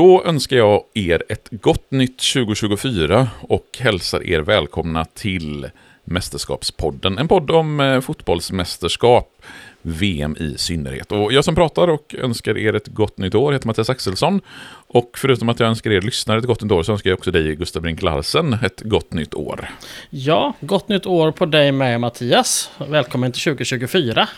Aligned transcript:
Då 0.00 0.24
önskar 0.24 0.56
jag 0.56 0.82
er 0.94 1.22
ett 1.28 1.48
gott 1.50 1.90
nytt 1.90 2.18
2024 2.18 3.28
och 3.40 3.66
hälsar 3.80 4.26
er 4.26 4.40
välkomna 4.40 5.04
till 5.04 5.66
Mästerskapspodden. 6.04 7.18
En 7.18 7.28
podd 7.28 7.50
om 7.50 7.80
eh, 7.80 8.00
fotbollsmästerskap, 8.00 9.42
VM 9.82 10.36
i 10.40 10.54
synnerhet. 10.58 11.12
Och 11.12 11.32
jag 11.32 11.44
som 11.44 11.54
pratar 11.54 11.88
och 11.88 12.14
önskar 12.18 12.58
er 12.58 12.74
ett 12.74 12.88
gott 12.88 13.18
nytt 13.18 13.34
år 13.34 13.52
heter 13.52 13.66
Mattias 13.66 13.90
Axelsson. 13.90 14.40
Och 14.86 15.10
förutom 15.18 15.48
att 15.48 15.60
jag 15.60 15.68
önskar 15.68 15.90
er 15.90 16.00
lyssnare 16.00 16.38
ett 16.38 16.44
gott 16.44 16.62
nytt 16.62 16.72
år 16.72 16.82
så 16.82 16.92
önskar 16.92 17.10
jag 17.10 17.18
också 17.18 17.30
dig, 17.30 17.56
Gustav 17.56 17.82
Brink 17.82 18.02
Larsen, 18.02 18.52
ett 18.52 18.80
gott 18.80 19.12
nytt 19.12 19.34
år. 19.34 19.68
Ja, 20.10 20.54
gott 20.60 20.88
nytt 20.88 21.06
år 21.06 21.32
på 21.32 21.46
dig 21.46 21.72
med 21.72 22.00
Mattias. 22.00 22.70
Välkommen 22.88 23.32
till 23.32 23.42
2024. 23.42 24.28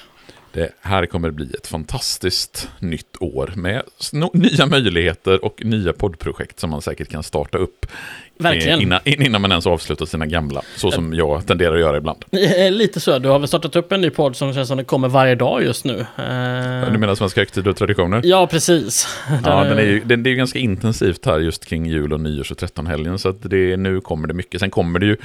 Det 0.53 0.71
här 0.81 1.07
kommer 1.07 1.31
bli 1.31 1.55
ett 1.59 1.67
fantastiskt 1.67 2.69
nytt 2.79 3.17
år 3.21 3.53
med 3.57 3.83
nya 4.33 4.67
möjligheter 4.67 5.45
och 5.45 5.65
nya 5.65 5.93
poddprojekt 5.93 6.61
som 6.61 6.71
man 6.71 6.83
säkert 6.83 7.09
kan 7.09 7.23
starta 7.23 7.59
upp. 7.59 7.87
Verkligen. 8.39 8.81
Innan, 8.81 9.01
innan 9.05 9.43
man 9.43 9.51
ens 9.51 9.67
avslutar 9.67 10.07
sina 10.07 10.27
gamla, 10.27 10.63
så 10.77 10.91
som 10.91 11.15
jag 11.15 11.47
tenderar 11.47 11.75
att 11.75 11.81
göra 11.81 11.97
ibland. 11.97 12.25
Lite 12.71 13.01
så, 13.01 13.19
du 13.19 13.29
har 13.29 13.39
väl 13.39 13.49
startat 13.49 13.77
upp 13.77 13.93
en 13.93 14.01
ny 14.01 14.11
podd 14.11 14.37
som 14.37 14.55
känns 14.55 14.69
som 14.69 14.77
den 14.77 14.87
kommer 14.87 15.09
varje 15.09 15.35
dag 15.35 15.63
just 15.63 15.85
nu. 15.85 16.07
Du 16.93 16.99
menar 16.99 17.15
Svenska 17.15 17.41
högtider 17.41 17.71
och 17.71 17.77
traditioner? 17.77 18.21
Ja, 18.25 18.47
precis. 18.47 19.09
Ja, 19.45 19.65
den 19.65 19.79
är 19.79 19.83
ju, 19.83 20.01
den, 20.05 20.23
det 20.23 20.29
är 20.29 20.33
ju 20.33 20.37
ganska 20.37 20.59
intensivt 20.59 21.27
här 21.27 21.39
just 21.39 21.67
kring 21.67 21.87
jul 21.87 22.13
och 22.13 22.21
nyårs 22.21 22.51
och 22.51 22.59
trettonhelgen, 22.59 23.19
så 23.19 23.29
att 23.29 23.43
det, 23.43 23.77
nu 23.77 24.01
kommer 24.01 24.29
det 24.29 24.35
mycket. 24.35 24.61
Sen 24.61 24.71
kommer 24.71 24.99
det 24.99 25.07
ju 25.07 25.17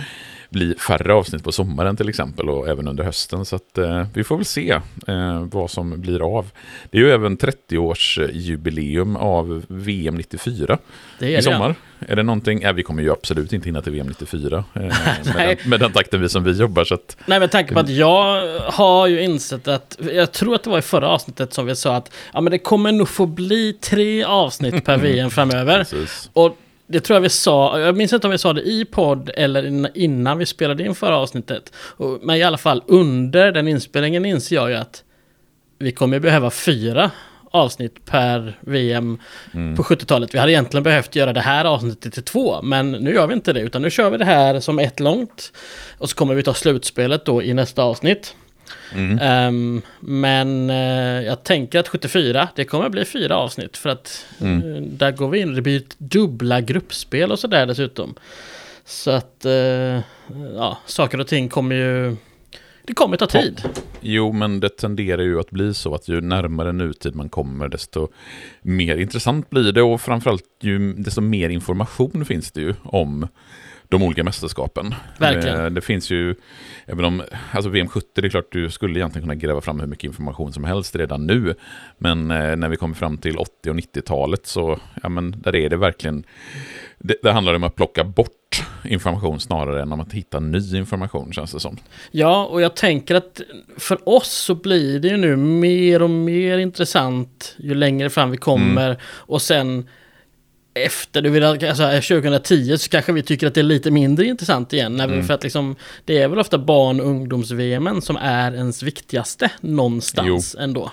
bli 0.50 0.76
färre 0.76 1.14
avsnitt 1.14 1.44
på 1.44 1.52
sommaren 1.52 1.98
till 1.98 2.10
exempel 2.10 2.50
och 2.50 2.68
även 2.68 2.88
under 2.88 3.04
hösten. 3.04 3.46
Så 3.46 3.56
att, 3.56 3.78
eh, 3.78 4.06
vi 4.14 4.24
får 4.24 4.36
väl 4.36 4.46
se 4.46 4.80
eh, 5.08 5.42
vad 5.52 5.72
som 5.72 6.02
blir 6.02 6.38
av. 6.38 6.50
Det 6.92 6.98
är 6.98 7.02
ju 7.02 7.12
även 7.12 7.38
30-årsjubileum 7.38 9.18
av 9.18 9.64
VM 9.68 10.16
94 10.16 10.78
det 11.20 11.36
är 11.36 11.40
i 11.40 11.42
sommar. 11.42 11.76
Är 12.00 12.16
det 12.16 12.24
någonting, 12.24 12.62
ja, 12.62 12.72
vi 12.72 12.84
kommer 12.84 13.04
ju 13.04 13.12
absolut 13.12 13.54
inte 13.54 13.66
hinna 13.66 13.82
till 13.82 13.92
VM 13.92 14.08
94 14.08 14.64
eh, 14.74 14.82
med, 14.82 14.94
den, 15.36 15.70
med 15.70 15.80
den 15.80 15.92
takten 15.92 16.22
vi 16.22 16.30
som 16.30 16.44
vi 16.44 16.52
jobbar. 16.52 16.84
Så 16.84 16.94
att, 16.94 17.18
Nej, 17.26 17.40
men 17.40 17.50
tanke 17.50 17.74
på 17.74 17.80
att 17.80 17.90
jag 17.90 18.60
har 18.60 19.08
ju 19.08 19.22
insett 19.22 19.68
att, 19.68 19.98
jag 20.14 20.32
tror 20.32 20.56
att 20.56 20.64
det 20.64 20.70
var 20.70 20.80
i 20.80 20.82
förra 20.82 21.08
avsnittet 21.08 21.54
som 21.54 21.66
vi 21.66 21.76
sa 21.76 21.96
att 21.96 22.12
ja, 22.34 22.42
men 22.42 22.52
det 22.52 22.60
kommer 22.60 22.92
nog 22.92 23.10
få 23.10 23.26
bli 23.26 23.74
tre 23.74 24.24
avsnitt 24.24 24.86
per 24.86 24.98
VM 25.02 25.30
framöver. 25.30 25.86
Och 26.34 26.58
det 26.88 27.00
tror 27.00 27.16
jag 27.16 27.22
vi 27.22 27.30
sa, 27.30 27.80
jag 27.80 27.98
minns 27.98 28.14
inte 28.14 28.28
om 28.28 28.32
vi 28.32 28.38
sa 28.38 28.54
det 28.54 28.62
i 28.62 28.86
podd 28.86 29.32
eller 29.36 29.98
innan 29.98 30.38
vi 30.38 30.46
spelade 30.46 30.84
in 30.84 30.96
förra 30.96 31.18
avsnittet. 31.18 31.74
Men 32.22 32.36
i 32.36 32.44
alla 32.44 32.58
fall 32.58 32.84
under 32.88 33.52
den 33.52 33.68
inspelningen 33.68 34.26
inser 34.26 34.56
jag 34.56 34.70
ju 34.70 34.76
att 34.76 35.04
vi 35.80 35.92
kommer 35.92 36.20
behöva 36.20 36.50
fyra 36.50 37.12
avsnitt 37.52 38.06
per 38.06 38.58
VM 38.62 39.20
mm. 39.54 39.76
på 39.76 39.84
70-talet. 39.84 40.34
Vi 40.34 40.40
hade 40.40 40.52
egentligen 40.52 40.84
behövt 40.84 41.16
göra 41.16 41.34
det 41.34 41.42
här 41.42 41.66
avsnittet 41.66 42.14
till 42.14 42.24
två, 42.24 42.62
men 42.62 42.92
nu 42.92 43.14
gör 43.14 43.28
vi 43.28 43.34
inte 43.34 43.54
det, 43.54 43.60
utan 43.60 43.82
nu 43.82 43.90
kör 43.90 44.10
vi 44.10 44.18
det 44.18 44.26
här 44.26 44.60
som 44.60 44.80
ett 44.80 45.00
långt. 45.00 45.52
Och 45.98 46.10
så 46.10 46.16
kommer 46.16 46.36
vi 46.36 46.44
ta 46.44 46.54
slutspelet 46.54 47.26
då 47.26 47.44
i 47.44 47.54
nästa 47.54 47.84
avsnitt. 47.84 48.36
Mm. 48.94 49.48
Um, 49.48 49.82
men 50.00 50.70
uh, 50.70 51.26
jag 51.26 51.44
tänker 51.44 51.80
att 51.80 51.88
74, 51.88 52.50
det 52.56 52.66
kommer 52.66 52.90
bli 52.90 53.06
fyra 53.06 53.36
avsnitt. 53.38 53.78
För 53.78 53.90
att 53.90 54.26
mm. 54.40 54.64
uh, 54.64 54.82
där 54.82 55.12
går 55.12 55.30
vi 55.30 55.40
in, 55.40 55.54
det 55.54 55.62
blir 55.62 55.82
dubbla 55.98 56.62
gruppspel 56.62 57.32
och 57.32 57.40
sådär 57.40 57.66
dessutom. 57.66 58.16
Så 58.86 59.12
att, 59.12 59.46
uh, 59.46 60.00
ja, 60.56 60.78
saker 60.86 61.20
och 61.20 61.28
ting 61.28 61.50
kommer 61.50 61.76
ju... 61.76 62.16
Det 62.84 62.94
kommer 62.94 63.18
ta 63.18 63.28
tid. 63.28 63.62
Jo, 64.02 64.32
men 64.32 64.60
det 64.60 64.70
tenderar 64.70 65.22
ju 65.22 65.40
att 65.40 65.50
bli 65.50 65.74
så 65.74 65.96
att 65.96 66.08
ju 66.08 66.22
närmare 66.22 66.72
nutid 66.72 67.16
man 67.16 67.30
kommer, 67.30 67.68
desto 67.68 68.08
mer 68.62 68.98
intressant 68.98 69.50
blir 69.50 69.72
det. 69.72 69.82
Och 69.82 70.02
framförallt, 70.02 70.44
ju, 70.62 70.94
desto 70.94 71.22
mer 71.22 71.50
information 71.50 72.26
finns 72.26 72.52
det 72.52 72.62
ju 72.62 72.74
om 72.84 73.28
de 73.90 74.04
olika 74.04 74.24
mästerskapen. 74.24 74.96
Verkligen. 75.18 75.74
Det 75.74 75.82
finns 75.82 76.10
ju, 76.12 76.36
även 76.88 77.06
om, 77.06 77.24
alltså 77.52 77.70
VM 77.70 77.88
70, 77.88 78.08
det 78.14 78.28
är 78.28 78.30
klart 78.30 78.52
du 78.52 78.70
skulle 78.70 79.00
egentligen 79.00 79.24
kunna 79.24 79.36
gräva 79.36 79.62
fram 79.62 79.80
hur 79.80 79.88
mycket 79.88 80.04
information 80.04 80.54
som 80.54 80.64
helst 80.64 80.96
redan 80.96 81.28
nu. 81.28 81.56
Men 81.98 82.32
eh, 82.32 82.56
när 82.56 82.70
vi 82.70 82.76
kommer 82.76 82.96
fram 82.96 83.18
till 83.18 83.38
80 83.38 83.70
och 83.70 83.76
90-talet 83.76 84.48
så, 84.48 84.80
ja 85.04 85.10
men 85.10 85.36
där 85.42 85.56
är 85.56 85.70
det 85.70 85.78
verkligen, 85.78 86.24
det, 86.98 87.16
det 87.24 87.32
handlar 87.32 87.54
om 87.54 87.64
att 87.64 87.76
plocka 87.76 88.04
bort 88.04 88.64
information 88.84 89.40
snarare 89.40 89.82
än 89.82 89.92
om 89.92 90.00
att 90.00 90.14
hitta 90.14 90.40
ny 90.40 90.78
information 90.78 91.34
känns 91.34 91.52
det 91.52 91.60
som. 91.60 91.78
Ja, 92.12 92.46
och 92.46 92.62
jag 92.62 92.76
tänker 92.76 93.16
att 93.16 93.42
för 93.78 94.10
oss 94.10 94.32
så 94.32 94.56
blir 94.56 95.00
det 95.00 95.08
ju 95.08 95.18
nu 95.18 95.36
mer 95.36 96.02
och 96.02 96.10
mer 96.10 96.58
intressant 96.58 97.56
ju 97.58 97.74
längre 97.74 98.10
fram 98.10 98.32
vi 98.32 98.38
kommer. 98.38 98.86
Mm. 98.86 98.98
Och 99.04 99.42
sen 99.42 99.88
efter, 100.86 101.22
du 101.22 101.30
vill, 101.30 101.44
alltså 101.44 101.84
2010 101.84 102.78
så 102.78 102.90
kanske 102.90 103.12
vi 103.12 103.24
tycker 103.24 103.48
att 103.48 103.54
det 103.54 103.62
är 103.62 103.64
lite 103.64 103.92
mindre 103.92 104.26
intressant 104.26 104.74
igen. 104.74 104.96
När 104.96 105.08
vi, 105.08 105.14
mm. 105.14 105.26
För 105.26 105.34
att 105.34 105.44
liksom, 105.44 105.76
det 106.06 106.18
är 106.18 106.28
väl 106.28 106.40
ofta 106.40 106.58
barn 106.58 107.00
och 107.00 107.06
ungdoms-VM 107.06 108.02
som 108.02 108.18
är 108.18 108.56
ens 108.56 108.84
viktigaste 108.84 109.52
någonstans 109.62 110.56
jo. 110.58 110.64
ändå. 110.64 110.92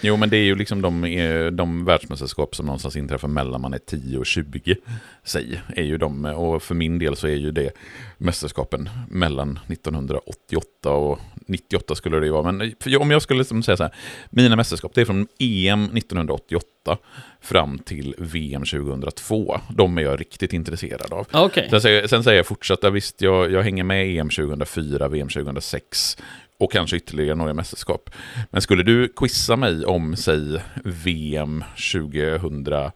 Jo, 0.00 0.16
men 0.16 0.30
det 0.30 0.36
är 0.36 0.44
ju 0.44 0.54
liksom 0.54 0.82
de, 0.82 1.04
eh, 1.04 1.46
de 1.46 1.84
världsmästerskap 1.84 2.56
som 2.56 2.66
någonstans 2.66 2.96
inträffar 2.96 3.28
mellan 3.28 3.60
man 3.60 3.74
är 3.74 3.78
10 3.78 4.18
och 4.18 4.26
20, 4.26 4.76
säg, 5.24 5.60
är 5.76 5.82
ju 5.82 5.98
de, 5.98 6.24
och 6.24 6.62
för 6.62 6.74
min 6.74 6.98
del 6.98 7.16
så 7.16 7.26
är 7.26 7.36
ju 7.36 7.50
det 7.50 7.70
mästerskapen 8.18 8.90
mellan 9.08 9.58
1988 9.68 10.90
och 10.90 11.18
98 11.46 11.94
skulle 11.94 12.20
det 12.20 12.26
ju 12.26 12.32
vara. 12.32 12.52
Men 12.52 12.74
om 12.98 13.10
jag 13.10 13.22
skulle 13.22 13.38
liksom 13.38 13.62
säga 13.62 13.76
så 13.76 13.82
här, 13.82 13.94
mina 14.30 14.56
mästerskap, 14.56 14.94
det 14.94 15.00
är 15.00 15.04
från 15.04 15.26
EM 15.38 15.84
1988 15.84 16.98
fram 17.40 17.78
till 17.78 18.14
VM 18.18 18.64
2002. 18.64 19.60
De 19.70 19.98
är 19.98 20.02
jag 20.02 20.20
riktigt 20.20 20.52
intresserad 20.52 21.12
av. 21.12 21.44
Okay. 21.44 21.70
Sen, 21.70 21.80
säger, 21.80 22.06
sen 22.06 22.24
säger 22.24 22.36
jag 22.36 22.46
fortsatt, 22.46 22.84
visst, 22.92 23.20
jag, 23.20 23.52
jag 23.52 23.62
hänger 23.62 23.84
med 23.84 24.18
EM 24.18 24.30
2004, 24.30 25.08
VM 25.08 25.28
2006, 25.28 26.16
och 26.62 26.72
kanske 26.72 26.96
ytterligare 26.96 27.36
några 27.36 27.54
mästerskap. 27.54 28.10
Men 28.50 28.62
skulle 28.62 28.82
du 28.82 29.12
quizza 29.16 29.56
mig 29.56 29.84
om, 29.84 30.16
säg, 30.16 30.62
VM 30.84 31.64
2000 31.92 32.92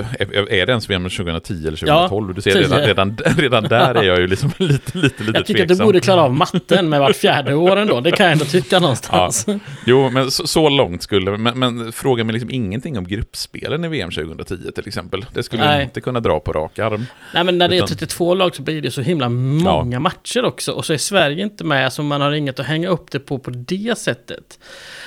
är 0.00 0.66
det 0.66 0.72
ens 0.72 0.90
VM 0.90 1.02
2010 1.02 1.52
eller 1.52 1.76
2012? 1.76 2.28
Ja, 2.28 2.34
du 2.34 2.42
ser 2.42 2.54
redan, 2.54 2.80
redan, 2.80 3.16
redan 3.36 3.64
där 3.64 3.94
är 3.94 4.02
jag 4.02 4.20
ju 4.20 4.26
liksom 4.26 4.52
lite, 4.58 4.98
lite, 4.98 5.22
lite 5.22 5.38
Jag 5.38 5.46
tycker 5.46 5.58
tveksam. 5.58 5.74
att 5.74 5.78
du 5.78 5.84
borde 5.84 6.00
klara 6.00 6.22
av 6.22 6.34
matten 6.34 6.88
med 6.88 7.00
vart 7.00 7.16
fjärde 7.16 7.54
år 7.54 7.76
ändå. 7.76 8.00
Det 8.00 8.10
kan 8.10 8.26
jag 8.26 8.32
ändå 8.32 8.44
tycka 8.44 8.78
någonstans. 8.78 9.44
Ja. 9.48 9.58
Jo, 9.86 10.10
men 10.10 10.30
så, 10.30 10.46
så 10.46 10.68
långt 10.68 11.02
skulle... 11.02 11.36
Men, 11.36 11.58
men 11.58 11.92
fråga 11.92 12.24
mig 12.24 12.32
liksom 12.32 12.50
ingenting 12.50 12.98
om 12.98 13.04
gruppspelen 13.04 13.84
i 13.84 13.88
VM 13.88 14.10
2010 14.10 14.56
till 14.74 14.88
exempel. 14.88 15.24
Det 15.34 15.42
skulle 15.42 15.64
Nej. 15.64 15.74
jag 15.74 15.82
inte 15.82 16.00
kunna 16.00 16.20
dra 16.20 16.40
på 16.40 16.52
rak 16.52 16.78
arm. 16.78 17.06
Nej, 17.34 17.44
men 17.44 17.58
när 17.58 17.68
det 17.68 17.78
är 17.78 17.86
32 17.86 18.34
lag 18.34 18.56
så 18.56 18.62
blir 18.62 18.82
det 18.82 18.90
så 18.90 19.00
himla 19.00 19.28
många 19.28 19.96
ja. 19.96 20.00
matcher 20.00 20.44
också. 20.44 20.72
Och 20.72 20.84
så 20.84 20.92
är 20.92 20.98
Sverige 20.98 21.42
inte 21.42 21.64
med, 21.64 21.92
så 21.92 22.02
man 22.02 22.20
har 22.20 22.32
inget 22.32 22.60
att 22.60 22.66
hänga 22.66 22.88
upp 22.88 23.10
det 23.10 23.18
på 23.18 23.38
på 23.38 23.50
det 23.50 23.98
sättet. 23.98 24.58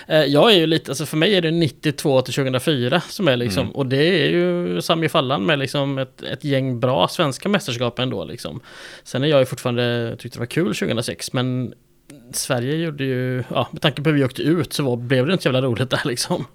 Eh, 0.07 0.23
jag 0.23 0.52
är 0.52 0.57
ju 0.57 0.67
lite, 0.67 0.91
alltså 0.91 1.06
för 1.06 1.17
mig 1.17 1.35
är 1.35 1.41
det 1.41 1.52
92 1.52 2.22
till 2.22 2.34
2004 2.34 3.02
som 3.02 3.28
är 3.28 3.38
liksom, 3.38 3.63
mm. 3.63 3.75
och 3.75 3.85
det 3.85 4.23
är 4.23 4.29
ju 4.29 4.74
Sami 4.81 5.09
Fallan 5.09 5.45
med 5.45 5.59
liksom 5.59 5.97
ett, 5.97 6.21
ett 6.21 6.43
gäng 6.43 6.79
bra 6.79 7.07
svenska 7.07 7.49
mästerskap 7.49 7.99
ändå 7.99 8.25
liksom. 8.25 8.61
Sen 9.03 9.23
är 9.23 9.27
jag 9.27 9.39
ju 9.39 9.45
fortfarande, 9.45 10.15
tyckte 10.19 10.37
det 10.37 10.39
var 10.39 10.45
kul 10.45 10.75
2006, 10.75 11.33
men 11.33 11.73
Sverige 12.33 12.75
gjorde 12.75 13.03
ju, 13.03 13.43
ja 13.49 13.67
med 13.72 13.81
tanke 13.81 14.01
på 14.01 14.09
hur 14.09 14.17
vi 14.17 14.23
åkte 14.23 14.41
ut 14.41 14.73
så 14.73 14.83
var, 14.83 14.97
blev 14.97 15.27
det 15.27 15.33
inte 15.33 15.43
så 15.43 15.47
jävla 15.47 15.61
roligt 15.61 15.89
där 15.89 16.01
liksom. 16.05 16.45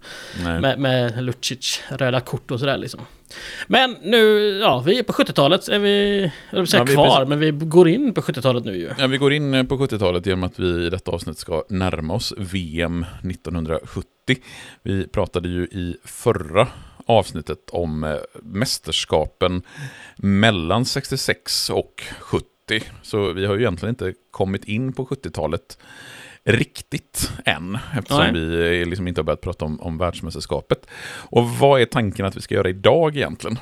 Med, 0.44 0.78
med 0.78 1.24
Lucic, 1.24 1.82
röda 1.88 2.20
kort 2.20 2.50
och 2.50 2.60
sådär 2.60 2.78
liksom. 2.78 3.00
Men 3.66 3.96
nu, 4.02 4.18
ja 4.58 4.82
vi 4.86 4.98
är 4.98 5.02
på 5.02 5.12
70-talet, 5.12 5.68
är 5.68 5.78
vi, 5.78 6.32
jag 6.50 6.68
säga 6.68 6.84
ja, 6.88 6.94
kvar, 6.94 7.26
men 7.26 7.38
vi 7.38 7.50
går 7.50 7.88
in 7.88 8.14
på 8.14 8.20
70-talet 8.20 8.64
nu 8.64 8.76
ju. 8.76 8.90
Ja 8.98 9.06
vi 9.06 9.16
går 9.16 9.32
in 9.32 9.66
på 9.66 9.76
70-talet 9.76 10.26
genom 10.26 10.44
att 10.44 10.58
vi 10.58 10.86
i 10.86 10.90
detta 10.90 11.10
avsnitt 11.10 11.38
ska 11.38 11.64
närma 11.68 12.14
oss 12.14 12.34
VM 12.36 13.06
1970. 13.30 14.06
Vi 14.82 15.08
pratade 15.08 15.48
ju 15.48 15.62
i 15.62 15.96
förra 16.04 16.68
avsnittet 17.10 17.70
om 17.70 18.04
eh, 18.04 18.16
mästerskapen 18.42 19.62
mellan 20.16 20.84
66 20.84 21.70
och 21.70 22.02
70 22.20 22.46
70. 22.70 22.84
Så 23.02 23.32
vi 23.32 23.46
har 23.46 23.54
ju 23.54 23.60
egentligen 23.60 23.92
inte 23.92 24.12
kommit 24.30 24.64
in 24.64 24.92
på 24.92 25.04
70-talet 25.06 25.78
riktigt 26.44 27.30
än, 27.44 27.78
eftersom 27.98 28.32
Nej. 28.32 28.32
vi 28.32 28.84
liksom 28.84 29.08
inte 29.08 29.20
har 29.20 29.24
börjat 29.24 29.40
prata 29.40 29.64
om, 29.64 29.80
om 29.80 29.98
världsmästerskapet. 29.98 30.86
Och 31.30 31.48
vad 31.48 31.80
är 31.80 31.84
tanken 31.84 32.26
att 32.26 32.36
vi 32.36 32.40
ska 32.40 32.54
göra 32.54 32.68
idag 32.68 33.16
egentligen? 33.16 33.58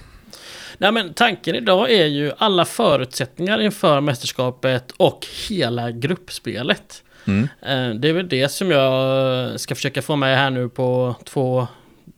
Nej 0.79 0.93
men 0.93 1.15
tanken 1.15 1.55
idag 1.55 1.91
är 1.91 2.06
ju 2.06 2.33
alla 2.39 2.65
förutsättningar 2.65 3.61
inför 3.61 4.00
mästerskapet 4.00 4.93
och 4.97 5.27
hela 5.49 5.91
gruppspelet. 5.91 7.03
Mm. 7.25 7.49
Eh, 7.62 8.00
det 8.00 8.09
är 8.09 8.12
väl 8.12 8.29
det 8.29 8.49
som 8.49 8.71
jag 8.71 9.61
ska 9.61 9.75
försöka 9.75 10.03
få 10.03 10.17
med 10.17 10.39
här 10.39 10.50
nu 10.50 10.69
på 10.69 11.17
två, 11.25 11.67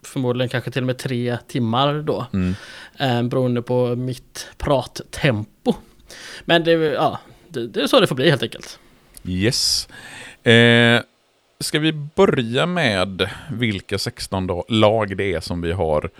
förmodligen 0.02 0.48
kanske 0.48 0.70
till 0.70 0.82
och 0.82 0.86
med 0.86 0.98
tre 0.98 1.38
timmar 1.48 1.94
då. 2.02 2.26
Mm. 2.32 2.54
Eh, 2.98 3.22
beroende 3.22 3.62
på 3.62 3.96
mitt 3.96 4.48
prattempo. 4.58 5.74
Men 6.44 6.64
det, 6.64 6.72
ja, 6.72 7.18
det, 7.48 7.66
det 7.66 7.80
är 7.80 7.86
så 7.86 8.00
det 8.00 8.06
får 8.06 8.14
bli 8.14 8.30
helt 8.30 8.42
enkelt. 8.42 8.78
Yes. 9.24 9.88
Eh, 10.42 11.00
ska 11.60 11.78
vi 11.78 11.92
börja 11.92 12.66
med 12.66 13.30
vilka 13.50 13.98
16 13.98 14.48
lag 14.68 15.16
det 15.16 15.32
är 15.32 15.40
som 15.40 15.60
vi 15.60 15.72
har 15.72 16.10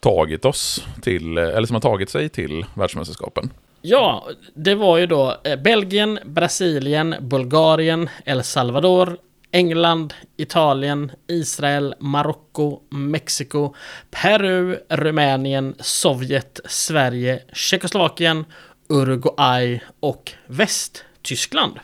tagit 0.00 0.44
oss 0.44 0.86
till, 1.02 1.38
eller 1.38 1.66
som 1.66 1.74
har 1.74 1.80
tagit 1.80 2.10
sig 2.10 2.28
till 2.28 2.66
världsmästerskapen? 2.74 3.50
Ja, 3.82 4.28
det 4.54 4.74
var 4.74 4.98
ju 4.98 5.06
då 5.06 5.36
eh, 5.44 5.56
Belgien, 5.56 6.18
Brasilien, 6.24 7.14
Bulgarien, 7.20 8.08
El 8.24 8.44
Salvador, 8.44 9.18
England, 9.54 10.14
Italien, 10.36 11.12
Israel, 11.28 11.94
Marocko, 12.00 12.82
Mexiko, 12.90 13.74
Peru, 14.10 14.76
Rumänien, 14.90 15.74
Sovjet, 15.78 16.60
Sverige, 16.64 17.42
Tjeckoslovakien, 17.52 18.44
Uruguay 18.88 19.80
och 20.00 20.32
Västtyskland. 20.46 21.80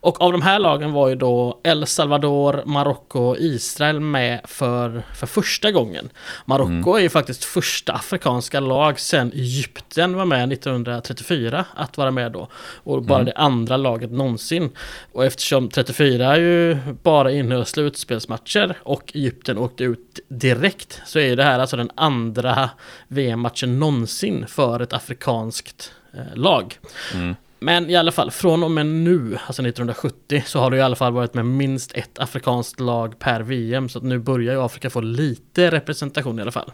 Och 0.00 0.20
av 0.20 0.32
de 0.32 0.42
här 0.42 0.58
lagen 0.58 0.92
var 0.92 1.08
ju 1.08 1.14
då 1.14 1.60
El 1.64 1.86
Salvador, 1.86 2.62
Marocko 2.66 3.20
och 3.20 3.36
Israel 3.38 4.00
med 4.00 4.40
för, 4.44 5.02
för 5.14 5.26
första 5.26 5.72
gången. 5.72 6.10
Marocko 6.44 6.90
mm. 6.90 6.96
är 6.96 7.00
ju 7.00 7.08
faktiskt 7.08 7.44
första 7.44 7.92
afrikanska 7.92 8.60
lag 8.60 9.00
sedan 9.00 9.32
Egypten 9.34 10.16
var 10.16 10.24
med 10.24 10.52
1934 10.52 11.64
att 11.74 11.96
vara 11.96 12.10
med 12.10 12.32
då. 12.32 12.48
Och 12.54 13.02
bara 13.02 13.20
mm. 13.20 13.26
det 13.26 13.32
andra 13.32 13.76
laget 13.76 14.10
någonsin. 14.10 14.70
Och 15.12 15.24
eftersom 15.24 15.68
34 15.68 16.38
ju 16.38 16.78
bara 17.02 17.32
innehöll 17.32 17.66
slutspelsmatcher 17.66 18.74
och 18.82 19.12
Egypten 19.14 19.58
åkte 19.58 19.84
ut 19.84 20.20
direkt 20.28 21.00
så 21.06 21.18
är 21.18 21.36
det 21.36 21.44
här 21.44 21.58
alltså 21.58 21.76
den 21.76 21.90
andra 21.94 22.70
VM-matchen 23.08 23.78
någonsin 23.78 24.46
för 24.46 24.80
ett 24.80 24.92
afrikanskt 24.92 25.92
eh, 26.14 26.36
lag. 26.36 26.78
Mm. 27.14 27.34
Men 27.62 27.90
i 27.90 27.96
alla 27.96 28.12
fall, 28.12 28.30
från 28.30 28.62
och 28.62 28.70
med 28.70 28.86
nu, 28.86 29.38
alltså 29.46 29.62
1970, 29.62 30.42
så 30.46 30.60
har 30.60 30.70
det 30.70 30.76
i 30.76 30.80
alla 30.80 30.96
fall 30.96 31.12
varit 31.12 31.34
med 31.34 31.46
minst 31.46 31.92
ett 31.92 32.18
afrikanskt 32.18 32.80
lag 32.80 33.18
per 33.18 33.40
VM. 33.40 33.88
Så 33.88 33.98
att 33.98 34.04
nu 34.04 34.18
börjar 34.18 34.54
ju 34.54 34.62
Afrika 34.62 34.90
få 34.90 35.00
lite 35.00 35.70
representation 35.70 36.38
i 36.38 36.42
alla 36.42 36.52
fall. 36.52 36.72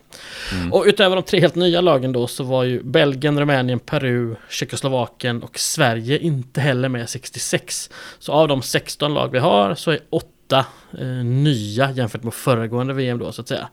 Mm. 0.53 0.73
Och 0.73 0.85
utöver 0.87 1.17
de 1.17 1.23
tre 1.23 1.41
helt 1.41 1.55
nya 1.55 1.81
lagen 1.81 2.12
då 2.12 2.27
så 2.27 2.44
var 2.44 2.65
ju 2.65 2.83
Belgien, 2.83 3.41
Rumänien, 3.41 3.79
Peru, 3.79 4.37
Tjeckoslovakien 4.49 5.43
och 5.43 5.59
Sverige 5.59 6.19
inte 6.19 6.61
heller 6.61 6.88
med 6.88 7.09
66. 7.09 7.91
Så 8.19 8.33
av 8.33 8.49
de 8.49 8.62
16 8.62 9.15
lag 9.15 9.29
vi 9.33 9.38
har 9.38 9.75
så 9.75 9.91
är 9.91 9.99
8 10.11 10.65
eh, 10.99 11.06
nya 11.25 11.91
jämfört 11.91 12.23
med 12.23 12.35
föregående 12.35 12.94
VM 12.94 13.19
då 13.19 13.33
så 13.33 13.41
att 13.41 13.49
säga. 13.49 13.69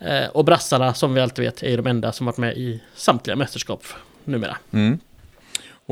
Eh, 0.00 0.28
och 0.28 0.44
brassarna 0.44 0.94
som 0.94 1.14
vi 1.14 1.20
alltid 1.20 1.44
vet 1.44 1.62
är 1.62 1.76
de 1.76 1.86
enda 1.86 2.12
som 2.12 2.26
varit 2.26 2.38
med 2.38 2.56
i 2.56 2.82
samtliga 2.94 3.36
mästerskap 3.36 3.84
numera. 4.24 4.56
Mm. 4.70 4.98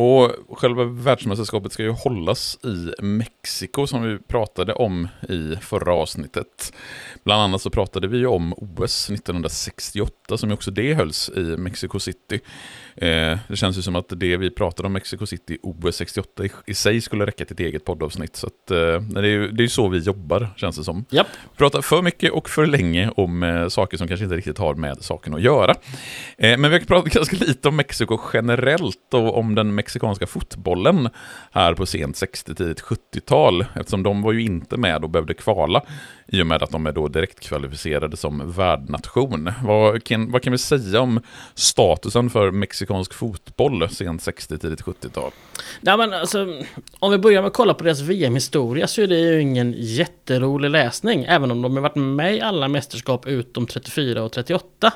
Och 0.01 0.59
själva 0.59 0.85
världsmästerskapet 0.85 1.73
ska 1.73 1.83
ju 1.83 1.91
hållas 1.91 2.59
i 2.65 3.03
Mexiko 3.03 3.87
som 3.87 4.03
vi 4.03 4.19
pratade 4.19 4.73
om 4.73 5.09
i 5.29 5.57
förra 5.57 5.95
avsnittet. 5.95 6.73
Bland 7.25 7.43
annat 7.43 7.63
så 7.63 7.71
pratade 7.71 8.09
vi 8.09 8.19
ju 8.19 8.27
om 8.27 8.53
OS 8.53 9.11
1968 9.11 10.39
som 10.39 10.53
också 10.53 10.71
det 10.71 10.95
hölls 10.95 11.31
i 11.37 11.41
Mexico 11.41 11.99
City. 11.99 12.41
Eh, 13.01 13.39
det 13.49 13.57
känns 13.57 13.79
ju 13.79 13.83
som 13.83 13.97
att 13.97 14.13
det 14.17 14.37
vi 14.37 14.51
pratade 14.51 14.87
om 14.87 14.93
Mexico 14.93 15.27
City 15.27 15.59
OS 15.63 15.97
68 15.97 16.45
i, 16.45 16.51
i 16.67 16.75
sig 16.75 17.01
skulle 17.01 17.27
räcka 17.27 17.45
till 17.45 17.55
ett 17.55 17.61
eget 17.61 17.85
poddavsnitt. 17.85 18.37
Så 18.37 18.47
att, 18.47 18.71
eh, 18.71 19.01
det 19.01 19.21
är 19.21 19.25
ju 19.25 19.51
det 19.51 19.65
är 19.65 19.69
så 19.69 19.89
vi 19.89 19.99
jobbar, 19.99 20.49
känns 20.57 20.77
det 20.77 20.85
som. 20.85 21.05
Yep. 21.11 21.27
Pratar 21.57 21.83
för 21.83 22.03
mycket 22.03 22.33
och 22.33 22.51
för 22.51 22.67
länge 22.67 23.11
om 23.17 23.43
eh, 23.43 23.69
saker 23.69 23.97
som 23.97 24.09
kanske 24.09 24.25
inte 24.25 24.37
riktigt 24.37 24.59
har 24.59 24.75
med 24.75 24.97
saken 25.01 25.35
att 25.35 25.43
göra. 25.43 25.75
Eh, 26.39 26.59
men 26.59 26.71
vi 26.71 26.79
har 26.79 26.85
pratat 26.85 27.13
ganska 27.13 27.37
lite 27.37 27.69
om 27.69 27.77
Mexiko 27.77 28.19
generellt 28.33 29.15
och 29.15 29.39
om 29.39 29.55
den 29.55 29.75
mexikanska 29.75 30.27
fotbollen 30.27 31.09
här 31.53 31.75
på 31.75 31.87
sent 31.87 32.17
60-tidigt 32.17 32.83
70-tal. 32.83 33.65
Eftersom 33.75 34.03
de 34.03 34.23
var 34.23 34.33
ju 34.33 34.43
inte 34.43 34.77
med 34.77 35.05
och 35.05 35.11
behövde 35.11 35.35
kvala 35.35 35.83
i 36.29 36.43
och 36.43 36.47
med 36.47 36.63
att 36.63 36.71
de 36.71 36.87
är 36.87 36.93
då 36.93 37.09
direkt 37.09 37.41
kvalificerade 37.41 38.17
som 38.17 38.53
värdnation. 38.53 39.53
Vad 39.65 40.05
kan, 40.05 40.31
vad 40.31 40.43
kan 40.43 40.53
vi 40.53 40.59
säga 40.59 41.01
om 41.01 41.21
statusen 41.55 42.31
för 42.31 42.51
mexikansk 42.51 43.15
fotboll 43.15 43.89
sent 43.91 44.23
60 44.23 44.59
tidigt 44.59 44.83
70-tal? 44.83 45.31
Nej, 45.81 45.97
men 45.97 46.13
alltså, 46.13 46.63
om 46.99 47.11
vi 47.11 47.19
börjar 47.19 47.43
med 47.43 47.47
att 47.47 47.55
kolla 47.55 47.75
på 47.75 47.85
deras 47.85 48.01
VM-historia 48.01 48.87
så 48.87 49.03
är 49.03 49.07
det 49.07 49.19
ju 49.19 49.41
ingen 49.41 49.75
jätterolig 49.77 50.71
läsning, 50.71 51.25
även 51.25 51.51
om 51.51 51.63
de 51.63 51.77
har 51.77 51.83
varit 51.83 51.95
med 51.95 52.37
i 52.37 52.41
alla 52.41 52.69
mästerskap 52.69 53.27
utom 53.27 53.67
34 53.67 54.23
och 54.23 54.33
38. 54.33 54.93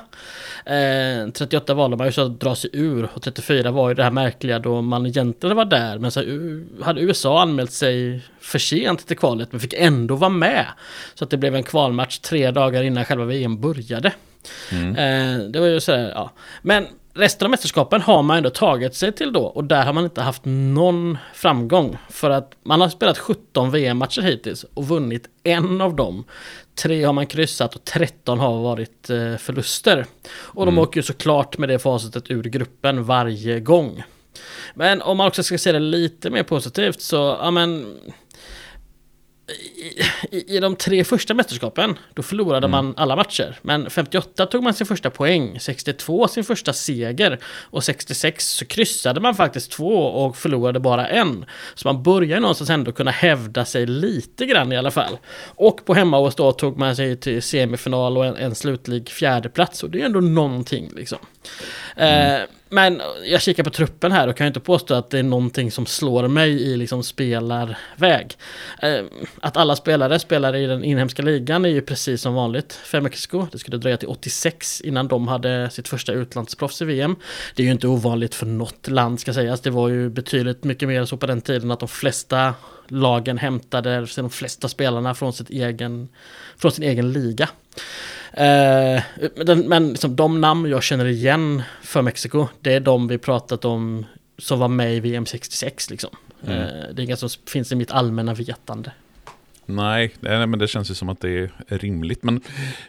Eh, 0.65 1.29
38 1.33 1.73
valde 1.73 1.97
man 1.97 2.07
ju 2.07 2.11
så 2.11 2.21
att 2.21 2.39
dra 2.39 2.55
sig 2.55 2.69
ur 2.73 3.09
och 3.13 3.21
34 3.21 3.71
var 3.71 3.89
ju 3.89 3.95
det 3.95 4.03
här 4.03 4.11
märkliga 4.11 4.59
då 4.59 4.81
man 4.81 5.05
egentligen 5.05 5.55
var 5.55 5.65
där 5.65 5.99
men 5.99 6.11
så 6.11 6.21
eh, 6.21 6.83
hade 6.85 7.01
USA 7.01 7.41
anmält 7.41 7.71
sig 7.71 8.21
för 8.43 8.59
sent 8.59 9.07
till 9.07 9.17
kvalet 9.17 9.51
men 9.51 9.61
fick 9.61 9.73
ändå 9.73 10.15
vara 10.15 10.29
med. 10.29 10.65
Så 11.13 11.23
att 11.23 11.29
det 11.29 11.37
blev 11.37 11.55
en 11.55 11.63
kvalmatch 11.63 12.17
tre 12.19 12.51
dagar 12.51 12.83
innan 12.83 13.05
själva 13.05 13.25
VM 13.25 13.61
började. 13.61 14.13
Mm. 14.71 14.89
Eh, 14.89 15.45
det 15.45 15.59
var 15.59 15.67
ju 15.67 15.79
sådär, 15.79 16.11
ja. 16.15 16.31
Men 16.61 16.87
resten 17.13 17.45
av 17.45 17.49
mästerskapen 17.49 18.01
har 18.01 18.23
man 18.23 18.37
ändå 18.37 18.49
tagit 18.49 18.95
sig 18.95 19.11
till 19.11 19.33
då 19.33 19.43
och 19.43 19.63
där 19.63 19.85
har 19.85 19.93
man 19.93 20.03
inte 20.03 20.21
haft 20.21 20.41
någon 20.45 21.17
framgång. 21.33 21.97
För 22.09 22.29
att 22.29 22.51
man 22.63 22.81
har 22.81 22.89
spelat 22.89 23.17
17 23.17 23.71
VM-matcher 23.71 24.21
hittills 24.21 24.65
och 24.73 24.87
vunnit 24.87 25.27
en 25.43 25.81
av 25.81 25.95
dem. 25.95 26.23
Tre 26.75 27.03
har 27.03 27.13
man 27.13 27.25
kryssat 27.25 27.75
och 27.75 27.83
13 27.83 28.39
har 28.39 28.61
varit 28.61 29.09
eh, 29.09 29.35
förluster. 29.37 30.05
Och 30.33 30.65
de 30.65 30.73
mm. 30.73 30.83
åker 30.83 30.99
ju 30.99 31.03
såklart 31.03 31.57
med 31.57 31.69
det 31.69 31.79
facitet 31.79 32.31
ur 32.31 32.43
gruppen 32.43 33.03
varje 33.03 33.59
gång. 33.59 34.03
Men 34.73 35.01
om 35.01 35.17
man 35.17 35.27
också 35.27 35.43
ska 35.43 35.57
se 35.57 35.71
det 35.71 35.79
lite 35.79 36.29
mer 36.29 36.43
positivt 36.43 37.01
så, 37.01 37.37
ja 37.41 37.51
men 37.51 37.97
i, 40.31 40.55
i, 40.55 40.59
de 40.59 40.75
tre 40.75 41.03
första 41.03 41.33
mästerskapen, 41.33 41.95
då 42.13 42.23
förlorade 42.23 42.67
mm. 42.67 42.71
man 42.71 42.93
alla 42.97 43.15
matcher. 43.15 43.59
Men 43.61 43.89
58 43.89 44.45
tog 44.45 44.63
man 44.63 44.73
sin 44.73 44.87
första 44.87 45.09
poäng, 45.09 45.59
62 45.59 46.27
sin 46.27 46.43
första 46.43 46.73
seger 46.73 47.39
och 47.45 47.83
66 47.83 48.47
så 48.47 48.65
kryssade 48.65 49.19
man 49.19 49.35
faktiskt 49.35 49.71
två 49.71 49.93
och 49.95 50.37
förlorade 50.37 50.79
bara 50.79 51.07
en. 51.07 51.45
Så 51.75 51.87
man 51.87 52.03
börjar 52.03 52.39
någonstans 52.39 52.69
ändå 52.69 52.91
kunna 52.91 53.11
hävda 53.11 53.65
sig 53.65 53.85
lite 53.85 54.45
grann 54.45 54.71
i 54.71 54.77
alla 54.77 54.91
fall. 54.91 55.17
Och 55.55 55.85
på 55.85 55.93
hemmaås 55.93 56.35
då 56.35 56.51
tog 56.51 56.77
man 56.77 56.95
sig 56.95 57.17
till 57.17 57.41
semifinal 57.41 58.17
och 58.17 58.25
en, 58.25 58.35
en 58.35 58.55
slutlig 58.55 59.09
fjärdeplats 59.09 59.83
och 59.83 59.89
det 59.89 60.01
är 60.01 60.05
ändå 60.05 60.19
någonting 60.19 60.91
liksom. 60.95 61.19
Mm. 61.95 62.41
Eh, 62.41 62.47
men 62.73 63.01
jag 63.25 63.41
kikar 63.41 63.63
på 63.63 63.69
truppen 63.69 64.11
här 64.11 64.27
och 64.27 64.37
kan 64.37 64.47
inte 64.47 64.59
påstå 64.59 64.93
att 64.93 65.09
det 65.09 65.19
är 65.19 65.23
någonting 65.23 65.71
som 65.71 65.85
slår 65.85 66.27
mig 66.27 66.51
i 66.51 66.77
liksom 66.77 67.03
spelarväg. 67.03 68.37
Eh, 68.81 69.03
att 69.41 69.57
alla 69.57 69.75
spelare 69.75 70.19
spelar 70.19 70.55
i 70.55 70.65
den 70.65 70.83
inhemska 70.83 71.21
ligan 71.21 71.65
är 71.65 71.69
ju 71.69 71.81
precis 71.81 72.21
som 72.21 72.33
vanligt 72.33 72.73
för 72.73 73.01
Mexiko. 73.01 73.47
Det 73.51 73.59
skulle 73.59 73.77
dröja 73.77 73.97
till 73.97 74.07
86 74.07 74.81
innan 74.81 75.07
de 75.07 75.27
hade 75.27 75.69
sitt 75.69 75.87
första 75.87 76.13
utlandsproffs 76.13 76.81
i 76.81 76.85
VM. 76.85 77.15
Det 77.55 77.63
är 77.63 77.65
ju 77.65 77.71
inte 77.71 77.87
ovanligt 77.87 78.35
för 78.35 78.45
något 78.45 78.87
land 78.87 79.19
ska 79.19 79.33
sägas. 79.33 79.61
Det 79.61 79.69
var 79.69 79.89
ju 79.89 80.09
betydligt 80.09 80.63
mycket 80.63 80.87
mer 80.87 81.05
så 81.05 81.17
på 81.17 81.25
den 81.25 81.41
tiden 81.41 81.71
att 81.71 81.79
de 81.79 81.89
flesta 81.89 82.53
lagen 82.87 83.37
hämtade 83.37 84.07
de 84.15 84.29
flesta 84.29 84.67
spelarna 84.67 85.15
från, 85.15 85.33
sitt 85.33 85.49
egen, 85.49 86.09
från 86.57 86.71
sin 86.71 86.83
egen 86.83 87.11
liga. 87.11 87.49
Eh, 88.33 89.03
men 89.65 89.89
liksom, 89.89 90.15
de 90.15 90.41
namn 90.41 90.69
jag 90.69 90.83
känner 90.83 91.05
igen 91.05 91.63
för 91.81 92.01
Mexiko, 92.01 92.47
det 92.61 92.73
är 92.73 92.79
de 92.79 93.07
vi 93.07 93.17
pratat 93.17 93.65
om 93.65 94.05
som 94.37 94.59
var 94.59 94.67
med 94.67 94.95
i 94.95 94.99
VM 94.99 95.25
66 95.25 95.89
liksom. 95.89 96.09
Mm. 96.47 96.57
Eh, 96.57 96.67
det 96.93 97.01
är 97.01 97.03
inga 97.03 97.15
som 97.15 97.29
finns 97.47 97.71
i 97.71 97.75
mitt 97.75 97.91
allmänna 97.91 98.33
vetande. 98.33 98.91
Nej, 99.65 100.13
nej, 100.19 100.47
men 100.47 100.59
det 100.59 100.67
känns 100.67 100.91
ju 100.91 100.93
som 100.93 101.09
att 101.09 101.21
det 101.21 101.29
är 101.29 101.77
rimligt. 101.77 102.23
Men 102.23 102.41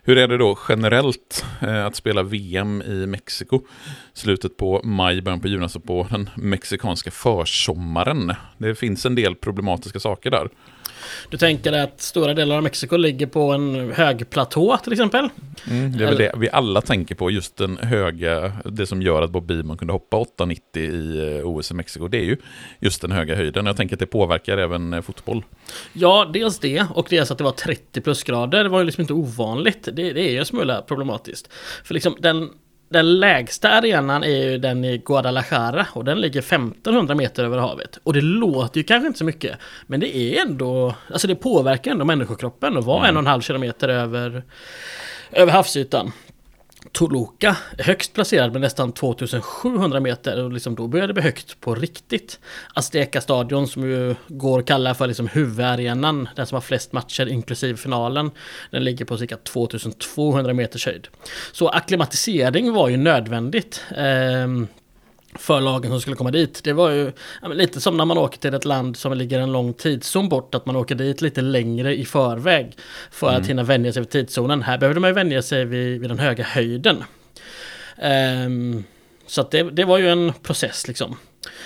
hur 0.03 0.19
är 0.19 0.29
det 0.29 0.39
då 0.39 0.59
generellt 0.69 1.45
eh, 1.61 1.87
att 1.87 1.97
spela 1.97 2.23
VM 2.23 2.83
i 2.83 3.07
Mexiko? 3.07 3.61
Slutet 4.13 4.57
på 4.57 4.81
maj, 4.85 5.21
början 5.23 5.41
på 5.41 5.49
juni, 5.49 5.63
alltså 5.63 5.81
på 5.81 6.07
den 6.11 6.31
mexikanska 6.37 7.11
försommaren. 7.11 8.33
Det 8.59 8.75
finns 8.75 9.07
en 9.07 9.15
del 9.15 9.35
problematiska 9.35 10.01
saker 10.01 10.31
där. 10.31 10.49
Du 11.29 11.37
tänker 11.37 11.73
att 11.73 12.01
stora 12.01 12.35
delar 12.35 12.57
av 12.57 12.63
Mexiko 12.63 12.97
ligger 12.97 13.27
på 13.27 13.53
en 13.53 13.93
hög 13.93 14.31
platå 14.31 14.77
till 14.77 14.93
exempel? 14.93 15.29
Mm, 15.71 15.97
det 15.97 16.05
är 16.05 16.09
väl 16.09 16.19
det 16.19 16.33
vi 16.37 16.51
alla 16.51 16.81
tänker 16.81 17.15
på, 17.15 17.31
just 17.31 17.57
den 17.57 17.79
höga, 17.79 18.53
det 18.65 18.87
som 18.87 19.03
gör 19.03 19.23
att 19.23 19.31
Bob 19.31 19.47
Beamon 19.47 19.77
kunde 19.77 19.93
hoppa 19.93 20.17
8,90 20.17 20.79
i 20.79 21.39
eh, 21.39 21.47
OS 21.47 21.71
i 21.71 21.75
Mexiko, 21.75 22.09
det 22.09 22.19
är 22.19 22.25
ju 22.25 22.37
just 22.81 23.01
den 23.03 23.13
höga 23.13 23.37
höjden. 23.37 23.67
Jag 23.67 23.77
tänker 23.77 23.97
att 23.97 24.01
det 24.01 24.07
påverkar 24.07 24.59
även 24.59 24.93
eh, 24.93 25.03
fotboll. 25.03 25.45
Ja, 25.93 26.31
dels 26.33 26.59
det 26.59 26.87
och 26.95 27.07
dels 27.11 27.31
att 27.31 27.39
det 27.39 27.45
var 27.45 27.53
30 27.53 28.01
plusgrader, 28.01 28.63
det 28.63 28.69
var 28.69 28.79
ju 28.79 28.85
liksom 28.85 29.01
inte 29.01 29.13
ovanligt. 29.13 29.89
Det, 29.93 30.13
det 30.13 30.21
är 30.21 30.31
ju 30.31 30.39
en 30.39 30.47
smula 30.47 30.83
problematiskt. 30.83 31.53
För 31.85 31.95
liksom 31.95 32.17
den 32.21 32.51
den 32.95 33.21
lägsta 33.21 33.71
arenan 33.71 34.25
är 34.25 34.51
ju 34.51 34.59
den 34.59 34.85
i 34.85 34.99
Guadalajara 34.99 35.87
och 35.93 36.05
den 36.05 36.21
ligger 36.21 36.41
1500 36.41 37.15
meter 37.15 37.45
över 37.45 37.59
havet. 37.59 37.99
Och 38.03 38.13
det 38.13 38.21
låter 38.21 38.79
ju 38.79 38.85
kanske 38.85 39.07
inte 39.07 39.19
så 39.19 39.25
mycket, 39.25 39.59
men 39.87 40.01
det 40.01 40.17
är 40.17 40.43
ändå, 40.43 40.95
alltså 41.13 41.27
det 41.27 41.35
påverkar 41.35 41.91
ändå 41.91 42.05
människokroppen 42.05 42.77
att 42.77 42.85
vara 42.85 42.99
mm. 42.99 43.09
en 43.09 43.17
och 43.17 43.21
en 43.21 43.27
halv 43.27 43.41
kilometer 43.41 43.89
över, 43.89 44.43
över 45.33 45.53
havsytan. 45.53 46.13
Toluca 46.95 47.57
högst 47.79 48.13
placerad 48.13 48.53
med 48.53 48.61
nästan 48.61 48.93
2700 48.93 50.01
meter 50.01 50.45
och 50.45 50.53
liksom 50.53 50.75
då 50.75 50.87
började 50.87 51.07
det 51.07 51.15
bli 51.15 51.23
högt 51.23 51.61
på 51.61 51.75
riktigt. 51.75 52.41
Azteca-stadion 52.75 53.69
som 53.69 53.83
ju 53.83 54.15
går 54.29 54.59
att 54.59 54.67
kalla 54.67 54.95
för 54.95 55.07
liksom 55.07 55.29
huvudarenan, 55.29 56.29
den 56.37 56.47
som 56.47 56.57
har 56.57 56.61
flest 56.61 56.93
matcher 56.93 57.27
inklusive 57.27 57.77
finalen, 57.77 58.31
den 58.71 58.85
ligger 58.85 59.05
på 59.05 59.19
cirka 59.19 59.37
2200 59.37 60.55
meters 60.55 60.87
höjd. 60.87 61.09
Så 61.53 61.69
akklimatisering 61.69 62.73
var 62.73 62.89
ju 62.89 62.97
nödvändigt. 62.97 63.83
Eh, 63.91 64.47
för 65.35 65.61
lagen 65.61 65.91
som 65.91 66.01
skulle 66.01 66.17
komma 66.17 66.31
dit. 66.31 66.65
Det 66.65 66.73
var 66.73 66.91
ju 66.91 67.13
ja, 67.43 67.49
lite 67.49 67.81
som 67.81 67.97
när 67.97 68.05
man 68.05 68.19
åker 68.19 68.39
till 68.39 68.55
ett 68.55 68.65
land 68.65 68.97
som 68.97 69.13
ligger 69.13 69.41
en 69.41 69.53
lång 69.53 69.73
tidszon 69.73 70.29
bort, 70.29 70.55
att 70.55 70.67
man 70.67 70.77
åker 70.77 70.95
dit 70.95 71.21
lite 71.21 71.41
längre 71.41 71.97
i 71.97 72.05
förväg 72.05 72.77
för 73.11 73.29
mm. 73.29 73.41
att 73.41 73.49
hinna 73.49 73.63
vänja 73.63 73.93
sig 73.93 74.03
vid 74.03 74.11
tidszonen. 74.11 74.63
Här 74.63 74.79
behövde 74.79 75.01
man 75.01 75.11
ju 75.11 75.15
vänja 75.15 75.43
sig 75.43 75.65
vid, 75.65 76.01
vid 76.01 76.11
den 76.11 76.19
höga 76.19 76.45
höjden. 76.45 77.05
Um, 78.47 78.85
så 79.27 79.41
att 79.41 79.51
det, 79.51 79.63
det 79.63 79.85
var 79.85 79.99
ju 79.99 80.09
en 80.09 80.33
process 80.43 80.89
liksom. 80.89 81.17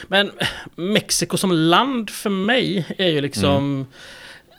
Men 0.06 0.30
Mexiko 0.74 1.36
som 1.36 1.52
land 1.52 2.10
för 2.10 2.30
mig 2.30 2.86
är 2.98 3.08
ju 3.08 3.20
liksom... 3.20 3.56
Mm. 3.56 3.86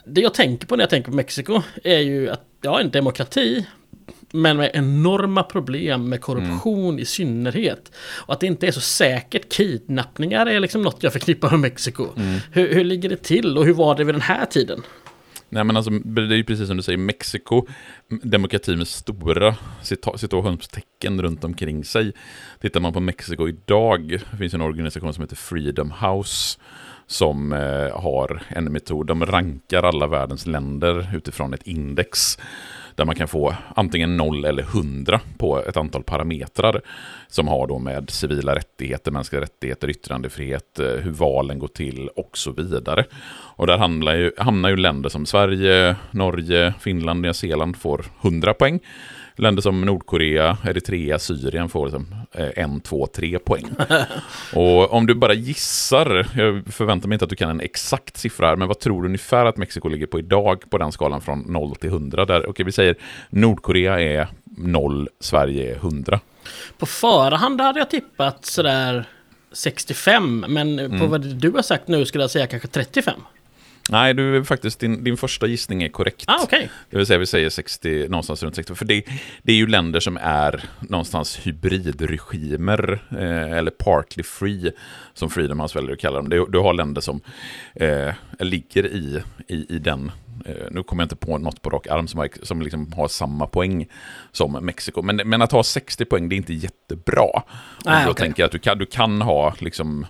Det 0.06 0.22
jag 0.22 0.34
tänker 0.34 0.68
på 0.68 0.76
när 0.76 0.84
jag 0.84 0.90
tänker 0.90 1.12
på 1.12 1.16
Mexiko 1.16 1.62
är 1.84 2.00
ju 2.00 2.30
att 2.30 2.44
ja, 2.62 2.80
en 2.80 2.90
demokrati 2.90 3.66
men 4.32 4.58
med 4.58 4.72
enorma 4.74 5.44
problem 5.44 6.10
med 6.10 6.22
korruption 6.22 6.90
mm. 6.90 7.00
i 7.00 7.06
synnerhet. 7.06 7.92
Och 8.12 8.34
att 8.34 8.40
det 8.40 8.48
inte 8.48 8.68
är 8.68 8.72
så 8.72 8.82
säkert. 8.82 9.54
Kidnappningar 9.54 10.46
är 10.46 10.60
liksom 10.60 10.82
något 10.82 11.04
jag 11.04 11.14
förknippar 11.14 11.52
med 11.52 11.60
Mexiko. 11.60 12.08
Mm. 12.18 12.40
Hur, 12.52 12.74
hur 12.74 12.84
ligger 12.84 13.10
det 13.10 13.24
till 13.24 13.58
och 13.58 13.66
hur 13.66 13.74
var 13.74 13.96
det 13.96 14.04
vid 14.04 14.16
den 14.16 14.22
här 14.22 14.46
tiden? 14.46 14.82
Nej 15.52 15.64
men 15.64 15.78
alltså, 15.78 15.92
det 15.92 16.22
är 16.22 16.38
ju 16.38 16.44
precis 16.44 16.68
som 16.68 16.78
du 16.78 16.84
säger, 16.84 16.98
Mexiko, 16.98 17.66
demokrati 18.24 18.76
med 18.76 18.88
stora 18.88 19.56
situationstecken 20.16 21.22
runt 21.22 21.44
omkring 21.44 21.86
sig. 21.86 22.14
Tittar 22.62 22.80
man 22.80 22.94
på 22.94 23.00
Mexiko 23.00 23.48
idag, 23.48 24.22
det 24.32 24.38
finns 24.38 24.54
en 24.54 24.62
organisation 24.62 25.14
som 25.14 25.24
heter 25.24 25.36
Freedom 25.36 25.94
House, 26.02 26.60
som 27.08 27.54
eh, 27.54 28.00
har 28.02 28.44
en 28.48 28.72
metod, 28.72 29.08
de 29.08 29.26
rankar 29.26 29.84
alla 29.84 30.08
världens 30.08 30.46
länder 30.46 31.16
utifrån 31.16 31.54
ett 31.54 31.68
index 31.68 32.38
där 33.00 33.06
man 33.06 33.16
kan 33.16 33.28
få 33.28 33.56
antingen 33.76 34.18
0 34.18 34.46
eller 34.46 34.64
100 34.64 35.20
på 35.38 35.64
ett 35.64 35.78
antal 35.78 36.04
parametrar 36.04 36.82
som 37.28 37.48
har 37.48 37.68
då 37.68 37.80
med 37.80 38.10
civila 38.10 38.56
rättigheter, 38.56 39.12
mänskliga 39.12 39.42
rättigheter, 39.42 39.90
yttrandefrihet, 39.90 40.80
eh, 40.80 40.86
hur 40.86 41.12
valen 41.12 41.60
går 41.60 41.68
till 41.68 42.08
och 42.08 42.38
så 42.38 42.52
vidare. 42.52 43.06
Och 43.56 43.68
där 43.68 43.78
hamnar 43.78 44.16
ju, 44.16 44.32
hamnar 44.38 44.70
ju 44.70 44.76
länder 44.76 45.10
som 45.10 45.26
Sverige, 45.26 45.96
Norge, 46.12 46.74
Finland, 46.80 47.22
Nya 47.22 47.34
Zeeland 47.34 47.78
får 47.78 48.06
100 48.22 48.54
poäng. 48.54 48.80
Länder 49.40 49.62
som 49.62 49.82
Nordkorea, 49.82 50.58
Eritrea, 50.66 51.20
Syrien 51.20 51.70
får 51.70 51.86
liksom 51.86 52.16
eh, 52.32 52.50
en, 52.56 52.82
två, 52.82 53.08
tre 53.08 53.40
poäng. 53.40 53.70
och 54.54 54.94
om 54.94 55.06
du 55.06 55.16
bara 55.16 55.34
gissar, 55.34 56.28
jag 56.36 56.74
förväntar 56.74 57.08
mig 57.08 57.16
inte 57.16 57.26
att 57.26 57.30
du 57.30 57.36
kan 57.36 57.50
en 57.50 57.62
exakt 57.62 58.18
siffra 58.18 58.48
här, 58.48 58.56
men 58.56 58.68
vad 58.68 58.80
tror 58.80 59.02
du 59.02 59.08
ungefär 59.08 59.46
att 59.46 59.58
Mexiko 59.58 59.90
ligger 59.90 60.08
på 60.08 60.20
idag 60.20 60.70
på 60.70 60.78
den 60.78 60.92
skalan 60.92 61.22
från 61.22 61.40
0 61.40 61.76
till 61.76 61.90
100? 61.90 62.26
Där, 62.26 62.50
okej, 62.50 62.66
vi 62.66 62.72
säger 62.72 62.96
Nordkorea 63.30 64.00
är 64.00 64.28
0, 64.58 65.10
Sverige 65.20 65.72
är 65.72 65.76
100. 65.76 66.20
På 66.78 66.86
förhand 66.86 67.62
hade 67.62 67.80
jag 67.80 67.90
tippat 67.90 68.46
sådär 68.46 69.06
65, 69.52 70.46
men 70.48 70.80
mm. 70.80 71.00
på 71.00 71.08
vad 71.08 71.22
du 71.22 71.52
har 71.52 71.62
sagt 71.62 71.88
nu 71.88 72.06
skulle 72.06 72.24
jag 72.24 72.32
säga 72.32 72.48
kanske 72.48 72.68
35. 72.68 73.20
Nej, 73.90 74.14
du, 74.14 74.46
faktiskt, 74.46 74.80
din, 74.80 75.04
din 75.04 75.18
första 75.18 75.48
gissning 75.48 75.84
är 75.84 75.90
korrekt. 75.90 76.24
Ah, 76.28 76.44
okay. 76.44 76.68
Det 76.90 76.98
vill 76.98 77.06
säga 77.06 77.20
vi 77.20 77.26
säger 77.26 77.50
60, 77.50 78.08
någonstans 78.10 78.44
runt 78.44 78.56
60. 78.56 78.76
För 78.76 78.86
det, 78.86 79.04
det 79.44 79.52
är 79.52 79.56
ju 79.56 79.68
länder 79.68 80.00
som 80.00 80.18
är 80.22 80.64
någonstans 80.80 81.40
hybridregimer, 81.48 83.00
eh, 83.12 83.58
eller 83.58 83.72
partly 83.72 84.24
free, 84.24 84.72
som 85.14 85.30
Freedom 85.30 85.60
House 85.60 85.80
väljer 85.80 85.94
att 85.94 86.00
kalla 86.00 86.18
dem. 86.18 86.30
Du, 86.30 86.46
du 86.50 86.60
har 86.60 86.74
länder 86.74 87.02
som 87.02 87.22
eh, 87.74 88.14
ligger 88.40 88.86
i, 88.86 89.24
i, 89.48 89.76
i 89.76 89.80
den 89.80 90.12
eh, 90.46 90.54
nu 90.72 90.84
kommer 90.84 91.04
jag 91.04 91.06
inte 91.06 91.16
på 91.16 91.38
något 91.38 91.62
på 91.62 91.70
rak 91.70 91.88
arm 91.88 92.08
som, 92.08 92.20
har, 92.20 92.30
som 92.44 92.62
liksom 92.62 92.94
har 92.94 93.08
samma 93.08 93.48
poäng 93.48 93.88
som 94.32 94.52
Mexiko. 94.52 95.02
Men, 95.02 95.16
men 95.16 95.42
att 95.42 95.52
ha 95.52 95.64
60 95.64 96.06
poäng, 96.06 96.30
det 96.30 96.36
är 96.36 96.38
inte 96.38 96.54
jättebra. 96.54 97.44
Nej, 97.86 98.06
då 98.06 98.12
okay. 98.12 98.26
tänker 98.26 98.44
jag 98.44 98.46
att 98.46 98.52
du 98.52 98.60
kan, 98.60 98.78
du 98.78 98.86
kan 98.86 99.22
ha 99.22 99.56
liksom 99.60 100.06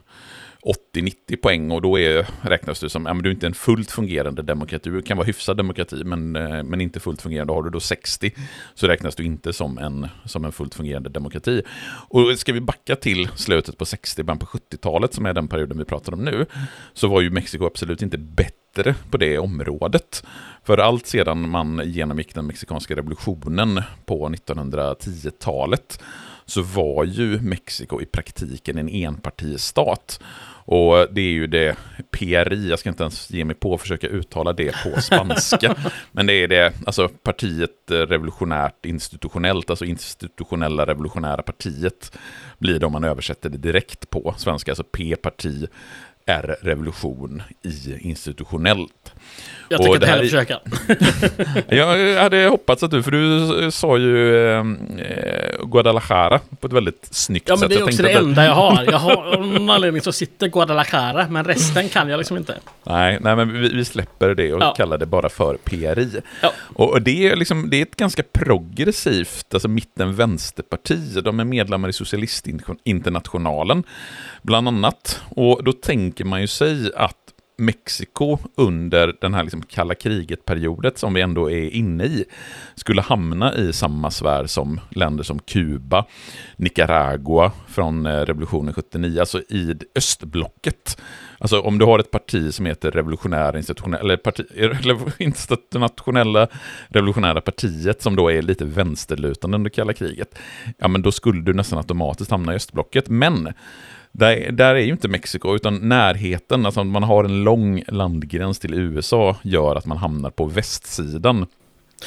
80-90 0.93 1.41
poäng 1.41 1.71
och 1.71 1.81
då 1.81 1.99
är, 1.99 2.27
räknas 2.41 2.79
du 2.79 2.89
som, 2.89 3.05
ja 3.05 3.13
men 3.13 3.23
du 3.23 3.29
är 3.29 3.33
inte 3.33 3.47
en 3.47 3.53
fullt 3.53 3.91
fungerande 3.91 4.41
demokrati, 4.41 4.89
du 4.89 5.01
kan 5.01 5.17
vara 5.17 5.25
hyfsad 5.25 5.57
demokrati 5.57 6.03
men, 6.03 6.35
eh, 6.35 6.63
men 6.63 6.81
inte 6.81 6.99
fullt 6.99 7.21
fungerande. 7.21 7.53
Har 7.53 7.63
du 7.63 7.69
då 7.69 7.79
60 7.79 8.31
så 8.75 8.87
räknas 8.87 9.15
du 9.15 9.23
inte 9.23 9.53
som 9.53 9.77
en, 9.77 10.07
som 10.25 10.45
en 10.45 10.51
fullt 10.51 10.75
fungerande 10.75 11.09
demokrati. 11.09 11.61
Och 12.09 12.39
ska 12.39 12.53
vi 12.53 12.61
backa 12.61 12.95
till 12.95 13.27
slutet 13.35 13.77
på 13.77 13.85
60, 13.85 14.23
början 14.23 14.39
på 14.39 14.45
70-talet 14.45 15.13
som 15.13 15.25
är 15.25 15.33
den 15.33 15.47
perioden 15.47 15.77
vi 15.77 15.85
pratar 15.85 16.13
om 16.13 16.25
nu, 16.25 16.45
så 16.93 17.07
var 17.07 17.21
ju 17.21 17.29
Mexiko 17.29 17.65
absolut 17.65 18.01
inte 18.01 18.17
bättre 18.17 18.95
på 19.11 19.17
det 19.17 19.37
området. 19.37 20.23
För 20.63 20.77
allt 20.77 21.07
sedan 21.07 21.49
man 21.49 21.81
genomgick 21.85 22.35
den 22.35 22.47
mexikanska 22.47 22.95
revolutionen 22.95 23.81
på 24.05 24.29
1910-talet 24.29 25.99
så 26.49 26.61
var 26.61 27.03
ju 27.03 27.41
Mexiko 27.41 28.01
i 28.01 28.05
praktiken 28.05 28.77
en 28.77 28.89
enpartistat. 28.89 30.19
Och 30.71 31.07
det 31.13 31.21
är 31.21 31.31
ju 31.31 31.47
det 31.47 31.75
PRI, 32.11 32.69
jag 32.69 32.79
ska 32.79 32.89
inte 32.89 33.03
ens 33.03 33.31
ge 33.31 33.45
mig 33.45 33.55
på 33.55 33.73
att 33.73 33.81
försöka 33.81 34.07
uttala 34.07 34.53
det 34.53 34.75
på 34.83 35.01
spanska. 35.01 35.75
men 36.11 36.25
det 36.25 36.33
är 36.33 36.47
det, 36.47 36.73
alltså 36.85 37.07
partiet 37.07 37.71
revolutionärt 37.87 38.85
institutionellt, 38.85 39.69
alltså 39.69 39.85
institutionella 39.85 40.85
revolutionära 40.85 41.41
partiet 41.41 42.17
blir 42.57 42.79
det 42.79 42.85
om 42.85 42.91
man 42.91 43.03
översätter 43.03 43.49
det 43.49 43.57
direkt 43.57 44.09
på 44.09 44.35
svenska, 44.37 44.71
alltså 44.71 44.83
P-parti 44.83 45.67
är 46.25 46.57
revolution 46.61 47.41
i 47.61 47.97
institutionellt. 47.99 49.13
Jag 49.69 49.81
tänker 49.81 49.95
inte 49.95 50.07
heller 50.07 50.23
försöka. 50.23 50.59
jag 51.75 52.21
hade 52.21 52.47
hoppats 52.47 52.83
att 52.83 52.91
du, 52.91 53.03
för 53.03 53.11
du 53.11 53.71
sa 53.71 53.97
ju 53.97 54.47
eh, 54.51 54.63
Guadalajara 55.63 56.39
på 56.59 56.67
ett 56.67 56.73
väldigt 56.73 57.07
snyggt 57.11 57.47
sätt. 57.47 57.57
Ja, 57.61 57.67
men 57.67 57.69
det 57.69 57.75
är 57.75 57.83
också 57.83 58.03
det 58.03 58.11
enda 58.11 58.45
jag 58.45 58.55
har. 58.55 58.83
Jag 58.91 58.99
har 58.99 59.15
av 59.33 59.47
någon 59.47 59.69
anledning 59.69 60.01
så 60.01 60.11
sitter 60.11 60.47
Guadalajara, 60.47 61.27
men 61.29 61.43
resten 61.43 61.89
kan 61.89 62.09
jag 62.09 62.17
liksom 62.17 62.37
inte. 62.37 62.57
Nej, 62.83 63.17
nej 63.21 63.35
men 63.35 63.61
vi, 63.61 63.69
vi 63.69 63.85
släpper 63.85 64.35
det 64.35 64.53
och 64.53 64.61
ja. 64.61 64.73
kallar 64.73 64.97
det 64.97 65.05
bara 65.05 65.29
för 65.29 65.57
PRI. 65.63 66.21
Ja. 66.41 66.51
Och, 66.75 66.89
och 66.89 67.01
det, 67.01 67.27
är 67.27 67.35
liksom, 67.35 67.69
det 67.69 67.77
är 67.77 67.81
ett 67.81 67.95
ganska 67.95 68.23
progressivt, 68.23 69.53
alltså 69.53 69.67
mitten-vänsterparti. 69.67 71.21
De 71.23 71.39
är 71.39 71.43
medlemmar 71.43 71.89
i 71.89 71.93
Socialistinternationalen, 71.93 73.83
bland 74.41 74.67
annat. 74.67 75.21
Och 75.29 75.63
då 75.63 75.71
tänker 75.71 76.25
man 76.25 76.41
ju 76.41 76.47
sig 76.47 76.91
att 76.95 77.18
Mexiko 77.59 78.37
under 78.55 79.15
den 79.21 79.33
här 79.33 79.43
liksom 79.43 79.61
kalla 79.61 79.95
kriget-periodet 79.95 80.97
som 80.97 81.13
vi 81.13 81.21
ändå 81.21 81.51
är 81.51 81.69
inne 81.69 82.03
i 82.03 82.25
skulle 82.75 83.01
hamna 83.01 83.55
i 83.55 83.73
samma 83.73 84.11
sfär 84.11 84.45
som 84.45 84.79
länder 84.89 85.23
som 85.23 85.39
Kuba, 85.39 86.05
Nicaragua 86.55 87.51
från 87.67 88.05
eh, 88.05 88.19
revolutionen 88.19 88.73
79, 88.73 89.19
alltså 89.19 89.39
i 89.39 89.75
östblocket. 89.95 91.01
Alltså 91.37 91.59
om 91.59 91.77
du 91.77 91.85
har 91.85 91.99
ett 91.99 92.11
parti 92.11 92.53
som 92.53 92.65
heter 92.65 92.91
Revolutionära 92.91 93.57
institutionella, 93.57 94.03
eller 94.03 94.17
parti, 94.17 94.45
internationella 95.19 96.47
revolutionära 96.87 97.41
partiet 97.41 98.01
som 98.01 98.15
då 98.15 98.31
är 98.31 98.41
lite 98.41 98.65
vänsterlutande 98.65 99.55
under 99.55 99.69
kalla 99.69 99.93
kriget, 99.93 100.39
ja 100.77 100.87
men 100.87 101.01
då 101.01 101.11
skulle 101.11 101.41
du 101.41 101.53
nästan 101.53 101.77
automatiskt 101.77 102.31
hamna 102.31 102.53
i 102.53 102.55
östblocket. 102.55 103.09
Men 103.09 103.53
där, 104.11 104.51
där 104.51 104.75
är 104.75 104.79
ju 104.79 104.91
inte 104.91 105.07
Mexiko, 105.07 105.55
utan 105.55 105.89
närheten, 105.89 106.65
alltså 106.65 106.83
man 106.83 107.03
har 107.03 107.23
en 107.23 107.43
lång 107.43 107.83
landgräns 107.87 108.59
till 108.59 108.73
USA, 108.73 109.35
gör 109.41 109.75
att 109.75 109.85
man 109.85 109.97
hamnar 109.97 110.29
på 110.29 110.45
västsidan 110.45 111.45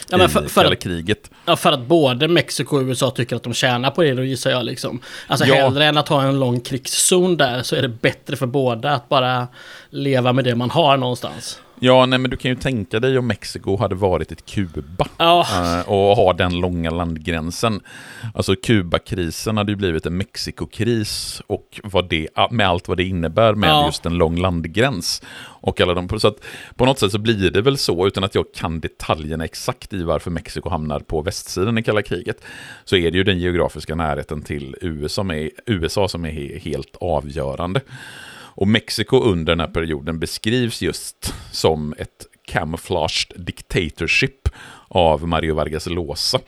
ja, 0.09 0.17
men 0.17 0.29
för, 0.29 0.49
för 0.49 0.65
att, 0.65 0.79
kriget. 0.79 1.31
Ja, 1.45 1.57
för 1.57 1.73
att 1.73 1.87
både 1.87 2.29
Mexiko 2.29 2.77
och 2.77 2.83
USA 2.83 3.11
tycker 3.11 3.37
att 3.37 3.43
de 3.43 3.55
tjänar 3.55 3.91
på 3.91 4.03
det, 4.03 4.15
då 4.15 4.25
gissar 4.25 4.51
jag 4.51 4.65
liksom. 4.65 5.01
Alltså 5.27 5.47
ja. 5.47 5.55
hellre 5.55 5.85
än 5.85 5.99
att 5.99 6.09
ha 6.09 6.23
en 6.23 6.41
lång 6.41 6.61
krigszon 6.61 7.37
där, 7.37 7.63
så 7.63 7.77
är 7.77 7.83
det 7.83 7.89
bättre 7.89 8.37
för 8.37 8.47
båda 8.47 8.91
att 8.91 9.09
bara 9.09 9.49
leva 9.91 10.33
med 10.33 10.45
det 10.45 10.55
man 10.55 10.71
har 10.71 10.97
någonstans. 10.97 11.61
Ja, 11.85 12.07
nej 12.07 12.19
men 12.19 12.31
du 12.31 12.37
kan 12.37 12.51
ju 12.51 12.57
tänka 12.57 13.01
dig 13.01 13.19
om 13.19 13.27
Mexiko 13.27 13.77
hade 13.77 13.95
varit 13.95 14.33
ett 14.33 14.47
Kuba 14.47 15.07
oh. 15.19 15.81
och 15.91 16.17
har 16.17 16.35
den 16.35 16.61
långa 16.61 16.91
landgränsen. 16.91 17.81
Alltså 18.35 18.55
Kubakrisen 18.57 19.57
hade 19.57 19.73
ju 19.73 19.77
blivit 19.77 20.07
en 20.07 20.17
Mexikokris 20.17 21.43
och 21.47 21.81
vad 21.85 22.09
det, 22.09 22.29
med 22.51 22.69
allt 22.69 22.89
vad 22.89 22.97
det 22.97 23.05
innebär 23.05 23.55
med 23.55 23.73
oh. 23.73 23.87
just 23.87 24.07
en 24.07 24.15
lång 24.15 24.41
landgräns. 24.41 25.23
Och 25.63 25.81
alla 25.81 25.95
de, 25.95 26.21
så 26.21 26.29
att 26.29 26.45
på 26.77 26.85
något 26.85 26.99
sätt 26.99 27.13
så 27.13 27.19
blir 27.19 27.51
det 27.51 27.61
väl 27.61 27.79
så, 27.79 28.07
utan 28.07 28.25
att 28.25 28.35
jag 28.35 28.45
kan 28.55 28.81
detaljerna 28.81 29.45
exakt 29.45 29.93
i 29.93 30.03
varför 30.03 30.31
Mexiko 30.31 30.69
hamnar 30.69 31.01
på 31.01 31.23
västsidan 31.23 31.79
i 31.79 31.83
kalla 31.83 32.03
kriget, 32.03 32.45
så 32.85 32.97
är 32.97 33.11
det 33.11 33.19
ju 33.19 33.25
den 33.25 33.39
geografiska 33.39 33.95
närheten 33.95 34.43
till 34.43 34.77
USA, 34.81 35.23
med, 35.23 35.51
USA 35.67 36.09
som 36.09 36.25
är 36.25 36.59
helt 36.59 36.97
avgörande. 37.01 37.81
Och 38.55 38.69
Mexiko 38.69 39.21
under 39.21 39.53
den 39.53 39.61
här 39.61 39.67
perioden 39.67 40.19
beskrivs 40.19 40.83
just 40.83 41.35
som 41.53 41.95
ett 41.99 42.27
camouflaged 42.47 43.33
dictatorship 43.37 44.49
av 44.89 45.29
Mario 45.29 45.55
Vargas 45.55 45.87
Llosa 45.87 46.41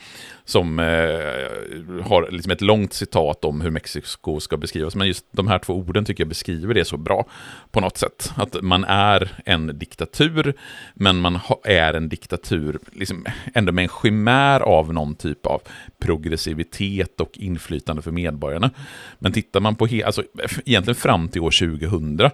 som 0.45 0.79
eh, 0.79 2.05
har 2.05 2.31
liksom 2.31 2.53
ett 2.53 2.61
långt 2.61 2.93
citat 2.93 3.45
om 3.45 3.61
hur 3.61 3.71
Mexiko 3.71 4.41
ska 4.41 4.57
beskrivas. 4.57 4.95
Men 4.95 5.07
just 5.07 5.27
de 5.31 5.49
här 5.49 5.59
två 5.59 5.75
orden 5.75 6.05
tycker 6.05 6.23
jag 6.23 6.29
beskriver 6.29 6.75
det 6.75 6.85
så 6.85 6.97
bra 6.97 7.27
på 7.71 7.81
något 7.81 7.99
sätt. 7.99 8.33
Att 8.37 8.63
man 8.63 8.85
är 8.85 9.33
en 9.45 9.79
diktatur, 9.79 10.55
men 10.95 11.17
man 11.17 11.39
är 11.65 11.95
en 11.95 12.09
diktatur 12.09 12.79
liksom 12.93 13.27
ändå 13.55 13.73
med 13.73 13.83
en 13.83 13.89
skimär 13.89 14.61
av 14.61 14.93
någon 14.93 15.15
typ 15.15 15.47
av 15.47 15.63
progressivitet 15.99 17.21
och 17.21 17.39
inflytande 17.39 18.03
för 18.03 18.11
medborgarna. 18.11 18.71
Men 19.19 19.33
tittar 19.33 19.61
man 19.61 19.77
på, 19.77 19.89
alltså, 20.05 20.23
egentligen 20.65 20.95
fram 20.95 21.29
till 21.29 21.41
år 21.41 21.79
2000, 21.79 22.31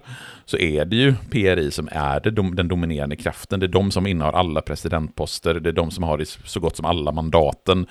så 0.51 0.57
är 0.57 0.85
det 0.85 0.97
ju 0.97 1.15
PRI 1.31 1.71
som 1.71 1.89
är 1.93 2.21
det, 2.21 2.31
den 2.31 2.69
dominerande 2.69 3.17
kraften. 3.17 3.61
Det 3.61 3.67
är 3.67 3.69
de 3.69 3.91
som 3.91 4.07
innehar 4.07 4.33
alla 4.33 4.61
presidentposter, 4.61 5.55
det 5.55 5.71
är 5.71 5.73
de 5.73 5.91
som 5.91 6.05
har 6.05 6.25
så 6.45 6.61
gott 6.61 6.77
som 6.77 6.85
alla 6.85 7.13
mandaten 7.13 7.87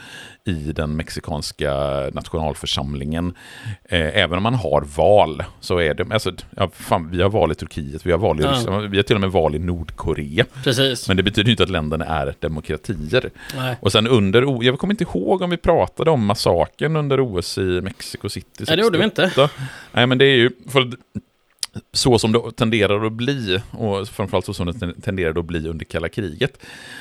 i 0.45 0.53
den 0.53 0.95
mexikanska 0.95 1.73
nationalförsamlingen. 2.13 3.33
Eh, 3.83 4.17
även 4.17 4.37
om 4.37 4.43
man 4.43 4.53
har 4.53 4.81
val 4.81 5.43
så 5.59 5.77
är 5.77 5.93
det, 5.93 6.13
alltså, 6.13 6.31
ja, 6.55 6.69
fan, 6.73 7.09
vi 7.11 7.21
har 7.21 7.29
val 7.29 7.51
i 7.51 7.55
Turkiet, 7.55 8.05
vi 8.05 8.11
har 8.11 8.19
val 8.19 8.39
i 8.39 8.43
ja. 8.43 8.51
Ryssland, 8.51 8.89
vi 8.89 8.97
har 8.97 9.03
till 9.03 9.15
och 9.15 9.21
med 9.21 9.31
val 9.31 9.55
i 9.55 9.59
Nordkorea. 9.59 10.45
Precis. 10.63 11.07
Men 11.07 11.17
det 11.17 11.23
betyder 11.23 11.51
inte 11.51 11.63
att 11.63 11.69
länderna 11.69 12.05
är 12.05 12.33
demokratier. 12.39 13.29
Nej. 13.55 13.77
Och 13.81 13.91
sen 13.91 14.07
under, 14.07 14.63
jag 14.63 14.79
kommer 14.79 14.93
inte 14.93 15.03
ihåg 15.03 15.41
om 15.41 15.49
vi 15.49 15.57
pratade 15.57 16.11
om 16.11 16.25
massakern 16.25 16.95
under 16.95 17.21
OS 17.21 17.57
i 17.57 17.81
Mexico 17.81 18.29
City. 18.29 18.65
68. 18.65 18.71
Nej, 18.71 18.77
det 18.77 18.83
gjorde 18.83 18.97
vi 18.97 19.03
inte. 19.03 19.49
Nej, 19.91 20.07
men 20.07 20.17
det 20.17 20.25
är 20.25 20.35
ju, 20.35 20.51
för 20.69 20.91
så 21.93 22.19
som 22.19 22.31
det 22.31 22.39
tenderar 22.55 23.05
att 23.05 23.13
bli, 23.13 23.61
och 23.71 24.07
framförallt 24.07 24.45
så 24.45 24.53
som 24.53 24.65
det 24.67 25.01
tenderar 25.01 25.39
att 25.39 25.45
bli 25.45 25.67
under 25.69 25.85
kalla 25.85 26.09
kriget. 26.09 26.57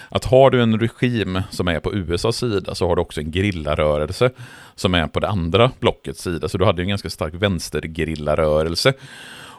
Att 0.08 0.24
har 0.24 0.50
du 0.50 0.62
en 0.62 0.80
regim 0.80 1.42
som 1.50 1.68
är 1.68 1.80
på 1.80 1.94
USAs 1.94 2.36
sida 2.36 2.74
så 2.74 2.88
har 2.88 2.96
du 2.96 3.02
också 3.02 3.20
en 3.20 3.30
grillarörelse 3.30 4.30
som 4.74 4.94
är 4.94 5.06
på 5.06 5.20
det 5.20 5.28
andra 5.28 5.70
blockets 5.80 6.22
sida. 6.22 6.48
Så 6.48 6.58
du 6.58 6.64
hade 6.64 6.82
en 6.82 6.88
ganska 6.88 7.10
stark 7.10 7.34
vänstergrillarörelse. 7.34 8.92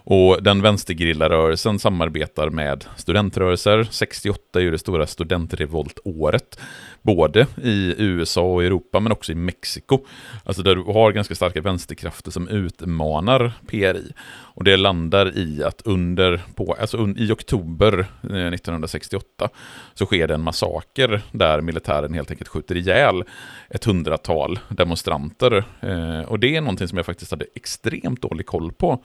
Och 0.04 0.44
den 0.44 0.62
vänstergrillarörelsen 0.62 1.80
samarbetar 1.80 2.50
med 2.50 2.86
studentrörelser. 2.96 3.88
68 3.92 4.60
är 4.60 4.64
ju 4.64 4.72
det 4.72 4.80
stora 4.80 5.08
studentrevoltåret. 5.08 6.60
Både 7.02 7.48
i 7.64 7.96
USA 7.98 8.42
och 8.42 8.64
Europa 8.64 9.00
men 9.00 9.12
också 9.12 9.32
i 9.32 9.36
Mexiko. 9.36 10.00
Alltså 10.44 10.64
där 10.64 10.76
du 10.76 10.84
har 10.84 11.12
ganska 11.12 11.36
starka 11.36 11.62
vänsterkrafter 11.62 12.32
som 12.32 12.48
utmanar 12.48 13.52
PRI. 13.68 14.12
Och 14.30 14.64
det 14.64 14.78
landar 14.78 15.38
i 15.38 15.64
att 15.64 15.82
under, 15.86 16.42
på, 16.56 16.76
alltså 16.82 17.08
i 17.18 17.32
oktober 17.32 18.00
eh, 18.24 18.48
1968 18.48 19.50
så 19.94 20.06
sker 20.06 20.28
det 20.28 20.34
en 20.34 20.42
massaker 20.42 21.22
där 21.32 21.62
militären 21.62 22.14
helt 22.14 22.32
enkelt 22.32 22.50
skjuter 22.50 22.78
ihjäl 22.78 23.24
ett 23.70 23.86
hundratal 23.86 24.60
demonstranter. 24.70 25.64
Eh, 25.80 26.22
och 26.22 26.40
det 26.40 26.56
är 26.56 26.62
någonting 26.62 26.88
som 26.88 26.98
jag 26.98 27.06
faktiskt 27.06 27.32
hade 27.32 27.46
extremt 27.56 28.22
dålig 28.22 28.46
koll 28.46 28.72
på 28.72 29.04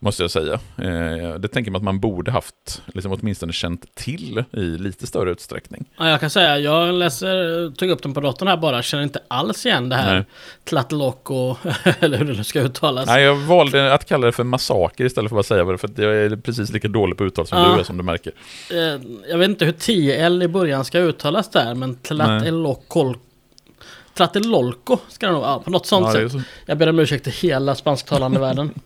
måste 0.00 0.22
jag 0.22 0.30
säga. 0.30 0.52
Eh, 0.76 1.34
det 1.34 1.48
tänker 1.48 1.70
man 1.70 1.78
att 1.78 1.84
man 1.84 2.00
borde 2.00 2.30
haft, 2.30 2.82
liksom 2.86 3.12
åtminstone 3.12 3.52
känt 3.52 3.94
till 3.94 4.44
i 4.52 4.60
lite 4.60 5.06
större 5.06 5.30
utsträckning. 5.30 5.84
Ja, 5.98 6.08
jag 6.10 6.20
kan 6.20 6.30
säga, 6.30 6.58
jag 6.58 6.94
läser, 6.94 7.70
tog 7.70 7.90
upp 7.90 8.02
den 8.02 8.14
på 8.14 8.20
datorn 8.20 8.48
här 8.48 8.56
bara, 8.56 8.82
känner 8.82 9.04
inte 9.04 9.20
alls 9.28 9.66
igen 9.66 9.88
det 9.88 9.96
här 9.96 10.24
Tlatelolco, 10.64 11.56
eller 12.00 12.18
hur 12.18 12.24
det 12.24 12.32
nu 12.32 12.44
ska 12.44 12.60
uttalas. 12.60 13.06
Nej, 13.06 13.22
jag 13.22 13.36
valde 13.36 13.94
att 13.94 14.04
kalla 14.04 14.26
det 14.26 14.32
för 14.32 14.44
massaker 14.44 15.04
istället 15.04 15.30
för 15.30 15.40
att 15.40 15.46
säga 15.46 15.64
det, 15.64 15.78
för 15.78 15.90
jag 15.96 16.16
är 16.16 16.36
precis 16.36 16.72
lika 16.72 16.88
dålig 16.88 17.18
på 17.18 17.24
uttal 17.24 17.46
som 17.46 17.58
ja. 17.58 17.74
du 17.74 17.80
är, 17.80 17.84
som 17.84 17.96
du 17.96 18.02
märker. 18.02 18.32
Eh, 18.70 19.00
jag 19.30 19.38
vet 19.38 19.48
inte 19.48 19.64
hur 19.64 19.72
TL 19.72 20.42
i 20.42 20.48
början 20.48 20.84
ska 20.84 20.98
uttalas 20.98 21.50
där, 21.50 21.74
men 21.74 21.94
Tlatelolco 21.94 23.14
Tlatelolco 24.14 24.98
ska 25.08 25.26
det 25.26 25.32
nog 25.32 25.42
vara, 25.42 25.58
på 25.58 25.70
något 25.70 25.86
sånt 25.86 26.06
ja, 26.14 26.28
sätt. 26.28 26.42
Jag 26.66 26.78
ber 26.78 26.88
om 26.88 26.98
ursäkt 26.98 27.24
till 27.24 27.32
hela 27.32 27.74
spansktalande 27.74 28.40
världen. 28.40 28.74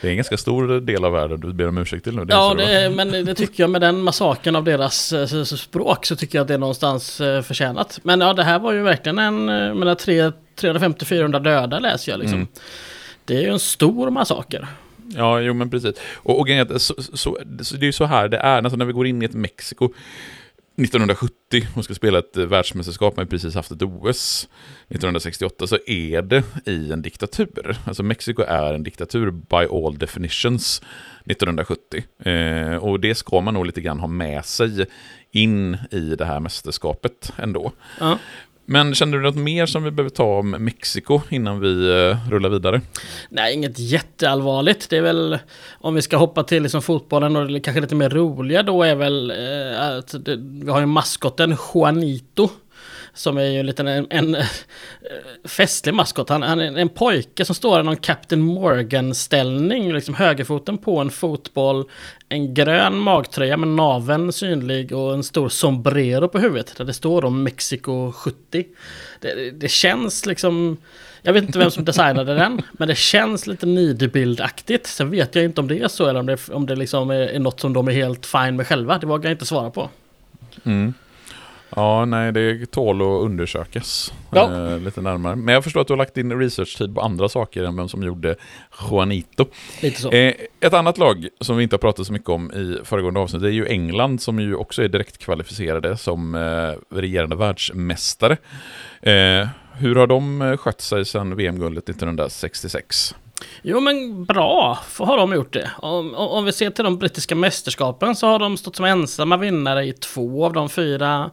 Det 0.00 0.06
är 0.06 0.10
en 0.10 0.16
ganska 0.16 0.36
stor 0.36 0.80
del 0.80 1.04
av 1.04 1.12
världen 1.12 1.40
du 1.40 1.52
ber 1.52 1.68
om 1.68 1.78
ursäkt 1.78 2.04
till 2.04 2.16
nu. 2.16 2.24
Det 2.24 2.34
ja, 2.34 2.54
det, 2.54 2.90
men 2.90 3.10
det 3.24 3.34
tycker 3.34 3.62
jag 3.62 3.70
med 3.70 3.80
den 3.80 4.02
massaken 4.02 4.56
av 4.56 4.64
deras 4.64 5.12
eh, 5.12 5.44
språk 5.44 6.06
så 6.06 6.16
tycker 6.16 6.38
jag 6.38 6.42
att 6.42 6.48
det 6.48 6.54
är 6.54 6.58
någonstans 6.58 7.20
eh, 7.20 7.42
förtjänat. 7.42 8.00
Men 8.02 8.20
ja, 8.20 8.32
det 8.32 8.44
här 8.44 8.58
var 8.58 8.72
ju 8.72 8.82
verkligen 8.82 9.18
en, 9.18 9.48
eh, 9.48 9.74
mellan 9.74 9.96
350-400 9.96 11.40
döda 11.40 11.78
läser 11.78 12.12
jag 12.12 12.18
liksom. 12.18 12.38
Mm. 12.38 12.48
Det 13.24 13.36
är 13.36 13.40
ju 13.40 13.48
en 13.48 13.58
stor 13.58 14.10
massaker. 14.10 14.68
Ja, 15.14 15.40
jo 15.40 15.54
men 15.54 15.70
precis. 15.70 15.94
Och, 16.16 16.40
och 16.40 16.48
så, 16.80 16.94
så, 17.02 17.16
så, 17.62 17.74
det 17.76 17.82
är 17.82 17.86
ju 17.86 17.92
så 17.92 18.04
här 18.04 18.28
det 18.28 18.36
är, 18.36 18.62
alltså 18.62 18.76
när 18.76 18.84
vi 18.84 18.92
går 18.92 19.06
in 19.06 19.22
i 19.22 19.24
ett 19.24 19.34
Mexiko 19.34 19.92
1970 20.76 21.66
och 21.74 21.84
ska 21.84 21.94
spela 21.94 22.18
ett 22.18 22.36
eh, 22.36 22.46
världsmästerskap, 22.46 23.16
man 23.16 23.26
precis 23.26 23.54
haft 23.54 23.70
ett 23.70 23.82
OS 23.82 24.48
1968, 24.88 25.66
så 25.66 25.78
är 25.86 26.22
det 26.22 26.42
i 26.66 26.92
en 26.92 27.02
diktatur. 27.02 27.76
Alltså 27.84 28.02
Mexiko 28.02 28.42
är 28.42 28.74
en 28.74 28.82
diktatur 28.82 29.30
by 29.30 29.56
all 29.56 29.98
definitions 29.98 30.82
1970. 31.24 32.04
Eh, 32.30 32.76
och 32.76 33.00
det 33.00 33.14
ska 33.14 33.40
man 33.40 33.54
nog 33.54 33.66
lite 33.66 33.80
grann 33.80 34.00
ha 34.00 34.06
med 34.06 34.44
sig 34.44 34.86
in 35.30 35.78
i 35.90 36.00
det 36.00 36.24
här 36.24 36.40
mästerskapet 36.40 37.32
ändå. 37.36 37.72
Ja. 38.00 38.18
Men 38.68 38.94
känner 38.94 39.18
du 39.18 39.22
något 39.22 39.36
mer 39.36 39.66
som 39.66 39.84
vi 39.84 39.90
behöver 39.90 40.10
ta 40.10 40.38
om 40.38 40.50
Mexiko 40.50 41.20
innan 41.28 41.60
vi 41.60 41.88
eh, 41.88 42.30
rullar 42.30 42.48
vidare? 42.48 42.80
Nej, 43.28 43.54
inget 43.54 43.78
jätteallvarligt. 43.78 44.90
Det 44.90 44.96
är 44.96 45.02
väl 45.02 45.38
om 45.78 45.94
vi 45.94 46.02
ska 46.02 46.16
hoppa 46.16 46.42
till 46.42 46.62
liksom 46.62 46.82
fotbollen 46.82 47.36
och 47.36 47.64
kanske 47.64 47.80
lite 47.80 47.94
mer 47.94 48.10
roliga 48.10 48.62
då 48.62 48.82
är 48.82 48.94
väl 48.94 49.30
eh, 49.30 49.98
att 49.98 50.24
det, 50.24 50.36
vi 50.36 50.70
har 50.70 50.80
ju 50.80 50.86
maskotten 50.86 51.56
Juanito. 51.74 52.48
Som 53.16 53.38
är 53.38 53.42
ju 53.44 53.60
en 53.60 53.66
liten 53.66 53.88
en, 53.88 54.06
en 54.10 54.34
eh, 54.34 54.46
festlig 55.44 55.94
maskot. 55.94 56.28
Han, 56.28 56.42
han, 56.42 56.60
är 56.60 56.78
en 56.78 56.88
pojke 56.88 57.44
som 57.44 57.54
står 57.54 57.80
i 57.80 57.82
någon 57.82 57.96
Captain 57.96 58.42
Morgan-ställning. 58.42 59.92
Liksom 59.92 60.14
högerfoten 60.14 60.78
på 60.78 60.98
en 60.98 61.10
fotboll. 61.10 61.84
En 62.28 62.54
grön 62.54 62.98
magtröja 62.98 63.56
med 63.56 63.68
naven 63.68 64.32
synlig 64.32 64.92
och 64.92 65.14
en 65.14 65.22
stor 65.22 65.48
sombrero 65.48 66.28
på 66.28 66.38
huvudet. 66.38 66.76
Där 66.76 66.84
det 66.84 66.92
står 66.92 67.24
om 67.24 67.42
Mexiko 67.42 68.12
70. 68.12 68.64
Det, 69.20 69.50
det 69.50 69.68
känns 69.68 70.26
liksom... 70.26 70.76
Jag 71.22 71.32
vet 71.32 71.44
inte 71.44 71.58
vem 71.58 71.70
som 71.70 71.84
designade 71.84 72.34
den, 72.34 72.62
men 72.72 72.88
det 72.88 72.94
känns 72.94 73.46
lite 73.46 73.66
nidbildaktigt. 73.66 74.86
Sen 74.86 75.10
vet 75.10 75.34
jag 75.34 75.44
inte 75.44 75.60
om 75.60 75.68
det 75.68 75.80
är 75.80 75.88
så 75.88 76.06
eller 76.06 76.20
om 76.20 76.26
det, 76.26 76.48
om 76.48 76.66
det 76.66 76.76
liksom 76.76 77.10
är, 77.10 77.20
är 77.20 77.38
något 77.38 77.60
som 77.60 77.72
de 77.72 77.88
är 77.88 77.92
helt 77.92 78.26
fine 78.26 78.56
med 78.56 78.66
själva. 78.66 78.98
Det 78.98 79.06
vågar 79.06 79.30
jag 79.30 79.34
inte 79.34 79.46
svara 79.46 79.70
på. 79.70 79.90
Mm. 80.64 80.94
Ja, 81.70 82.04
nej, 82.04 82.32
det 82.32 82.66
tål 82.66 83.02
att 83.02 83.24
undersökas 83.24 84.12
ja. 84.30 84.52
eh, 84.52 84.78
lite 84.78 85.00
närmare. 85.00 85.36
Men 85.36 85.54
jag 85.54 85.64
förstår 85.64 85.80
att 85.80 85.86
du 85.86 85.92
har 85.92 85.98
lagt 85.98 86.16
in 86.16 86.38
research-tid 86.38 86.94
på 86.94 87.00
andra 87.00 87.28
saker 87.28 87.64
än 87.64 87.76
vem 87.76 87.88
som 87.88 88.02
gjorde 88.02 88.36
Juanito. 88.90 89.46
Lite 89.82 90.00
så. 90.00 90.10
Eh, 90.10 90.34
ett 90.60 90.72
annat 90.72 90.98
lag 90.98 91.28
som 91.40 91.56
vi 91.56 91.62
inte 91.62 91.74
har 91.74 91.78
pratat 91.78 92.06
så 92.06 92.12
mycket 92.12 92.28
om 92.28 92.52
i 92.52 92.78
föregående 92.84 93.20
avsnitt 93.20 93.42
det 93.42 93.48
är 93.48 93.52
ju 93.52 93.66
England 93.66 94.20
som 94.20 94.40
ju 94.40 94.54
också 94.54 94.82
är 94.82 94.88
direkt 94.88 95.18
kvalificerade 95.18 95.96
som 95.96 96.34
eh, 96.34 96.96
regerande 96.96 97.36
världsmästare. 97.36 98.36
Eh, 99.02 99.48
hur 99.72 99.94
har 99.94 100.06
de 100.06 100.42
eh, 100.42 100.56
skött 100.56 100.80
sig 100.80 101.04
sedan 101.04 101.36
VM-guldet 101.36 101.88
1966? 101.88 103.14
Jo 103.62 103.80
men 103.80 104.24
bra, 104.24 104.78
har 104.98 105.16
de 105.16 105.32
gjort 105.32 105.52
det. 105.52 105.70
Om, 105.78 106.14
om, 106.14 106.44
vi 106.44 106.52
ser 106.52 106.70
till 106.70 106.84
de 106.84 106.98
brittiska 106.98 107.34
mästerskapen 107.34 108.16
så 108.16 108.26
har 108.26 108.38
de 108.38 108.56
stått 108.56 108.76
som 108.76 108.84
ensamma 108.84 109.36
vinnare 109.36 109.84
i 109.84 109.92
två 109.92 110.44
av 110.44 110.52
de 110.52 110.68
fyra 110.68 111.30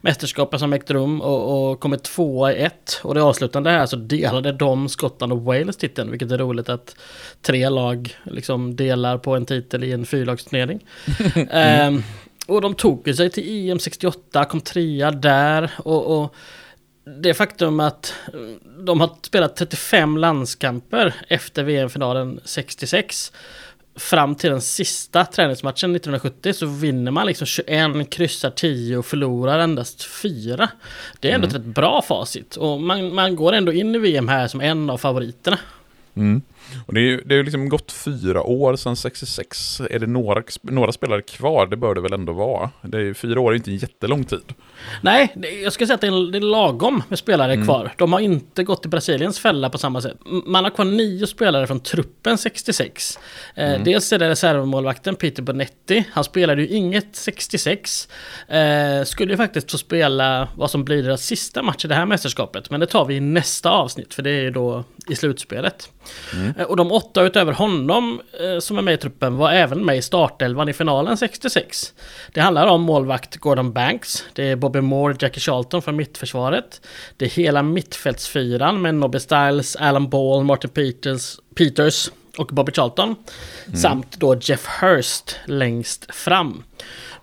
mästerskapen 0.00 0.58
som 0.58 0.72
ägt 0.72 0.90
rum 0.90 1.20
och, 1.20 1.70
och 1.70 1.80
kommit 1.80 2.02
tvåa 2.02 2.52
i 2.52 2.62
ett. 2.62 3.00
Och 3.02 3.14
det 3.14 3.22
avslutande 3.22 3.70
här 3.70 3.86
så 3.86 3.96
delade 3.96 4.52
de 4.52 4.88
Skottland 4.88 5.32
och 5.32 5.42
Wales 5.42 5.76
titeln, 5.76 6.10
vilket 6.10 6.30
är 6.30 6.38
roligt 6.38 6.68
att 6.68 6.96
tre 7.42 7.68
lag 7.68 8.16
liksom 8.24 8.76
delar 8.76 9.18
på 9.18 9.36
en 9.36 9.46
titel 9.46 9.84
i 9.84 9.92
en 9.92 10.06
fyrlagsturnering. 10.06 10.86
mm. 11.34 11.48
ehm, 11.52 12.02
och 12.46 12.60
de 12.60 12.74
tog 12.74 13.14
sig 13.14 13.30
till 13.30 13.70
EM 13.70 13.78
68, 13.78 14.44
kom 14.44 14.60
trea 14.60 15.10
där 15.10 15.70
och, 15.78 16.22
och 16.22 16.34
det 17.06 17.34
faktum 17.34 17.80
att 17.80 18.14
de 18.78 19.00
har 19.00 19.10
spelat 19.22 19.56
35 19.56 20.16
landskamper 20.16 21.14
efter 21.28 21.64
VM-finalen 21.64 22.40
66 22.44 23.32
fram 23.96 24.34
till 24.34 24.50
den 24.50 24.60
sista 24.60 25.24
träningsmatchen 25.24 25.96
1970 25.96 26.52
så 26.52 26.66
vinner 26.66 27.10
man 27.10 27.26
liksom 27.26 27.46
21, 27.46 28.10
kryssar 28.10 28.50
10 28.50 28.96
och 28.96 29.06
förlorar 29.06 29.58
endast 29.58 30.04
4. 30.04 30.68
Det 31.20 31.30
är 31.30 31.34
ändå 31.34 31.46
mm. 31.46 31.56
ett 31.56 31.66
rätt 31.66 31.74
bra 31.74 32.02
facit 32.02 32.56
och 32.56 32.80
man, 32.80 33.14
man 33.14 33.36
går 33.36 33.52
ändå 33.52 33.72
in 33.72 33.94
i 33.94 33.98
VM 33.98 34.28
här 34.28 34.48
som 34.48 34.60
en 34.60 34.90
av 34.90 34.98
favoriterna. 34.98 35.58
Mm. 36.14 36.42
Och 36.86 36.94
det, 36.94 37.00
är, 37.00 37.22
det 37.24 37.36
har 37.36 37.42
liksom 37.42 37.68
gått 37.68 37.92
fyra 37.92 38.42
år 38.42 38.76
sedan 38.76 38.96
66. 38.96 39.80
Är 39.90 39.98
det 39.98 40.06
några, 40.06 40.42
några 40.62 40.92
spelare 40.92 41.22
kvar? 41.22 41.66
Det 41.66 41.76
bör 41.76 41.94
det 41.94 42.00
väl 42.00 42.12
ändå 42.12 42.32
vara. 42.32 42.70
Det 42.82 42.98
är, 42.98 43.14
fyra 43.14 43.40
år 43.40 43.52
är 43.52 43.56
inte 43.56 43.70
en 43.70 43.76
jättelång 43.76 44.24
tid. 44.24 44.54
Nej, 45.00 45.34
jag 45.64 45.72
skulle 45.72 45.86
säga 45.86 45.94
att 45.94 46.00
det 46.00 46.06
är, 46.06 46.32
det 46.32 46.38
är 46.38 46.40
lagom 46.40 47.02
med 47.08 47.18
spelare 47.18 47.52
mm. 47.52 47.66
kvar. 47.66 47.92
De 47.98 48.12
har 48.12 48.20
inte 48.20 48.64
gått 48.64 48.86
i 48.86 48.88
Brasiliens 48.88 49.38
fälla 49.38 49.70
på 49.70 49.78
samma 49.78 50.00
sätt. 50.00 50.16
Man 50.46 50.64
har 50.64 50.70
kvar 50.70 50.84
nio 50.84 51.26
spelare 51.26 51.66
från 51.66 51.80
truppen 51.80 52.38
66. 52.38 53.18
Eh, 53.54 53.70
mm. 53.70 53.84
dels 53.84 54.12
är 54.12 54.18
det 54.18 54.28
reservmålvakten 54.28 55.14
Peter 55.14 55.42
Bonetti. 55.42 56.04
Han 56.12 56.24
spelade 56.24 56.62
ju 56.62 56.68
inget 56.68 57.16
66. 57.16 58.08
Eh, 58.48 59.04
skulle 59.04 59.32
ju 59.32 59.36
faktiskt 59.36 59.70
få 59.70 59.78
spela 59.78 60.48
vad 60.56 60.70
som 60.70 60.84
blir 60.84 61.02
deras 61.02 61.22
sista 61.22 61.62
match 61.62 61.84
i 61.84 61.88
det 61.88 61.94
här 61.94 62.06
mästerskapet. 62.06 62.70
Men 62.70 62.80
det 62.80 62.86
tar 62.86 63.04
vi 63.04 63.14
i 63.14 63.20
nästa 63.20 63.70
avsnitt, 63.70 64.14
för 64.14 64.22
det 64.22 64.30
är 64.30 64.42
ju 64.42 64.50
då 64.50 64.84
i 65.08 65.16
slutspelet. 65.16 65.90
Mm. 66.34 66.54
Eh, 66.56 66.64
och 66.64 66.76
de 66.76 66.92
åtta 66.92 67.22
utöver 67.22 67.52
honom 67.52 68.20
eh, 68.40 68.58
som 68.58 68.78
är 68.78 68.82
med 68.82 68.94
i 68.94 68.96
truppen 68.96 69.36
var 69.36 69.52
även 69.52 69.84
med 69.84 69.96
i 69.96 70.02
startelvan 70.02 70.68
i 70.68 70.72
finalen 70.72 71.16
66. 71.16 71.94
Det 72.32 72.40
handlar 72.40 72.66
om 72.66 72.82
målvakt 72.82 73.36
Gordon 73.36 73.72
Banks, 73.72 74.24
det 74.32 74.50
är 74.50 74.56
Bobby 74.56 74.80
Moore, 74.80 75.16
Jackie 75.20 75.40
Charlton 75.40 75.82
från 75.82 75.96
mittförsvaret. 75.96 76.80
Det 77.16 77.24
är 77.24 77.30
hela 77.30 77.62
mittfältsfyran 77.62 78.82
med 78.82 78.94
Nobby 78.94 79.18
Styles, 79.18 79.76
Alan 79.76 80.08
Ball, 80.08 80.44
Martin 80.44 80.70
Peters, 80.70 81.36
Peters 81.54 82.10
och 82.38 82.46
Bobby 82.46 82.72
Charlton. 82.72 83.16
Mm. 83.66 83.76
Samt 83.76 84.16
då 84.16 84.36
Jeff 84.40 84.66
Hurst 84.80 85.36
längst 85.46 86.14
fram. 86.14 86.62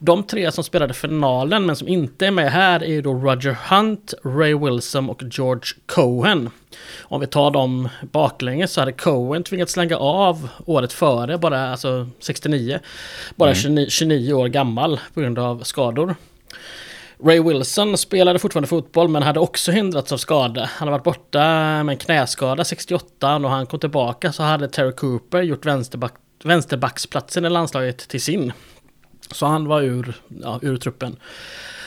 De 0.05 0.23
tre 0.23 0.51
som 0.51 0.63
spelade 0.63 0.93
finalen 0.93 1.65
men 1.65 1.75
som 1.75 1.87
inte 1.87 2.27
är 2.27 2.31
med 2.31 2.51
här 2.51 2.83
är 2.83 3.01
då 3.01 3.13
Roger 3.13 3.57
Hunt, 3.69 4.13
Ray 4.23 4.55
Wilson 4.55 5.09
och 5.09 5.23
George 5.31 5.63
Cohen. 5.85 6.49
Om 7.01 7.21
vi 7.21 7.27
tar 7.27 7.51
dem 7.51 7.89
baklänges 8.11 8.71
så 8.71 8.81
hade 8.81 8.91
Cohen 8.91 9.43
tvingats 9.43 9.73
slänga 9.73 9.97
av 9.97 10.49
året 10.65 10.93
före, 10.93 11.37
bara 11.37 11.71
alltså 11.71 12.09
69. 12.19 12.79
Bara 13.35 13.49
mm. 13.49 13.61
29, 13.61 13.85
29 13.89 14.33
år 14.33 14.47
gammal 14.47 14.99
på 15.13 15.21
grund 15.21 15.39
av 15.39 15.63
skador. 15.63 16.15
Ray 17.23 17.39
Wilson 17.39 17.97
spelade 17.97 18.39
fortfarande 18.39 18.67
fotboll 18.67 19.07
men 19.07 19.23
hade 19.23 19.39
också 19.39 19.71
hindrats 19.71 20.11
av 20.11 20.17
skada. 20.17 20.69
Han 20.73 20.87
har 20.87 20.91
varit 20.91 21.03
borta 21.03 21.39
med 21.83 21.89
en 21.89 21.97
knäskada 21.97 22.63
68 22.63 23.35
och 23.35 23.41
när 23.41 23.49
han 23.49 23.65
kom 23.65 23.79
tillbaka 23.79 24.31
så 24.31 24.43
hade 24.43 24.67
Terry 24.67 24.91
Cooper 24.91 25.41
gjort 25.41 25.65
vänsterback, 25.65 26.13
vänsterbacksplatsen 26.43 27.45
i 27.45 27.49
landslaget 27.49 27.97
till 27.97 28.21
sin. 28.21 28.53
Så 29.31 29.45
han 29.45 29.67
var 29.67 29.81
ur, 29.81 30.13
ja, 30.41 30.59
ur 30.61 30.77
truppen. 30.77 31.15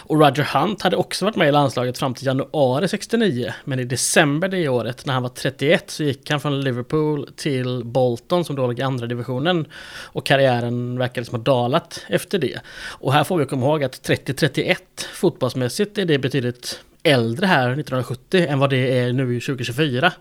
Och 0.08 0.20
Roger 0.20 0.58
Hunt 0.58 0.82
hade 0.82 0.96
också 0.96 1.24
varit 1.24 1.36
med 1.36 1.48
i 1.48 1.52
landslaget 1.52 1.98
fram 1.98 2.14
till 2.14 2.26
januari 2.26 2.88
69. 2.88 3.52
Men 3.64 3.80
i 3.80 3.84
december 3.84 4.48
det 4.48 4.68
året, 4.68 5.06
när 5.06 5.14
han 5.14 5.22
var 5.22 5.28
31, 5.28 5.90
så 5.90 6.02
gick 6.02 6.30
han 6.30 6.40
från 6.40 6.60
Liverpool 6.60 7.28
till 7.36 7.84
Bolton 7.84 8.44
som 8.44 8.56
då 8.56 8.66
låg 8.66 8.78
i 8.78 8.82
andra 8.82 9.06
divisionen. 9.06 9.66
Och 10.02 10.26
karriären 10.26 10.98
verkade 10.98 11.24
som 11.24 11.34
ha 11.34 11.42
dalat 11.42 12.04
efter 12.08 12.38
det. 12.38 12.60
Och 12.88 13.12
här 13.12 13.24
får 13.24 13.38
vi 13.38 13.46
komma 13.46 13.66
ihåg 13.66 13.84
att 13.84 14.08
30-31 14.08 14.76
fotbollsmässigt 15.12 15.98
är 15.98 16.04
det 16.04 16.18
betydligt 16.18 16.80
äldre 17.02 17.46
här 17.46 17.62
1970 17.62 18.46
än 18.48 18.58
vad 18.58 18.70
det 18.70 18.98
är 18.98 19.12
nu 19.12 19.40
2024. 19.40 20.12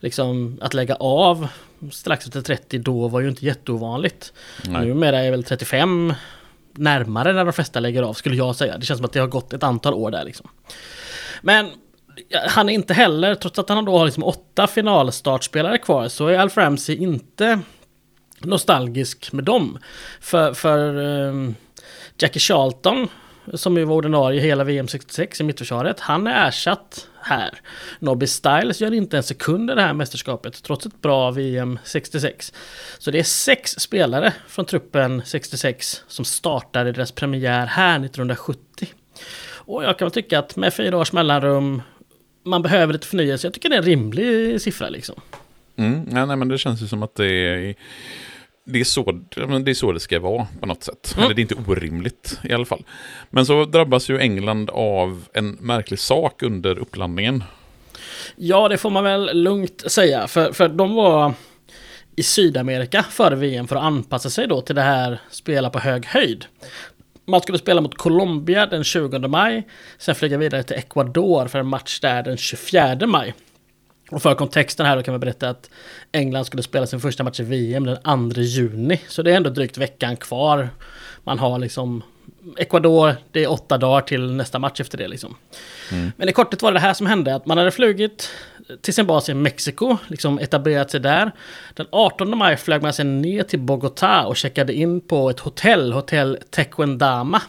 Liksom 0.00 0.58
att 0.60 0.74
lägga 0.74 0.94
av 0.94 1.48
strax 1.92 2.26
efter 2.26 2.40
30 2.40 2.78
då 2.78 3.08
var 3.08 3.20
ju 3.20 3.28
inte 3.28 3.46
jätteovanligt. 3.46 4.32
Nej. 4.64 4.86
Numera 4.86 5.18
är 5.18 5.30
väl 5.30 5.44
35 5.44 6.14
närmare 6.78 7.32
när 7.32 7.44
de 7.44 7.52
flesta 7.52 7.80
lägger 7.80 8.02
av, 8.02 8.12
skulle 8.12 8.36
jag 8.36 8.56
säga. 8.56 8.78
Det 8.78 8.86
känns 8.86 8.98
som 8.98 9.04
att 9.04 9.12
det 9.12 9.20
har 9.20 9.26
gått 9.26 9.52
ett 9.52 9.62
antal 9.62 9.94
år 9.94 10.10
där 10.10 10.24
liksom. 10.24 10.48
Men 11.42 11.70
han 12.48 12.68
är 12.68 12.74
inte 12.74 12.94
heller, 12.94 13.34
trots 13.34 13.58
att 13.58 13.68
han 13.68 13.84
då 13.84 13.98
har 13.98 14.04
liksom 14.04 14.24
åtta 14.24 14.66
finalstartspelare 14.66 15.78
kvar, 15.78 16.08
så 16.08 16.26
är 16.26 16.38
Alf 16.38 16.56
Ramsey 16.56 16.96
inte 16.96 17.60
nostalgisk 18.38 19.32
med 19.32 19.44
dem. 19.44 19.78
För, 20.20 20.54
för 20.54 20.96
um, 20.96 21.54
Jackie 22.18 22.40
Charlton 22.40 23.08
som 23.52 23.76
ju 23.76 23.84
var 23.84 23.96
ordinarie 23.96 24.40
hela 24.40 24.64
VM 24.64 24.88
66 24.88 25.40
i 25.40 25.44
mittförsvaret, 25.44 26.00
han 26.00 26.26
är 26.26 26.48
ersatt 26.48 27.08
här. 27.24 27.60
Nobby 27.98 28.26
Styles 28.26 28.80
gör 28.80 28.94
inte 28.94 29.16
en 29.16 29.22
sekund 29.22 29.70
i 29.70 29.74
det 29.74 29.82
här 29.82 29.92
mästerskapet, 29.92 30.62
trots 30.62 30.86
ett 30.86 31.02
bra 31.02 31.30
VM 31.30 31.78
66. 31.84 32.52
Så 32.98 33.10
det 33.10 33.18
är 33.18 33.22
sex 33.22 33.70
spelare 33.70 34.32
från 34.48 34.64
truppen 34.64 35.22
66 35.24 36.04
som 36.08 36.24
startar 36.24 36.86
i 36.86 36.92
deras 36.92 37.12
premiär 37.12 37.66
här 37.66 38.04
1970. 38.04 38.88
Och 39.66 39.84
jag 39.84 39.98
kan 39.98 40.06
väl 40.06 40.12
tycka 40.12 40.38
att 40.38 40.56
med 40.56 40.74
fyra 40.74 40.98
års 40.98 41.12
mellanrum, 41.12 41.82
man 42.44 42.62
behöver 42.62 42.92
lite 42.92 43.06
förnyelse. 43.06 43.46
Jag 43.46 43.54
tycker 43.54 43.68
det 43.68 43.74
är 43.74 43.78
en 43.78 43.84
rimlig 43.84 44.60
siffra 44.60 44.88
liksom. 44.88 45.14
Mm, 45.76 46.08
ja, 46.12 46.26
nej, 46.26 46.36
men 46.36 46.48
det 46.48 46.58
känns 46.58 46.82
ju 46.82 46.86
som 46.86 47.02
att 47.02 47.14
det 47.14 47.26
är 47.26 47.74
det 48.64 48.80
är, 48.80 48.84
så, 48.84 49.12
det 49.62 49.70
är 49.70 49.74
så 49.74 49.92
det 49.92 50.00
ska 50.00 50.20
vara 50.20 50.46
på 50.60 50.66
något 50.66 50.82
sätt. 50.82 51.14
Mm. 51.14 51.24
Eller 51.24 51.34
det 51.34 51.40
är 51.40 51.42
inte 51.42 51.70
orimligt 51.70 52.38
i 52.42 52.52
alla 52.52 52.64
fall. 52.64 52.84
Men 53.30 53.46
så 53.46 53.64
drabbas 53.64 54.08
ju 54.08 54.18
England 54.18 54.70
av 54.70 55.24
en 55.32 55.50
märklig 55.60 55.98
sak 55.98 56.42
under 56.42 56.78
upplandningen. 56.78 57.44
Ja, 58.36 58.68
det 58.68 58.78
får 58.78 58.90
man 58.90 59.04
väl 59.04 59.42
lugnt 59.42 59.90
säga. 59.90 60.28
För, 60.28 60.52
för 60.52 60.68
de 60.68 60.94
var 60.94 61.32
i 62.16 62.22
Sydamerika 62.22 63.02
före 63.02 63.34
VM 63.34 63.68
för 63.68 63.76
att 63.76 63.82
anpassa 63.82 64.30
sig 64.30 64.46
då 64.46 64.60
till 64.60 64.74
det 64.74 64.82
här 64.82 65.20
spela 65.30 65.70
på 65.70 65.78
hög 65.78 66.06
höjd. 66.06 66.44
Man 67.26 67.40
skulle 67.40 67.58
spela 67.58 67.80
mot 67.80 67.94
Colombia 67.94 68.66
den 68.66 68.84
20 68.84 69.18
maj, 69.18 69.68
sen 69.98 70.14
flyga 70.14 70.38
vidare 70.38 70.62
till 70.62 70.76
Ecuador 70.76 71.48
för 71.48 71.58
en 71.58 71.66
match 71.66 72.00
där 72.00 72.22
den 72.22 72.36
24 72.36 73.06
maj. 73.06 73.34
Och 74.10 74.22
för 74.22 74.34
kontexten 74.34 74.86
här 74.86 74.96
då 74.96 75.02
kan 75.02 75.12
man 75.12 75.20
berätta 75.20 75.50
att 75.50 75.70
England 76.12 76.44
skulle 76.44 76.62
spela 76.62 76.86
sin 76.86 77.00
första 77.00 77.24
match 77.24 77.40
i 77.40 77.42
VM 77.42 77.84
den 77.84 78.32
2 78.32 78.40
juni. 78.40 79.00
Så 79.08 79.22
det 79.22 79.32
är 79.32 79.36
ändå 79.36 79.50
drygt 79.50 79.78
veckan 79.78 80.16
kvar. 80.16 80.68
Man 81.24 81.38
har 81.38 81.58
liksom 81.58 82.02
Ecuador, 82.58 83.16
det 83.32 83.44
är 83.44 83.50
åtta 83.50 83.78
dagar 83.78 84.00
till 84.00 84.32
nästa 84.32 84.58
match 84.58 84.80
efter 84.80 84.98
det 84.98 85.08
liksom. 85.08 85.36
Mm. 85.92 86.12
Men 86.16 86.28
i 86.28 86.32
korthet 86.32 86.62
var 86.62 86.72
det 86.72 86.76
det 86.76 86.80
här 86.80 86.94
som 86.94 87.06
hände, 87.06 87.34
att 87.34 87.46
man 87.46 87.58
hade 87.58 87.70
flugit 87.70 88.30
till 88.80 88.94
sin 88.94 89.06
bas 89.06 89.28
i 89.28 89.34
Mexiko, 89.34 89.96
liksom 90.08 90.38
etablerat 90.38 90.90
sig 90.90 91.00
där. 91.00 91.32
Den 91.74 91.86
18 91.90 92.38
maj 92.38 92.56
flög 92.56 92.82
man 92.82 92.92
sen 92.92 93.22
ner 93.22 93.42
till 93.42 93.60
Bogotá 93.60 94.24
och 94.24 94.36
checkade 94.36 94.72
in 94.72 95.00
på 95.00 95.30
ett 95.30 95.40
hotell, 95.40 95.92
hotell 95.92 96.38
Tequendama. 96.50 97.42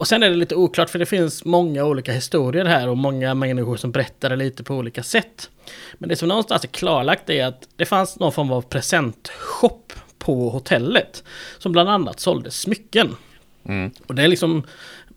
Och 0.00 0.08
sen 0.08 0.22
är 0.22 0.30
det 0.30 0.36
lite 0.36 0.54
oklart 0.54 0.90
för 0.90 0.98
det 0.98 1.06
finns 1.06 1.44
många 1.44 1.84
olika 1.84 2.12
historier 2.12 2.64
här 2.64 2.88
och 2.88 2.96
många 2.96 3.34
människor 3.34 3.76
som 3.76 3.90
berättar 3.90 4.30
det 4.30 4.36
lite 4.36 4.62
på 4.62 4.74
olika 4.74 5.02
sätt. 5.02 5.50
Men 5.94 6.08
det 6.08 6.16
som 6.16 6.28
någonstans 6.28 6.64
är 6.64 6.68
klarlagt 6.68 7.30
är 7.30 7.46
att 7.46 7.68
det 7.76 7.84
fanns 7.84 8.18
någon 8.18 8.32
form 8.32 8.52
av 8.52 8.62
presentshop 8.62 9.92
på 10.18 10.50
hotellet. 10.50 11.24
Som 11.58 11.72
bland 11.72 11.88
annat 11.88 12.20
sålde 12.20 12.50
smycken. 12.50 13.16
Mm. 13.64 13.90
Och 14.06 14.14
det 14.14 14.22
är 14.22 14.28
liksom 14.28 14.62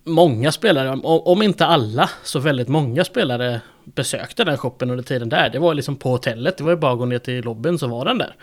många 0.04 0.52
spelare, 0.52 0.90
om 1.04 1.42
inte 1.42 1.66
alla, 1.66 2.10
så 2.24 2.40
väldigt 2.40 2.68
många 2.68 3.04
spelare 3.04 3.62
besökte 3.86 4.44
den 4.44 4.58
shoppen 4.58 4.90
under 4.90 5.04
tiden 5.04 5.30
där. 5.30 5.50
Det 5.50 5.60
var 5.60 5.74
liksom 5.74 5.96
på 5.96 6.10
hotellet, 6.10 6.58
det 6.58 6.64
var 6.64 6.72
ju 6.72 6.78
bara 6.78 6.92
att 6.92 6.98
gå 6.98 7.06
ner 7.06 7.20
till 7.20 7.44
lobbyn 7.44 7.80
så 7.80 7.88
var 7.88 8.06
den 8.06 8.18
där. 8.18 8.36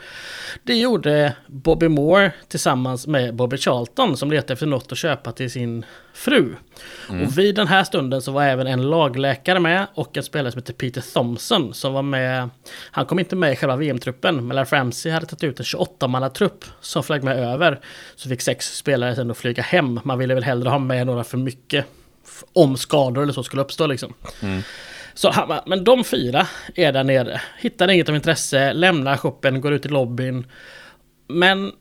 Det 0.63 0.75
gjorde 0.75 1.33
Bobby 1.47 1.89
Moore 1.89 2.33
tillsammans 2.49 3.07
med 3.07 3.35
Bobby 3.35 3.57
Charlton 3.57 4.17
som 4.17 4.31
letade 4.31 4.53
efter 4.53 4.67
något 4.67 4.93
att 4.93 4.99
köpa 4.99 5.33
till 5.33 5.51
sin 5.51 5.85
fru. 6.15 6.55
Mm. 7.11 7.23
Och 7.23 7.39
vid 7.39 7.55
den 7.55 7.67
här 7.67 7.85
stunden 7.85 8.23
så 8.23 8.33
var 8.33 8.45
även 8.45 8.67
en 8.67 8.91
lagläkare 8.91 9.61
med 9.61 9.87
och 9.95 10.17
en 10.17 10.23
spelare 10.23 10.53
som 10.53 10.59
heter 10.59 10.73
Peter 10.73 11.05
Thompson 11.15 11.75
som 11.75 11.93
var 11.93 12.03
med. 12.03 12.51
Han 12.91 13.07
kom 13.07 13.19
inte 13.19 13.37
med 13.37 13.53
i 13.53 13.57
själva 13.57 13.77
VM-truppen 13.77 14.47
men 14.47 14.57
Larry 14.57 14.69
Ramsey 14.71 15.13
hade 15.13 15.27
tagit 15.27 15.45
ut 15.45 15.61
en 15.61 15.65
28-mannatrupp 15.65 16.65
som 16.81 17.03
flög 17.03 17.25
med 17.25 17.39
över. 17.39 17.81
Så 18.17 18.29
fick 18.29 18.41
sex 18.41 18.77
spelare 18.77 19.15
sen 19.15 19.31
att 19.31 19.39
flyga 19.39 19.63
hem. 19.63 20.01
Man 20.05 20.19
ville 20.19 20.35
väl 20.35 20.45
hellre 20.45 20.69
ha 20.69 20.79
med 20.79 21.07
några 21.07 21.25
för 21.25 21.39
mycket 21.39 21.87
om 22.53 22.77
skador 22.77 23.23
eller 23.23 23.33
så 23.33 23.43
skulle 23.43 23.63
uppstå 23.63 23.87
liksom. 23.87 24.15
Mm. 24.43 24.63
Så 25.21 25.61
men 25.67 25.85
de 25.85 26.05
fyra 26.05 26.47
är 26.75 26.93
där 26.93 27.05
nere, 27.05 27.41
hittar 27.59 27.91
inget 27.91 28.09
av 28.09 28.15
intresse, 28.15 28.73
lämnar 28.73 29.17
shoppen, 29.17 29.61
går 29.61 29.73
ut 29.73 29.87
i 29.87 29.89
lobbyn. 29.89 30.47
Men 31.29 31.73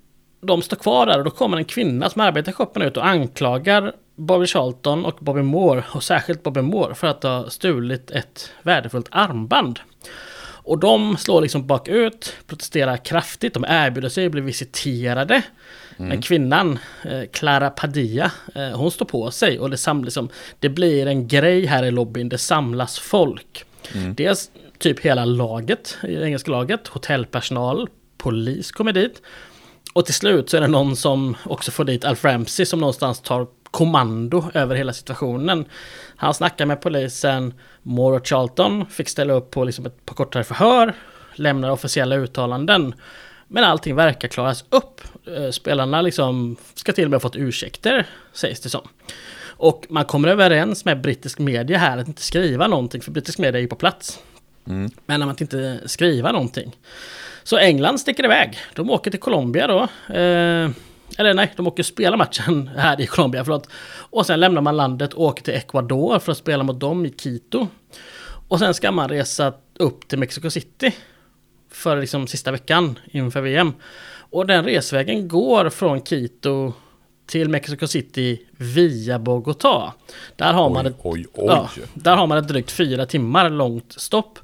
de 0.41 0.61
står 0.61 0.77
kvar 0.77 1.05
där 1.05 1.17
och 1.17 1.23
då 1.23 1.31
kommer 1.31 1.57
en 1.57 1.65
kvinna 1.65 2.09
som 2.09 2.21
arbetar 2.21 2.51
i 2.51 2.55
shoppen 2.55 2.81
ut 2.81 2.97
och 2.97 3.07
anklagar 3.07 3.93
Bobby 4.15 4.45
Charlton 4.45 5.05
och 5.05 5.17
Bobby 5.19 5.41
Moore, 5.41 5.83
och 5.91 6.03
särskilt 6.03 6.43
Bobby 6.43 6.61
Moore, 6.61 6.95
för 6.95 7.07
att 7.07 7.23
ha 7.23 7.49
stulit 7.49 8.11
ett 8.11 8.51
värdefullt 8.61 9.07
armband. 9.11 9.79
Och 10.63 10.79
de 10.79 11.17
slår 11.17 11.41
liksom 11.41 11.67
bakut, 11.67 12.35
protesterar 12.47 12.97
kraftigt, 12.97 13.53
de 13.53 13.65
erbjuder 13.67 14.09
sig 14.09 14.25
att 14.25 14.31
bli 14.31 14.41
visiterade. 14.41 15.41
Mm. 15.99 16.09
Men 16.09 16.21
kvinnan, 16.21 16.79
eh, 17.03 17.21
Clara 17.31 17.69
Padilla, 17.69 18.31
eh, 18.55 18.69
hon 18.69 18.91
står 18.91 19.05
på 19.05 19.31
sig 19.31 19.59
och 19.59 19.69
det, 19.69 19.77
samlas, 19.77 20.05
liksom, 20.05 20.29
det 20.59 20.69
blir 20.69 21.07
en 21.07 21.27
grej 21.27 21.65
här 21.65 21.83
i 21.83 21.91
lobbyn, 21.91 22.29
det 22.29 22.37
samlas 22.37 22.99
folk. 22.99 23.65
Mm. 23.95 24.15
Dels 24.15 24.51
typ 24.77 24.99
hela 24.99 25.25
laget, 25.25 25.97
engelska 26.03 26.51
laget, 26.51 26.87
hotellpersonal, 26.87 27.89
polis 28.17 28.71
kommer 28.71 28.91
dit. 28.91 29.21
Och 29.93 30.05
till 30.05 30.13
slut 30.13 30.49
så 30.49 30.57
är 30.57 30.61
det 30.61 30.67
någon 30.67 30.95
som 30.95 31.37
också 31.43 31.71
får 31.71 31.83
dit 31.83 32.05
Alf 32.05 32.25
Ramsey 32.25 32.65
som 32.65 32.79
någonstans 32.79 33.21
tar 33.21 33.47
kommando 33.71 34.51
över 34.53 34.75
hela 34.75 34.93
situationen. 34.93 35.65
Han 36.15 36.33
snackar 36.33 36.65
med 36.65 36.81
polisen, 36.81 37.53
Moore 37.83 38.15
och 38.15 38.27
Charlton 38.27 38.85
fick 38.85 39.09
ställa 39.09 39.33
upp 39.33 39.51
på 39.51 39.63
liksom 39.63 39.85
ett 39.85 40.05
par 40.05 40.15
kortare 40.15 40.43
förhör, 40.43 40.93
lämnar 41.35 41.69
officiella 41.69 42.15
uttalanden. 42.15 42.93
Men 43.51 43.63
allting 43.63 43.95
verkar 43.95 44.27
klaras 44.27 44.65
upp. 44.69 45.01
Eh, 45.27 45.49
spelarna 45.51 46.01
liksom 46.01 46.55
ska 46.73 46.93
till 46.93 47.03
och 47.03 47.09
med 47.09 47.15
ha 47.15 47.21
fått 47.21 47.35
ursäkter, 47.35 48.07
sägs 48.33 48.59
det 48.59 48.69
som. 48.69 48.87
Och 49.41 49.85
man 49.89 50.05
kommer 50.05 50.27
överens 50.27 50.85
med 50.85 51.01
brittisk 51.01 51.39
media 51.39 51.77
här 51.77 51.97
att 51.97 52.07
inte 52.07 52.21
skriva 52.21 52.67
någonting, 52.67 53.01
för 53.01 53.11
brittisk 53.11 53.39
media 53.39 53.59
är 53.59 53.61
ju 53.61 53.67
på 53.67 53.75
plats. 53.75 54.19
Mm. 54.67 54.91
Men 55.05 55.29
att 55.29 55.41
inte 55.41 55.79
skriva 55.85 56.31
någonting. 56.31 56.75
Så 57.43 57.57
England 57.57 57.97
sticker 57.97 58.23
iväg. 58.23 58.57
De 58.75 58.89
åker 58.89 59.11
till 59.11 59.19
Colombia 59.19 59.67
då. 59.67 59.81
Eh, 60.13 60.69
eller 61.17 61.33
nej, 61.33 61.53
de 61.55 61.67
åker 61.67 61.83
och 61.83 61.85
spelar 61.85 62.17
matchen 62.17 62.69
här 62.77 63.01
i 63.01 63.07
Colombia, 63.07 63.43
förlåt. 63.43 63.69
Och 64.09 64.25
sen 64.25 64.39
lämnar 64.39 64.61
man 64.61 64.77
landet 64.77 65.13
och 65.13 65.23
åker 65.23 65.43
till 65.43 65.53
Ecuador 65.53 66.19
för 66.19 66.31
att 66.31 66.37
spela 66.37 66.63
mot 66.63 66.79
dem 66.79 67.05
i 67.05 67.09
Quito. 67.09 67.67
Och 68.47 68.59
sen 68.59 68.73
ska 68.73 68.91
man 68.91 69.09
resa 69.09 69.53
upp 69.79 70.07
till 70.07 70.19
Mexico 70.19 70.49
City 70.49 70.93
för 71.71 72.01
liksom 72.01 72.27
sista 72.27 72.51
veckan 72.51 72.99
inför 73.05 73.41
VM. 73.41 73.73
Och 74.31 74.47
den 74.47 74.65
resvägen 74.65 75.27
går 75.27 75.69
från 75.69 76.01
Quito 76.01 76.73
till 77.29 77.49
Mexico 77.49 77.87
City 77.87 78.45
via 78.51 79.19
Bogotá. 79.19 79.91
Där 80.35 80.53
har, 80.53 80.67
oj, 80.67 80.73
man 80.73 80.85
ett, 80.85 80.95
oj, 81.03 81.25
oj. 81.33 81.45
Ja, 81.47 81.69
där 81.93 82.15
har 82.15 82.27
man 82.27 82.37
ett 82.37 82.47
drygt 82.47 82.71
fyra 82.71 83.05
timmar 83.05 83.49
långt 83.49 83.93
stopp. 83.97 84.39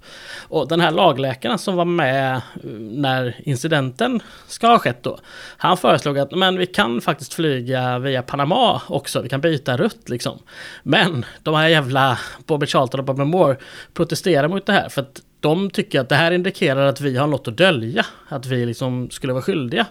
Och 0.48 0.68
den 0.68 0.80
här 0.80 0.92
lagläkaren 0.92 1.58
som 1.58 1.76
var 1.76 1.86
med 1.86 2.36
eh, 2.36 2.42
när 2.80 3.36
incidenten 3.44 4.20
ska 4.48 4.68
ha 4.68 4.80
skett 4.80 5.04
då. 5.04 5.20
Han 5.58 5.78
föreslog 5.78 6.20
att 6.20 6.32
men 6.32 6.58
vi 6.58 6.66
kan 6.66 7.02
faktiskt 7.02 7.34
flyga 7.34 8.00
via 8.00 8.22
Panama 8.22 8.82
också. 8.88 9.22
Vi 9.22 9.30
kan 9.30 9.42
byta 9.42 9.78
rutt 9.78 10.10
liksom. 10.10 10.40
Men 10.84 11.26
de 11.44 11.56
här 11.56 11.68
jävla 11.68 12.20
Bobby 12.46 12.66
Charlton 12.66 13.00
och 13.00 13.06
Bobby 13.06 13.24
Moore 13.24 13.58
protesterar 13.94 14.48
mot 14.48 14.66
det 14.66 14.74
här. 14.74 14.90
För 14.90 15.02
att 15.02 15.22
de 15.46 15.70
tycker 15.70 16.00
att 16.00 16.10
det 16.10 16.16
här 16.16 16.32
indikerar 16.32 16.86
att 16.86 17.02
vi 17.02 17.18
har 17.18 17.28
något 17.28 17.48
att 17.48 17.58
dölja. 17.58 18.06
Att 18.28 18.46
vi 18.46 18.66
liksom 18.66 19.10
skulle 19.10 19.34
vara 19.34 19.44
skyldiga. 19.44 19.86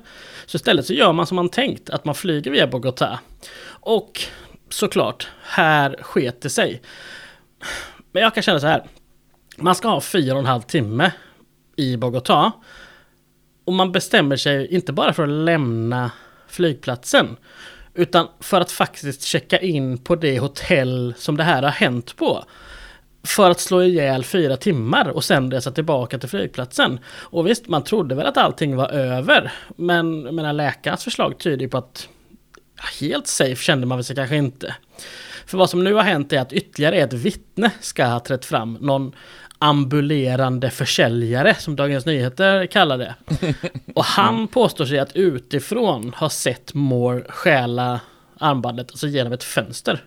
Så 0.47 0.57
istället 0.57 0.87
så 0.87 0.93
gör 0.93 1.13
man 1.13 1.27
som 1.27 1.37
man 1.37 1.49
tänkt. 1.49 1.91
Att 1.91 2.05
man 2.05 2.15
flyger 2.15 2.51
via 2.51 2.67
Bogotá. 2.67 3.19
Och 3.67 4.21
såklart, 4.69 5.29
här 5.43 5.97
sket 6.01 6.43
det 6.43 6.51
sig. 6.51 6.83
Men 8.13 8.23
jag 8.23 8.35
kan 8.35 8.43
känna 8.43 8.61
så 8.61 8.67
här. 8.67 8.85
Man 9.57 9.75
ska 9.75 9.89
ha 9.89 10.01
fyra 10.01 10.35
och 10.35 10.41
en 10.41 10.47
halv 10.47 10.63
timme 10.63 11.13
i 11.77 11.97
Bogotá. 11.97 12.53
Och 13.65 13.73
man 13.73 13.93
bestämmer 13.93 14.37
sig 14.37 14.75
inte 14.75 14.93
bara 14.93 15.13
för 15.13 15.23
att 15.23 15.29
lämna 15.29 16.11
flygplatsen. 16.49 17.37
Utan 17.95 18.29
för 18.41 18.61
att 18.61 18.73
faktiskt 18.73 19.23
checka 19.23 19.59
in 19.59 19.99
på 19.99 20.17
det 20.17 20.39
hotell 20.39 21.15
som 21.17 21.37
det 21.37 21.45
här 21.45 21.63
har 21.63 21.71
hänt 21.71 22.17
på 22.17 22.45
för 23.25 23.51
att 23.51 23.61
slå 23.61 23.83
ihjäl 23.83 24.25
fyra 24.25 24.57
timmar 24.57 25.09
och 25.09 25.25
sen 25.25 25.51
resa 25.51 25.71
tillbaka 25.71 26.19
till 26.19 26.29
flygplatsen. 26.29 27.01
Och 27.07 27.47
visst, 27.47 27.69
man 27.69 27.85
trodde 27.85 28.15
väl 28.15 28.27
att 28.27 28.37
allting 28.37 28.77
var 28.77 28.89
över. 28.89 29.53
Men 29.77 30.23
menar, 30.23 30.53
läkarens 30.53 31.05
förslag 31.05 31.39
tyder 31.39 31.63
ju 31.63 31.69
på 31.69 31.79
att 31.79 32.09
helt 33.01 33.27
safe 33.27 33.63
kände 33.63 33.87
man 33.87 33.99
väl 33.99 34.05
sig 34.05 34.17
kanske 34.17 34.37
inte. 34.37 34.75
För 35.47 35.59
vad 35.59 35.71
som 35.71 35.85
nu 35.85 35.95
har 35.95 36.03
hänt 36.03 36.33
är 36.33 36.41
att 36.41 36.53
ytterligare 36.53 36.97
ett 36.97 37.13
vittne 37.13 37.71
ska 37.81 38.07
ha 38.07 38.21
trätt 38.21 38.45
fram. 38.45 38.79
Någon 38.81 39.13
ambulerande 39.59 40.71
försäljare 40.71 41.55
som 41.55 41.77
Dagens 41.77 42.07
Nyheter 42.07 42.67
kallar 42.67 42.99
det. 42.99 43.15
Och 43.95 44.05
han 44.05 44.49
påstår 44.49 44.85
sig 44.85 44.99
att 44.99 45.17
utifrån 45.17 46.15
ha 46.17 46.31
sett 46.31 46.75
Moore 46.75 47.25
stjäla 47.29 48.01
armbandet, 48.39 48.91
alltså 48.91 49.07
genom 49.07 49.33
ett 49.33 49.45
fönster. 49.45 50.05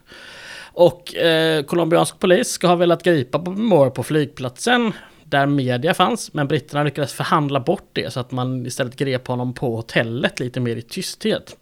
Och 0.78 1.16
eh, 1.16 1.64
colombiansk 1.64 2.20
polis 2.20 2.50
ska 2.50 2.68
ha 2.68 2.76
velat 2.76 3.04
gripa 3.04 3.38
Moore 3.38 3.90
på 3.90 4.04
flygplatsen 4.04 4.94
där 5.24 5.46
media 5.46 5.94
fanns. 5.94 6.34
Men 6.34 6.48
britterna 6.48 6.84
lyckades 6.84 7.14
förhandla 7.14 7.60
bort 7.60 7.90
det 7.94 8.14
så 8.14 8.20
att 8.20 8.32
man 8.32 8.66
istället 8.66 8.96
grep 8.96 9.28
honom 9.28 9.54
på 9.54 9.76
hotellet 9.76 10.40
lite 10.40 10.60
mer 10.60 10.76
i 10.76 10.82
tysthet. 10.82 11.58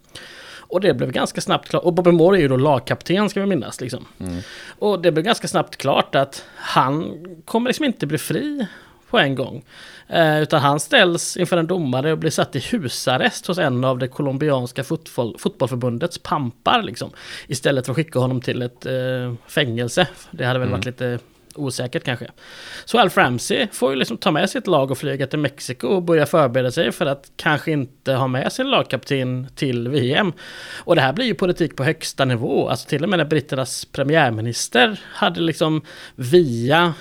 Och 0.58 0.82
det 0.82 0.93
blev 0.93 1.12
ganska 1.12 1.41
snabbt 1.41 1.69
klart. 1.69 1.84
Och 1.84 1.93
Bobby 1.93 2.12
Moore 2.12 2.38
är 2.38 2.41
ju 2.41 2.47
då 2.47 2.58
lagkapten 2.58 3.30
ska 3.30 3.39
vi 3.39 3.45
minnas. 3.45 3.82
Liksom. 3.82 4.06
Mm. 4.19 4.41
Och 4.80 5.01
det 5.01 5.12
blev 5.12 5.25
ganska 5.25 5.47
snabbt 5.47 5.78
klart 5.78 6.15
att 6.15 6.45
han 6.56 7.25
kommer 7.45 7.69
liksom 7.69 7.86
inte 7.86 8.08
bli 8.08 8.17
fri 8.17 8.67
på 9.15 9.19
en 9.19 9.36
gång. 9.36 9.63
Eh, 10.08 10.41
utan 10.41 10.62
han 10.62 10.80
ställs 10.80 11.38
inför 11.38 11.58
en 11.58 11.67
domare 11.67 12.12
och 12.12 12.17
blir 12.17 12.32
satt 12.32 12.56
i 12.56 12.60
husarrest 12.60 13.47
hos 13.47 13.58
en 13.58 13.84
av 13.84 13.97
det 13.97 14.08
colombianska 14.08 14.84
fotboll, 14.84 15.36
fotbollförbundets 15.39 16.17
pampar. 16.17 16.82
Liksom, 16.82 17.12
istället 17.47 17.86
för 17.86 17.91
att 17.91 17.95
skicka 17.95 18.19
honom 18.19 18.41
till 18.41 18.62
ett 18.62 18.86
eh, 18.86 19.34
fängelse. 19.47 20.08
Det 20.32 20.45
hade 20.45 20.60
väl 20.60 20.67
mm. 20.67 20.80
varit 20.80 20.86
lite 20.86 21.19
osäkert 21.56 22.04
kanske. 22.04 22.32
Så 22.86 22.99
Alf 22.99 23.17
Ramsey 23.17 23.67
får 23.71 23.91
ju 23.91 23.95
liksom 23.95 24.17
ta 24.17 24.32
med 24.32 24.49
sitt 24.49 24.67
lag 24.67 24.91
och 24.91 24.97
flyga 24.97 25.28
till 25.28 25.39
Mexiko 25.39 25.88
och 25.88 26.04
börja 26.04 26.25
förbereda 26.25 26.71
sig 26.71 26.91
för 26.91 27.06
att 27.06 27.32
kanske 27.36 27.71
inte 27.71 28.13
ha 28.13 28.28
med 28.28 28.51
sin 28.51 28.69
lagkapten 28.69 29.47
till 29.56 29.88
VM. 29.88 30.34
Och 30.75 30.95
det 30.95 31.01
här 31.01 31.13
blir 31.13 31.25
ju 31.25 31.34
politik 31.34 31.75
på 31.75 31.84
högsta 31.84 32.25
nivå. 32.25 32.69
Alltså 32.69 32.89
till 32.89 33.04
och 33.04 33.10
med 33.10 33.19
när 33.19 33.25
britternas 33.25 33.86
premiärminister 33.86 34.99
hade 35.04 35.41
liksom 35.41 35.82
via 36.15 36.93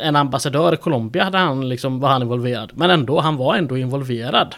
en 0.00 0.16
ambassadör 0.16 0.74
i 0.74 0.76
Colombia 0.76 1.24
hade 1.24 1.38
han 1.38 1.68
liksom, 1.68 2.00
var 2.00 2.08
han 2.08 2.22
involverad. 2.22 2.72
Men 2.74 2.90
ändå, 2.90 3.20
han 3.20 3.36
var 3.36 3.56
ändå 3.56 3.78
involverad. 3.78 4.54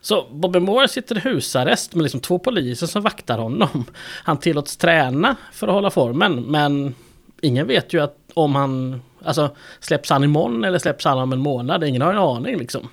Så 0.00 0.26
Bobby 0.30 0.58
Moore 0.58 0.88
sitter 0.88 1.16
i 1.16 1.20
husarrest 1.20 1.94
med 1.94 2.02
liksom 2.02 2.20
två 2.20 2.38
poliser 2.38 2.86
som 2.86 3.02
vaktar 3.02 3.38
honom. 3.38 3.84
Han 4.24 4.38
tillåts 4.38 4.76
träna 4.76 5.36
för 5.52 5.66
att 5.68 5.74
hålla 5.74 5.90
formen, 5.90 6.42
men 6.42 6.94
ingen 7.40 7.66
vet 7.66 7.92
ju 7.92 8.00
att 8.00 8.16
om 8.34 8.54
han... 8.54 9.02
Alltså, 9.24 9.50
släpps 9.80 10.10
han 10.10 10.24
imorgon 10.24 10.64
eller 10.64 10.78
släpps 10.78 11.04
han 11.04 11.18
om 11.18 11.32
en 11.32 11.38
månad? 11.38 11.84
Ingen 11.84 12.02
har 12.02 12.12
en 12.12 12.18
aning 12.18 12.58
liksom. 12.58 12.88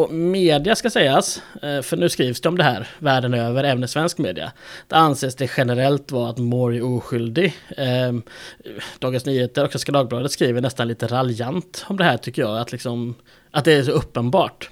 Och 0.00 0.12
media 0.12 0.76
ska 0.76 0.90
sägas, 0.90 1.42
eh, 1.62 1.82
för 1.82 1.96
nu 1.96 2.08
skrivs 2.08 2.40
det 2.40 2.48
om 2.48 2.56
det 2.56 2.64
här 2.64 2.88
världen 2.98 3.34
över, 3.34 3.64
även 3.64 3.84
i 3.84 3.88
svensk 3.88 4.18
media. 4.18 4.52
Det 4.88 4.96
anses 4.96 5.34
det 5.34 5.50
generellt 5.56 6.12
vara 6.12 6.30
att 6.30 6.38
Moore 6.38 6.76
är 6.76 6.96
oskyldig. 6.96 7.56
Ehm, 7.76 8.22
Dagens 8.98 9.26
Nyheter 9.26 9.64
och 9.64 9.70
Svenska 9.70 9.92
Dagbladet 9.92 10.32
skriver 10.32 10.60
nästan 10.60 10.88
lite 10.88 11.06
raljant 11.06 11.84
om 11.88 11.96
det 11.96 12.04
här 12.04 12.16
tycker 12.16 12.42
jag, 12.42 12.58
att, 12.58 12.72
liksom, 12.72 13.14
att 13.50 13.64
det 13.64 13.72
är 13.72 13.82
så 13.82 13.90
uppenbart. 13.90 14.70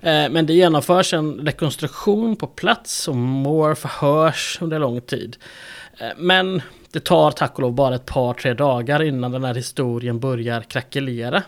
Eh, 0.00 0.30
men 0.30 0.46
det 0.46 0.52
genomförs 0.52 1.14
en 1.14 1.34
rekonstruktion 1.34 2.36
på 2.36 2.46
plats 2.46 3.08
och 3.08 3.16
Moore 3.16 3.74
förhörs 3.74 4.58
under 4.60 4.78
lång 4.78 5.00
tid. 5.00 5.36
Eh, 5.98 6.08
men 6.16 6.62
det 6.92 7.00
tar 7.00 7.30
tack 7.30 7.54
och 7.54 7.62
lov 7.62 7.72
bara 7.72 7.94
ett 7.94 8.06
par, 8.06 8.34
tre 8.34 8.54
dagar 8.54 9.02
innan 9.02 9.32
den 9.32 9.44
här 9.44 9.54
historien 9.54 10.20
börjar 10.20 10.60
krackelera. 10.60 11.42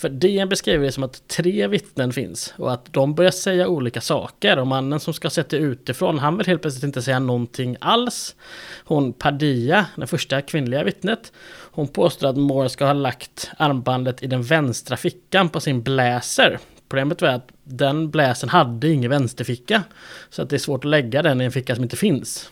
För 0.00 0.08
DN 0.08 0.48
beskriver 0.48 0.84
det 0.84 0.92
som 0.92 1.02
att 1.02 1.28
tre 1.28 1.66
vittnen 1.66 2.12
finns 2.12 2.54
och 2.56 2.72
att 2.72 2.92
de 2.92 3.14
börjar 3.14 3.30
säga 3.30 3.68
olika 3.68 4.00
saker. 4.00 4.58
Och 4.58 4.66
mannen 4.66 5.00
som 5.00 5.14
ska 5.14 5.26
ha 5.26 5.30
sett 5.30 5.48
det 5.48 5.56
utifrån, 5.56 6.18
han 6.18 6.36
vill 6.36 6.46
helt 6.46 6.62
plötsligt 6.62 6.84
inte 6.84 7.02
säga 7.02 7.18
någonting 7.18 7.76
alls. 7.80 8.36
Hon 8.84 9.12
Padilla, 9.12 9.86
den 9.96 10.08
första 10.08 10.42
kvinnliga 10.42 10.84
vittnet, 10.84 11.32
hon 11.72 11.88
påstår 11.88 12.28
att 12.28 12.36
Moore 12.36 12.68
ska 12.68 12.86
ha 12.86 12.92
lagt 12.92 13.50
armbandet 13.58 14.22
i 14.22 14.26
den 14.26 14.42
vänstra 14.42 14.96
fickan 14.96 15.48
på 15.48 15.60
sin 15.60 15.82
bläser. 15.82 16.58
Problemet 16.88 17.22
var 17.22 17.28
att 17.28 17.48
den 17.64 18.10
bläsen 18.10 18.48
hade 18.48 18.88
ingen 18.88 19.10
vänsterficka. 19.10 19.82
Så 20.30 20.42
att 20.42 20.50
det 20.50 20.56
är 20.56 20.58
svårt 20.58 20.84
att 20.84 20.90
lägga 20.90 21.22
den 21.22 21.40
i 21.40 21.44
en 21.44 21.52
ficka 21.52 21.74
som 21.74 21.84
inte 21.84 21.96
finns. 21.96 22.50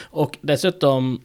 Och 0.00 0.38
dessutom 0.40 1.20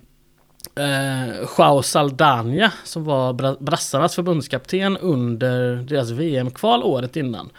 eh, 0.77 1.47
Joao 1.57 1.81
Saldania 1.81 2.71
som 2.83 3.03
var 3.03 3.33
brassarnas 3.63 4.15
förbundskapten 4.15 4.97
under 4.97 5.75
deras 5.75 6.09
VM-kval 6.09 6.83
året 6.83 7.15
innan. 7.15 7.49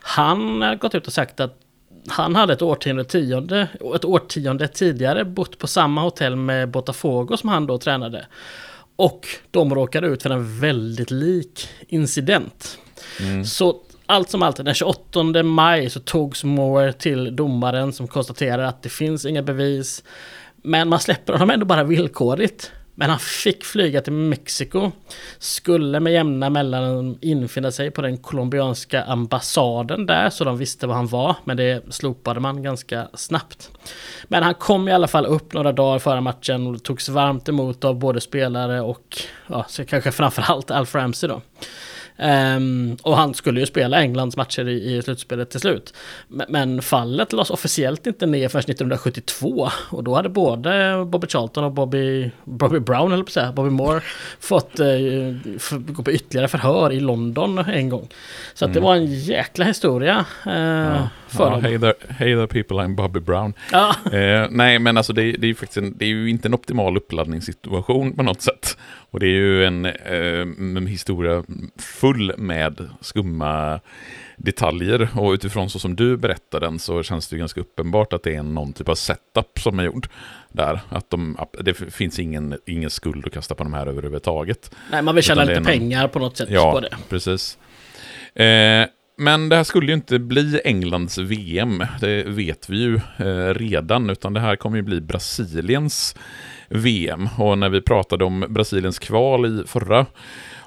Han 0.00 0.62
har 0.62 0.76
gått 0.76 0.94
ut 0.94 1.06
och 1.06 1.12
sagt 1.12 1.40
att 1.40 1.60
han 2.08 2.36
hade 2.36 2.52
ett 2.52 2.62
årtionde, 2.62 3.04
tionde, 3.04 3.68
ett 3.94 4.04
årtionde 4.04 4.68
tidigare 4.68 5.24
bott 5.24 5.58
på 5.58 5.66
samma 5.66 6.00
hotell 6.02 6.36
med 6.36 6.70
Botafogo 6.70 7.36
som 7.36 7.48
han 7.48 7.66
då 7.66 7.78
tränade. 7.78 8.26
Och 8.96 9.26
de 9.50 9.74
råkade 9.74 10.06
ut 10.06 10.22
för 10.22 10.30
en 10.30 10.60
väldigt 10.60 11.10
lik 11.10 11.68
incident. 11.88 12.78
Mm. 13.20 13.44
Så 13.44 13.80
allt 14.06 14.30
som 14.30 14.42
allt, 14.42 14.56
den 14.56 14.74
28 14.74 15.42
maj 15.42 15.90
så 15.90 16.00
togs 16.00 16.44
Moore 16.44 16.92
till 16.92 17.36
domaren 17.36 17.92
som 17.92 18.08
konstaterar 18.08 18.62
att 18.62 18.82
det 18.82 18.88
finns 18.88 19.26
inga 19.26 19.42
bevis. 19.42 20.04
Men 20.66 20.88
man 20.88 21.00
släpper 21.00 21.32
honom 21.32 21.50
ändå 21.50 21.66
bara 21.66 21.84
villkorligt. 21.84 22.72
Men 22.94 23.10
han 23.10 23.18
fick 23.18 23.64
flyga 23.64 24.00
till 24.00 24.12
Mexiko. 24.12 24.92
Skulle 25.38 26.00
med 26.00 26.12
jämna 26.12 26.50
mellanrum 26.50 27.18
infinna 27.20 27.70
sig 27.70 27.90
på 27.90 28.02
den 28.02 28.18
colombianska 28.18 29.04
ambassaden 29.04 30.06
där 30.06 30.30
så 30.30 30.44
de 30.44 30.58
visste 30.58 30.86
var 30.86 30.94
han 30.94 31.06
var. 31.06 31.36
Men 31.44 31.56
det 31.56 31.94
slopade 31.94 32.40
man 32.40 32.62
ganska 32.62 33.08
snabbt. 33.14 33.70
Men 34.24 34.42
han 34.42 34.54
kom 34.54 34.88
i 34.88 34.92
alla 34.92 35.08
fall 35.08 35.26
upp 35.26 35.52
några 35.52 35.72
dagar 35.72 35.98
före 35.98 36.20
matchen 36.20 36.66
och 36.66 36.82
togs 36.82 37.08
varmt 37.08 37.48
emot 37.48 37.84
av 37.84 37.98
både 37.98 38.20
spelare 38.20 38.80
och 38.80 39.18
ja, 39.46 39.64
så 39.68 39.84
kanske 39.84 40.12
framförallt 40.12 40.70
Alf 40.70 40.94
Ramsey 40.94 41.28
då. 41.28 41.40
Um, 42.16 42.96
och 43.02 43.16
han 43.16 43.34
skulle 43.34 43.60
ju 43.60 43.66
spela 43.66 44.00
Englands 44.00 44.36
matcher 44.36 44.68
i, 44.68 44.96
i 44.96 45.02
slutspelet 45.02 45.50
till 45.50 45.60
slut. 45.60 45.94
Men, 46.28 46.46
men 46.48 46.82
fallet 46.82 47.32
lades 47.32 47.50
officiellt 47.50 48.06
inte 48.06 48.26
ner 48.26 48.48
förrän 48.48 48.64
1972. 48.64 49.68
Och 49.90 50.04
då 50.04 50.14
hade 50.14 50.28
både 50.28 51.04
Bobby 51.06 51.26
Charlton 51.26 51.64
och 51.64 51.72
Bobby, 51.72 52.30
Bobby 52.44 52.78
Brown, 52.78 53.12
eller 53.12 53.24
på 53.24 53.30
säga, 53.30 53.52
Bobby 53.52 53.70
Moore, 53.70 54.00
fått 54.40 54.80
uh, 54.80 55.58
för, 55.58 55.92
gå 55.92 56.02
på 56.02 56.12
ytterligare 56.12 56.48
förhör 56.48 56.92
i 56.92 57.00
London 57.00 57.58
en 57.58 57.88
gång. 57.88 58.08
Så 58.54 58.64
att 58.64 58.68
mm. 58.68 58.74
det 58.74 58.80
var 58.80 58.94
en 58.94 59.06
jäkla 59.06 59.64
historia. 59.64 60.24
Uh, 60.46 60.52
ja. 60.54 61.08
för 61.28 61.50
ja, 61.50 61.58
hey, 61.58 61.78
there, 61.78 61.94
hey 62.08 62.34
there 62.34 62.46
people, 62.46 62.76
I'm 62.76 62.94
Bobby 62.94 63.20
Brown. 63.20 63.54
Ja. 63.72 63.94
Uh, 64.06 64.46
nej, 64.50 64.78
men 64.78 64.96
alltså 64.96 65.12
det, 65.12 65.32
det 65.32 65.46
är 65.46 65.78
en, 65.78 65.98
det 65.98 66.04
är 66.04 66.08
ju 66.08 66.30
inte 66.30 66.48
en 66.48 66.54
optimal 66.54 66.96
uppladdningssituation 66.96 68.12
på 68.12 68.22
något 68.22 68.42
sätt. 68.42 68.76
Och 69.14 69.20
det 69.20 69.26
är 69.26 69.30
ju 69.30 69.64
en, 69.64 69.84
en 70.76 70.86
historia 70.86 71.44
full 71.78 72.32
med 72.38 72.90
skumma 73.00 73.80
detaljer. 74.36 75.08
Och 75.14 75.32
utifrån 75.32 75.70
så 75.70 75.78
som 75.78 75.96
du 75.96 76.16
berättar 76.16 76.60
den 76.60 76.78
så 76.78 77.02
känns 77.02 77.28
det 77.28 77.36
ju 77.36 77.38
ganska 77.38 77.60
uppenbart 77.60 78.12
att 78.12 78.22
det 78.22 78.34
är 78.34 78.42
någon 78.42 78.72
typ 78.72 78.88
av 78.88 78.94
setup 78.94 79.58
som 79.60 79.78
är 79.78 79.84
gjord 79.84 80.08
där. 80.52 80.80
Att 80.88 81.10
de, 81.10 81.36
det 81.60 81.74
finns 81.74 82.18
ingen, 82.18 82.58
ingen 82.66 82.90
skuld 82.90 83.26
att 83.26 83.32
kasta 83.32 83.54
på 83.54 83.64
de 83.64 83.74
här 83.74 83.86
överhuvudtaget. 83.86 84.74
Nej, 84.90 85.02
man 85.02 85.14
vill 85.14 85.24
tjäna 85.24 85.44
lite 85.44 85.54
någon... 85.54 85.64
pengar 85.64 86.08
på 86.08 86.18
något 86.18 86.36
sätt 86.36 86.48
ja, 86.50 86.72
på 86.72 86.80
det. 86.80 86.96
precis. 87.08 87.58
Eh, 88.34 88.86
men 89.16 89.48
det 89.48 89.56
här 89.56 89.64
skulle 89.64 89.86
ju 89.86 89.94
inte 89.94 90.18
bli 90.18 90.60
Englands 90.64 91.18
VM, 91.18 91.84
det 92.00 92.22
vet 92.22 92.70
vi 92.70 92.76
ju 92.76 93.00
eh, 93.18 93.54
redan, 93.54 94.10
utan 94.10 94.32
det 94.32 94.40
här 94.40 94.56
kommer 94.56 94.76
ju 94.76 94.82
bli 94.82 95.00
Brasiliens 95.00 96.16
VM. 96.74 97.28
Och 97.38 97.58
när 97.58 97.68
vi 97.68 97.80
pratade 97.80 98.24
om 98.24 98.46
Brasiliens 98.48 98.98
kval 98.98 99.46
i 99.46 99.66
förra 99.66 100.06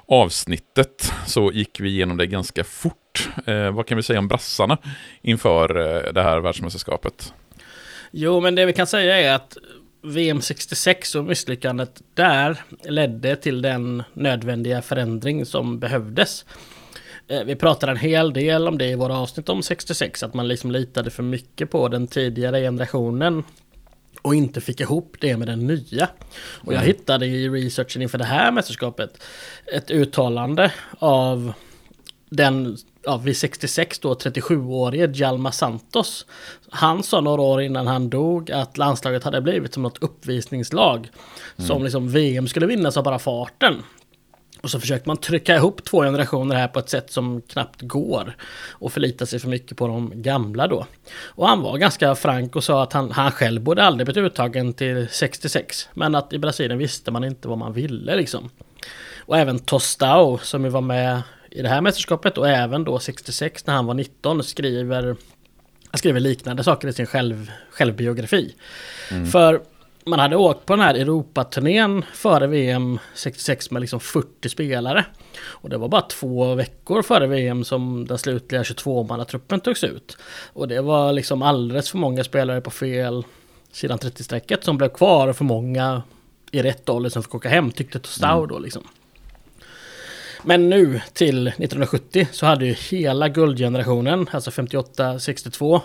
avsnittet 0.06 1.12
så 1.26 1.52
gick 1.52 1.80
vi 1.80 1.88
igenom 1.88 2.16
det 2.16 2.26
ganska 2.26 2.64
fort. 2.64 3.28
Eh, 3.46 3.70
vad 3.70 3.86
kan 3.86 3.96
vi 3.96 4.02
säga 4.02 4.18
om 4.18 4.28
brassarna 4.28 4.78
inför 5.22 5.80
eh, 5.80 6.12
det 6.12 6.22
här 6.22 6.40
världsmästerskapet? 6.40 7.32
Jo, 8.10 8.40
men 8.40 8.54
det 8.54 8.66
vi 8.66 8.72
kan 8.72 8.86
säga 8.86 9.20
är 9.20 9.34
att 9.34 9.56
VM 10.02 10.40
66 10.40 11.14
och 11.14 11.24
misslyckandet 11.24 12.02
där 12.14 12.62
ledde 12.84 13.36
till 13.36 13.62
den 13.62 14.02
nödvändiga 14.12 14.82
förändring 14.82 15.46
som 15.46 15.78
behövdes. 15.78 16.44
Eh, 17.28 17.44
vi 17.44 17.56
pratade 17.56 17.92
en 17.92 17.98
hel 17.98 18.32
del 18.32 18.68
om 18.68 18.78
det 18.78 18.86
i 18.86 18.94
våra 18.94 19.18
avsnitt 19.18 19.48
om 19.48 19.62
66, 19.62 20.22
att 20.22 20.34
man 20.34 20.48
liksom 20.48 20.70
litade 20.70 21.10
för 21.10 21.22
mycket 21.22 21.70
på 21.70 21.88
den 21.88 22.06
tidigare 22.06 22.60
generationen 22.60 23.44
och 24.22 24.34
inte 24.34 24.60
fick 24.60 24.80
ihop 24.80 25.16
det 25.20 25.36
med 25.36 25.48
den 25.48 25.66
nya. 25.66 26.08
Och 26.38 26.72
jag 26.72 26.82
mm. 26.82 26.86
hittade 26.86 27.26
i 27.26 27.48
researchen 27.48 28.02
inför 28.02 28.18
det 28.18 28.24
här 28.24 28.52
mästerskapet 28.52 29.22
ett 29.72 29.90
uttalande 29.90 30.72
av 30.98 31.52
den 32.30 32.76
ja, 33.04 33.16
vid 33.16 33.36
66 33.36 33.98
då 33.98 34.14
37-årige 34.14 35.10
Jalma 35.14 35.52
Santos. 35.52 36.26
Han 36.70 37.02
sa 37.02 37.20
några 37.20 37.42
år 37.42 37.62
innan 37.62 37.86
han 37.86 38.10
dog 38.10 38.50
att 38.50 38.78
landslaget 38.78 39.24
hade 39.24 39.40
blivit 39.40 39.74
som 39.74 39.82
något 39.82 40.02
uppvisningslag. 40.02 40.98
Mm. 41.56 41.68
Som 41.68 41.84
liksom 41.84 42.08
VM 42.08 42.48
skulle 42.48 42.66
vinnas 42.66 42.96
av 42.96 43.04
bara 43.04 43.18
farten. 43.18 43.82
Och 44.60 44.70
så 44.70 44.80
försökte 44.80 45.08
man 45.08 45.16
trycka 45.16 45.56
ihop 45.56 45.84
två 45.84 46.02
generationer 46.02 46.56
här 46.56 46.68
på 46.68 46.78
ett 46.78 46.88
sätt 46.88 47.12
som 47.12 47.42
knappt 47.42 47.82
går. 47.82 48.36
Och 48.70 48.92
förlita 48.92 49.26
sig 49.26 49.38
för 49.38 49.48
mycket 49.48 49.76
på 49.76 49.86
de 49.86 50.22
gamla 50.22 50.66
då. 50.66 50.86
Och 51.24 51.48
han 51.48 51.62
var 51.62 51.78
ganska 51.78 52.14
frank 52.14 52.56
och 52.56 52.64
sa 52.64 52.82
att 52.82 52.92
han, 52.92 53.10
han 53.10 53.30
själv 53.30 53.62
borde 53.62 53.84
aldrig 53.84 54.06
blivit 54.06 54.32
uttagen 54.32 54.72
till 54.72 55.08
66. 55.10 55.88
Men 55.94 56.14
att 56.14 56.32
i 56.32 56.38
Brasilien 56.38 56.78
visste 56.78 57.10
man 57.10 57.24
inte 57.24 57.48
vad 57.48 57.58
man 57.58 57.72
ville 57.72 58.16
liksom. 58.16 58.50
Och 59.18 59.38
även 59.38 59.58
Tostao 59.58 60.38
som 60.38 60.64
ju 60.64 60.70
var 60.70 60.80
med 60.80 61.22
i 61.50 61.62
det 61.62 61.68
här 61.68 61.80
mästerskapet 61.80 62.38
och 62.38 62.48
även 62.48 62.84
då 62.84 62.98
66 62.98 63.66
när 63.66 63.74
han 63.74 63.86
var 63.86 63.94
19 63.94 64.44
skriver 64.44 65.16
han 65.90 65.98
skriver 65.98 66.20
liknande 66.20 66.64
saker 66.64 66.88
i 66.88 66.92
sin 66.92 67.06
själv, 67.06 67.50
självbiografi. 67.70 68.54
Mm. 69.10 69.26
För 69.26 69.60
man 70.08 70.18
hade 70.18 70.36
åkt 70.36 70.66
på 70.66 70.72
den 70.72 70.84
här 70.84 70.94
Europaturnén 70.94 72.04
före 72.12 72.46
VM 72.46 72.98
66 73.14 73.70
med 73.70 73.80
liksom 73.80 74.00
40 74.00 74.48
spelare. 74.48 75.04
Och 75.40 75.70
det 75.70 75.78
var 75.78 75.88
bara 75.88 76.02
två 76.02 76.54
veckor 76.54 77.02
före 77.02 77.26
VM 77.26 77.64
som 77.64 78.06
den 78.06 78.18
slutliga 78.18 78.62
22-mannatruppen 78.62 79.60
togs 79.60 79.84
ut. 79.84 80.16
Och 80.52 80.68
det 80.68 80.80
var 80.80 81.12
liksom 81.12 81.42
alldeles 81.42 81.90
för 81.90 81.98
många 81.98 82.24
spelare 82.24 82.60
på 82.60 82.70
fel 82.70 83.24
sidan 83.72 83.98
30-strecket 83.98 84.64
som 84.64 84.78
blev 84.78 84.88
kvar 84.88 85.28
och 85.28 85.36
för 85.36 85.44
många 85.44 86.02
i 86.50 86.62
rätt 86.62 86.88
ålder 86.88 87.10
som 87.10 87.22
fick 87.22 87.34
åka 87.34 87.48
hem 87.48 87.70
tyckte 87.70 87.98
Tostau 87.98 88.38
mm. 88.38 88.48
då 88.48 88.58
liksom. 88.58 88.82
Men 90.42 90.70
nu 90.70 91.00
till 91.12 91.48
1970 91.48 92.28
så 92.32 92.46
hade 92.46 92.66
ju 92.66 92.72
hela 92.72 93.28
guldgenerationen, 93.28 94.26
alltså 94.30 94.50
58-62, 94.50 95.80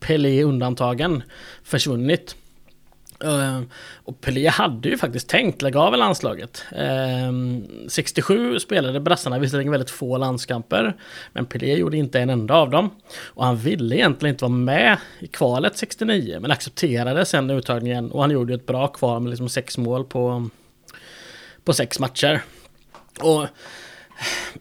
Pelé 0.00 0.42
undantagen, 0.42 1.22
försvunnit. 1.62 2.36
Uh, 3.24 3.60
och 4.04 4.20
Pelé 4.20 4.48
hade 4.48 4.88
ju 4.88 4.98
faktiskt 4.98 5.28
tänkt 5.28 5.62
lägga 5.62 5.80
av 5.80 5.94
i 5.94 5.96
landslaget. 5.96 6.64
Ehm, 6.76 7.64
uh, 7.82 7.88
67 7.88 8.58
spelade 8.58 9.00
brassarna 9.00 9.38
visserligen 9.38 9.72
väldigt 9.72 9.90
få 9.90 10.18
landskamper. 10.18 10.96
Men 11.32 11.46
Pelé 11.46 11.76
gjorde 11.76 11.96
inte 11.96 12.20
en 12.20 12.30
enda 12.30 12.54
av 12.54 12.70
dem. 12.70 12.90
Och 13.24 13.44
han 13.44 13.56
ville 13.56 13.96
egentligen 13.96 14.34
inte 14.34 14.44
vara 14.44 14.52
med 14.52 14.98
i 15.20 15.26
kvalet 15.26 15.78
69. 15.78 16.38
Men 16.40 16.50
accepterade 16.50 17.24
sen 17.24 17.50
uttagningen. 17.50 18.10
Och 18.10 18.20
han 18.20 18.30
gjorde 18.30 18.54
ett 18.54 18.66
bra 18.66 18.88
kval 18.88 19.22
med 19.22 19.30
liksom 19.30 19.48
sex 19.48 19.78
mål 19.78 20.04
på, 20.04 20.48
på 21.64 21.72
sex 21.72 21.98
matcher. 21.98 22.42
Och 23.20 23.46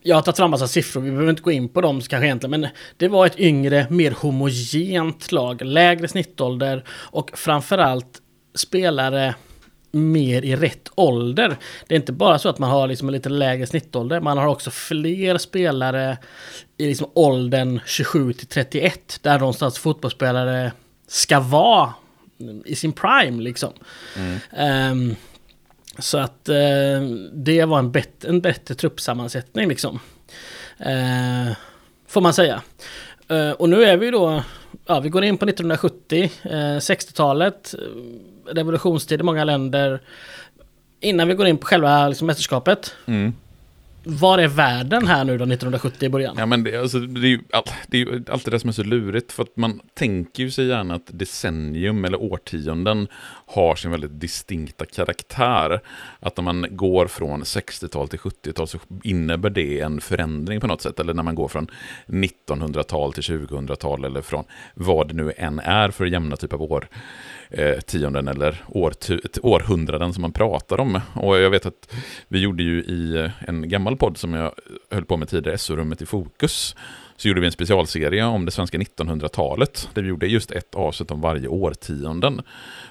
jag 0.02 0.16
har 0.16 0.22
tagit 0.22 0.38
fram 0.38 0.52
massa 0.52 0.68
siffror, 0.68 1.02
vi 1.02 1.12
behöver 1.12 1.30
inte 1.30 1.42
gå 1.42 1.52
in 1.52 1.70
på 1.70 1.82
dem 1.82 2.02
kanske 2.02 2.26
egentligen, 2.26 2.62
men 2.62 2.70
det 2.98 3.08
var 3.08 3.26
ett 3.26 3.40
yngre, 3.40 3.88
mer 3.90 4.12
homogent 4.12 5.32
lag, 5.32 5.62
lägre 5.62 6.08
snittålder 6.08 6.84
och 6.90 7.32
framförallt 7.34 8.22
spelare 8.56 9.36
mer 9.96 10.46
i 10.46 10.56
rätt 10.56 10.90
ålder. 10.96 11.58
Det 11.88 11.96
är 11.96 12.00
inte 12.00 12.12
bara 12.12 12.40
så 12.40 12.50
att 12.50 12.60
man 12.60 12.70
har 12.70 12.88
liksom 12.88 13.08
en 13.08 13.14
lite 13.14 13.30
lägre 13.30 13.68
snittålder, 13.68 14.20
man 14.20 14.38
har 14.38 14.48
också 14.48 14.72
fler 14.72 15.38
spelare 15.38 16.18
i 16.78 16.88
liksom 16.88 17.10
åldern 17.14 17.80
27 17.86 18.34
till 18.34 18.48
31, 18.48 19.20
där 19.22 19.40
någonstans 19.40 19.78
fotbollsspelare 19.78 20.72
ska 21.08 21.40
vara 21.40 21.94
i 22.66 22.76
sin 22.76 22.94
prime 22.94 23.44
liksom. 23.44 23.74
Mm. 24.16 24.92
Um, 24.92 25.16
så 26.00 26.18
att 26.18 26.50
uh, 26.50 27.10
det 27.34 27.66
var 27.66 27.80
en, 27.80 27.92
bet 27.92 28.26
en 28.26 28.42
bättre 28.42 28.76
truppsammansättning 28.76 29.70
liksom. 29.70 30.00
Uh, 30.80 31.54
får 32.08 32.22
man 32.22 32.34
säga. 32.34 32.62
Uh, 33.32 33.52
och 33.52 33.70
nu 33.70 33.84
är 33.84 33.98
vi 33.98 34.12
då, 34.12 34.44
ja 34.86 35.00
vi 35.00 35.10
går 35.10 35.24
in 35.24 35.38
på 35.38 35.46
1970, 35.46 36.32
60-talet 36.80 37.76
revolutionstid 38.48 39.20
i 39.20 39.24
många 39.24 39.44
länder. 39.44 40.02
Innan 41.00 41.28
vi 41.28 41.34
går 41.34 41.48
in 41.48 41.58
på 41.58 41.68
själva 41.68 42.08
liksom, 42.08 42.28
mästerskapet. 42.28 42.96
Mm. 43.06 43.34
Var 44.08 44.38
är 44.38 44.48
världen 44.48 45.08
här 45.08 45.24
nu 45.24 45.38
då 45.38 45.44
1970 45.44 46.06
i 46.06 46.10
början? 46.10 46.36
Ja 46.40 46.46
men 46.46 46.64
det, 46.64 46.78
alltså, 46.78 47.00
det, 47.00 47.28
är 47.28 47.30
ju 47.30 47.40
all, 47.52 47.64
det 47.88 48.02
är 48.02 48.32
alltid 48.32 48.54
det 48.54 48.60
som 48.60 48.70
är 48.70 48.74
så 48.74 48.84
lurigt. 48.84 49.32
För 49.32 49.44
att 49.44 49.58
man 49.58 49.80
tänker 49.94 50.44
ju 50.44 50.52
sig 50.52 50.66
gärna 50.66 50.96
att 50.96 51.08
decennium 51.08 52.06
eller 52.06 52.22
årtionden 52.22 53.08
har 53.46 53.76
sin 53.76 53.92
väldigt 53.92 54.20
distinkta 54.20 54.86
karaktär. 54.86 55.82
Att 56.20 56.38
när 56.38 56.44
man 56.44 56.68
går 56.70 57.08
från 57.08 57.44
60-tal 57.44 58.08
till 58.08 58.20
70-tal 58.20 58.68
så 58.68 58.78
innebär 59.04 59.50
det 59.50 59.80
en 59.80 60.02
förändring 60.02 60.60
på 60.60 60.68
något 60.68 60.82
sätt. 60.82 61.00
Eller 61.00 61.14
när 61.14 61.24
man 61.24 61.36
går 61.36 61.48
från 61.48 61.68
1900-tal 62.08 63.14
till 63.14 63.24
2000-tal 63.24 64.06
eller 64.06 64.22
från 64.22 64.44
vad 64.74 65.08
det 65.08 65.14
nu 65.14 65.34
än 65.38 65.60
är 65.60 65.92
för 65.92 66.06
jämna 66.06 66.36
typ 66.36 66.54
av 66.54 66.62
år 66.62 66.88
eh, 67.50 67.80
tionden 67.80 68.28
eller 68.28 68.64
århundraden 69.42 70.14
som 70.14 70.22
man 70.22 70.32
pratar 70.32 70.80
om. 70.80 71.02
Och 71.14 71.38
jag 71.38 71.50
vet 71.50 71.66
att 71.66 71.94
vi 72.28 72.40
gjorde 72.40 72.64
ju 72.64 72.80
i 72.80 73.30
en 73.40 73.70
gammal 73.70 73.98
podd 73.98 74.18
som 74.18 74.34
jag 74.34 74.54
höll 74.92 75.06
på 75.06 75.18
med 75.18 75.30
tidigare, 75.30 75.58
SO-rummet 75.58 76.02
i 76.02 76.06
fokus, 76.06 76.76
så 77.18 77.28
gjorde 77.28 77.42
vi 77.42 77.46
en 77.46 77.52
specialserie 77.52 78.26
om 78.26 78.46
det 78.46 78.52
svenska 78.52 78.78
1900-talet, 78.78 79.90
där 79.94 80.02
vi 80.02 80.10
gjorde 80.10 80.28
just 80.28 80.52
ett 80.52 80.76
avsnitt 80.76 81.12
om 81.12 81.22
varje 81.22 81.48
årtionden, 81.48 82.42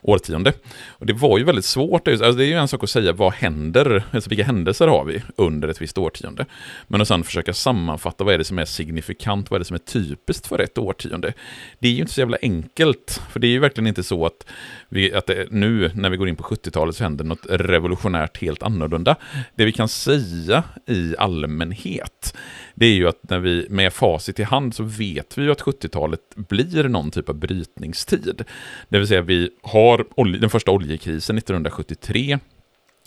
årtionde. 0.02 0.52
Och 0.88 1.06
det 1.06 1.12
var 1.12 1.38
ju 1.38 1.44
väldigt 1.44 1.64
svårt, 1.64 2.08
alltså 2.08 2.32
det 2.32 2.44
är 2.44 2.46
ju 2.46 2.54
en 2.54 2.68
sak 2.68 2.84
att 2.84 2.90
säga 2.90 3.12
vad 3.12 3.32
händer, 3.32 4.04
alltså 4.10 4.30
vilka 4.30 4.44
händelser 4.44 4.88
har 4.88 5.04
vi 5.04 5.22
under 5.36 5.68
ett 5.68 5.82
visst 5.82 5.98
årtionde. 5.98 6.46
Men 6.86 7.00
att 7.00 7.08
sedan 7.08 7.24
försöka 7.24 7.54
sammanfatta 7.54 8.24
vad 8.24 8.34
är 8.34 8.38
det 8.38 8.44
som 8.44 8.58
är 8.58 8.64
signifikant, 8.64 9.50
vad 9.50 9.56
är 9.56 9.58
det 9.58 9.64
som 9.64 9.74
är 9.74 9.78
typiskt 9.78 10.46
för 10.46 10.58
ett 10.58 10.78
årtionde. 10.78 11.32
Det 11.78 11.88
är 11.88 11.92
ju 11.92 12.00
inte 12.00 12.12
så 12.12 12.20
jävla 12.20 12.38
enkelt, 12.42 13.20
för 13.32 13.40
det 13.40 13.46
är 13.46 13.50
ju 13.50 13.58
verkligen 13.58 13.86
inte 13.86 14.02
så 14.02 14.26
att, 14.26 14.46
vi, 14.88 15.14
att 15.14 15.26
det, 15.26 15.46
nu 15.50 15.90
när 15.94 16.10
vi 16.10 16.16
går 16.16 16.28
in 16.28 16.36
på 16.36 16.42
70-talet 16.42 16.96
så 16.96 17.04
händer 17.04 17.24
något 17.24 17.46
revolutionärt 17.48 18.40
helt 18.40 18.62
annorlunda. 18.62 19.16
Det 19.54 19.64
vi 19.64 19.72
kan 19.72 19.88
säga 19.88 20.62
i 20.86 21.14
allmänhet, 21.18 22.36
det 22.74 22.86
är 22.86 22.94
ju 22.94 23.08
att 23.08 23.30
när 23.30 23.38
vi 23.38 23.66
med 23.70 23.92
facit 23.92 24.40
i 24.40 24.42
hand 24.42 24.74
så 24.74 24.82
vet 24.82 25.38
vi 25.38 25.42
ju 25.42 25.50
att 25.50 25.62
70-talet 25.62 26.20
blir 26.34 26.88
någon 26.88 27.10
typ 27.10 27.28
av 27.28 27.34
brytningstid. 27.34 28.44
Det 28.88 28.98
vill 28.98 29.08
säga 29.08 29.22
vi 29.22 29.50
har 29.62 30.38
den 30.40 30.50
första 30.50 30.70
oljekrisen 30.70 31.38
1973 31.38 32.38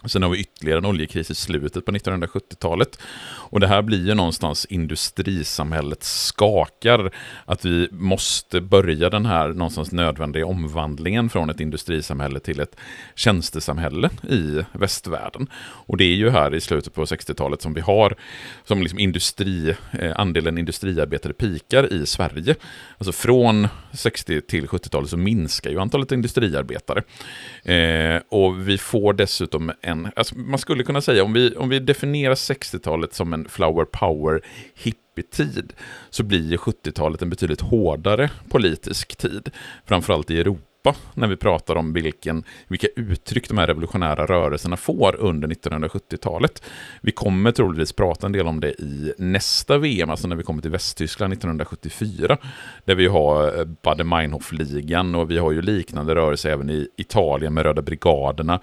Sen 0.05 0.23
har 0.23 0.29
vi 0.29 0.39
ytterligare 0.39 0.77
en 0.77 0.85
oljekris 0.85 1.31
i 1.31 1.35
slutet 1.35 1.85
på 1.85 1.91
1970-talet. 1.91 2.99
Och 3.49 3.59
det 3.59 3.67
här 3.67 3.81
blir 3.81 4.07
ju 4.07 4.13
någonstans 4.13 4.65
industrisamhället 4.65 6.03
skakar. 6.03 7.11
Att 7.45 7.65
vi 7.65 7.89
måste 7.91 8.61
börja 8.61 9.09
den 9.09 9.25
här 9.25 9.47
någonstans 9.47 9.91
nödvändiga 9.91 10.45
omvandlingen 10.45 11.29
från 11.29 11.49
ett 11.49 11.59
industrisamhälle 11.59 12.39
till 12.39 12.59
ett 12.59 12.75
tjänstesamhälle 13.15 14.09
i 14.29 14.63
västvärlden. 14.71 15.47
Och 15.57 15.97
det 15.97 16.03
är 16.03 16.15
ju 16.15 16.29
här 16.29 16.55
i 16.55 16.61
slutet 16.61 16.93
på 16.93 17.05
60-talet 17.05 17.61
som 17.61 17.73
vi 17.73 17.81
har 17.81 18.15
som 18.63 18.81
liksom 18.81 18.99
industri, 18.99 19.75
eh, 19.91 20.19
andelen 20.19 20.57
industriarbetare 20.57 21.33
pikar 21.33 21.93
i 21.93 22.05
Sverige. 22.05 22.55
Alltså 22.97 23.11
från 23.11 23.67
60 23.93 24.41
till 24.41 24.67
70-talet 24.67 25.09
så 25.09 25.17
minskar 25.17 25.69
ju 25.69 25.79
antalet 25.79 26.11
industriarbetare. 26.11 27.03
Eh, 27.63 28.21
och 28.29 28.69
vi 28.69 28.77
får 28.77 29.13
dessutom 29.13 29.71
en, 29.87 29.96
alltså 30.15 30.37
man 30.37 30.59
skulle 30.59 30.83
kunna 30.83 31.01
säga 31.01 31.23
om 31.23 31.33
vi, 31.33 31.55
om 31.55 31.69
vi 31.69 31.79
definierar 31.79 32.35
60-talet 32.35 33.13
som 33.13 33.33
en 33.33 33.49
flower 33.49 33.85
power 33.85 34.41
hippietid 34.75 35.73
så 36.09 36.23
blir 36.23 36.57
70-talet 36.57 37.21
en 37.21 37.29
betydligt 37.29 37.61
hårdare 37.61 38.29
politisk 38.49 39.15
tid, 39.15 39.49
framförallt 39.85 40.31
i 40.31 40.39
Europa. 40.39 40.66
Europa 40.88 40.99
när 41.13 41.27
vi 41.27 41.35
pratar 41.35 41.75
om 41.75 41.93
vilken, 41.93 42.43
vilka 42.67 42.88
uttryck 42.95 43.49
de 43.49 43.57
här 43.57 43.67
revolutionära 43.67 44.25
rörelserna 44.25 44.77
får 44.77 45.15
under 45.15 45.47
1970-talet. 45.47 46.63
Vi 47.01 47.11
kommer 47.11 47.51
troligtvis 47.51 47.93
prata 47.93 48.25
en 48.25 48.31
del 48.31 48.47
om 48.47 48.59
det 48.59 48.71
i 48.71 49.13
nästa 49.17 49.77
VM, 49.77 50.09
alltså 50.09 50.27
när 50.27 50.35
vi 50.35 50.43
kommer 50.43 50.61
till 50.61 50.71
Västtyskland 50.71 51.33
1974, 51.33 52.38
där 52.85 52.95
vi 52.95 53.07
har 53.07 53.59
eh, 53.59 53.65
Baader-Meinhof-ligan 53.65 55.15
och 55.15 55.31
vi 55.31 55.38
har 55.38 55.51
ju 55.51 55.61
liknande 55.61 56.15
rörelser 56.15 56.49
även 56.49 56.69
i 56.69 56.88
Italien 56.97 57.53
med 57.53 57.63
Röda 57.63 57.81
brigaderna. 57.81 58.59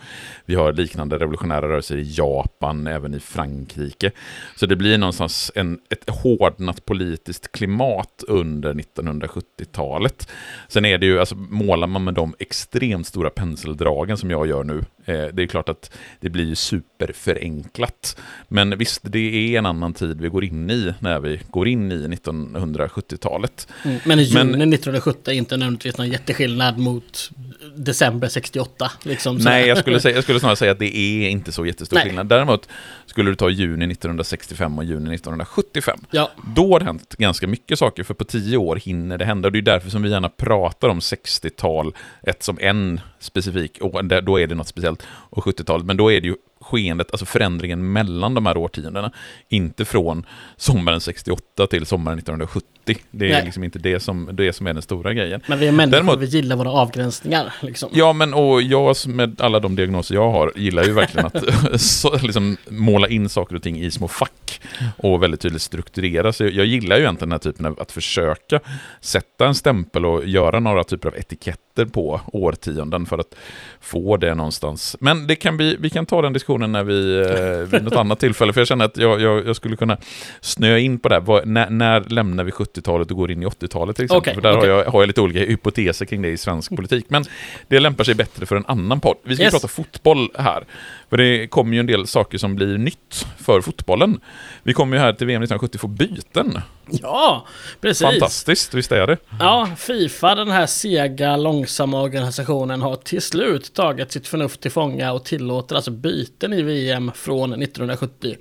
Vi 0.47 0.55
har 0.55 0.73
liknande 0.73 1.19
revolutionära 1.19 1.69
rörelser 1.69 1.97
i 1.97 2.15
Japan, 2.17 2.87
även 2.87 3.15
i 3.15 3.21
Frankrike. 3.21 4.11
Så 4.57 4.67
det 4.67 4.77
blir 4.77 4.99
någonstans 4.99 5.53
en, 5.55 5.79
ett 5.91 6.11
hårdnat 6.11 6.85
politiskt 6.85 7.53
klimat 7.53 8.25
under 8.29 8.75
1970-talet. 8.75 10.29
Sen 10.69 10.85
är 10.85 10.99
det 10.99 11.07
ju, 11.07 11.21
alltså 11.21 11.35
målar 11.35 11.87
man 11.87 12.05
med 12.05 12.14
de 12.15 12.35
extremt 12.39 13.07
stora 13.07 13.31
penseldragen 13.31 14.17
som 14.17 14.31
jag 14.31 14.47
gör 14.47 14.65
nu. 14.65 14.85
Eh, 15.05 15.27
det 15.33 15.43
är 15.43 15.47
klart 15.47 15.69
att 15.69 15.97
det 16.21 16.31
blir 16.31 16.55
superförenklat. 16.55 18.17
Men 18.49 18.79
visst, 18.79 19.01
det 19.03 19.19
är 19.19 19.59
en 19.59 19.67
annan 19.67 19.95
tid 19.95 20.21
vi 20.21 20.29
går 20.29 20.45
in 20.45 20.71
i 20.71 20.95
när 20.99 21.21
vi 21.21 21.41
går 21.51 21.69
in 21.69 21.93
i 21.93 22.07
1970-talet. 22.07 23.69
Mm, 23.85 23.99
men 24.05 24.21
i 24.21 24.23
juni 24.23 24.45
men, 24.45 24.73
1970 24.73 25.31
är 25.31 25.35
inte 25.35 25.57
nödvändigtvis 25.57 25.99
någon 25.99 26.09
jätteskillnad 26.09 26.79
mot 26.79 27.31
december 27.77 28.29
68. 28.29 28.91
Liksom, 29.03 29.37
nej, 29.37 29.69
jag 29.69 29.79
skulle, 29.79 30.01
säga, 30.01 30.15
jag 30.15 30.25
skulle 30.25 30.41
snarare 30.41 30.57
säga 30.57 30.73
att 30.73 30.79
det 30.79 30.97
är 30.97 31.29
inte 31.29 31.53
så 31.53 31.67
jättestor 31.67 31.97
nej. 31.97 32.05
skillnad. 32.05 32.27
Däremot 32.27 32.69
skulle 33.07 33.31
du 33.31 33.35
ta 33.35 33.51
juni 33.51 33.93
1965 33.93 34.79
och 34.79 34.85
juni 34.85 35.15
1975. 35.15 35.99
Ja. 36.11 36.31
Då 36.57 36.73
har 36.73 36.79
det 36.79 36.85
hänt 36.85 37.17
ganska 37.19 37.47
mycket 37.47 37.79
saker, 37.79 38.03
för 38.03 38.15
på 38.15 38.25
tio 38.25 38.57
år 38.57 38.77
hinner 38.77 39.19
det 39.19 39.25
hända. 39.25 39.49
Och 39.49 39.53
det 39.53 39.59
är 39.59 39.63
därför 39.63 39.91
som 39.91 40.03
vi 40.03 40.11
gärna 40.11 40.29
pratar 40.29 40.89
om 40.89 41.01
60-tal, 41.01 41.95
ett 42.23 42.43
som 42.43 42.59
en 42.61 43.01
specifik, 43.25 43.79
och 43.81 44.05
då 44.05 44.41
är 44.41 44.47
det 44.47 44.55
något 44.55 44.69
speciellt, 44.69 45.03
och 45.07 45.45
70-talet, 45.45 45.87
men 45.87 45.97
då 45.97 46.13
är 46.13 46.21
det 46.21 46.27
ju 46.27 46.35
skeendet, 46.65 47.11
alltså 47.11 47.27
förändringen 47.27 47.93
mellan 47.93 48.35
de 48.35 48.47
här 48.47 48.57
årtiondena. 48.57 49.13
Inte 49.49 49.85
från 49.85 50.27
sommaren 50.57 51.01
68 51.01 51.67
till 51.67 51.87
sommaren 51.87 52.19
1970. 52.19 52.69
Det 53.11 53.27
är 53.27 53.33
Nej. 53.33 53.45
liksom 53.45 53.65
inte 53.65 53.79
det 53.79 54.01
som, 54.01 54.31
det 54.33 54.53
som 54.53 54.67
är 54.67 54.73
den 54.73 54.83
stora 54.83 55.15
grejen. 55.15 55.41
Men 55.47 55.59
vi 55.59 55.67
är 55.67 55.73
människor, 55.73 55.91
Däremot, 55.91 56.19
vi 56.19 56.27
gillar 56.27 56.57
våra 56.57 56.71
avgränsningar. 56.71 57.55
Liksom. 57.61 57.91
Ja, 57.93 58.13
men 58.13 58.35
och 58.35 58.63
jag 58.63 58.97
med 59.07 59.41
alla 59.41 59.61
de 59.61 59.77
diagnoser 59.77 60.15
jag 60.15 60.31
har 60.31 60.53
gillar 60.57 60.85
ju 60.85 60.93
verkligen 60.93 61.27
att 61.27 61.81
så, 61.81 62.19
liksom, 62.19 62.57
måla 62.69 63.09
in 63.09 63.29
saker 63.29 63.57
och 63.57 63.63
ting 63.63 63.81
i 63.81 63.91
små 63.91 64.09
fack 64.09 64.61
och 64.97 65.23
väldigt 65.23 65.41
tydligt 65.41 65.63
strukturera. 65.63 66.33
Så 66.33 66.45
jag, 66.45 66.53
jag 66.53 66.67
gillar 66.67 66.97
ju 66.97 67.03
egentligen 67.03 67.31
den 67.31 67.33
här 67.33 67.53
typen 67.53 67.67
av 67.67 67.81
att 67.81 67.93
försöka 67.93 68.61
sätta 69.01 69.47
en 69.47 69.55
stämpel 69.55 70.07
och 70.07 70.27
göra 70.27 70.61
några 70.61 70.85
typer 70.85 71.09
av 71.09 71.17
etiketter 71.17 71.74
på 71.93 72.21
årtionden 72.27 73.07
för 73.07 73.19
att 73.19 73.35
få 73.81 74.17
det 74.17 74.35
någonstans. 74.35 74.97
Men 75.01 75.27
det 75.27 75.37
kan 75.37 75.57
bli, 75.57 75.77
vi 75.81 75.91
kan 75.91 76.07
ta 76.07 76.23
den 76.23 76.33
diskussionen 76.33 76.73
när 76.73 76.85
vi, 76.85 77.21
eh, 77.21 77.69
vid 77.73 77.85
något 77.85 77.97
annat 77.97 78.21
tillfälle, 78.21 78.53
för 78.53 78.61
jag 78.61 78.69
känner 78.69 78.85
att 78.85 78.97
jag, 78.97 79.21
jag, 79.21 79.47
jag 79.47 79.57
skulle 79.57 79.77
kunna 79.77 79.97
snöa 80.41 80.79
in 80.79 80.99
på 80.99 81.09
det. 81.09 81.15
Här. 81.15 81.45
När, 81.45 81.71
när 81.71 82.01
lämnar 82.01 82.45
vi 82.45 82.51
70-talet 82.51 83.11
och 83.11 83.17
går 83.17 83.31
in 83.31 83.43
i 83.43 83.47
80-talet 83.47 83.97
till 83.97 84.05
exempel? 84.05 84.21
Okay, 84.21 84.35
för 84.35 84.43
där 84.43 84.59
okay. 84.59 84.71
har, 84.71 84.79
jag, 84.79 84.91
har 84.91 85.03
jag 85.03 85.07
lite 85.07 85.21
olika 85.21 85.41
hypoteser 85.41 86.07
kring 86.07 86.23
det 86.23 86.29
i 86.29 86.37
svensk 86.37 86.77
politik. 86.77 87.05
Men 87.09 87.25
det 87.69 87.81
lämpar 87.81 88.05
sig 88.05 88.15
bättre 88.15 88.47
för 88.47 88.57
en 88.57 88.65
annan 88.67 89.01
podd. 89.01 89.17
Vi 89.23 89.35
ska 89.35 89.45
yes. 89.45 89.53
prata 89.53 89.69
fotboll 89.69 90.29
här. 90.39 90.65
För 91.11 91.17
det 91.17 91.47
kommer 91.47 91.75
ju 91.75 91.81
en 91.81 91.87
del 91.87 92.07
saker 92.07 92.39
som 92.39 92.55
blir 92.55 92.79
nytt 92.79 93.27
för 93.39 93.61
fotbollen. 93.61 94.21
Vi 94.63 94.73
kommer 94.73 94.97
ju 94.97 95.03
här 95.03 95.13
till 95.13 95.27
VM 95.27 95.43
1970 95.43 95.79
få 95.79 95.87
byten. 95.87 96.61
Ja, 96.91 97.47
precis. 97.81 98.03
Fantastiskt, 98.03 98.75
visst 98.75 98.93
är 98.93 99.07
det? 99.07 99.17
Ja, 99.41 99.69
Fifa, 99.77 100.35
den 100.35 100.51
här 100.51 100.67
sega, 100.67 101.37
långsamma 101.65 102.03
organisationen, 102.03 102.83
har 102.83 102.97
till 102.97 103.23
slut 103.23 103.75
tagit 103.75 104.13
sitt 104.13 104.29
förnuft 104.29 104.61
till 104.61 104.71
fånga 104.71 105.13
och 105.13 105.25
tillåter 105.25 105.77
alltså 105.77 105.91
byten 105.91 106.53
i 106.53 106.63
VM 106.63 107.11
från 107.15 107.63
1970. 107.63 108.37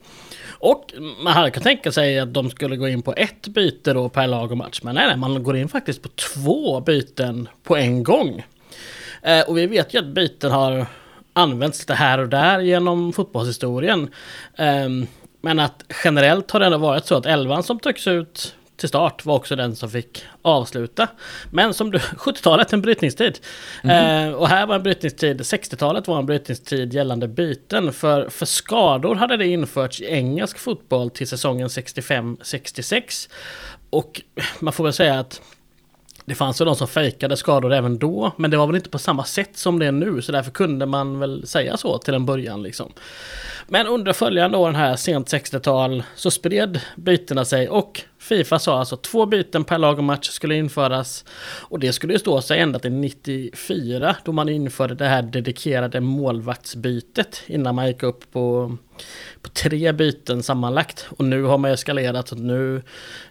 Och 0.47 0.93
man 1.23 1.33
hade 1.33 1.51
kunnat 1.51 1.63
tänka 1.63 1.91
sig 1.91 2.19
att 2.19 2.33
de 2.33 2.49
skulle 2.49 2.75
gå 2.75 2.87
in 2.87 3.01
på 3.01 3.13
ett 3.17 3.47
byte 3.47 3.93
då 3.93 4.09
per 4.09 4.27
lag 4.27 4.51
och 4.51 4.57
match. 4.57 4.79
Men 4.83 4.95
nej, 4.95 5.07
nej, 5.07 5.17
man 5.17 5.43
går 5.43 5.57
in 5.57 5.69
faktiskt 5.69 6.01
på 6.01 6.09
två 6.09 6.79
byten 6.81 7.49
på 7.63 7.77
en 7.77 8.03
gång. 8.03 8.45
Eh, 9.21 9.41
och 9.41 9.57
vi 9.57 9.67
vet 9.67 9.93
ju 9.93 9.99
att 9.99 10.05
byten 10.05 10.51
har 10.51 10.85
använts 11.33 11.79
lite 11.79 11.93
här 11.93 12.19
och 12.19 12.29
där 12.29 12.59
genom 12.59 13.13
fotbollshistorien. 13.13 14.09
Eh, 14.57 14.89
men 15.41 15.59
att 15.59 15.83
generellt 16.03 16.51
har 16.51 16.59
det 16.59 16.65
ändå 16.65 16.77
varit 16.77 17.05
så 17.05 17.15
att 17.15 17.25
elvan 17.25 17.63
som 17.63 17.79
trycks 17.79 18.07
ut 18.07 18.55
till 18.77 18.89
start 18.89 19.25
var 19.25 19.35
också 19.35 19.55
den 19.55 19.75
som 19.75 19.89
fick 19.89 20.25
avsluta. 20.41 21.07
Men 21.51 21.73
som 21.73 21.91
du, 21.91 21.97
70-talet 22.17 22.73
en 22.73 22.81
brytningstid. 22.81 23.39
Mm. 23.83 24.29
Eh, 24.29 24.33
och 24.33 24.47
här 24.47 24.67
var 24.67 24.75
en 24.75 24.83
brytningstid, 24.83 25.41
60-talet 25.41 26.07
var 26.07 26.19
en 26.19 26.25
brytningstid 26.25 26.93
gällande 26.93 27.27
byten. 27.27 27.93
För, 27.93 28.29
för 28.29 28.45
skador 28.45 29.15
hade 29.15 29.37
det 29.37 29.47
införts 29.47 30.01
i 30.01 30.05
engelsk 30.05 30.59
fotboll 30.59 31.09
till 31.09 31.27
säsongen 31.27 31.67
65-66. 31.67 33.29
Och 33.89 34.21
man 34.59 34.73
får 34.73 34.83
väl 34.83 34.93
säga 34.93 35.19
att 35.19 35.41
det 36.25 36.35
fanns 36.35 36.61
ju 36.61 36.65
de 36.65 36.75
som 36.75 36.87
fejkade 36.87 37.37
skador 37.37 37.73
även 37.73 37.97
då, 37.97 38.31
men 38.37 38.51
det 38.51 38.57
var 38.57 38.67
väl 38.67 38.75
inte 38.75 38.89
på 38.89 38.99
samma 38.99 39.23
sätt 39.23 39.57
som 39.57 39.79
det 39.79 39.85
är 39.85 39.91
nu, 39.91 40.21
så 40.21 40.31
därför 40.31 40.51
kunde 40.51 40.85
man 40.85 41.19
väl 41.19 41.47
säga 41.47 41.77
så 41.77 41.97
till 41.97 42.13
en 42.13 42.25
början 42.25 42.63
liksom. 42.63 42.93
Men 43.67 43.87
under 43.87 44.13
följande 44.13 44.57
åren 44.57 44.75
här, 44.75 44.95
sent 44.95 45.33
60-tal, 45.33 46.03
så 46.15 46.31
spred 46.31 46.79
bytena 46.95 47.45
sig 47.45 47.69
och 47.69 48.01
Fifa 48.23 48.59
sa 48.59 48.79
alltså 48.79 48.97
två 48.97 49.25
byten 49.25 49.63
per 49.63 49.77
lag 49.77 49.97
och 49.97 50.03
match 50.03 50.29
skulle 50.29 50.55
införas. 50.55 51.25
Och 51.61 51.79
det 51.79 51.93
skulle 51.93 52.13
ju 52.13 52.19
stå 52.19 52.41
sig 52.41 52.59
ända 52.59 52.79
till 52.79 52.91
94 52.91 54.15
då 54.25 54.31
man 54.31 54.49
införde 54.49 54.95
det 54.95 55.05
här 55.05 55.21
dedikerade 55.21 56.01
målvaktsbytet 56.01 57.41
innan 57.47 57.75
man 57.75 57.87
gick 57.87 58.03
upp 58.03 58.31
på, 58.31 58.77
på 59.41 59.49
tre 59.49 59.91
byten 59.91 60.43
sammanlagt. 60.43 61.07
Och 61.17 61.25
nu 61.25 61.43
har 61.43 61.57
man 61.57 61.71
eskalerat. 61.71 62.27
Så 62.27 62.35
nu, 62.35 62.81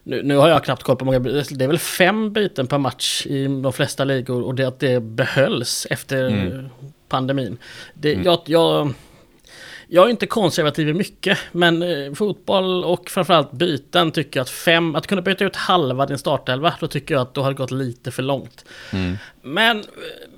nu, 0.02 0.22
nu 0.22 0.36
har 0.36 0.48
jag 0.48 0.64
knappt 0.64 0.82
koll 0.82 0.96
på 0.96 1.04
många 1.04 1.20
byten. 1.20 1.58
Det 1.58 1.64
är 1.64 1.68
väl 1.68 1.78
fem 1.78 2.32
byten 2.32 2.66
per 2.66 2.78
match 2.78 3.26
i 3.26 3.44
de 3.46 3.72
flesta 3.72 4.04
ligor 4.04 4.42
och 4.42 4.54
det 4.54 4.64
att 4.64 4.80
det 4.80 5.00
behölls 5.00 5.86
efter 5.90 6.26
mm. 6.26 6.68
pandemin. 7.08 7.58
Det, 7.94 8.12
mm. 8.12 8.24
jag, 8.24 8.40
jag 8.46 8.94
jag 9.94 10.06
är 10.06 10.10
inte 10.10 10.26
konservativ 10.26 10.88
i 10.88 10.92
mycket, 10.92 11.38
men 11.52 11.82
eh, 11.82 12.12
fotboll 12.12 12.84
och 12.84 13.10
framförallt 13.10 13.52
byten 13.52 14.10
tycker 14.10 14.40
jag 14.40 14.44
att 14.44 14.50
fem, 14.50 14.94
att 14.94 15.06
kunna 15.06 15.22
byta 15.22 15.44
ut 15.44 15.56
halva 15.56 16.06
din 16.06 16.18
startelva, 16.18 16.74
då 16.80 16.88
tycker 16.88 17.14
jag 17.14 17.22
att 17.22 17.34
då 17.34 17.42
har 17.42 17.52
gått 17.52 17.70
lite 17.70 18.10
för 18.10 18.22
långt. 18.22 18.64
Mm. 18.92 19.18
Men 19.42 19.78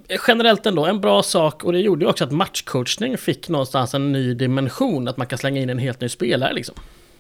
eh, 0.08 0.18
generellt 0.28 0.66
ändå 0.66 0.86
en 0.86 1.00
bra 1.00 1.22
sak 1.22 1.64
och 1.64 1.72
det 1.72 1.78
gjorde 1.78 2.04
ju 2.04 2.10
också 2.10 2.24
att 2.24 2.32
matchcoachning 2.32 3.18
fick 3.18 3.48
någonstans 3.48 3.94
en 3.94 4.12
ny 4.12 4.34
dimension, 4.34 5.08
att 5.08 5.16
man 5.16 5.26
kan 5.26 5.38
slänga 5.38 5.60
in 5.60 5.70
en 5.70 5.78
helt 5.78 6.00
ny 6.00 6.08
spelare 6.08 6.52
liksom. 6.52 6.74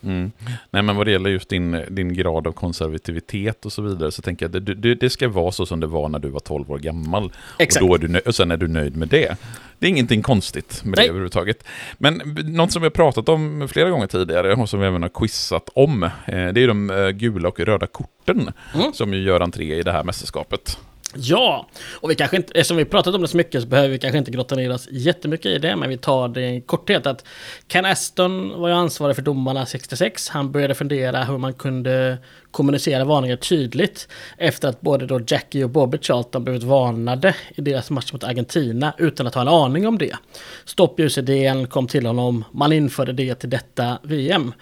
Mm. 0.04 0.32
Nej, 0.70 0.82
men 0.82 0.96
vad 0.96 1.06
det 1.06 1.12
gäller 1.12 1.30
just 1.30 1.48
din, 1.48 1.80
din 1.90 2.14
grad 2.14 2.46
av 2.46 2.52
konservativitet 2.52 3.66
och 3.66 3.72
så 3.72 3.82
vidare, 3.82 4.12
så 4.12 4.22
tänker 4.22 4.44
jag 4.46 4.56
att 4.56 4.66
det, 4.66 4.74
det, 4.74 4.94
det 4.94 5.10
ska 5.10 5.28
vara 5.28 5.52
så 5.52 5.66
som 5.66 5.80
det 5.80 5.86
var 5.86 6.08
när 6.08 6.18
du 6.18 6.28
var 6.28 6.40
12 6.40 6.70
år 6.70 6.78
gammal. 6.78 7.32
Exakt. 7.58 7.82
Och, 7.82 7.88
då 7.88 7.94
är 7.94 7.98
du 8.08 8.18
och 8.18 8.34
sen 8.34 8.50
är 8.50 8.56
du 8.56 8.68
nöjd 8.68 8.96
med 8.96 9.08
det. 9.08 9.36
Det 9.78 9.86
är 9.86 9.90
ingenting 9.90 10.22
konstigt 10.22 10.84
med 10.84 10.96
Nej. 10.96 11.04
det 11.04 11.10
överhuvudtaget. 11.10 11.64
Men 11.98 12.22
något 12.44 12.72
som 12.72 12.82
vi 12.82 12.86
har 12.86 12.90
pratat 12.90 13.28
om 13.28 13.68
flera 13.68 13.90
gånger 13.90 14.06
tidigare 14.06 14.54
och 14.54 14.68
som 14.68 14.80
vi 14.80 14.86
även 14.86 15.02
har 15.02 15.08
quizat 15.08 15.68
om, 15.74 16.02
eh, 16.02 16.10
det 16.26 16.62
är 16.62 16.68
de 16.68 16.90
eh, 16.90 17.08
gula 17.08 17.48
och 17.48 17.60
röda 17.60 17.86
korten 17.86 18.50
mm. 18.74 18.92
som 18.92 19.14
ju 19.14 19.22
gör 19.22 19.40
entré 19.40 19.78
i 19.78 19.82
det 19.82 19.92
här 19.92 20.04
mästerskapet. 20.04 20.78
Ja, 21.16 21.68
och 22.00 22.10
vi 22.10 22.14
kanske 22.14 22.36
inte, 22.36 22.52
eftersom 22.52 22.76
vi 22.76 22.84
pratat 22.84 23.14
om 23.14 23.22
det 23.22 23.28
så 23.28 23.36
mycket 23.36 23.62
så 23.62 23.68
behöver 23.68 23.88
vi 23.88 23.98
kanske 23.98 24.18
inte 24.18 24.30
grotta 24.30 24.54
ner 24.54 24.72
oss 24.72 24.88
jättemycket 24.90 25.46
i 25.46 25.58
det, 25.58 25.76
men 25.76 25.88
vi 25.88 25.96
tar 25.96 26.28
det 26.28 26.50
i 26.50 26.60
korthet 26.60 27.06
att 27.06 27.24
Ken 27.68 27.84
Aston 27.84 28.60
var 28.60 28.68
ju 28.68 28.74
ansvarig 28.74 29.16
för 29.16 29.22
domarna 29.22 29.66
66. 29.66 30.28
Han 30.28 30.52
började 30.52 30.74
fundera 30.74 31.24
hur 31.24 31.38
man 31.38 31.54
kunde 31.54 32.18
kommunicera 32.50 33.04
varningar 33.04 33.36
tydligt 33.36 34.08
efter 34.38 34.68
att 34.68 34.80
både 34.80 35.06
då 35.06 35.20
Jackie 35.26 35.64
och 35.64 35.70
Bobby 35.70 35.98
Charlton 35.98 36.44
blivit 36.44 36.62
varnade 36.62 37.34
i 37.54 37.60
deras 37.60 37.90
match 37.90 38.12
mot 38.12 38.24
Argentina 38.24 38.94
utan 38.98 39.26
att 39.26 39.34
ha 39.34 39.42
en 39.42 39.48
aning 39.48 39.86
om 39.86 39.98
det. 39.98 40.16
Stoppljusidén 40.64 41.66
kom 41.66 41.86
till 41.86 42.06
honom, 42.06 42.44
man 42.52 42.72
införde 42.72 43.12
det 43.12 43.34
till 43.34 43.50
detta 43.50 43.98
VM. 44.02 44.52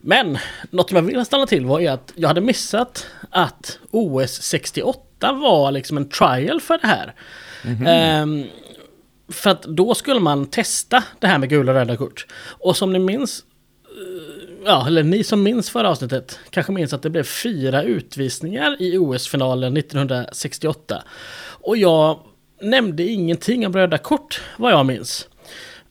Men 0.00 0.38
något 0.70 0.88
som 0.88 0.96
jag 0.96 1.02
vill 1.02 1.24
stanna 1.24 1.46
till 1.46 1.66
var 1.66 1.80
att 1.80 2.12
jag 2.16 2.28
hade 2.28 2.40
missat 2.40 3.06
att 3.30 3.78
OS 3.90 4.42
68 4.42 5.09
var 5.28 5.72
liksom 5.72 5.96
en 5.96 6.08
trial 6.08 6.60
för 6.60 6.78
det 6.78 6.86
här. 6.86 7.14
Mm 7.64 7.76
-hmm. 7.76 8.22
um, 8.22 8.44
för 9.28 9.50
att 9.50 9.62
då 9.62 9.94
skulle 9.94 10.20
man 10.20 10.46
testa 10.46 11.04
det 11.18 11.26
här 11.26 11.38
med 11.38 11.48
gula 11.48 11.72
och 11.72 11.78
röda 11.78 11.96
kort. 11.96 12.26
Och 12.48 12.76
som 12.76 12.92
ni 12.92 12.98
minns, 12.98 13.44
eh, 13.84 14.64
ja, 14.64 14.86
eller 14.86 15.02
ni 15.02 15.24
som 15.24 15.42
minns 15.42 15.70
förra 15.70 15.90
avsnittet 15.90 16.38
kanske 16.50 16.72
minns 16.72 16.92
att 16.92 17.02
det 17.02 17.10
blev 17.10 17.22
fyra 17.22 17.82
utvisningar 17.82 18.82
i 18.82 18.98
OS-finalen 18.98 19.76
1968. 19.76 21.02
Och 21.60 21.76
jag 21.76 22.18
nämnde 22.62 23.02
ingenting 23.02 23.66
om 23.66 23.72
röda 23.72 23.98
kort, 23.98 24.40
vad 24.56 24.72
jag 24.72 24.86
minns. 24.86 25.28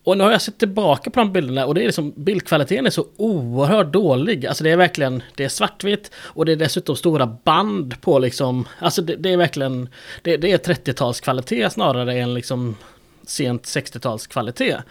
Och 0.03 0.17
nu 0.17 0.23
har 0.23 0.31
jag 0.31 0.41
sett 0.41 0.57
tillbaka 0.57 1.09
på 1.09 1.19
de 1.19 1.33
bilderna 1.33 1.65
och 1.65 1.75
det 1.75 1.81
är 1.81 1.85
liksom, 1.85 2.13
bildkvaliteten 2.15 2.85
är 2.85 2.89
så 2.89 3.05
oerhört 3.17 3.93
dålig. 3.93 4.45
Alltså 4.45 4.63
det 4.63 4.71
är 4.71 4.77
verkligen, 4.77 5.23
det 5.35 5.43
är 5.43 5.49
svartvitt 5.49 6.11
och 6.15 6.45
det 6.45 6.51
är 6.51 6.55
dessutom 6.55 6.95
stora 6.95 7.27
band 7.43 8.01
på 8.01 8.19
liksom, 8.19 8.67
alltså 8.79 9.01
det, 9.01 9.15
det 9.15 9.29
är 9.33 9.37
verkligen, 9.37 9.89
det, 10.21 10.37
det 10.37 10.51
är 10.51 10.57
30-talskvalitet 10.57 11.69
snarare 11.69 12.19
än 12.19 12.33
liksom 12.33 12.75
sent 13.23 13.63
60-talskvalitet. 13.63 14.81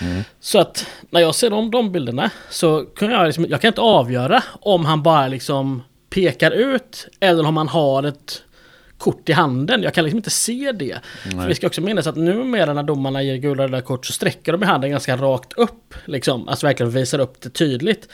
Mm. 0.00 0.22
Så 0.40 0.58
att 0.58 0.86
när 1.10 1.20
jag 1.20 1.34
ser 1.34 1.52
om 1.52 1.70
de 1.70 1.92
bilderna 1.92 2.30
så 2.50 2.80
kan 2.80 3.10
jag 3.10 3.26
liksom, 3.26 3.46
jag 3.48 3.60
kan 3.60 3.68
inte 3.68 3.80
avgöra 3.80 4.42
om 4.60 4.84
han 4.84 5.02
bara 5.02 5.28
liksom 5.28 5.82
pekar 6.10 6.50
ut 6.50 7.08
eller 7.20 7.46
om 7.46 7.56
han 7.56 7.68
har 7.68 8.02
ett 8.02 8.42
kort 9.04 9.28
i 9.28 9.32
handen. 9.32 9.82
Jag 9.82 9.94
kan 9.94 10.04
liksom 10.04 10.18
inte 10.18 10.30
se 10.30 10.72
det. 10.72 10.98
För 11.22 11.48
vi 11.48 11.54
ska 11.54 11.66
också 11.66 11.80
minnas 11.80 12.06
att 12.06 12.16
numera 12.16 12.72
när 12.72 12.82
domarna 12.82 13.22
ger 13.22 13.36
gula 13.36 13.64
och 13.64 13.70
röda 13.70 13.82
kort 13.82 14.06
så 14.06 14.12
sträcker 14.12 14.52
de 14.52 14.62
i 14.62 14.66
handen 14.66 14.90
ganska 14.90 15.16
rakt 15.16 15.52
upp. 15.52 15.94
Liksom. 16.04 16.48
Alltså 16.48 16.66
verkligen 16.66 16.92
visar 16.92 17.18
upp 17.18 17.40
det 17.40 17.50
tydligt. 17.50 18.08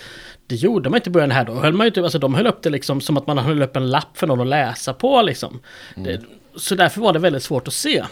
Det 0.47 0.57
gjorde 0.57 0.91
man 0.91 0.97
inte 0.97 1.11
i 1.11 1.12
början 1.12 1.30
här 1.30 1.45
då. 1.45 1.53
Höll 1.53 1.72
man 1.72 1.86
ju 1.86 1.91
typ, 1.91 2.05
alltså, 2.05 2.18
de 2.18 2.34
höll 2.34 2.47
upp 2.47 2.62
det 2.62 2.70
liksom 2.70 3.01
som 3.01 3.16
att 3.16 3.26
man 3.26 3.38
höll 3.38 3.62
upp 3.62 3.76
en 3.76 3.91
lapp 3.91 4.18
för 4.18 4.26
någon 4.26 4.41
att 4.41 4.47
läsa 4.47 4.95
på. 4.95 5.22
Liksom. 5.22 5.61
Mm. 5.97 6.05
Det, 6.07 6.20
så 6.57 6.74
därför 6.74 7.01
var 7.01 7.12
det 7.12 7.18
väldigt 7.18 7.43
svårt 7.43 7.68
att 7.68 7.74
se. 7.74 8.05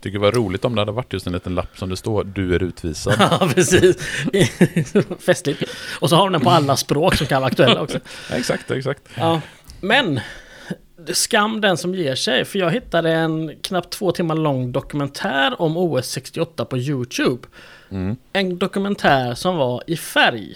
Tycker 0.00 0.18
det 0.18 0.24
var 0.24 0.32
roligt 0.32 0.64
om 0.64 0.74
det 0.74 0.80
hade 0.80 0.92
varit 0.92 1.12
just 1.12 1.26
en 1.26 1.32
liten 1.32 1.54
lapp 1.54 1.78
som 1.78 1.88
det 1.88 1.96
står 1.96 2.24
du 2.24 2.54
är 2.54 2.62
utvisad. 2.62 3.14
ja, 3.18 3.50
precis. 3.54 3.96
Festligt. 5.26 5.62
Och 6.00 6.08
så 6.08 6.16
har 6.16 6.24
de 6.24 6.32
den 6.32 6.40
på 6.40 6.50
alla 6.50 6.76
språk 6.76 7.14
som 7.14 7.26
kan 7.26 7.42
vara 7.42 7.50
aktuella 7.50 7.80
också. 7.80 7.98
exakt, 8.32 8.70
exakt. 8.70 9.02
Ja. 9.14 9.40
Men 9.80 10.20
skam 11.06 11.60
den 11.60 11.76
som 11.76 11.94
ger 11.94 12.14
sig. 12.14 12.44
För 12.44 12.58
jag 12.58 12.70
hittade 12.70 13.12
en 13.12 13.56
knappt 13.62 13.90
två 13.90 14.12
timmar 14.12 14.34
lång 14.34 14.72
dokumentär 14.72 15.62
om 15.62 15.76
OS 15.76 16.06
68 16.06 16.64
på 16.64 16.78
YouTube. 16.78 17.48
Mm. 17.90 18.16
En 18.32 18.58
dokumentär 18.58 19.34
som 19.34 19.56
var 19.56 19.82
i 19.86 19.96
färg. 19.96 20.54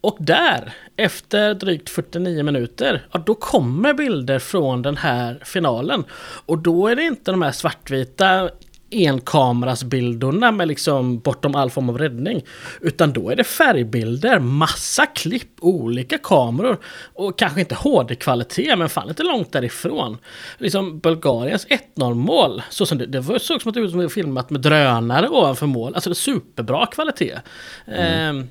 Och 0.00 0.16
där, 0.20 0.72
efter 0.96 1.54
drygt 1.54 1.90
49 1.90 2.42
minuter, 2.42 3.06
ja, 3.12 3.22
då 3.26 3.34
kommer 3.34 3.94
bilder 3.94 4.38
från 4.38 4.82
den 4.82 4.96
här 4.96 5.42
finalen. 5.44 6.04
Och 6.46 6.58
då 6.58 6.88
är 6.88 6.96
det 6.96 7.02
inte 7.02 7.30
de 7.30 7.42
här 7.42 7.52
svartvita 7.52 8.50
enkamerasbilderna 8.90 10.52
med 10.52 10.68
liksom 10.68 11.18
bortom 11.18 11.54
all 11.54 11.70
form 11.70 11.88
av 11.88 11.98
räddning. 11.98 12.44
Utan 12.80 13.12
då 13.12 13.30
är 13.30 13.36
det 13.36 13.44
färgbilder, 13.44 14.38
massa 14.38 15.06
klipp, 15.06 15.50
olika 15.60 16.18
kameror 16.18 16.78
och 17.14 17.38
kanske 17.38 17.60
inte 17.60 17.74
HD-kvalitet 17.74 18.76
men 18.76 18.88
fan 18.88 19.08
inte 19.08 19.22
långt 19.22 19.52
därifrån. 19.52 20.18
Liksom 20.58 20.98
Bulgariens 20.98 21.66
1-0 21.96 22.14
mål, 22.14 22.62
så 22.70 22.86
som 22.86 22.98
det, 22.98 23.06
det 23.06 23.22
såg 23.22 23.62
som 23.62 23.68
att 23.68 23.74
det 23.74 23.80
var 23.80 24.08
filmat 24.08 24.50
med 24.50 24.60
drönare 24.60 25.28
ovanför 25.28 25.66
mål. 25.66 25.94
Alltså 25.94 26.10
det 26.10 26.14
är 26.14 26.14
superbra 26.14 26.86
kvalitet. 26.86 27.38
Mm. 27.86 28.38
Eh, 28.38 28.46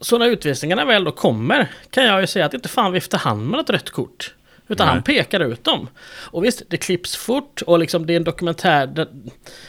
så 0.00 0.18
när 0.18 0.26
utvisningarna 0.26 0.84
väl 0.84 1.04
då 1.04 1.12
kommer 1.12 1.70
kan 1.90 2.04
jag 2.04 2.20
ju 2.20 2.26
säga 2.26 2.46
att 2.46 2.54
inte 2.54 2.68
fan 2.68 2.92
viftar 2.92 3.18
han 3.18 3.46
med 3.46 3.60
ett 3.60 3.70
rött 3.70 3.90
kort. 3.90 4.34
Utan 4.72 4.86
Nej. 4.86 4.94
han 4.94 5.02
pekar 5.02 5.40
ut 5.40 5.64
dem. 5.64 5.88
Och 6.04 6.44
visst, 6.44 6.62
det 6.68 6.76
klipps 6.76 7.16
fort 7.16 7.62
och 7.62 7.78
liksom 7.78 8.06
det 8.06 8.12
är 8.12 8.16
en 8.16 8.24
dokumentär 8.24 8.86
där 8.86 9.08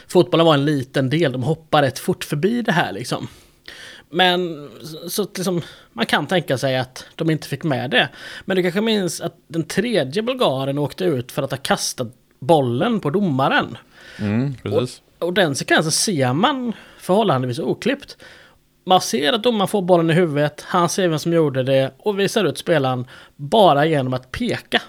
fotbollen 0.08 0.46
var 0.46 0.54
en 0.54 0.66
liten 0.66 1.10
del. 1.10 1.32
De 1.32 1.44
hoppar 1.44 1.82
rätt 1.82 2.00
fort 2.00 2.24
förbi 2.24 2.62
det 2.62 2.72
här 2.72 2.92
liksom. 2.92 3.28
Men 4.10 4.70
så 5.10 5.28
liksom, 5.36 5.62
man 5.94 6.06
kan 6.06 6.28
tänka 6.28 6.58
sig 6.58 6.78
att 6.78 7.06
de 7.16 7.30
inte 7.30 7.48
fick 7.48 7.64
med 7.64 7.90
det. 7.90 8.10
Men 8.46 8.58
du 8.58 8.64
kanske 8.64 8.82
minns 8.82 9.22
att 9.22 9.36
den 9.48 9.64
tredje 9.64 10.22
bulgaren 10.22 10.78
åkte 10.78 11.04
ut 11.04 11.32
för 11.32 11.44
att 11.44 11.52
ha 11.52 11.58
kastat 11.58 12.08
bollen 12.40 13.00
på 13.00 13.10
domaren. 13.10 13.78
Mm, 14.20 14.56
precis. 14.64 15.02
Och, 15.20 15.28
och 15.28 15.34
den 15.34 15.56
sekvensen 15.56 15.92
ser 15.92 16.34
man 16.34 16.74
förhållandevis 17.00 17.60
oklippt. 17.60 18.18
Man 18.86 19.02
ser 19.02 19.34
att 19.34 19.44
domaren 19.44 19.68
får 19.68 19.82
bollen 19.82 20.10
i 20.10 20.14
huvudet, 20.14 20.66
han 20.68 20.90
ser 20.90 21.08
vem 21.08 21.20
som 21.20 21.34
gjorde 21.34 21.64
det 21.64 21.92
och 21.98 22.20
visar 22.20 22.46
ut 22.46 22.58
spelaren 22.58 23.08
bara 23.36 23.86
genom 23.86 24.14
att 24.14 24.32
peka. 24.32 24.82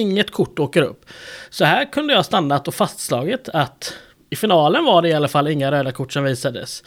Inget 0.00 0.30
kort 0.30 0.58
åker 0.58 0.82
upp. 0.82 1.04
Så 1.50 1.64
här 1.64 1.92
kunde 1.92 2.14
jag 2.14 2.24
stannat 2.24 2.68
och 2.68 2.74
fastslagit 2.74 3.48
att 3.48 3.94
i 4.30 4.36
finalen 4.36 4.84
var 4.84 5.02
det 5.02 5.08
i 5.08 5.12
alla 5.12 5.28
fall 5.28 5.48
inga 5.48 5.70
röda 5.70 5.92
kort 5.92 6.12
som 6.12 6.24
visades. 6.24 6.82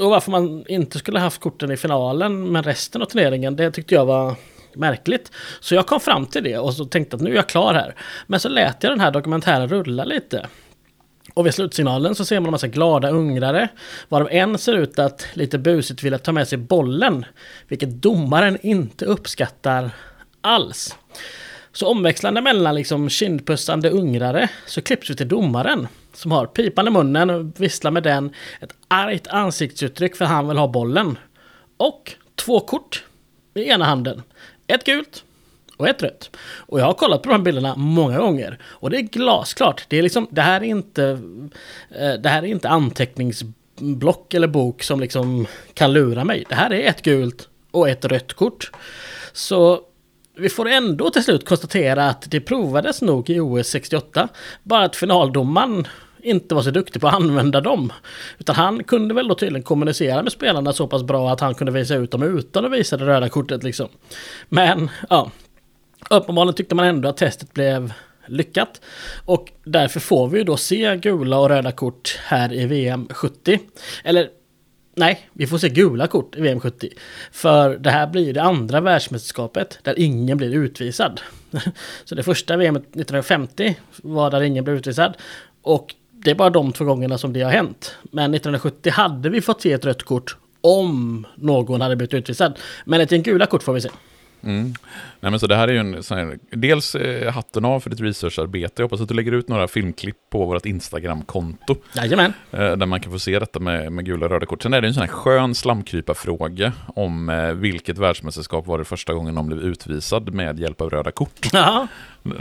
Och 0.00 0.10
varför 0.10 0.30
man 0.30 0.64
inte 0.68 0.98
skulle 0.98 1.18
haft 1.18 1.40
korten 1.40 1.70
i 1.70 1.76
finalen 1.76 2.52
men 2.52 2.62
resten 2.62 3.02
av 3.02 3.06
turneringen, 3.06 3.56
det 3.56 3.70
tyckte 3.70 3.94
jag 3.94 4.06
var 4.06 4.34
märkligt. 4.74 5.32
Så 5.60 5.74
jag 5.74 5.86
kom 5.86 6.00
fram 6.00 6.26
till 6.26 6.44
det 6.44 6.58
och 6.58 6.74
så 6.74 6.84
tänkte 6.84 7.16
att 7.16 7.22
nu 7.22 7.30
är 7.30 7.36
jag 7.36 7.48
klar 7.48 7.74
här. 7.74 7.94
Men 8.26 8.40
så 8.40 8.48
lät 8.48 8.82
jag 8.82 8.92
den 8.92 9.00
här 9.00 9.10
dokumentären 9.10 9.68
rulla 9.68 10.04
lite. 10.04 10.46
Och 11.34 11.46
vid 11.46 11.54
slutsignalen 11.54 12.14
så 12.14 12.24
ser 12.24 12.40
man 12.40 12.46
en 12.46 12.50
massa 12.50 12.66
glada 12.66 13.10
ungrare, 13.10 13.68
varav 14.08 14.28
en 14.30 14.58
ser 14.58 14.74
ut 14.74 14.98
att 14.98 15.26
lite 15.34 15.58
busigt 15.58 16.02
vilja 16.02 16.18
ta 16.18 16.32
med 16.32 16.48
sig 16.48 16.58
bollen, 16.58 17.24
vilket 17.68 17.88
domaren 17.88 18.58
inte 18.62 19.04
uppskattar 19.04 19.90
alls. 20.40 20.96
Så 21.72 21.86
omväxlande 21.86 22.40
mellan 22.40 22.74
liksom 22.74 23.08
kindpussande 23.08 23.90
ungrare 23.90 24.48
så 24.66 24.82
klipps 24.82 25.10
vi 25.10 25.16
till 25.16 25.28
domaren 25.28 25.88
som 26.12 26.32
har 26.32 26.46
pipan 26.46 26.86
i 26.86 26.90
munnen 26.90 27.30
och 27.30 27.60
visslar 27.60 27.90
med 27.90 28.02
den, 28.02 28.34
ett 28.60 28.74
argt 28.88 29.26
ansiktsuttryck 29.26 30.16
för 30.16 30.24
han 30.24 30.48
vill 30.48 30.58
ha 30.58 30.68
bollen. 30.68 31.18
Och 31.76 32.14
två 32.34 32.60
kort 32.60 33.04
i 33.54 33.64
ena 33.64 33.84
handen. 33.84 34.22
Ett 34.66 34.84
gult 34.84 35.24
och 35.76 35.88
ett 35.88 36.02
rött. 36.02 36.36
Och 36.40 36.80
jag 36.80 36.84
har 36.84 36.94
kollat 36.94 37.22
på 37.22 37.28
de 37.28 37.34
här 37.34 37.42
bilderna 37.42 37.76
många 37.76 38.18
gånger. 38.18 38.58
Och 38.62 38.90
det 38.90 38.96
är 38.96 39.02
glasklart. 39.02 39.86
Det, 39.88 39.98
är 39.98 40.02
liksom, 40.02 40.26
det, 40.30 40.42
här, 40.42 40.60
är 40.60 40.64
inte, 40.64 41.04
eh, 41.90 42.12
det 42.12 42.28
här 42.28 42.42
är 42.42 42.46
inte 42.46 42.68
anteckningsblock 42.68 44.34
eller 44.34 44.48
bok 44.48 44.82
som 44.82 45.00
liksom 45.00 45.46
kan 45.74 45.92
lura 45.92 46.24
mig. 46.24 46.44
Det 46.48 46.54
här 46.54 46.72
är 46.72 46.88
ett 46.88 47.02
gult 47.02 47.48
och 47.70 47.88
ett 47.88 48.04
rött 48.04 48.32
kort. 48.32 48.70
Så 49.32 49.80
vi 50.40 50.48
får 50.48 50.68
ändå 50.68 51.10
till 51.10 51.24
slut 51.24 51.48
konstatera 51.48 52.08
att 52.08 52.30
det 52.30 52.40
provades 52.40 53.02
nog 53.02 53.30
i 53.30 53.40
OS 53.40 53.66
68. 53.68 54.28
Bara 54.62 54.84
att 54.84 54.96
finaldomaren 54.96 55.86
inte 56.22 56.54
var 56.54 56.62
så 56.62 56.70
duktig 56.70 57.02
på 57.02 57.08
att 57.08 57.14
använda 57.14 57.60
dem. 57.60 57.92
Utan 58.38 58.54
han 58.54 58.84
kunde 58.84 59.14
väl 59.14 59.28
då 59.28 59.34
tydligen 59.34 59.62
kommunicera 59.62 60.22
med 60.22 60.32
spelarna 60.32 60.72
så 60.72 60.86
pass 60.86 61.02
bra 61.02 61.30
att 61.30 61.40
han 61.40 61.54
kunde 61.54 61.72
visa 61.72 61.94
ut 61.94 62.10
dem 62.10 62.22
utan 62.22 62.64
att 62.64 62.72
visa 62.72 62.96
det 62.96 63.06
röda 63.06 63.28
kortet 63.28 63.62
liksom. 63.62 63.88
Men 64.48 64.90
ja, 65.10 65.30
uppenbarligen 66.10 66.54
tyckte 66.54 66.74
man 66.74 66.86
ändå 66.86 67.08
att 67.08 67.16
testet 67.16 67.52
blev 67.52 67.92
lyckat. 68.26 68.80
Och 69.24 69.52
därför 69.64 70.00
får 70.00 70.28
vi 70.28 70.38
ju 70.38 70.44
då 70.44 70.56
se 70.56 70.96
gula 70.96 71.38
och 71.38 71.48
röda 71.48 71.72
kort 71.72 72.18
här 72.22 72.52
i 72.52 72.66
VM 72.66 73.08
70. 73.10 73.58
Eller 74.04 74.28
nej, 74.94 75.28
vi 75.32 75.46
får 75.46 75.58
se 75.58 75.68
gula 75.68 76.06
kort 76.06 76.36
i 76.36 76.40
VM 76.40 76.60
70. 76.60 76.88
För 77.32 77.76
det 77.78 77.90
här 77.90 78.06
blir 78.06 78.34
det 78.34 78.42
andra 78.42 78.80
världsmästerskapet 78.80 79.78
där 79.82 79.98
ingen 79.98 80.38
blir 80.38 80.54
utvisad. 80.54 81.20
Så 82.04 82.14
det 82.14 82.22
första 82.22 82.56
VM 82.56 82.76
1950 82.76 83.76
var 83.96 84.30
där 84.30 84.40
ingen 84.40 84.64
blev 84.64 84.76
utvisad. 84.76 85.16
Och 85.62 85.94
det 86.12 86.30
är 86.30 86.34
bara 86.34 86.50
de 86.50 86.72
två 86.72 86.84
gångerna 86.84 87.18
som 87.18 87.32
det 87.32 87.42
har 87.42 87.50
hänt. 87.50 87.94
Men 88.02 88.34
1970 88.34 88.90
hade 88.90 89.28
vi 89.30 89.40
fått 89.40 89.62
se 89.62 89.72
ett 89.72 89.84
rött 89.84 90.02
kort 90.02 90.36
om 90.60 91.26
någon 91.34 91.80
hade 91.80 91.96
blivit 91.96 92.14
utvisad. 92.14 92.58
Men 92.84 93.00
ett 93.00 93.10
gula 93.10 93.46
kort 93.46 93.62
får 93.62 93.72
vi 93.72 93.80
se. 93.80 93.88
Mm. 94.42 94.74
Nej, 95.20 95.30
men 95.30 95.40
så 95.40 95.46
det 95.46 95.56
här 95.56 95.68
är 95.68 95.72
ju 95.72 95.78
en 95.78 96.02
sån 96.02 96.18
här, 96.18 96.38
dels 96.50 96.94
eh, 96.94 97.32
hatten 97.32 97.64
av 97.64 97.80
för 97.80 97.90
ditt 97.90 98.00
researcharbete. 98.00 98.82
Jag 98.82 98.84
hoppas 98.84 99.00
att 99.00 99.08
du 99.08 99.14
lägger 99.14 99.32
ut 99.32 99.48
några 99.48 99.68
filmklipp 99.68 100.16
på 100.30 100.44
vårt 100.44 100.66
Instagram-konto. 100.66 101.76
Jajamän. 101.96 102.32
Eh, 102.50 102.58
där 102.58 102.86
man 102.86 103.00
kan 103.00 103.12
få 103.12 103.18
se 103.18 103.38
detta 103.38 103.60
med, 103.60 103.92
med 103.92 104.04
gula 104.04 104.26
och 104.26 104.32
röda 104.32 104.46
kort. 104.46 104.62
Sen 104.62 104.74
är 104.74 104.80
det 104.80 104.88
en 104.88 104.94
sån 104.94 105.00
här 105.00 105.08
skön 105.08 105.54
slamkryparfråga 105.54 106.72
om 106.86 107.28
eh, 107.28 107.52
vilket 107.52 107.98
världsmästerskap 107.98 108.66
var 108.66 108.78
det 108.78 108.84
första 108.84 109.14
gången 109.14 109.34
någon 109.34 109.46
blev 109.46 109.60
utvisad 109.60 110.34
med 110.34 110.60
hjälp 110.60 110.80
av 110.80 110.90
röda 110.90 111.10
kort. 111.10 111.48
Ja. 111.52 111.86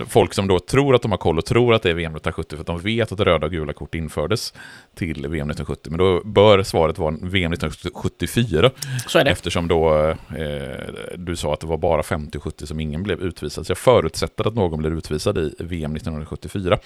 Folk 0.08 0.34
som 0.34 0.48
då 0.48 0.60
tror 0.60 0.96
att 0.96 1.02
de 1.02 1.12
har 1.12 1.18
koll 1.18 1.38
och 1.38 1.46
tror 1.46 1.74
att 1.74 1.82
det 1.82 1.90
är 1.90 1.94
VM 1.94 2.16
1970 2.16 2.56
för 2.56 2.62
att 2.62 2.68
de 2.68 2.80
vet 2.80 3.12
att 3.12 3.20
röda 3.20 3.46
och 3.46 3.52
gula 3.52 3.74
kort 3.74 3.96
infördes 3.96 4.54
till 4.96 5.28
VM 5.28 5.50
1970. 5.50 5.90
Men 5.90 5.98
då 5.98 6.22
bör 6.24 6.64
svaret 6.64 6.98
vara 6.98 7.16
VM 7.22 7.54
1974. 7.54 8.72
Så 9.08 9.20
är 9.20 9.24
det. 9.24 9.32
Eftersom 9.32 9.68
då 9.68 10.10
eh, 10.10 10.94
du 11.16 11.36
sa 11.36 11.54
att 11.54 11.60
det 11.60 11.68
var 11.68 11.78
bara 11.78 12.04
50 12.04 12.38
och 12.38 12.44
70 12.44 12.68
som 12.68 12.80
ingen 12.80 13.04
blev 13.04 13.22
utvisad. 13.22 13.66
Så 13.66 13.72
jag 13.72 13.78
förutsätter 13.78 14.48
att 14.48 14.56
någon 14.56 14.80
blir 14.80 14.92
utvisad 14.92 15.38
i 15.38 15.54
VM 15.60 15.96
1974. 15.96 16.78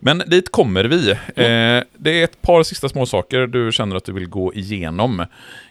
Men 0.00 0.22
dit 0.26 0.52
kommer 0.52 0.84
vi. 0.84 1.16
Mm. 1.36 1.78
Eh, 1.78 1.84
det 1.96 2.20
är 2.20 2.24
ett 2.24 2.42
par 2.42 2.62
sista 2.62 2.88
små 2.88 3.06
saker 3.06 3.46
du 3.46 3.72
känner 3.72 3.96
att 3.96 4.04
du 4.04 4.12
vill 4.12 4.28
gå 4.28 4.54
igenom 4.54 5.24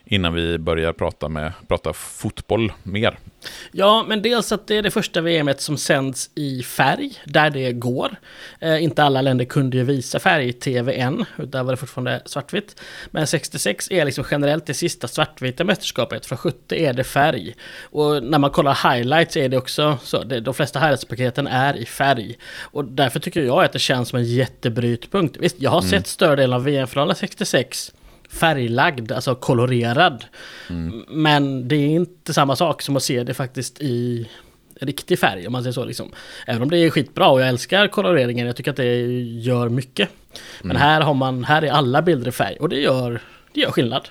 innan 0.09 0.33
vi 0.33 0.57
börjar 0.57 0.93
prata, 0.93 1.29
med, 1.29 1.53
prata 1.67 1.93
fotboll 1.93 2.73
mer. 2.83 3.17
Ja, 3.71 4.05
men 4.07 4.21
dels 4.21 4.51
att 4.51 4.67
det 4.67 4.77
är 4.77 4.81
det 4.81 4.91
första 4.91 5.21
VMet 5.21 5.61
som 5.61 5.77
sänds 5.77 6.29
i 6.35 6.63
färg, 6.63 7.13
där 7.25 7.49
det 7.49 7.73
går. 7.73 8.15
Eh, 8.59 8.83
inte 8.83 9.03
alla 9.03 9.21
länder 9.21 9.45
kunde 9.45 9.77
ju 9.77 9.83
visa 9.83 10.19
färg-tv 10.19 10.93
än, 10.93 11.25
där 11.37 11.63
var 11.63 11.73
det 11.73 11.77
fortfarande 11.77 12.21
svartvitt. 12.25 12.81
Men 13.11 13.27
66 13.27 13.91
är 13.91 14.05
liksom 14.05 14.25
generellt 14.31 14.65
det 14.65 14.73
sista 14.73 15.07
svartvita 15.07 15.63
mästerskapet, 15.63 16.25
från 16.25 16.37
70 16.37 16.75
är 16.75 16.93
det 16.93 17.03
färg. 17.03 17.55
Och 17.81 18.23
när 18.23 18.39
man 18.39 18.49
kollar 18.49 18.93
highlights 18.93 19.37
är 19.37 19.49
det 19.49 19.57
också 19.57 19.97
så, 20.03 20.23
det, 20.23 20.39
de 20.39 20.53
flesta 20.53 20.79
highlights-paketen 20.79 21.47
är 21.47 21.77
i 21.77 21.85
färg. 21.85 22.37
Och 22.61 22.85
därför 22.85 23.19
tycker 23.19 23.41
jag 23.41 23.63
att 23.63 23.73
det 23.73 23.79
känns 23.79 24.09
som 24.09 24.19
en 24.19 24.25
jättebrytpunkt. 24.25 25.37
Visst, 25.37 25.55
jag 25.59 25.71
har 25.71 25.79
mm. 25.79 25.89
sett 25.89 26.07
större 26.07 26.35
delen 26.35 26.53
av 26.53 26.63
VM-finalen 26.63 27.15
66, 27.15 27.93
färglagd, 28.29 29.11
alltså 29.11 29.35
kolorerad. 29.35 30.25
Mm. 30.69 31.05
Men 31.07 31.67
det 31.67 31.75
är 31.75 31.87
inte 31.87 32.33
samma 32.33 32.55
sak 32.55 32.81
som 32.81 32.95
att 32.95 33.03
se 33.03 33.23
det 33.23 33.33
faktiskt 33.33 33.81
i 33.81 34.29
riktig 34.81 35.19
färg 35.19 35.47
om 35.47 35.53
man 35.53 35.63
säger 35.63 35.73
så 35.73 35.85
liksom. 35.85 36.11
Även 36.47 36.61
om 36.61 36.69
det 36.69 36.77
är 36.77 36.89
skitbra 36.89 37.29
och 37.29 37.41
jag 37.41 37.47
älskar 37.47 37.87
koloreringen, 37.87 38.47
jag 38.47 38.55
tycker 38.55 38.71
att 38.71 38.77
det 38.77 39.01
gör 39.21 39.69
mycket. 39.69 40.09
Men 40.61 40.71
mm. 40.71 40.81
här 40.81 41.01
har 41.01 41.13
man, 41.13 41.43
här 41.43 41.61
är 41.61 41.71
alla 41.71 42.01
bilder 42.01 42.27
i 42.27 42.31
färg 42.31 42.57
och 42.59 42.69
det 42.69 42.79
gör, 42.79 43.21
det 43.53 43.59
gör 43.59 43.71
skillnad. 43.71 44.09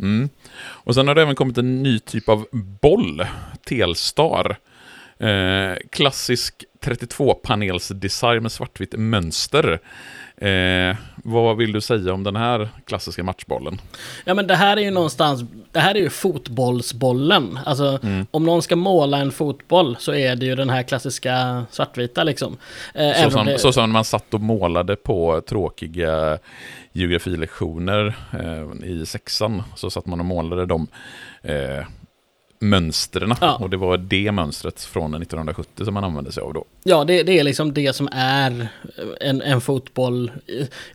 Mm. 0.00 0.28
Och 0.60 0.94
sen 0.94 1.08
har 1.08 1.14
det 1.14 1.22
även 1.22 1.34
kommit 1.34 1.58
en 1.58 1.82
ny 1.82 1.98
typ 1.98 2.28
av 2.28 2.46
boll, 2.80 3.26
Telstar. 3.64 4.56
Eh, 5.18 5.76
klassisk 5.90 6.64
32-panelsdesign 6.80 8.40
med 8.40 8.52
svartvitt 8.52 8.94
mönster. 8.96 9.80
Eh, 10.40 10.96
vad 11.16 11.56
vill 11.56 11.72
du 11.72 11.80
säga 11.80 12.12
om 12.12 12.24
den 12.24 12.36
här 12.36 12.68
klassiska 12.84 13.22
matchbollen? 13.22 13.80
Ja 14.24 14.34
men 14.34 14.46
det 14.46 14.54
här 14.54 14.76
är 14.76 14.80
ju 14.80 14.90
någonstans, 14.90 15.44
det 15.72 15.80
här 15.80 15.94
är 15.94 15.98
ju 15.98 16.10
fotbollsbollen. 16.10 17.58
Alltså 17.66 17.98
mm. 18.02 18.26
om 18.30 18.44
någon 18.44 18.62
ska 18.62 18.76
måla 18.76 19.18
en 19.18 19.32
fotboll 19.32 19.96
så 19.98 20.14
är 20.14 20.36
det 20.36 20.46
ju 20.46 20.56
den 20.56 20.70
här 20.70 20.82
klassiska 20.82 21.64
svartvita 21.70 22.24
liksom. 22.24 22.56
Eh, 22.94 23.24
så, 23.24 23.30
som, 23.30 23.46
det... 23.46 23.58
så 23.58 23.72
som 23.72 23.92
man 23.92 24.04
satt 24.04 24.34
och 24.34 24.40
målade 24.40 24.96
på 24.96 25.40
tråkiga 25.40 26.38
geografilektioner 26.92 28.14
eh, 28.32 28.90
i 28.90 29.06
sexan. 29.06 29.62
Så 29.76 29.90
satt 29.90 30.06
man 30.06 30.20
och 30.20 30.26
målade 30.26 30.66
dem 30.66 30.86
eh, 31.42 31.84
mönstren. 32.60 33.34
Ja. 33.40 33.56
Och 33.56 33.70
det 33.70 33.76
var 33.76 33.96
det 33.98 34.32
mönstret 34.32 34.80
från 34.80 35.14
1970 35.14 35.84
som 35.84 35.94
man 35.94 36.04
använde 36.04 36.32
sig 36.32 36.42
av 36.42 36.54
då. 36.54 36.64
Ja, 36.82 37.04
det, 37.04 37.22
det 37.22 37.38
är 37.38 37.44
liksom 37.44 37.74
det 37.74 37.92
som 37.92 38.08
är 38.12 38.68
en, 39.20 39.42
en 39.42 39.60
fotboll. 39.60 40.30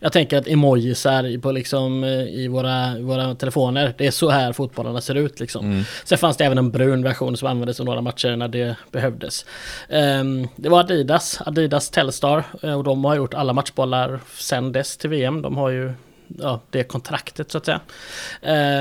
Jag 0.00 0.12
tänker 0.12 0.38
att 0.38 0.48
emojisar 0.48 1.40
på 1.40 1.52
liksom, 1.52 2.04
eh, 2.04 2.10
i 2.10 2.48
våra, 2.48 2.98
våra 2.98 3.34
telefoner, 3.34 3.94
det 3.98 4.06
är 4.06 4.10
så 4.10 4.30
här 4.30 4.52
fotbollarna 4.52 5.00
ser 5.00 5.14
ut. 5.14 5.40
Liksom. 5.40 5.64
Mm. 5.64 5.84
Sen 6.04 6.18
fanns 6.18 6.36
det 6.36 6.44
även 6.44 6.58
en 6.58 6.70
brun 6.70 7.02
version 7.02 7.36
som 7.36 7.48
användes 7.48 7.80
i 7.80 7.84
några 7.84 8.00
matcher 8.00 8.36
när 8.36 8.48
det 8.48 8.76
behövdes. 8.92 9.46
Um, 9.88 10.48
det 10.56 10.68
var 10.68 10.80
Adidas, 10.80 11.40
Adidas 11.46 11.90
Telstar, 11.90 12.44
eh, 12.62 12.78
och 12.78 12.84
de 12.84 13.04
har 13.04 13.16
gjort 13.16 13.34
alla 13.34 13.52
matchbollar 13.52 14.20
sen 14.36 14.72
dess 14.72 14.96
till 14.96 15.10
VM. 15.10 15.42
De 15.42 15.56
har 15.56 15.70
ju 15.70 15.92
ja, 16.26 16.60
det 16.70 16.84
kontraktet 16.84 17.50
så 17.50 17.58
att 17.58 17.64
säga. 17.64 17.80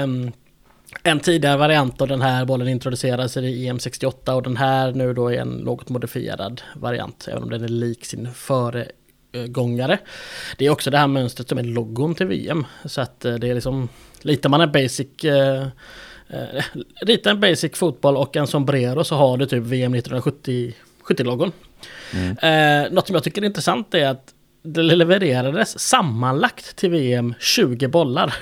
Um, 0.03 0.31
en 1.07 1.19
tidigare 1.19 1.57
variant 1.57 2.01
av 2.01 2.07
den 2.07 2.21
här 2.21 2.45
bollen 2.45 2.67
introducerades 2.67 3.37
i 3.37 3.69
EM68 3.69 4.31
och 4.31 4.43
den 4.43 4.57
här 4.57 4.91
nu 4.91 5.13
då 5.13 5.33
är 5.33 5.37
en 5.41 5.49
något 5.49 5.89
modifierad 5.89 6.61
variant, 6.75 7.27
även 7.31 7.43
om 7.43 7.49
den 7.49 7.63
är 7.63 7.67
lik 7.67 8.05
sin 8.05 8.33
föregångare. 8.33 9.97
Det 10.57 10.65
är 10.65 10.69
också 10.69 10.91
det 10.91 10.97
här 10.97 11.07
mönstret 11.07 11.49
som 11.49 11.57
är 11.57 11.63
logon 11.63 12.15
till 12.15 12.27
VM, 12.27 12.65
så 12.85 13.01
att 13.01 13.25
eh, 13.25 13.35
det 13.35 13.49
är 13.49 13.53
liksom, 13.53 13.89
litar 14.21 14.49
man 14.49 14.61
en 14.61 14.71
basic 14.71 15.23
eh, 15.23 15.67
eh, 16.27 16.63
Rita 17.01 17.31
en 17.31 17.39
basic 17.39 17.77
fotboll 17.77 18.17
och 18.17 18.35
en 18.35 18.47
sombrero 18.47 19.03
så 19.03 19.15
har 19.15 19.37
du 19.37 19.45
typ 19.45 19.63
VM 19.63 19.95
1970-loggon. 19.95 21.51
Mm. 22.13 22.37
Eh, 22.37 22.91
något 22.91 23.07
som 23.07 23.13
jag 23.13 23.23
tycker 23.23 23.41
är 23.41 23.45
intressant 23.45 23.93
är 23.93 24.07
att 24.07 24.33
det 24.63 24.81
levererades 24.81 25.79
sammanlagt 25.79 26.75
till 26.75 26.89
VM 26.89 27.33
20 27.39 27.87
bollar. 27.87 28.35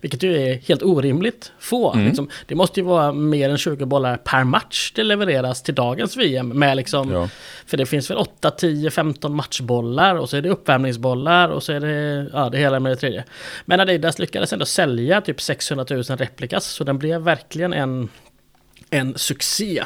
Vilket 0.00 0.22
ju 0.22 0.36
är 0.36 0.54
helt 0.54 0.82
orimligt 0.82 1.52
få. 1.58 1.92
Mm. 1.92 2.06
Liksom, 2.06 2.30
det 2.46 2.54
måste 2.54 2.80
ju 2.80 2.86
vara 2.86 3.12
mer 3.12 3.48
än 3.50 3.58
20 3.58 3.86
bollar 3.86 4.16
per 4.16 4.44
match 4.44 4.92
det 4.94 5.02
levereras 5.02 5.62
till 5.62 5.74
dagens 5.74 6.16
VM. 6.16 6.48
Med 6.48 6.76
liksom, 6.76 7.12
ja. 7.12 7.28
För 7.66 7.76
det 7.76 7.86
finns 7.86 8.10
väl 8.10 8.18
8, 8.18 8.50
10, 8.50 8.90
15 8.90 9.34
matchbollar 9.34 10.16
och 10.16 10.30
så 10.30 10.36
är 10.36 10.42
det 10.42 10.48
uppvärmningsbollar 10.48 11.48
och 11.48 11.62
så 11.62 11.72
är 11.72 11.80
det 11.80 12.26
ja, 12.32 12.48
det 12.48 12.58
hela 12.58 12.80
med 12.80 12.92
det 12.92 12.96
tredje. 12.96 13.24
Men 13.64 13.80
Adidas 13.80 14.18
lyckades 14.18 14.52
ändå 14.52 14.64
sälja 14.64 15.20
typ 15.20 15.40
600 15.40 15.86
000 15.90 16.02
replikas 16.02 16.64
så 16.64 16.84
den 16.84 16.98
blev 16.98 17.20
verkligen 17.20 17.72
en 17.72 18.08
en 18.92 19.18
succé. 19.18 19.84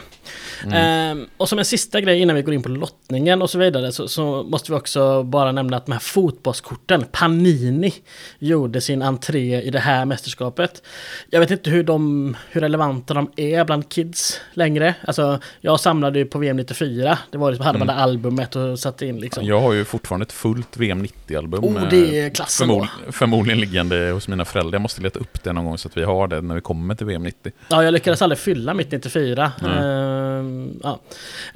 Mm. 0.65 0.75
Ehm, 0.75 1.27
och 1.37 1.49
som 1.49 1.59
en 1.59 1.65
sista 1.65 2.01
grej 2.01 2.21
innan 2.21 2.37
vi 2.37 2.43
går 2.43 2.55
in 2.55 2.63
på 2.63 2.69
lottningen 2.69 3.43
och 3.43 3.51
så 3.51 3.59
vidare 3.59 3.93
så, 3.93 4.09
så, 4.09 4.43
måste 4.43 4.73
vi 4.73 4.79
också 4.79 5.23
bara 5.23 5.53
nämna 5.53 5.77
att 5.77 5.87
de 5.87 5.93
här 5.93 5.99
fotbollskorten, 5.99 7.05
Panini, 7.13 7.95
gjorde 8.39 8.81
sin 8.81 9.03
entré 9.03 9.63
i 9.63 9.71
det 9.71 9.79
här 9.79 10.05
mästerskapet. 10.05 10.83
Jag 11.31 11.41
vet 11.41 11.51
inte 11.51 11.71
hur, 11.71 11.83
de, 11.83 12.37
hur 12.51 12.61
relevanta 12.61 13.15
de 13.15 13.31
är 13.37 13.65
bland 13.65 13.89
kids 13.89 14.41
längre. 14.53 14.95
Alltså, 15.07 15.41
jag 15.61 15.81
samlade 15.81 16.19
ju 16.19 16.25
på 16.25 16.39
VM 16.39 16.57
94. 16.57 17.19
Det 17.31 17.39
var 17.39 17.51
liksom, 17.51 17.67
hade 17.67 17.79
man 17.79 17.89
mm. 17.89 17.97
det 17.97 18.03
albumet 18.03 18.57
och 18.57 18.79
satte 18.79 19.07
in 19.07 19.21
liksom. 19.21 19.45
Jag 19.45 19.61
har 19.61 19.73
ju 19.73 19.85
fortfarande 19.85 20.25
ett 20.25 20.33
fullt 20.33 20.77
VM 20.77 21.07
90-album. 21.07 21.65
Oh, 21.65 21.89
det 21.91 22.21
är 22.21 22.31
klassen 22.31 22.69
förmod, 22.69 22.89
Förmodligen 23.11 23.61
liggande 23.61 24.11
hos 24.11 24.29
mina 24.29 24.45
föräldrar. 24.45 24.73
Jag 24.73 24.83
måste 24.83 25.03
leta 25.03 25.19
upp 25.19 25.43
det 25.43 25.53
någon 25.53 25.65
gång 25.65 25.79
så 25.79 25.89
att 25.89 25.97
vi 25.97 26.05
har 26.05 26.29
det 26.29 26.41
när 26.41 26.55
vi 26.55 26.61
kommer 26.61 26.95
till 26.95 27.07
VM 27.07 27.23
90. 27.23 27.53
Ja, 27.69 27.85
jag 27.85 27.93
lyckades 27.93 28.23
aldrig 28.23 28.39
fylla 28.39 28.75
mitt 28.75 28.93
94. 28.97 29.53
Mm. 29.63 30.81
Ja. 30.83 31.01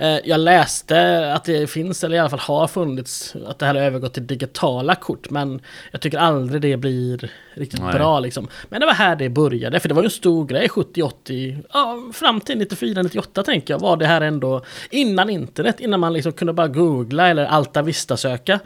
uh, 0.00 0.18
jag 0.24 0.40
läste 0.40 1.32
att 1.34 1.44
det 1.44 1.70
finns, 1.70 2.04
eller 2.04 2.16
i 2.16 2.18
alla 2.18 2.30
fall 2.30 2.38
har 2.38 2.66
funnits, 2.66 3.34
att 3.46 3.58
det 3.58 3.66
här 3.66 3.74
har 3.74 3.82
övergått 3.82 4.14
till 4.14 4.26
digitala 4.26 4.94
kort. 4.94 5.30
Men 5.30 5.60
jag 5.92 6.00
tycker 6.00 6.18
aldrig 6.18 6.62
det 6.62 6.76
blir 6.76 7.30
riktigt 7.54 7.82
Nej. 7.82 7.92
bra 7.92 8.20
liksom. 8.20 8.48
Men 8.68 8.80
det 8.80 8.86
var 8.86 8.94
här 8.94 9.16
det 9.16 9.28
började, 9.28 9.80
för 9.80 9.88
det 9.88 9.94
var 9.94 10.02
ju 10.02 10.06
en 10.06 10.10
stor 10.10 10.46
grej 10.46 10.68
70-80, 10.68 11.64
ja, 11.72 11.98
fram 12.12 12.40
till 12.40 12.58
94-98 12.58 13.42
tänker 13.42 13.74
jag, 13.74 13.80
var 13.80 13.96
det 13.96 14.06
här 14.06 14.20
ändå 14.20 14.64
innan 14.90 15.30
internet, 15.30 15.80
innan 15.80 16.00
man 16.00 16.12
liksom 16.12 16.32
kunde 16.32 16.52
bara 16.52 16.68
googla 16.68 17.28
eller 17.28 17.44
Alta 17.44 17.82
Vista-söka 17.82 18.60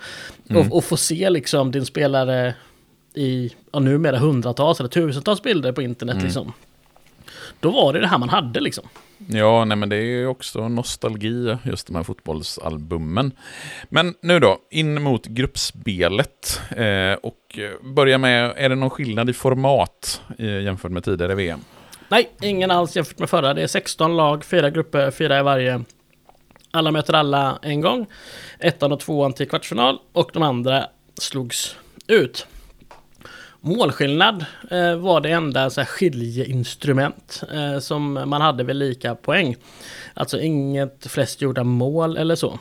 mm. 0.51 0.63
och, 0.63 0.77
och 0.77 0.85
få 0.85 0.97
se 0.97 1.31
liksom 1.31 1.71
din 1.71 1.87
spelare 1.87 2.55
i, 3.15 3.51
ja, 3.73 3.79
numera 3.79 4.19
hundratals 4.19 4.81
eller 4.81 4.91
tusentals 4.91 5.43
bilder 5.43 5.73
på 5.73 5.83
internet 5.83 6.15
mm. 6.15 6.25
liksom. 6.25 6.53
Då 7.65 7.71
var 7.71 7.93
det 7.93 8.01
det 8.01 8.07
här 8.07 8.19
man 8.19 8.29
hade 8.29 8.61
liksom. 8.61 8.85
Ja, 9.27 9.65
nej 9.65 9.77
men 9.77 9.89
det 9.89 9.97
är 9.97 10.01
ju 10.01 10.27
också 10.27 10.69
nostalgi, 10.69 11.57
just 11.63 11.87
de 11.87 11.97
här 11.97 12.03
fotbollsalbumen. 12.03 13.33
Men 13.89 14.15
nu 14.21 14.41
då, 14.41 14.59
in 14.71 15.03
mot 15.03 15.27
gruppspelet. 15.27 16.61
Eh, 16.71 17.13
och 17.13 17.59
börja 17.95 18.19
med, 18.19 18.53
är 18.57 18.69
det 18.69 18.75
någon 18.75 18.91
skillnad 18.91 19.31
i 19.31 19.33
format 19.33 20.23
eh, 20.39 20.61
jämfört 20.61 20.91
med 20.91 21.05
tidigare 21.05 21.35
VM? 21.35 21.61
Nej, 22.09 22.31
ingen 22.43 22.71
alls 22.71 22.97
jämfört 22.97 23.19
med 23.19 23.31
förra. 23.31 23.55
Det 23.55 23.63
är 23.63 23.67
16 23.67 24.17
lag, 24.17 24.45
fyra 24.45 24.71
grupper, 24.71 25.11
fyra 25.11 25.39
i 25.39 25.43
varje. 25.43 25.85
Alla 26.71 26.91
möter 26.91 27.15
alla 27.15 27.59
en 27.63 27.81
gång. 27.81 28.07
Ettan 28.59 28.93
och 28.93 29.01
tvåan 29.01 29.33
till 29.33 29.49
kvartsfinal 29.49 29.99
och 30.13 30.31
de 30.33 30.43
andra 30.43 30.87
slogs 31.19 31.77
ut. 32.07 32.47
Målskillnad 33.65 34.45
eh, 34.71 34.97
var 34.97 35.21
det 35.21 35.31
enda 35.31 35.71
så 35.71 35.81
här, 35.81 35.87
skiljeinstrument 35.87 37.43
eh, 37.53 37.79
som 37.79 38.13
man 38.13 38.41
hade 38.41 38.65
vid 38.65 38.77
lika 38.77 39.15
poäng. 39.15 39.57
Alltså 40.15 40.41
inget 40.41 41.07
flest 41.07 41.43
gjorda 41.43 41.65
mål 41.65 42.17
eller 42.17 42.35
så. 42.35 42.59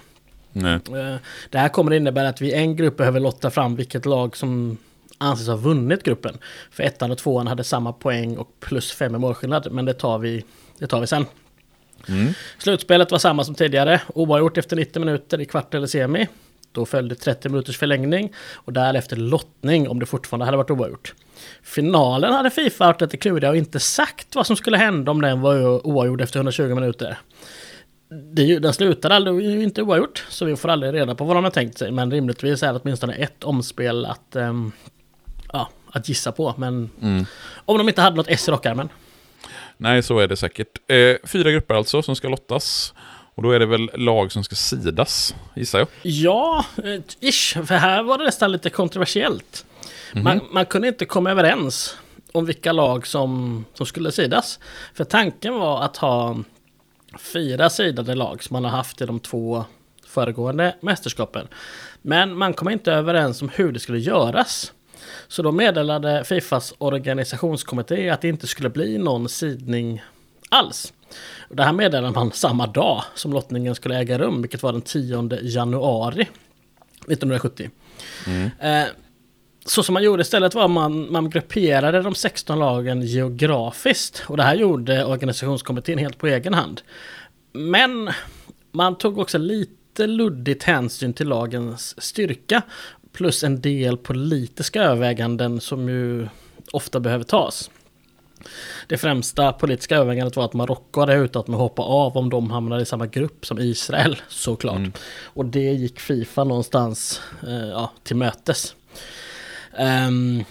Nej. 0.54 0.74
Eh, 0.74 1.16
det 1.50 1.58
här 1.58 1.70
kommer 1.70 1.94
innebära 1.94 2.30
att 2.30 2.42
vi 2.42 2.48
i 2.48 2.54
en 2.54 2.76
grupp 2.76 2.98
behöver 2.98 3.20
lotta 3.20 3.52
fram 3.52 3.76
vilket 3.76 4.06
lag 4.06 4.38
som 4.38 4.78
anses 5.18 5.48
ha 5.48 5.56
vunnit 5.56 6.04
gruppen. 6.04 6.38
För 6.72 6.84
ettan 6.84 7.12
och 7.12 7.18
tvåan 7.18 7.48
hade 7.48 7.64
samma 7.64 7.94
poäng 7.94 8.38
och 8.38 8.60
plus 8.60 8.92
fem 8.92 9.16
i 9.16 9.18
målskillnad. 9.18 9.72
Men 9.72 9.86
det 9.86 9.94
tar 9.94 10.20
vi, 10.20 10.44
det 10.80 10.88
tar 10.88 11.02
vi 11.02 11.08
sen. 11.08 11.26
Mm. 12.08 12.34
Slutspelet 12.58 13.12
var 13.12 13.20
samma 13.20 13.44
som 13.44 13.56
tidigare. 13.56 14.02
Oavgjort 14.16 14.58
efter 14.58 14.76
90 14.76 15.00
minuter 15.00 15.42
i 15.42 15.46
kvart 15.46 15.74
eller 15.74 15.88
semi. 15.88 16.28
Då 16.74 16.86
följde 16.86 17.16
30 17.16 17.50
minuters 17.50 17.78
förlängning 17.78 18.34
och 18.54 18.74
därefter 18.74 19.16
lottning 19.16 19.90
om 19.90 20.00
det 20.00 20.06
fortfarande 20.06 20.46
hade 20.46 20.58
varit 20.58 20.72
oavgjort. 20.72 21.14
Finalen 21.64 22.34
hade 22.34 22.50
Fifa 22.50 22.86
varit 22.86 23.02
lite 23.02 23.18
kluriga 23.18 23.50
och 23.50 23.58
inte 23.58 23.80
sagt 23.80 24.36
vad 24.36 24.48
som 24.48 24.56
skulle 24.56 24.78
hända 24.78 25.12
om 25.12 25.22
den 25.22 25.42
var 25.42 25.88
oavgjord 25.88 26.22
efter 26.22 26.40
120 26.40 26.76
minuter. 26.76 27.18
det, 28.34 28.60
den 28.60 28.74
slutade 28.74 29.16
aldrig 29.16 29.64
inte 29.64 29.82
oavgjort, 29.82 30.26
så 30.30 30.46
vi 30.46 30.56
får 30.56 30.70
aldrig 30.70 30.94
reda 30.94 31.16
på 31.16 31.26
vad 31.26 31.38
de 31.38 31.44
har 31.44 31.52
tänkt 31.52 31.78
sig. 31.78 31.92
Men 31.92 32.12
rimligtvis 32.12 32.64
är 32.64 32.74
det 32.74 32.80
åtminstone 32.84 33.14
ett 33.14 33.44
omspel 33.44 34.06
att, 34.06 34.36
um, 34.36 34.72
ja, 35.54 35.70
att 35.92 36.10
gissa 36.10 36.32
på. 36.32 36.54
Men 36.58 36.90
mm. 37.02 37.26
om 37.66 37.78
de 37.78 37.90
inte 37.90 38.02
hade 38.02 38.16
något 38.16 38.30
S 38.30 38.48
i 38.48 38.52
rockarmen. 38.52 38.90
Nej, 39.78 40.04
så 40.04 40.20
är 40.20 40.28
det 40.28 40.36
säkert. 40.36 40.92
Eh, 40.92 41.16
fyra 41.24 41.52
grupper 41.52 41.76
alltså 41.76 42.02
som 42.02 42.16
ska 42.16 42.30
lottas. 42.30 42.94
Och 43.36 43.44
då 43.44 43.52
är 43.52 43.60
det 43.60 43.66
väl 43.66 43.90
lag 43.94 44.32
som 44.32 44.44
ska 44.44 44.56
sidas, 44.56 45.36
gissar 45.56 45.80
jag? 45.80 45.88
Ja, 46.02 46.66
eh, 46.84 47.02
ish. 47.20 47.54
För 47.66 47.76
här 47.76 48.04
var 48.04 48.18
det 48.18 48.24
nästan 48.24 48.52
lite 48.52 48.70
kontroversiellt. 48.70 49.66
Mm 50.12 50.24
man, 50.24 50.42
man, 50.52 50.66
kunde 50.66 50.88
inte 50.88 51.06
komma 51.06 51.32
överens 51.32 51.98
om 52.32 52.46
vilka 52.46 52.72
lag 52.72 53.08
som, 53.08 53.66
som 53.74 53.86
skulle 53.86 54.12
sidas. 54.12 54.60
För 54.94 55.04
tanken 55.04 55.54
var 55.54 55.82
att 55.82 55.98
ha 55.98 56.38
fyra 57.20 57.70
sidade 57.70 58.16
lag 58.16 58.44
som 58.44 58.54
man 58.54 58.64
har 58.64 58.72
haft 58.72 59.02
i 59.02 59.06
de 59.06 59.20
två 59.20 59.66
föregående 60.08 60.76
mästerskapen. 60.82 61.48
Men 62.02 62.38
man 62.38 62.54
kom 62.54 62.70
inte 62.70 62.92
överens 62.92 63.42
om 63.42 63.50
hur 63.50 63.72
det 63.72 63.80
skulle 63.80 64.00
göras. 64.00 64.74
Så 65.28 65.42
då 65.42 65.52
meddelade 65.52 66.24
Fifas 66.24 66.74
organisationskommitté 66.78 68.10
att 68.10 68.22
det 68.22 68.28
inte 68.28 68.48
skulle 68.48 68.70
bli 68.70 68.98
någon 68.98 69.30
sidning 69.30 70.04
alls. 70.54 70.94
Det 71.50 71.64
här 71.64 71.74
meddelade 71.74 72.14
man 72.14 72.32
samma 72.32 72.68
dag 72.68 73.04
som 73.16 73.34
lottningen 73.34 73.76
skulle 73.76 73.98
äga 73.98 74.18
rum, 74.18 74.42
vilket 74.42 74.64
var 74.64 74.72
den 74.72 74.82
10 74.82 75.40
januari 75.42 76.28
1970. 77.08 77.70
Mm. 78.28 78.50
Eh, 78.60 78.88
så 79.66 79.84
som 79.84 79.94
man 79.94 80.04
gjorde 80.04 80.22
istället 80.22 80.56
var 80.56 80.68
man, 80.68 81.12
man 81.12 81.30
grupperade 81.30 82.02
de 82.02 82.16
16 82.16 82.60
lagen 82.60 83.02
geografiskt. 83.02 84.24
Och 84.28 84.38
det 84.38 84.44
här 84.44 84.56
gjorde 84.56 85.06
organisationskommittén 85.06 85.98
helt 85.98 86.18
på 86.18 86.28
egen 86.28 86.54
hand. 86.54 86.82
Men 87.52 88.10
man 88.72 88.98
tog 88.98 89.18
också 89.18 89.38
lite 89.38 90.08
luddigt 90.08 90.64
hänsyn 90.64 91.14
till 91.14 91.28
lagens 91.28 92.04
styrka. 92.04 92.62
Plus 93.12 93.44
en 93.44 93.62
del 93.62 93.98
politiska 93.98 94.84
överväganden 94.84 95.62
som 95.62 95.90
ju 95.90 96.28
ofta 96.72 97.00
behöver 97.00 97.24
tas. 97.24 97.70
Det 98.88 98.98
främsta 98.98 99.54
politiska 99.54 99.96
övervägandet 99.96 100.36
var 100.36 100.46
att 100.46 100.54
Marocko 100.54 101.00
hade 101.00 101.16
hotat 101.16 101.48
med 101.48 101.56
att 101.56 101.62
hoppa 101.62 101.82
av 101.82 102.18
om 102.18 102.30
de 102.30 102.52
hamnade 102.52 102.82
i 102.82 102.86
samma 102.86 103.08
grupp 103.08 103.46
som 103.46 103.60
Israel, 103.60 104.22
såklart. 104.28 104.78
Mm. 104.78 104.94
Och 105.24 105.46
det 105.46 105.74
gick 105.74 106.00
Fifa 106.00 106.44
någonstans 106.44 107.22
eh, 107.48 107.68
ja, 107.68 107.92
till 108.04 108.16
mötes. 108.16 108.76
Um, 109.80 110.44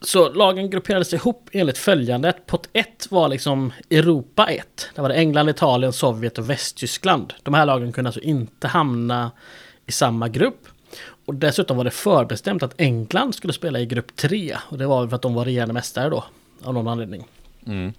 så 0.00 0.32
lagen 0.32 0.70
grupperades 0.70 1.14
ihop 1.14 1.48
enligt 1.52 1.78
följande. 1.78 2.32
Pott 2.46 2.68
1 2.72 3.06
var 3.10 3.28
liksom 3.28 3.72
Europa 3.90 4.46
1. 4.46 4.90
Där 4.94 5.02
var 5.02 5.08
det 5.08 5.14
England, 5.14 5.48
Italien, 5.48 5.92
Sovjet 5.92 6.38
och 6.38 6.50
Västtyskland. 6.50 7.34
De 7.42 7.54
här 7.54 7.66
lagen 7.66 7.92
kunde 7.92 8.08
alltså 8.08 8.20
inte 8.20 8.68
hamna 8.68 9.30
i 9.86 9.92
samma 9.92 10.28
grupp. 10.28 10.68
Och 11.26 11.34
dessutom 11.34 11.76
var 11.76 11.84
det 11.84 11.90
förbestämt 11.90 12.62
att 12.62 12.80
England 12.80 13.34
skulle 13.34 13.52
spela 13.52 13.80
i 13.80 13.86
grupp 13.86 14.16
3. 14.16 14.56
Och 14.68 14.78
det 14.78 14.86
var 14.86 15.08
för 15.08 15.16
att 15.16 15.22
de 15.22 15.34
var 15.34 15.44
regerande 15.44 15.74
mästare 15.74 16.08
då. 16.10 16.24
Av 16.64 16.74
någon 16.74 16.88
anledning. 16.88 17.24
Mm. 17.66 17.92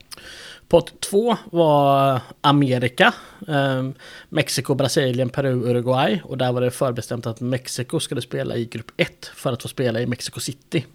Pott 0.68 1.00
2 1.00 1.38
var 1.52 2.22
Amerika. 2.42 3.14
Eh, 3.48 3.90
Mexiko, 4.30 4.76
Brasilien, 4.76 5.30
Peru, 5.30 5.70
Uruguay. 5.70 6.22
Och 6.24 6.38
där 6.38 6.52
var 6.52 6.62
det 6.62 6.72
förbestämt 6.72 7.26
att 7.26 7.42
Mexiko 7.42 8.00
skulle 8.00 8.22
spela 8.22 8.56
i 8.56 8.66
grupp 8.66 8.92
1 8.98 9.32
för 9.36 9.54
att 9.54 9.62
få 9.62 9.68
spela 9.68 10.02
i 10.02 10.08
Mexico 10.08 10.40
City. 10.40 10.86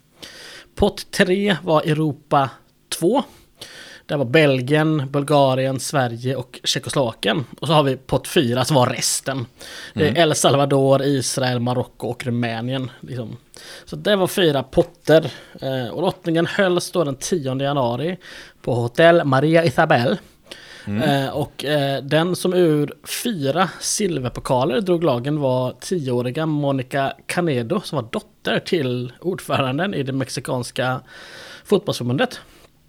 Pott 0.75 1.11
3 1.11 1.57
var 1.63 1.83
Europa 1.83 2.51
2. 2.89 3.25
Det 4.11 4.17
var 4.17 4.25
Belgien, 4.25 5.11
Bulgarien, 5.11 5.81
Sverige 5.81 6.37
och 6.37 6.61
Tjeckoslovakien. 6.65 7.45
Och 7.61 7.67
så 7.67 7.73
har 7.73 7.83
vi 7.83 7.97
pott 7.97 8.29
4 8.29 8.65
som 8.65 8.77
var 8.77 8.87
resten. 8.87 9.47
Det 9.95 10.05
är 10.05 10.09
mm. 10.09 10.23
El 10.23 10.35
Salvador, 10.35 11.03
Israel, 11.03 11.61
Marocko 11.61 12.07
och 12.07 12.25
Rumänien. 12.25 12.91
Liksom. 13.01 13.37
Så 13.85 13.97
det 13.97 14.17
var 14.17 14.27
fyra 14.27 14.63
potter. 14.63 15.33
Eh, 15.61 15.89
och 15.93 16.03
lottningen 16.03 16.47
hölls 16.47 16.91
då 16.91 17.05
den 17.05 17.17
10 17.17 17.55
januari 17.63 18.19
på 18.63 18.75
Hotel 18.75 19.25
Maria 19.25 19.65
Isabel. 19.65 20.19
Mm. 20.87 21.03
Eh, 21.03 21.31
och 21.31 21.65
eh, 21.65 22.03
den 22.03 22.37
som 22.37 22.55
ur 22.55 22.93
fyra 23.23 23.69
silverpokaler 23.81 24.81
drog 24.81 25.05
lagen 25.05 25.41
var 25.41 25.75
tioåriga 25.81 26.47
Monica 26.47 27.13
Canedo 27.27 27.81
som 27.81 27.97
var 27.97 28.09
dotter 28.13 28.59
till 28.59 29.13
ordföranden 29.21 29.95
i 29.95 30.03
det 30.03 30.13
mexikanska 30.13 31.01
fotbollsförbundet. 31.65 32.41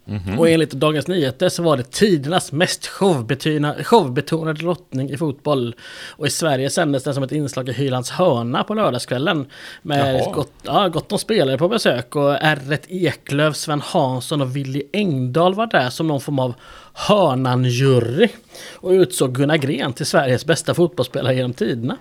Mm 0.06 0.20
-hmm. 0.20 0.38
Och 0.38 0.48
enligt 0.48 0.70
Dagens 0.70 1.06
Nyheter 1.06 1.48
så 1.48 1.62
var 1.62 1.76
det 1.76 1.90
tidernas 1.90 2.52
mest 2.52 2.86
showbetonade, 2.86 3.84
showbetonade 3.84 4.62
lottning 4.62 5.10
i 5.10 5.16
fotboll. 5.16 5.74
Och 6.10 6.26
i 6.26 6.30
Sverige 6.30 6.70
sändes 6.70 7.04
den 7.04 7.14
som 7.14 7.22
ett 7.22 7.32
inslag 7.32 7.68
i 7.68 7.72
Hylands 7.72 8.10
hörna 8.10 8.64
på 8.64 8.74
lördagskvällen. 8.74 9.46
Med 9.82 10.24
gott, 10.34 10.52
ja, 10.62 10.88
gott 10.88 11.12
om 11.12 11.18
spelare 11.18 11.58
på 11.58 11.68
besök 11.68 12.16
och 12.16 12.34
R1 12.34 12.80
Eklöf, 12.88 13.56
Sven 13.56 13.80
Hansson 13.80 14.40
och 14.40 14.56
Willy 14.56 14.82
Engdahl 14.92 15.54
var 15.54 15.66
där 15.66 15.90
som 15.90 16.06
någon 16.06 16.20
form 16.20 16.38
av 16.38 16.54
Hörnan-jury. 16.94 18.28
Och 18.74 18.90
utsåg 18.90 19.34
Gunnar 19.34 19.56
Gren 19.56 19.92
till 19.92 20.06
Sveriges 20.06 20.44
bästa 20.44 20.74
fotbollsspelare 20.74 21.34
genom 21.34 21.52
tiderna. 21.52 21.96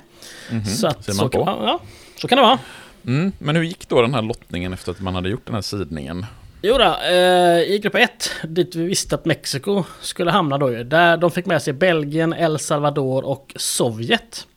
Mm 0.49 0.63
-hmm. 0.63 0.65
Så, 0.65 0.87
att, 0.87 1.15
så, 1.15 1.29
kan, 1.29 1.41
ja, 1.41 1.79
så 2.21 2.27
kan 2.27 2.37
det 2.37 2.43
vara. 2.43 2.59
Mm, 3.05 3.31
men 3.39 3.55
hur 3.55 3.63
gick 3.63 3.89
då 3.89 4.01
den 4.01 4.13
här 4.13 4.21
lottningen 4.21 4.73
efter 4.73 4.91
att 4.91 4.99
man 4.99 5.15
hade 5.15 5.29
gjort 5.29 5.45
den 5.45 5.55
här 5.55 5.61
sidningen? 5.61 6.25
Jo 6.63 6.77
då, 6.77 6.97
eh, 7.09 7.61
i 7.61 7.79
grupp 7.83 7.95
1, 7.95 8.31
dit 8.43 8.75
vi 8.75 8.83
visste 8.83 9.15
att 9.15 9.25
Mexiko 9.25 9.83
skulle 10.01 10.31
hamna 10.31 10.57
då 10.57 10.71
ju. 10.71 10.83
Där 10.83 11.17
de 11.17 11.31
fick 11.31 11.45
med 11.45 11.61
sig 11.61 11.73
Belgien, 11.73 12.33
El 12.33 12.59
Salvador 12.59 13.25
och 13.25 13.53
Sovjet. 13.55 14.47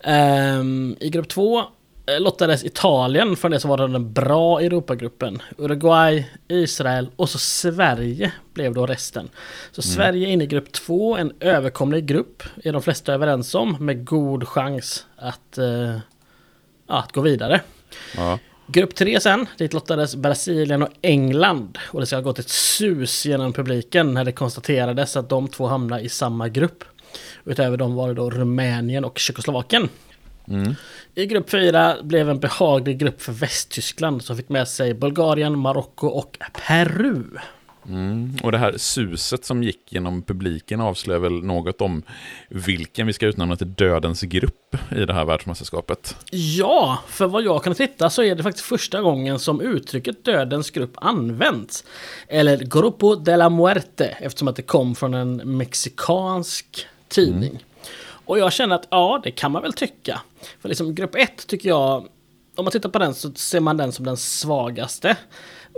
Eh, 0.00 0.62
I 1.00 1.10
grupp 1.12 1.28
2 1.28 1.58
eh, 1.58 1.64
lottades 2.20 2.64
Italien 2.64 3.36
för 3.36 3.48
det 3.48 3.60
som 3.60 3.70
var 3.70 3.76
den 3.78 4.12
bra 4.12 4.60
Europagruppen. 4.60 5.42
Uruguay, 5.58 6.26
Israel 6.48 7.10
och 7.16 7.30
så 7.30 7.38
Sverige 7.38 8.32
blev 8.54 8.74
då 8.74 8.86
resten. 8.86 9.28
Så 9.72 9.82
mm. 9.82 9.94
Sverige 9.94 10.28
in 10.28 10.42
i 10.42 10.46
grupp 10.46 10.72
2, 10.72 11.16
en 11.16 11.32
överkomlig 11.40 12.06
grupp, 12.06 12.42
är 12.64 12.72
de 12.72 12.82
flesta 12.82 13.14
överens 13.14 13.54
om, 13.54 13.76
med 13.80 14.06
god 14.06 14.48
chans 14.48 15.06
att, 15.16 15.58
eh, 15.58 15.96
att 16.86 17.12
gå 17.12 17.20
vidare. 17.20 17.60
Ja. 18.16 18.38
Grupp 18.70 18.94
3 18.94 19.20
sen, 19.20 19.46
dit 19.58 19.72
lottades 19.72 20.16
Brasilien 20.16 20.82
och 20.82 20.88
England. 21.02 21.78
Och 21.88 22.00
det 22.00 22.06
ska 22.06 22.16
ha 22.16 22.22
gått 22.22 22.38
ett 22.38 22.48
sus 22.48 23.26
genom 23.26 23.52
publiken 23.52 24.14
när 24.14 24.24
det 24.24 24.32
konstaterades 24.32 25.16
att 25.16 25.28
de 25.28 25.48
två 25.48 25.66
hamnade 25.66 26.02
i 26.02 26.08
samma 26.08 26.48
grupp. 26.48 26.84
Utöver 27.44 27.76
dem 27.76 27.94
var 27.94 28.08
det 28.08 28.14
då 28.14 28.30
Rumänien 28.30 29.04
och 29.04 29.18
Tjeckoslovakien. 29.18 29.88
Mm. 30.48 30.74
I 31.14 31.26
grupp 31.26 31.50
4 31.50 31.96
blev 32.02 32.30
en 32.30 32.40
behaglig 32.40 32.98
grupp 32.98 33.22
för 33.22 33.32
Västtyskland 33.32 34.24
som 34.24 34.36
fick 34.36 34.48
med 34.48 34.68
sig 34.68 34.94
Bulgarien, 34.94 35.58
Marocko 35.58 36.06
och 36.06 36.38
Peru. 36.66 37.24
Mm. 37.88 38.36
Och 38.42 38.52
det 38.52 38.58
här 38.58 38.74
suset 38.76 39.44
som 39.44 39.62
gick 39.62 39.92
genom 39.92 40.22
publiken 40.22 40.80
avslöjar 40.80 41.20
väl 41.20 41.32
något 41.32 41.80
om 41.80 42.02
vilken 42.48 43.06
vi 43.06 43.12
ska 43.12 43.26
utnämna 43.26 43.56
till 43.56 43.74
dödens 43.74 44.22
grupp 44.22 44.76
i 44.96 45.04
det 45.04 45.12
här 45.12 45.24
världsmästerskapet? 45.24 46.16
Ja, 46.30 46.98
för 47.08 47.26
vad 47.26 47.42
jag 47.42 47.64
kan 47.64 47.74
titta 47.74 48.10
så 48.10 48.22
är 48.22 48.34
det 48.34 48.42
faktiskt 48.42 48.66
första 48.66 49.00
gången 49.00 49.38
som 49.38 49.60
uttrycket 49.60 50.24
dödens 50.24 50.70
grupp 50.70 50.92
används. 50.94 51.84
Eller 52.28 52.58
Grupo 52.58 53.14
de 53.14 53.36
la 53.36 53.48
Muerte, 53.48 54.06
eftersom 54.06 54.48
att 54.48 54.56
det 54.56 54.62
kom 54.62 54.94
från 54.94 55.14
en 55.14 55.56
mexikansk 55.56 56.86
tidning. 57.08 57.50
Mm. 57.50 57.62
Och 58.24 58.38
jag 58.38 58.52
känner 58.52 58.76
att 58.76 58.86
ja, 58.90 59.20
det 59.24 59.30
kan 59.30 59.52
man 59.52 59.62
väl 59.62 59.72
tycka. 59.72 60.20
För 60.60 60.68
liksom 60.68 60.94
grupp 60.94 61.14
1 61.14 61.46
tycker 61.46 61.68
jag, 61.68 62.06
om 62.54 62.64
man 62.64 62.72
tittar 62.72 62.88
på 62.88 62.98
den 62.98 63.14
så 63.14 63.32
ser 63.34 63.60
man 63.60 63.76
den 63.76 63.92
som 63.92 64.04
den 64.04 64.16
svagaste. 64.16 65.16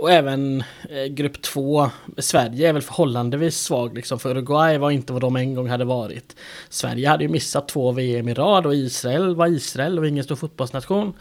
Och 0.01 0.11
även 0.11 0.63
eh, 0.89 1.05
grupp 1.05 1.41
2, 1.41 1.89
Sverige 2.17 2.69
är 2.69 2.73
väl 2.73 2.81
förhållandevis 2.81 3.57
svag 3.57 3.95
liksom, 3.95 4.19
för 4.19 4.29
Uruguay 4.29 4.77
var 4.77 4.91
inte 4.91 5.13
vad 5.13 5.21
de 5.21 5.35
en 5.35 5.55
gång 5.55 5.69
hade 5.69 5.85
varit. 5.85 6.35
Sverige 6.69 7.09
hade 7.09 7.23
ju 7.23 7.29
missat 7.29 7.67
två 7.67 7.91
VM 7.91 8.29
i 8.29 8.33
rad 8.33 8.65
och 8.65 8.75
Israel 8.75 9.35
var 9.35 9.47
Israel 9.47 9.99
och 9.99 10.07
ingen 10.07 10.23
stor 10.23 10.35
fotbollsnation. 10.35 11.13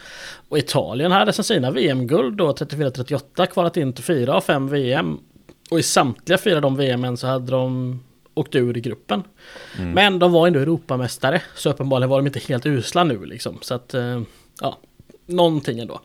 Och 0.48 0.58
Italien 0.58 1.12
hade 1.12 1.32
sen 1.32 1.44
sina 1.44 1.70
VM-guld 1.70 2.36
då 2.36 2.52
34-38 2.52 3.46
kvalat 3.46 3.76
in 3.76 3.92
till 3.92 4.04
fyra 4.04 4.34
av 4.34 4.40
fem 4.40 4.68
VM. 4.68 5.18
Och 5.70 5.78
i 5.78 5.82
samtliga 5.82 6.38
fyra 6.38 6.60
de 6.60 6.76
VMen 6.76 7.16
så 7.16 7.26
hade 7.26 7.50
de 7.50 8.00
åkt 8.34 8.54
ur 8.54 8.76
i 8.76 8.80
gruppen. 8.80 9.22
Mm. 9.78 9.90
Men 9.90 10.18
de 10.18 10.32
var 10.32 10.46
ändå 10.46 10.60
Europamästare, 10.60 11.42
så 11.54 11.70
uppenbarligen 11.70 12.10
var 12.10 12.18
de 12.18 12.26
inte 12.26 12.40
helt 12.48 12.66
usla 12.66 13.04
nu 13.04 13.24
liksom. 13.24 13.58
Så 13.62 13.74
att, 13.74 13.94
eh, 13.94 14.22
ja, 14.60 14.78
någonting 15.30 15.78
ändå. 15.78 16.00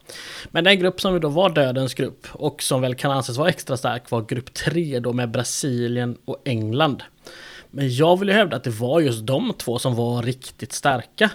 Men 0.51 0.63
den 0.63 0.79
grupp 0.79 1.01
som 1.01 1.19
då 1.19 1.29
var 1.29 1.49
dödens 1.49 1.93
grupp 1.93 2.27
och 2.31 2.63
som 2.63 2.81
väl 2.81 2.95
kan 2.95 3.11
anses 3.11 3.37
vara 3.37 3.49
extra 3.49 3.77
stark 3.77 4.11
var 4.11 4.21
grupp 4.21 4.53
3 4.53 4.99
då 4.99 5.13
med 5.13 5.31
Brasilien 5.31 6.17
och 6.25 6.41
England. 6.45 7.03
Men 7.71 7.95
jag 7.95 8.19
vill 8.19 8.29
ju 8.29 8.33
hävda 8.35 8.57
att 8.57 8.63
det 8.63 8.69
var 8.69 8.99
just 8.99 9.25
de 9.25 9.53
två 9.57 9.79
som 9.79 9.95
var 9.95 10.23
riktigt 10.23 10.73
starka. 10.73 11.31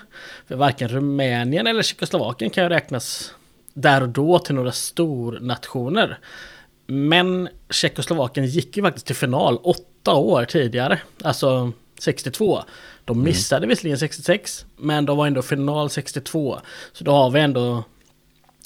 För 0.49 0.57
varken 0.57 0.89
Rumänien 0.89 1.67
eller 1.67 1.83
Tjeckoslovakien 1.83 2.51
kan 2.51 2.65
ju 2.65 2.71
räknas 2.71 3.35
där 3.75 4.03
och 4.03 4.09
då 4.09 4.39
till 4.39 4.55
några 4.55 4.73
stornationer. 4.73 6.19
Men 6.87 7.49
Tjeckoslovakien 7.71 8.47
gick 8.47 8.77
ju 8.77 8.83
faktiskt 8.83 9.07
till 9.07 9.17
final 9.17 9.57
åtta 9.57 10.15
år 10.15 10.45
tidigare. 10.45 11.01
Alltså 11.23 11.73
62. 12.01 12.63
De 13.05 13.17
mm. 13.17 13.25
missade 13.25 13.59
mm. 13.59 13.69
visserligen 13.69 13.99
66, 13.99 14.67
men 14.77 15.07
de 15.07 15.17
var 15.17 15.27
ändå 15.27 15.43
final 15.43 15.91
62. 15.91 16.61
Så 16.93 17.05
då 17.05 17.13
har 17.13 17.31
vi 17.31 17.41
ändå 17.41 17.85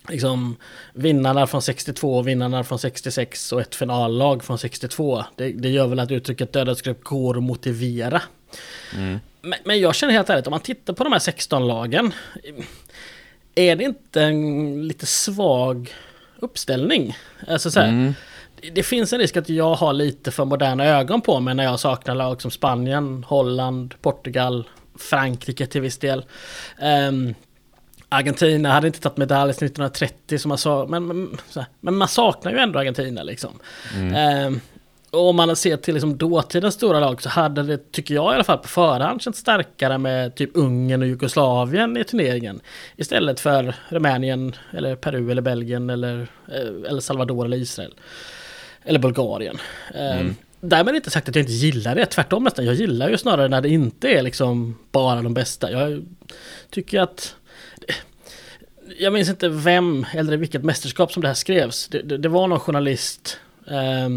liksom 0.08 0.56
vinnarna 0.92 1.46
från 1.46 1.62
62 1.62 2.16
och 2.16 2.28
vinnarna 2.28 2.64
från 2.64 2.78
66 2.78 3.52
och 3.52 3.60
ett 3.60 3.74
finallag 3.74 4.44
från 4.44 4.58
62. 4.58 5.24
Det, 5.36 5.52
det 5.52 5.68
gör 5.68 5.86
väl 5.86 6.00
att 6.00 6.10
uttrycket 6.10 6.52
dödens 6.52 6.82
går 7.02 7.36
att 7.36 7.42
motivera. 7.42 8.22
Mm. 8.94 9.18
Men, 9.42 9.58
men, 9.64 9.80
jag 9.80 9.94
känner 9.94 10.12
helt 10.12 10.30
ärligt, 10.30 10.46
om 10.46 10.50
man 10.50 10.60
tittar 10.60 10.92
på 10.92 11.04
de 11.04 11.12
här 11.12 11.20
16 11.20 11.68
lagen. 11.68 12.12
Är 13.54 13.76
det 13.76 13.84
inte 13.84 14.22
en 14.22 14.88
lite 14.88 15.06
svag 15.06 15.94
uppställning? 16.38 17.16
Alltså 17.48 17.70
så 17.70 17.80
här, 17.80 17.88
mm. 17.88 18.14
Det 18.72 18.82
finns 18.82 19.12
en 19.12 19.18
risk 19.18 19.36
att 19.36 19.48
jag 19.48 19.74
har 19.74 19.92
lite 19.92 20.30
för 20.30 20.44
moderna 20.44 20.84
ögon 20.84 21.20
på 21.20 21.40
mig 21.40 21.54
när 21.54 21.64
jag 21.64 21.80
saknar 21.80 22.14
lag 22.14 22.42
som 22.42 22.50
Spanien, 22.50 23.24
Holland, 23.28 23.94
Portugal, 24.02 24.68
Frankrike 24.98 25.66
till 25.66 25.80
viss 25.80 25.98
del. 25.98 26.24
Um, 27.08 27.34
Argentina 28.08 28.72
hade 28.72 28.86
inte 28.86 29.00
tagit 29.00 29.16
medalj 29.16 29.50
1930 29.50 30.38
som 30.38 30.48
man 30.48 30.58
sa, 30.58 30.86
men, 30.88 31.06
men, 31.06 31.38
men, 31.80 31.96
man 31.96 32.08
saknar 32.08 32.52
ju 32.52 32.58
ändå 32.58 32.78
Argentina 32.78 33.22
liksom. 33.22 33.50
Mm. 33.94 34.46
Um, 34.46 34.60
och 35.10 35.28
om 35.28 35.36
man 35.36 35.56
ser 35.56 35.76
till 35.76 35.94
liksom 35.94 36.16
dåtidens 36.18 36.74
stora 36.74 37.00
lag 37.00 37.22
så 37.22 37.28
hade 37.28 37.62
det, 37.62 37.92
tycker 37.92 38.14
jag 38.14 38.32
i 38.32 38.34
alla 38.34 38.44
fall 38.44 38.58
på 38.58 38.68
förhand, 38.68 39.22
känts 39.22 39.38
starkare 39.38 39.98
med 39.98 40.34
typ 40.34 40.50
Ungern 40.54 41.02
och 41.02 41.08
Jugoslavien 41.08 41.96
i 41.96 42.04
turneringen. 42.04 42.60
Istället 42.96 43.40
för 43.40 43.74
Rumänien, 43.88 44.54
eller 44.72 44.96
Peru, 44.96 45.30
eller 45.30 45.42
Belgien, 45.42 45.90
eller 45.90 46.28
eh, 46.48 46.90
El 46.90 47.02
Salvador 47.02 47.44
eller 47.44 47.56
Israel. 47.56 47.94
Eller 48.84 48.98
Bulgarien. 48.98 49.58
Ehm, 49.94 50.18
mm. 50.18 50.34
Därmed 50.60 50.94
inte 50.94 51.10
sagt 51.10 51.28
att 51.28 51.36
jag 51.36 51.42
inte 51.42 51.52
gillar 51.52 51.94
det, 51.94 52.06
tvärtom 52.06 52.44
nästan. 52.44 52.64
Jag 52.64 52.74
gillar 52.74 53.08
ju 53.08 53.18
snarare 53.18 53.48
när 53.48 53.60
det 53.60 53.68
inte 53.68 54.08
är 54.08 54.22
liksom 54.22 54.78
bara 54.92 55.22
de 55.22 55.34
bästa. 55.34 55.70
Jag 55.70 56.04
tycker 56.70 57.00
att 57.00 57.36
jag 58.98 59.12
minns 59.12 59.28
inte 59.28 59.48
vem 59.48 60.06
eller 60.14 60.36
vilket 60.36 60.64
mästerskap 60.64 61.12
som 61.12 61.22
det 61.22 61.28
här 61.28 61.34
skrevs. 61.34 61.88
Det, 61.88 62.02
det, 62.02 62.18
det 62.18 62.28
var 62.28 62.48
någon 62.48 62.60
journalist 62.60 63.40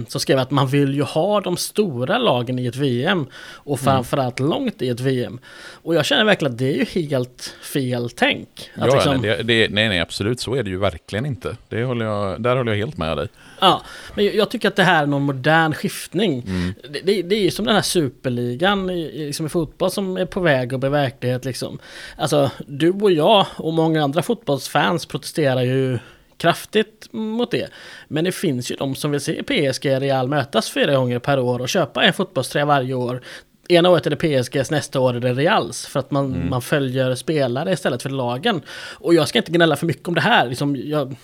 som 0.07 0.19
skrev 0.19 0.39
att 0.39 0.51
man 0.51 0.67
vill 0.67 0.95
ju 0.95 1.03
ha 1.03 1.41
de 1.41 1.57
stora 1.57 2.17
lagen 2.17 2.59
i 2.59 2.65
ett 2.65 2.75
VM 2.75 3.25
och 3.53 3.79
mm. 3.79 3.83
framförallt 3.83 4.39
mm. 4.39 4.49
långt 4.49 4.81
i 4.81 4.89
ett 4.89 4.99
VM. 4.99 5.39
Och 5.83 5.95
jag 5.95 6.05
känner 6.05 6.25
verkligen 6.25 6.53
att 6.53 6.59
det 6.59 6.73
är 6.73 6.77
ju 6.77 7.01
helt 7.01 7.55
fel 7.61 8.09
tänk. 8.09 8.71
ja, 8.73 8.85
liksom... 8.85 9.21
det, 9.21 9.43
det, 9.43 9.69
nej, 9.69 9.89
nej, 9.89 9.99
absolut 9.99 10.39
så 10.39 10.55
är 10.55 10.63
det 10.63 10.69
ju 10.69 10.77
verkligen 10.77 11.25
inte. 11.25 11.57
Det 11.69 11.83
håller 11.83 12.05
jag, 12.05 12.41
där 12.41 12.55
håller 12.55 12.71
jag 12.71 12.79
helt 12.79 12.97
med 12.97 13.17
dig. 13.17 13.27
Ja, 13.59 13.81
men 14.15 14.25
jag 14.25 14.49
tycker 14.49 14.67
att 14.67 14.75
det 14.75 14.83
här 14.83 15.03
är 15.03 15.07
någon 15.07 15.21
modern 15.21 15.73
skiftning. 15.73 16.43
Mm. 16.47 16.73
Det, 16.89 16.99
det, 17.03 17.21
det, 17.21 17.35
är 17.35 17.41
ju 17.41 17.51
som 17.51 17.65
den 17.65 17.75
här 17.75 17.81
superligan 17.81 18.89
i, 18.89 19.25
liksom 19.25 19.45
i 19.45 19.49
fotboll 19.49 19.91
som 19.91 20.17
är 20.17 20.25
på 20.25 20.39
väg 20.39 20.73
att 20.73 20.79
bli 20.79 20.89
verklighet. 20.89 21.45
Liksom. 21.45 21.79
Alltså, 22.17 22.51
du 22.67 22.91
och 22.91 23.11
jag 23.11 23.45
och 23.55 23.73
många 23.73 24.03
andra 24.03 24.21
fotbollsfans 24.21 25.05
protesterar 25.05 25.61
ju 25.61 25.99
kraftigt 26.37 27.07
mot 27.11 27.51
det. 27.51 27.69
Men 28.07 28.23
det 28.23 28.31
finns 28.31 28.71
ju 28.71 28.75
de 28.75 28.95
som 28.95 29.11
vill 29.11 29.21
se 29.21 29.43
PSG 29.43 29.85
Real 29.85 30.27
mötas 30.27 30.69
fyra 30.69 30.95
gånger 30.95 31.19
per 31.19 31.39
år 31.39 31.61
och 31.61 31.69
köpa 31.69 32.03
en 32.03 32.13
fotbollströja 32.13 32.65
varje 32.65 32.93
år. 32.93 33.21
Ena 33.69 33.89
året 33.89 34.05
är 34.05 34.09
det 34.09 34.43
PSGs, 34.43 34.71
nästa 34.71 34.99
år 34.99 35.15
är 35.15 35.19
det 35.19 35.33
Reals. 35.33 35.85
För 35.85 35.99
att 35.99 36.11
man, 36.11 36.25
mm. 36.25 36.49
man 36.49 36.61
följer 36.61 37.15
spelare 37.15 37.71
istället 37.71 38.03
för 38.03 38.09
lagen. 38.09 38.61
Och 38.93 39.13
jag 39.13 39.27
ska 39.27 39.39
inte 39.39 39.51
gnälla 39.51 39.75
för 39.75 39.85
mycket 39.85 40.07
om 40.07 40.15
det 40.15 40.21
här. 40.21 40.47
Liksom, 40.47 40.75
jag, 40.75 41.15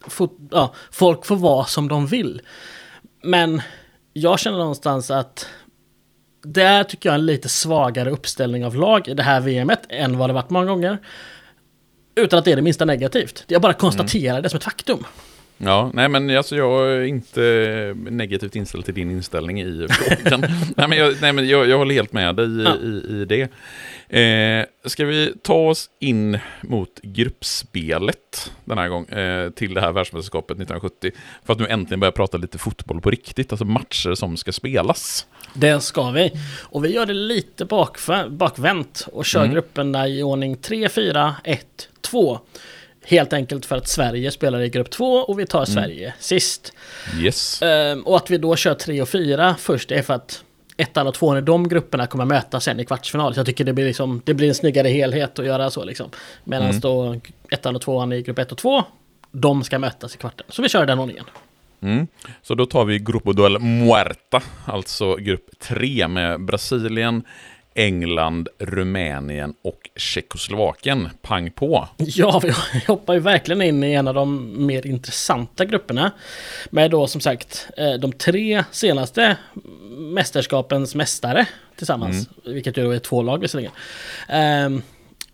fot, 0.00 0.36
ja, 0.50 0.74
folk 0.90 1.26
får 1.26 1.36
vara 1.36 1.64
som 1.64 1.88
de 1.88 2.06
vill. 2.06 2.40
Men 3.22 3.62
jag 4.12 4.38
känner 4.38 4.58
någonstans 4.58 5.10
att 5.10 5.48
det 6.42 6.62
är, 6.62 6.84
tycker 6.84 7.08
jag, 7.08 7.14
en 7.14 7.26
lite 7.26 7.48
svagare 7.48 8.10
uppställning 8.10 8.64
av 8.64 8.74
lag 8.76 9.08
i 9.08 9.14
det 9.14 9.22
här 9.22 9.40
VMet 9.40 9.80
än 9.88 10.18
vad 10.18 10.30
det 10.30 10.34
varit 10.34 10.50
många 10.50 10.66
gånger. 10.66 10.98
Utan 12.18 12.38
att 12.38 12.44
det 12.44 12.52
är 12.52 12.56
det 12.56 12.62
minsta 12.62 12.84
negativt. 12.84 13.44
Jag 13.46 13.62
bara 13.62 13.72
konstaterar 13.72 14.32
mm. 14.32 14.42
det 14.42 14.48
som 14.48 14.56
ett 14.56 14.64
faktum. 14.64 15.04
Ja, 15.60 15.90
nej 15.94 16.08
men 16.08 16.36
alltså 16.36 16.56
jag 16.56 16.92
är 16.92 17.02
inte 17.02 17.94
negativt 18.10 18.56
inställd 18.56 18.84
till 18.84 18.94
din 18.94 19.10
inställning 19.10 19.60
i 19.60 19.86
frågan. 19.90 20.40
nej 20.76 20.88
men, 20.88 20.98
jag, 20.98 21.14
nej, 21.20 21.32
men 21.32 21.48
jag, 21.48 21.68
jag 21.68 21.78
håller 21.78 21.94
helt 21.94 22.12
med 22.12 22.36
dig 22.36 22.46
i, 22.46 22.64
ja. 22.64 22.76
i, 22.76 23.22
i 23.22 23.24
det. 23.24 23.50
Eh, 24.20 24.88
ska 24.88 25.04
vi 25.04 25.32
ta 25.42 25.68
oss 25.68 25.90
in 25.98 26.38
mot 26.60 27.00
gruppspelet 27.02 28.52
den 28.64 28.78
här 28.78 28.88
gången, 28.88 29.18
eh, 29.18 29.50
till 29.50 29.74
det 29.74 29.80
här 29.80 29.92
världsmästerskapet 29.92 30.56
1970, 30.56 31.10
för 31.44 31.52
att 31.52 31.58
nu 31.58 31.66
äntligen 31.66 32.00
börja 32.00 32.12
prata 32.12 32.36
lite 32.36 32.58
fotboll 32.58 33.00
på 33.00 33.10
riktigt, 33.10 33.52
alltså 33.52 33.64
matcher 33.64 34.14
som 34.14 34.36
ska 34.36 34.52
spelas. 34.52 35.26
Det 35.54 35.80
ska 35.80 36.10
vi. 36.10 36.32
Och 36.60 36.84
vi 36.84 36.88
gör 36.88 37.06
det 37.06 37.14
lite 37.14 37.64
bakvänt 38.30 39.08
och 39.12 39.24
kör 39.24 39.40
mm. 39.40 39.52
grupperna 39.52 40.08
i 40.08 40.22
ordning 40.22 40.56
3, 40.56 40.88
4, 40.88 41.34
1, 41.44 41.88
2. 42.00 42.38
Helt 43.04 43.32
enkelt 43.32 43.66
för 43.66 43.76
att 43.76 43.88
Sverige 43.88 44.30
spelar 44.30 44.60
i 44.60 44.68
grupp 44.68 44.90
2 44.90 45.04
och 45.04 45.38
vi 45.38 45.46
tar 45.46 45.58
mm. 45.58 45.66
Sverige 45.66 46.14
sist. 46.20 46.72
Yes. 47.20 47.62
Um, 47.62 48.02
och 48.02 48.16
att 48.16 48.30
vi 48.30 48.38
då 48.38 48.56
kör 48.56 48.74
3 48.74 49.02
och 49.02 49.08
4 49.08 49.54
först 49.58 49.90
är 49.90 50.02
för 50.02 50.14
att 50.14 50.42
ettan 50.76 51.06
och 51.06 51.14
tvåan 51.14 51.38
i 51.38 51.40
de 51.40 51.68
grupperna 51.68 52.06
kommer 52.06 52.24
mötas 52.24 52.64
sen 52.64 52.80
i 52.80 52.84
kvartsfinal. 52.84 53.34
Så 53.34 53.40
jag 53.40 53.46
tycker 53.46 53.64
det 53.64 53.72
blir, 53.72 53.84
liksom, 53.84 54.22
det 54.24 54.34
blir 54.34 54.48
en 54.48 54.54
snyggare 54.54 54.88
helhet 54.88 55.38
att 55.38 55.46
göra 55.46 55.70
så 55.70 55.84
liksom. 55.84 56.10
Medan 56.44 56.68
mm. 56.68 56.80
då 56.80 57.20
ettan 57.50 57.76
och 57.76 57.82
tvåan 57.82 58.12
i 58.12 58.22
grupp 58.22 58.38
1 58.38 58.52
och 58.52 58.58
2, 58.58 58.84
de 59.32 59.64
ska 59.64 59.78
mötas 59.78 60.14
i 60.14 60.18
kvarten. 60.18 60.46
Så 60.48 60.62
vi 60.62 60.68
kör 60.68 60.86
den 60.86 60.98
ordningen. 60.98 61.24
Mm. 61.82 62.06
Så 62.42 62.54
då 62.54 62.66
tar 62.66 62.84
vi 62.84 62.98
Grupo 62.98 63.32
Duel 63.32 63.58
Muerta, 63.58 64.42
alltså 64.64 65.16
grupp 65.16 65.58
3 65.58 66.08
med 66.08 66.40
Brasilien, 66.40 67.22
England, 67.74 68.48
Rumänien 68.58 69.54
och 69.62 69.90
Tjeckoslovakien. 69.96 71.08
Pang 71.22 71.50
på! 71.50 71.88
Ja, 71.96 72.40
vi 72.44 72.52
hoppar 72.86 73.14
ju 73.14 73.20
verkligen 73.20 73.62
in 73.62 73.84
i 73.84 73.92
en 73.92 74.08
av 74.08 74.14
de 74.14 74.52
mer 74.66 74.86
intressanta 74.86 75.64
grupperna. 75.64 76.12
Med 76.70 76.90
då 76.90 77.06
som 77.06 77.20
sagt 77.20 77.68
eh, 77.76 77.92
de 77.92 78.12
tre 78.12 78.64
senaste 78.70 79.36
mästerskapens 79.98 80.94
mästare 80.94 81.46
tillsammans. 81.76 82.28
Mm. 82.44 82.54
Vilket 82.54 82.76
ju 82.76 82.94
är 82.94 82.98
två 82.98 83.22
lag 83.22 83.40
visserligen. 83.40 83.72
Um, 84.66 84.82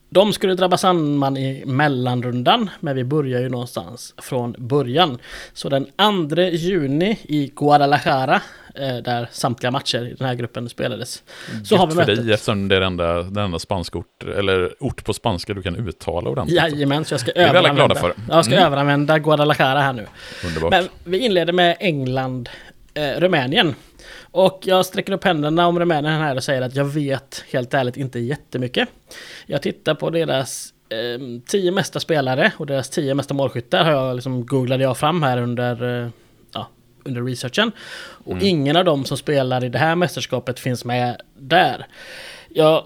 de 0.09 0.33
skulle 0.33 0.55
drabba 0.55 0.77
samman 0.77 1.37
i 1.37 1.65
mellanrundan, 1.67 2.71
men 2.81 2.97
vi 2.97 3.05
börjar 3.05 3.41
ju 3.41 3.49
någonstans 3.49 4.15
från 4.19 4.55
början. 4.59 5.19
Så 5.53 5.69
den 5.69 5.87
2 6.29 6.41
juni 6.43 7.19
i 7.23 7.53
Guadalajara, 7.57 8.41
eh, 8.75 8.97
där 8.97 9.29
samtliga 9.33 9.71
matcher 9.71 10.07
i 10.07 10.15
den 10.15 10.29
här 10.29 10.35
gruppen 10.35 10.69
spelades. 10.69 11.23
Så 11.65 11.75
Gött 11.75 11.81
har 11.81 11.87
vi 11.87 11.95
mötet. 11.95 12.17
för 12.17 12.25
dig 12.25 12.35
eftersom 12.35 12.69
det 12.69 12.77
är 12.77 12.81
den 12.81 12.93
enda, 12.93 13.23
den 13.23 13.45
enda 13.45 13.59
spanska 13.59 13.99
ort, 13.99 14.25
eller 14.37 14.75
ort 14.81 15.05
på 15.05 15.13
spanska 15.13 15.55
du 15.55 15.63
kan 15.63 15.89
uttala 15.89 16.31
ordentligt. 16.31 16.57
Jajamän, 16.57 17.05
så 17.05 17.15
jag 17.15 17.21
ska 17.21 17.33
överanvända. 17.33 17.95
för. 17.95 18.15
Jag 18.29 18.45
ska 18.45 18.55
mm. 18.55 18.67
överanvända 18.67 19.19
Guadalajara 19.19 19.81
här 19.81 19.93
nu. 19.93 20.07
Underbart. 20.45 20.71
Men 20.71 20.89
vi 21.05 21.19
inleder 21.19 21.53
med 21.53 21.77
England, 21.81 22.49
eh, 22.95 23.21
Rumänien. 23.21 23.75
Och 24.35 24.61
jag 24.65 24.87
sträcker 24.87 25.13
upp 25.13 25.25
händerna 25.25 25.67
om 25.67 25.79
Rumänien 25.79 26.21
här 26.21 26.37
och 26.37 26.45
säger 26.45 26.63
att 26.63 26.77
jag 26.77 26.85
vet 26.85 27.45
helt 27.53 27.75
ärligt 27.75 27.97
inte 27.97 28.19
jättemycket. 28.19 28.89
Jag 29.47 29.63
tittar 29.63 29.95
på 29.95 30.11
deras 30.11 30.75
eh, 30.89 31.41
tio 31.47 31.73
mesta 31.73 32.01
spelare 32.01 32.53
och 32.57 32.67
deras 32.67 32.91
tio 32.91 33.15
mesta 33.15 33.35
målskyttar 33.35 33.85
har 33.85 33.93
jag 33.93 34.15
liksom 34.15 34.47
googlade 34.47 34.83
jag 34.83 34.97
fram 34.99 35.23
här 35.23 35.39
under, 35.39 36.03
eh, 36.03 36.09
ja, 36.53 36.69
under 37.05 37.23
researchen. 37.23 37.73
Och 38.25 38.33
mm. 38.33 38.47
ingen 38.47 38.77
av 38.77 38.85
dem 38.85 39.05
som 39.05 39.17
spelar 39.17 39.65
i 39.65 39.69
det 39.69 39.79
här 39.79 39.95
mästerskapet 39.95 40.61
finns 40.61 40.85
med 40.85 41.21
där. 41.39 41.87
Jag 42.49 42.85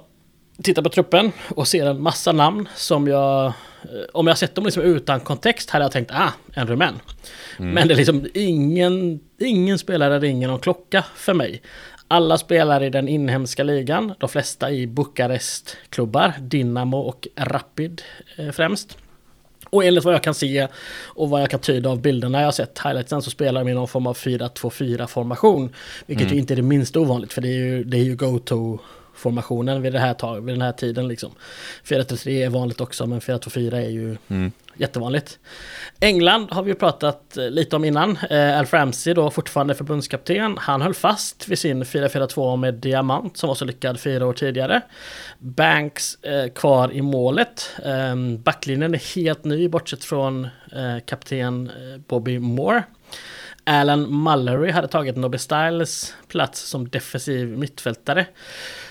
tittar 0.62 0.82
på 0.82 0.88
truppen 0.88 1.32
och 1.56 1.68
ser 1.68 1.86
en 1.86 2.02
massa 2.02 2.32
namn 2.32 2.68
som 2.74 3.08
jag... 3.08 3.52
Om 4.12 4.26
jag 4.26 4.38
sett 4.38 4.54
dem 4.54 4.64
liksom 4.64 4.82
utan 4.82 5.20
kontext 5.20 5.70
hade 5.70 5.84
jag 5.84 5.92
tänkt, 5.92 6.10
ah, 6.14 6.32
en 6.54 6.66
rumän. 6.66 6.94
Mm. 7.58 7.70
Men 7.70 7.88
det 7.88 7.94
är 7.94 7.96
liksom 7.96 8.26
ingen, 8.34 9.20
ingen 9.38 9.78
spelare 9.78 10.18
ringer 10.18 10.48
någon 10.48 10.60
klocka 10.60 11.04
för 11.16 11.34
mig. 11.34 11.62
Alla 12.08 12.38
spelar 12.38 12.82
i 12.82 12.90
den 12.90 13.08
inhemska 13.08 13.62
ligan, 13.62 14.14
de 14.18 14.28
flesta 14.28 14.70
i 14.70 14.86
Bukarestklubbar, 14.86 16.32
Dinamo 16.40 16.98
och 16.98 17.28
Rapid 17.36 18.02
eh, 18.36 18.50
främst. 18.50 18.98
Och 19.70 19.84
enligt 19.84 20.04
vad 20.04 20.14
jag 20.14 20.22
kan 20.22 20.34
se 20.34 20.68
och 21.04 21.30
vad 21.30 21.42
jag 21.42 21.50
kan 21.50 21.60
tyda 21.60 21.90
av 21.90 22.00
bilderna 22.00 22.38
jag 22.38 22.46
har 22.46 22.52
sett 22.52 22.78
highlightsen 22.78 23.22
så 23.22 23.30
spelar 23.30 23.64
de 23.64 23.70
i 23.70 23.74
någon 23.74 23.88
form 23.88 24.06
av 24.06 24.16
4-2-4 24.16 25.06
formation. 25.06 25.74
Vilket 26.06 26.24
mm. 26.24 26.34
ju 26.34 26.40
inte 26.40 26.54
är 26.54 26.56
det 26.56 26.62
minsta 26.62 27.00
ovanligt 27.00 27.32
för 27.32 27.40
det 27.40 27.48
är 27.48 27.58
ju, 27.58 27.84
det 27.84 27.96
är 27.96 28.02
ju 28.02 28.16
go-to 28.16 28.78
formationen 29.18 29.82
vid, 29.82 29.92
det 29.92 29.98
här 29.98 30.14
tag, 30.14 30.40
vid 30.44 30.54
den 30.54 30.62
här 30.62 30.72
tiden. 30.72 31.08
Liksom. 31.08 31.32
4-3 31.84 32.28
är 32.28 32.48
vanligt 32.48 32.80
också 32.80 33.06
men 33.06 33.20
4-2-4 33.20 33.74
är 33.74 33.88
ju 33.88 34.16
mm. 34.28 34.52
jättevanligt. 34.74 35.38
England 36.00 36.48
har 36.50 36.62
vi 36.62 36.74
pratat 36.74 37.36
eh, 37.36 37.50
lite 37.50 37.76
om 37.76 37.84
innan. 37.84 38.18
Eh, 38.30 38.58
Alf 38.58 38.72
Ramsey 38.72 39.14
då 39.14 39.30
fortfarande 39.30 39.74
förbundskapten. 39.74 40.58
Han 40.58 40.82
höll 40.82 40.94
fast 40.94 41.48
vid 41.48 41.58
sin 41.58 41.84
4-4-2 41.84 42.56
med 42.56 42.74
diamant 42.74 43.36
som 43.36 43.48
var 43.48 43.54
så 43.54 43.64
lyckad 43.64 44.00
fyra 44.00 44.26
år 44.26 44.32
tidigare. 44.32 44.82
Banks 45.38 46.14
eh, 46.24 46.48
kvar 46.48 46.92
i 46.92 47.02
målet. 47.02 47.70
Eh, 47.84 48.16
backlinjen 48.38 48.94
är 48.94 49.14
helt 49.16 49.44
ny 49.44 49.68
bortsett 49.68 50.04
från 50.04 50.44
eh, 50.72 50.98
kapten 51.06 51.70
eh, 51.70 52.00
Bobby 52.08 52.38
Moore. 52.38 52.82
Alan 53.68 54.22
Mullery 54.22 54.70
hade 54.70 54.88
tagit 54.88 55.16
Nobby 55.16 55.38
Styles 55.38 56.14
plats 56.28 56.60
som 56.60 56.88
defensiv 56.88 57.48
mittfältare. 57.48 58.26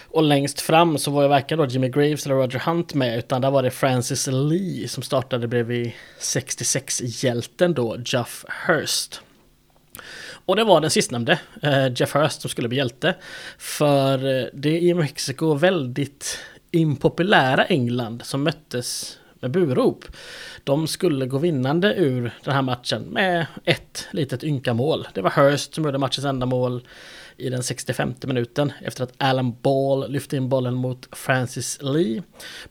Och 0.09 0.23
längst 0.23 0.61
fram 0.61 0.97
så 0.97 1.11
var 1.11 1.21
ju 1.21 1.27
varken 1.27 1.57
då 1.57 1.65
Jimmy 1.65 1.89
Graves 1.89 2.25
eller 2.25 2.35
Roger 2.35 2.59
Hunt 2.59 2.93
med 2.93 3.17
utan 3.17 3.41
där 3.41 3.51
var 3.51 3.63
det 3.63 3.71
Francis 3.71 4.27
Lee 4.31 4.87
som 4.87 5.03
startade 5.03 5.47
bredvid 5.47 5.91
66-hjälten 6.19 7.73
då, 7.73 7.97
Jeff 8.05 8.45
Hurst. 8.67 9.21
Och 10.45 10.55
det 10.55 10.63
var 10.63 10.81
den 10.81 10.89
sistnämnde, 10.89 11.39
eh, 11.61 11.87
Jeff 11.95 12.15
Hurst, 12.15 12.41
som 12.41 12.49
skulle 12.49 12.67
bli 12.67 12.77
hjälte. 12.77 13.15
För 13.57 14.13
eh, 14.13 14.45
det 14.53 14.69
är 14.69 14.81
i 14.81 14.93
Mexiko 14.93 15.53
väldigt 15.53 16.39
impopulära 16.71 17.65
England 17.65 18.21
som 18.25 18.43
möttes 18.43 19.19
med 19.39 19.51
burop. 19.51 20.05
De 20.63 20.87
skulle 20.87 21.25
gå 21.25 21.37
vinnande 21.37 21.93
ur 21.95 22.31
den 22.43 22.53
här 22.53 22.61
matchen 22.61 23.01
med 23.01 23.45
ett 23.63 24.07
litet 24.11 24.43
ynka 24.43 24.73
mål. 24.73 25.07
Det 25.13 25.21
var 25.21 25.29
Hurst 25.29 25.73
som 25.73 25.83
gjorde 25.83 25.97
matchens 25.97 26.25
enda 26.25 26.45
mål 26.45 26.81
i 27.37 27.49
den 27.49 27.63
65 27.63 28.13
minuten 28.23 28.73
efter 28.81 29.03
att 29.03 29.13
Alan 29.17 29.55
Ball 29.61 30.11
lyfte 30.11 30.37
in 30.37 30.49
bollen 30.49 30.73
mot 30.73 31.07
Francis 31.11 31.79
Lee. 31.81 32.23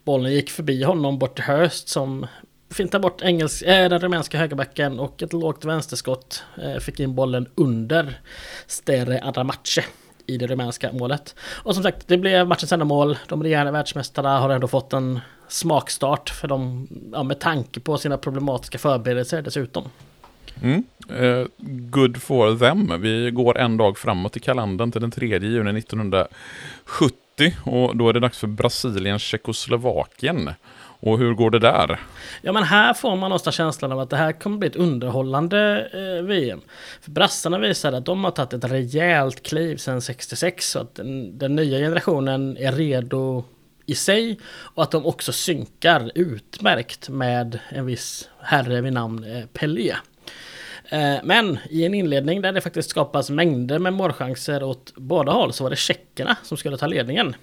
Bollen 0.05 0.33
gick 0.33 0.51
förbi 0.51 0.83
honom 0.83 1.19
bort 1.19 1.35
till 1.35 1.45
Hurst 1.45 1.89
som 1.89 2.27
fintade 2.71 3.03
bort 3.03 3.23
engelsk, 3.23 3.63
äh, 3.63 3.89
den 3.89 3.99
rumänska 3.99 4.39
högerbacken 4.39 5.01
och 5.01 5.23
ett 5.23 5.33
lågt 5.33 5.65
vänsterskott 5.65 6.45
äh, 6.63 6.81
fick 6.81 7.01
in 7.01 7.15
bollen 7.15 7.49
under 7.55 8.21
Stere 8.67 9.21
Adamace 9.25 9.85
i 10.27 10.39
det 10.39 10.47
rumänska 10.47 10.93
målet. 10.93 11.35
Och 11.41 11.75
som 11.75 11.83
sagt, 11.83 12.09
det 12.09 12.19
blev 12.19 12.49
matchens 12.49 12.73
enda 12.73 12.85
mål. 12.85 13.19
De 13.29 13.43
regerande 13.43 13.73
världsmästarna 13.73 14.39
har 14.39 14.51
ändå 14.51 14.69
fått 14.69 14.93
en 14.93 15.21
smakstart 15.49 16.31
för 16.31 16.49
dem, 16.49 16.89
ja, 17.13 17.23
med 17.23 17.39
tanke 17.41 17.81
på 17.81 17.99
sina 17.99 18.19
problematiska 18.19 18.79
förberedelser 18.79 19.43
dessutom. 19.43 19.89
Mm. 20.63 20.85
Uh, 21.11 21.47
good 21.91 22.23
for 22.23 22.59
them. 22.59 23.03
Vi 23.03 23.31
går 23.31 23.59
en 23.59 23.77
dag 23.77 23.99
framåt 23.99 24.37
i 24.37 24.41
kalendern 24.41 24.93
till 24.93 25.01
den 25.01 25.11
3 25.11 25.39
juni 25.39 25.79
1970 25.79 26.33
och 27.65 27.97
då 27.97 28.09
är 28.09 28.13
det 28.13 28.21
dags 28.21 28.39
för 28.39 28.47
Brasilien-Tjeckoslovakien. 28.47 30.51
Och 31.01 31.19
hur 31.19 31.35
går 31.35 31.51
det 31.51 31.59
där? 31.59 32.01
Ja 32.43 32.53
men 32.53 32.63
här 32.63 32.95
får 32.95 33.11
man 33.11 33.19
någonstans 33.19 33.57
känslan 33.57 33.93
av 33.93 34.01
att 34.01 34.11
det 34.11 34.17
här 34.17 34.33
kommer 34.33 34.59
bli 34.59 34.69
ett 34.69 34.77
underhållande 34.77 35.89
eh, 35.93 36.25
VM. 36.25 36.61
För 37.01 37.11
brassarna 37.11 37.59
visar 37.59 37.93
att 37.93 38.05
de 38.05 38.25
har 38.25 38.31
tagit 38.31 38.53
ett 38.53 38.65
rejält 38.65 39.43
kliv 39.43 39.77
sedan 39.77 40.03
66. 40.03 40.71
Så 40.71 40.79
att 40.79 40.95
den, 40.95 41.39
den 41.39 41.57
nya 41.57 41.79
generationen 41.79 42.57
är 42.57 42.73
redo 42.73 43.45
i 43.87 43.95
sig 43.95 44.39
och 44.47 44.83
att 44.83 44.91
de 44.91 45.07
också 45.07 45.33
synkar 45.33 46.11
utmärkt 46.15 47.09
med 47.09 47.59
en 47.69 47.87
viss 47.87 48.29
herre 48.41 48.81
vid 48.81 48.93
namn 48.93 49.25
eh, 49.25 49.47
Pelé. 49.53 49.95
Eh, 50.89 51.17
men 51.23 51.59
i 51.71 51.85
en 51.85 51.95
inledning 51.95 52.43
där 52.43 52.53
det 52.53 52.61
faktiskt 52.61 52.91
skapas 52.91 53.31
mängder 53.31 53.79
med 53.79 53.93
målchanser 53.93 54.63
åt 54.63 54.93
båda 54.97 55.33
håll 55.33 55.53
så 55.53 55.65
var 55.65 55.71
det 55.71 55.77
tjeckerna 55.77 56.37
som 56.43 56.57
skulle 56.57 56.77
ta 56.77 56.87
ledningen. 56.87 57.37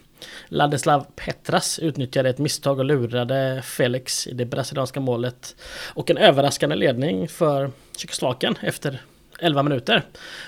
Ladislav 0.48 1.06
Petras 1.16 1.80
utnyttjade 1.80 2.30
ett 2.30 2.38
misstag 2.38 2.80
och 2.80 2.86
lurade 2.86 3.62
Felix 3.66 4.28
i 4.28 4.34
det 4.34 4.46
brasilianska 4.46 5.00
målet. 5.00 5.56
Och 5.94 6.10
en 6.10 6.18
överraskande 6.18 6.76
ledning 6.76 7.28
för 7.28 7.72
Tjeckoslovakien 7.98 8.56
efter 8.62 9.02
11 9.40 9.64
minuter. 9.64 10.04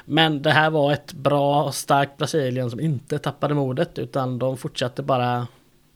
Men 0.06 0.42
det 0.42 0.52
här 0.52 0.70
var 0.70 0.94
ett 0.94 1.14
bra 1.14 1.64
och 1.64 1.76
starkt 1.76 2.18
Brasilien 2.18 2.70
som 2.70 2.80
inte 2.80 3.20
tappade 3.20 3.54
modet 3.54 4.00
utan 4.00 4.40
de 4.40 4.58
fortsatte 4.58 5.04
bara 5.04 5.48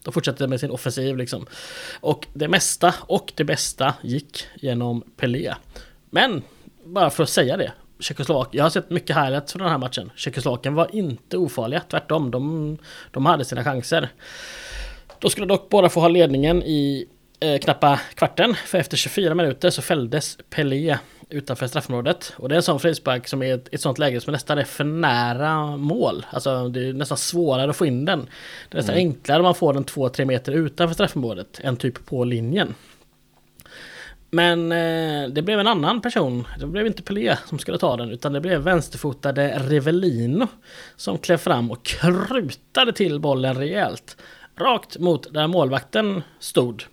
de 0.04 0.12
fortsatte 0.12 0.46
med 0.46 0.60
sin 0.60 0.70
offensiv 0.70 1.16
liksom. 1.16 1.46
Och 2.00 2.26
det 2.34 2.48
mesta 2.48 2.94
och 3.00 3.32
det 3.36 3.44
bästa 3.44 3.94
gick 4.02 4.46
genom 4.54 5.02
Pelé. 5.16 5.54
Men, 6.10 6.42
bara 6.92 7.10
för 7.10 7.22
att 7.22 7.28
säga 7.28 7.56
det. 7.56 7.72
Tjeckoslovakien, 8.00 8.58
jag 8.58 8.64
har 8.64 8.70
sett 8.70 8.90
mycket 8.90 9.16
highlights 9.16 9.52
från 9.52 9.62
den 9.62 9.70
här 9.70 9.78
matchen. 9.78 10.10
Tjeckoslovakien 10.14 10.74
var 10.74 10.94
inte 10.94 11.36
ofarliga, 11.36 11.80
tvärtom. 11.80 12.30
De, 12.30 12.78
de 13.10 13.26
hade 13.26 13.44
sina 13.44 13.64
chanser. 13.64 14.08
Då 15.18 15.28
skulle 15.28 15.46
dock 15.46 15.68
båda 15.68 15.88
få 15.88 16.00
ha 16.00 16.08
ledningen 16.08 16.62
i 16.62 17.06
eh, 17.40 17.58
knappa 17.58 18.00
kvarten. 18.14 18.54
För 18.54 18.78
efter 18.78 18.96
24 18.96 19.34
minuter 19.34 19.70
så 19.70 19.82
fälldes 19.82 20.38
Pelé 20.50 20.98
utanför 21.30 21.66
straffområdet. 21.66 22.32
Och 22.36 22.48
det 22.48 22.54
är 22.54 22.56
en 22.56 22.62
sån 22.62 22.80
frispark 22.80 23.28
som 23.28 23.42
är 23.42 23.54
ett, 23.54 23.68
ett 23.74 23.80
sånt 23.80 23.98
läge 23.98 24.20
som 24.20 24.32
nästan 24.32 24.58
är 24.58 24.64
för 24.64 24.84
nära 24.84 25.76
mål. 25.76 26.26
Alltså 26.30 26.68
det 26.68 26.88
är 26.88 26.92
nästan 26.92 27.18
svårare 27.18 27.70
att 27.70 27.76
få 27.76 27.86
in 27.86 28.04
den. 28.04 28.20
Det 28.68 28.76
är 28.76 28.76
nästan 28.76 28.94
mm. 28.94 29.08
enklare 29.08 29.38
om 29.38 29.44
man 29.44 29.54
får 29.54 29.72
den 29.72 29.84
2-3 29.84 30.24
meter 30.24 30.52
utanför 30.52 30.94
straffområdet 30.94 31.60
än 31.62 31.76
typ 31.76 32.06
på 32.06 32.24
linjen. 32.24 32.74
Men 34.30 34.72
eh, 34.72 35.28
det 35.28 35.42
blev 35.42 35.60
en 35.60 35.66
annan 35.66 36.00
person. 36.00 36.46
Det 36.58 36.66
blev 36.66 36.86
inte 36.86 37.02
Pelé 37.02 37.36
som 37.46 37.58
skulle 37.58 37.78
ta 37.78 37.96
den 37.96 38.10
utan 38.10 38.32
det 38.32 38.40
blev 38.40 38.60
vänsterfotade 38.60 39.58
Revellino 39.58 40.46
som 40.96 41.18
klev 41.18 41.36
fram 41.36 41.70
och 41.70 41.84
krutade 41.84 42.92
till 42.92 43.20
bollen 43.20 43.54
rejält. 43.54 44.16
Rakt 44.56 44.98
mot 44.98 45.34
där 45.34 45.46
målvakten 45.46 46.22
stod. 46.38 46.84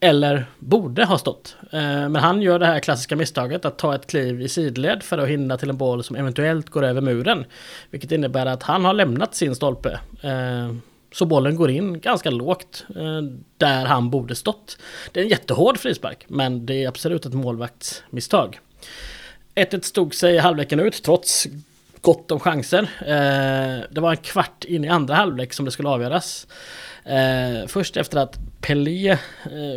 Eller 0.00 0.46
borde 0.58 1.04
ha 1.04 1.18
stått. 1.18 1.56
Eh, 1.72 1.80
men 1.80 2.16
han 2.16 2.42
gör 2.42 2.58
det 2.58 2.66
här 2.66 2.80
klassiska 2.80 3.16
misstaget 3.16 3.64
att 3.64 3.78
ta 3.78 3.94
ett 3.94 4.06
kliv 4.06 4.42
i 4.42 4.48
sidled 4.48 5.02
för 5.02 5.18
att 5.18 5.28
hinna 5.28 5.56
till 5.56 5.70
en 5.70 5.76
boll 5.76 6.04
som 6.04 6.16
eventuellt 6.16 6.70
går 6.70 6.84
över 6.84 7.00
muren. 7.00 7.44
Vilket 7.90 8.12
innebär 8.12 8.46
att 8.46 8.62
han 8.62 8.84
har 8.84 8.94
lämnat 8.94 9.34
sin 9.34 9.54
stolpe. 9.54 10.00
Eh, 10.20 10.74
så 11.14 11.24
bollen 11.24 11.56
går 11.56 11.70
in 11.70 12.00
ganska 12.00 12.30
lågt 12.30 12.84
eh, 12.96 13.22
där 13.56 13.84
han 13.84 14.10
borde 14.10 14.34
stått. 14.34 14.78
Det 15.12 15.20
är 15.20 15.24
en 15.24 15.30
jättehård 15.30 15.78
frispark, 15.78 16.24
men 16.28 16.66
det 16.66 16.84
är 16.84 16.88
absolut 16.88 17.26
ett 17.26 17.34
målvaktsmisstag. 17.34 18.60
1-1 19.54 19.80
stod 19.80 20.14
sig 20.14 20.38
halvleken 20.38 20.80
ut 20.80 21.02
trots 21.02 21.46
gott 22.00 22.30
om 22.30 22.40
chanser. 22.40 22.82
Eh, 23.00 23.84
det 23.90 24.00
var 24.00 24.10
en 24.10 24.16
kvart 24.16 24.64
in 24.64 24.84
i 24.84 24.88
andra 24.88 25.14
halvlek 25.14 25.52
som 25.52 25.64
det 25.64 25.70
skulle 25.70 25.88
avgöras. 25.88 26.46
Eh, 27.04 27.66
först 27.66 27.96
efter 27.96 28.18
att 28.18 28.38
Pelé 28.60 29.18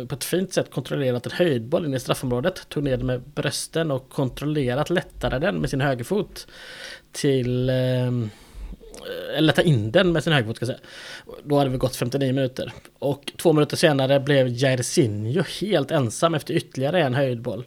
på 0.08 0.14
ett 0.14 0.24
fint 0.24 0.52
sätt 0.52 0.70
kontrollerat 0.70 1.26
en 1.26 1.32
höjdboll 1.32 1.84
in 1.84 1.94
i 1.94 2.00
straffområdet, 2.00 2.68
tog 2.68 2.82
ner 2.82 2.96
den 2.96 3.06
med 3.06 3.20
brösten 3.20 3.90
och 3.90 4.08
kontrollerat 4.08 4.90
lättare 4.90 5.38
den 5.38 5.56
med 5.56 5.70
sin 5.70 5.80
högerfot 5.80 6.46
till 7.12 7.70
Eh, 9.00 9.38
eller 9.38 9.52
ta 9.52 9.62
in 9.62 9.90
den 9.90 10.12
med 10.12 10.24
sin 10.24 10.32
högerfot 10.32 10.56
ska 10.56 10.66
jag 10.66 10.76
säga. 10.76 10.88
Då 11.44 11.58
hade 11.58 11.70
vi 11.70 11.76
gått 11.76 11.96
59 11.96 12.32
minuter. 12.32 12.72
Och 12.98 13.32
två 13.36 13.52
minuter 13.52 13.76
senare 13.76 14.20
blev 14.20 14.48
Jairzinho 14.48 15.42
helt 15.60 15.90
ensam 15.90 16.34
efter 16.34 16.54
ytterligare 16.54 17.02
en 17.02 17.14
höjdboll. 17.14 17.64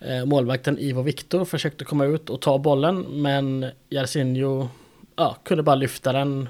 Eh, 0.00 0.24
målvakten 0.24 0.78
Ivo 0.78 1.02
Victor 1.02 1.44
försökte 1.44 1.84
komma 1.84 2.04
ut 2.04 2.30
och 2.30 2.40
ta 2.40 2.58
bollen 2.58 3.00
men 3.00 3.66
Jairzinho 3.88 4.68
ja, 5.16 5.36
kunde 5.44 5.62
bara 5.62 5.76
lyfta 5.76 6.12
den 6.12 6.48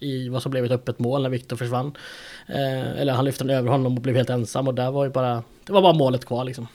i 0.00 0.28
vad 0.28 0.42
som 0.42 0.50
blev 0.50 0.64
ett 0.64 0.70
öppet 0.70 0.98
mål 0.98 1.22
när 1.22 1.30
Victor 1.30 1.56
försvann. 1.56 1.96
Eh, 2.46 3.00
eller 3.00 3.12
han 3.12 3.24
lyfte 3.24 3.44
den 3.44 3.56
över 3.56 3.70
honom 3.70 3.96
och 3.96 4.02
blev 4.02 4.16
helt 4.16 4.30
ensam 4.30 4.68
och 4.68 4.74
där 4.74 4.90
var 4.90 5.04
ju 5.04 5.10
bara, 5.10 5.42
det 5.64 5.72
var 5.72 5.82
bara 5.82 5.92
målet 5.92 6.24
kvar 6.24 6.44
liksom. 6.44 6.68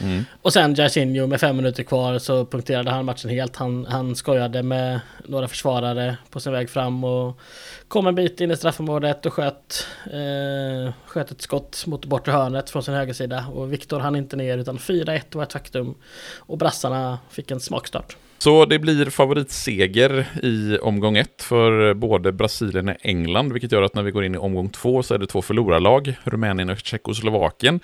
Mm. 0.00 0.24
Och 0.42 0.52
sen 0.52 0.74
Jairzinho 0.74 1.26
med 1.26 1.40
fem 1.40 1.56
minuter 1.56 1.82
kvar 1.82 2.18
så 2.18 2.46
punkterade 2.46 2.90
han 2.90 3.04
matchen 3.04 3.30
helt. 3.30 3.56
Han, 3.56 3.86
han 3.88 4.16
skojade 4.16 4.62
med 4.62 5.00
några 5.24 5.48
försvarare 5.48 6.16
på 6.30 6.40
sin 6.40 6.52
väg 6.52 6.70
fram 6.70 7.04
och 7.04 7.40
kom 7.88 8.06
en 8.06 8.14
bit 8.14 8.40
in 8.40 8.50
i 8.50 8.56
straffområdet 8.56 9.26
och 9.26 9.32
sköt, 9.32 9.86
eh, 10.06 10.92
sköt 11.06 11.30
ett 11.30 11.42
skott 11.42 11.86
mot 11.86 12.04
bortre 12.04 12.32
hörnet 12.32 12.70
från 12.70 12.82
sin 12.82 12.94
högersida. 12.94 13.46
Och 13.54 13.72
Viktor 13.72 14.00
hann 14.00 14.16
inte 14.16 14.36
ner 14.36 14.58
utan 14.58 14.78
4-1 14.78 15.36
var 15.36 15.42
ett 15.42 15.52
faktum. 15.52 15.94
Och 16.38 16.58
brassarna 16.58 17.18
fick 17.30 17.50
en 17.50 17.60
smakstart. 17.60 18.16
Så 18.38 18.64
det 18.64 18.78
blir 18.78 19.10
favoritseger 19.10 20.26
i 20.42 20.78
omgång 20.78 21.16
ett 21.16 21.42
för 21.42 21.94
både 21.94 22.32
Brasilien 22.32 22.88
och 22.88 22.96
England, 23.00 23.52
vilket 23.52 23.72
gör 23.72 23.82
att 23.82 23.94
när 23.94 24.02
vi 24.02 24.10
går 24.10 24.24
in 24.24 24.34
i 24.34 24.38
omgång 24.38 24.68
två 24.68 25.02
så 25.02 25.14
är 25.14 25.18
det 25.18 25.26
två 25.26 25.42
förlorarlag, 25.42 26.14
Rumänien 26.24 26.70
och 26.70 26.78
Tjeckoslovakien 26.78 27.80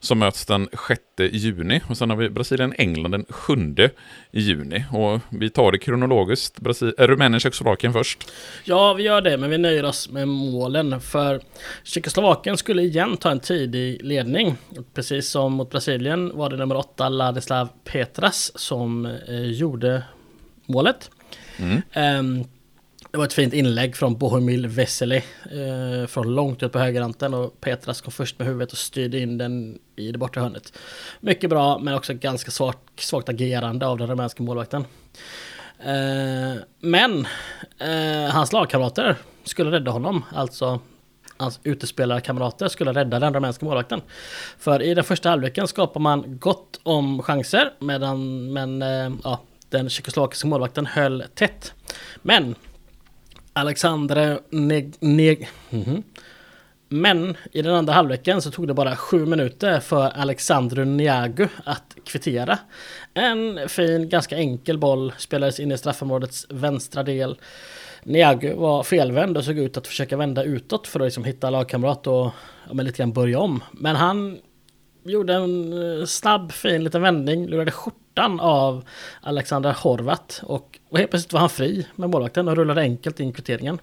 som 0.00 0.18
möts 0.18 0.46
den 0.46 0.68
6 0.88 1.00
juni. 1.32 1.80
Och 1.88 1.98
sen 1.98 2.10
har 2.10 2.16
vi 2.16 2.30
Brasilien-England 2.30 3.10
den 3.10 3.24
7 3.28 3.74
juni. 4.30 4.84
Och 4.92 5.20
vi 5.28 5.50
tar 5.50 5.72
det 5.72 5.78
kronologiskt. 5.78 6.60
Brasil 6.60 6.94
äh, 6.98 7.06
Rumänien, 7.06 7.40
Tjeckoslovakien 7.40 7.92
först. 7.92 8.32
Ja, 8.64 8.94
vi 8.94 9.02
gör 9.02 9.20
det, 9.20 9.36
men 9.36 9.50
vi 9.50 9.58
nöjer 9.58 9.84
oss 9.84 10.10
med 10.10 10.28
målen. 10.28 11.00
För 11.00 11.40
Tjeckoslovakien 11.84 12.56
skulle 12.56 12.82
igen 12.82 13.16
ta 13.16 13.30
en 13.30 13.40
tidig 13.40 14.02
ledning. 14.02 14.56
Precis 14.94 15.28
som 15.28 15.52
mot 15.52 15.70
Brasilien 15.70 16.36
var 16.36 16.50
det 16.50 16.56
nummer 16.56 16.76
8, 16.76 17.08
Ladislav 17.08 17.68
Petras, 17.84 18.52
som 18.54 19.06
eh, 19.06 19.42
gjorde 19.42 20.02
målet. 20.66 21.10
Mm. 21.58 21.82
Um, 22.18 22.44
det 23.10 23.18
var 23.18 23.24
ett 23.24 23.32
fint 23.32 23.54
inlägg 23.54 23.96
från 23.96 24.18
Bohemil 24.18 24.66
Vesely 24.66 25.22
eh, 25.50 26.06
från 26.06 26.34
långt 26.34 26.62
ut 26.62 26.72
på 26.72 26.78
högerkanten 26.78 27.34
och 27.34 27.60
Petras 27.60 28.00
kom 28.00 28.12
först 28.12 28.38
med 28.38 28.48
huvudet 28.48 28.72
och 28.72 28.78
styrde 28.78 29.18
in 29.18 29.38
den 29.38 29.78
i 29.96 30.12
det 30.12 30.18
bortre 30.18 30.40
hörnet. 30.40 30.78
Mycket 31.20 31.50
bra 31.50 31.78
men 31.78 31.94
också 31.94 32.14
ganska 32.14 32.50
svagt, 32.50 33.00
svagt 33.00 33.28
agerande 33.28 33.86
av 33.86 33.98
den 33.98 34.08
rumänska 34.08 34.42
målvakten. 34.42 34.84
Eh, 35.78 36.62
men 36.80 37.26
eh, 37.78 38.30
hans 38.30 38.52
lagkamrater 38.52 39.16
skulle 39.44 39.70
rädda 39.70 39.90
honom, 39.90 40.24
alltså 40.34 40.80
hans 41.36 41.60
utespelarkamrater 41.62 42.68
skulle 42.68 42.92
rädda 42.92 43.18
den 43.18 43.34
rumänska 43.34 43.66
målvakten. 43.66 44.00
För 44.58 44.82
i 44.82 44.94
den 44.94 45.04
första 45.04 45.28
halvleken 45.28 45.68
skapar 45.68 46.00
man 46.00 46.38
gott 46.38 46.80
om 46.82 47.22
chanser 47.22 47.72
medan 47.78 48.52
men, 48.52 48.82
eh, 48.82 49.10
ja, 49.24 49.40
den 49.68 49.88
tjeckoslovakiska 49.88 50.48
målvakten 50.48 50.86
höll 50.86 51.24
tätt. 51.34 51.74
Men 52.22 52.54
Alexandre 53.52 54.38
Neg... 54.50 54.94
Neg 55.00 55.48
mm 55.70 55.84
-hmm. 55.84 56.02
Men 56.92 57.36
i 57.52 57.62
den 57.62 57.74
andra 57.74 57.92
halvleken 57.92 58.42
så 58.42 58.50
tog 58.50 58.68
det 58.68 58.74
bara 58.74 58.96
sju 58.96 59.26
minuter 59.26 59.80
för 59.80 60.10
Alexandru 60.10 60.84
Niagu 60.84 61.48
att 61.64 61.96
kvittera. 62.04 62.58
En 63.14 63.68
fin, 63.68 64.08
ganska 64.08 64.36
enkel 64.36 64.78
boll 64.78 65.12
spelades 65.18 65.60
in 65.60 65.72
i 65.72 65.78
straffområdets 65.78 66.46
vänstra 66.50 67.02
del. 67.02 67.38
Niagu 68.02 68.54
var 68.54 68.82
felvänd 68.82 69.36
och 69.36 69.44
såg 69.44 69.58
ut 69.58 69.76
att 69.76 69.86
försöka 69.86 70.16
vända 70.16 70.44
utåt 70.44 70.86
för 70.86 71.00
att 71.00 71.06
liksom 71.06 71.24
hitta 71.24 71.50
lagkamrat 71.50 72.06
och 72.06 72.30
ja, 72.68 72.72
lite 72.72 72.98
grann 72.98 73.12
börja 73.12 73.38
om. 73.38 73.64
Men 73.72 73.96
han 73.96 74.38
gjorde 75.04 75.34
en 75.34 75.72
eh, 75.72 76.04
snabb 76.04 76.52
fin 76.52 76.84
liten 76.84 77.02
vändning, 77.02 77.46
lurade 77.46 77.70
skjortan 78.20 78.40
av 78.40 78.84
Alexander 79.20 79.72
Horvat 79.72 80.40
och, 80.44 80.78
och 80.90 80.98
helt 80.98 81.10
plötsligt 81.10 81.32
var 81.32 81.40
han 81.40 81.50
fri 81.50 81.86
med 81.96 82.10
målvakten 82.10 82.48
och 82.48 82.56
rullade 82.56 82.80
enkelt 82.80 83.20
in 83.20 83.32
kvitteringen. 83.32 83.78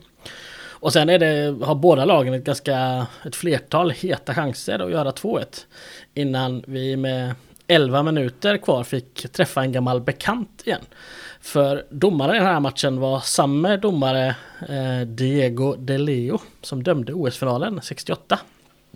Och 0.79 0.93
sen 0.93 1.09
är 1.09 1.19
det, 1.19 1.65
har 1.65 1.75
båda 1.75 2.05
lagen 2.05 2.33
ett 2.33 2.43
ganska 2.43 3.07
ett 3.25 3.35
flertal 3.35 3.91
heta 3.91 4.33
chanser 4.33 4.79
att 4.79 4.91
göra 4.91 5.11
2-1 5.11 5.65
innan 6.13 6.63
vi 6.67 6.97
med 6.97 7.35
11 7.67 8.03
minuter 8.03 8.57
kvar 8.57 8.83
fick 8.83 9.31
träffa 9.31 9.61
en 9.61 9.71
gammal 9.71 10.01
bekant 10.01 10.61
igen. 10.65 10.85
För 11.41 11.85
domaren 11.89 12.35
i 12.35 12.39
den 12.39 12.47
här 12.47 12.59
matchen 12.59 12.99
var 12.99 13.19
samma 13.19 13.77
domare 13.77 14.35
eh, 14.69 15.07
Diego 15.07 15.75
De 15.75 15.97
Leo 15.97 16.39
som 16.61 16.83
dömde 16.83 17.13
OS-finalen 17.13 17.79
68. 17.83 18.39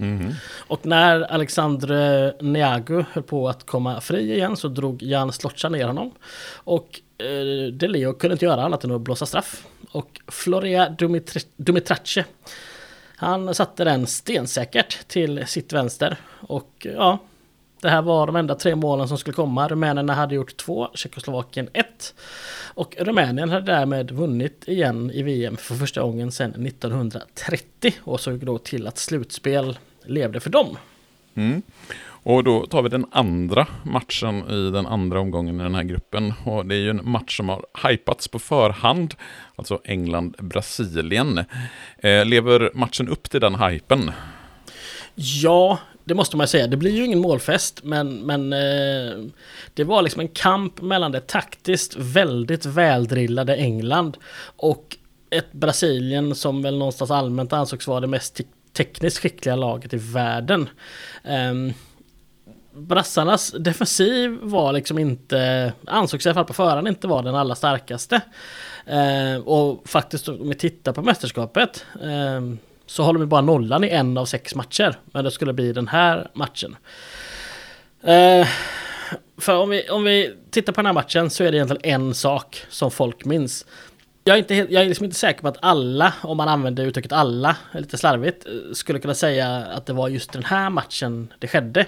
Mm. 0.02 0.34
Och 0.68 0.86
när 0.86 1.22
Alexandre 1.22 2.34
Niagu 2.41 3.04
höll 3.12 3.24
på 3.24 3.49
att 3.49 3.66
komma 3.66 4.02
fri 4.02 4.34
igen 4.34 4.58
så 4.58 4.68
drog 4.68 5.04
Jan 5.04 5.32
Slotcha 5.32 5.70
ner 5.70 5.88
honom. 5.88 6.12
Och 6.54 7.02
eh, 7.18 7.74
De 7.74 7.88
Leo 7.88 8.14
kunde 8.14 8.34
inte 8.34 8.45
göra 8.45 8.64
annat 8.64 8.84
än 8.84 8.91
att 8.91 9.02
blåsa 9.02 9.26
straff. 9.26 9.68
Och 9.91 10.22
Floria 10.28 10.89
Dumitrace 11.58 12.26
han 13.22 13.56
satte 13.56 13.84
den 13.84 14.08
stensäkert 14.08 15.08
till 15.08 15.47
sitt 15.47 15.74
vänster. 15.74 16.18
Och 16.47 16.88
ja, 16.95 17.20
det 17.82 17.89
här 17.89 18.02
var 18.02 18.28
de 18.28 18.36
enda 18.36 18.56
tre 18.56 18.76
målen 18.76 19.08
som 19.08 19.18
skulle 19.18 19.34
komma. 19.34 19.68
Rumänerna 19.68 20.14
hade 20.14 20.36
gjort 20.36 20.58
två, 20.58 20.89
Tjeckoslovakien 20.93 21.70
ett. 21.74 22.14
Och 22.74 22.95
Rumänien 22.99 23.49
hade 23.49 23.72
därmed 23.72 24.12
vunnit 24.12 24.64
igen 24.68 25.12
i 25.12 25.24
VM 25.24 25.58
för 25.58 25.76
första 25.76 26.02
gången 26.02 26.32
sedan 26.32 26.66
1930 26.66 27.93
och 28.04 28.20
såg 28.20 28.45
då 28.45 28.58
till 28.58 28.88
att 28.88 28.97
slutspel 28.97 29.78
levde 30.06 30.39
för 30.39 30.49
dem. 30.49 30.78
Mm. 31.36 31.62
Och 32.24 32.43
då 32.43 32.66
tar 32.66 32.82
vi 32.82 32.89
den 32.89 33.06
andra 33.12 33.68
matchen 33.84 34.49
i 34.49 34.72
den 34.72 34.88
andra 34.88 35.20
omgången 35.20 35.60
i 35.60 35.64
den 35.64 35.76
här 35.76 35.84
gruppen. 35.84 36.34
Och 36.45 36.66
det 36.66 36.76
är 36.76 36.80
ju 36.80 36.89
en 36.89 37.10
match 37.10 37.38
som 37.38 37.49
har 37.49 37.66
hypats 37.88 38.28
på 38.28 38.39
förhand, 38.39 39.16
alltså 39.56 39.82
England-Brasilien. 39.84 41.38
Eh, 41.97 42.26
lever 42.26 42.72
matchen 42.74 43.08
upp 43.08 43.30
till 43.30 43.41
den 43.41 43.56
hypen? 43.56 44.12
Ja, 45.16 45.80
det 46.04 46.14
måste 46.16 46.38
man 46.38 46.47
säga. 46.47 46.68
Det 46.68 46.78
blir 46.78 46.91
ju 46.91 47.06
ingen 47.06 47.20
målfest, 47.20 47.84
men, 47.84 48.16
men 48.16 48.54
eh, 48.54 49.26
det 49.74 49.84
var 49.84 50.02
liksom 50.02 50.20
en 50.20 50.28
kamp 50.28 50.82
mellan 50.82 51.12
det 51.12 51.28
taktiskt 51.28 51.95
väldigt 51.95 52.66
väldrillade 52.66 53.56
England 53.56 54.18
och 54.56 54.97
ett 55.30 55.52
Brasilien 55.52 56.36
som 56.36 56.62
väl 56.62 56.78
någonstans 56.78 57.12
allmänt 57.12 57.54
ansågs 57.54 57.88
vara 57.88 57.99
det 57.99 58.08
mest 58.08 58.36
tekniskt 58.74 59.19
skickliga 59.19 59.55
laget 59.55 59.93
i 59.93 59.97
världen. 59.97 60.69
Um, 61.24 61.74
brassarnas 62.74 63.51
defensiv 63.51 64.38
var 64.41 64.74
liksom 64.74 64.99
inte, 64.99 65.74
ansågs 65.88 66.26
i 66.26 66.30
alla 66.30 66.34
fall 66.34 66.45
på 66.45 66.53
förhand 66.53 66.88
inte 66.88 67.07
vara 67.07 67.22
den 67.22 67.36
allra 67.36 67.55
starkaste. 67.55 68.22
Uh, 68.91 69.47
och 69.47 69.89
faktiskt 69.89 70.28
om 70.30 70.49
vi 70.49 70.55
tittar 70.55 70.93
på 70.93 71.01
mästerskapet 71.01 71.86
uh, 72.03 72.55
så 72.86 73.03
håller 73.03 73.19
vi 73.19 73.26
bara 73.26 73.41
nollan 73.41 73.84
i 73.84 73.89
en 73.89 74.17
av 74.17 74.26
sex 74.26 74.55
matcher. 74.55 74.95
Men 75.05 75.24
det 75.24 75.32
skulle 75.32 75.53
bli 75.53 75.74
den 75.74 75.88
här 75.88 76.30
matchen. 76.34 76.76
Uh, 78.03 78.47
för 79.38 79.57
om 79.57 79.69
vi, 79.69 79.89
om 79.89 80.03
vi 80.03 80.36
tittar 80.51 80.74
på 80.74 80.82
den 80.82 80.86
här 80.86 80.93
matchen 80.93 81.30
så 81.30 81.43
är 81.43 81.51
det 81.51 81.57
egentligen 81.57 81.95
en 81.95 82.13
sak 82.13 82.65
som 82.69 82.91
folk 82.91 83.26
minns. 83.26 83.65
Jag 84.32 84.36
är, 84.36 84.39
inte, 84.39 84.73
jag 84.73 84.84
är 84.84 84.88
liksom 84.88 85.05
inte 85.05 85.17
säker 85.17 85.41
på 85.41 85.47
att 85.47 85.57
alla, 85.61 86.13
om 86.21 86.38
man 86.38 86.47
använder 86.47 86.86
uttrycket 86.86 87.11
alla, 87.11 87.57
lite 87.73 87.97
slarvigt, 87.97 88.45
eh, 88.45 88.73
skulle 88.73 88.99
kunna 88.99 89.13
säga 89.13 89.47
att 89.57 89.86
det 89.86 89.93
var 89.93 90.09
just 90.09 90.32
den 90.32 90.43
här 90.43 90.69
matchen 90.69 91.34
det 91.39 91.47
skedde. 91.47 91.86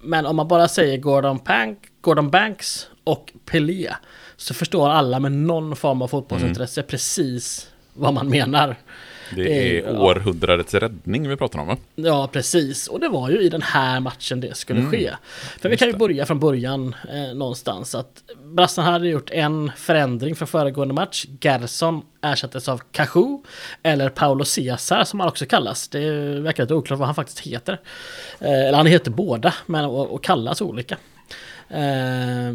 Men 0.00 0.26
om 0.26 0.36
man 0.36 0.48
bara 0.48 0.68
säger 0.68 0.98
Gordon, 0.98 1.38
Pank, 1.38 1.78
Gordon 2.00 2.30
Banks 2.30 2.88
och 3.04 3.32
Pelé 3.44 3.92
så 4.36 4.54
förstår 4.54 4.90
alla 4.90 5.20
med 5.20 5.32
någon 5.32 5.76
form 5.76 6.02
av 6.02 6.08
fotbollsintresse 6.08 6.80
mm. 6.80 6.88
precis 6.88 7.70
vad 7.94 8.14
man 8.14 8.28
menar. 8.28 8.76
Det 9.34 9.78
är 9.78 10.00
århundradets 10.00 10.74
ja. 10.74 10.80
räddning 10.80 11.28
vi 11.28 11.36
pratar 11.36 11.58
om 11.58 11.66
va? 11.66 11.76
Ja, 11.94 12.28
precis. 12.32 12.86
Och 12.86 13.00
det 13.00 13.08
var 13.08 13.30
ju 13.30 13.40
i 13.40 13.48
den 13.48 13.62
här 13.62 14.00
matchen 14.00 14.40
det 14.40 14.56
skulle 14.56 14.80
mm. 14.80 14.90
ske. 14.90 15.10
För 15.60 15.68
vi 15.68 15.76
kan 15.76 15.88
ju 15.88 15.96
börja 15.96 16.26
från 16.26 16.40
början 16.40 16.94
eh, 17.12 17.36
någonstans. 17.36 17.94
Att 17.94 18.22
Brassan 18.44 18.84
hade 18.84 19.08
gjort 19.08 19.30
en 19.30 19.72
förändring 19.76 20.36
för 20.36 20.46
föregående 20.46 20.94
match. 20.94 21.26
Gerson 21.40 22.02
ersattes 22.22 22.68
av 22.68 22.82
Cahu, 22.92 23.38
eller 23.82 24.08
Paolo 24.08 24.44
Cesar 24.44 25.04
som 25.04 25.20
han 25.20 25.28
också 25.28 25.46
kallas. 25.46 25.88
Det 25.88 26.10
verkar 26.40 26.62
lite 26.62 26.74
oklart 26.74 26.98
vad 26.98 27.08
han 27.08 27.14
faktiskt 27.14 27.40
heter. 27.40 27.80
Eh, 28.40 28.66
eller 28.66 28.76
han 28.76 28.86
heter 28.86 29.10
båda, 29.10 29.54
men 29.66 29.84
och, 29.84 30.10
och 30.10 30.24
kallas 30.24 30.60
olika. 30.60 30.96
Eh, 31.68 32.54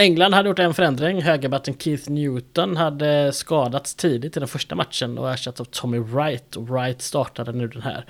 England 0.00 0.34
hade 0.34 0.48
gjort 0.48 0.58
en 0.58 0.74
förändring. 0.74 1.22
Högerbacken 1.22 1.74
Keith 1.78 2.10
Newton 2.10 2.76
hade 2.76 3.32
skadats 3.32 3.94
tidigt 3.94 4.36
i 4.36 4.40
den 4.40 4.48
första 4.48 4.74
matchen 4.74 5.18
och 5.18 5.32
ersatts 5.32 5.60
av 5.60 5.64
Tommy 5.64 5.98
Wright. 5.98 6.56
Och 6.56 6.68
Wright 6.68 7.02
startade 7.02 7.52
nu 7.52 7.68
den 7.68 7.82
här. 7.82 8.04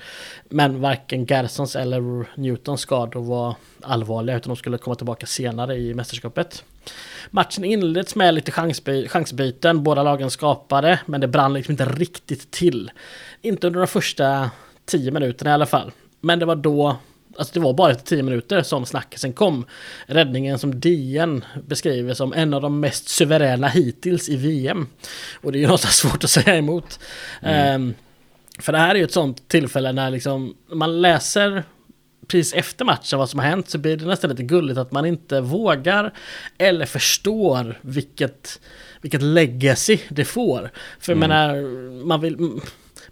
Men 0.48 0.80
varken 0.80 1.26
Gersons 1.26 1.76
eller 1.76 2.26
Newtons 2.40 2.80
skador 2.80 3.20
var 3.22 3.54
allvarliga 3.80 4.36
utan 4.36 4.48
de 4.50 4.56
skulle 4.56 4.78
komma 4.78 4.94
tillbaka 4.96 5.26
senare 5.26 5.76
i 5.76 5.94
mästerskapet. 5.94 6.64
Matchen 7.30 7.64
inleds 7.64 8.14
med 8.14 8.34
lite 8.34 8.52
chansby 8.52 9.08
chansbyten. 9.08 9.82
Båda 9.82 10.02
lagen 10.02 10.30
skapade 10.30 11.00
men 11.06 11.20
det 11.20 11.28
brann 11.28 11.54
liksom 11.54 11.72
inte 11.72 11.84
riktigt 11.84 12.50
till. 12.50 12.90
Inte 13.42 13.66
under 13.66 13.80
de 13.80 13.86
första 13.86 14.50
tio 14.84 15.10
minuterna 15.10 15.50
i 15.50 15.54
alla 15.54 15.66
fall. 15.66 15.92
Men 16.20 16.38
det 16.38 16.44
var 16.46 16.56
då 16.56 16.96
Alltså 17.38 17.54
det 17.54 17.60
var 17.60 17.72
bara 17.72 17.90
efter 17.90 18.06
10 18.06 18.22
minuter 18.22 18.62
som 18.62 18.86
snackisen 18.86 19.32
kom. 19.32 19.66
Räddningen 20.06 20.58
som 20.58 20.80
DN 20.80 21.44
beskriver 21.66 22.14
som 22.14 22.32
en 22.32 22.54
av 22.54 22.62
de 22.62 22.80
mest 22.80 23.08
suveräna 23.08 23.68
hittills 23.68 24.28
i 24.28 24.36
VM. 24.36 24.86
Och 25.34 25.52
det 25.52 25.58
är 25.58 25.60
ju 25.60 25.66
något 25.68 25.80
svårt 25.80 26.24
att 26.24 26.30
säga 26.30 26.56
emot. 26.56 27.00
Mm. 27.42 27.82
Um, 27.82 27.94
för 28.58 28.72
det 28.72 28.78
här 28.78 28.94
är 28.94 28.98
ju 28.98 29.04
ett 29.04 29.12
sånt 29.12 29.48
tillfälle 29.48 29.92
när 29.92 30.10
liksom 30.10 30.56
man 30.68 31.00
läser 31.02 31.64
precis 32.30 32.52
efter 32.52 32.84
matchen 32.84 33.18
vad 33.18 33.30
som 33.30 33.40
har 33.40 33.46
hänt 33.46 33.70
så 33.70 33.78
blir 33.78 33.96
det 33.96 34.04
nästan 34.04 34.30
lite 34.30 34.42
gulligt 34.42 34.78
att 34.78 34.92
man 34.92 35.06
inte 35.06 35.40
vågar 35.40 36.12
eller 36.58 36.86
förstår 36.86 37.78
vilket, 37.80 38.60
vilket 39.00 39.22
legacy 39.22 39.98
det 40.08 40.24
får. 40.24 40.70
För 41.00 41.12
mm. 41.12 41.22
jag 41.22 41.28
menar, 41.28 41.62
man 42.04 42.20
vill 42.20 42.60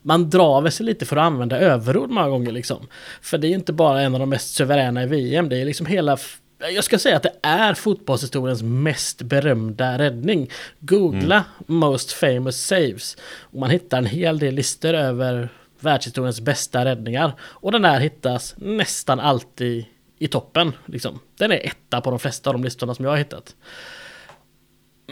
man 0.09 0.31
drar 0.31 0.71
sig 0.71 0.87
lite 0.87 1.07
för 1.07 1.17
att 1.17 1.23
använda 1.23 1.59
överord 1.59 2.11
många 2.11 2.29
gånger 2.29 2.53
liksom. 2.53 2.87
För 3.23 3.39
det 3.39 3.47
är 3.47 3.49
ju 3.49 3.55
inte 3.55 3.73
bara 3.73 4.01
en 4.01 4.15
av 4.15 4.21
de 4.21 4.29
mest 4.31 4.55
suveräna 4.55 5.03
i 5.03 5.07
VM, 5.07 5.49
det 5.49 5.61
är 5.61 5.65
liksom 5.65 5.87
hela 5.87 6.19
jag 6.59 6.85
ska 6.85 6.99
säga 6.99 7.17
att 7.17 7.23
det 7.23 7.35
är 7.43 7.75
fotbollshistoriens 7.75 8.63
mest 8.63 9.23
berömda 9.23 9.99
räddning. 9.99 10.51
Googla 10.81 11.45
mm. 11.69 11.81
most 11.81 12.13
famous 12.13 12.57
saves. 12.67 13.17
Och 13.41 13.61
man 13.61 13.71
hittar 13.71 13.99
en 13.99 14.07
hel 14.07 14.39
del 14.39 14.55
listor 14.55 14.95
över 14.95 15.49
världshistoriens 15.81 16.41
bästa 16.41 16.85
räddningar. 16.85 17.33
Och 17.41 17.73
den 17.73 17.85
här 17.85 18.01
hittas 18.01 18.55
nästan 18.57 19.21
alltid 19.21 19.85
i 20.19 20.29
toppen. 20.29 20.73
Liksom. 20.87 21.21
Den 21.37 21.53
är 21.53 21.67
etta 21.67 22.01
på 22.01 22.11
de 22.11 22.19
flesta 22.19 22.51
av 22.51 22.55
de 22.55 22.65
listorna 22.65 22.95
som 22.95 23.05
jag 23.05 23.13
har 23.13 23.19
hittat. 23.19 23.57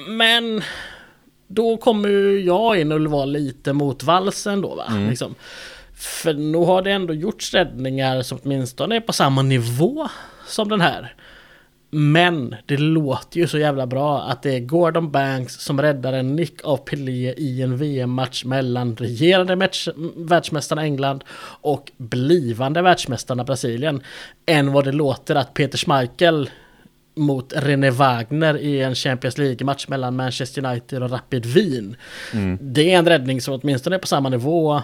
Men 0.08 0.62
då 1.46 1.76
kommer 1.76 2.08
ju 2.08 2.40
jag 2.40 2.80
in 2.80 2.92
och 2.92 3.00
vara 3.00 3.24
lite 3.24 3.72
mot 3.72 4.02
valsen 4.02 4.60
då 4.60 4.74
va. 4.74 4.84
Mm. 4.90 5.08
Liksom. 5.08 5.34
För 5.94 6.34
nu 6.34 6.58
har 6.58 6.82
det 6.82 6.92
ändå 6.92 7.14
gjorts 7.14 7.54
räddningar 7.54 8.22
som 8.22 8.38
åtminstone 8.42 8.96
är 8.96 9.00
på 9.00 9.12
samma 9.12 9.42
nivå 9.42 10.08
som 10.46 10.68
den 10.68 10.80
här. 10.80 11.14
Men 11.90 12.54
det 12.66 12.76
låter 12.76 13.40
ju 13.40 13.46
så 13.46 13.58
jävla 13.58 13.86
bra 13.86 14.22
att 14.22 14.42
det 14.42 14.54
är 14.54 14.60
Gordon 14.60 15.10
Banks 15.10 15.54
som 15.54 15.80
räddar 15.82 16.12
en 16.12 16.36
nick 16.36 16.64
av 16.64 16.76
Pelé 16.76 17.34
i 17.36 17.62
en 17.62 17.76
VM-match 17.76 18.44
mellan 18.44 18.96
regerande 18.96 19.56
match, 19.56 19.88
världsmästarna 20.16 20.82
England 20.82 21.24
och 21.60 21.92
blivande 21.96 22.82
världsmästarna 22.82 23.44
Brasilien. 23.44 24.02
Än 24.46 24.72
vad 24.72 24.84
det 24.84 24.92
låter 24.92 25.34
att 25.34 25.54
Peter 25.54 25.78
Schmeichel 25.78 26.50
mot 27.16 27.52
René 27.56 27.90
Wagner 27.90 28.58
i 28.58 28.80
en 28.82 28.94
Champions 28.94 29.38
League-match 29.38 29.88
mellan 29.88 30.16
Manchester 30.16 30.66
United 30.66 31.02
och 31.02 31.10
Rapid 31.10 31.46
Wien. 31.46 31.96
Mm. 32.32 32.58
Det 32.60 32.92
är 32.92 32.98
en 32.98 33.06
räddning 33.06 33.40
som 33.40 33.54
åtminstone 33.54 33.96
är 33.96 34.00
på 34.00 34.06
samma 34.06 34.28
nivå. 34.28 34.82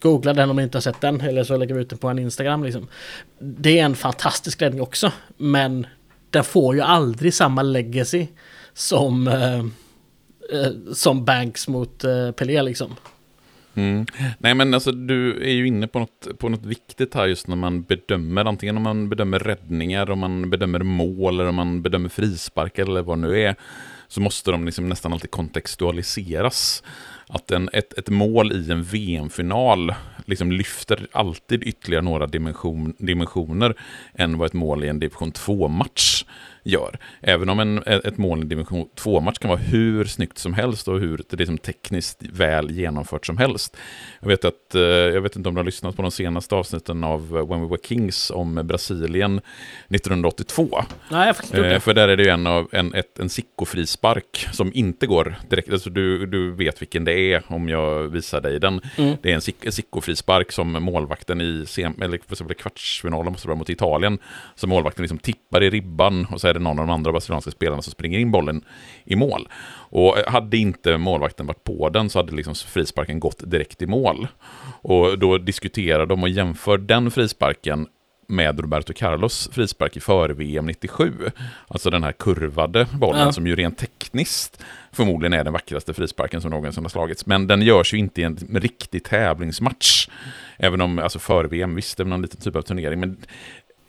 Googla 0.00 0.32
den 0.32 0.50
om 0.50 0.56
ni 0.56 0.62
inte 0.62 0.78
har 0.78 0.82
sett 0.82 1.00
den, 1.00 1.20
eller 1.20 1.44
så 1.44 1.56
lägger 1.56 1.74
vi 1.74 1.80
ut 1.80 1.90
den 1.90 1.98
på 1.98 2.08
en 2.08 2.18
Instagram. 2.18 2.64
Liksom. 2.64 2.88
Det 3.38 3.78
är 3.78 3.84
en 3.84 3.94
fantastisk 3.94 4.62
räddning 4.62 4.82
också, 4.82 5.12
men 5.36 5.86
den 6.30 6.44
får 6.44 6.74
ju 6.74 6.80
aldrig 6.80 7.34
samma 7.34 7.62
legacy 7.62 8.26
som, 8.74 9.28
eh, 9.28 9.58
eh, 10.60 10.72
som 10.92 11.24
Banks 11.24 11.68
mot 11.68 12.04
eh, 12.04 12.30
Pelé 12.30 12.62
liksom. 12.62 12.96
Mm. 13.74 14.06
Nej 14.38 14.54
men 14.54 14.74
alltså 14.74 14.92
du 14.92 15.42
är 15.42 15.52
ju 15.52 15.66
inne 15.66 15.86
på 15.86 15.98
något, 15.98 16.38
på 16.38 16.48
något 16.48 16.66
viktigt 16.66 17.14
här 17.14 17.26
just 17.26 17.46
när 17.46 17.56
man 17.56 17.82
bedömer, 17.82 18.44
antingen 18.44 18.76
om 18.76 18.82
man 18.82 19.08
bedömer 19.08 19.38
räddningar, 19.38 20.10
om 20.10 20.18
man 20.18 20.50
bedömer 20.50 20.78
mål, 20.78 21.34
eller 21.34 21.48
om 21.48 21.54
man 21.54 21.82
bedömer 21.82 22.08
frisparkar 22.08 22.82
eller 22.82 23.02
vad 23.02 23.18
det 23.18 23.22
nu 23.28 23.40
är, 23.40 23.54
så 24.08 24.20
måste 24.20 24.50
de 24.50 24.64
liksom 24.64 24.88
nästan 24.88 25.12
alltid 25.12 25.30
kontextualiseras. 25.30 26.82
Att 27.28 27.50
en, 27.50 27.70
ett, 27.72 27.98
ett 27.98 28.08
mål 28.08 28.52
i 28.52 28.70
en 28.72 28.82
VM-final 28.82 29.94
liksom 30.24 30.52
lyfter 30.52 31.06
alltid 31.12 31.62
ytterligare 31.62 32.04
några 32.04 32.26
dimension, 32.26 32.94
dimensioner 32.98 33.74
än 34.14 34.38
vad 34.38 34.46
ett 34.46 34.52
mål 34.52 34.84
i 34.84 34.88
en 34.88 35.00
division 35.00 35.32
2-match 35.32 36.24
gör. 36.62 36.98
Även 37.20 37.48
om 37.48 37.60
en, 37.60 37.82
ett 37.86 38.18
mål 38.18 38.38
i 38.38 38.42
en 38.42 38.48
division 38.48 38.88
2-match 38.96 39.38
kan 39.38 39.48
vara 39.48 39.60
hur 39.60 40.04
snyggt 40.04 40.38
som 40.38 40.54
helst 40.54 40.88
och 40.88 41.00
hur 41.00 41.22
liksom 41.30 41.58
tekniskt 41.58 42.22
väl 42.32 42.70
genomfört 42.70 43.26
som 43.26 43.38
helst. 43.38 43.76
Jag 44.20 44.28
vet, 44.28 44.44
att, 44.44 44.74
eh, 44.74 44.82
jag 44.82 45.20
vet 45.20 45.36
inte 45.36 45.48
om 45.48 45.54
du 45.54 45.58
har 45.58 45.64
lyssnat 45.64 45.96
på 45.96 46.02
de 46.02 46.10
senaste 46.10 46.54
avsnitten 46.54 47.04
av 47.04 47.30
When 47.30 47.60
We 47.60 47.66
Were 47.66 47.80
Kings 47.84 48.30
om 48.30 48.54
Brasilien 48.54 49.40
1982. 49.88 50.84
Nej, 51.10 51.26
jag 51.26 51.36
faktiskt 51.36 51.54
eh, 51.54 51.78
För 51.78 51.94
där 51.94 52.08
är 52.08 52.16
det 52.16 52.22
ju 52.22 52.28
en, 52.28 52.46
av, 52.46 52.68
en, 52.72 52.94
ett, 52.94 53.18
en 53.18 53.28
Sicko-frispark 53.28 54.48
som 54.52 54.70
inte 54.74 55.06
går 55.06 55.34
direkt, 55.48 55.72
alltså 55.72 55.90
du, 55.90 56.26
du 56.26 56.50
vet 56.50 56.82
vilken 56.82 57.04
det 57.04 57.32
är 57.32 57.42
om 57.46 57.68
jag 57.68 58.08
visar 58.08 58.40
dig 58.40 58.60
den. 58.60 58.80
Mm. 58.96 59.16
Det 59.22 59.30
är 59.30 59.34
en 59.34 59.72
Sicko-frispark 59.72 60.52
som 60.52 60.72
målvakten 60.72 61.40
i 61.40 61.64
sem, 61.66 62.02
eller 62.02 62.54
kvartsfinalen 62.54 63.32
måste 63.32 63.48
vara 63.48 63.58
mot 63.58 63.70
Italien, 63.70 64.18
som 64.54 64.70
målvakten 64.70 65.02
liksom 65.02 65.18
tippar 65.18 65.62
i 65.62 65.70
ribban 65.70 66.26
och 66.30 66.40
så 66.40 66.46
är 66.50 66.54
det 66.54 66.60
någon 66.60 66.78
av 66.78 66.86
de 66.86 66.92
andra 66.92 67.12
brasilianska 67.12 67.50
spelarna 67.50 67.82
som 67.82 67.90
springer 67.90 68.18
in 68.18 68.30
bollen 68.30 68.64
i 69.04 69.16
mål. 69.16 69.48
Och 69.90 70.16
hade 70.26 70.56
inte 70.56 70.98
målvakten 70.98 71.46
varit 71.46 71.64
på 71.64 71.88
den 71.88 72.10
så 72.10 72.18
hade 72.18 72.34
liksom 72.34 72.54
frisparken 72.54 73.20
gått 73.20 73.50
direkt 73.50 73.82
i 73.82 73.86
mål. 73.86 74.28
Och 74.82 75.18
då 75.18 75.38
diskuterar 75.38 76.06
de 76.06 76.22
och 76.22 76.28
jämför 76.28 76.78
den 76.78 77.10
frisparken 77.10 77.86
med 78.30 78.60
Roberto 78.60 78.92
Carlos 78.92 79.50
frispark 79.52 79.96
i 79.96 80.00
för-VM 80.00 80.66
97. 80.66 81.12
Alltså 81.68 81.90
den 81.90 82.04
här 82.04 82.12
kurvade 82.12 82.86
bollen 82.92 83.20
ja. 83.20 83.32
som 83.32 83.46
ju 83.46 83.56
rent 83.56 83.78
tekniskt 83.78 84.64
förmodligen 84.92 85.32
är 85.32 85.44
den 85.44 85.52
vackraste 85.52 85.94
frisparken 85.94 86.40
som 86.40 86.50
någonsin 86.50 86.84
har 86.84 86.88
slagits. 86.88 87.26
Men 87.26 87.46
den 87.46 87.62
görs 87.62 87.94
ju 87.94 87.98
inte 87.98 88.20
i 88.20 88.24
en 88.24 88.36
riktig 88.36 89.04
tävlingsmatch. 89.04 90.08
Även 90.58 90.80
om, 90.80 90.98
alltså 90.98 91.18
för-VM, 91.18 91.74
visst 91.74 91.96
det 91.96 92.02
är 92.02 92.04
någon 92.04 92.22
liten 92.22 92.40
typ 92.40 92.56
av 92.56 92.62
turnering, 92.62 93.00
men 93.00 93.16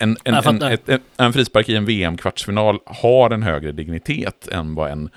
en, 0.01 0.17
en, 0.23 0.33
en, 0.33 0.61
ett, 0.61 0.89
en, 1.17 1.33
frispark 1.33 1.69
i 1.69 1.75
en 1.75 1.85
VM-kvartsfinal 1.85 2.79
har 2.85 3.29
en 3.29 3.43
högre 3.43 3.71
dignitet 3.71 4.47
än 4.47 4.75
vad 4.75 4.91
en 4.91 5.09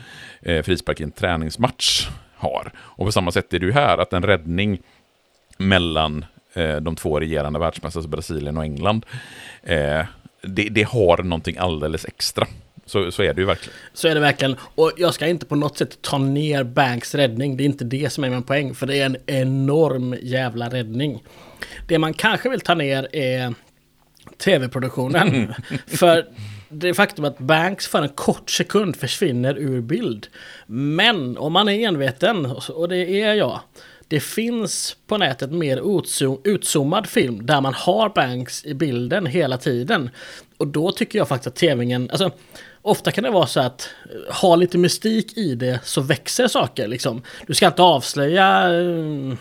eh, 0.43 0.63
frispark 0.63 1.01
i 1.01 1.03
en 1.03 1.11
träningsmatch 1.11 2.09
har. 2.35 2.73
Och 2.77 3.07
på 3.07 3.13
samma 3.13 3.33
sätt 3.33 3.55
är 3.55 3.59
det 3.59 3.67
ju 3.67 3.73
här, 3.73 3.99
att 3.99 4.13
en 4.13 4.23
räddning 4.23 4.79
mellan 5.57 6.25
eh, 6.55 6.77
de 6.77 6.97
två 6.97 7.21
regerande 7.21 7.59
världsmästarna, 7.59 7.99
alltså 7.99 8.09
Brasilien 8.09 8.57
och 8.57 8.65
England, 8.65 9.07
eh, 9.63 10.05
det, 10.43 10.69
det, 10.71 10.83
har 10.83 11.23
någonting 11.23 11.57
alldeles 11.59 12.05
extra. 12.05 12.47
Så, 12.87 13.13
så 13.13 13.23
är 13.23 13.35
det 13.35 13.41
ju 13.41 13.47
verkligen. 13.47 13.79
Så 13.93 14.09
är 14.09 14.15
det 14.15 14.21
verkligen. 14.21 14.57
Och 14.75 14.93
jag 14.97 15.15
ska 15.15 15.27
inte 15.27 15.47
på 15.47 15.57
något 15.57 15.79
sätt 15.79 16.03
ta 16.03 16.19
ner 16.19 16.65
Banks 16.65 17.15
räddning. 17.15 17.57
Det 17.57 17.63
är 17.63 17.67
inte 17.67 17.85
det 17.85 18.13
som 18.13 18.25
är 18.25 18.31
min 18.31 18.43
poäng. 18.43 18.75
För 18.75 18.87
det 18.87 19.01
är 19.01 19.07
en 19.07 19.17
enorm 19.27 20.17
jävla 20.23 20.69
räddning. 20.69 21.23
Det 21.89 21.99
man 21.99 22.15
kanske 22.15 22.49
vill 22.49 22.61
ta 22.61 22.75
ner 22.75 23.09
är 23.13 23.55
tv-produktionen. 24.39 25.55
för 25.87 26.27
det 26.69 26.95
faktum 26.95 27.25
att 27.25 27.39
Banks 27.39 27.87
för 27.87 28.03
en 28.03 28.09
kort 28.09 28.51
sekund 28.51 28.97
försvinner 28.97 29.59
ur 29.59 29.81
bild. 29.81 30.27
Men 30.67 31.39
om 31.39 31.53
man 31.53 31.69
är 31.69 31.89
enveten, 31.89 32.47
och 32.69 32.89
det 32.89 33.23
är 33.23 33.35
jag, 33.35 33.61
det 34.09 34.21
finns 34.21 34.97
på 35.07 35.19
nätet 35.19 35.51
mer 35.51 35.81
utzoomad 36.45 37.07
film 37.07 37.47
där 37.47 37.61
man 37.61 37.75
har 37.75 38.09
Banks 38.09 38.65
i 38.65 38.75
bilden 38.75 39.27
hela 39.27 39.59
tiden. 39.59 40.11
Och 40.57 40.67
då 40.67 40.93
tycker 40.93 41.19
jag 41.19 41.29
faktiskt 41.29 41.47
att 41.47 41.57
tvn, 41.57 42.11
alltså 42.11 42.31
ofta 42.83 43.11
kan 43.11 43.25
det 43.25 43.31
vara 43.31 43.47
så 43.47 43.61
att 43.61 43.91
eh, 44.05 44.35
ha 44.35 44.57
lite 44.57 44.79
mystik 44.79 45.39
i 45.39 45.55
det 45.55 45.81
så 45.85 46.01
växer 46.01 46.49
saker 46.49 46.89
liksom. 46.89 47.23
Du 47.47 47.55
ska 47.55 47.67
inte 47.67 47.83
avslöja 47.83 48.73
eh, 48.81 49.37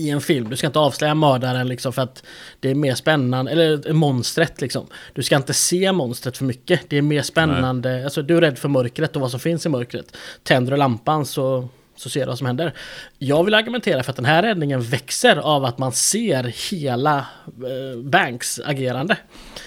i 0.00 0.10
en 0.10 0.20
film. 0.20 0.50
Du 0.50 0.56
ska 0.56 0.66
inte 0.66 0.78
avslöja 0.78 1.14
mördaren 1.14 1.68
liksom 1.68 1.92
för 1.92 2.02
att 2.02 2.22
det 2.60 2.70
är 2.70 2.74
mer 2.74 2.94
spännande, 2.94 3.52
eller 3.52 3.92
monstret 3.92 4.60
liksom. 4.60 4.86
Du 5.14 5.22
ska 5.22 5.36
inte 5.36 5.54
se 5.54 5.92
monstret 5.92 6.36
för 6.36 6.44
mycket. 6.44 6.80
Det 6.88 6.98
är 6.98 7.02
mer 7.02 7.22
spännande, 7.22 7.92
Nej. 7.92 8.04
alltså 8.04 8.22
du 8.22 8.36
är 8.36 8.40
rädd 8.40 8.58
för 8.58 8.68
mörkret 8.68 9.16
och 9.16 9.22
vad 9.22 9.30
som 9.30 9.40
finns 9.40 9.66
i 9.66 9.68
mörkret. 9.68 10.16
Tänder 10.42 10.70
du 10.70 10.76
lampan 10.76 11.26
så, 11.26 11.68
så 11.96 12.10
ser 12.10 12.20
du 12.20 12.26
vad 12.26 12.38
som 12.38 12.46
händer. 12.46 12.74
Jag 13.18 13.44
vill 13.44 13.54
argumentera 13.54 14.02
för 14.02 14.10
att 14.10 14.16
den 14.16 14.24
här 14.24 14.42
räddningen 14.42 14.80
växer 14.80 15.36
av 15.36 15.64
att 15.64 15.78
man 15.78 15.92
ser 15.92 16.70
hela 16.70 17.18
eh, 17.46 17.98
Banks 18.02 18.60
agerande. 18.64 19.16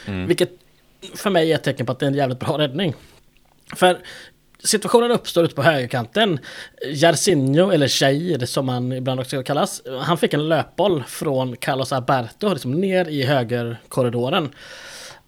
Mm. 0.06 0.28
Vilket 0.28 0.50
för 1.16 1.30
mig 1.30 1.52
är 1.52 1.56
ett 1.56 1.64
tecken 1.64 1.86
på 1.86 1.92
att 1.92 2.00
det 2.00 2.06
är 2.06 2.08
en 2.08 2.16
jävligt 2.16 2.40
bra 2.40 2.58
räddning. 2.58 2.94
För 3.76 3.98
situationen 4.64 5.12
uppstår 5.12 5.44
ute 5.44 5.56
på 5.56 5.64
högerkanten. 5.64 6.40
Jarsinho, 6.94 7.72
eller 7.72 7.88
Shair 7.88 8.46
som 8.46 8.70
han 8.70 8.92
ibland 8.92 9.20
också 9.20 9.44
kallas, 9.44 9.82
han 10.02 10.18
fick 10.18 10.34
en 10.34 10.50
löpboll 10.50 11.04
från 11.08 11.56
Carlos 11.56 11.92
Alberto 11.92 12.54
liksom 12.54 12.72
ner 12.72 13.10
i 13.10 13.24
högerkorridoren. 13.24 14.50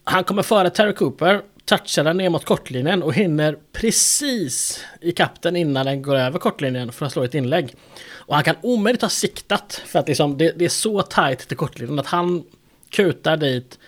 Han 0.04 0.24
kommer 0.24 0.44
före 0.44 0.70
Terry 0.70 0.94
Cooper, 0.94 1.42
touchar 1.66 2.04
den 2.04 2.18
ner 2.18 2.30
mot 2.30 2.46
kortlinjen 2.46 3.04
och 3.04 3.14
hinner 3.14 3.58
precis 3.72 4.84
i 5.02 5.12
kapten 5.12 5.56
innan 5.56 5.86
den 5.86 6.02
går 6.02 6.16
över 6.16 6.40
kortlinjen 6.40 6.92
för 6.92 7.06
att 7.06 7.12
slå 7.12 7.24
ett 7.24 7.36
inlägg. 7.36 7.76
Och 8.10 8.36
han 8.36 8.44
kan 8.44 8.56
omöjligt 8.62 9.02
ha 9.02 9.10
siktat 9.10 9.82
för 9.86 10.00
att 10.00 10.08
liksom, 10.08 10.38
det, 10.38 10.52
det 10.56 10.66
är 10.66 10.70
så 10.70 11.02
tajt 11.02 11.48
till 11.48 11.58
kortlinjen 11.58 12.00
att 12.00 12.08
han 12.08 12.44
kutar 12.90 13.38
dit, 13.38 13.80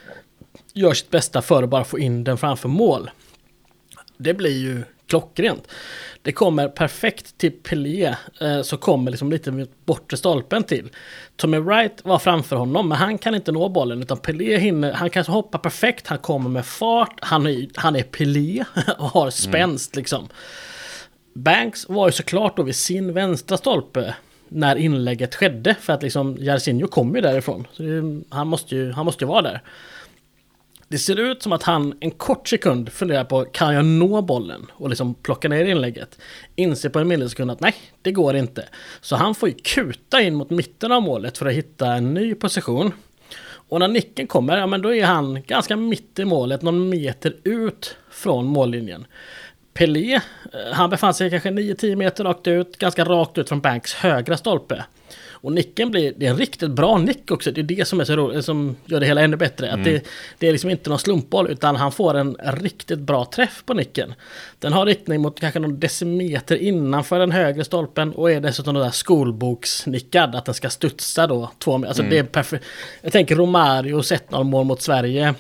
gör 0.74 0.94
sitt 0.94 1.10
bästa 1.10 1.42
för 1.42 1.64
att 1.64 1.70
bara 1.70 1.84
få 1.84 2.00
in 2.00 2.24
den 2.24 2.38
framför 2.38 2.70
mål. 2.70 3.10
Det 4.18 4.34
blir 4.34 4.58
ju 4.58 4.84
klockrent. 5.08 5.68
Det 6.22 6.32
kommer 6.32 6.68
perfekt 6.68 7.38
till 7.38 7.52
Pelé, 7.52 8.16
eh, 8.42 8.62
så 8.62 8.78
kommer 8.78 9.12
liksom 9.12 9.32
lite 9.32 9.68
bortre 9.86 10.18
stolpen 10.18 10.64
till. 10.64 10.90
Tommy 11.36 11.58
Wright 11.58 12.06
var 12.06 12.20
framför 12.20 12.56
honom, 12.56 12.90
men 12.90 12.98
han 12.98 13.18
kan 13.18 13.36
inte 13.36 13.52
nå 13.52 13.70
bollen, 13.70 14.02
utan 14.02 14.18
Pelé 14.18 14.58
hinner, 14.58 14.94
han 14.94 15.10
kan 15.10 15.26
hoppa 15.26 15.58
perfekt, 15.58 16.08
han 16.08 16.18
kommer 16.18 16.50
med 16.50 16.66
fart, 16.66 17.20
han 17.22 17.48
är, 17.48 17.68
han 17.76 17.96
är 17.96 18.04
Pelé 18.04 18.64
och 18.98 19.10
har 19.10 19.30
spänst 19.30 19.96
mm. 19.96 20.02
liksom. 20.02 20.28
Banks 21.34 21.90
var 21.90 22.08
ju 22.08 22.12
såklart 22.12 22.58
då 22.58 22.64
vid 22.64 22.76
sin 22.76 23.14
vänstra 23.14 23.58
stolpe 23.58 24.16
när 24.50 24.76
inlägget 24.76 25.36
skedde, 25.36 25.76
för 25.82 25.94
att 25.94 26.04
liksom 26.04 26.38
Jarcinho 26.40 26.88
kom 26.88 27.16
ju 27.16 27.22
därifrån. 27.22 27.68
Så 27.74 27.84
det, 27.84 28.22
han, 28.30 28.48
måste 28.48 28.76
ju, 28.76 28.92
han 28.92 29.06
måste 29.06 29.24
ju 29.24 29.28
vara 29.28 29.42
där. 29.42 29.62
Det 30.90 30.98
ser 30.98 31.20
ut 31.20 31.44
som 31.44 31.52
att 31.52 31.64
han 31.64 31.94
en 32.00 32.12
kort 32.12 32.48
sekund 32.48 32.92
funderar 32.92 33.24
på 33.24 33.46
kan 33.46 33.74
jag 33.74 33.86
nå 33.86 34.22
bollen 34.22 34.66
och 34.72 34.90
liksom 34.90 35.14
plocka 35.14 35.50
ner 35.50 35.66
inlägget. 35.66 36.20
Inser 36.56 36.90
på 36.90 37.00
en 37.00 37.08
millisekund 37.08 37.52
att 37.52 37.60
nej, 37.60 37.76
det 38.02 38.12
går 38.12 38.36
inte. 38.36 38.66
Så 39.02 39.16
han 39.16 39.36
får 39.36 39.50
ju 39.50 39.56
kuta 39.56 40.22
in 40.22 40.36
mot 40.36 40.50
mitten 40.50 40.92
av 40.92 41.02
målet 41.02 41.38
för 41.38 41.46
att 41.46 41.54
hitta 41.54 41.94
en 41.94 42.14
ny 42.14 42.36
position. 42.36 42.92
Och 43.70 43.80
när 43.80 43.88
nicken 43.88 44.28
kommer, 44.28 44.58
ja 44.58 44.68
men 44.68 44.82
då 44.82 44.94
är 44.94 45.06
han 45.06 45.44
ganska 45.44 45.76
mitt 45.76 46.20
i 46.20 46.26
målet, 46.26 46.62
någon 46.62 46.90
meter 46.90 47.36
ut 47.44 47.98
från 48.12 48.46
mållinjen. 48.46 49.06
Pelé, 49.74 50.14
eh, 50.14 50.22
han 50.74 50.90
befann 50.90 51.14
sig 51.14 51.30
kanske 51.30 51.50
9-10 51.50 51.96
meter 51.96 52.24
rakt 52.24 52.48
ut, 52.48 52.78
ganska 52.78 53.06
rakt 53.06 53.38
ut 53.38 53.50
från 53.50 53.62
Banks 53.62 53.94
högra 53.94 54.38
stolpe. 54.38 54.86
Och 55.42 55.52
nicken 55.52 55.92
blir, 55.92 56.14
det 56.18 56.26
är 56.26 56.30
en 56.30 56.38
riktigt 56.38 56.72
bra 56.72 56.98
nick 56.98 57.32
också. 57.32 57.52
Det 57.52 57.62
är 57.62 57.64
det 57.64 57.88
som 57.88 58.00
är 58.00 58.04
så 58.04 58.16
roligt, 58.16 58.46
som 58.46 58.76
gör 58.86 59.00
det 59.00 59.06
hela 59.06 59.22
ännu 59.22 59.38
bättre. 59.38 59.68
Mm. 59.68 59.80
Att 59.80 59.86
det, 59.86 60.06
det 60.38 60.48
är 60.48 60.52
liksom 60.52 60.70
inte 60.70 60.90
någon 60.90 61.00
slumpboll, 61.00 61.50
utan 61.50 61.76
han 61.76 61.92
får 61.92 62.18
en 62.18 62.38
riktigt 62.44 63.00
bra 63.00 63.26
träff 63.26 63.64
på 63.66 63.74
nicken. 63.74 64.14
Den 64.60 64.74
har 64.74 64.86
riktning 64.86 65.22
mot 65.22 65.40
kanske 65.40 65.60
någon 65.60 65.80
decimeter 65.80 66.56
innanför 66.56 67.20
den 67.20 67.32
högre 67.32 67.64
stolpen 67.64 68.14
och 68.14 68.32
är 68.32 68.42
dessutom 68.42 68.74
då 68.74 68.82
där 68.82 68.90
skolboksnickad, 68.90 70.36
att 70.36 70.46
den 70.46 70.54
ska 70.54 70.70
studsa 70.70 71.28
då 71.28 71.52
två. 71.60 71.76
Alltså 71.76 72.02
mm. 72.02 72.10
det 72.10 72.18
är 72.18 72.24
perfekt. 72.24 72.66
Jag 73.02 73.12
tänker 73.12 73.36
Romario 73.36 74.02
1-0 74.02 74.44
mål 74.44 74.66
mot 74.66 74.82
Sverige 74.82 75.36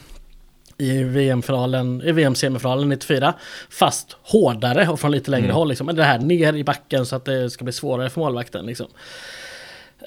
i 0.77 1.03
VM-finalen, 1.03 2.01
i 2.05 2.11
VM-semifinalen 2.11 2.89
94. 2.89 3.33
Fast 3.69 4.17
hårdare 4.21 4.87
och 4.87 4.99
från 4.99 5.11
lite 5.11 5.31
längre 5.31 5.45
mm. 5.45 5.55
håll. 5.55 5.69
Liksom. 5.69 5.85
Men 5.85 5.95
det 5.95 6.03
här 6.03 6.19
ner 6.19 6.53
i 6.53 6.63
backen 6.63 7.05
så 7.05 7.15
att 7.15 7.25
det 7.25 7.49
ska 7.49 7.63
bli 7.63 7.73
svårare 7.73 8.09
för 8.09 8.19
målvakten. 8.19 8.65
Liksom. 8.65 8.87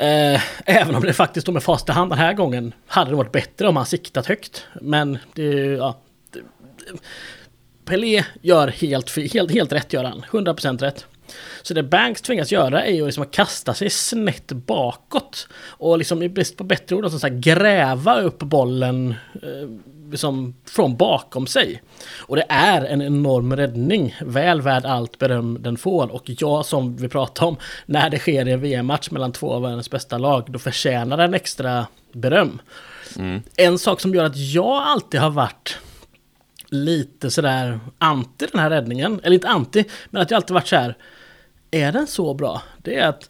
Eh, 0.01 0.41
även 0.65 0.95
om 0.95 1.03
det 1.03 1.13
faktiskt 1.13 1.45
står 1.45 1.53
med 1.53 1.63
fasta 1.63 1.93
hand 1.93 2.11
den 2.11 2.19
här 2.19 2.35
gången 2.35 2.75
hade 2.87 3.11
det 3.11 3.17
varit 3.17 3.33
bättre 3.33 3.69
om 3.69 3.77
han 3.77 3.87
siktat 3.87 4.27
högt. 4.27 4.67
Men 4.81 5.19
det, 5.35 5.43
ja, 5.65 6.01
det, 6.33 6.41
Pelé 7.85 8.25
gör 8.43 8.69
helt, 8.69 9.33
helt, 9.33 9.53
helt 9.53 9.73
rätt, 9.73 9.93
gör 9.93 10.05
han. 10.05 10.25
100% 10.31 10.79
rätt. 10.79 11.07
Så 11.63 11.75
det 11.75 11.83
Banks 11.83 12.23
tvingas 12.23 12.53
göra 12.53 12.85
är 12.85 12.93
ju 12.93 13.07
liksom 13.07 13.23
att 13.23 13.31
kasta 13.31 13.75
sig 13.75 13.91
snett 13.91 14.53
bakåt. 14.53 15.49
Och 15.65 15.99
liksom 15.99 16.23
i 16.23 16.29
brist 16.29 16.57
på 16.57 16.65
bättre 16.65 16.97
ord, 16.97 17.05
alltså 17.05 17.19
så 17.19 17.29
gräva 17.31 18.21
upp 18.21 18.39
bollen 18.39 19.15
eh, 19.43 19.69
liksom 20.11 20.55
från 20.65 20.97
bakom 20.97 21.47
sig. 21.47 21.83
Och 22.19 22.37
det 22.37 22.47
är 22.49 22.85
en 22.85 23.03
enorm 23.03 23.57
räddning, 23.57 24.17
väl 24.21 24.61
värd 24.61 24.85
allt 24.85 25.19
beröm 25.19 25.59
den 25.61 25.77
får. 25.77 26.13
Och 26.13 26.23
jag 26.27 26.67
som 26.67 26.97
vi 26.97 27.09
pratade 27.09 27.49
om, 27.49 27.57
när 27.87 28.11
det 28.11 28.19
sker 28.19 28.49
i 28.49 28.53
en 28.53 28.61
VM-match 28.61 29.11
mellan 29.11 29.33
två 29.33 29.53
av 29.53 29.63
världens 29.63 29.91
bästa 29.91 30.19
lag, 30.19 30.45
då 30.49 30.59
förtjänar 30.59 31.17
den 31.17 31.35
extra 31.35 31.87
beröm. 32.13 32.61
Mm. 33.17 33.43
En 33.57 33.79
sak 33.79 34.01
som 34.01 34.15
gör 34.15 34.25
att 34.25 34.37
jag 34.37 34.83
alltid 34.83 35.21
har 35.21 35.31
varit 35.31 35.79
lite 36.67 37.31
sådär 37.31 37.81
anti 37.99 38.47
den 38.53 38.61
här 38.61 38.71
räddningen, 38.71 39.21
eller 39.23 39.35
inte 39.35 39.49
anti, 39.49 39.85
men 40.11 40.23
att 40.23 40.31
jag 40.31 40.37
alltid 40.37 40.55
varit 40.55 40.69
så 40.69 40.77
här, 40.77 40.97
är 41.71 41.93
den 41.93 42.07
så 42.07 42.35
bra? 42.35 42.63
Det 42.79 42.97
är 42.97 43.09
att 43.09 43.30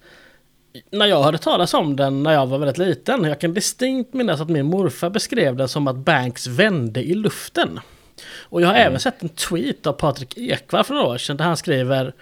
när 0.91 1.07
jag 1.07 1.23
hörde 1.23 1.39
talas 1.39 1.75
om 1.75 1.97
den 1.97 2.23
när 2.23 2.33
jag 2.33 2.47
var 2.47 2.59
väldigt 2.59 2.79
liten, 2.79 3.25
jag 3.25 3.41
kan 3.41 3.55
distinkt 3.55 4.15
minnas 4.15 4.41
att 4.41 4.49
min 4.49 4.67
morfar 4.67 5.11
beskrev 5.11 5.57
den 5.57 5.69
som 5.69 5.89
att 5.89 5.97
Banks 5.97 6.47
vände 6.47 7.03
i 7.03 7.15
luften. 7.15 7.81
Och 8.39 8.63
jag 8.63 8.67
har 8.67 8.75
mm. 8.75 8.87
även 8.87 9.01
sett 9.01 9.23
en 9.23 9.29
tweet 9.29 9.87
av 9.87 9.93
Patrik 9.93 10.39
Ekwall 10.39 10.85
för 10.85 10.95
några 10.95 11.07
år 11.07 11.19
sedan 11.19 11.37
där 11.37 11.45
han 11.45 11.57
skriver 11.57 12.13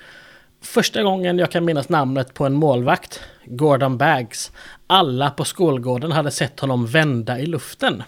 Första 0.60 1.02
gången 1.02 1.38
jag 1.38 1.50
kan 1.50 1.64
minnas 1.64 1.88
namnet 1.88 2.34
på 2.34 2.46
en 2.46 2.54
målvakt, 2.54 3.20
Gordon 3.44 3.98
Baggs. 3.98 4.52
Alla 4.86 5.30
på 5.30 5.44
skolgården 5.44 6.12
hade 6.12 6.30
sett 6.30 6.60
honom 6.60 6.86
vända 6.86 7.38
i 7.38 7.46
luften. 7.46 8.02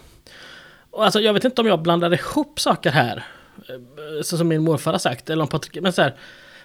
Och 0.91 1.03
alltså, 1.05 1.19
jag 1.19 1.33
vet 1.33 1.43
inte 1.43 1.61
om 1.61 1.67
jag 1.67 1.81
blandade 1.81 2.15
ihop 2.15 2.59
saker 2.59 2.91
här, 2.91 3.25
eh, 3.69 4.21
så 4.23 4.37
som 4.37 4.47
min 4.47 4.63
morfar 4.63 4.91
har 4.91 4.99
sagt, 4.99 5.29
eller 5.29 5.41
om 5.41 5.47
Patrik, 5.47 5.81
men 5.81 5.93
så 5.93 6.01
här, 6.01 6.15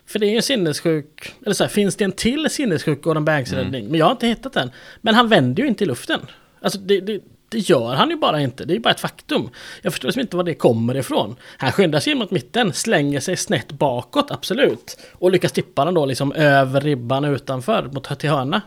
för 0.06 0.18
det 0.18 0.26
är 0.26 0.30
ju 0.30 0.36
en 0.36 0.42
sinnessjuk, 0.42 1.34
eller 1.44 1.54
så 1.54 1.64
här, 1.64 1.68
finns 1.68 1.96
det 1.96 2.04
en 2.04 2.12
till 2.12 2.50
sinnessjuk 2.50 3.02
Gordon 3.02 3.24
Banks-räddning? 3.24 3.80
Mm. 3.80 3.90
Men 3.90 4.00
jag 4.00 4.06
har 4.06 4.12
inte 4.12 4.26
hittat 4.26 4.52
den. 4.52 4.70
Men 5.00 5.14
han 5.14 5.28
vänder 5.28 5.62
ju 5.62 5.68
inte 5.68 5.84
i 5.84 5.86
luften. 5.86 6.20
Alltså 6.60 6.78
det, 6.78 7.00
det, 7.00 7.20
det, 7.48 7.58
gör 7.58 7.94
han 7.94 8.10
ju 8.10 8.16
bara 8.16 8.40
inte, 8.40 8.64
det 8.64 8.72
är 8.72 8.74
ju 8.74 8.80
bara 8.80 8.90
ett 8.90 9.00
faktum. 9.00 9.50
Jag 9.82 9.92
förstår 9.92 10.08
liksom 10.08 10.20
inte 10.20 10.36
var 10.36 10.44
det 10.44 10.54
kommer 10.54 10.96
ifrån. 10.96 11.36
Han 11.56 11.72
skyndar 11.72 12.00
sig 12.00 12.12
in 12.12 12.18
mot 12.18 12.30
mitten, 12.30 12.72
slänger 12.72 13.20
sig 13.20 13.36
snett 13.36 13.72
bakåt, 13.72 14.30
absolut. 14.30 14.98
Och 15.12 15.30
lyckas 15.30 15.52
tippa 15.52 15.84
den 15.84 15.94
då 15.94 16.06
liksom 16.06 16.32
över 16.32 16.80
ribban 16.80 17.24
utanför 17.24 17.90
mot 17.92 18.18
till 18.18 18.30
hörna. 18.30 18.62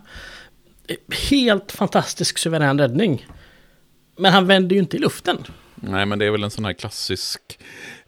Helt 1.29 1.71
fantastisk 1.71 2.37
suverän 2.37 2.79
räddning. 2.79 3.27
Men 4.17 4.33
han 4.33 4.47
vänder 4.47 4.75
ju 4.75 4.79
inte 4.79 4.97
i 4.97 4.99
luften. 4.99 5.37
Nej, 5.75 6.05
men 6.05 6.19
det 6.19 6.25
är 6.25 6.31
väl 6.31 6.43
en 6.43 6.51
sån 6.51 6.65
här 6.65 6.73
klassisk 6.73 7.59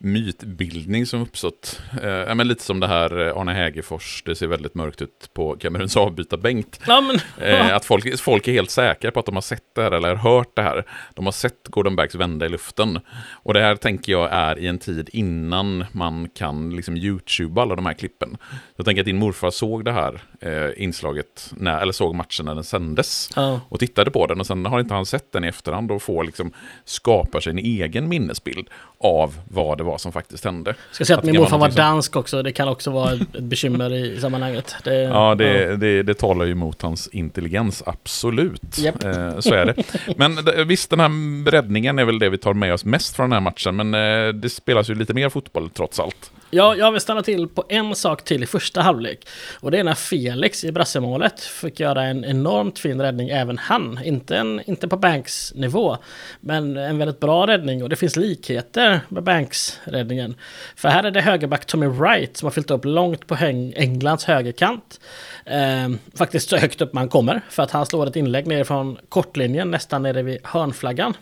mytbildning 0.03 1.05
som 1.05 1.21
uppstått. 1.21 1.81
Eh, 2.03 2.35
men 2.35 2.47
lite 2.47 2.63
som 2.63 2.79
det 2.79 2.87
här 2.87 3.27
eh, 3.27 3.37
Arne 3.37 3.53
Hägerfors, 3.53 4.23
det 4.25 4.35
ser 4.35 4.47
väldigt 4.47 4.75
mörkt 4.75 5.01
ut 5.01 5.29
på 5.33 5.55
Kameruns 5.55 5.97
avbytarbänk. 5.97 6.67
Ja, 6.87 7.01
men, 7.01 7.19
eh, 7.47 7.75
att 7.75 7.85
folk, 7.85 8.19
folk 8.19 8.47
är 8.47 8.51
helt 8.51 8.71
säkra 8.71 9.11
på 9.11 9.19
att 9.19 9.25
de 9.25 9.35
har 9.35 9.41
sett 9.41 9.75
det 9.75 9.81
här 9.81 9.91
eller 9.91 10.15
hört 10.15 10.55
det 10.55 10.61
här. 10.61 10.85
De 11.13 11.25
har 11.25 11.31
sett 11.31 11.67
Gordon 11.67 11.95
Baggs 11.95 12.15
vända 12.15 12.45
i 12.45 12.49
luften. 12.49 12.99
Och 13.31 13.53
det 13.53 13.61
här 13.61 13.75
tänker 13.75 14.11
jag 14.11 14.29
är 14.31 14.59
i 14.59 14.67
en 14.67 14.77
tid 14.77 15.09
innan 15.13 15.85
man 15.91 16.29
kan 16.29 16.75
liksom 16.75 16.97
YouTube 16.97 17.61
alla 17.61 17.75
de 17.75 17.85
här 17.85 17.93
klippen. 17.93 18.37
Jag 18.75 18.85
tänker 18.85 19.01
att 19.01 19.05
din 19.05 19.17
morfar 19.17 19.49
såg 19.49 19.85
det 19.85 19.91
här 19.91 20.21
eh, 20.41 20.83
inslaget, 20.83 21.51
när, 21.57 21.81
eller 21.81 21.93
såg 21.93 22.15
matchen 22.15 22.45
när 22.45 22.55
den 22.55 22.63
sändes. 22.63 23.29
Ja. 23.35 23.61
Och 23.69 23.79
tittade 23.79 24.11
på 24.11 24.27
den 24.27 24.39
och 24.39 24.47
sen 24.47 24.65
har 24.65 24.79
inte 24.79 24.93
han 24.93 25.05
sett 25.05 25.31
den 25.31 25.43
i 25.43 25.47
efterhand 25.47 25.91
och 25.91 26.01
får 26.01 26.23
liksom 26.23 26.51
skapa 26.85 27.41
sig 27.41 27.51
en 27.51 27.57
egen 27.57 28.09
minnesbild 28.09 28.69
av 28.97 29.39
vad 29.49 29.77
det 29.77 29.83
var 29.83 29.90
som 29.97 30.11
faktiskt 30.11 30.45
hände. 30.45 30.75
Ska 30.91 31.05
säga 31.05 31.17
att, 31.17 31.23
att 31.23 31.31
min 31.31 31.41
morfar 31.41 31.57
var 31.57 31.69
dansk 31.69 32.15
också, 32.15 32.43
det 32.43 32.51
kan 32.51 32.67
också 32.67 32.91
vara 32.91 33.13
ett 33.13 33.31
bekymmer 33.31 33.93
i 33.93 34.19
sammanhanget. 34.21 34.75
Det, 34.83 34.95
ja, 35.01 35.35
det, 35.35 35.63
ja. 35.63 35.75
Det, 35.75 36.03
det 36.03 36.13
talar 36.13 36.45
ju 36.45 36.51
emot 36.51 36.81
hans 36.81 37.07
intelligens, 37.07 37.83
absolut. 37.85 38.79
Yep. 38.79 39.03
Eh, 39.03 39.39
så 39.39 39.53
är 39.53 39.65
det. 39.65 39.83
Men 40.17 40.67
visst, 40.67 40.89
den 40.89 40.99
här 40.99 41.51
räddningen 41.51 41.99
är 41.99 42.05
väl 42.05 42.19
det 42.19 42.29
vi 42.29 42.37
tar 42.37 42.53
med 42.53 42.73
oss 42.73 42.85
mest 42.85 43.15
från 43.15 43.29
den 43.29 43.33
här 43.33 43.51
matchen, 43.51 43.75
men 43.75 43.93
eh, 43.93 44.33
det 44.33 44.49
spelas 44.49 44.89
ju 44.89 44.95
lite 44.95 45.13
mer 45.13 45.29
fotboll 45.29 45.69
trots 45.69 45.99
allt. 45.99 46.31
Ja, 46.53 46.75
jag 46.75 46.91
vill 46.91 47.01
stanna 47.01 47.21
till 47.21 47.47
på 47.47 47.63
en 47.69 47.95
sak 47.95 48.23
till 48.23 48.43
i 48.43 48.45
första 48.45 48.81
halvlek. 48.81 49.27
Och 49.59 49.71
det 49.71 49.79
är 49.79 49.83
när 49.83 49.93
Felix 49.93 50.63
i 50.63 50.71
brassemålet 50.71 51.39
fick 51.39 51.79
göra 51.79 52.03
en 52.03 52.25
enormt 52.25 52.79
fin 52.79 53.01
räddning, 53.01 53.29
även 53.29 53.57
han. 53.57 53.99
Inte, 54.03 54.37
en, 54.37 54.61
inte 54.65 54.87
på 54.87 54.97
Banks 54.97 55.53
nivå, 55.55 55.97
men 56.39 56.77
en 56.77 56.97
väldigt 56.97 57.19
bra 57.19 57.47
räddning. 57.47 57.83
Och 57.83 57.89
det 57.89 57.95
finns 57.95 58.15
likheter 58.15 59.01
med 59.09 59.23
Banks-räddningen. 59.23 60.35
För 60.75 60.89
här 60.89 61.03
är 61.03 61.11
det 61.11 61.21
högerback 61.21 61.65
Tommy 61.65 61.87
Wright 61.87 62.37
som 62.37 62.45
har 62.45 62.51
fyllt 62.51 62.71
upp 62.71 62.85
långt 62.85 63.27
på 63.27 63.35
Englands 63.75 64.25
högerkant. 64.25 64.99
Ehm, 65.45 65.99
faktiskt 66.15 66.49
så 66.49 66.57
högt 66.57 66.81
upp 66.81 66.93
man 66.93 67.09
kommer, 67.09 67.41
för 67.49 67.63
att 67.63 67.71
han 67.71 67.85
slår 67.85 68.07
ett 68.07 68.15
inlägg 68.15 68.47
ner 68.47 68.63
från 68.63 68.97
kortlinjen, 69.09 69.71
nästan 69.71 70.03
nere 70.03 70.21
vid 70.21 70.39
hörnflaggan. 70.43 71.13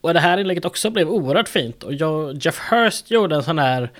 Och 0.00 0.14
det 0.14 0.20
här 0.20 0.38
inlägget 0.38 0.64
också 0.64 0.90
blev 0.90 1.10
oerhört 1.10 1.48
fint. 1.48 1.82
Och 1.82 1.94
jag, 1.94 2.36
Jeff 2.40 2.58
Hurst 2.70 3.10
gjorde 3.10 3.36
en 3.36 3.42
sån 3.42 3.58
här 3.58 3.90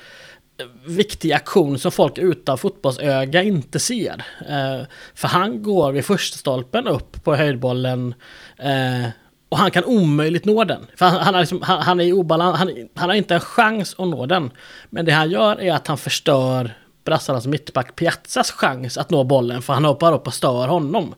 viktig 0.84 1.32
aktion 1.32 1.78
som 1.78 1.92
folk 1.92 2.18
utan 2.18 2.58
fotbollsöga 2.58 3.42
inte 3.42 3.78
ser. 3.78 4.24
Eh, 4.48 4.86
för 5.14 5.28
han 5.28 5.62
går 5.62 5.92
vid 5.92 6.04
första 6.04 6.36
stolpen 6.36 6.88
upp 6.88 7.24
på 7.24 7.34
höjdbollen 7.34 8.14
eh, 8.58 9.08
och 9.48 9.58
han 9.58 9.70
kan 9.70 9.84
omöjligt 9.84 10.44
nå 10.44 10.64
den. 10.64 10.86
För 10.96 11.06
han, 11.06 11.20
han, 11.20 11.34
är, 11.34 11.40
liksom, 11.40 11.62
han, 11.62 11.82
han 11.82 12.00
är 12.00 12.04
i 12.04 12.12
obalans, 12.12 12.58
han, 12.58 12.88
han, 12.94 13.08
har 13.08 13.16
inte 13.16 13.34
en 13.34 13.40
chans 13.40 13.94
att 13.98 14.08
nå 14.08 14.26
den. 14.26 14.50
Men 14.90 15.04
det 15.04 15.12
han 15.12 15.30
gör 15.30 15.60
är 15.60 15.72
att 15.72 15.86
han 15.86 15.98
förstör 15.98 16.74
brassarnas 17.04 17.46
mittback 17.46 17.96
Piazzas 17.96 18.50
chans 18.50 18.98
att 18.98 19.10
nå 19.10 19.24
bollen 19.24 19.62
för 19.62 19.72
han 19.72 19.84
hoppar 19.84 20.12
upp 20.12 20.26
och 20.26 20.34
stör 20.34 20.68
honom. 20.68 21.14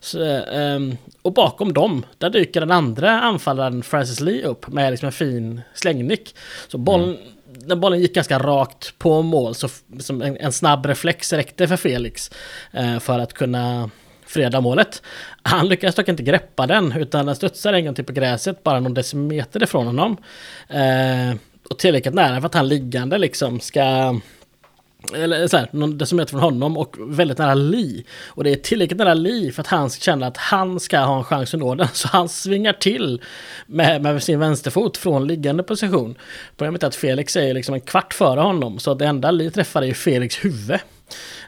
Så, 0.00 0.22
eh, 0.22 0.80
och 1.22 1.32
bakom 1.32 1.72
dem, 1.72 2.06
där 2.18 2.30
dyker 2.30 2.60
den 2.60 2.70
andra 2.70 3.20
anfallaren 3.20 3.82
Francis 3.82 4.20
Lee 4.20 4.46
upp 4.46 4.68
med 4.68 4.90
liksom 4.90 5.06
en 5.06 5.12
fin 5.12 5.60
slängnick. 5.74 6.36
Så 6.68 6.78
bollen, 6.78 7.08
mm 7.08 7.33
när 7.66 7.76
bollen 7.76 8.00
gick 8.00 8.14
ganska 8.14 8.38
rakt 8.38 8.98
på 8.98 9.22
mål 9.22 9.54
så 9.54 9.68
som 9.98 10.22
en, 10.22 10.36
en 10.36 10.52
snabb 10.52 10.86
reflex 10.86 11.32
räckte 11.32 11.68
för 11.68 11.76
Felix 11.76 12.30
eh, 12.72 12.98
för 12.98 13.18
att 13.18 13.32
kunna 13.32 13.90
freda 14.26 14.60
målet. 14.60 15.02
Han 15.42 15.68
lyckades 15.68 15.94
dock 15.94 16.08
inte 16.08 16.22
greppa 16.22 16.66
den 16.66 16.92
utan 16.92 17.26
den 17.26 17.36
studsar 17.36 17.72
en 17.72 17.84
gång 17.84 17.94
till 17.94 18.04
på 18.04 18.12
gräset 18.12 18.62
bara 18.62 18.80
någon 18.80 18.94
decimeter 18.94 19.62
ifrån 19.62 19.86
honom. 19.86 20.16
Eh, 20.68 21.36
och 21.70 21.78
tillräckligt 21.78 22.14
nära 22.14 22.40
för 22.40 22.46
att 22.46 22.54
han 22.54 22.68
liggande 22.68 23.18
liksom 23.18 23.60
ska 23.60 24.20
eller 25.14 25.48
så 25.48 25.56
här, 25.56 25.68
någon 25.70 25.98
decimeter 25.98 26.30
från 26.30 26.40
honom 26.40 26.76
och 26.76 26.96
väldigt 26.98 27.38
nära 27.38 27.54
Lee. 27.54 28.02
Och 28.26 28.44
det 28.44 28.50
är 28.50 28.56
tillräckligt 28.56 28.98
nära 28.98 29.14
Lee 29.14 29.52
för 29.52 29.60
att 29.60 29.66
han 29.66 29.90
ska 29.90 30.00
känna 30.00 30.26
att 30.26 30.36
han 30.36 30.80
ska 30.80 30.98
ha 30.98 31.18
en 31.18 31.24
chans 31.24 31.54
att 31.54 31.60
nå 31.60 31.74
den. 31.74 31.88
Så 31.92 32.08
han 32.08 32.28
svingar 32.28 32.72
till 32.72 33.22
med, 33.66 34.02
med 34.02 34.22
sin 34.22 34.38
vänsterfot 34.38 34.96
från 34.96 35.26
liggande 35.26 35.62
position. 35.62 36.14
Problemet 36.56 36.82
är 36.82 36.86
att 36.86 36.94
Felix 36.94 37.36
är 37.36 37.54
liksom 37.54 37.74
en 37.74 37.80
kvart 37.80 38.14
före 38.14 38.40
honom. 38.40 38.78
Så 38.78 38.94
det 38.94 39.06
enda 39.06 39.30
Lee 39.30 39.50
träffar 39.50 39.82
är 39.82 39.86
ju 39.86 39.94
Felix 39.94 40.44
huvud. 40.44 40.78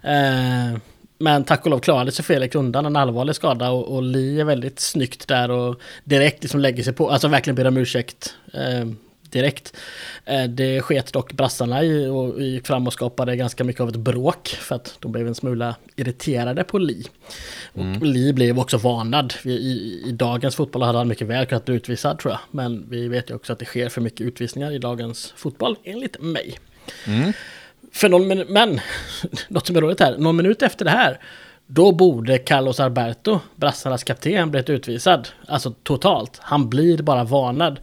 Eh, 0.02 0.78
men 1.18 1.44
tack 1.44 1.64
och 1.64 1.70
lov 1.70 1.78
klarade 1.78 2.12
sig 2.12 2.24
Felix 2.24 2.54
undan 2.54 2.86
en 2.86 2.96
allvarlig 2.96 3.36
skada 3.36 3.70
och, 3.70 3.94
och 3.94 4.02
Lee 4.02 4.40
är 4.40 4.44
väldigt 4.44 4.80
snyggt 4.80 5.28
där 5.28 5.50
och 5.50 5.80
direkt 6.04 6.42
liksom 6.42 6.60
lägger 6.60 6.82
sig 6.82 6.92
på, 6.92 7.10
alltså 7.10 7.28
verkligen 7.28 7.54
ber 7.54 7.66
om 7.66 7.76
ursäkt. 7.76 8.34
Eh, 8.52 8.86
direkt. 9.32 9.76
Eh, 10.24 10.44
det 10.44 10.82
sket 10.82 11.12
dock 11.12 11.32
brassarna 11.32 11.82
i 11.82 12.06
och 12.06 12.42
gick 12.42 12.66
fram 12.66 12.86
och 12.86 12.92
skapade 12.92 13.36
ganska 13.36 13.64
mycket 13.64 13.80
av 13.80 13.88
ett 13.88 13.96
bråk 13.96 14.48
för 14.48 14.74
att 14.74 14.96
de 15.00 15.12
blev 15.12 15.26
en 15.26 15.34
smula 15.34 15.76
irriterade 15.96 16.64
på 16.64 16.78
Li. 16.78 17.06
Mm. 17.74 17.96
Och 17.96 18.06
Li 18.06 18.32
blev 18.32 18.58
också 18.58 18.76
varnad. 18.76 19.34
I, 19.42 19.50
i, 19.50 20.02
I, 20.06 20.12
dagens 20.12 20.56
fotboll 20.56 20.82
hade 20.82 20.98
han 20.98 21.08
mycket 21.08 21.26
väl 21.26 21.46
kunnat 21.46 21.64
bli 21.64 21.74
utvisad 21.74 22.18
tror 22.18 22.32
jag. 22.32 22.40
Men 22.50 22.86
vi 22.90 23.08
vet 23.08 23.30
ju 23.30 23.34
också 23.34 23.52
att 23.52 23.58
det 23.58 23.64
sker 23.64 23.88
för 23.88 24.00
mycket 24.00 24.20
utvisningar 24.20 24.72
i 24.72 24.78
dagens 24.78 25.34
fotboll 25.36 25.76
enligt 25.84 26.20
mig. 26.20 26.58
Mm. 27.06 27.32
För 27.92 28.08
någon 28.08 28.28
men 28.38 28.80
något 29.48 29.66
som 29.66 29.76
är 29.76 29.80
roligt 29.80 30.00
här, 30.00 30.18
någon 30.18 30.36
minut 30.36 30.62
efter 30.62 30.84
det 30.84 30.90
här 30.90 31.20
då 31.66 31.92
borde 31.92 32.38
Carlos 32.38 32.80
Alberto, 32.80 33.40
brassarnas 33.56 34.04
kapten, 34.04 34.50
blivit 34.50 34.70
utvisad. 34.70 35.28
Alltså 35.48 35.70
totalt. 35.82 36.38
Han 36.42 36.68
blir 36.68 37.02
bara 37.02 37.24
varnad. 37.24 37.80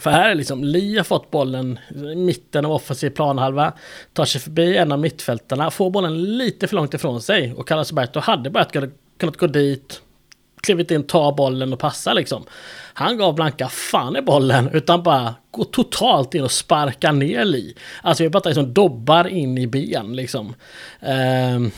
För 0.00 0.10
här 0.10 0.30
är 0.30 0.34
liksom 0.34 0.64
Li 0.64 0.96
har 0.96 1.04
fått 1.04 1.30
bollen 1.30 1.78
i 2.12 2.16
mitten 2.16 2.64
av 2.64 2.72
offensiv 2.72 3.10
planhalva, 3.10 3.72
tar 4.12 4.24
sig 4.24 4.40
förbi 4.40 4.76
en 4.76 4.92
av 4.92 4.98
mittfältarna, 4.98 5.70
får 5.70 5.90
bollen 5.90 6.38
lite 6.38 6.66
för 6.66 6.76
långt 6.76 6.94
ifrån 6.94 7.22
sig 7.22 7.54
och 7.54 7.68
Carlos 7.68 7.90
Alberto 7.90 8.20
hade 8.20 8.50
bara 8.50 8.64
kunnat 9.18 9.36
gå 9.36 9.46
dit, 9.46 10.00
klivit 10.62 10.90
in, 10.90 11.02
ta 11.02 11.32
bollen 11.32 11.72
och 11.72 11.78
passa 11.78 12.12
liksom. 12.12 12.44
Han 12.94 13.18
gav 13.18 13.34
blanka 13.34 13.68
fan 13.68 14.16
i 14.16 14.22
bollen 14.22 14.70
utan 14.72 15.02
bara 15.02 15.34
gå 15.50 15.64
totalt 15.64 16.34
in 16.34 16.44
och 16.44 16.50
sparka 16.50 17.12
ner 17.12 17.44
Li. 17.44 17.74
Alltså 18.02 18.22
vi 18.24 18.30
pratar 18.30 18.50
liksom 18.50 18.74
dobbar 18.74 19.28
in 19.28 19.58
i 19.58 19.66
ben 19.66 20.16
liksom. 20.16 20.54
Uh, 21.02 21.68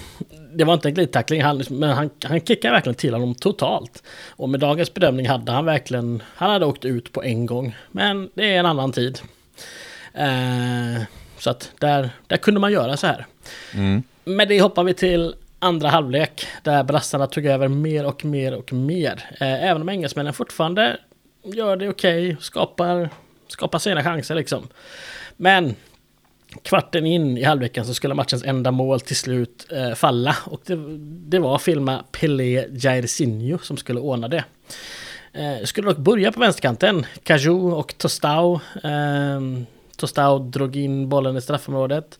det 0.52 0.64
var 0.64 0.74
inte 0.74 0.88
en 0.88 0.94
glidtackling, 0.94 1.42
han, 1.42 1.62
men 1.70 1.90
han, 1.90 2.10
han 2.24 2.40
kickade 2.40 2.74
verkligen 2.74 2.94
till 2.94 3.14
honom 3.14 3.34
totalt. 3.34 4.02
Och 4.28 4.48
med 4.48 4.60
dagens 4.60 4.94
bedömning 4.94 5.28
hade 5.28 5.52
han 5.52 5.64
verkligen, 5.64 6.22
han 6.34 6.50
hade 6.50 6.66
åkt 6.66 6.84
ut 6.84 7.12
på 7.12 7.22
en 7.22 7.46
gång. 7.46 7.76
Men 7.90 8.30
det 8.34 8.54
är 8.54 8.58
en 8.58 8.66
annan 8.66 8.92
tid. 8.92 9.18
Uh, 10.18 11.02
så 11.38 11.50
att 11.50 11.72
där, 11.78 12.10
där 12.26 12.36
kunde 12.36 12.60
man 12.60 12.72
göra 12.72 12.96
så 12.96 13.06
här. 13.06 13.26
Mm. 13.74 14.02
med 14.24 14.48
det 14.48 14.60
hoppar 14.60 14.84
vi 14.84 14.94
till 14.94 15.34
andra 15.58 15.88
halvlek 15.88 16.46
där 16.62 16.82
brassarna 16.82 17.26
tog 17.26 17.46
över 17.46 17.68
mer 17.68 18.06
och 18.06 18.24
mer 18.24 18.54
och 18.54 18.72
mer. 18.72 19.24
Eh, 19.40 19.64
även 19.64 19.82
om 19.82 19.88
engelsmännen 19.88 20.32
fortfarande 20.32 20.96
gör 21.44 21.76
det 21.76 21.88
okej, 21.88 22.28
okay, 22.28 22.36
skapar, 22.40 23.10
skapar 23.48 23.78
sina 23.78 24.02
chanser 24.02 24.34
liksom. 24.34 24.68
Men 25.36 25.76
kvarten 26.62 27.06
in 27.06 27.38
i 27.38 27.42
halvleken 27.42 27.84
så 27.84 27.94
skulle 27.94 28.14
matchens 28.14 28.44
enda 28.44 28.70
mål 28.70 29.00
till 29.00 29.16
slut 29.16 29.66
eh, 29.72 29.94
falla. 29.94 30.36
Och 30.44 30.60
det, 30.66 30.76
det 31.30 31.38
var 31.38 31.58
filma 31.58 32.04
Pelé 32.12 32.66
Jairzinho 32.70 33.58
som 33.58 33.76
skulle 33.76 34.00
ordna 34.00 34.28
det. 34.28 34.44
Eh, 35.32 35.64
skulle 35.64 35.88
dock 35.88 35.98
börja 35.98 36.32
på 36.32 36.40
vänsterkanten. 36.40 37.06
Cajou 37.22 37.72
och 37.72 37.94
Tostau. 37.98 38.60
Eh, 38.84 39.40
Tostau 39.96 40.38
drog 40.38 40.76
in 40.76 41.08
bollen 41.08 41.36
i 41.36 41.40
straffområdet. 41.40 42.18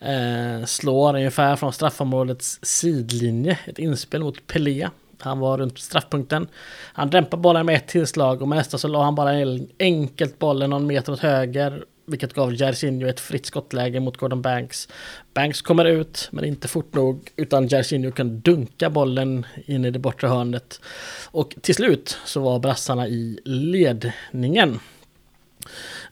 Eh, 0.00 0.64
slår 0.64 1.14
ungefär 1.14 1.56
från 1.56 1.72
straffområdets 1.72 2.58
sidlinje. 2.62 3.58
Ett 3.64 3.78
inspel 3.78 4.22
mot 4.22 4.46
Pelé. 4.46 4.88
Han 5.18 5.38
var 5.38 5.58
runt 5.58 5.78
straffpunkten. 5.78 6.48
Han 6.92 7.10
dämpade 7.10 7.40
bollen 7.40 7.66
med 7.66 7.76
ett 7.76 7.88
tillslag 7.88 8.42
och 8.42 8.48
med 8.48 8.58
nästa 8.58 8.78
så 8.78 8.88
la 8.88 9.04
han 9.04 9.14
bara 9.14 9.30
enkelt 9.78 10.38
bollen 10.38 10.70
någon 10.70 10.86
meter 10.86 11.12
åt 11.12 11.20
höger 11.20 11.84
vilket 12.06 12.32
gav 12.32 12.54
Jairzinho 12.54 13.08
ett 13.08 13.20
fritt 13.20 13.46
skottläge 13.46 14.00
mot 14.00 14.16
Gordon 14.16 14.42
Banks. 14.42 14.88
Banks 15.34 15.62
kommer 15.62 15.84
ut, 15.84 16.28
men 16.32 16.44
inte 16.44 16.68
fort 16.68 16.94
nog, 16.94 17.30
utan 17.36 17.68
Jairzinho 17.68 18.12
kan 18.12 18.40
dunka 18.40 18.90
bollen 18.90 19.46
in 19.66 19.84
i 19.84 19.90
det 19.90 19.98
bortre 19.98 20.28
hörnet. 20.28 20.80
Och 21.26 21.54
till 21.60 21.74
slut 21.74 22.18
så 22.24 22.40
var 22.40 22.58
brassarna 22.58 23.08
i 23.08 23.40
ledningen. 23.44 24.80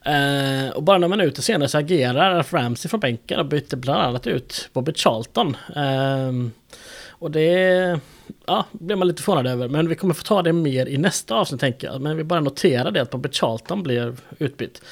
Uh, 0.09 0.71
och 0.71 0.83
bara 0.83 0.99
några 0.99 1.17
minuter 1.17 1.43
senare 1.43 1.69
så 1.69 1.79
agerar 1.79 2.47
Ramsey 2.51 2.89
från 2.89 3.01
bänken 3.01 3.39
och 3.39 3.47
byter 3.47 3.77
bland 3.77 4.03
annat 4.03 4.27
ut 4.27 4.71
Bobby 4.73 4.93
Charlton. 4.95 5.57
Uh, 5.77 6.49
och 7.09 7.31
det 7.31 8.01
ja, 8.47 8.65
blir 8.73 8.97
man 8.97 9.09
lite 9.09 9.23
förvånad 9.23 9.47
över. 9.47 9.69
Men 9.69 9.89
vi 9.89 9.95
kommer 9.95 10.15
få 10.15 10.23
ta 10.23 10.43
det 10.43 10.53
mer 10.53 10.87
i 10.87 10.99
nästa 10.99 11.35
avsnitt 11.35 11.61
tänker 11.61 11.87
jag. 11.87 12.01
Men 12.01 12.17
vi 12.17 12.25
bara 12.25 12.41
noterar 12.41 12.91
det 12.91 13.03
att 13.03 13.11
Bobby 13.11 13.29
Charlton 13.33 13.83
blev 13.83 14.21
utbytt. 14.39 14.83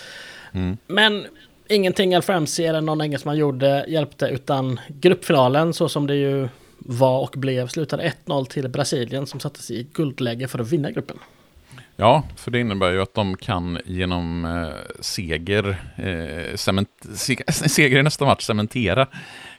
Mm. 0.52 0.76
Men 0.86 1.26
ingenting 1.68 2.14
Alf 2.14 2.28
Ramsey 2.28 2.66
eller 2.66 2.80
någon 2.80 3.00
engelsman 3.00 3.36
gjorde 3.36 3.84
hjälpte 3.88 4.26
utan 4.26 4.80
gruppfinalen 4.88 5.74
så 5.74 5.88
som 5.88 6.06
det 6.06 6.14
ju 6.14 6.48
var 6.78 7.20
och 7.20 7.34
blev 7.36 7.68
slutade 7.68 8.12
1-0 8.26 8.44
till 8.44 8.68
Brasilien 8.68 9.26
som 9.26 9.40
sattes 9.40 9.70
i 9.70 9.86
guldläge 9.92 10.48
för 10.48 10.58
att 10.58 10.72
vinna 10.72 10.90
gruppen. 10.90 11.18
Ja, 11.96 12.22
för 12.36 12.50
det 12.50 12.60
innebär 12.60 12.92
ju 12.92 13.02
att 13.02 13.14
de 13.14 13.36
kan 13.36 13.78
genom 13.84 14.44
eh, 14.44 15.00
seger, 15.00 15.76
eh, 15.96 16.56
cement, 16.56 16.88
seger 17.48 17.98
i 17.98 18.02
nästa 18.02 18.24
match 18.24 18.44
cementera 18.44 19.06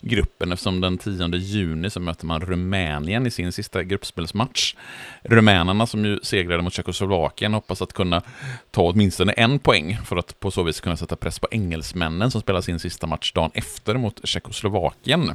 gruppen 0.04 0.52
eftersom 0.52 0.82
den 0.82 0.98
10 0.98 1.36
juni 1.36 1.90
så 1.90 2.00
möter 2.00 2.26
man 2.26 2.42
Rumänien 2.42 3.28
i 3.28 3.32
sin 3.32 3.52
sista 3.52 3.84
gruppspelsmatch. 3.84 4.76
Rumänerna 5.22 5.88
som 5.88 6.06
ju 6.06 6.20
segrade 6.24 6.64
mot 6.64 6.74
Tjeckoslovakien 6.74 7.54
hoppas 7.54 7.82
att 7.82 7.94
kunna 7.94 8.22
ta 8.72 8.82
åtminstone 8.82 9.32
en 9.32 9.60
poäng 9.60 9.98
för 10.06 10.16
att 10.16 10.40
på 10.40 10.52
så 10.52 10.64
vis 10.64 10.82
kunna 10.82 10.98
sätta 10.98 11.16
press 11.16 11.40
på 11.40 11.48
engelsmännen 11.52 12.32
som 12.32 12.42
spelar 12.42 12.62
sin 12.62 12.80
sista 12.80 13.08
match 13.08 13.32
dagen 13.34 13.52
efter 13.54 13.98
mot 13.98 14.28
Tjeckoslovakien. 14.28 15.32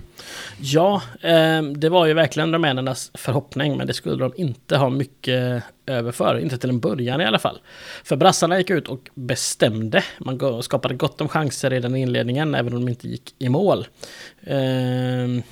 Ja, 0.60 1.02
ehm, 1.22 1.80
det 1.80 1.88
var 1.88 2.06
ju 2.06 2.14
verkligen 2.14 2.52
rumänernas 2.52 3.10
förhoppning 3.14 3.76
men 3.76 3.86
det 3.86 3.94
skulle 3.94 4.24
de 4.24 4.32
inte 4.36 4.76
ha 4.76 4.90
mycket 4.90 5.62
överför, 5.88 6.38
inte 6.38 6.58
till 6.58 6.70
en 6.70 6.80
början 6.80 7.20
i 7.20 7.24
alla 7.24 7.38
fall. 7.38 7.60
För 8.04 8.16
brassarna 8.16 8.58
gick 8.58 8.70
ut 8.70 8.88
och 8.88 9.10
bestämde. 9.14 10.04
Man 10.18 10.62
skapade 10.62 10.94
gott 10.94 11.20
om 11.20 11.28
chanser 11.28 11.70
redan 11.70 11.96
i 11.96 12.00
inledningen, 12.00 12.54
även 12.54 12.74
om 12.74 12.84
de 12.84 12.88
inte 12.88 13.08
gick 13.08 13.34
i 13.38 13.48
mål. 13.48 13.86
Ehm, 14.44 15.42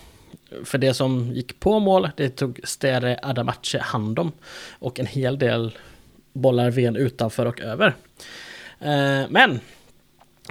för 0.64 0.78
det 0.78 0.94
som 0.94 1.32
gick 1.32 1.60
på 1.60 1.78
mål, 1.78 2.10
det 2.16 2.28
tog 2.28 2.60
Stere 2.64 3.18
Adamache 3.22 3.78
hand 3.80 4.18
om. 4.18 4.32
Och 4.78 5.00
en 5.00 5.06
hel 5.06 5.38
del 5.38 5.78
bollar 6.32 6.70
ven 6.70 6.96
utanför 6.96 7.46
och 7.46 7.60
över. 7.60 7.94
Ehm, 8.80 9.30
men 9.30 9.60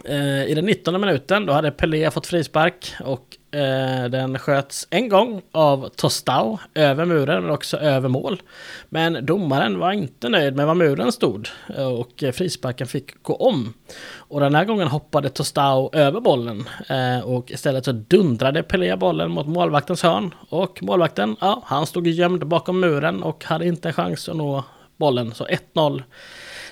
eh, 0.06 0.45
i 0.45 0.53
den 0.56 0.66
19 0.66 1.02
minuten, 1.02 1.45
då 1.45 1.53
hade 1.53 1.72
Pelé 1.72 2.12
fått 2.12 2.28
frispark 2.28 2.94
och 2.99 3.38
Eh, 3.52 4.10
den 4.10 4.40
sköts 4.40 4.88
en 4.90 5.10
gång 5.10 5.42
av 5.52 5.90
Tostau 5.96 6.58
över 6.74 7.06
muren 7.06 7.44
men 7.44 7.52
också 7.52 7.78
över 7.78 8.10
mål. 8.10 8.42
Men 8.90 9.26
domaren 9.26 9.80
var 9.80 9.92
inte 9.92 10.30
nöjd 10.30 10.56
med 10.56 10.68
var 10.68 10.76
muren 10.76 11.12
stod 11.12 11.50
eh, 11.78 11.88
och 11.88 12.24
frisparken 12.34 12.88
fick 12.88 13.24
gå 13.24 13.36
om. 13.36 13.74
Och 14.16 14.40
den 14.40 14.56
här 14.56 14.66
gången 14.66 14.88
hoppade 14.88 15.30
Tostau 15.30 15.90
över 15.94 16.20
bollen 16.20 16.64
eh, 16.90 17.26
och 17.26 17.52
istället 17.52 17.86
så 17.86 17.92
dundrade 17.92 18.64
Pelé 18.64 18.96
bollen 18.96 19.32
mot 19.32 19.48
målvaktens 19.48 20.04
hörn. 20.04 20.34
Och 20.50 20.84
målvakten, 20.84 21.36
ja, 21.42 21.62
han 21.66 21.86
stod 21.86 22.08
gömd 22.08 22.48
bakom 22.48 22.80
muren 22.80 23.24
och 23.24 23.44
hade 23.44 23.68
inte 23.68 23.90
en 23.90 23.94
chans 23.94 24.30
att 24.30 24.36
nå 24.36 24.64
bollen. 24.98 25.34
Så 25.34 25.48
1-0 25.74 26.04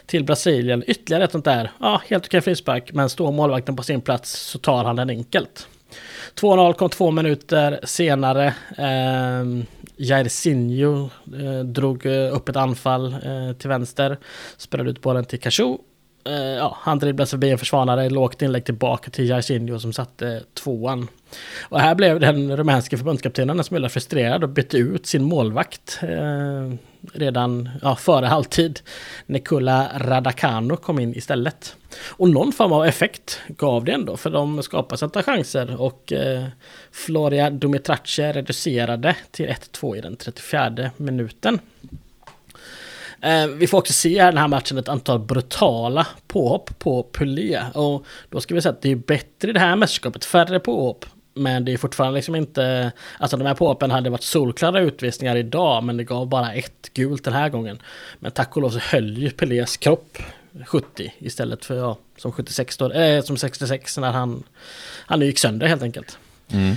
till 0.06 0.24
Brasilien. 0.24 0.84
Ytterligare 0.88 1.24
ett 1.24 1.32
sånt 1.32 1.46
där, 1.46 1.72
ja, 1.80 2.02
helt 2.08 2.26
okej 2.26 2.42
frispark. 2.42 2.94
Men 2.94 3.10
står 3.10 3.32
målvakten 3.32 3.76
på 3.76 3.84
sin 3.84 4.02
plats 4.02 4.32
så 4.32 4.60
tar 4.60 4.84
han 4.84 4.96
den 4.96 5.10
enkelt. 5.10 5.68
2-0 6.36 6.74
kom 6.74 6.90
två 6.90 7.12
minuter 7.12 7.80
senare. 7.84 8.46
Eh, 8.78 9.64
Jairzinho 9.98 11.10
eh, 11.40 11.60
drog 11.66 12.06
eh, 12.06 12.36
upp 12.36 12.50
ett 12.50 12.56
anfall 12.56 13.14
eh, 13.14 13.54
till 13.58 13.70
vänster. 13.70 14.18
Spelade 14.58 14.90
ut 14.90 15.02
bollen 15.02 15.26
till 15.26 15.40
Cachou. 15.40 15.78
Eh, 16.26 16.34
ja, 16.36 16.78
han 16.82 17.00
dribblade 17.00 17.30
förbi 17.30 17.50
en 17.50 17.58
försvarare, 17.58 18.10
lågt 18.10 18.42
inlägg 18.42 18.66
tillbaka 18.66 19.12
till 19.12 19.30
Jairzinho 19.30 19.80
som 19.80 19.94
satte 19.94 20.44
tvåan. 20.54 21.08
Och 21.62 21.80
här 21.80 21.96
blev 21.96 22.20
den 22.20 22.58
rumänske 22.58 22.98
förbundskaptenen 22.98 23.58
en 23.58 23.64
smula 23.64 23.90
frustrerad 23.90 24.44
och 24.44 24.50
bytte 24.50 24.78
ut 24.78 25.06
sin 25.06 25.24
målvakt 25.24 26.00
eh, 26.02 26.76
redan 27.14 27.70
ja, 27.82 27.96
före 27.96 28.26
halvtid. 28.26 28.80
Nikola 29.26 29.92
Radakano 29.98 30.76
kom 30.78 31.00
in 31.00 31.16
istället. 31.16 31.76
Och 32.10 32.30
någon 32.30 32.52
form 32.52 32.74
av 32.74 32.86
effekt 32.86 33.40
gav 33.48 33.86
det 33.86 33.92
ändå, 33.92 34.18
för 34.18 34.30
de 34.30 34.64
skapade 34.64 35.00
sätta 35.00 35.24
chanser 35.24 35.82
och 35.82 36.14
eh, 36.14 36.46
Floria 36.92 37.50
Dumitrace 37.50 38.34
reducerade 38.34 39.16
till 39.32 39.48
1-2 39.48 39.98
i 39.98 40.02
den 40.02 40.16
34 40.16 40.92
minuten. 40.98 41.60
Eh, 43.24 43.48
vi 43.48 43.68
får 43.68 43.78
också 43.78 43.94
se 43.94 44.10
i 44.10 44.18
den 44.18 44.38
här 44.38 44.48
matchen 44.48 44.78
ett 44.78 44.90
antal 44.90 45.20
brutala 45.20 46.08
påhopp 46.28 46.80
på 46.80 47.04
Pelé. 47.04 47.62
Och 47.74 48.06
då 48.30 48.42
ska 48.42 48.56
vi 48.56 48.62
säga 48.62 48.74
att 48.74 48.82
det 48.82 48.92
är 48.92 48.96
bättre 48.96 49.50
i 49.50 49.54
det 49.54 49.60
här 49.60 49.76
mästerskapet, 49.76 50.26
färre 50.26 50.60
påhopp. 50.60 51.06
Men 51.34 51.66
det 51.66 51.74
är 51.74 51.78
fortfarande 51.78 52.16
liksom 52.16 52.36
inte... 52.36 52.92
Alltså 53.18 53.38
de 53.38 53.46
här 53.46 53.54
påhoppen 53.54 53.92
hade 53.92 54.10
varit 54.10 54.24
solklara 54.24 54.80
utvisningar 54.80 55.36
idag, 55.36 55.84
men 55.84 55.98
det 55.98 56.04
gav 56.04 56.28
bara 56.28 56.54
ett 56.54 56.94
gult 56.94 57.24
den 57.24 57.34
här 57.34 57.50
gången. 57.50 57.82
Men 58.20 58.32
tack 58.32 58.56
och 58.56 58.62
lov 58.62 58.70
så 58.70 58.80
höll 58.80 59.18
ju 59.18 59.30
Pelés 59.30 59.78
kropp 59.78 60.18
70 60.68 61.14
istället 61.20 61.66
för 61.66 61.76
ja, 61.76 61.98
som 62.18 62.32
76 62.32 62.78
då, 62.78 62.92
äh, 62.92 63.24
som 63.24 63.38
66 63.38 63.98
när 63.98 64.12
han, 64.12 64.44
han 65.06 65.22
gick 65.22 65.40
sönder 65.40 65.68
helt 65.68 65.84
enkelt. 65.84 66.18
Mm. 66.52 66.76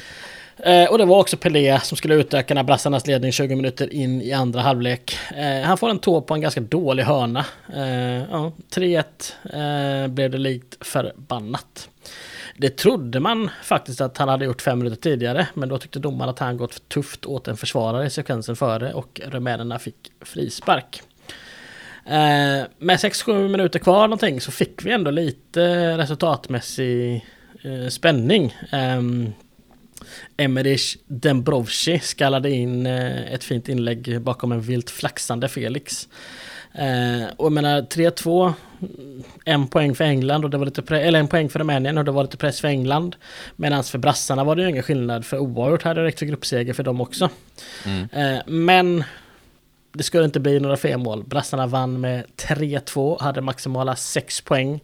Eh, 0.58 0.90
och 0.90 0.98
det 0.98 1.04
var 1.04 1.18
också 1.18 1.36
Pelé 1.36 1.80
som 1.80 1.96
skulle 1.96 2.14
utöka 2.14 2.54
när 2.54 2.62
brassarnas 2.62 3.06
ledning 3.06 3.32
20 3.32 3.56
minuter 3.56 3.92
in 3.92 4.22
i 4.22 4.32
andra 4.32 4.60
halvlek. 4.60 5.18
Eh, 5.36 5.62
han 5.62 5.78
får 5.78 5.90
en 5.90 5.98
tå 5.98 6.20
på 6.20 6.34
en 6.34 6.40
ganska 6.40 6.60
dålig 6.60 7.02
hörna. 7.02 7.44
Eh, 7.74 8.30
ja, 8.30 8.52
3-1 8.74 10.04
eh, 10.04 10.08
blev 10.08 10.30
det 10.30 10.38
likt 10.38 10.86
förbannat. 10.86 11.88
Det 12.56 12.76
trodde 12.76 13.20
man 13.20 13.50
faktiskt 13.62 14.00
att 14.00 14.18
han 14.18 14.28
hade 14.28 14.44
gjort 14.44 14.62
fem 14.62 14.78
minuter 14.78 14.96
tidigare, 14.96 15.46
men 15.54 15.68
då 15.68 15.78
tyckte 15.78 15.98
domaren 15.98 16.30
att 16.30 16.38
han 16.38 16.56
gått 16.56 16.74
för 16.74 16.80
tufft 16.80 17.26
åt 17.26 17.48
en 17.48 17.56
försvarare 17.56 18.06
i 18.06 18.10
sekvensen 18.10 18.56
före 18.56 18.92
och 18.92 19.20
rumänerna 19.24 19.78
fick 19.78 20.12
frispark. 20.20 21.02
Eh, 22.04 22.64
med 22.78 22.96
6-7 22.98 23.48
minuter 23.48 23.78
kvar 23.78 24.02
någonting 24.02 24.40
så 24.40 24.50
fick 24.50 24.84
vi 24.84 24.92
ändå 24.92 25.10
lite 25.10 25.98
resultatmässig 25.98 27.26
eh, 27.62 27.88
spänning. 27.88 28.54
Eh, 28.72 29.00
Emmerich 30.36 30.96
Dembrovci 31.06 31.98
skallade 31.98 32.50
in 32.50 32.86
eh, 32.86 33.32
ett 33.32 33.44
fint 33.44 33.68
inlägg 33.68 34.20
bakom 34.20 34.52
en 34.52 34.60
vilt 34.60 34.90
flaxande 34.90 35.48
Felix. 35.48 36.08
Eh, 36.78 37.28
och 37.36 37.46
jag 37.46 37.52
menar 37.52 37.82
3-2, 37.82 38.52
en 39.44 39.68
poäng 39.68 39.94
för 39.94 40.04
England 40.04 40.44
och 40.44 40.50
det 40.50 40.58
var 40.58 40.66
lite 40.66 40.96
eller 40.96 41.18
en 41.18 41.28
poäng 41.28 41.48
för 41.48 41.58
Rumänien 41.58 41.98
och 41.98 42.04
det 42.04 42.10
var 42.10 42.22
lite 42.22 42.36
press 42.36 42.60
för 42.60 42.68
England. 42.68 43.16
Medan 43.56 43.84
för 43.84 43.98
brassarna 43.98 44.44
var 44.44 44.56
det 44.56 44.62
ju 44.62 44.68
ingen 44.68 44.82
skillnad 44.82 45.24
för 45.24 45.38
oavgjort 45.38 45.82
hade 45.82 46.04
räckt 46.04 46.18
för 46.18 46.26
gruppseger 46.26 46.72
för 46.72 46.82
dem 46.82 47.00
också. 47.00 47.30
Mm. 47.84 48.08
Eh, 48.12 48.42
men 48.46 49.04
det 49.92 50.02
skulle 50.02 50.24
inte 50.24 50.40
bli 50.40 50.60
några 50.60 50.76
fler 50.76 50.96
mål. 50.96 51.24
Brassarna 51.24 51.66
vann 51.66 52.00
med 52.00 52.24
3-2, 52.36 53.22
hade 53.22 53.40
maximala 53.40 53.96
6 53.96 54.40
poäng. 54.40 54.80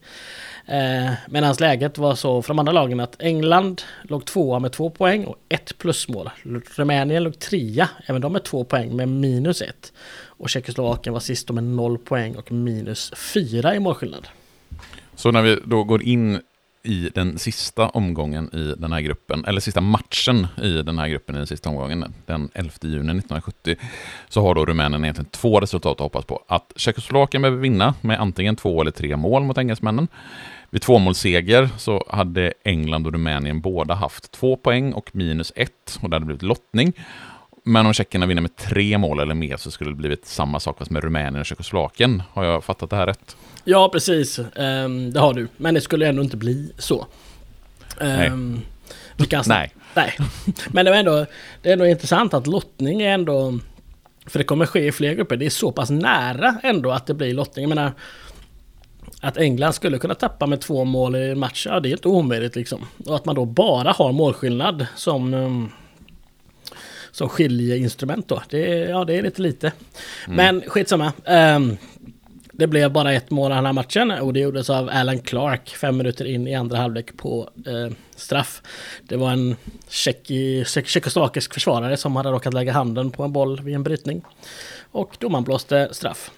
Eh, 0.67 1.13
Medan 1.29 1.55
läget 1.61 1.99
var 1.99 2.15
så 2.15 2.43
för 2.43 2.49
de 2.49 2.59
andra 2.59 2.73
lagen 2.73 3.01
att 3.01 3.23
England 3.23 3.83
låg 4.03 4.25
tvåa 4.25 4.59
med 4.59 4.73
två 4.73 4.91
poäng 4.91 5.25
och 5.25 5.37
ett 5.49 5.79
plusmål. 5.79 6.31
Rumänien 6.77 7.25
låg 7.25 7.39
trea, 7.39 7.89
även 8.07 8.21
de 8.21 8.33
med 8.33 8.45
två 8.45 8.65
poäng 8.65 8.97
med 8.97 9.09
minus 9.09 9.63
ett. 9.63 9.93
Och 10.25 10.51
Tjeckoslovakien 10.51 11.13
var 11.13 11.21
sist 11.21 11.51
med 11.51 11.65
noll 11.65 11.99
poäng 11.99 12.37
och 12.37 12.53
minus 12.53 13.13
fyra 13.17 13.75
i 13.75 13.81
målskillnad. 13.81 14.29
Så 15.15 15.31
när 15.31 15.43
vi 15.43 15.59
då 15.65 15.85
går 15.85 16.03
in 16.03 16.41
i 16.83 17.11
den 17.15 17.39
sista 17.39 17.89
omgången 17.89 18.51
i 18.55 18.75
den 18.79 18.93
här 18.93 19.01
gruppen, 19.01 19.45
eller 19.45 19.61
sista 19.61 19.81
matchen 19.81 20.47
i 20.63 20.83
den 20.83 20.99
här 20.99 21.09
gruppen 21.09 21.35
i 21.35 21.39
den 21.39 21.47
sista 21.47 21.69
omgången, 21.71 22.15
den 22.27 22.49
11 22.55 22.71
juni 22.83 22.99
1970, 22.99 23.77
så 24.29 24.43
har 24.43 24.55
då 24.55 24.67
Rumänien 24.67 25.05
egentligen 25.05 25.31
två 25.31 25.61
resultat 25.61 25.93
att 25.93 26.01
hoppas 26.01 26.25
på. 26.25 26.45
Att 26.49 26.73
Tjeckoslovakien 26.77 27.43
behöver 27.43 27.61
vinna 27.61 27.95
med 28.01 28.21
antingen 28.21 28.57
två 28.57 28.81
eller 28.81 28.91
tre 28.91 29.17
mål 29.17 29.43
mot 29.43 29.59
engelsmännen. 29.59 30.09
Vid 30.73 30.83
tvåmålsseger 30.83 31.69
så 31.79 32.05
hade 32.09 32.53
England 32.65 33.07
och 33.07 33.13
Rumänien 33.13 33.61
båda 33.61 33.95
haft 33.95 34.33
två 34.33 34.57
poäng 34.57 34.93
och 34.93 35.17
minus 35.17 35.53
ett, 35.57 35.99
och 36.03 36.11
det 36.11 36.17
hade 36.17 36.27
blivit 36.27 36.43
lottning. 36.43 36.93
Men 37.65 37.87
om 37.87 37.93
tjeckerna 37.93 38.27
vinner 38.27 38.43
med 38.43 38.57
tre 38.57 38.99
mål 38.99 39.21
eller 39.21 39.35
mer 39.35 39.57
så 39.57 39.71
skulle 39.71 39.91
det 39.91 39.97
blivit 39.97 40.27
samma 40.27 40.61
sak 40.61 40.79
fast 40.79 40.91
med 40.91 41.05
Rumänien 41.05 41.37
och 41.37 41.47
Tjeckoslovakien. 41.47 42.23
Har 42.33 42.45
jag 42.45 42.65
fattat 42.65 42.91
det 42.91 42.97
här 42.97 43.07
rätt? 43.07 43.37
Ja, 43.65 43.89
precis. 43.93 44.39
Um, 44.39 45.13
det 45.13 45.21
har 45.21 45.35
du. 45.35 45.49
Men 45.57 45.75
det 45.75 45.81
skulle 45.81 46.09
ändå 46.09 46.23
inte 46.23 46.37
bli 46.37 46.73
så. 46.79 47.07
Um, 48.01 48.61
nej. 49.17 49.43
nej. 49.47 49.73
nej. 49.95 50.17
Men 50.71 50.85
det 50.85 50.91
är, 50.91 50.99
ändå, 50.99 51.27
det 51.63 51.69
är 51.69 51.73
ändå 51.73 51.87
intressant 51.87 52.35
att 52.35 52.47
lottning 52.47 53.03
är 53.03 53.15
ändå... 53.15 53.59
För 54.27 54.39
det 54.39 54.45
kommer 54.45 54.67
ske 54.67 54.87
i 54.87 54.93
fler 54.93 55.15
grupper. 55.15 55.37
Det 55.37 55.47
är 55.47 55.51
så 55.51 55.73
pass 55.73 55.91
nära 55.91 56.55
ändå 56.63 56.91
att 56.91 57.07
det 57.07 57.15
blir 57.15 57.35
lottning. 57.35 57.63
Jag 57.63 57.69
menar, 57.69 57.93
att 59.23 59.37
England 59.37 59.73
skulle 59.73 59.99
kunna 59.99 60.15
tappa 60.15 60.47
med 60.47 60.61
två 60.61 60.85
mål 60.85 61.17
i 61.17 61.31
en 61.31 61.39
match, 61.39 61.67
ja 61.67 61.81
det 61.81 61.89
är 61.89 61.93
inte 61.93 62.09
omöjligt 62.09 62.57
liksom. 62.57 62.87
Och 63.07 63.17
att 63.17 63.25
man 63.25 63.35
då 63.35 63.45
bara 63.45 63.93
har 63.93 64.13
målskillnad 64.13 64.87
som... 64.97 65.35
Um, 65.35 65.73
som 67.11 67.29
skiljeinstrument 67.29 68.29
då. 68.29 68.43
Det 68.49 68.59
ja, 68.79 69.05
det 69.05 69.15
är 69.15 69.23
lite 69.23 69.43
lite. 69.43 69.73
Mm. 70.27 70.37
Men 70.37 70.71
skitsamma. 70.71 71.13
Um, 71.25 71.77
det 72.53 72.67
blev 72.67 72.93
bara 72.93 73.13
ett 73.13 73.31
mål 73.31 73.51
den 73.51 73.67
här 73.67 73.73
matchen 73.73 74.11
och 74.11 74.33
det 74.33 74.41
gjordes 74.41 74.71
av 74.71 74.91
Alan 74.93 75.19
Clark 75.19 75.69
fem 75.69 75.97
minuter 75.97 76.25
in 76.25 76.49
i 76.49 76.55
andra 76.55 76.79
halvlek 76.79 77.17
på 77.17 77.51
eh, 77.67 77.97
straff. 78.17 78.63
Det 79.03 79.17
var 79.17 79.31
en 79.31 79.57
tjeckoslovakisk 79.89 81.55
försvarare 81.55 81.97
som 81.97 82.17
hade 82.17 82.29
råkat 82.29 82.55
lägga 82.55 82.73
handen 82.73 83.11
på 83.11 83.23
en 83.23 83.33
boll 83.33 83.61
vid 83.61 83.75
en 83.75 83.83
brytning. 83.83 84.23
Och 84.91 85.17
domaren 85.21 85.45
blåste 85.45 85.89
straff. 85.93 86.31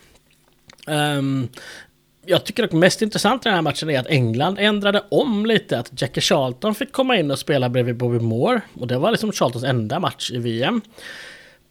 Um, 0.86 1.48
jag 2.26 2.44
tycker 2.44 2.62
dock 2.62 2.72
mest 2.72 3.02
intressant 3.02 3.46
i 3.46 3.48
den 3.48 3.54
här 3.54 3.62
matchen 3.62 3.90
är 3.90 4.00
att 4.00 4.06
England 4.06 4.58
ändrade 4.58 5.02
om 5.08 5.46
lite. 5.46 5.78
Att 5.78 6.02
Jackie 6.02 6.20
Charlton 6.20 6.74
fick 6.74 6.92
komma 6.92 7.16
in 7.16 7.30
och 7.30 7.38
spela 7.38 7.68
bredvid 7.68 7.96
Bobby 7.96 8.18
Moore. 8.18 8.60
Och 8.80 8.86
det 8.86 8.98
var 8.98 9.10
liksom 9.10 9.32
Charltons 9.32 9.64
enda 9.64 10.00
match 10.00 10.30
i 10.30 10.38
VM. 10.38 10.80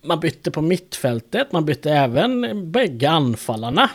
Man 0.04 0.20
bytte 0.20 0.52
på 0.52 0.62
mittfältet, 0.62 1.52
man 1.52 1.66
bytte 1.66 1.92
även 1.92 2.72
bägge 2.72 3.10
anfallarna. 3.10 3.90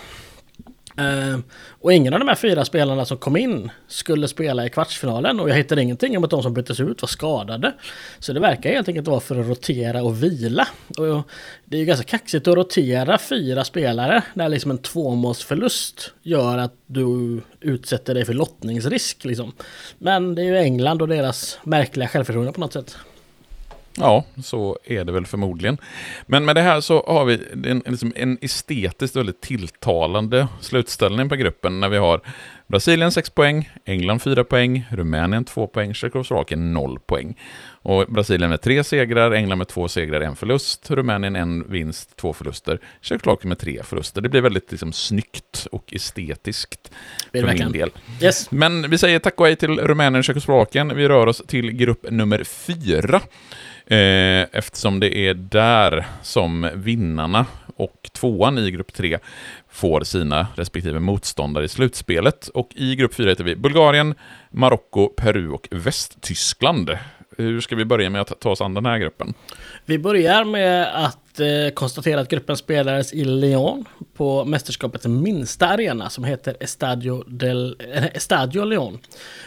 Uh, 1.01 1.39
och 1.81 1.93
ingen 1.93 2.13
av 2.13 2.19
de 2.19 2.29
här 2.29 2.35
fyra 2.35 2.65
spelarna 2.65 3.05
som 3.05 3.17
kom 3.17 3.37
in 3.37 3.71
skulle 3.89 4.29
spela 4.29 4.67
i 4.67 4.71
kvartsfinalen 4.71 5.41
och 5.41 5.51
jag 5.51 5.55
hittade 5.55 5.83
ingenting 5.83 6.17
om 6.17 6.25
att 6.25 6.31
de 6.31 6.43
som 6.43 6.55
byttes 6.55 6.81
ut 6.81 7.03
var 7.03 7.07
skadade. 7.07 7.73
Så 8.19 8.33
det 8.33 8.41
verkar 8.41 8.71
helt 8.71 8.89
enkelt 8.89 9.09
vara 9.09 9.21
för 9.21 9.41
att 9.41 9.47
rotera 9.47 10.03
och 10.03 10.23
vila. 10.23 10.69
Och 10.99 11.29
det 11.65 11.77
är 11.77 11.81
ju 11.81 11.87
ganska 11.87 12.05
kaxigt 12.05 12.49
att 12.49 12.55
rotera 12.55 13.19
fyra 13.19 13.65
spelare 13.65 14.23
när 14.35 14.49
liksom 14.49 14.71
en 14.71 14.79
tvåmålsförlust 14.79 16.13
gör 16.23 16.59
att 16.59 16.75
du 16.87 17.41
utsätter 17.61 18.15
dig 18.15 18.25
för 18.25 18.35
lottningsrisk. 18.35 19.25
Liksom. 19.25 19.53
Men 19.99 20.35
det 20.35 20.43
är 20.43 20.47
ju 20.47 20.57
England 20.57 21.03
och 21.03 21.09
deras 21.09 21.59
märkliga 21.63 22.09
självförtroende 22.09 22.53
på 22.53 22.61
något 22.61 22.73
sätt. 22.73 22.97
Ja, 24.01 24.25
så 24.45 24.79
är 24.85 25.05
det 25.05 25.13
väl 25.13 25.27
förmodligen. 25.27 25.79
Men 26.27 26.45
med 26.45 26.57
det 26.57 26.63
här 26.63 26.81
så 26.81 27.05
har 27.07 27.25
vi 27.25 27.41
en, 27.65 27.83
liksom 27.87 28.13
en 28.17 28.39
estetiskt 28.41 29.17
väldigt 29.17 29.41
tilltalande 29.41 30.49
slutställning 30.61 31.29
på 31.29 31.37
gruppen 31.37 31.81
när 31.81 31.89
vi 31.89 31.97
har 31.97 32.21
Brasilien 32.69 33.13
6 33.13 33.31
poäng, 33.31 33.71
England 33.85 34.19
4 34.19 34.45
poäng, 34.45 34.87
Rumänien 34.91 35.45
2 35.45 35.67
poäng, 35.67 35.95
Tjeckoslovakien 35.95 36.73
0 36.73 36.99
poäng. 37.07 37.35
Och 37.83 38.07
Brasilien 38.09 38.51
med 38.51 38.61
tre 38.61 38.85
segrar, 38.85 39.31
England 39.31 39.59
med 39.59 39.69
två 39.69 39.89
segrar, 39.89 40.21
en 40.21 40.37
förlust, 40.37 40.91
Rumänien 40.91 41.37
en 41.37 41.71
vinst, 41.71 42.17
två 42.17 42.33
förluster, 42.33 42.81
Tjeckoslovakien 43.01 43.49
med 43.49 43.59
tre 43.59 43.83
förluster. 43.83 44.21
Det 44.21 44.29
blir 44.29 44.41
väldigt 44.41 44.71
liksom, 44.71 44.93
snyggt 44.93 45.67
och 45.73 45.93
estetiskt 45.93 46.91
för 47.33 47.55
min 47.55 47.73
del. 47.73 47.91
Yes. 48.23 48.51
Men 48.51 48.91
vi 48.91 48.99
säger 48.99 49.19
tack 49.19 49.41
och 49.41 49.47
hej 49.47 49.57
till 49.57 49.79
Rumänien 49.79 50.19
och 50.19 50.25
Tjeckoslovakien. 50.25 50.97
Vi 50.97 51.09
rör 51.09 51.27
oss 51.27 51.43
till 51.47 51.73
grupp 51.73 52.11
nummer 52.11 52.45
fyra. 52.45 53.21
Eh, 53.87 54.47
eftersom 54.53 55.01
det 55.01 55.17
är 55.17 55.35
där 55.35 56.07
som 56.23 56.71
vinnarna 56.75 57.47
och 57.77 58.11
tvåan 58.13 58.59
i 58.59 58.71
grupp 58.71 58.93
tre 58.93 59.19
får 59.71 60.01
sina 60.01 60.47
respektive 60.55 61.01
motståndare 61.01 61.65
i 61.65 61.69
slutspelet. 61.69 62.49
Och 62.49 62.71
i 62.75 62.97
grupp 62.97 63.15
fyra 63.15 63.31
heter 63.31 63.45
vi 63.45 63.57
Bulgarien, 63.57 64.15
Marocko, 64.51 65.09
Peru 65.09 65.51
och 65.51 65.69
Västtyskland. 65.71 66.91
Hur 67.37 67.61
ska 67.61 67.77
vi 67.77 67.85
börja 67.85 68.11
med 68.11 68.21
att 68.21 68.41
ta 68.41 68.51
oss 68.51 68.61
an 68.61 68.75
den 68.75 68.87
här 68.87 68.99
gruppen? 68.99 69.35
Vi 69.85 69.99
börjar 69.99 70.45
med 70.45 71.05
att 71.07 71.41
eh, 71.41 71.75
konstatera 71.75 72.21
att 72.21 72.29
gruppen 72.29 72.57
spelades 72.57 73.13
i 73.13 73.25
Lyon 73.25 73.85
på 74.15 74.45
mästerskapets 74.45 75.07
minsta 75.07 75.69
arena 75.69 76.11
som 76.11 76.25
heter 76.25 76.57
Estadio, 76.61 77.25
del, 77.27 77.77
eh, 77.93 78.05
Estadio 78.05 78.65
Lyon. 78.65 78.99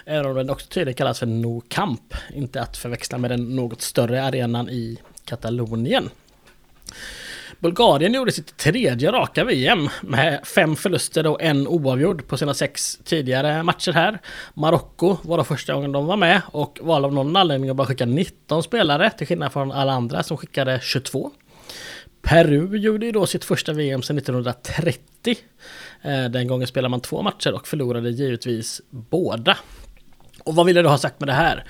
Även 0.05 0.25
om 0.25 0.35
den 0.35 0.49
också 0.49 0.67
tydligt 0.67 0.97
kallas 0.97 1.19
för 1.19 1.25
No 1.25 1.61
Camp, 1.67 2.13
inte 2.33 2.61
att 2.61 2.77
förväxla 2.77 3.17
med 3.17 3.31
den 3.31 3.55
något 3.55 3.81
större 3.81 4.23
arenan 4.23 4.69
i 4.69 4.97
Katalonien. 5.25 6.09
Bulgarien 7.61 8.13
gjorde 8.13 8.31
sitt 8.31 8.57
tredje 8.57 9.11
raka 9.11 9.43
VM 9.43 9.89
med 10.01 10.47
fem 10.47 10.75
förluster 10.75 11.27
och 11.27 11.41
en 11.41 11.67
oavgjord 11.67 12.27
på 12.27 12.37
sina 12.37 12.53
sex 12.53 12.99
tidigare 13.03 13.63
matcher 13.63 13.91
här. 13.91 14.19
Marocko 14.53 15.17
var 15.21 15.37
då 15.37 15.43
första 15.43 15.73
gången 15.73 15.91
de 15.91 16.05
var 16.05 16.17
med 16.17 16.41
och 16.51 16.79
valde 16.81 17.07
av 17.07 17.13
någon 17.13 17.35
anledning 17.35 17.69
att 17.69 17.75
bara 17.75 17.87
skicka 17.87 18.05
19 18.05 18.63
spelare 18.63 19.09
till 19.09 19.27
skillnad 19.27 19.53
från 19.53 19.71
alla 19.71 19.91
andra 19.91 20.23
som 20.23 20.37
skickade 20.37 20.79
22. 20.83 21.31
Peru 22.21 22.77
gjorde 22.77 23.05
ju 23.05 23.11
då 23.11 23.25
sitt 23.25 23.45
första 23.45 23.73
VM 23.73 24.01
sedan 24.01 24.17
1930. 24.17 25.35
Eh, 26.01 26.25
den 26.25 26.47
gången 26.47 26.67
spelade 26.67 26.89
man 26.89 27.01
två 27.01 27.21
matcher 27.21 27.53
och 27.53 27.67
förlorade 27.67 28.09
givetvis 28.09 28.81
båda. 28.89 29.57
Och 30.43 30.55
vad 30.55 30.65
vill 30.65 30.75
jag 30.75 30.85
då 30.85 30.89
ha 30.89 30.97
sagt 30.97 31.19
med 31.19 31.29
det 31.29 31.33
här? 31.33 31.65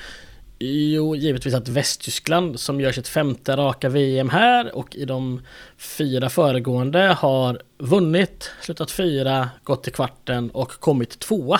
Jo, 0.63 1.15
givetvis 1.15 1.53
att 1.53 1.67
Västtyskland 1.67 2.59
som 2.59 2.81
gör 2.81 2.91
sitt 2.91 3.07
femte 3.07 3.55
raka 3.55 3.89
VM 3.89 4.29
här 4.29 4.75
och 4.75 4.95
i 4.95 5.05
de 5.05 5.41
fyra 5.77 6.29
föregående 6.29 6.99
har 6.99 7.61
vunnit, 7.77 8.51
slutat 8.61 8.91
fyra, 8.91 9.49
gått 9.63 9.83
till 9.83 9.93
kvarten 9.93 10.49
och 10.49 10.71
kommit 10.71 11.19
tvåa. 11.19 11.59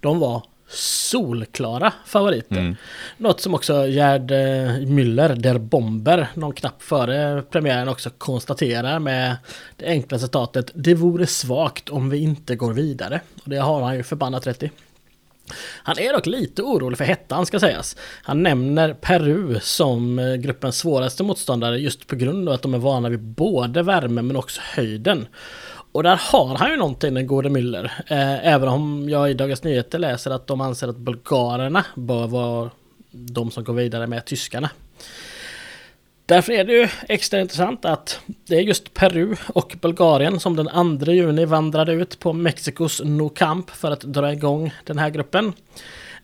De 0.00 0.18
var 0.18 0.42
solklara 0.68 1.92
favoriter. 2.06 2.56
Mm. 2.56 2.76
Något 3.16 3.40
som 3.40 3.54
också 3.54 3.86
Gerd 3.86 4.30
eh, 4.30 4.36
Müller, 4.86 5.34
der 5.34 5.58
Bomber, 5.58 6.28
någon 6.34 6.52
knapp 6.52 6.82
före 6.82 7.42
premiären 7.42 7.88
också 7.88 8.10
konstaterar 8.18 8.98
med 8.98 9.36
det 9.76 9.86
enkla 9.86 10.18
citatet 10.18 10.70
Det 10.74 10.94
vore 10.94 11.26
svagt 11.26 11.88
om 11.88 12.10
vi 12.10 12.18
inte 12.18 12.56
går 12.56 12.72
vidare. 12.72 13.20
Och 13.44 13.50
det 13.50 13.56
har 13.56 13.82
han 13.82 13.96
ju 13.96 14.02
förbannat 14.02 14.46
rätt 14.46 14.62
i. 14.62 14.70
Han 15.82 15.98
är 15.98 16.12
dock 16.12 16.26
lite 16.26 16.62
orolig 16.62 16.98
för 16.98 17.04
hettan 17.04 17.46
ska 17.46 17.60
sägas. 17.60 17.96
Han 18.22 18.42
nämner 18.42 18.94
Peru 18.94 19.60
som 19.60 20.18
eh, 20.18 20.34
gruppens 20.34 20.78
svåraste 20.78 21.22
motståndare 21.22 21.78
just 21.78 22.06
på 22.06 22.16
grund 22.16 22.48
av 22.48 22.54
att 22.54 22.62
de 22.62 22.74
är 22.74 22.78
vana 22.78 23.08
vid 23.08 23.20
både 23.20 23.82
värme 23.82 24.22
men 24.22 24.36
också 24.36 24.60
höjden. 24.64 25.26
Och 25.92 26.02
där 26.02 26.20
har 26.32 26.56
han 26.56 26.70
ju 26.70 26.76
någonting 26.76 27.14
den 27.14 27.26
gode 27.26 27.48
Müller. 27.48 27.84
Eh, 28.06 28.46
även 28.46 28.68
om 28.68 29.08
jag 29.08 29.30
i 29.30 29.34
Dagens 29.34 29.62
Nyheter 29.62 29.98
läser 29.98 30.30
att 30.30 30.46
de 30.46 30.60
anser 30.60 30.88
att 30.88 30.96
bulgarerna 30.96 31.84
bör 31.94 32.26
vara 32.26 32.70
de 33.10 33.50
som 33.50 33.64
går 33.64 33.74
vidare 33.74 34.06
med 34.06 34.24
tyskarna. 34.24 34.70
Därför 36.26 36.52
är 36.52 36.64
det 36.64 36.72
ju 36.72 36.88
extra 37.08 37.40
intressant 37.40 37.84
att 37.84 38.20
det 38.46 38.56
är 38.56 38.60
just 38.60 38.94
Peru 38.94 39.36
och 39.48 39.76
Bulgarien 39.80 40.40
som 40.40 40.56
den 40.56 40.98
2 41.04 41.12
juni 41.12 41.44
vandrade 41.44 41.92
ut 41.92 42.18
på 42.18 42.32
Mexikos 42.32 43.02
No 43.04 43.28
Camp 43.28 43.70
för 43.70 43.90
att 43.90 44.00
dra 44.00 44.32
igång 44.32 44.74
den 44.84 44.98
här 44.98 45.10
gruppen. 45.10 45.52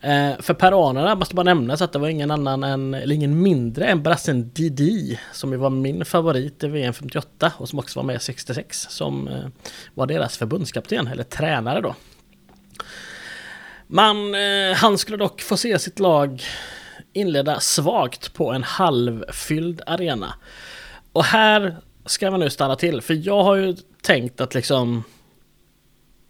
Eh, 0.01 0.31
för 0.39 0.53
peruanerna 0.53 1.15
måste 1.15 1.35
bara 1.35 1.43
nämnas 1.43 1.81
att 1.81 1.93
det 1.93 1.99
var 1.99 2.07
ingen 2.07 2.31
annan 2.31 2.63
än, 2.63 2.93
eller 2.93 3.15
ingen 3.15 3.41
mindre 3.41 3.85
än 3.85 4.03
brassen 4.03 4.49
Didi 4.53 5.19
som 5.33 5.51
ju 5.51 5.57
var 5.57 5.69
min 5.69 6.05
favorit 6.05 6.63
i 6.63 6.67
VM 6.67 6.93
58 6.93 7.51
och 7.57 7.69
som 7.69 7.79
också 7.79 7.99
var 7.99 8.03
med 8.03 8.21
66 8.21 8.87
som 8.89 9.27
eh, 9.27 9.45
var 9.93 10.07
deras 10.07 10.37
förbundskapten 10.37 11.07
eller 11.07 11.23
tränare 11.23 11.81
då. 11.81 11.95
Man, 13.87 14.35
eh, 14.35 14.75
han 14.75 14.97
skulle 14.97 15.17
dock 15.17 15.41
få 15.41 15.57
se 15.57 15.79
sitt 15.79 15.99
lag 15.99 16.43
inleda 17.13 17.59
svagt 17.59 18.33
på 18.33 18.51
en 18.51 18.63
halvfylld 18.63 19.81
arena. 19.85 20.33
Och 21.13 21.23
här 21.23 21.77
ska 22.05 22.31
man 22.31 22.39
nu 22.39 22.49
stanna 22.49 22.75
till, 22.75 23.01
för 23.01 23.27
jag 23.27 23.43
har 23.43 23.55
ju 23.55 23.75
tänkt 24.01 24.41
att 24.41 24.53
liksom 24.53 25.03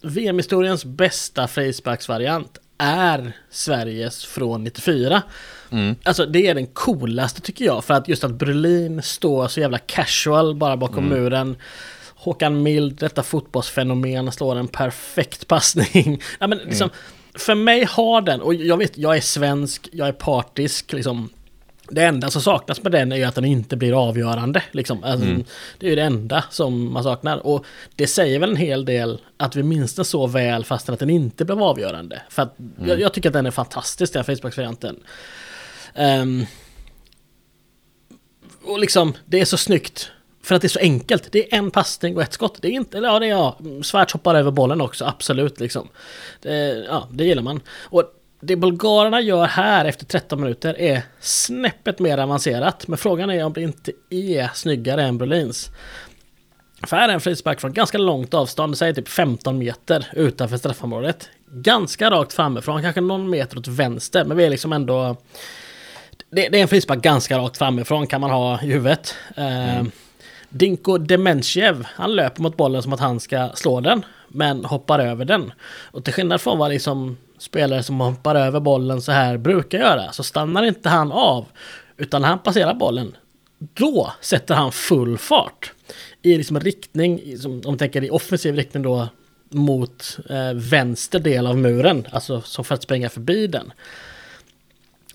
VM-historiens 0.01 0.85
bästa 0.85 1.47
frisparksvariant 1.47 2.57
är 2.77 3.37
Sveriges 3.49 4.25
från 4.25 4.63
94. 4.63 5.21
Mm. 5.69 5.95
Alltså 6.03 6.25
det 6.25 6.47
är 6.47 6.55
den 6.55 6.67
coolaste 6.67 7.41
tycker 7.41 7.65
jag, 7.65 7.83
för 7.83 7.93
att 7.93 8.07
just 8.07 8.23
att 8.23 8.31
Brolin 8.31 9.01
står 9.01 9.47
så 9.47 9.59
jävla 9.59 9.77
casual 9.77 10.55
bara 10.55 10.77
bakom 10.77 11.05
mm. 11.05 11.09
muren. 11.09 11.57
Håkan 12.15 12.63
Mild, 12.63 12.95
detta 12.99 13.23
fotbollsfenomen, 13.23 14.31
slår 14.31 14.55
en 14.55 14.67
perfekt 14.67 15.47
passning. 15.47 16.21
ja, 16.39 16.47
men 16.47 16.57
liksom, 16.57 16.89
mm 16.89 16.95
för 17.35 17.55
mig 17.55 17.85
har 17.85 18.21
den, 18.21 18.41
och 18.41 18.53
jag 18.53 18.77
vet, 18.77 18.97
jag 18.97 19.17
är 19.17 19.21
svensk, 19.21 19.89
jag 19.91 20.07
är 20.07 20.11
partisk 20.11 20.93
liksom. 20.93 21.29
Det 21.93 22.03
enda 22.03 22.29
som 22.29 22.41
saknas 22.41 22.83
med 22.83 22.91
den 22.91 23.11
är 23.11 23.15
ju 23.15 23.23
att 23.23 23.35
den 23.35 23.45
inte 23.45 23.77
blir 23.77 24.07
avgörande. 24.07 24.63
Liksom. 24.71 25.03
Alltså, 25.03 25.27
mm. 25.27 25.43
Det 25.79 25.85
är 25.85 25.89
ju 25.89 25.95
det 25.95 26.03
enda 26.03 26.43
som 26.49 26.93
man 26.93 27.03
saknar. 27.03 27.47
Och 27.47 27.65
det 27.95 28.07
säger 28.07 28.39
väl 28.39 28.49
en 28.49 28.55
hel 28.55 28.85
del 28.85 29.21
att 29.37 29.55
vi 29.55 29.63
minns 29.63 29.95
den 29.95 30.05
så 30.05 30.27
väl 30.27 30.65
fastän 30.65 30.93
att 30.93 30.99
den 30.99 31.09
inte 31.09 31.45
blev 31.45 31.63
avgörande. 31.63 32.21
För 32.29 32.41
att 32.41 32.59
mm. 32.59 32.89
jag, 32.89 32.99
jag, 32.99 33.13
tycker 33.13 33.29
att 33.29 33.33
den 33.33 33.45
är 33.45 33.51
fantastisk, 33.51 34.13
den 34.13 34.23
Facebook-varianten. 34.23 35.03
Um, 35.95 36.45
och 38.63 38.79
liksom, 38.79 39.13
det 39.25 39.41
är 39.41 39.45
så 39.45 39.57
snyggt. 39.57 40.11
För 40.51 40.55
att 40.55 40.61
det 40.61 40.67
är 40.67 40.69
så 40.69 40.79
enkelt. 40.79 41.31
Det 41.31 41.53
är 41.53 41.57
en 41.57 41.71
passning 41.71 42.15
och 42.15 42.21
ett 42.21 42.33
skott. 42.33 42.57
Det 42.61 42.67
är 42.67 42.71
inte, 42.71 42.97
Eller 42.97 43.07
ja 43.07 43.19
det 43.19 43.25
är 43.25 43.29
ja, 43.29 43.57
Svärts 43.83 44.13
hoppar 44.13 44.35
över 44.35 44.51
bollen 44.51 44.81
också, 44.81 45.05
absolut 45.05 45.59
liksom. 45.59 45.87
Det, 46.41 46.85
ja, 46.89 47.07
det 47.11 47.23
gillar 47.23 47.43
man. 47.43 47.61
Och 47.83 48.03
det 48.39 48.55
bulgarerna 48.55 49.21
gör 49.21 49.45
här 49.45 49.85
efter 49.85 50.05
13 50.05 50.41
minuter 50.41 50.79
är 50.79 51.01
snäppet 51.19 51.99
mer 51.99 52.17
avancerat. 52.17 52.87
Men 52.87 52.97
frågan 52.97 53.29
är 53.29 53.45
om 53.45 53.53
det 53.53 53.61
inte 53.61 53.91
är 54.09 54.49
snyggare 54.53 55.03
än 55.03 55.17
Brolins. 55.17 55.69
För 56.87 56.97
här 56.97 57.09
är 57.09 57.13
en 57.13 57.21
frispark 57.21 57.61
från 57.61 57.73
ganska 57.73 57.97
långt 57.97 58.33
avstånd, 58.33 58.77
säg 58.77 58.95
typ 58.95 59.09
15 59.09 59.57
meter 59.57 60.07
utanför 60.13 60.57
straffområdet. 60.57 61.29
Ganska 61.51 62.11
rakt 62.11 62.33
framifrån, 62.33 62.81
kanske 62.81 63.01
någon 63.01 63.29
meter 63.29 63.57
åt 63.57 63.67
vänster, 63.67 64.25
men 64.25 64.37
vi 64.37 64.45
är 64.45 64.49
liksom 64.49 64.73
ändå... 64.73 65.15
Det, 66.29 66.49
det 66.49 66.57
är 66.57 66.61
en 66.61 66.67
frispark 66.67 67.01
ganska 67.01 67.37
rakt 67.37 67.57
framifrån 67.57 68.07
kan 68.07 68.21
man 68.21 68.29
ha 68.29 68.61
i 68.61 68.65
huvudet. 68.65 69.15
Ehm, 69.35 69.69
mm. 69.69 69.91
Dinko 70.51 70.97
Dementjev, 70.97 71.85
han 71.95 72.15
löper 72.15 72.41
mot 72.41 72.57
bollen 72.57 72.83
som 72.83 72.93
att 72.93 72.99
han 72.99 73.19
ska 73.19 73.49
slå 73.53 73.81
den, 73.81 74.05
men 74.27 74.65
hoppar 74.65 74.99
över 74.99 75.25
den. 75.25 75.53
Och 75.67 76.03
till 76.03 76.13
skillnad 76.13 76.41
från 76.41 76.57
vad 76.57 76.71
liksom 76.71 77.17
spelare 77.37 77.83
som 77.83 77.99
hoppar 77.99 78.35
över 78.35 78.59
bollen 78.59 79.01
så 79.01 79.11
här 79.11 79.37
brukar 79.37 79.77
göra, 79.77 80.11
så 80.11 80.23
stannar 80.23 80.63
inte 80.63 80.89
han 80.89 81.11
av. 81.11 81.45
Utan 81.97 82.21
när 82.21 82.29
han 82.29 82.39
passerar 82.39 82.73
bollen, 82.73 83.15
då 83.59 84.13
sätter 84.21 84.55
han 84.55 84.71
full 84.71 85.17
fart. 85.17 85.73
I 86.21 86.37
liksom 86.37 86.59
riktning, 86.59 87.37
som, 87.37 87.51
om 87.51 87.61
man 87.65 87.77
tänker 87.77 88.03
i 88.03 88.09
offensiv 88.09 88.55
riktning 88.55 88.83
då, 88.83 89.07
mot 89.49 90.17
eh, 90.29 90.53
vänster 90.53 91.19
del 91.19 91.47
av 91.47 91.57
muren, 91.57 92.07
alltså 92.11 92.41
som 92.41 92.65
för 92.65 92.75
att 92.75 92.83
springa 92.83 93.09
förbi 93.09 93.47
den. 93.47 93.73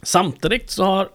Samtidigt 0.03 0.71
så 0.71 0.85
har 0.85 1.09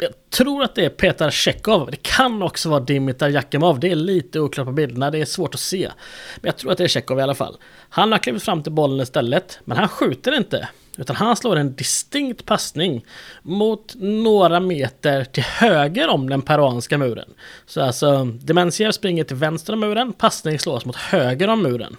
jag 0.00 0.30
tror 0.30 0.62
att 0.62 0.74
det 0.74 0.84
är 0.84 0.88
Petar 0.88 1.30
Tjechov. 1.30 1.90
Det 1.90 2.02
kan 2.02 2.42
också 2.42 2.68
vara 2.68 2.80
Dimitar 2.80 3.28
Jakimov. 3.28 3.80
Det 3.80 3.90
är 3.90 3.94
lite 3.94 4.40
oklart 4.40 4.66
på 4.66 4.72
bilderna. 4.72 5.10
Det 5.10 5.18
är 5.18 5.24
svårt 5.24 5.54
att 5.54 5.60
se. 5.60 5.90
Men 6.36 6.48
jag 6.48 6.56
tror 6.56 6.72
att 6.72 6.78
det 6.78 6.84
är 6.84 6.88
Tjechov 6.88 7.18
i 7.18 7.22
alla 7.22 7.34
fall. 7.34 7.56
Han 7.88 8.12
har 8.12 8.18
klivit 8.18 8.42
fram 8.42 8.62
till 8.62 8.72
bollen 8.72 9.00
istället. 9.00 9.58
Men 9.64 9.76
han 9.76 9.88
skjuter 9.88 10.36
inte. 10.36 10.68
Utan 10.98 11.16
han 11.16 11.36
slår 11.36 11.56
en 11.56 11.74
distinkt 11.74 12.46
passning 12.46 13.04
mot 13.42 13.94
några 13.98 14.60
meter 14.60 15.24
till 15.24 15.42
höger 15.42 16.08
om 16.08 16.28
den 16.28 16.42
peruanska 16.42 16.98
muren. 16.98 17.30
Så 17.66 17.82
alltså, 17.82 18.24
Demensiev 18.24 18.92
springer 18.92 19.24
till 19.24 19.36
vänster 19.36 19.72
om 19.72 19.80
muren. 19.80 20.12
Passning 20.12 20.58
slås 20.58 20.84
mot 20.84 20.96
höger 20.96 21.48
om 21.48 21.62
muren. 21.62 21.96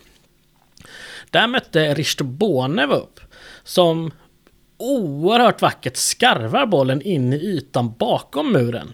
Där 1.30 1.48
mötte 1.48 1.94
Risto 1.94 2.24
Bonev 2.24 2.92
upp. 2.92 3.20
Som 3.64 4.12
oerhört 4.82 5.62
vackert 5.62 5.98
skarvar 5.98 6.66
bollen 6.66 7.02
in 7.02 7.34
i 7.34 7.36
ytan 7.36 7.94
bakom 7.98 8.52
muren. 8.52 8.94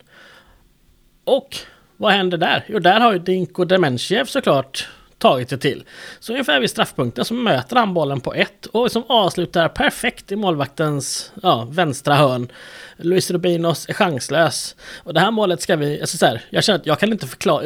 Och 1.23 1.57
vad 1.97 2.13
händer 2.13 2.37
där? 2.37 2.65
Jo, 2.67 2.79
där 2.79 2.99
har 2.99 3.13
ju 3.13 3.19
Dinko 3.19 3.65
Dementjev 3.65 4.25
såklart 4.25 4.87
tagit 5.17 5.49
det 5.49 5.57
till. 5.57 5.83
Så 6.19 6.33
ungefär 6.33 6.59
vid 6.59 6.69
straffpunkten 6.69 7.25
så 7.25 7.33
möter 7.33 7.75
han 7.75 7.93
bollen 7.93 8.21
på 8.21 8.33
ett 8.33 8.65
och 8.65 8.91
som 8.91 9.03
avslutar 9.07 9.69
perfekt 9.69 10.31
i 10.31 10.35
målvaktens 10.35 11.31
ja, 11.43 11.67
vänstra 11.71 12.15
hörn. 12.15 12.51
Luis 12.97 13.31
Rubinos 13.31 13.89
är 13.89 13.93
chanslös. 13.93 14.75
Och 15.03 15.13
det 15.13 15.19
här 15.19 15.31
målet 15.31 15.61
ska 15.61 15.75
vi, 15.75 16.01
alltså 16.01 16.17
så 16.17 16.25
här, 16.25 16.41
jag 16.49 16.63
känner 16.63 16.79
att 16.79 16.85
jag 16.85 16.99
kan 16.99 17.11
inte 17.11 17.27
förklara. 17.27 17.63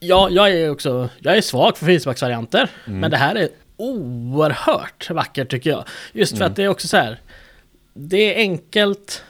Ja, 0.00 0.28
jag 0.30 0.50
är 0.50 0.70
också, 0.70 1.08
jag 1.18 1.36
är 1.36 1.40
svag 1.40 1.76
för 1.76 1.84
frisparksvarianter. 1.84 2.68
Mm. 2.86 3.00
Men 3.00 3.10
det 3.10 3.16
här 3.16 3.34
är 3.34 3.48
oerhört 3.78 5.10
vackert 5.10 5.50
tycker 5.50 5.70
jag. 5.70 5.84
Just 6.12 6.32
för 6.32 6.36
mm. 6.36 6.50
att 6.50 6.56
det 6.56 6.62
är 6.62 6.68
också 6.68 6.88
så 6.88 6.96
här. 6.96 7.20
Det 7.94 8.34
är 8.34 8.38
enkelt. 8.38 9.24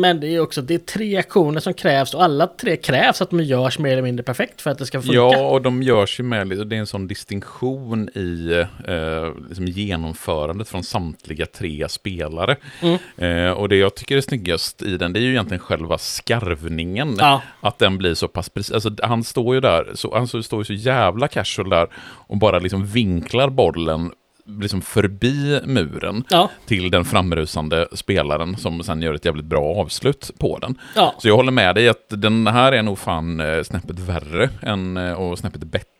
Men 0.00 0.20
det 0.20 0.34
är 0.34 0.40
också 0.40 0.62
det 0.62 0.74
är 0.74 0.78
tre 0.78 1.16
aktioner 1.16 1.60
som 1.60 1.74
krävs 1.74 2.14
och 2.14 2.24
alla 2.24 2.46
tre 2.46 2.76
krävs 2.76 3.22
att 3.22 3.30
de 3.30 3.40
görs 3.40 3.78
mer 3.78 3.92
eller 3.92 4.02
mindre 4.02 4.24
perfekt 4.24 4.62
för 4.62 4.70
att 4.70 4.78
det 4.78 4.86
ska 4.86 5.02
funka. 5.02 5.16
Ja, 5.16 5.46
och 5.48 5.62
de 5.62 5.82
görs 5.82 6.20
ju 6.20 6.24
med, 6.24 6.48
det 6.48 6.76
är 6.76 6.80
en 6.80 6.86
sån 6.86 7.06
distinktion 7.06 8.08
i 8.08 8.64
eh, 8.88 9.46
liksom 9.48 9.66
genomförandet 9.66 10.68
från 10.68 10.84
samtliga 10.84 11.46
tre 11.46 11.88
spelare. 11.88 12.56
Mm. 12.80 12.98
Eh, 13.16 13.52
och 13.52 13.68
det 13.68 13.76
jag 13.76 13.94
tycker 13.94 14.16
är 14.16 14.20
snyggast 14.20 14.82
i 14.82 14.96
den, 14.96 15.12
det 15.12 15.20
är 15.20 15.22
ju 15.22 15.30
egentligen 15.30 15.60
själva 15.60 15.98
skarvningen. 15.98 17.16
Ja. 17.18 17.42
Att 17.60 17.78
den 17.78 17.98
blir 17.98 18.14
så 18.14 18.28
pass 18.28 18.48
precis, 18.48 18.72
alltså 18.72 18.90
han 19.02 19.24
står 19.24 19.54
ju 19.54 19.60
där, 19.60 19.90
så, 19.94 20.16
han 20.16 20.28
står 20.28 20.60
ju 20.60 20.64
så 20.64 20.72
jävla 20.72 21.28
casual 21.28 21.70
där 21.70 21.88
och 22.02 22.36
bara 22.36 22.58
liksom 22.58 22.86
vinklar 22.86 23.50
bollen 23.50 24.12
liksom 24.46 24.82
förbi 24.82 25.60
muren 25.64 26.24
ja. 26.30 26.50
till 26.66 26.90
den 26.90 27.04
framrusande 27.04 27.88
spelaren 27.92 28.56
som 28.56 28.82
sen 28.82 29.02
gör 29.02 29.14
ett 29.14 29.24
jävligt 29.24 29.44
bra 29.44 29.74
avslut 29.74 30.30
på 30.38 30.58
den. 30.58 30.78
Ja. 30.94 31.14
Så 31.18 31.28
jag 31.28 31.36
håller 31.36 31.52
med 31.52 31.74
dig 31.74 31.88
att 31.88 32.06
den 32.08 32.46
här 32.46 32.72
är 32.72 32.82
nog 32.82 32.98
fan 32.98 33.40
eh, 33.40 33.62
snäppet 33.62 33.98
värre 33.98 34.50
än, 34.62 34.96
eh, 34.96 35.12
och 35.12 35.38
snäppet 35.38 35.64
bättre 35.64 35.95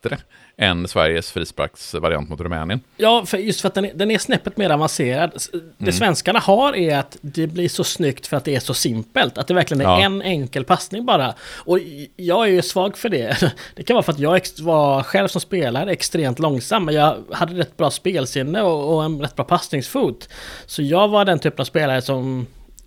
än 0.58 0.88
Sveriges 0.88 1.30
frisparksvariant 1.30 2.28
mot 2.28 2.40
Rumänien. 2.40 2.80
Ja, 2.96 3.26
för 3.26 3.38
just 3.38 3.60
för 3.60 3.68
att 3.68 3.74
den 3.74 3.84
är, 3.84 3.94
den 3.94 4.10
är 4.10 4.18
snäppet 4.18 4.56
mer 4.56 4.70
avancerad. 4.70 5.30
Det 5.52 5.84
mm. 5.84 5.92
svenskarna 5.92 6.38
har 6.38 6.76
är 6.76 6.98
att 6.98 7.16
det 7.20 7.46
blir 7.46 7.68
så 7.68 7.84
snyggt 7.84 8.26
för 8.26 8.36
att 8.36 8.44
det 8.44 8.56
är 8.56 8.60
så 8.60 8.74
simpelt. 8.74 9.38
Att 9.38 9.46
det 9.46 9.54
verkligen 9.54 9.80
är 9.80 9.84
ja. 9.84 10.00
en 10.00 10.22
enkel 10.22 10.64
passning 10.64 11.06
bara. 11.06 11.34
Och 11.40 11.78
jag 12.16 12.48
är 12.48 12.50
ju 12.50 12.62
svag 12.62 12.98
för 12.98 13.08
det. 13.08 13.52
Det 13.74 13.82
kan 13.82 13.94
vara 13.94 14.02
för 14.02 14.12
att 14.12 14.18
jag 14.18 14.40
var 14.60 15.02
själv 15.02 15.28
som 15.28 15.40
spelare 15.40 15.92
extremt 15.92 16.38
långsam. 16.38 16.84
Men 16.84 16.94
jag 16.94 17.24
hade 17.32 17.54
rätt 17.54 17.76
bra 17.76 17.90
spelsinne 17.90 18.62
och, 18.62 18.94
och 18.94 19.04
en 19.04 19.20
rätt 19.20 19.36
bra 19.36 19.44
passningsfot. 19.44 20.28
Så 20.66 20.82
jag 20.82 21.08
var 21.08 21.24
den 21.24 21.38
typen 21.38 21.60
av 21.60 21.64
spelare 21.64 22.02
som 22.02 22.46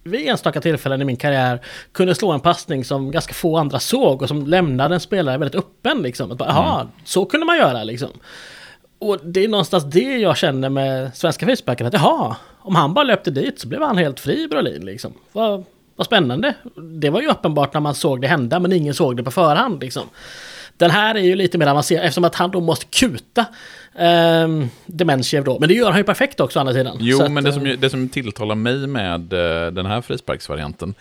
vid 0.10 0.27
enstaka 0.27 0.61
tillfällen 0.61 1.02
i 1.02 1.06
min 1.06 1.18
karriär 1.18 1.60
kunde 1.91 2.15
slå 2.15 2.31
en 2.31 2.40
passning 2.40 2.86
som 2.86 3.11
ganska 3.11 3.34
få 3.34 3.57
andra 3.57 3.80
såg 3.80 4.22
och 4.22 4.27
som 4.27 4.48
lämnade 4.48 4.95
en 4.95 4.99
spelare 4.99 5.38
väldigt 5.38 5.60
öppen 5.60 6.02
liksom. 6.02 6.36
Jaha, 6.40 6.81
mm. 6.81 6.91
så 7.06 7.26
kunde 7.26 7.45
man 7.45 7.57
göra 7.57 7.84
liksom. 7.84 8.10
Och 8.99 9.19
det 9.23 9.44
är 9.44 9.48
någonstans 9.48 9.84
det 9.84 10.18
jag 10.18 10.38
känner 10.38 10.69
med 10.69 11.15
svenska 11.15 11.45
frisparken, 11.45 11.88
att 11.88 11.94
jaha, 11.94 12.36
om 12.60 12.76
han 12.76 12.94
bara 12.94 13.03
löpte 13.03 13.31
dit 13.31 13.60
så 13.60 13.68
blev 13.68 13.81
han 13.81 13.98
helt 13.98 14.19
fri 14.19 14.48
Brolin 14.48 14.86
liksom. 14.86 15.14
Vad, 15.31 15.64
vad 15.95 16.06
spännande. 16.06 16.53
Det 16.76 17.10
var 17.10 17.22
ju 17.22 17.27
uppenbart 17.27 17.73
när 17.73 17.81
man 17.81 17.95
såg 17.95 18.22
det 18.22 18.27
hända, 18.27 18.60
men 18.60 18.73
ingen 18.73 18.94
såg 18.94 19.18
det 19.18 19.23
på 19.23 19.31
förhand 19.31 19.81
liksom. 19.81 20.03
Den 20.77 20.91
här 20.91 21.15
är 21.15 21.19
ju 21.19 21.36
lite 21.36 21.57
mer 21.57 21.68
avancerad 21.68 22.06
eftersom 22.06 22.23
att 22.23 22.36
han 22.36 22.52
då 22.52 22.61
måste 22.61 22.86
kuta 22.86 23.45
eh, 23.99 24.67
Dementjev 24.85 25.43
då. 25.43 25.59
Men 25.59 25.69
det 25.69 25.76
gör 25.76 25.89
han 25.89 25.97
ju 25.97 26.03
perfekt 26.03 26.39
också 26.39 26.59
å 26.59 26.61
andra 26.61 26.73
sidan. 26.73 26.97
Jo, 26.99 27.21
att, 27.21 27.31
men 27.31 27.43
det 27.43 27.53
som, 27.53 27.65
eh, 27.65 27.80
det 27.80 27.89
som 27.89 28.09
tilltalar 28.09 28.55
mig 28.55 28.88
med 28.88 29.34
uh, 29.34 29.71
den 29.71 29.85
här 29.85 30.01
frisparksvarianten, 30.01 30.93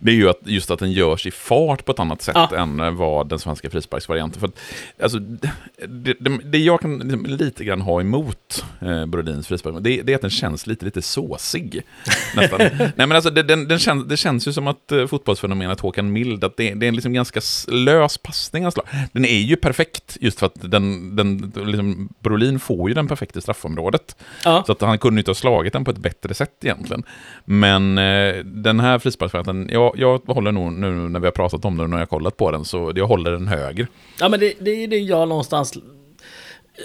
det 0.00 0.10
är 0.10 0.14
ju 0.14 0.28
att, 0.28 0.40
just 0.44 0.70
att 0.70 0.78
den 0.78 0.92
görs 0.92 1.26
i 1.26 1.30
fart 1.30 1.84
på 1.84 1.92
ett 1.92 1.98
annat 1.98 2.22
sätt 2.22 2.36
ja. 2.36 2.56
än 2.56 2.80
uh, 2.80 2.90
vad 2.90 3.28
den 3.28 3.38
svenska 3.38 3.70
frisparksvarianten. 3.70 4.40
För 4.40 4.46
att, 4.48 4.58
alltså, 5.02 5.18
det, 5.18 6.14
det, 6.20 6.38
det 6.44 6.58
jag 6.58 6.80
kan 6.80 6.98
lite 7.26 7.64
grann 7.64 7.80
ha 7.80 8.00
emot 8.00 8.64
uh, 8.82 9.06
Brodins 9.06 9.48
frispark, 9.48 9.74
det, 9.80 10.02
det, 10.02 10.12
är 10.12 10.16
att 10.16 10.22
den 10.22 10.30
känns 10.30 10.66
lite, 10.66 10.84
lite 10.84 11.02
såsig. 11.02 11.82
Nästan. 12.36 12.58
Nej, 12.58 12.92
men 12.96 13.12
alltså, 13.12 13.30
det, 13.30 13.42
den, 13.42 13.68
den 13.68 13.78
känns, 13.78 14.08
det 14.08 14.16
känns 14.16 14.48
ju 14.48 14.52
som 14.52 14.66
att 14.66 14.92
uh, 14.92 15.06
fotbollsfenomenet 15.06 15.80
Håkan 15.80 16.12
Mild, 16.12 16.44
att 16.44 16.56
det, 16.56 16.68
är 16.68 16.84
en 16.84 16.94
liksom 16.94 17.12
ganska 17.12 17.40
lös 17.68 18.18
passning. 18.18 18.64
Alltså. 18.64 18.82
Den 19.12 19.24
är 19.24 19.40
ju 19.40 19.56
perfekt, 19.56 20.16
just 20.20 20.38
för 20.38 20.46
att 20.46 20.70
den, 20.70 21.16
den 21.16 21.52
liksom, 21.56 22.08
Brolin 22.32 22.60
får 22.60 22.88
ju 22.88 22.94
den 22.94 23.08
perfekta 23.08 23.40
straffområdet. 23.40 24.16
Ja. 24.44 24.62
Så 24.66 24.72
att 24.72 24.80
han 24.80 24.98
kunde 24.98 25.20
inte 25.20 25.30
ha 25.30 25.34
slagit 25.34 25.72
den 25.72 25.84
på 25.84 25.90
ett 25.90 25.98
bättre 25.98 26.34
sätt 26.34 26.64
egentligen. 26.64 27.02
Men 27.44 27.98
eh, 27.98 28.34
den 28.44 28.80
här 28.80 28.98
frisparksvarianten, 28.98 29.68
jag, 29.72 29.92
jag 29.96 30.18
håller 30.26 30.52
nog 30.52 30.72
nu 30.72 30.90
när 30.90 31.20
vi 31.20 31.26
har 31.26 31.32
pratat 31.32 31.64
om 31.64 31.76
den 31.76 31.92
och 31.92 31.98
jag 31.98 32.00
har 32.00 32.06
kollat 32.06 32.36
på 32.36 32.50
den, 32.50 32.64
så 32.64 32.92
jag 32.94 33.06
håller 33.06 33.30
den 33.30 33.48
högre. 33.48 33.86
Ja 34.20 34.28
men 34.28 34.40
det, 34.40 34.54
det 34.60 34.70
är 34.70 34.88
det 34.88 34.98
jag 34.98 35.28
någonstans 35.28 35.78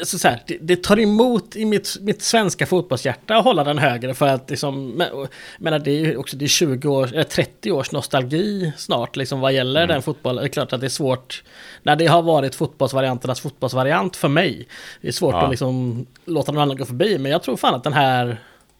så, 0.03 0.19
så 0.19 0.27
här, 0.27 0.43
det, 0.47 0.57
det, 0.61 0.83
tar 0.83 0.99
emot 0.99 1.55
i 1.55 1.65
mitt, 1.65 1.97
mitt 2.01 2.21
svenska 2.21 2.65
fotbollshjärta 2.65 3.35
att 3.35 3.43
hålla 3.43 3.63
den 3.63 3.77
högre 3.77 4.13
för 4.13 4.27
att 4.27 4.49
liksom, 4.49 4.89
men, 4.89 5.27
menar 5.57 5.79
det 5.79 5.91
är 5.91 6.05
ju 6.05 6.17
också 6.17 6.37
det 6.37 6.45
är 6.45 6.49
20 6.49 6.87
år, 6.87 7.07
eller 7.13 7.23
30 7.23 7.71
års 7.71 7.91
nostalgi 7.91 8.73
snart 8.77 9.15
liksom 9.15 9.39
vad 9.39 9.53
gäller 9.53 9.83
mm. 9.83 9.93
den 9.93 10.01
fotbollen. 10.01 10.43
Det 10.43 10.47
är 10.47 10.51
klart 10.51 10.73
att 10.73 10.79
det 10.79 10.87
är 10.87 10.89
svårt 10.89 11.43
när 11.83 11.95
det 11.95 12.07
har 12.07 12.21
varit 12.21 12.55
fotbollsvarianternas 12.55 13.41
fotbollsvariant 13.41 14.15
för 14.15 14.27
mig. 14.27 14.67
Det 15.01 15.07
är 15.07 15.11
svårt 15.11 15.33
ja. 15.33 15.43
att 15.43 15.49
liksom 15.49 16.05
låta 16.25 16.51
någon 16.51 16.61
annan 16.61 16.77
gå 16.77 16.85
förbi, 16.85 17.17
men 17.17 17.31
jag 17.31 17.43
tror 17.43 17.57
fan 17.57 17.75
att 17.75 17.83
den 17.83 17.93
här 17.93 18.37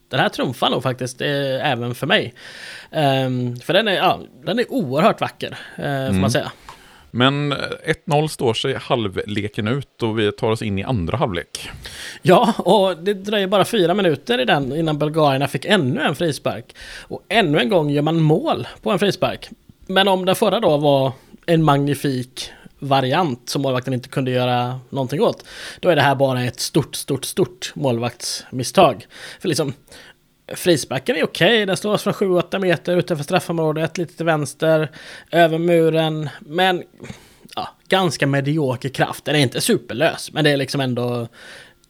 den 0.10 0.20
här 0.20 0.30
trumfar 0.30 0.70
nog 0.70 0.84
faktiskt 0.84 1.22
eh, 1.22 1.72
även 1.72 1.96
för 1.96 2.08
mig. 2.08 2.34
Um, 2.92 3.60
för 3.60 3.74
den 3.74 3.88
är, 3.88 3.96
ja, 3.96 4.20
den 4.44 4.60
är 4.60 4.72
oerhört 4.72 5.22
vacker, 5.22 5.58
eh, 5.76 5.84
får 5.84 5.84
mm. 5.84 6.22
man 6.22 6.32
säga. 6.32 6.52
Men 7.18 7.54
1-0 7.54 8.28
står 8.28 8.54
sig 8.54 8.76
halvleken 8.76 9.68
ut 9.68 10.04
och 10.04 10.20
vi 10.20 10.32
tar 10.32 10.52
oss 10.52 10.62
in 10.62 10.80
i 10.80 10.84
andra 10.84 11.18
halvlek. 11.18 11.70
Ja, 12.22 12.54
och 12.58 12.98
det 12.98 13.14
dröjer 13.14 13.48
bara 13.48 13.66
fyra 13.66 13.94
minuter 13.94 14.42
i 14.42 14.46
den 14.46 14.76
innan 14.76 14.98
bulgarierna 14.98 15.48
fick 15.48 15.66
ännu 15.66 16.02
en 16.02 16.16
frispark. 16.16 16.76
Och 17.02 17.26
ännu 17.30 17.60
en 17.60 17.70
gång 17.70 17.90
gör 17.90 18.02
man 18.02 18.22
mål 18.22 18.68
på 18.82 18.92
en 18.92 19.00
frispark. 19.00 19.50
Men 19.88 20.08
om 20.08 20.26
den 20.26 20.36
förra 20.36 20.60
då 20.60 20.78
var 20.78 21.12
en 21.46 21.64
magnifik 21.64 22.52
variant 22.80 23.50
som 23.50 23.62
målvakten 23.62 23.94
inte 23.94 24.10
kunde 24.10 24.32
göra 24.32 24.80
någonting 24.90 25.22
åt. 25.22 25.46
Då 25.80 25.90
är 25.90 25.96
det 25.96 26.02
här 26.02 26.16
bara 26.16 26.44
ett 26.44 26.60
stort, 26.60 26.96
stort, 26.96 27.26
stort 27.26 27.72
målvaktsmisstag. 27.76 29.08
För 29.40 29.48
liksom, 29.48 29.74
frisparken 30.56 31.16
är 31.16 31.24
okej, 31.24 31.48
okay. 31.48 31.66
den 31.66 31.78
slås 31.78 32.04
från 32.04 32.14
7-8 32.14 32.60
meter 32.60 32.98
utanför 32.98 33.24
straffområdet, 33.24 33.98
lite 33.98 34.18
till 34.18 34.26
vänster, 34.26 34.92
över 35.32 35.58
muren, 35.58 36.30
men 36.40 36.84
ja, 37.56 37.70
ganska 37.88 38.28
medioker 38.28 38.90
kraft. 38.90 39.26
Den 39.26 39.36
är 39.36 39.40
inte 39.40 39.62
superlös, 39.62 40.32
men 40.34 40.44
det 40.44 40.50
är 40.50 40.58
liksom 40.58 40.82
ändå 40.82 41.28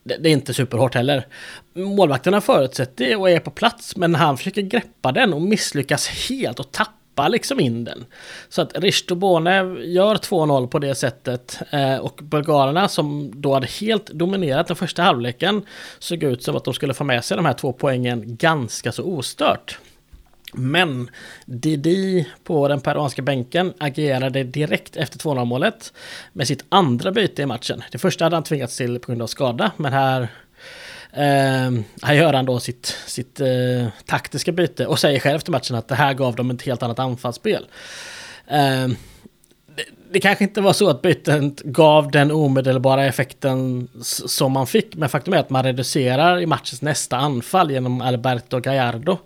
det 0.02 0.28
är 0.28 0.32
inte 0.32 0.54
superhårt 0.54 0.94
heller. 0.94 1.26
Målvakterna 1.74 2.40
förutsätter 2.40 3.16
och 3.16 3.30
är 3.30 3.40
på 3.40 3.50
plats, 3.50 3.96
men 3.96 4.14
han 4.14 4.36
försöker 4.36 4.62
greppa 4.62 5.12
den 5.12 5.32
och 5.32 5.42
misslyckas 5.42 6.08
helt 6.08 6.60
och 6.60 6.72
tappar 6.72 6.97
släppa 7.18 7.28
liksom 7.28 7.60
in 7.60 7.84
den. 7.84 8.04
Så 8.48 8.62
att 8.62 8.78
Ristobone 8.78 9.62
gör 9.84 10.14
2-0 10.14 10.66
på 10.66 10.78
det 10.78 10.94
sättet. 10.94 11.58
Eh, 11.70 11.96
och 11.96 12.20
bulgarerna 12.22 12.88
som 12.88 13.30
då 13.34 13.54
hade 13.54 13.66
helt 13.66 14.06
dominerat 14.06 14.66
den 14.66 14.76
första 14.76 15.02
halvleken 15.02 15.62
såg 15.98 16.22
ut 16.22 16.42
som 16.42 16.56
att 16.56 16.64
de 16.64 16.74
skulle 16.74 16.94
få 16.94 17.04
med 17.04 17.24
sig 17.24 17.36
de 17.36 17.46
här 17.46 17.54
två 17.54 17.72
poängen 17.72 18.36
ganska 18.36 18.92
så 18.92 19.02
ostört. 19.02 19.78
Men 20.54 21.10
Didi 21.46 22.26
på 22.44 22.68
den 22.68 22.80
peruanska 22.80 23.22
bänken 23.22 23.72
agerade 23.78 24.44
direkt 24.44 24.96
efter 24.96 25.18
2-0 25.18 25.44
målet 25.44 25.92
med 26.32 26.46
sitt 26.46 26.64
andra 26.70 27.12
byte 27.12 27.42
i 27.42 27.46
matchen. 27.46 27.82
Det 27.92 27.98
första 27.98 28.24
hade 28.24 28.36
han 28.36 28.44
tvingats 28.44 28.76
till 28.76 28.98
på 28.98 29.06
grund 29.06 29.22
av 29.22 29.26
skada, 29.26 29.72
men 29.76 29.92
här 29.92 30.28
Eh, 31.12 31.70
här 32.02 32.14
gör 32.14 32.32
han 32.32 32.46
då 32.46 32.60
sitt, 32.60 32.96
sitt 33.06 33.40
eh, 33.40 33.86
taktiska 34.06 34.52
byte 34.52 34.86
och 34.86 34.98
säger 34.98 35.20
själv 35.20 35.36
efter 35.36 35.52
matchen 35.52 35.76
att 35.76 35.88
det 35.88 35.94
här 35.94 36.14
gav 36.14 36.34
dem 36.36 36.50
ett 36.50 36.62
helt 36.62 36.82
annat 36.82 36.98
anfallsspel. 36.98 37.66
Eh, 38.46 38.88
det, 39.76 39.84
det, 40.12 40.20
kanske 40.20 40.44
inte 40.44 40.60
var 40.60 40.72
så 40.72 40.88
att 40.88 41.02
bytet 41.02 41.62
gav 41.62 42.10
den 42.10 42.30
omedelbara 42.30 43.04
effekten 43.04 43.88
som 44.02 44.52
man 44.52 44.66
fick, 44.66 44.96
men 44.96 45.08
faktum 45.08 45.34
är 45.34 45.38
att 45.38 45.50
man 45.50 45.64
reducerar 45.64 46.40
i 46.40 46.46
matchens 46.46 46.82
nästa 46.82 47.16
anfall 47.16 47.70
genom 47.70 48.00
Alberto 48.00 48.60
Gallardo. 48.60 49.18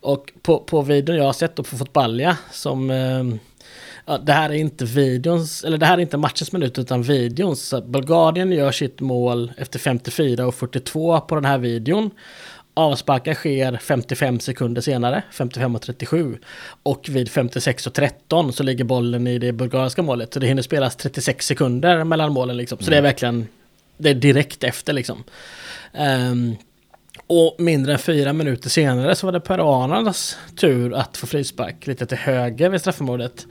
Och 0.00 0.32
på, 0.42 0.58
på 0.58 0.82
videon 0.82 1.16
jag 1.16 1.24
har 1.24 1.32
sett 1.32 1.58
och 1.58 1.66
på 1.66 1.76
Fotbalja 1.76 2.36
som 2.52 2.90
ehm, 2.90 3.38
ja, 4.06 4.18
det 4.18 4.32
här 4.32 4.50
är 4.50 4.54
inte 4.54 4.84
videons, 4.84 5.64
eller 5.64 5.78
det 5.78 5.86
här 5.86 5.98
är 5.98 6.02
inte 6.02 6.16
matchens 6.16 6.52
minut 6.52 6.78
utan 6.78 7.02
videons. 7.02 7.74
Bulgarien 7.86 8.52
gör 8.52 8.72
sitt 8.72 9.00
mål 9.00 9.52
efter 9.56 9.78
54 9.78 10.46
och 10.46 10.54
42 10.54 11.20
på 11.20 11.34
den 11.34 11.44
här 11.44 11.58
videon. 11.58 12.10
Avsparken 12.74 13.34
sker 13.34 13.76
55 13.76 14.40
sekunder 14.40 14.80
senare, 14.82 15.22
55 15.30 15.74
och 15.74 15.82
37. 15.82 16.38
Och 16.82 17.08
vid 17.08 17.28
56 17.28 17.86
och 17.86 17.92
13 17.94 18.52
så 18.52 18.62
ligger 18.62 18.84
bollen 18.84 19.26
i 19.26 19.38
det 19.38 19.52
bulgariska 19.52 20.02
målet. 20.02 20.34
Så 20.34 20.40
det 20.40 20.46
hinner 20.46 20.62
spelas 20.62 20.96
36 20.96 21.46
sekunder 21.46 22.04
mellan 22.04 22.32
målen 22.32 22.56
liksom. 22.56 22.78
Så 22.78 22.90
det 22.90 22.96
är 22.96 22.98
mm. 22.98 23.08
verkligen, 23.08 23.48
det 23.96 24.10
är 24.10 24.14
direkt 24.14 24.64
efter 24.64 24.92
liksom. 24.92 25.24
Um, 25.98 26.56
och 27.26 27.56
mindre 27.58 27.92
än 27.92 27.98
fyra 27.98 28.32
minuter 28.32 28.70
senare 28.70 29.14
så 29.14 29.26
var 29.26 29.32
det 29.32 29.40
peruanernas 29.40 30.38
tur 30.56 30.94
att 30.94 31.16
få 31.16 31.26
frispark 31.26 31.86
lite 31.86 32.06
till 32.06 32.18
höger 32.18 32.68
vid 32.68 32.80
straffområdet. 32.80 33.46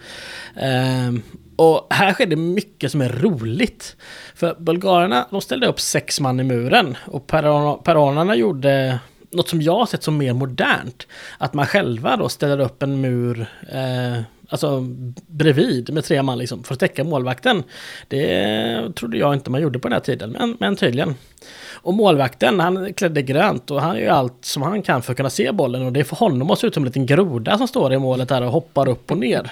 Ehm, 0.55 1.21
och 1.55 1.87
här 1.89 2.13
sker 2.13 2.25
det 2.25 2.35
mycket 2.35 2.91
som 2.91 3.01
är 3.01 3.09
roligt. 3.09 3.95
För 4.35 4.55
bulgarerna, 4.59 5.27
de 5.31 5.41
ställde 5.41 5.67
upp 5.67 5.79
sex 5.79 6.19
man 6.19 6.39
i 6.39 6.43
muren. 6.43 6.97
Och 7.05 7.27
peruanerna 7.27 8.35
gjorde 8.35 8.99
något 9.31 9.49
som 9.49 9.61
jag 9.61 9.75
har 9.75 9.85
sett 9.85 10.03
som 10.03 10.17
mer 10.17 10.33
modernt. 10.33 11.07
Att 11.37 11.53
man 11.53 11.65
själva 11.65 12.17
då 12.17 12.29
ställer 12.29 12.59
upp 12.59 12.83
en 12.83 13.01
mur 13.01 13.47
eh, 13.71 14.21
alltså 14.49 14.81
bredvid 15.27 15.93
med 15.93 16.03
tre 16.03 16.23
man 16.23 16.37
liksom 16.37 16.63
för 16.63 16.73
att 16.73 16.79
täcka 16.79 17.03
målvakten. 17.03 17.63
Det 18.07 18.95
trodde 18.95 19.17
jag 19.17 19.33
inte 19.33 19.49
man 19.49 19.61
gjorde 19.61 19.79
på 19.79 19.87
den 19.87 19.93
här 19.93 19.99
tiden, 19.99 20.31
men, 20.31 20.57
men 20.59 20.75
tydligen. 20.75 21.15
Och 21.85 21.93
målvakten, 21.93 22.59
han 22.59 22.93
klädde 22.93 23.21
grönt 23.21 23.71
och 23.71 23.81
han 23.81 23.97
gör 23.97 24.11
allt 24.11 24.45
som 24.45 24.61
han 24.61 24.81
kan 24.81 25.01
för 25.01 25.11
att 25.11 25.17
kunna 25.17 25.29
se 25.29 25.51
bollen 25.51 25.85
och 25.85 25.93
det 25.93 26.03
för 26.03 26.15
honom 26.15 26.51
att 26.51 26.59
se 26.59 26.67
ut 26.67 26.73
som 26.73 26.83
en 26.83 26.87
liten 26.87 27.05
groda 27.05 27.57
som 27.57 27.67
står 27.67 27.93
i 27.93 27.97
målet 27.97 28.29
där 28.29 28.41
och 28.41 28.51
hoppar 28.51 28.89
upp 28.89 29.11
och 29.11 29.17
ner. 29.17 29.51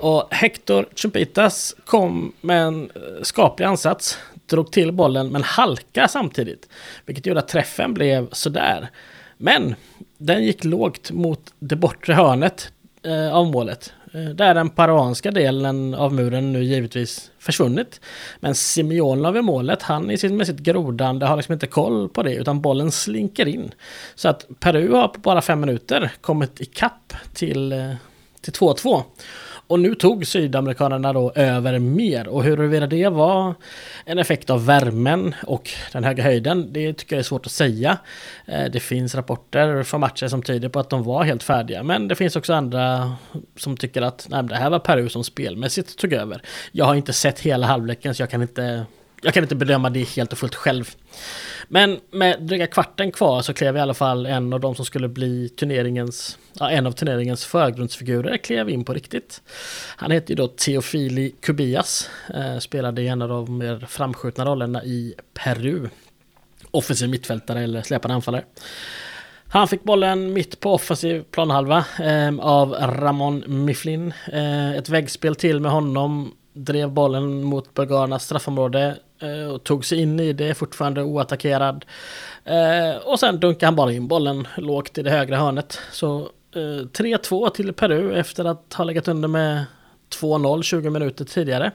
Och 0.00 0.34
Hector 0.34 0.86
Chumpitas 0.94 1.74
kom 1.84 2.32
med 2.40 2.62
en 2.62 2.90
eh, 2.94 3.22
skaplig 3.22 3.66
ansats, 3.66 4.18
drog 4.46 4.72
till 4.72 4.92
bollen 4.92 5.28
men 5.28 5.42
halka 5.42 6.08
samtidigt. 6.08 6.68
Vilket 7.06 7.26
gjorde 7.26 7.40
att 7.40 7.48
träffen 7.48 7.94
blev 7.94 8.28
sådär. 8.32 8.90
Men 9.36 9.74
den 10.18 10.44
gick 10.44 10.64
lågt 10.64 11.10
mot 11.10 11.52
det 11.58 11.76
bortre 11.76 12.12
hörnet 12.12 12.72
eh, 13.02 13.34
av 13.34 13.46
målet. 13.46 13.92
Eh, 14.12 14.24
där 14.24 14.54
den 14.54 14.70
peruanska 14.70 15.30
delen 15.30 15.94
av 15.94 16.14
muren 16.14 16.52
nu 16.52 16.64
givetvis 16.64 17.30
försvunnit. 17.38 18.00
Men 18.40 18.54
Simeonov 18.54 19.36
i 19.36 19.42
målet, 19.42 19.82
han 19.82 20.06
med 20.06 20.46
sitt 20.46 20.58
grodande 20.58 21.26
har 21.26 21.36
liksom 21.36 21.52
inte 21.52 21.66
koll 21.66 22.08
på 22.08 22.22
det 22.22 22.34
utan 22.34 22.60
bollen 22.60 22.90
slinker 22.90 23.48
in. 23.48 23.72
Så 24.14 24.28
att 24.28 24.46
Peru 24.60 24.92
har 24.92 25.08
på 25.08 25.20
bara 25.20 25.42
fem 25.42 25.60
minuter 25.60 26.12
kommit 26.20 26.60
ikapp 26.60 27.14
till, 27.34 27.72
eh, 27.72 27.92
till 28.40 28.52
2-2. 28.52 29.02
Och 29.70 29.80
nu 29.80 29.94
tog 29.94 30.26
sydamerikanerna 30.26 31.12
då 31.12 31.32
över 31.34 31.78
mer 31.78 32.28
och 32.28 32.44
huruvida 32.44 32.86
det 32.86 33.08
var 33.08 33.54
en 34.04 34.18
effekt 34.18 34.50
av 34.50 34.66
värmen 34.66 35.34
och 35.46 35.70
den 35.92 36.04
höga 36.04 36.22
höjden, 36.22 36.72
det 36.72 36.92
tycker 36.92 37.16
jag 37.16 37.18
är 37.18 37.24
svårt 37.24 37.46
att 37.46 37.52
säga. 37.52 37.98
Eh, 38.46 38.64
det 38.64 38.80
finns 38.80 39.14
rapporter 39.14 39.82
från 39.82 40.00
matcher 40.00 40.28
som 40.28 40.42
tyder 40.42 40.68
på 40.68 40.80
att 40.80 40.90
de 40.90 41.02
var 41.02 41.24
helt 41.24 41.42
färdiga, 41.42 41.82
men 41.82 42.08
det 42.08 42.14
finns 42.14 42.36
också 42.36 42.52
andra 42.52 43.12
som 43.56 43.76
tycker 43.76 44.02
att 44.02 44.26
nej, 44.30 44.42
det 44.42 44.56
här 44.56 44.70
var 44.70 44.78
Peru 44.78 45.08
som 45.08 45.24
spelmässigt 45.24 45.98
tog 45.98 46.12
över. 46.12 46.42
Jag 46.72 46.84
har 46.84 46.94
inte 46.94 47.12
sett 47.12 47.40
hela 47.40 47.66
halvleken 47.66 48.14
så 48.14 48.22
jag 48.22 48.30
kan 48.30 48.42
inte 48.42 48.86
jag 49.20 49.34
kan 49.34 49.42
inte 49.42 49.54
bedöma 49.54 49.90
det 49.90 50.08
helt 50.08 50.32
och 50.32 50.38
fullt 50.38 50.54
själv. 50.54 50.90
Men 51.68 52.00
med 52.10 52.42
dryga 52.42 52.66
kvarten 52.66 53.12
kvar 53.12 53.42
så 53.42 53.54
klev 53.54 53.76
i 53.76 53.80
alla 53.80 53.94
fall 53.94 54.26
en 54.26 54.52
av 54.52 54.60
de 54.60 54.74
som 54.74 54.84
skulle 54.84 55.08
bli 55.08 55.48
turneringens, 55.48 56.38
ja, 56.52 56.70
en 56.70 56.86
av 56.86 56.92
turneringens 56.92 57.44
förgrundsfigurer 57.44 58.36
klev 58.36 58.70
in 58.70 58.84
på 58.84 58.92
riktigt. 58.92 59.42
Han 59.96 60.10
heter 60.10 60.30
ju 60.30 60.34
då 60.34 60.48
Teofili 60.48 61.34
Kubias, 61.40 62.10
eh, 62.34 62.58
spelade 62.58 63.02
i 63.02 63.08
en 63.08 63.22
av 63.22 63.28
de 63.28 63.58
mer 63.58 63.86
framskjutna 63.88 64.44
rollerna 64.44 64.84
i 64.84 65.14
Peru. 65.34 65.88
Offensiv 66.70 67.08
mittfältare 67.08 67.60
eller 67.60 67.82
släpande 67.82 68.14
anfallare. 68.14 68.44
Han 69.52 69.68
fick 69.68 69.82
bollen 69.82 70.32
mitt 70.32 70.60
på 70.60 70.74
offensiv 70.74 71.22
planhalva 71.30 71.84
eh, 72.00 72.38
av 72.40 72.72
Ramon 72.72 73.64
Mifflin. 73.64 74.12
Eh, 74.32 74.74
ett 74.74 74.88
väggspel 74.88 75.34
till 75.34 75.60
med 75.60 75.72
honom 75.72 76.32
drev 76.52 76.90
bollen 76.90 77.44
mot 77.44 77.74
bulgarernas 77.74 78.24
straffområde 78.24 78.96
eh, 79.18 79.52
och 79.52 79.64
tog 79.64 79.84
sig 79.84 80.00
in 80.00 80.20
i 80.20 80.32
det, 80.32 80.54
fortfarande 80.54 81.02
oattackerad. 81.02 81.84
Eh, 82.44 82.96
och 83.04 83.20
sen 83.20 83.40
dunkade 83.40 83.66
han 83.66 83.76
bara 83.76 83.92
in 83.92 84.08
bollen 84.08 84.48
lågt 84.56 84.98
i 84.98 85.02
det 85.02 85.10
högra 85.10 85.36
hörnet. 85.36 85.78
Så 85.92 86.20
eh, 86.54 86.58
3-2 86.58 87.50
till 87.50 87.72
Peru 87.72 88.18
efter 88.18 88.44
att 88.44 88.74
ha 88.74 88.84
legat 88.84 89.08
under 89.08 89.28
med 89.28 89.64
2-0 90.20 90.62
20 90.62 90.90
minuter 90.90 91.24
tidigare. 91.24 91.70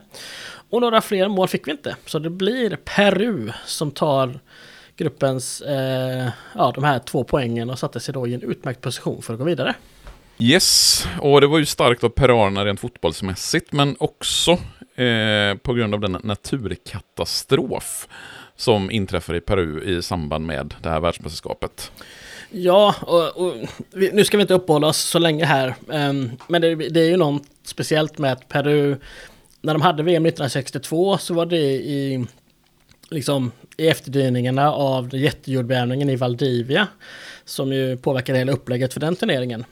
Och 0.70 0.80
några 0.80 1.00
fler 1.00 1.28
mål 1.28 1.48
fick 1.48 1.66
vi 1.66 1.70
inte. 1.70 1.96
Så 2.06 2.18
det 2.18 2.30
blir 2.30 2.76
Peru 2.76 3.52
som 3.66 3.90
tar 3.90 4.40
gruppens, 4.96 5.60
eh, 5.60 6.28
ja 6.54 6.72
de 6.74 6.84
här 6.84 6.98
två 6.98 7.24
poängen 7.24 7.70
och 7.70 7.78
satte 7.78 8.00
sig 8.00 8.14
då 8.14 8.26
i 8.26 8.34
en 8.34 8.42
utmärkt 8.42 8.80
position 8.80 9.22
för 9.22 9.32
att 9.32 9.38
gå 9.38 9.44
vidare. 9.44 9.74
Yes, 10.38 11.04
och 11.20 11.40
det 11.40 11.46
var 11.46 11.58
ju 11.58 11.66
starkt 11.66 12.04
av 12.04 12.08
peruanerna 12.08 12.64
rent 12.64 12.80
fotbollsmässigt, 12.80 13.72
men 13.72 13.96
också 13.98 14.50
eh, 14.94 15.54
på 15.62 15.74
grund 15.74 15.94
av 15.94 16.00
den 16.00 16.18
naturkatastrof 16.22 18.08
som 18.56 18.90
inträffar 18.90 19.34
i 19.34 19.40
Peru 19.40 19.98
i 19.98 20.02
samband 20.02 20.46
med 20.46 20.74
det 20.82 20.88
här 20.88 21.00
världsmästerskapet. 21.00 21.92
Ja, 22.50 22.94
och, 23.00 23.46
och 23.46 23.54
nu 23.90 24.24
ska 24.24 24.36
vi 24.36 24.40
inte 24.40 24.54
uppehålla 24.54 24.86
oss 24.86 24.98
så 24.98 25.18
länge 25.18 25.44
här, 25.44 25.74
um, 25.86 26.30
men 26.48 26.62
det, 26.62 26.74
det, 26.74 27.00
är 27.00 27.08
ju 27.08 27.16
något 27.16 27.42
speciellt 27.64 28.18
med 28.18 28.32
att 28.32 28.48
Peru, 28.48 28.96
när 29.60 29.72
de 29.72 29.82
hade 29.82 30.02
VM 30.02 30.26
1962 30.26 31.18
så 31.18 31.34
var 31.34 31.46
det 31.46 31.72
i, 31.72 32.26
liksom, 33.10 33.52
i 33.76 33.88
efterdyningarna 33.88 34.72
av 34.72 35.14
jättejordbävningen 35.14 36.10
i 36.10 36.16
Valdivia, 36.16 36.88
som 37.44 37.72
ju 37.72 37.96
påverkade 37.96 38.38
hela 38.38 38.52
upplägget 38.52 38.92
för 38.92 39.00
den 39.00 39.16
turneringen. 39.16 39.64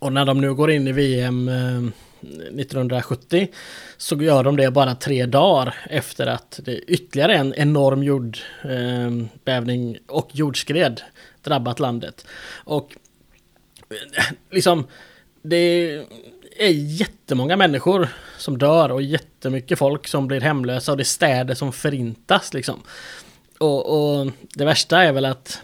Och 0.00 0.12
när 0.12 0.24
de 0.24 0.40
nu 0.40 0.54
går 0.54 0.70
in 0.70 0.88
i 0.88 0.92
VM 0.92 1.48
eh, 1.48 1.84
1970 2.22 3.48
så 3.96 4.16
gör 4.16 4.44
de 4.44 4.56
det 4.56 4.70
bara 4.70 4.94
tre 4.94 5.26
dagar 5.26 5.74
efter 5.90 6.26
att 6.26 6.60
det 6.64 6.78
ytterligare 6.78 7.36
en 7.36 7.54
enorm 7.54 8.02
jordbävning 8.02 9.94
eh, 9.94 10.00
och 10.06 10.30
jordskred 10.32 11.00
drabbat 11.42 11.80
landet. 11.80 12.26
Och 12.64 12.96
eh, 13.90 13.96
liksom 14.50 14.86
det 15.42 15.56
är 16.58 16.70
jättemånga 16.70 17.56
människor 17.56 18.08
som 18.38 18.58
dör 18.58 18.92
och 18.92 19.02
jättemycket 19.02 19.78
folk 19.78 20.08
som 20.08 20.28
blir 20.28 20.40
hemlösa 20.40 20.92
och 20.92 20.98
det 20.98 21.02
är 21.02 21.04
städer 21.04 21.54
som 21.54 21.72
förintas 21.72 22.54
liksom. 22.54 22.82
Och, 23.58 24.20
och 24.20 24.30
det 24.54 24.64
värsta 24.64 25.02
är 25.02 25.12
väl 25.12 25.24
att 25.24 25.62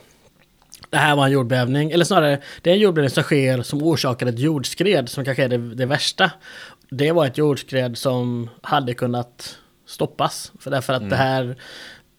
det 0.97 1.01
här 1.01 1.17
var 1.17 1.27
en 1.27 1.33
jordbävning, 1.33 1.91
eller 1.91 2.05
snarare 2.05 2.41
det 2.63 2.71
är 2.71 2.75
en 2.75 2.81
jordbävning 2.81 3.11
som 3.11 3.23
sker 3.23 3.63
som 3.63 3.83
orsakar 3.83 4.27
ett 4.27 4.39
jordskred 4.39 5.09
som 5.09 5.25
kanske 5.25 5.45
är 5.45 5.49
det, 5.49 5.75
det 5.75 5.87
värsta. 5.87 6.31
Det 6.91 7.13
var 7.13 7.27
ett 7.27 7.39
jordskred 7.39 7.99
som 7.99 8.51
hade 8.63 8.95
kunnat 8.95 9.59
stoppas. 9.87 10.53
För 10.59 10.71
därför 10.71 10.93
att 10.93 11.01
mm. 11.01 11.11
det 11.11 11.17
här, 11.17 11.57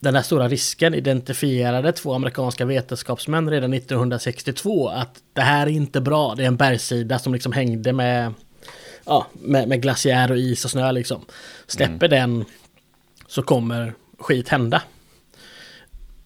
den 0.00 0.14
här 0.14 0.22
stora 0.22 0.48
risken 0.48 0.94
identifierade 0.94 1.92
två 1.92 2.14
amerikanska 2.14 2.64
vetenskapsmän 2.64 3.50
redan 3.50 3.72
1962 3.72 4.88
att 4.88 5.22
det 5.32 5.40
här 5.40 5.66
är 5.66 5.70
inte 5.70 6.00
bra. 6.00 6.34
Det 6.34 6.42
är 6.42 6.48
en 6.48 6.56
bergssida 6.56 7.18
som 7.18 7.32
liksom 7.32 7.52
hängde 7.52 7.92
med, 7.92 8.34
ja, 9.04 9.26
med, 9.32 9.68
med 9.68 9.82
glaciär 9.82 10.30
och 10.30 10.38
is 10.38 10.64
och 10.64 10.70
snö 10.70 10.92
liksom. 10.92 11.24
Släpper 11.66 12.06
mm. 12.06 12.10
den 12.10 12.44
så 13.26 13.42
kommer 13.42 13.94
skit 14.18 14.48
hända. 14.48 14.82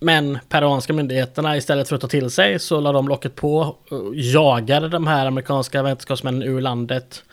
Men 0.03 0.39
peruanska 0.49 0.93
myndigheterna 0.93 1.57
istället 1.57 1.89
för 1.89 1.95
att 1.95 2.01
ta 2.01 2.09
till 2.09 2.31
sig 2.31 2.59
så 2.59 2.81
la 2.81 2.93
de 2.93 3.09
locket 3.09 3.35
på, 3.35 3.77
jagade 4.15 4.89
de 4.89 5.07
här 5.07 5.27
amerikanska 5.27 5.83
vetenskapsmännen 5.83 6.43
ur 6.43 6.61
landet, 6.61 7.24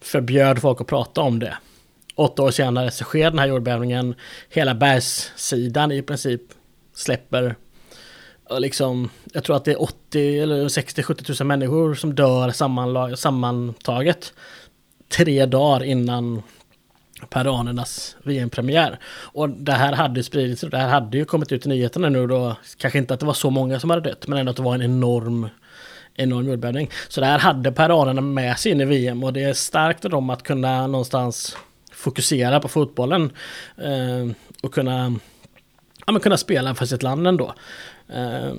förbjöd 0.00 0.60
folk 0.60 0.80
att 0.80 0.86
prata 0.86 1.20
om 1.20 1.38
det. 1.38 1.56
Åtta 2.14 2.42
år 2.42 2.50
senare 2.50 2.90
så 2.90 3.04
sker 3.04 3.30
den 3.30 3.38
här 3.38 3.46
jordbävningen, 3.46 4.14
hela 4.48 4.74
bergssidan 4.74 5.92
i 5.92 6.02
princip 6.02 6.42
släpper 6.94 7.54
liksom, 8.58 9.10
jag 9.32 9.44
tror 9.44 9.56
att 9.56 9.64
det 9.64 9.72
är 9.72 9.82
80 9.82 10.40
eller 10.40 10.68
60 10.68 11.02
70 11.02 11.32
000 11.40 11.46
människor 11.46 11.94
som 11.94 12.14
dör 12.14 12.50
sammantaget 13.16 14.32
tre 15.08 15.46
dagar 15.46 15.84
innan 15.84 16.42
peruanernas 17.30 18.16
VM-premiär. 18.22 18.98
Och 19.08 19.48
det 19.48 19.72
här 19.72 19.92
hade 19.92 20.22
spridits, 20.22 20.60
det 20.60 20.78
här 20.78 20.88
hade 20.88 21.18
ju 21.18 21.24
kommit 21.24 21.52
ut 21.52 21.66
i 21.66 21.68
nyheterna 21.68 22.08
nu 22.08 22.26
då, 22.26 22.56
kanske 22.76 22.98
inte 22.98 23.14
att 23.14 23.20
det 23.20 23.26
var 23.26 23.34
så 23.34 23.50
många 23.50 23.80
som 23.80 23.90
hade 23.90 24.08
dött, 24.08 24.28
men 24.28 24.38
ändå 24.38 24.50
att 24.50 24.56
det 24.56 24.62
var 24.62 24.74
en 24.74 24.82
enorm 24.82 25.48
enorm 26.18 26.48
jordbävning. 26.48 26.90
Så 27.08 27.20
det 27.20 27.26
här 27.26 27.38
hade 27.38 27.72
peruanerna 27.72 28.20
med 28.20 28.58
sig 28.58 28.72
in 28.72 28.80
i 28.80 28.84
VM 28.84 29.24
och 29.24 29.32
det 29.32 29.42
är 29.42 29.52
starkt 29.52 30.04
av 30.04 30.10
dem 30.10 30.30
att 30.30 30.42
kunna 30.42 30.86
någonstans 30.86 31.56
fokusera 31.92 32.60
på 32.60 32.68
fotbollen 32.68 33.32
eh, 33.76 34.30
och 34.62 34.74
kunna, 34.74 35.14
ja, 36.06 36.12
men 36.12 36.20
kunna 36.20 36.36
spela 36.36 36.74
för 36.74 36.86
sitt 36.86 37.02
land 37.02 37.26
ändå. 37.26 37.54
Eh, 38.08 38.52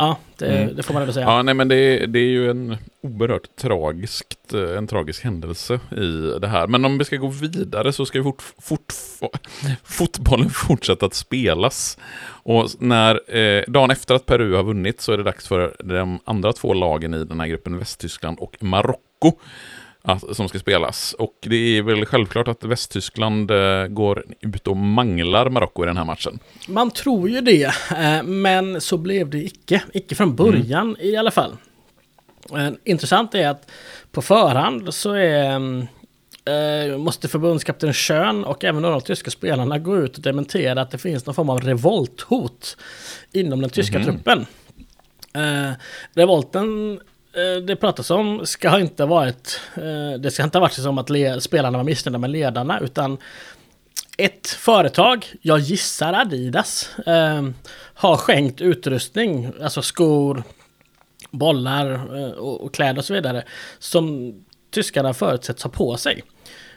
Ja, 0.00 0.16
det, 0.36 0.46
mm. 0.46 0.76
det, 0.76 0.82
får 0.82 0.94
man 0.94 1.02
ändå 1.02 1.12
säga. 1.12 1.26
Ja, 1.26 1.42
nej, 1.42 1.54
men 1.54 1.68
det, 1.68 2.06
det 2.06 2.18
är 2.18 2.30
ju 2.30 2.50
en 2.50 2.76
oerhört 3.02 3.56
tragiskt, 3.56 4.54
eh, 4.54 4.76
en 4.76 4.86
tragisk 4.86 5.24
händelse 5.24 5.80
i 5.96 6.38
det 6.40 6.48
här. 6.48 6.66
Men 6.66 6.84
om 6.84 6.98
vi 6.98 7.04
ska 7.04 7.16
gå 7.16 7.28
vidare 7.28 7.92
så 7.92 8.06
ska 8.06 8.18
ju 8.18 8.24
fort, 8.24 8.42
fort, 8.58 8.92
fotbollen 9.84 10.50
fortsätta 10.50 11.06
att 11.06 11.14
spelas. 11.14 11.98
Och 12.42 12.68
när, 12.78 13.36
eh, 13.36 13.64
dagen 13.68 13.90
efter 13.90 14.14
att 14.14 14.26
Peru 14.26 14.54
har 14.54 14.62
vunnit 14.62 15.00
så 15.00 15.12
är 15.12 15.16
det 15.16 15.22
dags 15.22 15.48
för 15.48 15.76
de 15.84 16.20
andra 16.24 16.52
två 16.52 16.74
lagen 16.74 17.14
i 17.14 17.24
den 17.24 17.40
här 17.40 17.46
gruppen, 17.46 17.78
Västtyskland 17.78 18.38
och 18.38 18.56
Marocko, 18.60 19.32
som 20.32 20.48
ska 20.48 20.58
spelas. 20.58 21.12
Och 21.18 21.34
det 21.40 21.78
är 21.78 21.82
väl 21.82 22.06
självklart 22.06 22.48
att 22.48 22.64
Västtyskland 22.64 23.50
eh, 23.50 23.86
går 23.86 24.24
ut 24.40 24.66
och 24.66 24.76
manglar 24.76 25.50
Marocko 25.50 25.82
i 25.82 25.86
den 25.86 25.96
här 25.96 26.04
matchen. 26.04 26.38
Man 26.68 26.90
tror 26.90 27.28
ju 27.28 27.40
det, 27.40 27.64
eh, 27.96 28.22
men 28.22 28.80
så 28.80 28.96
blev 28.96 29.30
det 29.30 29.38
icke. 29.38 29.82
Icke 29.92 30.14
från 30.14 30.36
början 30.36 30.88
mm. 30.88 30.96
i 31.00 31.16
alla 31.16 31.30
fall. 31.30 31.56
Eh, 32.56 32.70
intressant 32.84 33.34
är 33.34 33.48
att 33.48 33.70
på 34.12 34.22
förhand 34.22 34.94
så 34.94 35.12
är 35.12 36.00
måste 36.98 37.28
förbundskapten 37.28 37.92
Schön 37.92 38.44
och 38.44 38.64
även 38.64 38.82
de 38.82 39.00
tyska 39.00 39.30
spelarna 39.30 39.78
gå 39.78 39.98
ut 39.98 40.16
och 40.16 40.22
dementera 40.22 40.82
att 40.82 40.90
det 40.90 40.98
finns 40.98 41.26
någon 41.26 41.34
form 41.34 41.50
av 41.50 41.60
revolthot 41.60 42.76
inom 43.32 43.60
den 43.60 43.70
tyska 43.70 43.98
mm. 43.98 44.06
truppen. 44.06 44.46
revolten 46.14 46.92
Eh, 46.94 47.00
Eh, 47.32 47.62
det 47.62 47.76
pratas 47.76 48.10
om 48.10 48.46
ska 48.46 48.80
inte 48.80 49.02
ha 49.02 49.08
varit, 49.08 49.60
eh, 49.76 50.20
det 50.20 50.30
ska 50.30 50.44
inte 50.44 50.58
ha 50.58 50.60
varit 50.60 50.72
som 50.72 50.98
att 50.98 51.42
spelarna 51.42 51.78
var 51.78 51.84
missnöjda 51.84 52.18
med 52.18 52.30
ledarna 52.30 52.80
utan 52.80 53.18
ett 54.16 54.48
företag, 54.48 55.26
jag 55.42 55.58
gissar 55.58 56.12
Adidas, 56.12 56.98
eh, 56.98 57.48
har 57.94 58.16
skänkt 58.16 58.60
utrustning, 58.60 59.52
alltså 59.62 59.82
skor, 59.82 60.42
bollar 61.30 62.10
och 62.38 62.74
kläder 62.74 62.98
och 62.98 63.04
så 63.04 63.14
vidare, 63.14 63.44
som 63.78 64.34
tyskarna 64.70 65.14
förutsätts 65.14 65.62
ha 65.62 65.70
på 65.70 65.96
sig. 65.96 66.22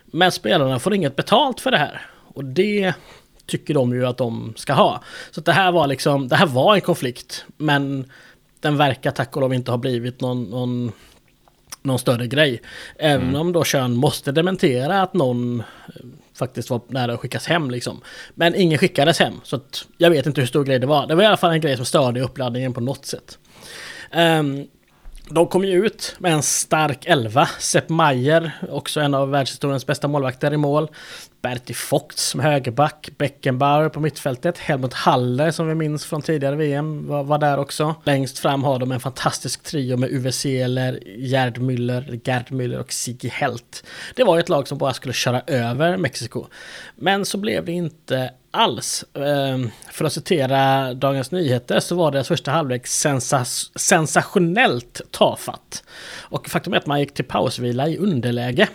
Men 0.05 0.31
spelarna 0.31 0.79
får 0.79 0.93
inget 0.93 1.15
betalt 1.15 1.59
för 1.61 1.71
det 1.71 1.77
här. 1.77 2.01
Och 2.33 2.45
det 2.45 2.93
tycker 3.45 3.73
de 3.73 3.93
ju 3.93 4.05
att 4.05 4.17
de 4.17 4.53
ska 4.57 4.73
ha. 4.73 5.03
Så 5.31 5.41
det 5.41 5.51
här 5.51 5.71
var 5.71 5.87
liksom, 5.87 6.27
det 6.27 6.35
här 6.35 6.45
var 6.45 6.75
en 6.75 6.81
konflikt, 6.81 7.45
men 7.57 8.11
den 8.63 8.77
verkar 8.77 9.11
tack 9.11 9.35
och 9.35 9.41
lov 9.41 9.53
inte 9.53 9.71
ha 9.71 9.77
blivit 9.77 10.21
någon, 10.21 10.43
någon, 10.43 10.91
någon 11.81 11.99
större 11.99 12.27
grej. 12.27 12.61
Även 12.97 13.27
mm. 13.27 13.41
om 13.41 13.51
då 13.51 13.63
kön 13.63 13.95
måste 13.95 14.31
dementera 14.31 15.01
att 15.01 15.13
någon 15.13 15.59
eh, 15.59 15.65
faktiskt 16.33 16.69
var 16.69 16.81
nära 16.87 17.13
att 17.13 17.19
skickas 17.19 17.47
hem 17.47 17.71
liksom. 17.71 18.01
Men 18.35 18.55
ingen 18.55 18.77
skickades 18.77 19.19
hem, 19.19 19.33
så 19.43 19.55
att 19.55 19.85
jag 19.97 20.09
vet 20.09 20.25
inte 20.25 20.41
hur 20.41 20.47
stor 20.47 20.63
grej 20.63 20.79
det 20.79 20.87
var. 20.87 21.07
Det 21.07 21.15
var 21.15 21.23
i 21.23 21.25
alla 21.25 21.37
fall 21.37 21.51
en 21.51 21.61
grej 21.61 21.77
som 21.77 21.85
störde 21.85 22.21
uppladdningen 22.21 22.73
på 22.73 22.81
något 22.81 23.05
sätt. 23.05 23.37
Um, 24.15 24.67
de 25.29 25.47
kom 25.47 25.65
ju 25.65 25.85
ut 25.85 26.15
med 26.19 26.33
en 26.33 26.43
stark 26.43 27.05
elva. 27.05 27.45
Sepp 27.45 27.89
Maier, 27.89 28.51
också 28.69 28.99
en 28.99 29.13
av 29.13 29.29
världshistoriens 29.29 29.85
bästa 29.85 30.07
målvakter 30.07 30.53
i 30.53 30.57
mål. 30.57 30.89
Bertie 31.43 31.75
Fox 31.75 32.27
som 32.29 32.39
högerback, 32.39 33.09
Beckenbauer 33.17 33.89
på 33.89 33.99
mittfältet, 33.99 34.57
Helmut 34.57 34.93
Haller 34.93 35.51
som 35.51 35.67
vi 35.67 35.75
minns 35.75 36.05
från 36.05 36.21
tidigare 36.21 36.55
VM 36.55 37.07
var, 37.07 37.23
var 37.23 37.37
där 37.37 37.57
också. 37.57 37.95
Längst 38.03 38.39
fram 38.39 38.63
har 38.63 38.79
de 38.79 38.91
en 38.91 38.99
fantastisk 38.99 39.63
trio 39.63 39.97
med 39.97 40.11
Uwe 40.11 40.31
Seeler, 40.31 40.99
Gerd 41.05 41.57
Müller, 41.57 42.21
Gerd 42.23 42.51
Müller 42.51 42.79
och 42.79 42.93
Sigi 42.93 43.27
Helt. 43.27 43.83
Det 44.15 44.23
var 44.23 44.39
ett 44.39 44.49
lag 44.49 44.67
som 44.67 44.77
bara 44.77 44.93
skulle 44.93 45.13
köra 45.13 45.41
över 45.47 45.97
Mexiko. 45.97 46.45
Men 46.95 47.25
så 47.25 47.37
blev 47.37 47.65
det 47.65 47.71
inte 47.71 48.31
alls. 48.51 49.05
Ehm, 49.13 49.71
för 49.91 50.05
att 50.05 50.13
citera 50.13 50.93
Dagens 50.93 51.31
Nyheter 51.31 51.79
så 51.79 51.95
var 51.95 52.11
deras 52.11 52.27
första 52.27 52.51
halvlek 52.51 52.87
sensas 52.87 53.71
sensationellt 53.75 55.01
tafatt. 55.11 55.83
Och 56.19 56.49
faktum 56.49 56.73
är 56.73 56.77
att 56.77 56.85
man 56.85 56.99
gick 56.99 57.13
till 57.13 57.25
pausvila 57.25 57.87
i 57.87 57.97
underläge. 57.97 58.67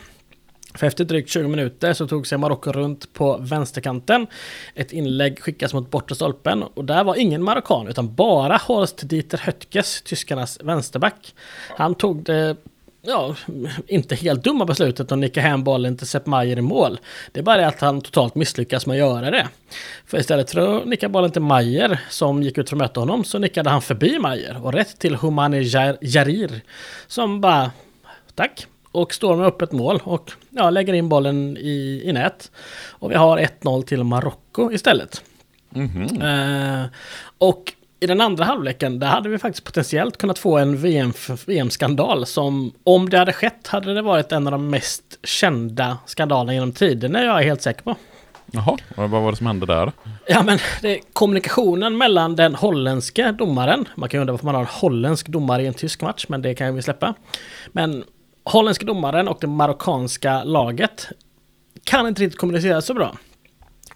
För 0.78 0.86
efter 0.86 1.04
drygt 1.04 1.30
20 1.30 1.48
minuter 1.48 1.92
så 1.92 2.06
tog 2.06 2.26
sig 2.26 2.38
Marocko 2.38 2.72
runt 2.72 3.12
på 3.12 3.36
vänsterkanten. 3.36 4.26
Ett 4.74 4.92
inlägg 4.92 5.40
skickas 5.40 5.74
mot 5.74 5.90
bortre 5.90 6.14
stolpen 6.14 6.62
och 6.62 6.84
där 6.84 7.04
var 7.04 7.14
ingen 7.16 7.42
marockan 7.42 7.88
utan 7.88 8.14
bara 8.14 8.56
Horst 8.56 9.08
Dieter 9.08 9.38
Höttges, 9.38 10.02
tyskarnas 10.02 10.58
vänsterback. 10.62 11.34
Han 11.76 11.94
tog 11.94 12.22
det 12.22 12.56
ja, 13.02 13.34
inte 13.86 14.14
helt 14.14 14.44
dumma 14.44 14.64
beslutet 14.64 15.12
att 15.12 15.18
nicka 15.18 15.40
hem 15.40 15.64
bollen 15.64 15.96
till 15.96 16.06
Sepp 16.06 16.26
Maier 16.26 16.58
i 16.58 16.62
mål. 16.62 16.98
Det 17.32 17.40
är 17.40 17.44
bara 17.44 17.56
det 17.56 17.66
att 17.66 17.80
han 17.80 18.00
totalt 18.00 18.34
misslyckas 18.34 18.86
med 18.86 18.94
att 18.94 18.98
göra 18.98 19.30
det. 19.30 19.48
För 20.06 20.18
istället 20.18 20.50
för 20.50 20.78
att 20.78 20.86
nicka 20.86 21.08
bollen 21.08 21.30
till 21.30 21.42
Maier 21.42 22.00
som 22.10 22.42
gick 22.42 22.58
ut 22.58 22.68
för 22.68 22.76
att 22.76 22.82
möta 22.82 23.00
honom 23.00 23.24
så 23.24 23.38
nickade 23.38 23.70
han 23.70 23.82
förbi 23.82 24.18
Maier 24.18 24.64
och 24.64 24.72
rätt 24.72 24.98
till 24.98 25.14
Humani 25.16 25.62
Jarir 26.00 26.60
som 27.06 27.40
bara 27.40 27.70
tack 28.34 28.66
och 28.92 29.14
står 29.14 29.36
med 29.36 29.46
öppet 29.46 29.72
mål 29.72 30.00
och 30.04 30.32
ja, 30.50 30.70
lägger 30.70 30.92
in 30.92 31.08
bollen 31.08 31.56
i, 31.56 32.02
i 32.04 32.12
nät. 32.12 32.50
Och 32.90 33.10
vi 33.10 33.14
har 33.14 33.38
1-0 33.38 33.82
till 33.82 34.04
Marocko 34.04 34.72
istället. 34.72 35.22
Mm 35.74 35.88
-hmm. 35.88 36.82
uh, 36.82 36.86
och 37.38 37.72
i 38.00 38.06
den 38.06 38.20
andra 38.20 38.44
halvleken, 38.44 38.98
där 38.98 39.06
hade 39.06 39.28
vi 39.28 39.38
faktiskt 39.38 39.64
potentiellt 39.64 40.16
kunnat 40.16 40.38
få 40.38 40.58
en 40.58 40.76
VM-skandal 41.46 42.26
som, 42.26 42.72
om 42.84 43.10
det 43.10 43.18
hade 43.18 43.32
skett, 43.32 43.66
hade 43.66 43.94
det 43.94 44.02
varit 44.02 44.32
en 44.32 44.46
av 44.46 44.50
de 44.50 44.70
mest 44.70 45.18
kända 45.22 45.98
skandalerna 46.06 46.54
genom 46.54 46.72
tiden, 46.72 47.16
är 47.16 47.24
jag 47.24 47.42
helt 47.42 47.62
säker 47.62 47.82
på. 47.82 47.96
Jaha, 48.50 48.78
vad 48.96 49.10
var 49.10 49.30
det 49.30 49.36
som 49.36 49.46
hände 49.46 49.66
där? 49.66 49.92
Ja, 50.26 50.42
men 50.42 50.58
det, 50.82 51.00
kommunikationen 51.12 51.98
mellan 51.98 52.36
den 52.36 52.54
holländske 52.54 53.32
domaren, 53.32 53.88
man 53.96 54.08
kan 54.08 54.18
ju 54.18 54.20
undra 54.20 54.32
varför 54.32 54.44
man 54.44 54.54
har 54.54 54.62
en 54.62 54.68
holländsk 54.70 55.28
domare 55.28 55.62
i 55.62 55.66
en 55.66 55.74
tysk 55.74 56.02
match, 56.02 56.26
men 56.28 56.42
det 56.42 56.54
kan 56.54 56.74
vi 56.74 56.82
släppa. 56.82 57.14
Men 57.72 58.04
holländska 58.52 58.86
domaren 58.86 59.28
och 59.28 59.38
det 59.40 59.46
marockanska 59.46 60.44
laget 60.44 61.08
kan 61.84 62.06
inte 62.06 62.22
riktigt 62.22 62.40
kommunicera 62.40 62.82
så 62.82 62.94
bra. 62.94 63.16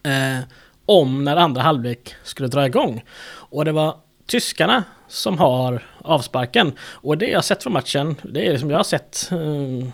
Eh, 0.02 0.44
om 0.86 1.24
när 1.24 1.36
andra 1.36 1.62
halvlek 1.62 2.14
skulle 2.22 2.48
dra 2.48 2.66
igång. 2.66 3.04
Och 3.34 3.64
det 3.64 3.72
var 3.72 3.96
tyskarna 4.26 4.84
som 5.08 5.38
har 5.38 5.86
avsparken. 5.98 6.72
Och 6.80 7.18
det 7.18 7.26
jag 7.26 7.44
sett 7.44 7.62
från 7.62 7.72
matchen, 7.72 8.16
det 8.22 8.46
är 8.46 8.58
som 8.58 8.70
jag 8.70 8.78
har 8.78 8.84
sett 8.84 9.28
eh, 9.32 9.88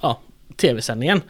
ja, 0.00 0.20
tv-sändningen 0.56 1.22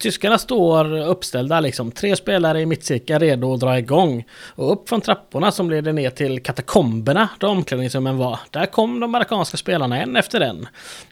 tyskarna 0.00 0.38
står 0.38 0.98
uppställda 1.00 1.60
liksom. 1.60 1.92
Tre 1.92 2.16
spelare 2.16 2.60
i 2.60 2.66
mittcirkeln 2.66 3.20
redo 3.20 3.54
att 3.54 3.60
dra 3.60 3.78
igång. 3.78 4.24
Och 4.54 4.72
upp 4.72 4.88
från 4.88 5.00
trapporna 5.00 5.52
som 5.52 5.70
leder 5.70 5.92
ner 5.92 6.10
till 6.10 6.42
katakomberna 6.42 7.28
där 7.38 7.48
omklädningsrummen 7.48 8.16
var. 8.16 8.38
Där 8.50 8.66
kom 8.66 9.00
de 9.00 9.10
marockanska 9.10 9.56
spelarna 9.56 10.02
en 10.02 10.16
efter 10.16 10.40
en. 10.40 10.68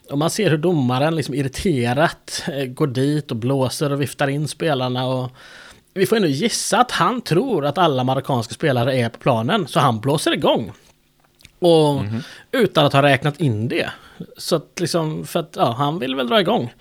Och 0.09 0.17
man 0.17 0.29
ser 0.29 0.49
hur 0.49 0.57
domaren 0.57 1.15
liksom 1.15 1.35
irriterat 1.35 2.43
eh, 2.47 2.65
går 2.65 2.87
dit 2.87 3.31
och 3.31 3.37
blåser 3.37 3.91
och 3.91 4.01
viftar 4.01 4.27
in 4.27 4.47
spelarna. 4.47 5.07
Och 5.07 5.31
vi 5.93 6.05
får 6.05 6.15
ändå 6.15 6.27
gissa 6.27 6.79
att 6.79 6.91
han 6.91 7.21
tror 7.21 7.65
att 7.65 7.77
alla 7.77 8.03
marockanska 8.03 8.53
spelare 8.53 8.97
är 8.97 9.09
på 9.09 9.19
planen. 9.19 9.67
Så 9.67 9.79
han 9.79 9.99
blåser 9.99 10.33
igång. 10.33 10.71
Och 11.59 11.99
mm 11.99 12.09
-hmm. 12.09 12.23
utan 12.51 12.85
att 12.85 12.93
ha 12.93 13.01
räknat 13.01 13.39
in 13.39 13.67
det. 13.67 13.89
Så 14.37 14.55
att 14.55 14.79
liksom, 14.79 15.25
för 15.25 15.39
att 15.39 15.53
ja, 15.55 15.71
han 15.77 15.99
vill 15.99 16.15
väl 16.15 16.27
dra 16.27 16.41
igång. 16.41 16.73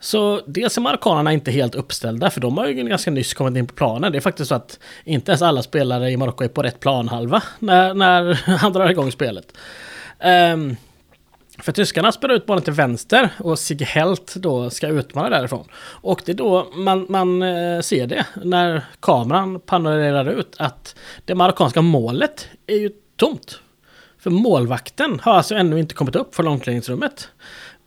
Så 0.00 0.40
dels 0.46 0.76
är 0.76 0.80
marockanerna 0.80 1.32
inte 1.32 1.50
helt 1.50 1.74
uppställda, 1.74 2.30
för 2.30 2.40
de 2.40 2.58
har 2.58 2.66
ju 2.66 2.74
ganska 2.74 3.10
nyss 3.10 3.34
kommit 3.34 3.58
in 3.58 3.66
på 3.66 3.74
planen. 3.74 4.12
Det 4.12 4.18
är 4.18 4.20
faktiskt 4.20 4.48
så 4.48 4.54
att 4.54 4.78
inte 5.04 5.32
ens 5.32 5.42
alla 5.42 5.62
spelare 5.62 6.10
i 6.10 6.16
Marocko 6.16 6.44
är 6.44 6.48
på 6.48 6.62
rätt 6.62 6.80
planhalva 6.80 7.42
när, 7.58 7.94
när 7.94 8.34
han 8.58 8.72
drar 8.72 8.90
igång 8.90 9.12
spelet. 9.12 9.52
Um, 10.52 10.76
för 11.62 11.72
tyskarna 11.72 12.12
spelar 12.12 12.34
ut 12.34 12.46
bollen 12.46 12.64
till 12.64 12.72
vänster 12.72 13.30
och 13.38 13.58
Sigge 13.58 13.84
Helt 13.84 14.34
då 14.34 14.70
ska 14.70 14.88
utmana 14.88 15.30
därifrån. 15.30 15.68
Och 15.76 16.22
det 16.24 16.32
är 16.32 16.36
då 16.36 16.66
man, 16.74 17.06
man 17.08 17.42
eh, 17.42 17.80
ser 17.80 18.06
det, 18.06 18.26
när 18.44 18.84
kameran 19.00 19.60
panorerar 19.60 20.30
ut, 20.30 20.54
att 20.58 20.94
det 21.24 21.34
marockanska 21.34 21.82
målet 21.82 22.48
är 22.66 22.76
ju 22.76 22.90
tomt. 23.16 23.60
För 24.20 24.30
målvakten 24.30 25.20
har 25.22 25.34
alltså 25.34 25.54
ännu 25.54 25.80
inte 25.80 25.94
kommit 25.94 26.16
upp 26.16 26.34
från 26.34 26.48
omklädningsrummet. 26.48 27.28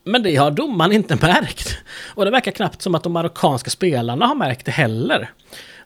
Men 0.04 0.24
det 0.24 0.36
har 0.36 0.52
domaren 0.52 0.92
inte 0.92 1.16
märkt. 1.16 1.78
Och 2.16 2.26
det 2.26 2.32
verkar 2.32 2.52
knappt 2.52 2.82
som 2.82 2.96
att 2.96 3.04
de 3.04 3.14
marockanska 3.14 3.70
spelarna 3.70 4.26
har 4.26 4.36
märkt 4.36 4.66
det 4.66 4.72
heller. 4.72 5.32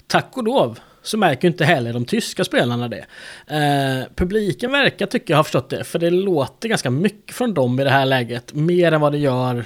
Tack 0.07 0.37
och 0.37 0.43
lov 0.43 0.79
så 1.01 1.17
märker 1.17 1.47
inte 1.47 1.65
heller 1.65 1.93
de 1.93 2.05
tyska 2.05 2.43
spelarna 2.43 2.87
det. 2.87 3.05
Eh, 3.47 4.07
publiken 4.15 4.71
verkar 4.71 5.05
tycka 5.05 5.33
jag 5.33 5.37
har 5.37 5.43
förstått 5.43 5.69
det, 5.69 5.83
för 5.83 5.99
det 5.99 6.09
låter 6.09 6.69
ganska 6.69 6.89
mycket 6.89 7.35
från 7.35 7.53
dem 7.53 7.79
i 7.79 7.83
det 7.83 7.89
här 7.89 8.05
läget. 8.05 8.53
Mer 8.53 8.91
än 8.91 9.01
vad 9.01 9.11
det 9.11 9.17
gör, 9.17 9.65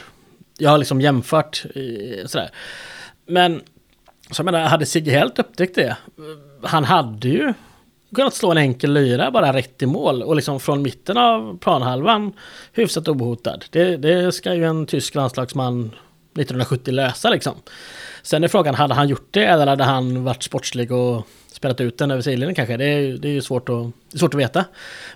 jag 0.58 0.70
har 0.70 0.78
liksom 0.78 1.02
jämfört 1.02 1.66
eh, 1.76 2.26
sådär. 2.26 2.50
Men, 3.28 3.62
så 4.32 4.40
jag 4.40 4.46
menar, 4.46 4.62
hade 4.62 4.86
Sigge 4.86 5.12
helt 5.12 5.40
upptäckt 5.40 5.76
det, 5.76 5.98
han 6.64 6.84
hade 6.84 7.28
ju 7.28 7.54
kunnat 8.16 8.34
slå 8.34 8.52
en 8.52 8.58
enkel 8.58 8.94
lyra 8.94 9.32
bara 9.32 9.54
rätt 9.54 9.82
i 9.82 9.86
mål 9.86 10.24
och 10.24 10.36
liksom 10.36 10.60
från 10.60 10.82
mitten 10.82 11.18
av 11.18 11.58
planhalvan 11.58 12.34
hyfsat 12.74 13.08
obehotad. 13.08 13.66
Det, 13.70 13.98
det 13.98 14.32
ska 14.32 14.54
ju 14.54 14.66
en 14.66 14.86
tysk 14.86 15.16
landslagsman 15.16 15.86
1970 15.86 16.92
lösa 16.92 17.30
liksom. 17.30 17.54
Sen 18.24 18.44
är 18.44 18.48
frågan, 18.48 18.76
hade 18.76 18.94
han 18.94 19.08
gjort 19.08 19.28
det 19.32 19.46
eller 19.46 19.68
hade 19.68 19.84
han 19.84 20.24
varit 20.24 20.44
sportslig 20.44 20.92
och 20.92 21.28
spelat 21.52 21.82
ut 21.82 21.98
den 21.98 22.12
över 22.12 22.22
sidlinjen 22.22 22.56
kanske? 22.56 22.78
Det 22.78 22.86
är, 22.86 23.18
det 23.18 23.28
är 23.28 23.34
ju 23.34 23.42
svårt 23.42 23.70
att, 23.70 24.20
svårt 24.20 24.34
att 24.34 24.40
veta. 24.40 24.66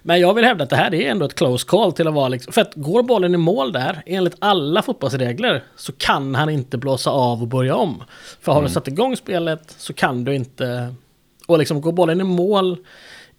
Men 0.01 0.19
jag 0.19 0.33
vill 0.33 0.45
hävda 0.45 0.63
att 0.63 0.69
det 0.69 0.75
här 0.75 0.93
är 0.93 1.11
ändå 1.11 1.25
ett 1.25 1.35
close 1.35 1.67
call 1.67 1.93
till 1.93 2.07
att 2.07 2.13
vara 2.13 2.27
liksom, 2.27 2.53
för 2.53 2.61
att 2.61 2.73
går 2.75 3.03
bollen 3.03 3.33
i 3.33 3.37
mål 3.37 3.71
där, 3.71 4.03
enligt 4.05 4.35
alla 4.39 4.81
fotbollsregler, 4.81 5.63
så 5.75 5.91
kan 5.91 6.35
han 6.35 6.49
inte 6.49 6.77
blåsa 6.77 7.09
av 7.09 7.41
och 7.41 7.47
börja 7.47 7.75
om. 7.75 8.03
För 8.41 8.51
har 8.51 8.59
mm. 8.59 8.67
du 8.67 8.73
satt 8.73 8.87
igång 8.87 9.17
spelet 9.17 9.75
så 9.77 9.93
kan 9.93 10.23
du 10.23 10.35
inte 10.35 10.95
och 11.45 11.59
liksom 11.59 11.81
går 11.81 11.91
bollen 11.91 12.21
i 12.21 12.23
mål 12.23 12.77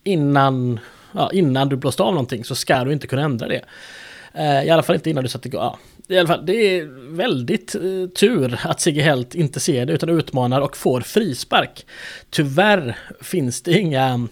innan, 0.04 0.80
ja, 1.12 1.30
innan 1.32 1.68
du 1.68 1.76
blåst 1.76 2.00
av 2.00 2.12
någonting 2.12 2.44
så 2.44 2.54
ska 2.54 2.84
du 2.84 2.92
inte 2.92 3.06
kunna 3.06 3.22
ändra 3.22 3.48
det. 3.48 3.64
Eh, 4.34 4.64
I 4.64 4.70
alla 4.70 4.82
fall 4.82 4.96
inte 4.96 5.10
innan 5.10 5.24
du 5.24 5.28
satt 5.28 5.46
igång. 5.46 5.60
Ja, 5.60 5.78
i 6.08 6.18
alla 6.18 6.28
fall, 6.28 6.46
det 6.46 6.52
är 6.54 6.84
väldigt 7.16 7.74
eh, 7.74 8.10
tur 8.20 8.60
att 8.62 8.80
Sigge 8.80 9.02
Helt 9.02 9.34
inte 9.34 9.60
ser 9.60 9.86
det 9.86 9.92
utan 9.92 10.08
utmanar 10.08 10.60
och 10.60 10.76
får 10.76 11.00
frispark. 11.00 11.86
Tyvärr 12.30 12.98
finns 13.20 13.62
det 13.62 13.78
inga 13.78 14.28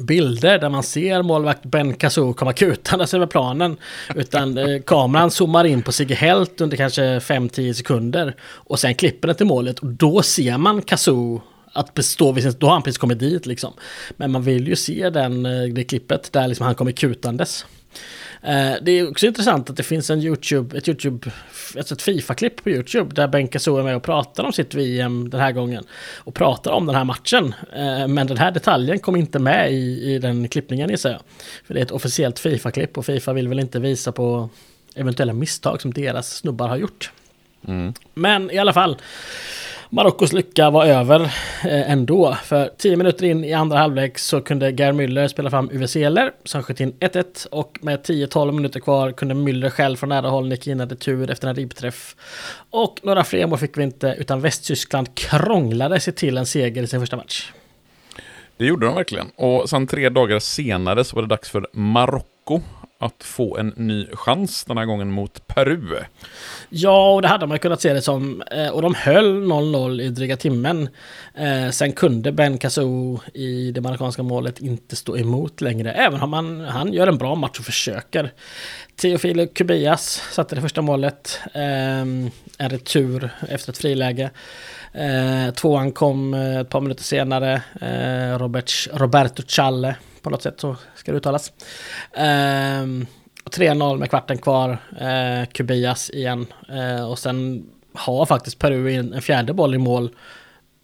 bilder 0.00 0.58
där 0.58 0.68
man 0.68 0.82
ser 0.82 1.22
målvakt 1.22 1.64
Ben 1.64 1.94
Kazoo 1.94 2.32
komma 2.32 2.52
kutandes 2.52 3.14
över 3.14 3.26
planen. 3.26 3.76
Utan 4.14 4.58
eh, 4.58 4.82
kameran 4.82 5.30
zoomar 5.30 5.64
in 5.64 5.82
på 5.82 5.92
Sigge 5.92 6.14
Helt 6.14 6.60
under 6.60 6.76
kanske 6.76 7.02
5-10 7.02 7.72
sekunder. 7.72 8.34
Och 8.40 8.78
sen 8.78 8.94
klipper 8.94 9.28
den 9.28 9.36
till 9.36 9.46
målet 9.46 9.78
och 9.78 9.86
då 9.86 10.22
ser 10.22 10.58
man 10.58 10.82
Kazoo 10.82 11.42
att 11.78 11.94
bestå 11.94 12.32
vid 12.32 12.44
sin, 12.44 12.54
då 12.58 12.66
har 12.66 12.72
han 12.72 12.82
precis 12.82 12.98
kommit 12.98 13.18
dit 13.18 13.46
liksom. 13.46 13.72
Men 14.16 14.30
man 14.32 14.42
vill 14.42 14.68
ju 14.68 14.76
se 14.76 15.10
den, 15.10 15.46
eh, 15.46 15.62
det 15.62 15.84
klippet 15.84 16.32
där 16.32 16.48
liksom 16.48 16.66
han 16.66 16.74
kommer 16.74 16.92
kutandes. 16.92 17.66
Eh, 18.42 18.72
det 18.82 18.92
är 18.92 19.10
också 19.10 19.26
intressant 19.26 19.70
att 19.70 19.76
det 19.76 19.82
finns 19.82 20.10
en 20.10 20.20
YouTube, 20.20 20.78
ett 20.78 20.88
YouTube, 20.88 21.30
alltså 21.76 21.94
ett 21.94 22.02
Fifa-klipp 22.02 22.62
på 22.62 22.70
YouTube 22.70 23.14
där 23.14 23.28
Ben 23.28 23.48
Kazoo 23.48 23.76
är 23.76 23.82
med 23.82 23.96
och 23.96 24.02
pratar 24.02 24.44
om 24.44 24.52
sitt 24.52 24.74
VM 24.74 25.30
den 25.30 25.40
här 25.40 25.52
gången. 25.52 25.84
Och 26.16 26.34
pratar 26.34 26.70
om 26.70 26.86
den 26.86 26.94
här 26.94 27.04
matchen. 27.04 27.54
Eh, 27.72 28.08
men 28.08 28.26
den 28.26 28.38
här 28.38 28.50
detaljen 28.50 28.98
kom 28.98 29.16
inte 29.16 29.38
med 29.38 29.72
i, 29.72 30.14
i 30.14 30.18
den 30.18 30.48
klippningen 30.48 30.90
gissar 30.90 31.10
jag. 31.10 31.20
För 31.66 31.74
det 31.74 31.80
är 31.80 31.84
ett 31.84 31.90
officiellt 31.90 32.38
Fifa-klipp 32.38 32.98
och 32.98 33.06
Fifa 33.06 33.32
vill 33.32 33.48
väl 33.48 33.58
inte 33.58 33.80
visa 33.80 34.12
på 34.12 34.48
eventuella 34.94 35.32
misstag 35.32 35.80
som 35.80 35.92
deras 35.92 36.36
snubbar 36.36 36.68
har 36.68 36.76
gjort. 36.76 37.12
Mm. 37.66 37.94
Men 38.14 38.50
i 38.50 38.58
alla 38.58 38.72
fall. 38.72 38.96
Marockos 39.90 40.32
lycka 40.32 40.70
var 40.70 40.84
över 40.84 41.20
eh, 41.64 41.90
ändå. 41.90 42.36
För 42.44 42.70
10 42.78 42.96
minuter 42.96 43.26
in 43.26 43.44
i 43.44 43.52
andra 43.52 43.78
halvlek 43.78 44.18
så 44.18 44.40
kunde 44.40 44.70
Gerd 44.70 44.94
Müller 44.94 45.28
spela 45.28 45.50
fram 45.50 45.70
Uwe 45.72 45.88
Seeler 45.88 46.32
som 46.44 46.62
sköt 46.62 46.80
in 46.80 46.92
1-1 46.92 47.46
och 47.48 47.78
med 47.80 48.00
10-12 48.00 48.52
minuter 48.52 48.80
kvar 48.80 49.12
kunde 49.12 49.34
Müller 49.34 49.70
själv 49.70 49.96
från 49.96 50.08
nära 50.08 50.28
håll 50.28 50.48
nicka 50.48 50.70
in 50.70 50.80
en 50.80 50.88
retur 50.88 51.30
efter 51.30 51.48
en 51.48 51.54
ribbträff. 51.54 52.16
Och 52.70 53.00
några 53.02 53.24
fler 53.24 53.46
mål 53.46 53.58
fick 53.58 53.78
vi 53.78 53.82
inte 53.82 54.16
utan 54.18 54.40
Västtyskland 54.40 55.14
krånglade 55.14 56.00
sig 56.00 56.14
till 56.14 56.38
en 56.38 56.46
seger 56.46 56.82
i 56.82 56.86
sin 56.86 57.00
första 57.00 57.16
match. 57.16 57.52
Det 58.56 58.66
gjorde 58.66 58.86
de 58.86 58.94
verkligen. 58.94 59.30
Och 59.36 59.70
sen 59.70 59.86
tre 59.86 60.08
dagar 60.08 60.38
senare 60.38 61.04
så 61.04 61.16
var 61.16 61.22
det 61.22 61.28
dags 61.28 61.50
för 61.50 61.66
Marocko 61.72 62.60
att 63.00 63.24
få 63.24 63.56
en 63.56 63.72
ny 63.76 64.06
chans 64.12 64.64
den 64.64 64.78
här 64.78 64.84
gången 64.84 65.10
mot 65.10 65.46
Peru. 65.46 65.98
Ja, 66.68 67.14
och 67.14 67.22
det 67.22 67.28
hade 67.28 67.46
man 67.46 67.58
kunnat 67.58 67.80
se 67.80 67.92
det 67.92 68.02
som. 68.02 68.42
Eh, 68.42 68.68
och 68.68 68.82
de 68.82 68.94
höll 68.94 69.42
0-0 69.42 70.02
i 70.02 70.08
dryga 70.08 70.36
timmen. 70.36 70.88
Eh, 71.34 71.70
sen 71.70 71.92
kunde 71.92 72.32
Ben 72.32 72.58
Kazoo 72.58 73.20
i 73.34 73.70
det 73.70 73.80
marockanska 73.80 74.22
målet 74.22 74.60
inte 74.60 74.96
stå 74.96 75.16
emot 75.16 75.60
längre. 75.60 75.92
Även 75.92 76.20
om 76.20 76.32
han, 76.32 76.60
han 76.60 76.92
gör 76.92 77.06
en 77.06 77.18
bra 77.18 77.34
match 77.34 77.58
och 77.58 77.64
försöker. 77.64 78.32
Teofilo 78.96 79.46
Kubias 79.46 80.22
satte 80.32 80.54
det 80.54 80.60
första 80.60 80.82
målet. 80.82 81.40
Eh, 81.54 82.00
en 82.00 82.30
retur 82.58 83.30
efter 83.48 83.72
ett 83.72 83.78
friläge. 83.78 84.30
Tvåan 85.54 85.92
kom 85.92 86.34
ett 86.34 86.68
par 86.68 86.80
minuter 86.80 87.02
senare. 87.02 87.62
Robert, 88.38 88.88
Roberto 88.92 89.42
Challe 89.46 89.96
på 90.22 90.30
något 90.30 90.42
sätt 90.42 90.60
så 90.60 90.76
ska 90.94 91.12
det 91.12 91.18
uttalas. 91.18 91.52
Eh, 92.12 92.84
3-0 93.48 93.98
med 93.98 94.10
kvarten 94.10 94.38
kvar, 94.38 94.78
eh, 95.00 95.48
Kubias 95.52 96.10
igen. 96.10 96.46
Eh, 96.68 97.10
och 97.10 97.18
sen 97.18 97.66
har 97.94 98.26
faktiskt 98.26 98.58
Peru 98.58 98.92
en, 98.92 99.12
en 99.12 99.22
fjärde 99.22 99.52
boll 99.52 99.74
i 99.74 99.78
mål 99.78 100.10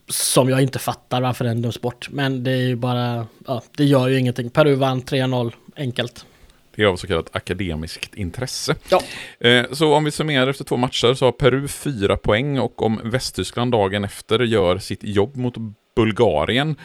som 0.08 0.48
jag 0.48 0.62
inte 0.62 0.78
fattar 0.78 1.20
varför 1.20 1.44
den 1.44 1.62
döms 1.62 1.80
bort. 1.80 2.08
Men 2.10 2.44
det 2.44 2.50
är 2.50 2.66
ju 2.66 2.76
bara, 2.76 3.26
ja, 3.46 3.62
det 3.76 3.84
gör 3.84 4.08
ju 4.08 4.18
ingenting. 4.18 4.50
Peru 4.50 4.74
vann 4.74 5.02
3-0, 5.02 5.52
enkelt. 5.76 6.26
Det 6.76 6.82
är 6.82 6.86
av 6.86 6.96
så 6.96 7.06
kallat 7.06 7.36
akademiskt 7.36 8.14
intresse. 8.14 8.74
Ja. 8.88 9.02
Eh, 9.48 9.64
så 9.72 9.94
om 9.94 10.04
vi 10.04 10.10
summerar 10.10 10.46
efter 10.48 10.64
två 10.64 10.76
matcher 10.76 11.14
så 11.14 11.24
har 11.24 11.32
Peru 11.32 11.68
fyra 11.68 12.16
poäng 12.16 12.58
och 12.58 12.82
om 12.82 13.00
Västtyskland 13.04 13.72
dagen 13.72 14.04
efter 14.04 14.40
gör 14.40 14.78
sitt 14.78 15.04
jobb 15.04 15.36
mot 15.36 15.54
Bulgarien 15.96 16.76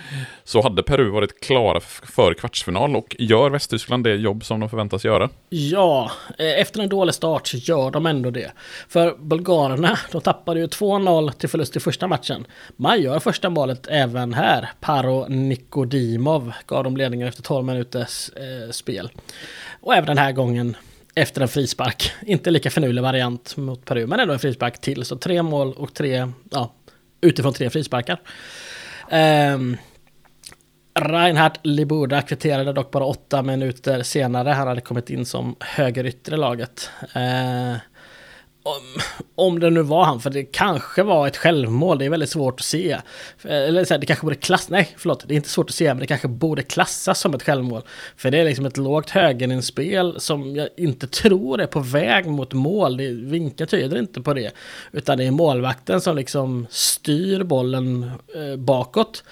så 0.44 0.61
hade 0.61 0.84
Peru 0.84 1.10
varit 1.10 1.41
klara 1.41 1.80
för 1.80 2.34
kvartsfinal 2.34 2.95
och 2.95 3.15
gör 3.19 3.49
Västtyskland 3.49 4.03
det 4.03 4.15
jobb 4.15 4.45
som 4.45 4.60
de 4.60 4.69
förväntas 4.69 5.06
göra? 5.06 5.30
Ja, 5.49 6.11
eh, 6.38 6.60
efter 6.60 6.81
en 6.81 6.90
dålig 6.90 7.15
start 7.15 7.48
så 7.48 7.57
gör 7.57 7.91
de 7.91 8.06
ändå 8.06 8.30
det. 8.30 8.52
För 8.88 9.15
bulgarerna, 9.19 9.99
de 10.11 10.22
tappade 10.22 10.60
ju 10.60 10.68
2-0 10.68 11.31
till 11.31 11.49
förlust 11.49 11.76
i 11.76 11.80
första 11.80 12.07
matchen. 12.07 12.45
Man 12.76 13.02
gör 13.02 13.19
första 13.19 13.49
målet 13.49 13.88
även 13.88 14.34
här. 14.34 14.69
Paro 14.80 15.26
Nikodimov 15.27 16.53
gav 16.65 16.84
dem 16.84 16.98
ledningen 16.98 17.27
efter 17.27 17.44
12 17.44 17.65
minuters 17.65 18.30
eh, 18.30 18.72
spel. 18.72 19.10
Och 19.81 19.95
även 19.95 20.07
den 20.07 20.18
här 20.18 20.31
gången 20.31 20.77
efter 21.15 21.41
en 21.41 21.48
frispark. 21.48 22.11
Inte 22.26 22.52
lika 22.52 22.69
finurlig 22.69 23.02
variant 23.02 23.57
mot 23.57 23.86
Peru, 23.86 24.07
men 24.07 24.19
ändå 24.19 24.34
en 24.34 24.40
frispark 24.40 24.81
till. 24.81 25.06
Så 25.06 25.18
tre 25.18 25.44
mål 25.44 25.73
och 25.73 25.94
tre, 25.94 26.31
ja, 26.52 26.73
utifrån 27.22 27.53
tre 27.53 27.69
frisparkar. 27.69 28.19
Um, 29.11 29.77
Reinhard 30.99 31.57
Libuda 31.64 32.22
kvitterade 32.22 32.73
dock 32.73 32.91
bara 32.91 33.06
åtta 33.06 33.44
minuter 33.44 34.03
senare. 34.03 34.49
Han 34.49 34.68
hade 34.68 34.81
kommit 34.81 35.10
in 35.10 35.26
som 35.26 35.56
högeryttre 35.60 36.36
i 36.36 36.38
laget. 36.38 36.90
Uh, 37.15 37.76
om, 38.70 39.02
om 39.36 39.60
det 39.60 39.70
nu 39.70 39.82
var 39.82 40.06
han, 40.06 40.20
för 40.20 40.30
det 40.30 40.44
kanske 40.44 41.04
var 41.04 41.28
ett 41.28 41.38
självmål, 41.38 42.00
det 42.00 42.06
är 42.06 42.10
väldigt 42.10 42.30
svårt 42.30 42.60
att 42.60 42.66
se. 42.66 42.91
Eh, 42.91 43.00
eller 43.44 43.86
så 43.86 43.94
här, 43.94 44.00
det 44.00 44.06
kanske 44.06 44.26
borde 44.26 44.36
klassas, 44.36 44.70
nej 44.70 44.96
förlåt, 44.98 45.24
det 45.28 45.34
är 45.34 45.36
inte 45.36 45.50
svårt 45.50 45.70
att 45.70 45.76
se, 45.76 45.88
men 45.88 46.00
det 46.00 46.08
kanske 46.08 46.28
borde 46.28 46.64
klassas 46.64 47.20
som 47.20 47.34
ett 47.34 47.44
självmål. 47.44 47.82
För 48.18 48.32
det 48.32 48.40
är 48.40 48.46
liksom 48.46 48.66
ett 48.66 48.78
lågt 48.78 49.10
högerinspel 49.10 50.20
som 50.20 50.56
jag 50.56 50.70
inte 50.78 51.08
tror 51.08 51.62
är 51.62 51.68
på 51.68 51.80
väg 51.80 52.28
mot 52.28 52.54
mål, 52.54 52.98
det, 52.98 53.12
vinkeln 53.12 53.68
tyder 53.68 54.00
inte 54.00 54.22
på 54.22 54.34
det. 54.34 54.52
Utan 54.91 55.18
det 55.18 55.24
är 55.24 55.32
målvakten 55.32 56.02
som 56.02 56.16
liksom 56.16 56.68
styr 56.70 57.44
bollen 57.44 58.12
eh, 58.36 58.56
bakåt. 58.58 59.24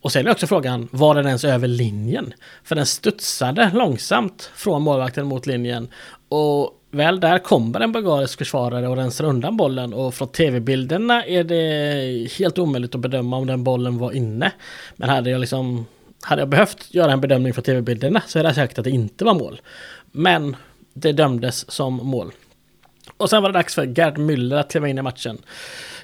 Och 0.00 0.12
sen 0.12 0.26
är 0.26 0.30
också 0.30 0.46
frågan, 0.46 0.88
var 0.92 1.14
den 1.14 1.26
ens 1.26 1.44
över 1.44 1.68
linjen? 1.68 2.34
För 2.64 2.74
den 2.74 2.86
studsade 2.86 3.70
långsamt 3.74 4.50
från 4.54 4.82
målvakten 4.82 5.26
mot 5.26 5.46
linjen. 5.46 5.88
Och 6.28 6.72
väl 6.96 7.20
där 7.20 7.38
kommer 7.38 7.80
en 7.80 7.92
bulgarisk 7.92 8.38
försvarare 8.38 8.88
och 8.88 8.96
rensar 8.96 9.24
undan 9.24 9.56
bollen 9.56 9.92
och 9.92 10.14
från 10.14 10.28
tv-bilderna 10.28 11.24
är 11.24 11.44
det 11.44 12.32
helt 12.38 12.58
omöjligt 12.58 12.94
att 12.94 13.00
bedöma 13.00 13.36
om 13.36 13.46
den 13.46 13.64
bollen 13.64 13.98
var 13.98 14.12
inne. 14.12 14.52
Men 14.96 15.08
hade 15.08 15.30
jag 15.30 15.40
liksom 15.40 15.86
hade 16.22 16.42
jag 16.42 16.48
behövt 16.48 16.94
göra 16.94 17.12
en 17.12 17.20
bedömning 17.20 17.54
från 17.54 17.64
tv-bilderna 17.64 18.22
så 18.26 18.38
hade 18.38 18.48
jag 18.48 18.56
sagt 18.56 18.78
att 18.78 18.84
det 18.84 18.90
inte 18.90 19.24
var 19.24 19.34
mål. 19.34 19.60
Men 20.12 20.56
det 20.94 21.12
dömdes 21.12 21.70
som 21.70 21.94
mål. 21.94 22.32
Och 23.16 23.30
sen 23.30 23.42
var 23.42 23.48
det 23.48 23.58
dags 23.58 23.74
för 23.74 23.86
Gerd 23.86 24.18
Müller 24.18 24.56
att 24.56 24.70
kliva 24.70 24.88
in 24.88 24.98
i 24.98 25.02
matchen. 25.02 25.38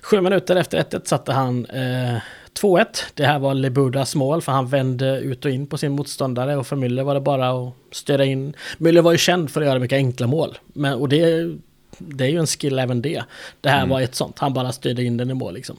Sju 0.02 0.20
minuter 0.20 0.56
efter 0.56 0.82
1-1 0.82 1.04
satte 1.04 1.32
han 1.32 1.66
eh, 1.66 2.16
2-1. 2.60 2.86
Det 3.14 3.26
här 3.26 3.38
var 3.38 3.54
Lebudas 3.54 4.14
mål 4.14 4.42
för 4.42 4.52
han 4.52 4.66
vände 4.66 5.18
ut 5.18 5.44
och 5.44 5.50
in 5.50 5.66
på 5.66 5.78
sin 5.78 5.92
motståndare 5.92 6.56
och 6.56 6.66
för 6.66 6.76
Müller 6.76 7.02
var 7.02 7.14
det 7.14 7.20
bara 7.20 7.50
att 7.50 7.74
störa 7.90 8.24
in. 8.24 8.54
Müller 8.78 9.02
var 9.02 9.12
ju 9.12 9.18
känd 9.18 9.50
för 9.50 9.60
att 9.60 9.66
göra 9.66 9.78
mycket 9.78 9.96
enkla 9.96 10.26
mål. 10.26 10.58
Men, 10.72 10.94
och 10.94 11.08
det, 11.08 11.50
det 11.98 12.24
är 12.24 12.28
ju 12.28 12.38
en 12.38 12.46
skill 12.46 12.78
även 12.78 13.02
det. 13.02 13.22
Det 13.60 13.68
här 13.68 13.78
mm. 13.78 13.88
var 13.88 14.00
ett 14.00 14.14
sånt, 14.14 14.38
han 14.38 14.54
bara 14.54 14.72
styrde 14.72 15.04
in 15.04 15.16
den 15.16 15.30
i 15.30 15.34
mål 15.34 15.54
liksom. 15.54 15.76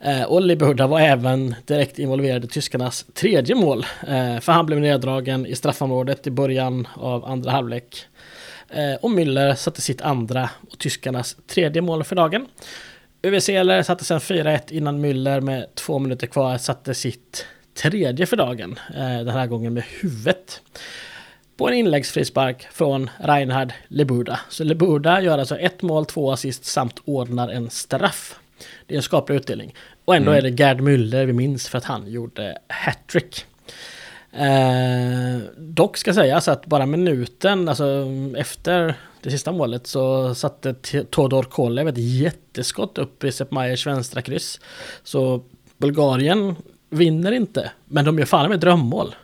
Eh, 0.00 0.22
och 0.22 0.42
Lebuda 0.42 0.86
var 0.86 1.00
även 1.00 1.54
direkt 1.66 1.98
involverad 1.98 2.44
i 2.44 2.48
tyskarnas 2.48 3.06
tredje 3.14 3.54
mål. 3.54 3.86
Eh, 4.08 4.40
för 4.40 4.52
han 4.52 4.66
blev 4.66 4.80
neddragen 4.80 5.46
i 5.46 5.54
straffområdet 5.54 6.26
i 6.26 6.30
början 6.30 6.88
av 6.94 7.24
andra 7.24 7.50
halvlek. 7.50 8.06
Eh, 8.68 8.94
och 9.00 9.10
Müller 9.10 9.54
satte 9.54 9.80
sitt 9.80 10.02
andra 10.02 10.50
och 10.70 10.78
tyskarnas 10.78 11.36
tredje 11.46 11.82
mål 11.82 12.04
för 12.04 12.16
dagen. 12.16 12.46
Seeler 13.40 13.82
satte 13.82 14.04
sen 14.04 14.18
4-1 14.18 14.60
innan 14.72 15.04
Müller 15.04 15.40
med 15.40 15.74
två 15.74 15.98
minuter 15.98 16.26
kvar 16.26 16.58
satte 16.58 16.94
sitt 16.94 17.46
tredje 17.74 18.26
för 18.26 18.36
dagen. 18.36 18.78
Eh, 18.94 19.18
den 19.18 19.28
här 19.28 19.46
gången 19.46 19.74
med 19.74 19.84
huvudet. 20.00 20.62
På 21.56 21.68
en 21.68 21.74
inläggsfrispark 21.74 22.66
från 22.72 23.10
Reinhard 23.18 23.72
Lebuda. 23.88 24.40
Så 24.48 24.64
Lebuda 24.64 25.20
gör 25.20 25.38
alltså 25.38 25.58
ett 25.58 25.82
mål, 25.82 26.06
två 26.06 26.32
assist 26.32 26.64
samt 26.64 27.00
ordnar 27.04 27.48
en 27.48 27.70
straff. 27.70 28.38
Det 28.86 28.94
är 28.94 28.96
en 28.96 29.02
skaplig 29.02 29.36
utdelning. 29.36 29.74
Och 30.04 30.16
ändå 30.16 30.30
mm. 30.30 30.38
är 30.38 30.50
det 30.50 30.62
Gerd 30.62 30.80
Müller 30.80 31.26
vi 31.26 31.32
minns 31.32 31.68
för 31.68 31.78
att 31.78 31.84
han 31.84 32.10
gjorde 32.10 32.58
hattrick. 32.68 33.46
Eh, 34.32 35.42
dock 35.56 35.96
ska 35.96 36.14
sägas 36.14 36.48
att 36.48 36.66
bara 36.66 36.86
minuten, 36.86 37.68
alltså 37.68 38.06
efter 38.36 38.94
det 39.22 39.30
sista 39.30 39.52
målet 39.52 39.86
så 39.86 40.34
satte 40.34 40.74
Todor 41.10 41.42
Kolev 41.42 41.88
ett 41.88 41.98
jätteskott 41.98 42.98
upp 42.98 43.24
i 43.24 43.32
Sepp 43.32 43.50
Meyers 43.50 43.86
vänstra 43.86 44.22
kryss. 44.22 44.60
Så 45.02 45.42
Bulgarien 45.78 46.56
vinner 46.90 47.32
inte, 47.32 47.70
men 47.84 48.04
de 48.04 48.18
gör 48.18 48.26
fan 48.26 48.50
med 48.50 48.60
drömmål. 48.60 49.14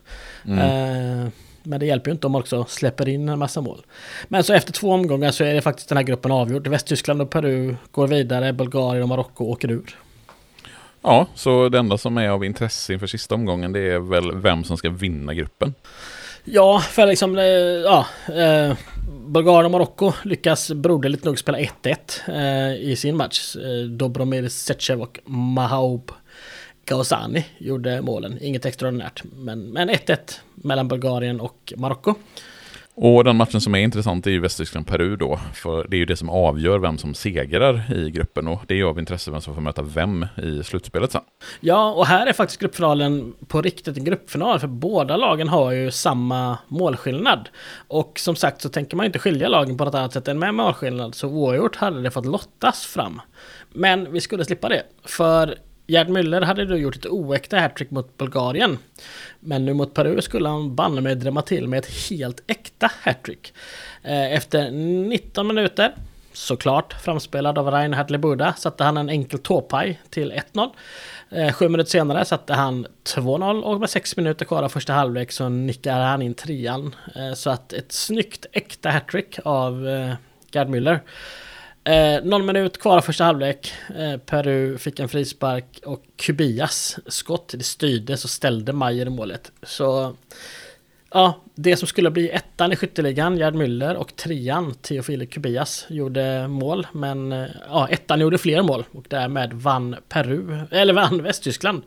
Mm. 0.44 0.58
Eh, 0.58 1.28
men 1.62 1.80
det 1.80 1.86
hjälper 1.86 2.10
ju 2.10 2.12
inte 2.12 2.26
om 2.26 2.32
man 2.32 2.40
också 2.40 2.64
släpper 2.68 3.08
in 3.08 3.28
en 3.28 3.38
massa 3.38 3.60
mål. 3.60 3.86
Men 4.28 4.44
så 4.44 4.52
efter 4.52 4.72
två 4.72 4.92
omgångar 4.92 5.30
så 5.30 5.44
är 5.44 5.54
det 5.54 5.62
faktiskt 5.62 5.88
den 5.88 5.98
här 5.98 6.04
gruppen 6.04 6.32
avgjord. 6.32 6.68
Västtyskland 6.68 7.22
och 7.22 7.30
Peru 7.30 7.76
går 7.90 8.06
vidare, 8.06 8.52
Bulgarien 8.52 9.02
och 9.02 9.08
Marocko 9.08 9.44
åker 9.44 9.70
ur. 9.70 9.98
Ja, 11.02 11.26
så 11.34 11.68
det 11.68 11.78
enda 11.78 11.98
som 11.98 12.18
är 12.18 12.28
av 12.28 12.44
intresse 12.44 12.92
inför 12.92 13.06
sista 13.06 13.34
omgången 13.34 13.72
det 13.72 13.80
är 13.80 13.98
väl 13.98 14.36
vem 14.36 14.64
som 14.64 14.76
ska 14.76 14.90
vinna 14.90 15.34
gruppen. 15.34 15.74
Ja, 16.44 16.80
för 16.80 17.06
liksom, 17.06 17.38
eh, 17.38 17.44
ja, 17.44 18.06
eh, 18.34 18.76
Bulgarien 19.26 19.64
och 19.64 19.70
Marocko 19.70 20.12
lyckas 20.24 20.72
broderligt 20.72 21.24
nog 21.24 21.38
spela 21.38 21.58
1-1 21.58 21.96
eh, 22.28 22.90
i 22.90 22.96
sin 22.96 23.16
match. 23.16 23.56
Eh, 23.56 23.86
Dobromir 23.90 24.48
Setchev 24.48 25.02
och 25.02 25.18
Mahaub 25.24 26.12
Gauzani 26.84 27.44
gjorde 27.58 28.02
målen. 28.02 28.38
Inget 28.40 28.66
extraordinärt, 28.66 29.22
men 29.36 29.76
1-1 29.76 30.18
mellan 30.54 30.88
Bulgarien 30.88 31.40
och 31.40 31.72
Marocko. 31.76 32.14
Och 33.00 33.24
den 33.24 33.36
matchen 33.36 33.60
som 33.60 33.74
är 33.74 33.78
intressant 33.78 34.26
är 34.26 34.30
ju 34.30 34.40
Västtyskland-Peru 34.40 35.16
då. 35.16 35.40
För 35.54 35.86
det 35.88 35.96
är 35.96 35.98
ju 35.98 36.04
det 36.04 36.16
som 36.16 36.30
avgör 36.30 36.78
vem 36.78 36.98
som 36.98 37.14
segrar 37.14 37.92
i 37.94 38.10
gruppen. 38.10 38.48
Och 38.48 38.60
det 38.66 38.74
är 38.74 38.78
ju 38.78 38.84
av 38.84 38.98
intresse 38.98 39.30
vem 39.30 39.40
som 39.40 39.54
får 39.54 39.62
möta 39.62 39.82
vem 39.82 40.26
i 40.36 40.62
slutspelet 40.64 41.12
sen. 41.12 41.20
Ja, 41.60 41.92
och 41.92 42.06
här 42.06 42.26
är 42.26 42.32
faktiskt 42.32 42.60
gruppfinalen 42.60 43.34
på 43.48 43.62
riktigt 43.62 43.96
en 43.96 44.04
gruppfinal. 44.04 44.60
För 44.60 44.66
båda 44.66 45.16
lagen 45.16 45.48
har 45.48 45.72
ju 45.72 45.90
samma 45.90 46.58
målskillnad. 46.68 47.48
Och 47.88 48.18
som 48.18 48.36
sagt 48.36 48.62
så 48.62 48.68
tänker 48.68 48.96
man 48.96 49.04
ju 49.04 49.06
inte 49.06 49.18
skilja 49.18 49.48
lagen 49.48 49.76
på 49.76 49.84
något 49.84 49.94
annat 49.94 50.12
sätt 50.12 50.28
än 50.28 50.38
med 50.38 50.54
målskillnad. 50.54 51.14
Så 51.14 51.28
oavgjort 51.28 51.76
hade 51.76 52.02
det 52.02 52.10
fått 52.10 52.26
lottas 52.26 52.86
fram. 52.86 53.20
Men 53.72 54.12
vi 54.12 54.20
skulle 54.20 54.44
slippa 54.44 54.68
det. 54.68 54.82
För 55.04 55.54
Gerd 55.90 56.08
Müller 56.08 56.42
hade 56.42 56.64
då 56.64 56.76
gjort 56.76 56.96
ett 56.96 57.06
oäkta 57.06 57.58
hattrick 57.58 57.90
mot 57.90 58.18
Bulgarien. 58.18 58.78
Men 59.40 59.64
nu 59.64 59.74
mot 59.74 59.94
Peru 59.94 60.22
skulle 60.22 60.48
han 60.48 60.74
banne 60.74 61.00
mig 61.00 61.14
drämma 61.14 61.42
till 61.42 61.68
med 61.68 61.78
ett 61.78 62.08
helt 62.10 62.42
äkta 62.46 62.90
hattrick. 63.00 63.52
Eh, 64.02 64.32
efter 64.32 64.70
19 64.70 65.46
minuter, 65.46 65.94
såklart 66.32 66.92
framspelad 66.92 67.58
av 67.58 67.70
Reinhard 67.70 68.10
Lebuda, 68.10 68.52
satte 68.52 68.84
han 68.84 68.96
en 68.96 69.08
enkel 69.08 69.38
tåpaj 69.38 70.00
till 70.10 70.32
1-0. 70.32 70.70
Eh, 71.30 71.52
sju 71.52 71.68
minuter 71.68 71.90
senare 71.90 72.24
satte 72.24 72.54
han 72.54 72.86
2-0 73.04 73.62
och 73.62 73.80
med 73.80 73.90
sex 73.90 74.16
minuter 74.16 74.44
kvar 74.44 74.62
av 74.62 74.68
första 74.68 74.92
halvlek 74.92 75.32
så 75.32 75.48
nickade 75.48 76.04
han 76.04 76.22
in 76.22 76.34
trean. 76.34 76.94
Eh, 77.16 77.34
så 77.34 77.50
att 77.50 77.72
ett 77.72 77.92
snyggt 77.92 78.46
äkta 78.52 78.90
hattrick 78.90 79.38
av 79.44 79.86
Gerd 80.52 80.68
Müller. 80.68 81.00
Eh, 81.88 82.24
någon 82.24 82.46
minut 82.46 82.78
kvar 82.78 82.96
av 82.96 83.00
första 83.00 83.24
halvlek. 83.24 83.72
Eh, 83.96 84.16
Peru 84.16 84.78
fick 84.78 85.00
en 85.00 85.08
frispark 85.08 85.80
och 85.84 86.02
Kubias 86.16 86.98
skott, 87.06 87.54
det 87.58 87.64
styrdes 87.64 88.24
och 88.24 88.30
ställde 88.30 88.72
Majer 88.72 89.06
i 89.06 89.10
målet. 89.10 89.52
Så 89.62 90.16
ja, 91.10 91.40
det 91.54 91.76
som 91.76 91.88
skulle 91.88 92.10
bli 92.10 92.30
ettan 92.30 92.72
i 92.72 92.76
skytteligan, 92.76 93.36
Gerd 93.36 93.54
Müller 93.54 93.94
och 93.94 94.16
trean, 94.16 94.74
Teofile 94.74 95.26
Kubias, 95.26 95.86
gjorde 95.88 96.48
mål. 96.48 96.86
Men 96.92 97.32
eh, 97.32 97.46
ja, 97.68 97.88
ettan 97.88 98.20
gjorde 98.20 98.38
fler 98.38 98.62
mål 98.62 98.84
och 98.92 99.06
därmed 99.08 99.52
vann 99.52 99.96
Peru, 100.08 100.58
eller 100.70 100.94
vann 100.94 101.22
Västtyskland. 101.22 101.82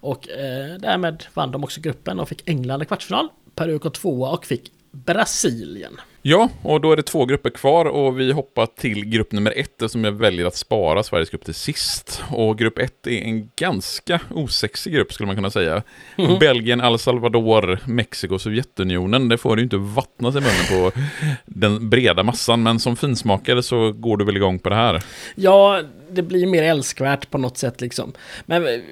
Och 0.00 0.28
eh, 0.28 0.78
därmed 0.78 1.24
vann 1.34 1.50
de 1.50 1.64
också 1.64 1.80
gruppen 1.80 2.20
och 2.20 2.28
fick 2.28 2.48
England 2.48 2.82
i 2.82 2.86
kvartsfinal. 2.86 3.28
Peru 3.54 3.78
kom 3.78 3.92
tvåa 3.92 4.30
och 4.30 4.46
fick 4.46 4.72
Brasilien. 4.90 6.00
Ja, 6.26 6.48
och 6.62 6.80
då 6.80 6.92
är 6.92 6.96
det 6.96 7.02
två 7.02 7.24
grupper 7.24 7.50
kvar 7.50 7.84
och 7.84 8.20
vi 8.20 8.32
hoppar 8.32 8.66
till 8.66 9.04
grupp 9.04 9.32
nummer 9.32 9.52
ett 9.56 9.90
som 9.90 10.04
jag 10.04 10.12
väljer 10.12 10.46
att 10.46 10.56
spara 10.56 11.02
Sveriges 11.02 11.30
grupp 11.30 11.44
till 11.44 11.54
sist. 11.54 12.22
Och 12.30 12.58
grupp 12.58 12.78
ett 12.78 13.06
är 13.06 13.22
en 13.22 13.50
ganska 13.56 14.20
osexig 14.30 14.92
grupp 14.92 15.12
skulle 15.12 15.26
man 15.26 15.36
kunna 15.36 15.50
säga. 15.50 15.82
Mm. 16.18 16.38
Belgien, 16.38 16.80
El 16.80 16.98
Salvador, 16.98 17.78
Mexiko, 17.86 18.38
Sovjetunionen. 18.38 19.28
Det 19.28 19.38
får 19.38 19.58
ju 19.58 19.64
inte 19.64 19.76
vattnas 19.76 20.36
i 20.36 20.40
munnen 20.40 20.92
på 20.92 21.00
den 21.46 21.90
breda 21.90 22.22
massan, 22.22 22.62
men 22.62 22.80
som 22.80 22.96
finsmakare 22.96 23.62
så 23.62 23.92
går 23.92 24.16
du 24.16 24.24
väl 24.24 24.36
igång 24.36 24.58
på 24.58 24.68
det 24.68 24.76
här? 24.76 25.02
Ja, 25.34 25.82
det 26.10 26.22
blir 26.22 26.46
mer 26.46 26.62
älskvärt 26.62 27.30
på 27.30 27.38
något 27.38 27.58
sätt 27.58 27.80
liksom. 27.80 28.12
Men 28.46 28.82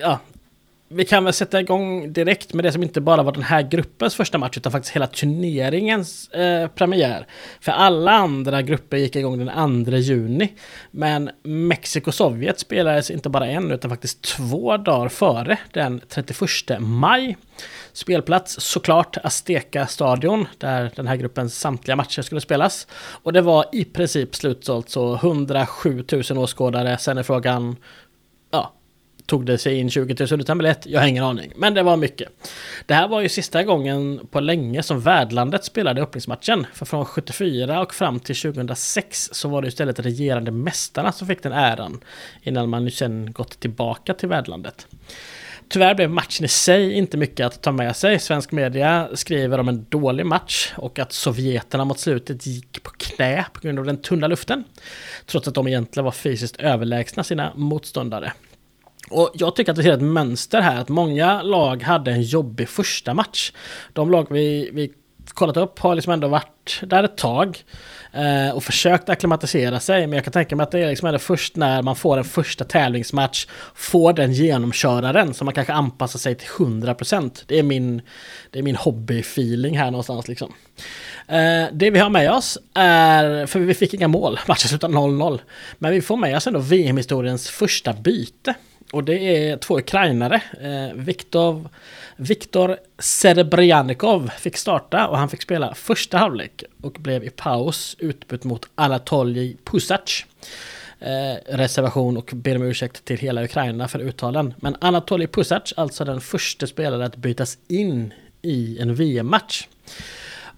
ja, 0.00 0.20
vi 0.92 1.04
kan 1.04 1.24
väl 1.24 1.32
sätta 1.32 1.60
igång 1.60 2.12
direkt 2.12 2.54
med 2.54 2.64
det 2.64 2.72
som 2.72 2.82
inte 2.82 3.00
bara 3.00 3.22
var 3.22 3.32
den 3.32 3.42
här 3.42 3.62
gruppens 3.62 4.14
första 4.14 4.38
match 4.38 4.56
utan 4.56 4.72
faktiskt 4.72 4.96
hela 4.96 5.06
turneringens 5.06 6.28
eh, 6.28 6.68
premiär. 6.68 7.26
För 7.60 7.72
alla 7.72 8.12
andra 8.12 8.62
grupper 8.62 8.96
gick 8.96 9.16
igång 9.16 9.46
den 9.46 9.84
2 9.84 9.90
juni. 9.90 10.52
Men 10.90 11.30
Mexiko-Sovjet 11.42 12.58
spelades 12.58 13.10
inte 13.10 13.28
bara 13.28 13.46
en 13.46 13.70
utan 13.70 13.90
faktiskt 13.90 14.22
två 14.22 14.76
dagar 14.76 15.08
före 15.08 15.58
den 15.72 16.00
31 16.08 16.80
maj. 16.80 17.36
Spelplats 17.92 18.60
såklart 18.60 19.16
Azteca 19.22 19.86
stadion 19.86 20.46
där 20.58 20.92
den 20.96 21.06
här 21.06 21.16
gruppens 21.16 21.60
samtliga 21.60 21.96
matcher 21.96 22.22
skulle 22.22 22.40
spelas. 22.40 22.86
Och 23.22 23.32
det 23.32 23.40
var 23.40 23.64
i 23.72 23.84
princip 23.84 24.36
slutsålt 24.36 24.90
så 24.90 25.14
107 25.14 26.04
000 26.30 26.38
åskådare. 26.38 26.98
Sen 26.98 27.18
är 27.18 27.22
frågan 27.22 27.76
tog 29.26 29.46
det 29.46 29.58
sig 29.58 29.78
in 29.78 29.90
20 29.90 30.26
000 30.30 30.40
utan 30.40 30.58
biljett? 30.58 30.86
Jag 30.86 31.00
har 31.00 31.06
ingen 31.06 31.24
aning. 31.24 31.52
Men 31.56 31.74
det 31.74 31.82
var 31.82 31.96
mycket. 31.96 32.28
Det 32.86 32.94
här 32.94 33.08
var 33.08 33.20
ju 33.20 33.28
sista 33.28 33.62
gången 33.62 34.20
på 34.30 34.40
länge 34.40 34.82
som 34.82 35.00
värdlandet 35.00 35.64
spelade 35.64 36.02
öppningsmatchen. 36.02 36.66
För 36.74 36.86
från 36.86 37.04
74 37.04 37.80
och 37.80 37.94
fram 37.94 38.20
till 38.20 38.36
2006 38.36 39.28
så 39.32 39.48
var 39.48 39.62
det 39.62 39.68
istället 39.68 40.00
regerande 40.00 40.50
mästarna 40.50 41.12
som 41.12 41.26
fick 41.26 41.42
den 41.42 41.52
äran. 41.52 42.00
Innan 42.42 42.68
man 42.68 42.84
ju 42.84 42.90
sen 42.90 43.32
gått 43.32 43.60
tillbaka 43.60 44.14
till 44.14 44.28
värdlandet. 44.28 44.86
Tyvärr 45.72 45.94
blev 45.94 46.10
matchen 46.10 46.44
i 46.44 46.48
sig 46.48 46.92
inte 46.92 47.16
mycket 47.16 47.46
att 47.46 47.62
ta 47.62 47.72
med 47.72 47.96
sig. 47.96 48.18
Svensk 48.18 48.52
media 48.52 49.08
skriver 49.14 49.60
om 49.60 49.68
en 49.68 49.86
dålig 49.88 50.26
match 50.26 50.72
och 50.76 50.98
att 50.98 51.12
sovjeterna 51.12 51.84
mot 51.84 51.98
slutet 51.98 52.46
gick 52.46 52.82
på 52.82 52.90
knä 52.90 53.44
på 53.52 53.60
grund 53.60 53.78
av 53.78 53.84
den 53.84 54.02
tunna 54.02 54.26
luften. 54.26 54.64
Trots 55.26 55.48
att 55.48 55.54
de 55.54 55.68
egentligen 55.68 56.04
var 56.04 56.12
fysiskt 56.12 56.56
överlägsna 56.56 57.24
sina 57.24 57.52
motståndare. 57.54 58.32
Och 59.10 59.30
jag 59.34 59.56
tycker 59.56 59.72
att 59.72 59.76
det 59.76 59.82
ser 59.82 59.92
ett 59.92 60.02
mönster 60.02 60.60
här, 60.60 60.80
att 60.80 60.88
många 60.88 61.42
lag 61.42 61.82
hade 61.82 62.10
en 62.10 62.22
jobbig 62.22 62.68
första 62.68 63.14
match. 63.14 63.52
De 63.92 64.10
lag 64.10 64.26
vi, 64.30 64.70
vi 64.72 64.92
kollat 65.34 65.56
upp 65.56 65.78
har 65.78 65.94
liksom 65.94 66.12
ändå 66.12 66.28
varit 66.28 66.80
där 66.82 67.04
ett 67.04 67.16
tag 67.16 67.64
eh, 68.12 68.56
och 68.56 68.64
försökt 68.64 69.08
akklimatisera 69.08 69.80
sig. 69.80 70.06
Men 70.06 70.16
jag 70.16 70.24
kan 70.24 70.32
tänka 70.32 70.56
mig 70.56 70.64
att 70.64 70.70
det 70.70 70.80
är 70.80 70.88
liksom 70.88 71.06
ändå 71.06 71.18
först 71.18 71.56
när 71.56 71.82
man 71.82 71.96
får 71.96 72.18
en 72.18 72.24
första 72.24 72.64
tävlingsmatch, 72.64 73.46
får 73.74 74.12
den 74.12 74.32
genomköraren 74.32 75.34
som 75.34 75.44
man 75.44 75.54
kanske 75.54 75.72
anpassar 75.72 76.18
sig 76.18 76.34
till 76.34 76.48
100%. 76.48 77.44
Det 77.46 77.58
är 77.58 77.62
min, 77.62 78.02
det 78.50 78.58
är 78.58 78.62
min 78.62 78.76
hobbyfeeling 78.76 79.78
här 79.78 79.90
någonstans 79.90 80.28
liksom. 80.28 80.52
Eh, 81.28 81.66
det 81.72 81.90
vi 81.90 81.98
har 81.98 82.10
med 82.10 82.32
oss 82.32 82.58
är, 82.74 83.46
för 83.46 83.60
vi 83.60 83.74
fick 83.74 83.94
inga 83.94 84.08
mål, 84.08 84.40
matchen 84.48 84.68
slutade 84.68 84.94
0-0. 84.94 85.40
Men 85.78 85.92
vi 85.92 86.00
får 86.00 86.16
med 86.16 86.36
oss 86.36 86.46
ändå 86.46 86.60
VM-historiens 86.60 87.48
första 87.48 87.92
byte. 87.92 88.54
Och 88.92 89.04
det 89.04 89.18
är 89.18 89.56
två 89.56 89.78
ukrainare. 89.78 90.42
Eh, 90.60 90.94
Viktor, 90.94 91.68
Viktor 92.16 92.76
Serebryanikov 92.98 94.30
fick 94.38 94.56
starta 94.56 95.08
och 95.08 95.18
han 95.18 95.28
fick 95.28 95.42
spela 95.42 95.74
första 95.74 96.18
halvlek 96.18 96.64
och 96.82 96.92
blev 96.92 97.24
i 97.24 97.30
paus 97.30 97.96
utbytt 97.98 98.44
mot 98.44 98.68
Anatolij 98.74 99.56
Pusac. 99.64 100.24
Eh, 101.00 101.56
reservation 101.56 102.16
och 102.16 102.30
ber 102.34 102.56
om 102.56 102.62
ursäkt 102.62 103.04
till 103.04 103.18
hela 103.18 103.44
Ukraina 103.44 103.88
för 103.88 103.98
uttalen. 103.98 104.54
Men 104.56 104.76
Anatolij 104.80 105.26
Pusac, 105.26 105.72
alltså 105.76 106.04
den 106.04 106.20
första 106.20 106.66
spelaren 106.66 107.02
att 107.02 107.16
bytas 107.16 107.58
in 107.68 108.14
i 108.42 108.78
en 108.80 108.94
VM-match. 108.94 109.68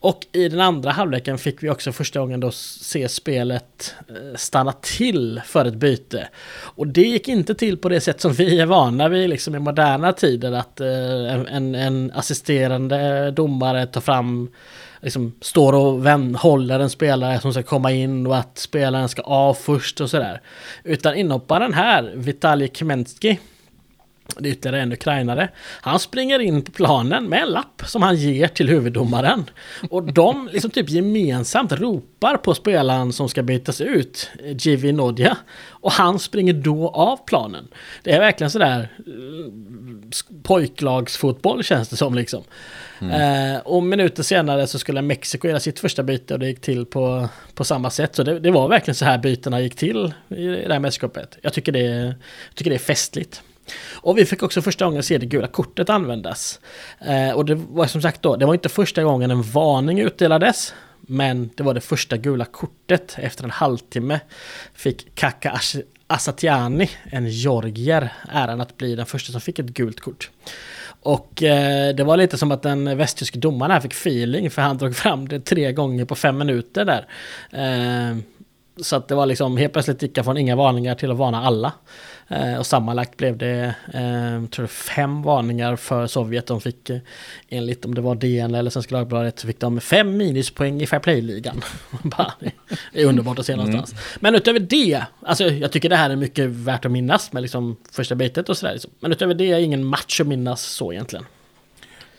Och 0.02 0.26
i 0.32 0.48
den 0.48 0.60
andra 0.60 0.90
halvleken 0.90 1.38
fick 1.38 1.62
vi 1.62 1.70
också 1.70 1.92
första 1.92 2.20
gången 2.20 2.40
då 2.40 2.50
se 2.50 3.08
spelet 3.08 3.94
eh, 4.08 4.36
stanna 4.36 4.72
till 4.72 5.40
för 5.46 5.64
ett 5.64 5.74
byte. 5.74 6.28
Och 6.52 6.86
det 6.86 7.02
gick 7.02 7.28
inte 7.28 7.54
till 7.54 7.78
på 7.78 7.88
det 7.88 8.00
sätt 8.00 8.20
som 8.20 8.32
vi 8.32 8.60
är 8.60 8.66
vana 8.66 9.08
vid 9.08 9.30
liksom 9.30 9.54
i 9.54 9.58
moderna 9.58 10.12
tider 10.12 10.52
att 10.52 10.80
eh, 10.80 11.54
en, 11.54 11.74
en 11.74 12.12
assisterande 12.14 13.26
eh, 13.26 13.32
domare 13.32 13.86
tar 13.86 14.00
fram 14.00 14.50
liksom 15.00 15.34
står 15.40 15.72
och 15.72 16.06
vän, 16.06 16.34
håller 16.34 16.80
en 16.80 16.90
spelare 16.90 17.40
som 17.40 17.52
ska 17.52 17.62
komma 17.62 17.92
in 17.92 18.26
och 18.26 18.36
att 18.36 18.58
spelaren 18.58 19.08
ska 19.08 19.22
av 19.22 19.54
först 19.54 20.00
och 20.00 20.10
sådär. 20.10 20.40
Utan 20.84 21.14
inhopparen 21.14 21.74
här, 21.74 22.12
Vitalij 22.14 22.68
Kmenski, 22.68 23.38
det 24.38 24.48
är 24.48 24.52
ytterligare 24.52 24.82
en 24.82 24.92
ukrainare. 24.92 25.48
Han 25.80 25.98
springer 25.98 26.38
in 26.38 26.62
på 26.62 26.72
planen 26.72 27.24
med 27.24 27.42
en 27.42 27.48
lapp 27.48 27.82
som 27.86 28.02
han 28.02 28.16
ger 28.16 28.48
till 28.48 28.68
huvuddomaren. 28.68 29.50
Och 29.90 30.12
de 30.12 30.48
liksom 30.52 30.70
typ 30.70 30.90
gemensamt 30.90 31.72
ropar 31.72 32.36
på 32.36 32.54
spelaren 32.54 33.12
som 33.12 33.28
ska 33.28 33.42
bytas 33.42 33.80
ut, 33.80 34.30
Jivi 34.58 34.92
Nodja. 34.92 35.36
Och 35.68 35.92
han 35.92 36.18
springer 36.18 36.52
då 36.52 36.88
av 36.88 37.16
planen. 37.26 37.68
Det 38.02 38.12
är 38.12 38.20
verkligen 38.20 38.50
sådär 38.50 38.88
eh, 38.98 40.42
pojklagsfotboll 40.42 41.64
känns 41.64 41.88
det 41.88 41.96
som 41.96 42.14
liksom. 42.14 42.42
Mm. 43.00 43.54
Eh, 43.54 43.60
och 43.60 43.82
minuter 43.82 44.22
senare 44.22 44.66
så 44.66 44.78
skulle 44.78 45.02
Mexiko 45.02 45.48
göra 45.48 45.60
sitt 45.60 45.78
första 45.80 46.02
byte 46.02 46.34
och 46.34 46.40
det 46.40 46.46
gick 46.46 46.60
till 46.60 46.86
på, 46.86 47.28
på 47.54 47.64
samma 47.64 47.90
sätt. 47.90 48.16
Så 48.16 48.22
det, 48.22 48.40
det 48.40 48.50
var 48.50 48.68
verkligen 48.68 48.94
så 48.94 49.04
här 49.04 49.18
bytena 49.18 49.60
gick 49.60 49.76
till 49.76 50.14
i 50.28 50.46
det 50.46 50.72
här 50.72 50.78
mästerskapet. 50.78 51.38
Jag 51.42 51.52
tycker 51.52 51.72
det, 51.72 51.80
jag 52.48 52.54
tycker 52.54 52.70
det 52.70 52.76
är 52.76 52.78
festligt. 52.78 53.42
Och 53.94 54.18
vi 54.18 54.24
fick 54.24 54.42
också 54.42 54.62
första 54.62 54.84
gången 54.84 55.02
se 55.02 55.18
det 55.18 55.26
gula 55.26 55.46
kortet 55.46 55.90
användas. 55.90 56.60
Eh, 57.00 57.30
och 57.30 57.44
det 57.44 57.54
var 57.54 57.86
som 57.86 58.02
sagt 58.02 58.22
då, 58.22 58.36
det 58.36 58.46
var 58.46 58.54
inte 58.54 58.68
första 58.68 59.02
gången 59.02 59.30
en 59.30 59.42
varning 59.42 60.00
utdelades. 60.00 60.74
Men 61.00 61.50
det 61.56 61.62
var 61.62 61.74
det 61.74 61.80
första 61.80 62.16
gula 62.16 62.44
kortet. 62.44 63.16
Efter 63.18 63.44
en 63.44 63.50
halvtimme 63.50 64.20
fick 64.74 65.14
Kaka 65.14 65.60
Asatiani, 66.06 66.90
en 67.04 67.28
georgier, 67.28 68.12
äran 68.28 68.60
att 68.60 68.76
bli 68.76 68.94
den 68.94 69.06
första 69.06 69.32
som 69.32 69.40
fick 69.40 69.58
ett 69.58 69.66
gult 69.66 70.00
kort. 70.00 70.30
Och 71.02 71.42
eh, 71.42 71.94
det 71.94 72.04
var 72.04 72.16
lite 72.16 72.38
som 72.38 72.52
att 72.52 72.62
den 72.62 72.96
västtyske 72.96 73.38
domaren 73.38 73.70
här 73.70 73.80
fick 73.80 73.92
feeling 73.92 74.50
för 74.50 74.62
han 74.62 74.78
drog 74.78 74.96
fram 74.96 75.28
det 75.28 75.40
tre 75.40 75.72
gånger 75.72 76.04
på 76.04 76.14
fem 76.14 76.38
minuter 76.38 76.84
där. 76.84 77.06
Eh, 77.50 78.16
så 78.76 78.96
att 78.96 79.08
det 79.08 79.14
var 79.14 79.26
liksom 79.26 79.56
helt 79.56 79.72
plötsligt 79.72 80.02
gick 80.02 80.24
från 80.24 80.38
inga 80.38 80.56
varningar 80.56 80.94
till 80.94 81.10
att 81.10 81.16
varna 81.16 81.46
alla. 81.46 81.72
Eh, 82.32 82.58
och 82.58 82.66
sammanlagt 82.66 83.16
blev 83.16 83.36
det 83.36 83.74
eh, 83.94 84.48
tror 84.50 84.62
jag, 84.62 84.70
fem 84.70 85.22
varningar 85.22 85.76
för 85.76 86.06
Sovjet. 86.06 86.46
De 86.46 86.60
fick 86.60 86.90
eh, 86.90 86.98
enligt 87.48 87.84
om 87.84 87.94
det 87.94 88.00
var 88.00 88.14
DN 88.14 88.54
eller 88.54 88.70
Svenska 88.70 88.94
Dagbladet 88.94 89.38
så 89.38 89.46
fick 89.46 89.60
de 89.60 89.80
fem 89.80 90.16
minuspoäng 90.16 90.82
i 90.82 90.86
Fair 90.86 91.00
Play-ligan. 91.00 91.62
det 92.92 93.02
är 93.02 93.06
underbart 93.06 93.38
att 93.38 93.46
se 93.46 93.52
mm. 93.52 93.66
någonstans. 93.66 94.00
Men 94.20 94.34
utöver 94.34 94.60
det, 94.60 95.02
alltså 95.22 95.44
jag 95.44 95.72
tycker 95.72 95.88
det 95.88 95.96
här 95.96 96.10
är 96.10 96.16
mycket 96.16 96.48
värt 96.48 96.84
att 96.84 96.92
minnas 96.92 97.32
med 97.32 97.42
liksom 97.42 97.76
första 97.92 98.14
bitet 98.14 98.48
och 98.48 98.56
sådär. 98.56 98.78
Men 99.00 99.12
utöver 99.12 99.34
det 99.34 99.52
är 99.52 99.58
ingen 99.58 99.84
match 99.84 100.20
att 100.20 100.26
minnas 100.26 100.62
så 100.62 100.92
egentligen. 100.92 101.24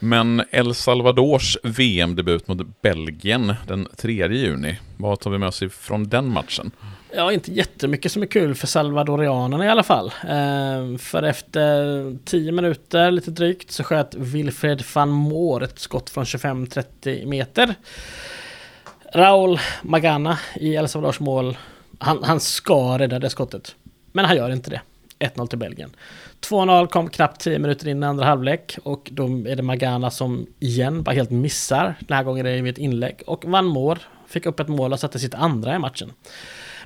Men 0.04 0.44
El 0.52 0.76
Salvadors 0.76 1.58
VM-debut 1.64 2.48
mot 2.48 2.82
Belgien 2.82 3.56
den 3.68 3.88
3 3.96 4.28
juni, 4.28 4.80
vad 4.98 5.20
tar 5.20 5.32
vi 5.32 5.38
med 5.38 5.48
oss 5.48 5.64
från 5.72 6.10
den 6.10 6.30
matchen? 6.30 6.72
Ja, 7.16 7.32
inte 7.32 7.52
jättemycket 7.52 8.12
som 8.12 8.22
är 8.22 8.26
kul 8.26 8.56
för 8.56 8.68
salvadorianerna 8.68 9.66
i 9.66 9.70
alla 9.70 9.84
fall. 9.84 10.06
Eh, 10.08 10.98
för 10.98 11.24
efter 11.24 12.18
10 12.26 12.52
minuter, 12.52 13.12
lite 13.12 13.32
drygt, 13.32 13.72
så 13.72 13.84
sköt 13.84 14.16
Wilfred 14.16 14.84
van 14.94 15.10
Moor 15.10 15.64
ett 15.64 15.80
skott 15.80 16.10
från 16.10 16.24
25-30 16.24 17.26
meter. 17.26 17.76
Raul 19.14 19.60
Magana 19.82 20.40
i 20.56 20.76
El 20.76 20.88
Salvadors 20.88 21.20
mål, 21.20 21.58
han, 22.00 22.24
han 22.24 22.40
ska 22.40 23.00
rädda 23.00 23.20
det 23.20 23.30
skottet. 23.30 23.76
Men 24.12 24.26
han 24.26 24.38
gör 24.38 24.52
inte 24.52 24.70
det. 24.70 24.82
1-0 25.20 25.48
till 25.48 25.60
Belgien. 25.60 25.96
2-0 26.50 26.88
kom 26.88 27.10
knappt 27.10 27.42
10 27.42 27.60
minuter 27.60 27.88
in 27.88 28.04
i 28.04 28.06
andra 28.06 28.26
halvlek 28.26 28.78
och 28.84 29.10
då 29.12 29.26
är 29.26 29.56
det 29.56 29.64
Magana 29.64 30.12
som 30.12 30.48
igen 30.60 31.04
bara 31.04 31.16
helt 31.16 31.30
missar. 31.30 31.96
Den 32.00 32.18
här 32.18 32.24
gången 32.24 32.46
är 32.46 32.56
det 32.56 32.62
vid 32.62 32.74
ett 32.74 32.78
inlägg 32.78 33.24
och 33.26 33.46
Van 33.46 33.66
Moor 33.66 34.00
fick 34.28 34.46
upp 34.46 34.60
ett 34.60 34.68
mål 34.68 34.94
och 34.94 35.00
satte 35.00 35.20
sitt 35.20 35.34
andra 35.34 35.76
i 35.76 35.80
matchen. 35.80 36.12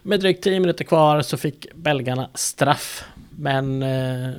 Med 0.01 0.19
drygt 0.19 0.43
10 0.43 0.59
minuter 0.59 0.83
kvar 0.83 1.21
så 1.21 1.37
fick 1.37 1.67
belgarna 1.75 2.29
straff. 2.33 3.05
Men 3.29 3.83
eh, 3.83 4.29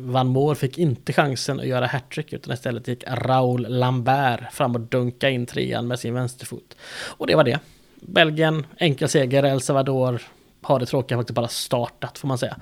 Van 0.00 0.26
Moor 0.26 0.54
fick 0.54 0.78
inte 0.78 1.12
chansen 1.12 1.60
att 1.60 1.66
göra 1.66 1.86
hattrick 1.86 2.32
utan 2.32 2.54
istället 2.54 2.88
gick 2.88 3.04
Raoul 3.06 3.66
Lambert 3.68 4.52
fram 4.52 4.74
och 4.74 4.80
dunka 4.80 5.30
in 5.30 5.46
trean 5.46 5.86
med 5.86 5.98
sin 5.98 6.14
vänsterfot. 6.14 6.76
Och 7.16 7.26
det 7.26 7.34
var 7.34 7.44
det. 7.44 7.58
Belgien, 8.00 8.66
enkel 8.76 9.08
seger, 9.08 9.44
El 9.44 9.60
Salvador 9.60 10.22
har 10.64 10.78
det 10.78 10.86
tråkiga 10.86 11.18
faktiskt 11.18 11.34
bara 11.34 11.48
startat 11.48 12.18
får 12.18 12.28
man 12.28 12.38
säga. 12.38 12.56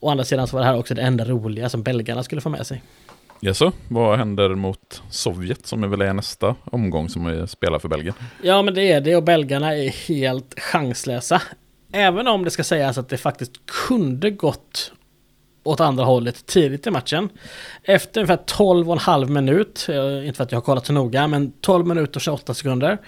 Å 0.00 0.10
andra 0.10 0.24
sidan 0.24 0.46
så 0.46 0.56
var 0.56 0.60
det 0.60 0.66
här 0.66 0.78
också 0.78 0.94
det 0.94 1.02
enda 1.02 1.24
roliga 1.24 1.68
som 1.68 1.82
belgarna 1.82 2.22
skulle 2.22 2.40
få 2.40 2.48
med 2.48 2.66
sig. 2.66 2.82
Jaså, 3.42 3.72
vad 3.88 4.18
händer 4.18 4.54
mot 4.54 5.02
Sovjet 5.10 5.66
som 5.66 5.84
är 5.84 5.88
väl 5.88 6.00
är 6.00 6.12
nästa 6.12 6.54
omgång 6.64 7.08
som 7.08 7.24
vi 7.24 7.46
spelar 7.46 7.78
för 7.78 7.88
Belgien? 7.88 8.14
Ja 8.42 8.62
men 8.62 8.74
det 8.74 8.92
är 8.92 9.00
det 9.00 9.16
och 9.16 9.22
belgarna 9.22 9.76
är 9.76 9.88
helt 9.88 10.60
chanslösa. 10.60 11.42
Även 11.92 12.28
om 12.28 12.44
det 12.44 12.50
ska 12.50 12.64
sägas 12.64 12.98
att 12.98 13.08
det 13.08 13.16
faktiskt 13.16 13.52
kunde 13.66 14.30
gått 14.30 14.92
åt 15.64 15.80
andra 15.80 16.04
hållet 16.04 16.46
tidigt 16.46 16.86
i 16.86 16.90
matchen. 16.90 17.28
Efter 17.82 18.20
ungefär 18.20 18.44
12,5 18.44 19.28
minut, 19.28 19.86
eh, 19.88 20.26
inte 20.26 20.36
för 20.36 20.44
att 20.44 20.52
jag 20.52 20.56
har 20.56 20.64
kollat 20.64 20.86
så 20.86 20.92
noga, 20.92 21.26
men 21.26 21.52
12 21.60 21.86
minuter 21.86 22.16
och 22.16 22.22
28 22.22 22.54
sekunder. 22.54 22.98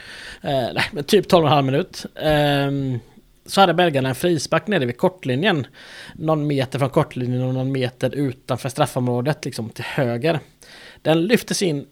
Eh, 0.41 0.51
nej, 0.75 0.85
men 0.93 1.05
typ 1.05 1.33
12,5 1.33 1.63
minut. 1.63 2.07
Eh, 2.15 3.01
så 3.47 3.61
hade 3.61 3.75
belgarna 3.75 4.09
en 4.09 4.15
frispark 4.15 4.67
nere 4.67 4.87
vid 4.87 4.97
kortlinjen. 4.97 5.67
Någon 6.15 6.47
meter 6.47 6.79
från 6.79 6.91
kortlinjen 6.91 7.43
och 7.43 7.55
någon 7.55 7.73
meter 7.73 8.15
utanför 8.15 8.69
straffområdet, 8.69 9.45
liksom 9.45 9.71
till 9.71 9.85
höger. 9.85 10.41
Den 11.03 11.27
lyftes 11.27 11.63
in 11.63 11.87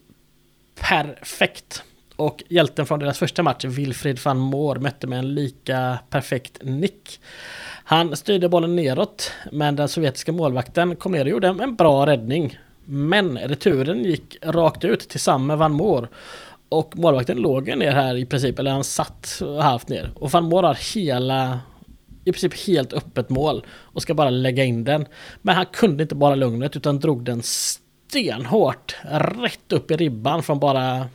perfekt. 0.79 1.83
Och 2.15 2.43
hjälten 2.49 2.85
från 2.85 2.99
deras 2.99 3.19
första 3.19 3.43
match, 3.43 3.65
Wilfried 3.65 4.19
van 4.25 4.37
Moor, 4.37 4.75
mötte 4.75 5.07
med 5.07 5.19
en 5.19 5.33
lika 5.33 5.99
perfekt 6.09 6.57
nick. 6.61 7.19
Han 7.83 8.15
styrde 8.15 8.49
bollen 8.49 8.75
neråt, 8.75 9.31
men 9.51 9.75
den 9.75 9.89
sovjetiska 9.89 10.31
målvakten 10.31 10.95
kom 10.95 11.11
ner 11.11 11.25
och 11.25 11.29
gjorde 11.29 11.47
en 11.47 11.75
bra 11.75 12.05
räddning. 12.05 12.59
Men 12.85 13.37
returen 13.37 14.03
gick 14.03 14.37
rakt 14.41 14.83
ut 14.83 14.99
till 14.99 15.19
samme 15.19 15.55
Van 15.55 15.71
Moor. 15.71 16.07
Och 16.71 16.97
målvakten 16.97 17.37
låg 17.37 17.69
ju 17.69 17.75
ner 17.75 17.91
här 17.91 18.17
i 18.17 18.25
princip, 18.25 18.59
eller 18.59 18.71
han 18.71 18.83
satt 18.83 19.41
halvt 19.61 19.89
ner. 19.89 20.11
Och 20.15 20.31
Van 20.31 20.43
Moor 20.43 20.63
har 20.63 20.95
hela, 20.95 21.59
i 22.25 22.31
princip 22.31 22.67
helt 22.67 22.93
öppet 22.93 23.29
mål 23.29 23.65
och 23.69 24.01
ska 24.01 24.13
bara 24.13 24.29
lägga 24.29 24.63
in 24.63 24.83
den. 24.83 25.05
Men 25.41 25.55
han 25.55 25.65
kunde 25.65 26.03
inte 26.03 26.15
bara 26.15 26.35
lugnet 26.35 26.75
utan 26.75 26.99
drog 26.99 27.23
den 27.23 27.41
stenhårt 27.43 28.95
rätt 29.41 29.71
upp 29.71 29.91
i 29.91 29.95
ribban 29.95 30.43
från 30.43 30.59
bara 30.59 31.07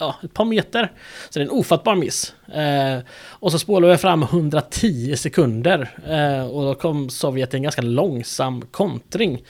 ja, 0.00 0.14
ett 0.22 0.34
par 0.34 0.44
meter. 0.44 0.92
Så 1.30 1.38
det 1.38 1.42
är 1.42 1.48
en 1.48 1.50
ofattbar 1.50 1.94
miss. 1.94 2.34
Eh, 2.52 2.98
och 3.28 3.52
så 3.52 3.58
spolade 3.58 3.92
vi 3.92 3.98
fram 3.98 4.22
110 4.22 5.16
sekunder. 5.16 5.90
Eh, 6.06 6.50
och 6.50 6.62
då 6.62 6.74
kom 6.74 7.10
Sovjet 7.10 7.54
i 7.54 7.56
en 7.56 7.62
ganska 7.62 7.82
långsam 7.82 8.62
kontring. 8.70 9.44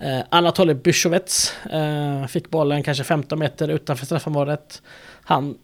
Eh, 0.00 0.20
Anatoly 0.28 0.74
Bysjovets 0.74 1.56
eh, 1.66 2.26
fick 2.26 2.50
bollen 2.50 2.82
kanske 2.82 3.04
15 3.04 3.38
meter 3.38 3.68
utanför 3.68 4.06
straffområdet. 4.06 4.82
Han 5.22 5.54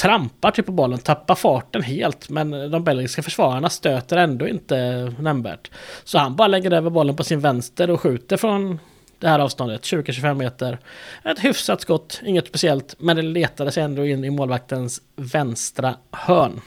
trampar 0.00 0.50
typ 0.50 0.66
på 0.66 0.72
bollen, 0.72 0.98
tappar 0.98 1.34
farten 1.34 1.82
helt, 1.82 2.28
men 2.28 2.70
de 2.70 2.84
belgiska 2.84 3.22
försvararna 3.22 3.70
stöter 3.70 4.16
ändå 4.16 4.48
inte 4.48 4.76
nämnvärt. 5.18 5.70
Så 6.04 6.18
han 6.18 6.36
bara 6.36 6.48
lägger 6.48 6.70
över 6.70 6.90
bollen 6.90 7.16
på 7.16 7.24
sin 7.24 7.40
vänster 7.40 7.90
och 7.90 8.00
skjuter 8.00 8.36
från 8.36 8.78
det 9.18 9.28
här 9.28 9.38
avståndet, 9.38 9.82
20-25 9.82 10.34
meter. 10.34 10.78
Ett 11.24 11.38
hyfsat 11.38 11.80
skott, 11.80 12.20
inget 12.24 12.48
speciellt, 12.48 12.94
men 12.98 13.16
det 13.16 13.22
letade 13.22 13.72
sig 13.72 13.82
ändå 13.82 14.06
in 14.06 14.24
i 14.24 14.30
målvaktens 14.30 15.02
vänstra 15.16 15.96
hörn. 16.10 16.60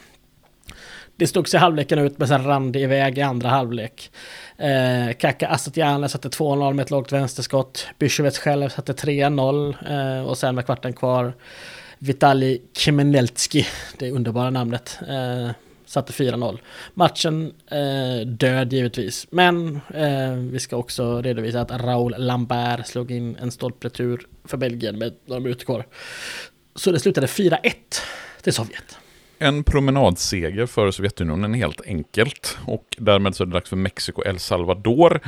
Det 1.16 1.26
stod 1.26 1.48
sig 1.48 1.60
halvleken 1.60 1.98
ut, 1.98 2.18
men 2.18 2.28
sen 2.28 2.44
rann 2.44 2.72
det 2.72 2.80
iväg 2.80 3.18
i 3.18 3.22
andra 3.22 3.48
halvlek. 3.48 4.10
Eh, 4.56 5.12
Kaka 5.18 5.48
Asatiana 5.48 6.08
satte 6.08 6.28
2-0 6.28 6.72
med 6.72 6.82
ett 6.82 6.90
lågt 6.90 7.12
vänsterskott. 7.12 7.86
Bysjovets 7.98 8.38
själv 8.38 8.68
satte 8.68 8.92
3-0 8.92 10.18
eh, 10.18 10.28
och 10.28 10.38
sen 10.38 10.54
med 10.54 10.66
kvarten 10.66 10.92
kvar 10.92 11.34
Vitali 11.98 12.62
Kemeneltski, 12.72 13.66
det 13.98 14.10
underbara 14.10 14.50
namnet, 14.50 14.98
eh, 15.08 15.50
satte 15.92 16.12
4-0. 16.12 16.58
Matchen 16.94 17.52
eh, 17.70 18.26
död 18.26 18.72
givetvis, 18.72 19.26
men 19.30 19.80
eh, 19.94 20.32
vi 20.32 20.60
ska 20.60 20.76
också 20.76 21.22
redovisa 21.22 21.60
att 21.60 21.70
Raoul 21.70 22.14
Lambert 22.18 22.86
slog 22.86 23.10
in 23.10 23.36
en 23.36 23.50
stolpretur 23.50 24.26
för 24.44 24.56
Belgien 24.56 24.98
med 24.98 25.12
några 25.26 25.40
minuter 25.40 25.64
kvar. 25.64 25.86
Så 26.74 26.92
det 26.92 27.00
slutade 27.00 27.26
4-1 27.26 27.58
till 28.42 28.52
Sovjet. 28.52 28.98
En 29.38 29.64
promenadseger 29.64 30.66
för 30.66 30.90
Sovjetunionen 30.90 31.54
helt 31.54 31.80
enkelt. 31.86 32.58
Och 32.66 32.96
därmed 32.98 33.36
så 33.36 33.42
är 33.42 33.46
det 33.46 33.52
dags 33.52 33.68
för 33.68 33.76
Mexiko-El 33.76 34.38
Salvador. 34.38 35.20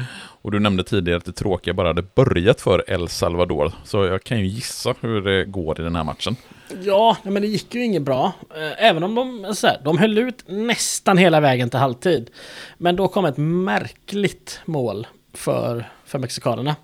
Och 0.42 0.50
du 0.50 0.60
nämnde 0.60 0.84
tidigare 0.84 1.18
att 1.18 1.24
det 1.24 1.32
tråkiga 1.32 1.74
bara 1.74 1.88
hade 1.88 2.02
börjat 2.02 2.60
för 2.60 2.84
El 2.90 3.08
Salvador. 3.08 3.72
Så 3.84 4.04
jag 4.04 4.24
kan 4.24 4.40
ju 4.40 4.46
gissa 4.46 4.94
hur 5.00 5.20
det 5.20 5.44
går 5.44 5.80
i 5.80 5.82
den 5.82 5.96
här 5.96 6.04
matchen. 6.04 6.36
Ja, 6.68 7.16
men 7.22 7.42
det 7.42 7.48
gick 7.48 7.74
ju 7.74 7.84
inget 7.84 8.02
bra. 8.02 8.32
Eh, 8.56 8.84
även 8.84 9.02
om 9.02 9.14
de, 9.14 9.44
eh, 9.44 9.52
så 9.52 9.66
här, 9.66 9.80
de 9.84 9.98
höll 9.98 10.18
ut 10.18 10.44
nästan 10.46 11.18
hela 11.18 11.40
vägen 11.40 11.70
till 11.70 11.78
halvtid. 11.78 12.30
Men 12.78 12.96
då 12.96 13.08
kom 13.08 13.24
ett 13.24 13.36
märkligt 13.36 14.60
mål 14.64 15.06
för, 15.32 15.90
för 16.04 16.18
mexikanerna. 16.18 16.76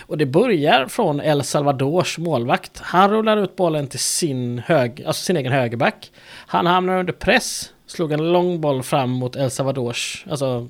Och 0.00 0.18
det 0.18 0.26
börjar 0.26 0.86
från 0.86 1.20
El 1.20 1.44
Salvadors 1.44 2.18
målvakt. 2.18 2.80
Han 2.80 3.10
rullar 3.10 3.36
ut 3.36 3.56
bollen 3.56 3.86
till 3.86 3.98
sin, 3.98 4.58
hög, 4.58 5.02
alltså 5.06 5.24
sin 5.24 5.36
egen 5.36 5.52
högerback. 5.52 6.12
Han 6.46 6.66
hamnar 6.66 6.98
under 6.98 7.12
press, 7.12 7.72
slog 7.86 8.12
en 8.12 8.32
lång 8.32 8.60
boll 8.60 8.82
fram 8.82 9.10
mot 9.10 9.36
El 9.36 9.50
Salvadors, 9.50 10.24
alltså 10.30 10.68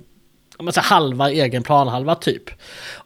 så 0.70 0.80
halva 0.80 1.30
egen 1.30 1.62
planhalva 1.62 2.14
typ. 2.14 2.50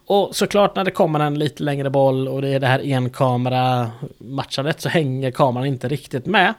Och 0.05 0.35
såklart 0.35 0.75
när 0.75 0.83
det 0.83 0.91
kommer 0.91 1.19
en 1.19 1.39
lite 1.39 1.63
längre 1.63 1.89
boll 1.89 2.27
och 2.27 2.41
det 2.41 2.49
är 2.49 2.59
det 2.59 2.67
här 2.67 2.79
enkamera 2.79 3.91
matchandet 4.17 4.81
så 4.81 4.89
hänger 4.89 5.31
kameran 5.31 5.67
inte 5.67 5.87
riktigt 5.87 6.25
med. 6.25 6.53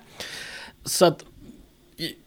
Så 0.84 1.04
att 1.04 1.24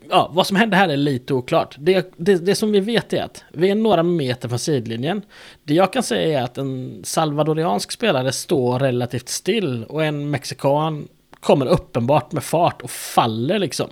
ja, 0.09 0.29
vad 0.33 0.47
som 0.47 0.57
hände 0.57 0.75
här 0.77 0.89
är 0.89 0.97
lite 0.97 1.33
oklart. 1.33 1.75
Det, 1.79 2.13
det, 2.17 2.35
det, 2.35 2.55
som 2.55 2.71
vi 2.71 2.79
vet 2.79 3.13
är 3.13 3.23
att 3.23 3.43
vi 3.53 3.69
är 3.69 3.75
några 3.75 4.03
meter 4.03 4.49
från 4.49 4.59
sidlinjen. 4.59 5.21
Det 5.63 5.73
jag 5.73 5.93
kan 5.93 6.03
säga 6.03 6.39
är 6.39 6.43
att 6.43 6.57
en 6.57 7.01
salvadoriansk 7.03 7.91
spelare 7.91 8.31
står 8.31 8.79
relativt 8.79 9.29
still 9.29 9.83
och 9.83 10.05
en 10.05 10.29
mexikan 10.29 11.07
kommer 11.39 11.65
uppenbart 11.65 12.31
med 12.31 12.43
fart 12.43 12.81
och 12.81 12.91
faller 12.91 13.59
liksom. 13.59 13.89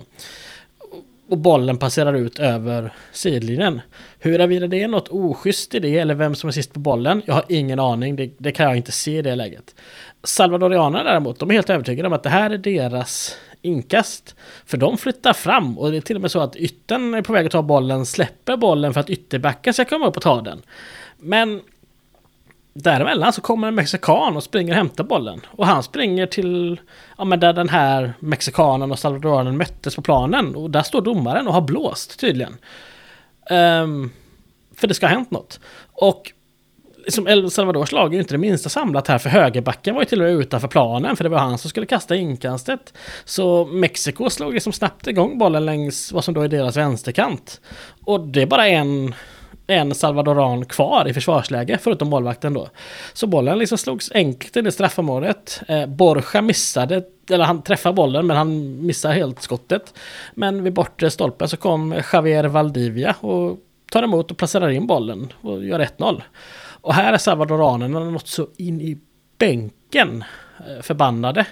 Och 1.28 1.38
bollen 1.38 1.78
passerar 1.78 2.14
ut 2.14 2.38
över 2.38 2.92
sidlinjen. 3.12 3.80
Huruvida 4.18 4.66
det 4.66 4.82
är 4.82 4.88
något 4.88 5.08
oschysst 5.08 5.74
i 5.74 5.78
det 5.78 5.98
eller 5.98 6.14
vem 6.14 6.34
som 6.34 6.48
är 6.48 6.52
sist 6.52 6.72
på 6.72 6.80
bollen, 6.80 7.22
jag 7.26 7.34
har 7.34 7.44
ingen 7.48 7.80
aning. 7.80 8.16
Det, 8.16 8.30
det 8.38 8.52
kan 8.52 8.66
jag 8.66 8.76
inte 8.76 8.92
se 8.92 9.18
i 9.18 9.22
det 9.22 9.34
läget. 9.34 9.74
Salvadorianerna 10.22 11.04
däremot, 11.04 11.38
de 11.38 11.50
är 11.50 11.54
helt 11.54 11.70
övertygade 11.70 12.06
om 12.06 12.12
att 12.12 12.22
det 12.22 12.28
här 12.28 12.50
är 12.50 12.58
deras 12.58 13.36
inkast. 13.62 14.34
För 14.66 14.76
de 14.76 14.98
flyttar 14.98 15.32
fram 15.32 15.78
och 15.78 15.90
det 15.90 15.96
är 15.96 16.00
till 16.00 16.16
och 16.16 16.22
med 16.22 16.30
så 16.30 16.40
att 16.40 16.56
ytten 16.56 17.14
är 17.14 17.22
på 17.22 17.32
väg 17.32 17.46
att 17.46 17.52
ta 17.52 17.62
bollen, 17.62 18.06
släpper 18.06 18.56
bollen 18.56 18.94
för 18.94 19.00
att 19.00 19.10
ytterbacken 19.10 19.74
ska 19.74 19.84
komma 19.84 20.06
upp 20.06 20.16
och 20.16 20.22
ta 20.22 20.40
den. 20.40 20.62
Men 21.18 21.60
däremellan 22.82 23.32
så 23.32 23.40
kommer 23.40 23.68
en 23.68 23.74
mexikan 23.74 24.36
och 24.36 24.42
springer 24.42 24.72
och 24.72 24.76
hämtar 24.76 25.04
bollen. 25.04 25.40
Och 25.50 25.66
han 25.66 25.82
springer 25.82 26.26
till, 26.26 26.80
ja 27.18 27.24
men 27.24 27.40
där 27.40 27.52
den 27.52 27.68
här 27.68 28.12
mexikanen 28.18 28.92
och 28.92 28.98
salvadoranen 28.98 29.56
möttes 29.56 29.96
på 29.96 30.02
planen. 30.02 30.56
Och 30.56 30.70
där 30.70 30.82
står 30.82 31.00
domaren 31.00 31.48
och 31.48 31.54
har 31.54 31.60
blåst 31.60 32.20
tydligen. 32.20 32.56
Um, 33.50 34.10
för 34.76 34.86
det 34.86 34.94
ska 34.94 35.06
ha 35.06 35.14
hänt 35.14 35.30
något. 35.30 35.60
Och 35.92 36.32
liksom 37.04 37.26
El 37.26 37.50
Salvadors 37.50 37.92
lag 37.92 38.08
är 38.08 38.12
ju 38.12 38.20
inte 38.20 38.34
det 38.34 38.38
minsta 38.38 38.68
samlat 38.68 39.08
här 39.08 39.18
för 39.18 39.30
högerbacken 39.30 39.94
var 39.94 40.02
ju 40.02 40.06
till 40.06 40.20
och 40.20 40.28
med 40.28 40.34
utanför 40.34 40.68
planen 40.68 41.16
för 41.16 41.24
det 41.24 41.30
var 41.30 41.38
han 41.38 41.58
som 41.58 41.70
skulle 41.70 41.86
kasta 41.86 42.16
inkastet. 42.16 42.92
Så 43.24 43.64
Mexiko 43.64 44.30
slog 44.30 44.54
liksom 44.54 44.72
snabbt 44.72 45.06
igång 45.06 45.38
bollen 45.38 45.66
längs 45.66 46.12
vad 46.12 46.24
som 46.24 46.34
då 46.34 46.40
är 46.40 46.48
deras 46.48 46.76
vänsterkant. 46.76 47.60
Och 48.04 48.20
det 48.20 48.42
är 48.42 48.46
bara 48.46 48.68
en 48.68 49.14
en 49.66 49.94
Salvadoran 49.94 50.64
kvar 50.64 51.08
i 51.08 51.14
försvarsläge, 51.14 51.78
förutom 51.82 52.08
målvakten 52.08 52.54
då. 52.54 52.68
Så 53.12 53.26
bollen 53.26 53.58
liksom 53.58 53.78
slogs 53.78 54.12
enkelt 54.14 54.56
in 54.56 54.66
i 54.66 54.72
straffområdet. 54.72 55.60
Eh, 55.68 55.86
Borja 55.86 56.42
missade, 56.42 57.02
eller 57.30 57.44
han 57.44 57.62
träffade 57.62 57.94
bollen 57.94 58.26
men 58.26 58.36
han 58.36 58.86
missade 58.86 59.14
helt 59.14 59.42
skottet. 59.42 59.94
Men 60.34 60.62
vid 60.62 60.72
bortre 60.72 61.10
stolpen 61.10 61.48
så 61.48 61.56
kom 61.56 62.02
Javier 62.12 62.44
Valdivia 62.44 63.14
och 63.20 63.58
tar 63.90 64.02
emot 64.02 64.30
och 64.30 64.36
placerar 64.36 64.70
in 64.70 64.86
bollen 64.86 65.32
och 65.40 65.64
gör 65.64 65.80
1-0. 65.80 66.22
Och 66.80 66.94
här 66.94 67.12
är 67.12 67.18
salvadoranerna 67.18 68.00
något 68.00 68.28
så 68.28 68.48
in 68.56 68.80
i 68.80 68.98
bänken 69.38 70.24
eh, 70.58 70.82
förbannade. 70.82 71.46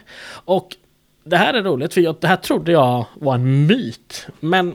Och 0.45 0.77
det 1.25 1.37
här 1.37 1.55
är 1.55 1.63
roligt 1.63 1.95
för 1.95 2.01
jag, 2.01 2.17
det 2.21 2.27
här 2.27 2.37
trodde 2.37 2.73
jag 2.73 3.05
var 3.15 3.35
en 3.35 3.67
myt. 3.67 4.27
Men 4.41 4.75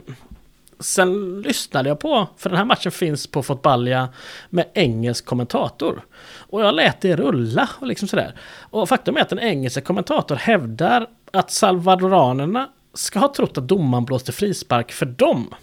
sen 0.79 1.41
lyssnade 1.41 1.89
jag 1.89 1.99
på, 1.99 2.27
för 2.37 2.49
den 2.49 2.57
här 2.57 2.65
matchen 2.65 2.91
finns 2.91 3.27
på 3.27 3.43
Fotballia 3.43 4.09
med 4.49 4.65
engelsk 4.73 5.25
kommentator. 5.25 6.01
Och 6.37 6.61
jag 6.61 6.75
lät 6.75 7.01
det 7.01 7.15
rulla 7.15 7.69
och 7.79 7.87
liksom 7.87 8.07
sådär. 8.07 8.35
Och 8.69 8.89
faktum 8.89 9.17
är 9.17 9.21
att 9.21 9.31
en 9.31 9.39
engelsk 9.39 9.83
kommentator 9.83 10.35
hävdar 10.35 11.07
att 11.31 11.51
salvadoranerna 11.51 12.69
ska 12.93 13.19
ha 13.19 13.33
trott 13.33 13.57
att 13.57 13.67
domaren 13.67 14.05
blåste 14.05 14.31
frispark 14.31 14.91
för 14.91 15.05
dem. 15.05 15.55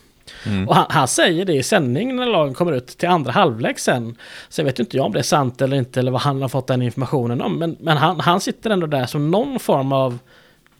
Mm. 0.47 0.69
Och 0.69 0.75
han, 0.75 0.87
han, 0.89 1.09
säger 1.09 1.45
det 1.45 1.53
i 1.53 1.63
sändning 1.63 2.17
när 2.17 2.27
lagen 2.27 2.55
kommer 2.55 2.73
ut 2.73 2.87
till 2.87 3.09
andra 3.09 3.33
halvlek 3.33 3.79
sen. 3.79 4.17
Så 4.49 4.61
jag 4.61 4.65
vet 4.65 4.79
inte 4.79 4.97
jag 4.97 5.07
om 5.07 5.13
det 5.13 5.19
är 5.19 5.23
sant 5.23 5.63
eller 5.63 5.77
inte 5.77 6.01
eller 6.01 6.11
vad 6.11 6.21
han 6.21 6.43
har 6.43 6.49
fått 6.49 6.67
den 6.67 6.83
informationen 6.83 7.41
om. 7.43 7.59
Men, 7.59 7.77
men 7.81 7.97
han, 7.97 8.21
han 8.21 8.41
sitter 8.41 8.71
ändå 8.71 8.87
där 8.87 9.07
som 9.07 9.31
någon 9.31 9.59
form 9.59 9.93
av 9.93 10.19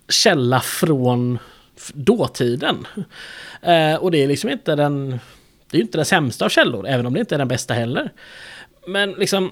källa 0.09 0.61
från 0.61 1.39
dåtiden. 1.95 2.87
Eh, 3.63 3.95
och 3.95 4.11
det 4.11 4.23
är 4.23 4.29
liksom 4.29 4.51
inte 4.51 4.75
den... 4.75 5.11
Det 5.71 5.77
är 5.77 5.79
ju 5.79 5.83
inte 5.83 5.99
den 5.99 6.05
sämsta 6.05 6.45
av 6.45 6.49
källor, 6.49 6.87
även 6.87 7.07
om 7.07 7.15
det 7.15 7.21
inte 7.21 7.35
är 7.35 7.39
den 7.39 7.49
bästa 7.49 7.75
heller. 7.75 8.13
Men 8.87 9.13
liksom... 9.13 9.51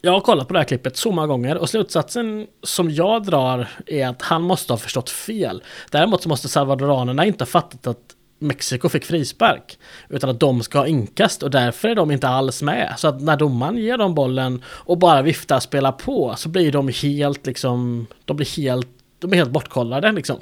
Jag 0.00 0.12
har 0.12 0.20
kollat 0.20 0.48
på 0.48 0.52
det 0.54 0.60
här 0.60 0.66
klippet 0.66 0.96
så 0.96 1.12
många 1.12 1.26
gånger 1.26 1.56
och 1.56 1.68
slutsatsen 1.68 2.46
som 2.62 2.90
jag 2.90 3.24
drar 3.24 3.68
är 3.86 4.06
att 4.06 4.22
han 4.22 4.42
måste 4.42 4.72
ha 4.72 4.78
förstått 4.78 5.10
fel. 5.10 5.62
Däremot 5.90 6.22
så 6.22 6.28
måste 6.28 6.48
salvadoranerna 6.48 7.24
inte 7.24 7.44
ha 7.44 7.46
fattat 7.46 7.86
att 7.86 8.14
Mexiko 8.38 8.88
fick 8.88 9.04
frispark. 9.04 9.78
Utan 10.08 10.30
att 10.30 10.40
de 10.40 10.62
ska 10.62 10.78
ha 10.78 10.86
inkast 10.86 11.42
och 11.42 11.50
därför 11.50 11.88
är 11.88 11.94
de 11.94 12.10
inte 12.10 12.28
alls 12.28 12.62
med. 12.62 12.94
Så 12.96 13.08
att 13.08 13.22
när 13.22 13.36
domaren 13.36 13.76
ger 13.76 13.98
dem 13.98 14.14
bollen 14.14 14.62
och 14.66 14.98
bara 14.98 15.22
viftar 15.22 15.60
spelar 15.60 15.92
på 15.92 16.34
så 16.36 16.48
blir 16.48 16.72
de 16.72 16.88
helt 16.88 17.46
liksom... 17.46 18.06
De 18.24 18.36
blir 18.36 18.56
helt 18.56 18.88
de 19.24 19.32
är 19.32 19.36
helt 19.36 19.50
bortkollade 19.50 20.12
liksom. 20.12 20.36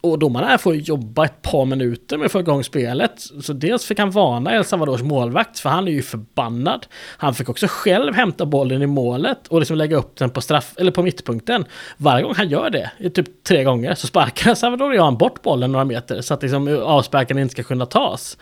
Och 0.00 0.18
domarna 0.18 0.58
får 0.58 0.74
jobba 0.74 1.24
ett 1.24 1.42
par 1.42 1.64
minuter 1.64 2.18
med 2.18 2.26
att 2.26 2.32
få 2.32 2.40
igång 2.40 2.64
spelet. 2.64 3.20
Så 3.42 3.52
dels 3.52 3.84
fick 3.84 3.98
han 3.98 4.10
varna 4.10 4.54
El 4.54 4.64
Salvadors 4.64 5.02
målvakt, 5.02 5.58
för 5.58 5.70
han 5.70 5.88
är 5.88 5.92
ju 5.92 6.02
förbannad. 6.02 6.86
Han 7.16 7.34
fick 7.34 7.48
också 7.48 7.66
själv 7.70 8.14
hämta 8.14 8.46
bollen 8.46 8.82
i 8.82 8.86
målet 8.86 9.48
och 9.48 9.60
liksom 9.60 9.76
lägga 9.76 9.96
upp 9.96 10.16
den 10.16 10.30
på 10.30 10.40
straff, 10.40 10.74
eller 10.78 10.90
på 10.90 11.02
mittpunkten. 11.02 11.64
Varje 11.96 12.22
gång 12.22 12.34
han 12.36 12.48
gör 12.48 12.70
det, 12.70 13.10
typ 13.10 13.44
tre 13.44 13.64
gånger, 13.64 13.94
så 13.94 14.06
sparkar 14.06 14.50
El 14.50 14.56
Salvadorian 14.56 15.16
bort 15.16 15.42
bollen 15.42 15.72
några 15.72 15.84
meter 15.84 16.20
så 16.20 16.34
att 16.34 16.42
liksom 16.42 16.82
avsparken 16.84 17.38
inte 17.38 17.52
ska 17.52 17.62
kunna 17.62 17.86
tas. 17.86 18.38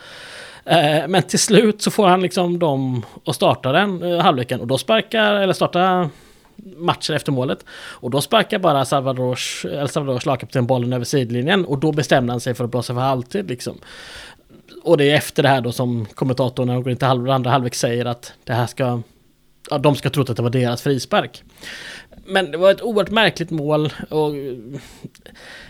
Eh, 0.65 1.07
men 1.07 1.23
till 1.23 1.39
slut 1.39 1.81
så 1.81 1.91
får 1.91 2.07
han 2.07 2.21
liksom 2.21 2.59
dem 2.59 3.05
att 3.25 3.35
starta 3.35 3.71
den 3.71 4.03
eh, 4.03 4.19
halvleken 4.19 4.61
och 4.61 4.67
då 4.67 4.77
sparkar, 4.77 5.33
eller 5.33 5.53
starta 5.53 6.09
matchen 6.77 7.15
efter 7.15 7.31
målet. 7.31 7.65
Och 7.71 8.09
då 8.09 8.21
sparkar 8.21 8.59
bara 8.59 8.85
Salvadors, 8.85 9.65
El 9.65 9.89
Salvadors 9.89 10.25
lagkapten 10.25 10.67
bollen 10.67 10.93
över 10.93 11.05
sidlinjen 11.05 11.65
och 11.65 11.77
då 11.77 11.91
bestämde 11.91 12.33
han 12.33 12.39
sig 12.39 12.53
för 12.53 12.63
att 12.63 12.71
blåsa 12.71 12.93
för 12.93 13.01
halvtid 13.01 13.49
liksom. 13.49 13.77
Och 14.83 14.97
det 14.97 15.11
är 15.11 15.15
efter 15.15 15.43
det 15.43 15.49
här 15.49 15.61
då 15.61 15.71
som 15.71 16.05
kommentatorn 16.05 16.67
när 16.67 16.73
de 16.73 16.83
går 16.83 16.91
in 16.91 16.97
till 16.97 17.07
halv, 17.07 17.29
andra 17.29 17.51
halvlek 17.51 17.75
säger 17.75 18.05
att 18.05 18.33
det 18.43 18.53
här 18.53 18.67
ska... 18.67 19.01
Ja, 19.69 19.77
de 19.77 19.95
ska 19.95 20.09
tro 20.09 20.21
att 20.21 20.37
det 20.37 20.43
var 20.43 20.49
deras 20.49 20.81
frispark. 20.81 21.43
men 22.25 22.51
det 22.51 22.57
var 22.57 22.71
ett 22.71 22.81
oerhört 22.81 23.11
märkligt 23.11 23.49
mål 23.49 23.93
och 24.09 24.31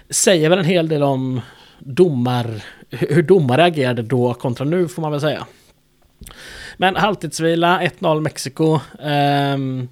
säger 0.09 0.49
väl 0.49 0.59
en 0.59 0.65
hel 0.65 0.87
del 0.87 1.03
om 1.03 1.41
domar, 1.79 2.63
hur 2.89 3.23
domare 3.23 3.63
agerade 3.63 4.01
då 4.01 4.33
kontra 4.33 4.65
nu 4.65 4.87
får 4.87 5.01
man 5.01 5.11
väl 5.11 5.21
säga. 5.21 5.47
Men 6.77 6.95
halvtidsvila, 6.95 7.81
1-0 7.81 8.21
Mexiko. 8.21 8.79
Um, 8.99 9.89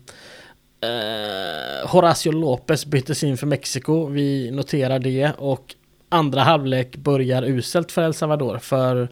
uh, 0.86 1.88
Horacio 1.88 2.32
Lopez 2.32 2.86
byttes 2.86 3.24
in 3.24 3.38
för 3.38 3.48
Mexiko, 3.48 4.06
vi 4.06 4.52
noterar 4.52 5.00
det. 5.00 5.32
Och 5.38 5.76
andra 6.10 6.42
halvlek 6.42 6.96
börjar 6.96 7.44
uselt 7.44 7.92
för 7.92 8.02
El 8.02 8.14
Salvador. 8.14 8.58
För 8.58 9.10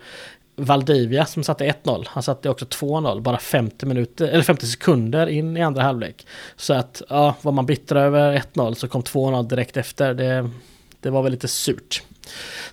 Valdivia 0.60 1.26
som 1.26 1.44
satte 1.44 1.66
1-0. 1.84 2.06
Han 2.08 2.24
satte 2.24 2.50
också 2.50 2.66
2-0 2.66 3.22
bara 3.22 3.38
50 3.38 3.86
minuter 3.86 4.28
eller 4.28 4.44
50 4.44 4.66
sekunder 4.66 5.28
in 5.28 5.58
i 5.58 5.62
andra 5.62 5.84
halvlek. 5.84 6.28
Så 6.56 6.74
att 6.74 7.02
ja, 7.10 7.36
var 7.42 7.52
man 7.52 7.66
bitter 7.66 7.96
över 7.96 8.44
1-0 8.54 8.74
så 8.74 8.88
kom 8.88 9.02
2-0 9.02 9.50
direkt 9.50 9.78
efter. 9.78 10.14
Det, 10.14 10.50
det 11.00 11.10
var 11.10 11.24
väl 11.24 11.32
lite 11.32 11.48
surt. 11.48 12.04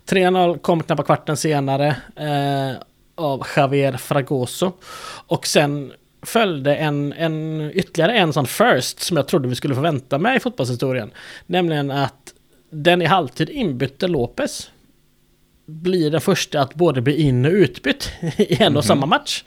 3-0 0.06 0.58
kom 0.58 0.82
knappt 0.82 1.06
kvarten 1.06 1.36
senare 1.36 1.96
eh, 2.16 2.82
av 3.14 3.46
Javier 3.56 3.96
Fragoso. 3.96 4.72
Och 5.26 5.46
sen 5.46 5.92
följde 6.26 6.76
en, 6.76 7.12
en, 7.12 7.70
ytterligare 7.74 8.12
en 8.12 8.32
sån 8.32 8.46
first 8.46 9.00
som 9.00 9.16
jag 9.16 9.28
trodde 9.28 9.48
vi 9.48 9.54
skulle 9.54 9.74
få 9.74 9.80
vänta 9.80 10.18
med 10.18 10.36
i 10.36 10.40
fotbollshistorien. 10.40 11.10
Nämligen 11.46 11.90
att 11.90 12.34
den 12.70 13.02
i 13.02 13.04
halvtid 13.04 13.50
inbytte 13.50 14.08
Lopez 14.08 14.70
blir 15.66 16.10
den 16.10 16.20
första 16.20 16.60
att 16.60 16.74
både 16.74 17.00
bli 17.00 17.22
in 17.22 17.44
och 17.44 17.52
utbytt 17.52 18.12
i 18.36 18.54
en 18.54 18.58
och 18.58 18.60
mm 18.60 18.74
-hmm. 18.74 18.82
samma 18.82 19.06
match. 19.06 19.44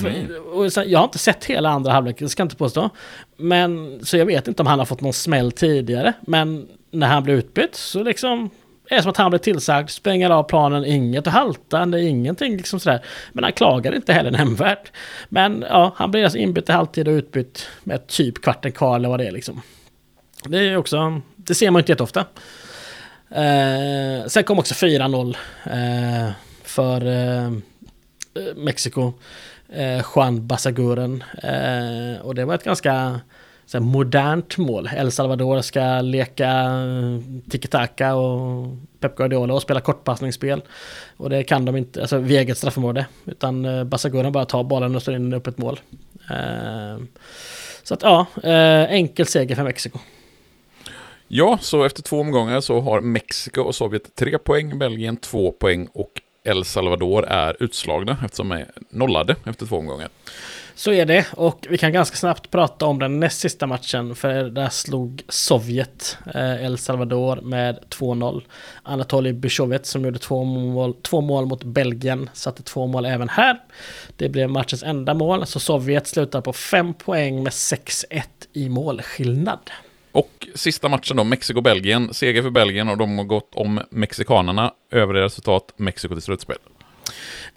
Mm 0.00 0.14
-hmm. 0.14 0.84
jag 0.86 0.98
har 0.98 1.04
inte 1.04 1.18
sett 1.18 1.44
hela 1.44 1.70
andra 1.70 1.92
halvlek, 1.92 2.30
ska 2.30 2.40
jag 2.40 2.44
inte 2.44 2.56
påstå. 2.56 2.90
Men, 3.36 4.00
så 4.02 4.16
jag 4.16 4.26
vet 4.26 4.48
inte 4.48 4.62
om 4.62 4.66
han 4.66 4.78
har 4.78 4.86
fått 4.86 5.00
någon 5.00 5.12
smäll 5.12 5.52
tidigare. 5.52 6.12
Men 6.20 6.68
när 6.90 7.06
han 7.06 7.22
blev 7.22 7.38
utbytt 7.38 7.74
så 7.74 8.02
liksom 8.02 8.50
är 8.90 9.02
som 9.02 9.10
att 9.10 9.16
han 9.16 9.30
blev 9.30 9.38
tillsagd, 9.38 9.90
spränger 9.90 10.30
av 10.30 10.42
planen, 10.42 10.84
inget 10.84 11.26
och 11.26 11.32
haltande, 11.32 12.02
ingenting 12.02 12.56
liksom 12.56 12.80
sådär. 12.80 13.04
Men 13.32 13.44
han 13.44 13.52
klagar 13.52 13.94
inte 13.94 14.12
heller 14.12 14.30
nämnvärt. 14.30 14.92
Men 15.28 15.64
ja, 15.68 15.92
han 15.96 16.10
blir 16.10 16.24
alltså 16.24 16.38
inbytt 16.38 16.68
i 16.68 16.72
halvtid 16.72 17.08
och 17.08 17.12
utbytt 17.12 17.66
med 17.84 18.06
typ 18.06 18.42
kvarten 18.42 18.72
kvar 18.72 18.96
eller 18.96 19.08
vad 19.08 19.20
det 19.20 19.26
är 19.26 19.32
liksom. 19.32 19.62
Det 20.44 20.58
är 20.58 20.76
också, 20.76 21.20
det 21.36 21.54
ser 21.54 21.70
man 21.70 21.80
inte 21.80 21.92
jätteofta. 21.92 22.20
Eh, 23.30 24.26
sen 24.26 24.44
kom 24.44 24.58
också 24.58 24.74
4-0 24.74 25.36
eh, 25.64 26.32
för 26.62 27.06
eh, 27.06 27.52
Mexiko. 28.56 29.12
Eh, 29.72 30.02
Juan 30.14 30.46
Basaguren. 30.46 31.24
Eh, 31.42 32.20
och 32.20 32.34
det 32.34 32.44
var 32.44 32.54
ett 32.54 32.64
ganska 32.64 33.20
så 33.68 33.80
modernt 33.80 34.58
mål. 34.58 34.90
El 34.96 35.12
Salvador 35.12 35.60
ska 35.60 36.00
leka 36.00 36.50
eh, 36.50 37.20
tiki-taka 37.50 38.14
och 38.14 38.76
Pep 39.00 39.16
Guardiola 39.16 39.54
och 39.54 39.62
spela 39.62 39.80
kortpassningsspel. 39.80 40.62
Och 41.16 41.30
det 41.30 41.42
kan 41.42 41.64
de 41.64 41.76
inte, 41.76 42.00
alltså 42.00 42.18
vid 42.18 42.38
eget 42.38 42.58
straffområde. 42.58 43.06
Utan 43.24 43.64
eh, 43.64 43.84
bara 43.84 44.44
tar 44.44 44.64
bollen 44.64 44.96
och 44.96 45.02
slår 45.02 45.16
in 45.16 45.32
upp 45.32 45.46
ett 45.46 45.58
mål. 45.58 45.80
Eh, 46.30 47.02
så 47.82 47.94
att 47.94 48.02
ja, 48.02 48.26
eh, 48.42 48.92
enkel 48.92 49.26
seger 49.26 49.54
för 49.54 49.62
Mexiko. 49.62 49.98
Ja, 51.28 51.58
så 51.60 51.84
efter 51.84 52.02
två 52.02 52.20
omgångar 52.20 52.60
så 52.60 52.80
har 52.80 53.00
Mexiko 53.00 53.60
och 53.60 53.74
Sovjet 53.74 54.14
tre 54.14 54.38
poäng, 54.38 54.78
Belgien 54.78 55.16
två 55.16 55.52
poäng 55.52 55.88
och 55.92 56.20
El 56.44 56.64
Salvador 56.64 57.26
är 57.26 57.62
utslagna 57.62 58.16
eftersom 58.24 58.48
de 58.48 58.58
är 58.58 58.70
nollade 58.90 59.36
efter 59.44 59.66
två 59.66 59.76
omgångar. 59.76 60.08
Så 60.78 60.92
är 60.92 61.06
det 61.06 61.26
och 61.32 61.66
vi 61.70 61.78
kan 61.78 61.92
ganska 61.92 62.16
snabbt 62.16 62.50
prata 62.50 62.86
om 62.86 62.98
den 62.98 63.20
näst 63.20 63.40
sista 63.40 63.66
matchen 63.66 64.14
för 64.14 64.44
där 64.44 64.68
slog 64.68 65.22
Sovjet 65.28 66.18
eh, 66.34 66.64
El 66.64 66.78
Salvador 66.78 67.40
med 67.42 67.78
2-0. 67.90 68.42
Anatoly 68.82 69.32
Byshovets 69.32 69.90
som 69.90 70.04
gjorde 70.04 70.18
två 70.18 70.44
mål, 70.44 70.94
två 70.94 71.20
mål 71.20 71.46
mot 71.46 71.64
Belgien 71.64 72.30
satte 72.32 72.62
två 72.62 72.86
mål 72.86 73.06
även 73.06 73.28
här. 73.28 73.60
Det 74.16 74.28
blev 74.28 74.50
matchens 74.50 74.82
enda 74.82 75.14
mål 75.14 75.46
så 75.46 75.60
Sovjet 75.60 76.06
slutar 76.06 76.40
på 76.40 76.52
fem 76.52 76.94
poäng 76.94 77.42
med 77.42 77.52
6-1 77.52 78.22
i 78.52 78.68
målskillnad. 78.68 79.70
Och 80.12 80.48
sista 80.54 80.88
matchen 80.88 81.16
då, 81.16 81.24
Mexiko-Belgien. 81.24 82.14
Seger 82.14 82.42
för 82.42 82.50
Belgien 82.50 82.88
och 82.88 82.98
de 82.98 83.18
har 83.18 83.24
gått 83.24 83.54
om 83.54 83.80
mexikanerna. 83.90 84.72
Övriga 84.90 85.24
resultat, 85.24 85.72
Mexiko 85.76 86.14
till 86.14 86.22
slutspel. 86.22 86.58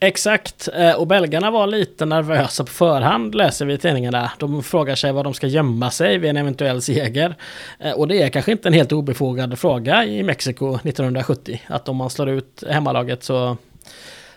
Exakt, 0.04 0.70
eh, 0.74 0.94
och 0.94 1.08
belgarna 1.08 1.52
var 1.52 1.68
lite 1.68 2.06
nervösa 2.06 2.64
på 2.64 2.72
förhand 2.72 3.36
läser 3.36 3.66
vi 3.66 3.74
i 3.74 3.78
tidningarna. 3.78 4.32
De 4.40 4.64
frågar 4.64 4.96
sig 4.96 5.12
var 5.12 5.24
de 5.24 5.34
ska 5.34 5.48
gömma 5.48 5.92
sig 5.92 6.18
vid 6.18 6.30
en 6.30 6.38
eventuell 6.38 6.82
seger. 6.82 7.36
Eh, 7.80 7.92
och 7.92 8.08
det 8.08 8.22
är 8.22 8.30
kanske 8.30 8.52
inte 8.52 8.70
en 8.70 8.74
helt 8.74 8.92
obefogad 8.92 9.60
fråga 9.60 10.06
i 10.06 10.24
Mexiko 10.24 10.76
1970. 10.76 11.62
Att 11.68 11.90
om 11.90 11.98
man 11.98 12.10
slår 12.10 12.30
ut 12.30 12.64
hemmalaget 12.70 13.24
så 13.24 13.58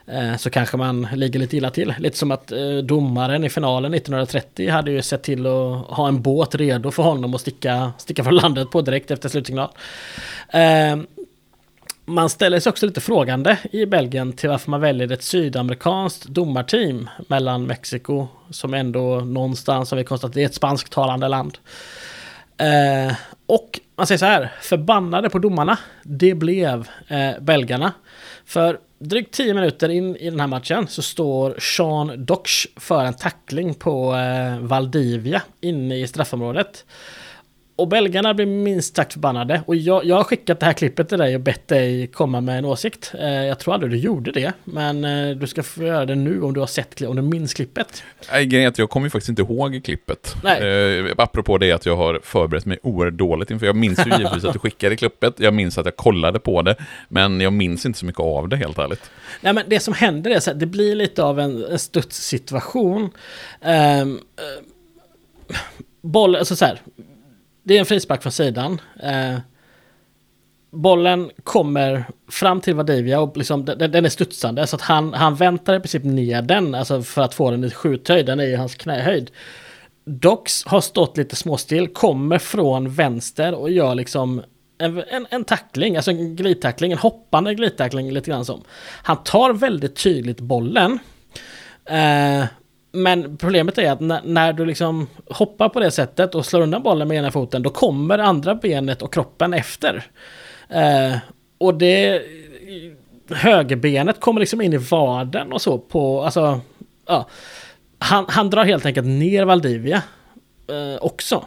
eh, 0.06 0.36
så 0.36 0.50
kanske 0.50 0.76
man 0.76 1.08
ligger 1.14 1.40
lite 1.40 1.56
illa 1.56 1.70
till. 1.70 1.94
Lite 1.98 2.16
som 2.16 2.30
att 2.30 2.52
domaren 2.82 3.44
i 3.44 3.50
finalen 3.50 3.94
1930 3.94 4.70
hade 4.70 4.90
ju 4.90 5.02
sett 5.02 5.22
till 5.22 5.46
att 5.46 5.86
ha 5.86 6.08
en 6.08 6.22
båt 6.22 6.54
redo 6.54 6.90
för 6.90 7.02
honom 7.02 7.34
att 7.34 7.40
sticka, 7.40 7.92
sticka 7.98 8.24
från 8.24 8.34
landet 8.34 8.70
på 8.70 8.82
direkt 8.82 9.10
efter 9.10 9.28
slutsignal. 9.28 9.70
Man 12.06 12.30
ställer 12.30 12.60
sig 12.60 12.70
också 12.70 12.86
lite 12.86 13.00
frågande 13.00 13.58
i 13.72 13.86
Belgien 13.86 14.32
till 14.32 14.48
varför 14.48 14.70
man 14.70 14.80
väljer 14.80 15.12
ett 15.12 15.22
sydamerikanskt 15.22 16.24
domarteam 16.24 17.10
mellan 17.28 17.66
Mexiko, 17.66 18.26
som 18.50 18.74
ändå 18.74 19.20
någonstans 19.20 19.90
har 19.90 19.98
vi 19.98 20.04
konstaterat 20.04 20.36
är 20.36 20.46
ett 20.46 20.54
spansktalande 20.54 21.28
land. 21.28 21.58
Eh, 22.56 23.14
och 23.46 23.80
man 23.96 24.06
säger 24.06 24.18
så 24.18 24.24
här, 24.24 24.52
förbannade 24.60 25.30
på 25.30 25.38
domarna, 25.38 25.78
det 26.02 26.34
blev 26.34 26.88
eh, 27.08 27.40
belgarna. 27.40 27.92
För 28.44 28.78
drygt 28.98 29.34
10 29.34 29.54
minuter 29.54 29.88
in 29.88 30.16
i 30.16 30.30
den 30.30 30.40
här 30.40 30.46
matchen 30.46 30.86
så 30.88 31.02
står 31.02 31.54
Sean 31.58 32.24
Dox 32.24 32.50
för 32.76 33.04
en 33.04 33.14
tackling 33.14 33.74
på 33.74 34.14
eh, 34.14 34.58
Valdivia 34.58 35.42
inne 35.60 35.96
i 36.00 36.06
straffområdet. 36.06 36.84
Och 37.76 37.88
belgarna 37.88 38.34
blir 38.34 38.46
minst 38.46 38.96
sagt 38.96 39.12
förbannade. 39.12 39.62
Och 39.66 39.76
jag, 39.76 40.04
jag 40.04 40.16
har 40.16 40.24
skickat 40.24 40.60
det 40.60 40.66
här 40.66 40.72
klippet 40.72 41.08
till 41.08 41.18
dig 41.18 41.34
och 41.34 41.40
bett 41.40 41.68
dig 41.68 42.06
komma 42.06 42.40
med 42.40 42.58
en 42.58 42.64
åsikt. 42.64 43.12
Eh, 43.18 43.28
jag 43.28 43.58
tror 43.58 43.74
aldrig 43.74 43.92
du 43.92 43.96
gjorde 43.96 44.32
det. 44.32 44.52
Men 44.64 45.04
eh, 45.04 45.36
du 45.36 45.46
ska 45.46 45.62
få 45.62 45.82
göra 45.82 46.06
det 46.06 46.14
nu 46.14 46.42
om 46.42 46.54
du 46.54 46.60
har 46.60 46.66
sett 46.66 47.02
om 47.02 47.16
du 47.16 47.22
minns 47.22 47.54
klippet. 47.54 48.02
Nej, 48.32 48.72
jag 48.76 48.90
kommer 48.90 49.06
ju 49.06 49.10
faktiskt 49.10 49.28
inte 49.28 49.42
ihåg 49.42 49.80
klippet. 49.84 50.36
Nej. 50.42 50.98
Eh, 50.98 51.14
apropå 51.16 51.58
det 51.58 51.72
att 51.72 51.86
jag 51.86 51.96
har 51.96 52.20
förberett 52.22 52.66
mig 52.66 52.78
oerhört 52.82 53.14
dåligt 53.14 53.50
inför. 53.50 53.66
Jag 53.66 53.76
minns 53.76 54.06
ju 54.06 54.10
givetvis 54.18 54.44
att 54.44 54.52
du 54.52 54.58
skickade 54.58 54.96
klippet. 54.96 55.34
Jag 55.40 55.54
minns 55.54 55.78
att 55.78 55.84
jag 55.84 55.96
kollade 55.96 56.38
på 56.38 56.62
det. 56.62 56.76
Men 57.08 57.40
jag 57.40 57.52
minns 57.52 57.86
inte 57.86 57.98
så 57.98 58.06
mycket 58.06 58.20
av 58.20 58.48
det 58.48 58.56
helt 58.56 58.78
ärligt. 58.78 59.10
Nej, 59.40 59.52
men 59.52 59.64
det 59.68 59.80
som 59.80 59.94
händer 59.94 60.30
är 60.30 60.36
att 60.36 60.60
det 60.60 60.66
blir 60.66 60.94
lite 60.94 61.22
av 61.22 61.40
en, 61.40 61.64
en 61.64 61.78
studssituation. 61.78 63.02
Um, 63.02 63.10
uh, 64.12 64.18
boll, 66.02 66.36
alltså 66.36 66.56
så 66.56 66.64
här 66.64 66.80
det 67.64 67.76
är 67.76 67.80
en 67.80 67.86
frispark 67.86 68.22
från 68.22 68.32
sidan. 68.32 68.80
Eh, 69.02 69.38
bollen 70.70 71.30
kommer 71.44 72.04
fram 72.28 72.60
till 72.60 72.74
Vadivia 72.74 73.20
och 73.20 73.36
liksom, 73.36 73.64
den, 73.64 73.90
den, 73.90 74.04
är 74.04 74.08
studsande 74.08 74.66
så 74.66 74.76
att 74.76 74.82
han, 74.82 75.14
han 75.14 75.34
väntar 75.34 75.74
i 75.74 75.80
princip 75.80 76.04
ner 76.04 76.42
den 76.42 76.74
alltså 76.74 77.02
för 77.02 77.22
att 77.22 77.34
få 77.34 77.50
den 77.50 77.64
i 77.64 77.70
skjuthöjd. 77.70 78.26
Den 78.26 78.40
är 78.40 78.44
i 78.44 78.54
hans 78.54 78.74
knähöjd. 78.74 79.30
Dox 80.04 80.64
har 80.64 80.80
stått 80.80 81.16
lite 81.16 81.36
småstill, 81.36 81.88
kommer 81.88 82.38
från 82.38 82.90
vänster 82.90 83.54
och 83.54 83.70
gör 83.70 83.94
liksom 83.94 84.42
en, 84.78 85.02
en, 85.08 85.26
en 85.30 85.44
tackling, 85.44 85.96
alltså 85.96 86.10
en 86.10 86.36
glidtackling, 86.36 86.92
en 86.92 86.98
hoppande 86.98 87.54
glidtackling 87.54 88.12
lite 88.12 88.30
grann 88.30 88.44
som. 88.44 88.62
Han 89.02 89.16
tar 89.16 89.52
väldigt 89.52 89.96
tydligt 89.96 90.40
bollen. 90.40 90.98
Eh, 91.84 92.44
men 92.94 93.36
problemet 93.36 93.78
är 93.78 93.90
att 93.90 94.00
när, 94.00 94.20
när, 94.24 94.52
du 94.52 94.66
liksom 94.66 95.06
hoppar 95.30 95.68
på 95.68 95.80
det 95.80 95.90
sättet 95.90 96.34
och 96.34 96.46
slår 96.46 96.60
undan 96.60 96.82
bollen 96.82 97.08
med 97.08 97.16
ena 97.16 97.30
foten, 97.30 97.62
då 97.62 97.70
kommer 97.70 98.18
andra 98.18 98.54
benet 98.54 99.02
och 99.02 99.12
kroppen 99.12 99.54
efter. 99.54 100.04
Eh, 100.68 101.16
och 101.58 101.74
det... 101.74 102.22
Högerbenet 103.30 104.20
kommer 104.20 104.40
liksom 104.40 104.60
in 104.60 104.72
i 104.72 104.76
vaden 104.76 105.52
och 105.52 105.62
så 105.62 105.78
på, 105.78 106.22
alltså... 106.22 106.60
Ja. 107.06 107.28
Han, 107.98 108.24
han 108.28 108.50
drar 108.50 108.64
helt 108.64 108.86
enkelt 108.86 109.06
ner 109.06 109.44
Valdivia 109.44 110.02
eh, 110.68 111.04
också. 111.04 111.44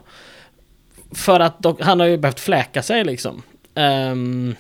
För 1.12 1.40
att 1.40 1.60
dock, 1.60 1.82
han 1.82 2.00
har 2.00 2.08
ju 2.08 2.18
behövt 2.18 2.40
fläka 2.40 2.84
sig 2.84 3.04
liksom. 3.04 3.42
Um, 3.76 4.56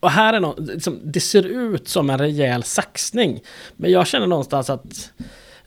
och 0.00 0.10
här 0.10 0.34
är 0.34 0.40
något, 0.40 0.58
liksom, 0.58 1.00
det 1.04 1.20
ser 1.20 1.42
ut 1.46 1.88
som 1.88 2.10
en 2.10 2.18
rejäl 2.18 2.62
saxning. 2.62 3.40
Men 3.76 3.90
jag 3.90 4.06
känner 4.06 4.26
någonstans 4.26 4.70
att 4.70 5.12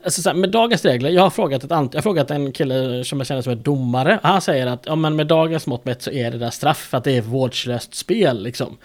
Alltså 0.04 0.22
så 0.22 0.30
här, 0.30 0.36
med 0.36 0.50
dagens 0.50 0.86
regler, 0.86 1.10
jag 1.10 1.22
har 1.22 1.30
frågat, 1.30 1.64
ett, 1.64 1.70
jag 1.70 1.94
har 1.94 2.02
frågat 2.02 2.32
en 2.32 2.52
kille 2.52 3.04
som 3.04 3.20
jag 3.20 3.28
känner 3.28 3.42
som 3.42 3.52
är 3.52 3.56
domare. 3.56 4.20
Han 4.24 4.42
säger 4.42 4.68
att 4.68 4.86
ja, 4.86 4.96
men 4.96 5.16
med 5.16 5.28
dagens 5.28 5.68
mått 5.68 5.86
mätt 5.86 6.02
så 6.02 6.12
är 6.12 6.32
det 6.32 6.38
där 6.38 6.50
straff 6.50 6.78
för 6.78 6.98
att 6.98 7.04
det 7.04 7.18
är 7.18 7.22
vårdslöst 7.22 7.96
spel. 7.96 8.44
Liksom. 8.44 8.78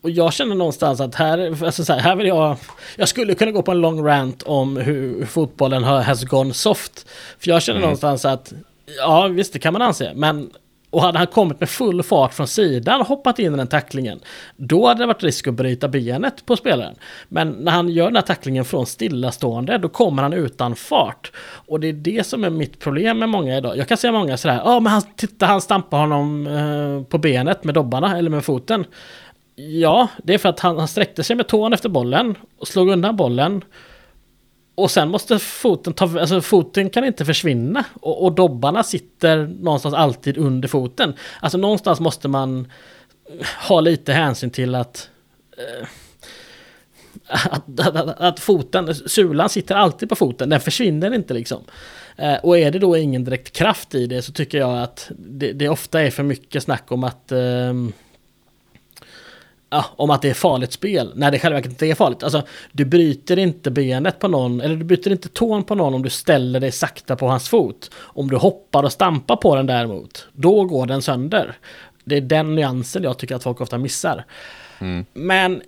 Och 0.00 0.10
jag 0.10 0.32
känner 0.32 0.54
någonstans 0.54 1.00
att 1.00 1.14
här, 1.14 1.64
alltså 1.64 1.84
så 1.84 1.92
här, 1.92 2.00
här 2.00 2.16
vill 2.16 2.26
jag... 2.26 2.56
Jag 2.96 3.08
skulle 3.08 3.34
kunna 3.34 3.50
gå 3.50 3.62
på 3.62 3.70
en 3.70 3.80
lång 3.80 4.06
rant 4.06 4.42
om 4.42 4.76
hur 4.76 5.26
fotbollen 5.26 5.84
har, 5.84 6.02
has 6.02 6.24
gone 6.24 6.54
soft. 6.54 7.06
För 7.38 7.48
jag 7.48 7.62
känner 7.62 7.78
mm. 7.78 7.82
någonstans 7.82 8.24
att, 8.24 8.52
ja 8.98 9.28
visst 9.28 9.52
det 9.52 9.58
kan 9.58 9.72
man 9.72 9.82
anse, 9.82 10.12
men 10.14 10.50
och 10.96 11.02
hade 11.02 11.18
han 11.18 11.26
kommit 11.26 11.60
med 11.60 11.68
full 11.68 12.02
fart 12.02 12.34
från 12.34 12.46
sidan 12.46 13.00
och 13.00 13.06
hoppat 13.06 13.38
in 13.38 13.54
i 13.54 13.56
den 13.56 13.66
tacklingen, 13.66 14.20
då 14.56 14.86
hade 14.86 15.02
det 15.02 15.06
varit 15.06 15.22
risk 15.22 15.46
att 15.46 15.54
bryta 15.54 15.88
benet 15.88 16.46
på 16.46 16.56
spelaren. 16.56 16.94
Men 17.28 17.50
när 17.50 17.72
han 17.72 17.88
gör 17.88 18.04
den 18.04 18.16
här 18.16 18.22
tacklingen 18.22 18.64
från 18.64 18.86
stillastående, 18.86 19.78
då 19.78 19.88
kommer 19.88 20.22
han 20.22 20.32
utan 20.32 20.76
fart. 20.76 21.32
Och 21.66 21.80
det 21.80 21.88
är 21.88 21.92
det 21.92 22.26
som 22.26 22.44
är 22.44 22.50
mitt 22.50 22.78
problem 22.78 23.18
med 23.18 23.28
många 23.28 23.56
idag. 23.56 23.76
Jag 23.76 23.88
kan 23.88 23.96
se 23.96 24.12
många 24.12 24.36
sådär, 24.36 24.62
ja 24.64 24.80
men 24.80 24.92
han, 24.92 25.02
titta 25.16 25.46
han 25.46 25.60
stampar 25.60 25.98
honom 25.98 26.46
eh, 26.46 27.08
på 27.08 27.18
benet 27.18 27.64
med 27.64 27.74
dobbarna 27.74 28.18
eller 28.18 28.30
med 28.30 28.44
foten. 28.44 28.84
Ja, 29.54 30.08
det 30.22 30.34
är 30.34 30.38
för 30.38 30.48
att 30.48 30.60
han, 30.60 30.78
han 30.78 30.88
sträckte 30.88 31.24
sig 31.24 31.36
med 31.36 31.48
tån 31.48 31.72
efter 31.72 31.88
bollen 31.88 32.34
och 32.58 32.68
slog 32.68 32.88
undan 32.88 33.16
bollen. 33.16 33.64
Och 34.76 34.90
sen 34.90 35.08
måste 35.08 35.38
foten 35.38 35.92
ta, 35.92 36.20
alltså 36.20 36.40
foten 36.40 36.90
kan 36.90 37.04
inte 37.04 37.24
försvinna. 37.24 37.84
Och, 38.00 38.24
och 38.24 38.32
dobbarna 38.32 38.82
sitter 38.82 39.46
någonstans 39.46 39.94
alltid 39.94 40.38
under 40.38 40.68
foten. 40.68 41.14
Alltså 41.40 41.58
någonstans 41.58 42.00
måste 42.00 42.28
man 42.28 42.72
eh, 43.30 43.46
ha 43.68 43.80
lite 43.80 44.12
hänsyn 44.12 44.50
till 44.50 44.74
att 44.74 45.10
eh, 45.58 45.86
att, 47.50 47.80
att, 47.80 48.20
att, 48.20 48.40
foten, 48.40 48.94
sulan 48.94 49.48
sitter 49.48 49.74
alltid 49.74 50.08
på 50.08 50.16
foten, 50.16 50.48
den 50.48 50.60
försvinner 50.60 51.14
inte 51.14 51.34
liksom. 51.34 51.64
Eh, 52.16 52.36
och 52.42 52.58
är 52.58 52.70
det 52.70 52.78
då 52.78 52.96
ingen 52.96 53.24
direkt 53.24 53.56
kraft 53.56 53.94
i 53.94 54.06
det 54.06 54.22
så 54.22 54.32
tycker 54.32 54.58
jag 54.58 54.82
att 54.82 55.10
det, 55.18 55.52
det 55.52 55.68
ofta 55.68 56.02
är 56.02 56.10
för 56.10 56.22
mycket 56.22 56.62
snack 56.62 56.92
om 56.92 57.04
att 57.04 57.32
eh, 57.32 57.74
ja, 59.70 59.84
om 59.96 60.10
att 60.10 60.22
det 60.22 60.30
är 60.30 60.34
farligt 60.34 60.72
spel, 60.72 61.12
när 61.14 61.30
det 61.30 61.38
själva 61.38 61.58
inte 61.58 61.86
är 61.86 61.94
farligt. 61.94 62.22
Alltså, 62.22 62.42
du 62.72 62.84
bryter 62.84 63.38
inte 63.38 63.70
benet 63.70 64.18
på 64.18 64.28
någon, 64.28 64.60
eller 64.60 64.76
du 64.76 64.84
bryter 64.84 65.10
inte 65.10 65.28
tån 65.28 65.64
på 65.64 65.74
någon 65.74 65.94
om 65.94 66.02
du 66.02 66.10
ställer 66.10 66.60
dig 66.60 66.72
sakta 66.72 67.16
på 67.16 67.26
hans 67.26 67.48
fot. 67.48 67.90
Om 67.96 68.30
du 68.30 68.36
hoppar 68.36 68.82
och 68.82 68.92
stampar 68.92 69.36
på 69.36 69.56
den 69.56 69.66
däremot, 69.66 70.26
då 70.32 70.64
går 70.64 70.86
den 70.86 71.02
sönder. 71.02 71.56
Det 72.04 72.16
är 72.16 72.20
den 72.20 72.54
nyansen 72.54 73.02
jag 73.02 73.18
tycker 73.18 73.34
att 73.34 73.42
folk 73.42 73.60
ofta 73.60 73.78
missar. 73.78 74.24
Mm. 74.78 75.04
Men 75.12 75.62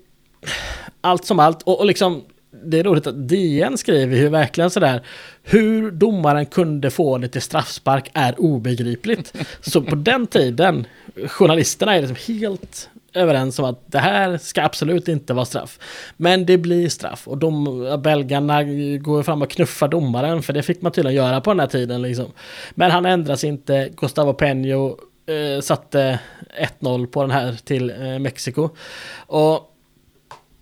allt 1.00 1.24
som 1.24 1.38
allt, 1.38 1.62
och, 1.62 1.78
och 1.78 1.86
liksom 1.86 2.22
det 2.50 2.78
är 2.78 2.84
roligt 2.84 3.06
att 3.06 3.28
DN 3.28 3.78
skriver 3.78 4.16
ju 4.16 4.28
verkligen 4.28 4.70
sådär 4.70 5.02
hur 5.42 5.90
domaren 5.90 6.46
kunde 6.46 6.90
få 6.90 7.18
det 7.18 7.28
till 7.28 7.42
straffspark 7.42 8.10
är 8.14 8.40
obegripligt. 8.40 9.32
Så 9.60 9.82
på 9.82 9.94
den 9.94 10.26
tiden, 10.26 10.86
journalisterna 11.26 11.94
är 11.94 12.00
liksom 12.00 12.34
helt 12.34 12.90
överens 13.14 13.58
om 13.58 13.64
att 13.64 13.92
det 13.92 13.98
här 13.98 14.38
ska 14.38 14.62
absolut 14.62 15.08
inte 15.08 15.34
vara 15.34 15.44
straff. 15.44 15.78
Men 16.16 16.46
det 16.46 16.58
blir 16.58 16.88
straff 16.88 17.28
och 17.28 17.38
de, 17.38 18.00
belgarna 18.02 18.64
går 18.98 19.22
fram 19.22 19.42
och 19.42 19.50
knuffar 19.50 19.88
domaren 19.88 20.42
för 20.42 20.52
det 20.52 20.62
fick 20.62 20.82
man 20.82 20.92
tydligen 20.92 21.16
göra 21.16 21.40
på 21.40 21.50
den 21.50 21.60
här 21.60 21.66
tiden. 21.66 22.02
Liksom. 22.02 22.26
Men 22.70 22.90
han 22.90 23.06
ändras 23.06 23.44
inte, 23.44 23.88
Gustavo 23.96 24.32
Peño 24.32 24.96
eh, 25.26 25.60
satte 25.60 26.18
1-0 26.80 27.06
på 27.06 27.22
den 27.22 27.30
här 27.30 27.56
till 27.64 27.90
eh, 27.90 28.18
Mexiko. 28.18 28.68
Och 29.26 29.74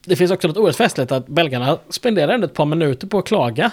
det 0.06 0.16
finns 0.16 0.31
också 0.31 0.48
något 0.48 0.56
oerhört 0.56 0.77
festligt 0.77 1.12
att 1.12 1.27
belgarna 1.27 1.78
spenderar 1.89 2.35
ändå 2.35 2.47
ett 2.47 2.55
par 2.55 2.64
minuter 2.64 3.06
på 3.06 3.18
att 3.18 3.27
klaga. 3.27 3.70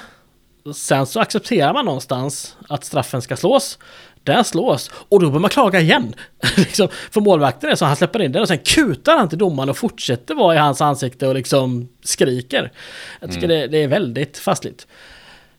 Sen 0.76 1.06
så 1.06 1.20
accepterar 1.20 1.74
man 1.74 1.86
någonstans 1.86 2.58
att 2.70 2.84
straffen 2.84 3.22
ska 3.22 3.36
slås. 3.36 3.80
Den 4.24 4.44
slås 4.44 4.92
och 4.94 5.20
då 5.20 5.28
börjar 5.28 5.40
man 5.40 5.50
klaga 5.50 5.80
igen. 5.80 6.16
liksom, 6.58 6.88
för 7.12 7.22
målvakten 7.22 7.70
är 7.70 7.76
så 7.76 7.86
han 7.86 7.96
släpper 7.96 8.22
in 8.22 8.32
den 8.32 8.42
och 8.42 8.48
sen 8.48 8.58
kutar 8.58 9.18
han 9.18 9.30
till 9.30 9.38
domaren 9.38 9.70
och 9.70 9.78
fortsätter 9.78 10.36
vara 10.36 10.56
i 10.56 10.58
hans 10.58 10.82
ansikte 10.82 11.28
och 11.28 11.36
liksom 11.36 11.90
skriker. 12.02 12.72
Jag 13.20 13.32
tycker 13.32 13.46
mm. 13.46 13.60
det, 13.60 13.68
det, 13.68 13.84
är 13.84 13.88
väldigt 13.88 14.38
fastligt. 14.38 14.88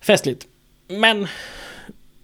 Festligt. 0.01 0.47
Men 0.89 1.27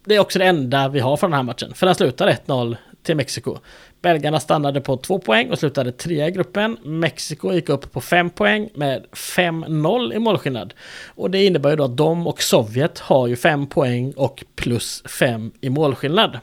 det 0.05 0.15
är 0.15 0.19
också 0.19 0.39
det 0.39 0.45
enda 0.45 0.89
vi 0.89 1.01
har 1.01 1.17
från 1.17 1.31
den 1.31 1.37
här 1.37 1.45
matchen. 1.45 1.75
För 1.75 1.87
den 1.87 1.95
slutar 1.95 2.29
1-0 2.47 2.77
till 3.02 3.16
Mexiko. 3.16 3.59
Belgarna 4.02 4.40
stannade 4.40 4.81
på 4.81 4.97
två 4.97 5.18
poäng 5.18 5.51
och 5.51 5.59
slutade 5.59 5.93
trea 5.93 6.28
i 6.28 6.31
gruppen. 6.31 6.77
Mexiko 6.82 7.52
gick 7.52 7.68
upp 7.68 7.93
på 7.93 8.01
fem 8.01 8.31
poäng 8.31 8.68
med 8.74 9.06
5-0 9.12 10.14
i 10.14 10.18
målskillnad. 10.18 10.74
Och 11.14 11.31
det 11.31 11.44
innebär 11.44 11.70
ju 11.70 11.77
då 11.77 11.85
att 11.85 11.97
de 11.97 12.27
och 12.27 12.43
Sovjet 12.43 12.98
har 12.98 13.27
ju 13.27 13.36
fem 13.36 13.66
poäng 13.66 14.12
och 14.16 14.44
plus 14.56 15.02
fem 15.06 15.52
i 15.60 15.70
målskillnad. 15.70 16.39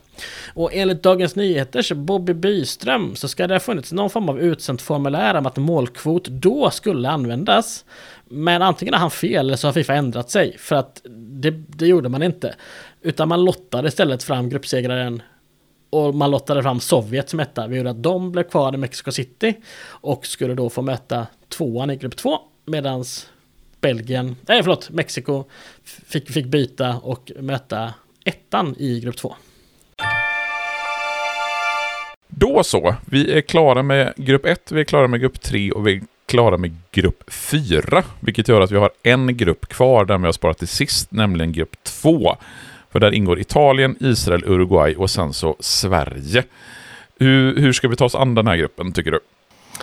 Och 0.53 0.73
enligt 0.73 1.03
Dagens 1.03 1.35
Nyheters 1.35 1.91
Bobby 1.91 2.33
Byström 2.33 3.15
så 3.15 3.27
ska 3.27 3.47
det 3.47 3.55
ha 3.55 3.59
funnits 3.59 3.91
någon 3.91 4.09
form 4.09 4.29
av 4.29 4.39
utsänt 4.39 4.81
formulär 4.81 5.35
om 5.35 5.45
att 5.45 5.57
målkvot 5.57 6.27
då 6.27 6.69
skulle 6.71 7.09
användas. 7.09 7.85
Men 8.29 8.61
antingen 8.61 8.93
har 8.93 9.01
han 9.01 9.11
fel 9.11 9.45
eller 9.45 9.57
så 9.57 9.67
har 9.67 9.73
Fifa 9.73 9.93
ändrat 9.93 10.29
sig. 10.29 10.57
För 10.57 10.75
att 10.75 11.01
det, 11.09 11.51
det 11.51 11.87
gjorde 11.87 12.09
man 12.09 12.23
inte. 12.23 12.55
Utan 13.01 13.27
man 13.27 13.45
lottade 13.45 13.87
istället 13.87 14.23
fram 14.23 14.49
gruppsegraren 14.49 15.21
och 15.89 16.15
man 16.15 16.31
lottade 16.31 16.63
fram 16.63 16.79
Sovjet 16.79 17.29
som 17.29 17.39
etta. 17.39 17.67
Vi 17.67 17.77
gjorde 17.77 17.89
att 17.89 18.03
de 18.03 18.31
blev 18.31 18.43
kvar 18.43 18.73
i 18.73 18.77
Mexico 18.77 19.11
City 19.11 19.53
och 19.87 20.25
skulle 20.25 20.53
då 20.53 20.69
få 20.69 20.81
möta 20.81 21.27
tvåan 21.49 21.89
i 21.89 21.95
grupp 21.95 22.15
två. 22.15 22.39
Medan 22.65 23.03
Belgien, 23.81 24.35
nej 24.41 24.63
förlåt, 24.63 24.89
Mexiko 24.89 25.43
fick, 25.83 26.31
fick 26.31 26.45
byta 26.45 26.97
och 26.97 27.31
möta 27.39 27.93
ettan 28.25 28.75
i 28.77 28.99
grupp 28.99 29.17
två. 29.17 29.35
Då 32.27 32.63
så, 32.63 32.95
vi 33.05 33.37
är 33.37 33.41
klara 33.41 33.83
med 33.83 34.13
grupp 34.17 34.45
1, 34.45 34.71
vi 34.71 34.79
är 34.79 34.83
klara 34.83 35.07
med 35.07 35.21
grupp 35.21 35.41
3 35.41 35.71
och 35.71 35.87
vi 35.87 35.95
är 35.95 36.01
klara 36.25 36.57
med 36.57 36.75
grupp 36.91 37.23
4. 37.33 38.03
Vilket 38.19 38.47
gör 38.47 38.61
att 38.61 38.71
vi 38.71 38.77
har 38.77 38.91
en 39.03 39.37
grupp 39.37 39.67
kvar 39.67 40.05
där 40.05 40.17
vi 40.17 40.25
har 40.25 40.31
sparat 40.31 40.57
till 40.57 40.67
sist, 40.67 41.11
nämligen 41.11 41.51
grupp 41.51 41.83
2. 41.83 42.37
För 42.97 43.01
där 43.01 43.11
ingår 43.11 43.39
Italien, 43.39 43.95
Israel, 43.99 44.43
Uruguay 44.45 44.95
och 44.95 45.09
sen 45.09 45.33
så 45.33 45.55
Sverige. 45.59 46.43
Hur, 47.19 47.55
hur 47.59 47.73
ska 47.73 47.87
vi 47.87 47.95
ta 47.95 48.05
oss 48.05 48.15
an 48.15 48.35
den 48.35 48.47
här 48.47 48.55
gruppen, 48.55 48.91
tycker 48.91 49.11
du? 49.11 49.19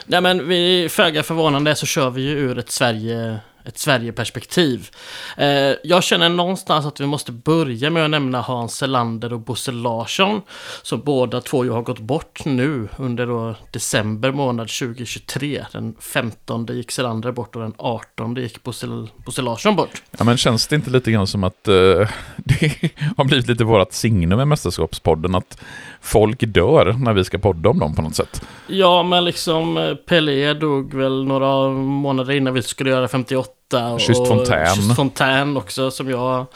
Nej 0.07 0.21
men 0.21 0.49
vi, 0.49 0.89
föga 0.91 1.23
förvånande 1.23 1.75
så 1.75 1.87
kör 1.87 2.11
vi 2.11 2.23
ju 2.23 2.31
ur 2.31 2.59
ett 2.59 2.71
Sverige 2.71 3.39
ett 3.65 3.79
Sverigeperspektiv. 3.79 4.91
Eh, 5.37 5.75
jag 5.85 6.05
känner 6.05 6.29
någonstans 6.29 6.87
att 6.87 7.01
vi 7.01 7.07
måste 7.07 7.33
börja 7.33 7.91
med 7.91 8.05
att 8.05 8.11
nämna 8.11 8.41
Hans 8.41 8.77
Selander 8.77 9.33
och 9.33 9.41
Bosse 9.41 9.73
Larsson. 9.73 10.43
Som 10.83 11.01
båda 11.01 11.41
två 11.41 11.65
ju 11.65 11.71
har 11.71 11.83
gått 11.83 11.99
bort 11.99 12.45
nu 12.45 12.89
under 12.97 13.27
då 13.27 13.55
december 13.71 14.33
månad 14.33 14.69
2023. 14.69 15.65
Den 15.73 15.95
15 16.01 16.67
gick 16.67 16.91
Selander 16.91 17.33
bort 17.33 17.57
och 17.57 17.63
den 17.63 17.75
18 17.77 18.35
gick 18.35 18.63
Bosse, 18.63 18.87
Bosse 19.25 19.43
Larsson 19.43 19.77
bort. 19.77 20.03
Ja 20.19 20.25
men 20.25 20.37
känns 20.37 20.67
det 20.67 20.77
inte 20.77 20.91
lite 20.91 21.13
grann 21.13 21.27
som 21.27 21.45
att 21.45 21.69
eh, 21.69 21.75
det 22.37 22.91
har 23.17 23.25
blivit 23.25 23.49
lite 23.49 23.65
vårat 23.65 23.93
signum 23.93 24.37
med 24.37 24.49
Mästerskapspodden 24.49 25.35
att 25.35 25.61
folk 26.05 26.41
dör 26.41 26.93
när 26.99 27.13
vi 27.13 27.25
ska 27.25 27.39
podda 27.39 27.69
om 27.69 27.79
dem 27.79 27.95
på 27.95 28.03
något 28.03 28.17
sätt? 28.17 28.43
Ja 28.67 29.03
men 29.03 29.25
liksom 29.25 29.77
eh, 29.77 29.95
Pelé 29.95 30.55
dog 30.55 30.95
väl 30.95 31.25
några 31.25 31.69
månader 31.79 32.33
innan 32.33 32.55
vi 32.55 32.63
skulle 32.63 32.91
göra 32.91 33.09
58 33.09 33.93
och 33.93 34.01
Just 34.01 34.29
Fontän. 34.29 34.77
Just 34.77 34.97
Fontän 34.97 35.57
också 35.57 35.91
som 35.91 36.11
jag 36.11 36.47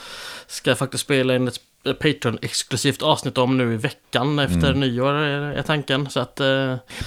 ska 0.47 0.75
faktiskt 0.75 1.05
spela 1.05 1.37
in 1.37 1.49
ett 1.49 1.61
Patreon-exklusivt 1.95 3.03
avsnitt 3.03 3.39
om 3.39 3.59
nu 3.59 3.75
i 3.75 3.77
veckan 3.77 4.39
efter 4.39 4.69
mm. 4.69 4.81
nyår 4.81 5.15
är 5.15 5.63
tanken. 5.63 6.11
Så 6.11 6.21
att, 6.21 6.41
eh, 6.41 6.47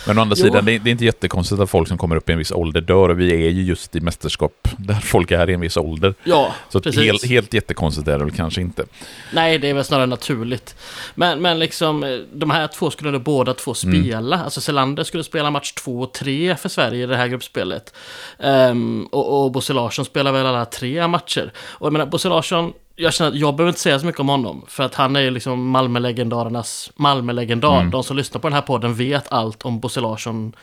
Men 0.07 0.17
å 0.17 0.21
andra 0.21 0.35
jo. 0.37 0.43
sidan, 0.43 0.65
det 0.65 0.71
är, 0.71 0.79
det 0.79 0.89
är, 0.89 0.91
inte 0.91 1.05
jättekonstigt 1.05 1.61
att 1.61 1.69
folk 1.69 1.87
som 1.87 1.97
kommer 1.97 2.15
upp 2.15 2.29
i 2.29 2.31
en 2.31 2.37
viss 2.37 2.51
ålder 2.51 2.81
dör. 2.81 3.09
Och 3.09 3.19
vi 3.19 3.31
är 3.31 3.49
ju 3.49 3.63
just 3.63 3.95
i 3.95 3.99
mästerskap 3.99 4.67
där 4.77 4.93
folk 4.93 5.31
är 5.31 5.49
i 5.49 5.53
en 5.53 5.61
viss 5.61 5.77
ålder. 5.77 6.13
Ja, 6.23 6.53
Så 6.69 6.81
precis. 6.81 7.01
Helt, 7.01 7.25
helt 7.25 7.53
jättekonstigt 7.53 8.07
är 8.07 8.17
det 8.19 8.25
väl 8.25 8.33
kanske 8.33 8.61
inte. 8.61 8.85
Nej, 9.33 9.59
det 9.59 9.69
är 9.69 9.73
väl 9.73 9.83
snarare 9.83 10.05
naturligt. 10.05 10.75
Men, 11.15 11.41
men 11.41 11.59
liksom, 11.59 12.03
eh, 12.03 12.19
de 12.33 12.49
här 12.49 12.67
två 12.67 12.91
skulle 12.91 13.11
då 13.11 13.19
båda 13.19 13.53
två 13.53 13.73
mm. 13.83 14.03
spela. 14.03 14.35
Mm. 14.35 14.45
Alltså 14.45 14.61
Selander 14.61 15.03
skulle 15.03 15.23
spela 15.23 15.51
match 15.51 15.71
två 15.71 16.01
och 16.01 16.13
tre 16.13 16.55
för 16.55 16.69
Sverige 16.69 17.03
i 17.03 17.07
det 17.07 17.17
här 17.17 17.27
gruppspelet. 17.27 17.93
Um, 18.37 19.05
och, 19.05 19.43
och 19.43 19.51
Bosse 19.51 19.73
Larsson 19.73 20.05
spelar 20.05 20.31
väl 20.31 20.45
alla 20.45 20.65
tre 20.65 21.07
matcher. 21.07 21.51
Och 21.57 21.85
jag 21.85 21.93
menar, 21.93 22.05
Bosse 22.05 22.29
Larsson 22.29 22.73
jag 23.01 23.13
känner 23.13 23.31
att 23.31 23.37
jag 23.37 23.55
behöver 23.55 23.69
inte 23.69 23.81
säga 23.81 23.99
så 23.99 24.05
mycket 24.05 24.21
om 24.21 24.29
honom. 24.29 24.65
För 24.67 24.83
att 24.83 24.95
han 24.95 25.15
är 25.15 25.19
ju 25.21 25.31
liksom 25.31 25.69
Malmölegendarernas 25.69 26.91
Malmölegendar. 26.95 27.79
Mm. 27.79 27.91
De 27.91 28.03
som 28.03 28.17
lyssnar 28.17 28.41
på 28.41 28.47
den 28.47 28.55
här 28.55 28.61
podden 28.61 28.95
vet 28.95 29.31
allt 29.31 29.65
om 29.65 29.79
Bosse 29.79 30.01
Larsson 30.01 30.55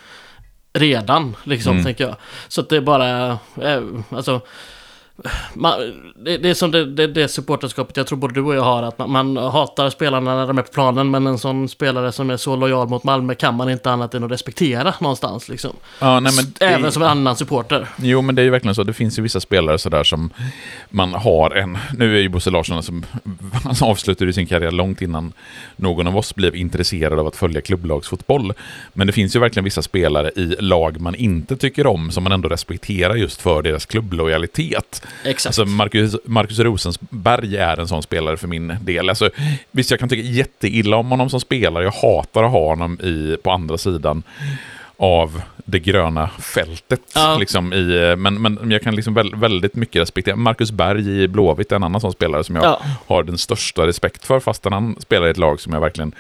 redan, 0.73 1.37
liksom, 1.45 1.73
mm. 1.73 1.85
tänker 1.85 2.05
jag. 2.05 2.17
Så 2.49 2.61
att 2.61 2.69
det 2.69 2.77
är 2.77 2.81
bara, 2.81 3.31
eh, 3.63 3.83
alltså 4.11 4.41
man, 5.55 5.73
det, 6.17 6.39
det, 6.39 6.51
är 6.51 6.55
som 6.55 6.71
det, 6.71 6.85
det, 6.85 7.07
det 7.07 7.29
supporterskapet 7.29 7.97
jag 7.97 8.07
tror 8.07 8.19
både 8.19 8.35
du 8.35 8.43
och 8.43 8.55
jag 8.55 8.63
har. 8.63 8.83
Att 8.83 8.99
man, 8.99 9.11
man, 9.11 9.37
hatar 9.37 9.91
spelarna 9.91 10.37
när 10.37 10.47
de 10.47 10.59
är 10.59 10.63
på 10.63 10.73
planen. 10.73 11.11
Men 11.11 11.27
en 11.27 11.39
sån 11.39 11.69
spelare 11.69 12.13
som 12.13 12.31
är 12.31 12.37
så 12.37 12.57
lojal 12.57 12.89
mot 12.89 13.05
Malmö 13.05 13.35
kan 13.35 13.55
man 13.55 13.71
inte 13.71 13.91
annat 13.91 14.15
än 14.15 14.25
att 14.25 14.31
respektera 14.31 14.95
någonstans. 15.01 15.49
Liksom. 15.49 15.77
Ja, 16.01 16.21
nej, 16.21 16.33
men 16.37 16.69
Även 16.69 16.83
det, 16.83 16.93
som 16.93 17.03
en 17.03 17.09
annan 17.09 17.37
supporter. 17.37 17.89
Jo, 17.97 18.23
men 18.23 18.35
det 18.35 18.43
är 18.43 18.45
ju 18.45 18.51
verkligen 18.51 18.75
så. 18.75 18.83
Det 18.83 18.93
finns 18.93 19.19
ju 19.19 19.23
vissa 19.23 19.41
spelare 19.41 19.79
sådär 19.79 20.05
som 20.05 20.31
man 20.91 21.15
har 21.15 21.51
en... 21.51 21.79
Nu 21.97 22.17
är 22.17 22.21
ju 22.21 22.29
Bosse 22.29 22.51
Larsson 22.51 22.83
som 22.83 23.05
han 23.65 23.75
avslutade 23.83 24.33
sin 24.33 24.47
karriär 24.47 24.71
långt 24.71 25.03
innan 25.03 25.33
någon 25.77 26.07
av 26.07 26.17
oss 26.17 26.35
blev 26.35 26.57
intresserad 26.57 27.19
av 27.19 27.27
att 27.27 27.37
följa 27.37 27.61
klubblagsfotboll. 27.61 28.53
Men 28.93 29.07
det 29.07 29.13
finns 29.13 29.37
ju 29.37 29.41
verkligen 29.41 29.65
vissa 29.65 29.83
spelare 29.83 30.31
i 30.37 30.57
lag 30.59 31.01
man 31.01 31.15
inte 31.15 31.57
tycker 31.57 31.87
om 31.87 32.11
som 32.11 32.25
man 32.25 32.33
ändå 32.33 32.49
respekterar 32.49 33.15
just 33.15 33.41
för 33.41 33.63
deras 33.63 33.87
klubblojalitet. 33.87 35.03
Exakt. 35.25 35.47
Alltså 35.47 35.65
Marcus, 35.65 36.17
Marcus 36.25 36.59
Rosensberg 36.59 37.57
är 37.57 37.81
en 37.81 37.89
sån 37.89 38.03
spelare 38.03 38.37
för 38.37 38.49
min 38.49 38.77
del. 38.81 39.09
Alltså, 39.09 39.31
visst, 39.71 39.91
jag 39.91 40.01
kan 40.01 40.09
tycka 40.09 40.29
jätteilla 40.29 40.97
om 40.97 41.11
honom 41.11 41.31
som 41.31 41.41
spelare. 41.41 41.85
Jag 41.85 41.91
hatar 41.91 42.43
att 42.43 42.53
ha 42.53 42.69
honom 42.69 43.01
i, 43.01 43.37
på 43.43 43.51
andra 43.51 43.79
sidan 43.79 44.23
av 45.01 45.43
det 45.65 45.79
gröna 45.79 46.29
fältet. 46.29 47.01
Ja. 47.15 47.37
Liksom, 47.41 47.73
i, 47.73 48.17
men, 48.17 48.43
men 48.43 48.71
jag 48.71 48.83
kan 48.83 48.97
liksom 48.97 49.15
väldigt 49.35 49.75
mycket 49.75 50.03
respektera. 50.03 50.37
Marcus 50.37 50.73
Berg 50.73 51.23
i 51.23 51.29
Blåvitt 51.29 51.73
är 51.73 51.77
en 51.77 51.83
annan 51.83 52.01
sån 52.01 52.13
spelare 52.13 52.45
som 52.45 52.57
jag 52.57 52.65
ja. 52.65 52.81
har 53.07 53.23
den 53.23 53.39
största 53.39 53.87
respekt 53.87 54.25
för, 54.25 54.41
fastän 54.41 54.73
han 54.73 54.97
spelar 55.01 55.27
i 55.27 55.31
ett 55.31 55.37
lag 55.37 55.61
som 55.61 55.73
jag 55.73 55.81
verkligen 55.81 56.13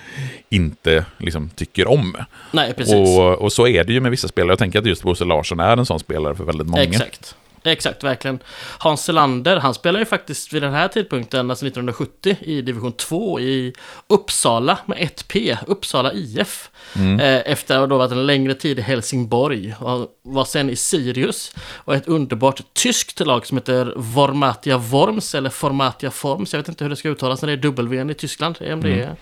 inte 0.48 1.04
liksom, 1.18 1.48
tycker 1.48 1.88
om. 1.88 2.16
Nej, 2.50 2.74
precis. 2.74 2.94
Och, 2.94 3.38
och 3.38 3.52
så 3.52 3.66
är 3.66 3.84
det 3.84 3.92
ju 3.92 4.00
med 4.00 4.10
vissa 4.10 4.28
spelare. 4.28 4.52
Jag 4.52 4.58
tänker 4.58 4.78
att 4.78 4.86
just 4.86 5.02
Bosse 5.02 5.24
Larsson 5.24 5.60
är 5.60 5.76
en 5.76 5.86
sån 5.86 6.00
spelare 6.00 6.34
för 6.34 6.44
väldigt 6.44 6.66
många. 6.66 6.82
Exakt. 6.82 7.36
Exakt, 7.64 8.04
verkligen. 8.04 8.38
Hans 8.78 9.04
Selander, 9.04 9.56
han 9.56 9.74
spelar 9.74 10.00
ju 10.00 10.06
faktiskt 10.06 10.52
vid 10.52 10.62
den 10.62 10.72
här 10.72 10.88
tidpunkten, 10.88 11.50
alltså 11.50 11.66
1970, 11.66 12.36
i 12.40 12.62
division 12.62 12.92
2 12.92 13.40
i 13.40 13.72
Uppsala 14.06 14.78
med 14.86 14.98
1P, 14.98 15.56
Uppsala 15.66 16.12
IF. 16.12 16.70
Mm. 16.96 17.20
Eh, 17.20 17.52
efter 17.52 17.78
att 17.78 17.90
ha 17.90 17.98
varit 17.98 18.12
en 18.12 18.26
längre 18.26 18.54
tid 18.54 18.78
i 18.78 18.82
Helsingborg. 18.82 19.74
Och 19.80 20.08
var 20.22 20.44
sen 20.44 20.70
i 20.70 20.76
Sirius. 20.76 21.54
Och 21.74 21.94
ett 21.94 22.08
underbart 22.08 22.74
tyskt 22.74 23.20
lag 23.20 23.46
som 23.46 23.56
heter 23.56 23.92
Vormatia 23.96 24.78
Worms, 24.78 25.34
eller 25.34 25.50
Formatia 25.50 26.10
Forms. 26.10 26.52
Jag 26.52 26.60
vet 26.60 26.68
inte 26.68 26.84
hur 26.84 26.90
det 26.90 26.96
ska 26.96 27.08
uttalas 27.08 27.42
när 27.42 27.46
det 27.46 27.52
är 27.52 27.56
W 27.56 28.10
i 28.10 28.14
Tyskland. 28.14 28.58
Om 28.60 28.80
det 28.80 29.02
mm. 29.02 29.16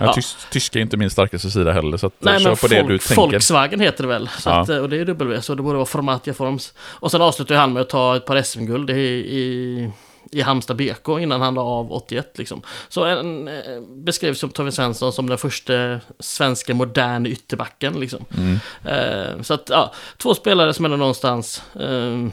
Ja, 0.00 0.12
tysk, 0.12 0.50
tyska 0.50 0.78
är 0.78 0.82
inte 0.82 0.96
min 0.96 1.10
starkaste 1.10 1.50
sida 1.50 1.72
heller, 1.72 1.96
så 1.96 2.06
att 2.06 2.12
Nej, 2.18 2.40
kör 2.40 2.50
på 2.50 2.56
folk, 2.56 2.72
det 2.72 2.82
du 2.82 2.98
tänker. 2.98 3.14
Volkswagen 3.16 3.80
heter 3.80 4.02
det 4.02 4.08
väl, 4.08 4.28
så 4.38 4.50
att, 4.50 4.68
och 4.68 4.88
det 4.88 4.96
är 4.96 5.04
W, 5.04 5.42
så 5.42 5.54
det 5.54 5.62
borde 5.62 5.76
vara 5.76 5.86
Formatia 5.86 6.34
Forms. 6.34 6.74
Och 6.78 7.10
sen 7.10 7.22
avslutar 7.22 7.54
han 7.54 7.72
med 7.72 7.82
att 7.82 7.88
ta 7.88 8.16
ett 8.16 8.26
par 8.26 8.42
SM-guld 8.42 8.90
i, 8.90 8.94
i 8.94 9.90
i 10.32 10.40
Halmstad 10.40 10.76
BK 10.76 11.08
innan 11.20 11.40
han 11.40 11.54
la 11.54 11.62
av 11.62 11.92
81 11.92 12.38
liksom. 12.38 12.62
Så 12.88 13.04
en, 13.04 13.48
eh, 13.48 13.80
beskrevs 14.04 14.38
som 14.38 14.50
Tove 14.50 14.72
Svensson 14.72 15.12
som 15.12 15.28
den 15.28 15.38
första 15.38 16.00
svenska 16.18 16.74
moderna 16.74 17.28
ytterbacken 17.28 18.00
liksom. 18.00 18.24
Mm. 18.36 18.58
Eh, 18.84 19.42
så 19.42 19.54
att, 19.54 19.68
ja, 19.70 19.92
två 20.16 20.34
spelare 20.34 20.74
som 20.74 20.84
ändå 20.84 20.96
någonstans, 20.96 21.62
eh, 21.74 22.28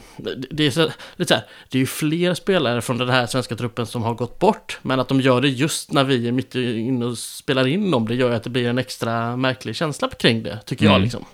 det 0.50 0.66
är 0.66 0.70
så, 0.70 0.90
lite 1.16 1.28
så 1.28 1.34
här, 1.34 1.44
det 1.68 1.78
är 1.78 1.80
ju 1.80 1.86
fler 1.86 2.34
spelare 2.34 2.82
från 2.82 2.98
den 2.98 3.08
här 3.08 3.26
svenska 3.26 3.56
truppen 3.56 3.86
som 3.86 4.02
har 4.02 4.14
gått 4.14 4.38
bort, 4.38 4.78
men 4.82 5.00
att 5.00 5.08
de 5.08 5.20
gör 5.20 5.40
det 5.40 5.48
just 5.48 5.92
när 5.92 6.04
vi 6.04 6.28
är 6.28 6.32
mitt 6.32 6.54
inne 6.54 7.04
och 7.04 7.18
spelar 7.18 7.66
in 7.66 7.90
dem, 7.90 8.08
det 8.08 8.14
gör 8.14 8.30
att 8.30 8.42
det 8.42 8.50
blir 8.50 8.68
en 8.68 8.78
extra 8.78 9.36
märklig 9.36 9.76
känsla 9.76 10.10
kring 10.10 10.42
det, 10.42 10.58
tycker 10.64 10.84
mm. 10.84 10.92
jag 10.92 11.02
liksom. 11.02 11.24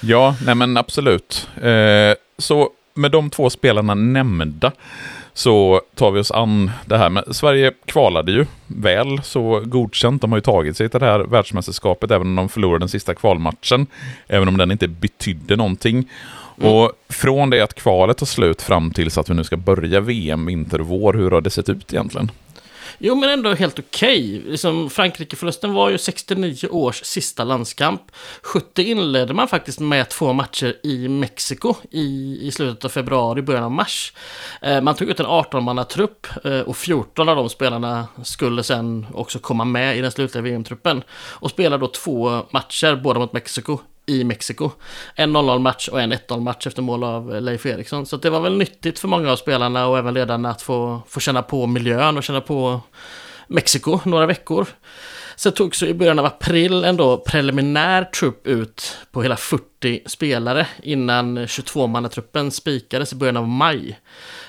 Ja, 0.00 0.36
nej 0.46 0.54
men 0.54 0.76
absolut. 0.76 1.48
Eh, 1.62 2.14
så 2.38 2.70
med 2.94 3.10
de 3.10 3.30
två 3.30 3.50
spelarna 3.50 3.94
nämnda 3.94 4.72
så 5.34 5.80
tar 5.94 6.10
vi 6.10 6.20
oss 6.20 6.30
an 6.30 6.70
det 6.86 6.98
här. 6.98 7.10
Men 7.10 7.34
Sverige 7.34 7.72
kvalade 7.84 8.32
ju 8.32 8.46
väl, 8.66 9.22
så 9.22 9.62
godkänt. 9.64 10.22
De 10.22 10.32
har 10.32 10.36
ju 10.36 10.42
tagit 10.42 10.76
sig 10.76 10.88
till 10.88 11.00
det 11.00 11.06
här 11.06 11.20
världsmästerskapet, 11.20 12.10
även 12.10 12.26
om 12.26 12.36
de 12.36 12.48
förlorade 12.48 12.78
den 12.78 12.88
sista 12.88 13.14
kvalmatchen. 13.14 13.86
Även 14.28 14.48
om 14.48 14.56
den 14.56 14.70
inte 14.70 14.88
betydde 14.88 15.56
någonting. 15.56 16.08
Mm. 16.58 16.72
Och 16.72 16.92
från 17.08 17.50
det 17.50 17.60
att 17.60 17.74
kvalet 17.74 18.16
tar 18.18 18.26
slut 18.26 18.62
fram 18.62 18.90
tills 18.90 19.18
att 19.18 19.30
vi 19.30 19.34
nu 19.34 19.44
ska 19.44 19.56
börja 19.56 20.00
VM 20.00 20.46
vinter 20.46 20.80
och 20.80 20.86
vår, 20.86 21.14
hur 21.14 21.30
har 21.30 21.40
det 21.40 21.50
sett 21.50 21.68
ut 21.68 21.92
egentligen? 21.92 22.30
Jo, 23.04 23.14
men 23.14 23.28
ändå 23.28 23.54
helt 23.54 23.78
okej. 23.78 24.38
Okay. 24.38 24.50
Liksom, 24.50 24.90
Frankrike-förlusten 24.90 25.72
var 25.72 25.90
ju 25.90 25.98
69 25.98 26.68
års 26.70 27.04
sista 27.04 27.44
landskamp. 27.44 28.02
70 28.42 28.82
inledde 28.82 29.34
man 29.34 29.48
faktiskt 29.48 29.80
med 29.80 30.08
två 30.08 30.32
matcher 30.32 30.76
i 30.82 31.08
Mexiko 31.08 31.74
i, 31.90 32.38
i 32.42 32.50
slutet 32.50 32.84
av 32.84 32.88
februari, 32.88 33.42
början 33.42 33.64
av 33.64 33.70
mars. 33.70 34.12
Eh, 34.60 34.80
man 34.80 34.94
tog 34.94 35.08
ut 35.08 35.20
en 35.20 35.26
18-mannatrupp 35.26 36.26
eh, 36.44 36.60
och 36.60 36.76
14 36.76 37.28
av 37.28 37.36
de 37.36 37.48
spelarna 37.48 38.06
skulle 38.24 38.62
sen 38.62 39.06
också 39.14 39.38
komma 39.38 39.64
med 39.64 39.98
i 39.98 40.00
den 40.00 40.12
slutliga 40.12 40.42
VM-truppen. 40.42 41.02
Och 41.12 41.50
spelade 41.50 41.80
då 41.80 41.88
två 41.88 42.46
matcher, 42.50 43.00
båda 43.02 43.20
mot 43.20 43.32
Mexiko, 43.32 43.78
i 44.06 44.24
Mexiko. 44.24 44.70
En 45.14 45.36
0-0 45.36 45.58
match 45.58 45.88
och 45.88 46.00
en 46.00 46.12
1-0 46.12 46.40
match 46.40 46.66
efter 46.66 46.82
mål 46.82 47.04
av 47.04 47.42
Leif 47.42 47.66
Eriksson. 47.66 48.06
Så 48.06 48.16
det 48.16 48.30
var 48.30 48.40
väl 48.40 48.56
nyttigt 48.56 48.98
för 48.98 49.08
många 49.08 49.32
av 49.32 49.36
spelarna 49.36 49.86
och 49.86 49.98
även 49.98 50.14
ledarna 50.14 50.50
att 50.50 50.62
få, 50.62 51.02
få 51.08 51.20
känna 51.20 51.42
på 51.42 51.66
miljön 51.66 52.16
och 52.16 52.22
känna 52.22 52.40
på 52.40 52.80
Mexiko 53.48 54.00
några 54.04 54.26
veckor. 54.26 54.66
Sen 55.36 55.52
tog 55.52 55.76
så 55.76 55.86
i 55.86 55.94
början 55.94 56.18
av 56.18 56.24
april 56.24 56.84
ändå 56.84 57.18
preliminär 57.18 58.04
trupp 58.04 58.46
ut 58.46 58.96
på 59.12 59.22
hela 59.22 59.36
40 59.36 60.02
spelare 60.06 60.66
innan 60.82 61.38
22-mannatruppen 61.38 62.50
spikades 62.50 63.12
i 63.12 63.16
början 63.16 63.36
av 63.36 63.48
maj. 63.48 63.98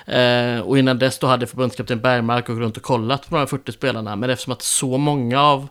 Eh, 0.06 0.60
och 0.60 0.78
innan 0.78 0.98
dess 0.98 1.18
då 1.18 1.26
hade 1.26 1.46
förbundskapten 1.46 2.00
Bergmark 2.00 2.46
gått 2.46 2.58
runt 2.58 2.76
och 2.76 2.82
kollat 2.82 3.28
på 3.28 3.34
de 3.34 3.38
här 3.38 3.46
40 3.46 3.72
spelarna. 3.72 4.16
Men 4.16 4.30
eftersom 4.30 4.52
att 4.52 4.62
så 4.62 4.98
många 4.98 5.42
av 5.42 5.68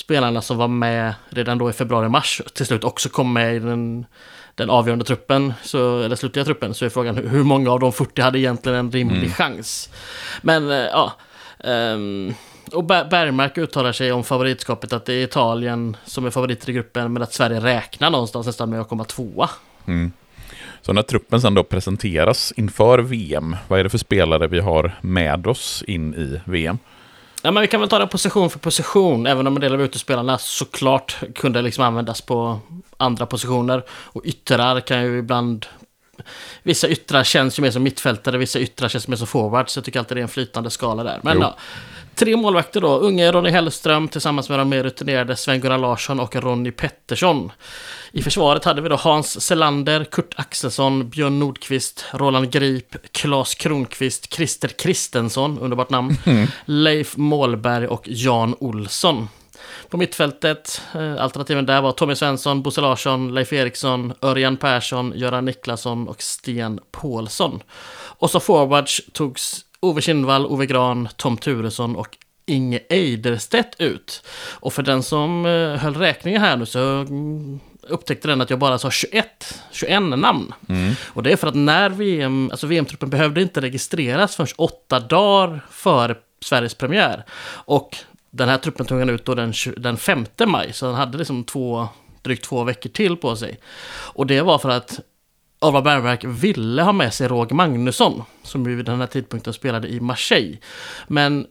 spelarna 0.00 0.42
som 0.42 0.56
var 0.56 0.68
med 0.68 1.14
redan 1.28 1.58
då 1.58 1.70
i 1.70 1.72
februari-mars 1.72 2.42
till 2.54 2.66
slut 2.66 2.84
också 2.84 3.08
kom 3.08 3.32
med 3.32 3.56
i 3.56 3.58
den, 3.58 4.06
den 4.54 4.70
avgörande 4.70 5.04
truppen, 5.04 5.52
så, 5.62 6.00
eller 6.02 6.16
slutliga 6.16 6.44
truppen, 6.44 6.74
så 6.74 6.84
är 6.84 6.88
frågan 6.88 7.16
hur 7.16 7.44
många 7.44 7.70
av 7.70 7.80
de 7.80 7.92
40 7.92 8.22
hade 8.22 8.38
egentligen 8.38 8.78
en 8.78 8.90
rimlig 8.90 9.18
mm. 9.18 9.32
chans. 9.32 9.90
Men 10.42 10.70
eh, 10.70 10.76
ja, 10.76 11.12
um, 11.58 12.34
och 12.72 12.84
Bergmark 12.84 13.58
uttalar 13.58 13.92
sig 13.92 14.12
om 14.12 14.24
favoritskapet 14.24 14.92
att 14.92 15.06
det 15.06 15.14
är 15.14 15.24
Italien 15.24 15.96
som 16.04 16.26
är 16.26 16.30
favoriter 16.30 16.70
i 16.70 16.72
gruppen, 16.72 17.12
men 17.12 17.22
att 17.22 17.32
Sverige 17.32 17.60
räknar 17.60 18.10
någonstans 18.10 18.46
nästan 18.46 18.70
med 18.70 18.80
att 18.80 18.88
komma 18.88 19.04
tvåa. 19.04 19.50
Mm. 19.86 20.12
Så 20.82 20.92
när 20.92 21.02
truppen 21.02 21.40
sen 21.40 21.54
då 21.54 21.64
presenteras 21.64 22.52
inför 22.56 22.98
VM, 22.98 23.56
vad 23.68 23.80
är 23.80 23.84
det 23.84 23.90
för 23.90 23.98
spelare 23.98 24.46
vi 24.46 24.60
har 24.60 24.92
med 25.00 25.46
oss 25.46 25.84
in 25.86 26.14
i 26.14 26.40
VM? 26.44 26.78
Ja, 27.42 27.50
men 27.50 27.60
vi 27.60 27.66
kan 27.66 27.80
väl 27.80 27.88
ta 27.88 27.98
det 27.98 28.06
position 28.06 28.50
för 28.50 28.58
position, 28.58 29.26
även 29.26 29.46
om 29.46 29.56
en 29.56 29.60
del 29.60 29.74
av 29.74 29.82
utespelarna 29.82 30.38
såklart 30.38 31.16
kunde 31.34 31.62
liksom 31.62 31.84
användas 31.84 32.20
på 32.20 32.60
andra 32.96 33.26
positioner. 33.26 33.84
Och 33.90 34.22
yttrar 34.24 34.80
kan 34.80 35.02
ju 35.02 35.18
ibland... 35.18 35.66
Vissa 36.62 36.88
yttrar 36.88 37.24
känns 37.24 37.58
ju 37.58 37.62
mer 37.62 37.70
som 37.70 37.82
mittfältare, 37.82 38.38
vissa 38.38 38.58
yttrar 38.58 38.88
känns 38.88 39.08
mer 39.08 39.16
som 39.16 39.26
forwards. 39.26 39.76
Jag 39.76 39.84
tycker 39.84 39.98
alltid 39.98 40.16
det 40.16 40.20
är 40.20 40.22
en 40.22 40.28
flytande 40.28 40.70
skala 40.70 41.04
där. 41.04 41.20
Men 41.22 41.40
ja, 41.40 41.56
tre 42.14 42.36
målvakter 42.36 42.80
då. 42.80 42.98
Unge 42.98 43.32
Ronny 43.32 43.50
Hellström 43.50 44.08
tillsammans 44.08 44.48
med 44.48 44.58
de 44.58 44.68
mer 44.68 44.82
rutinerade 44.82 45.36
Sven-Gunnar 45.36 45.78
Larsson 45.78 46.20
och 46.20 46.36
Ronny 46.36 46.70
Pettersson. 46.70 47.52
I 48.12 48.22
försvaret 48.22 48.64
hade 48.64 48.82
vi 48.82 48.88
då 48.88 48.96
Hans 48.96 49.46
Selander, 49.46 50.04
Kurt 50.04 50.34
Axelsson, 50.36 51.08
Björn 51.08 51.38
Nordqvist, 51.38 52.04
Roland 52.12 52.52
Grip, 52.52 53.12
Claes 53.12 53.54
Kronqvist, 53.54 54.34
Christer 54.34 54.68
Kristensson, 54.68 55.58
underbart 55.58 55.90
namn, 55.90 56.16
mm. 56.24 56.46
Leif 56.64 57.16
Målberg 57.16 57.86
och 57.86 58.02
Jan 58.06 58.54
Olsson. 58.60 59.28
På 59.88 59.96
mittfältet, 59.96 60.82
eh, 60.94 61.22
alternativen 61.22 61.66
där 61.66 61.82
var 61.82 61.92
Tommy 61.92 62.14
Svensson, 62.14 62.62
Bosse 62.62 62.80
Larsson, 62.80 63.34
Leif 63.34 63.52
Eriksson, 63.52 64.12
Örjan 64.22 64.56
Persson, 64.56 65.12
Göran 65.16 65.44
Niklasson 65.44 66.08
och 66.08 66.22
Sten 66.22 66.80
Paulsson. 66.90 67.62
Och 67.92 68.30
så 68.30 68.40
forwards 68.40 69.00
togs 69.12 69.64
Ove 69.80 70.00
Kindvall, 70.00 70.46
Ove 70.46 70.66
Gran, 70.66 71.08
Tom 71.16 71.36
Turesson 71.36 71.96
och 71.96 72.16
Inge 72.46 72.80
Eiderstedt 72.88 73.80
ut. 73.80 74.22
Och 74.50 74.72
för 74.72 74.82
den 74.82 75.02
som 75.02 75.46
eh, 75.46 75.76
höll 75.76 75.94
räkningen 75.94 76.40
här 76.40 76.56
nu 76.56 76.66
så 76.66 76.80
mm, 76.80 77.60
upptäckte 77.82 78.28
den 78.28 78.40
att 78.40 78.50
jag 78.50 78.58
bara 78.58 78.78
sa 78.78 78.90
21, 78.90 79.60
21 79.72 80.02
namn. 80.02 80.54
Mm. 80.68 80.94
Och 81.06 81.22
det 81.22 81.32
är 81.32 81.36
för 81.36 81.46
att 81.46 81.54
när 81.54 81.90
VM, 81.90 82.50
alltså 82.50 82.66
VM-truppen 82.66 83.10
behövde 83.10 83.42
inte 83.42 83.60
registreras 83.60 84.36
förrän 84.36 84.48
åtta 84.56 85.00
dagar 85.00 85.60
före 85.70 86.16
Sveriges 86.44 86.74
premiär. 86.74 87.24
Och 87.52 87.96
den 88.30 88.48
här 88.48 88.58
truppen 88.58 88.86
tog 88.86 88.98
han 88.98 89.10
ut 89.10 89.24
då 89.24 89.34
den, 89.34 89.52
den 89.76 89.96
5 89.96 90.26
maj, 90.46 90.72
så 90.72 90.86
han 90.86 90.94
hade 90.94 91.18
liksom 91.18 91.44
två, 91.44 91.88
drygt 92.22 92.44
två 92.44 92.64
veckor 92.64 92.90
till 92.90 93.16
på 93.16 93.36
sig. 93.36 93.58
Och 93.88 94.26
det 94.26 94.42
var 94.42 94.58
för 94.58 94.68
att 94.68 95.00
Alva 95.62 95.82
Bergverk 95.82 96.24
ville 96.24 96.82
ha 96.82 96.92
med 96.92 97.14
sig 97.14 97.28
Roger 97.28 97.54
Magnusson, 97.54 98.22
som 98.42 98.64
vid 98.64 98.84
den 98.84 99.00
här 99.00 99.06
tidpunkten 99.06 99.52
spelade 99.52 99.88
i 99.88 100.00
Marseille. 100.00 100.58
Men 101.06 101.46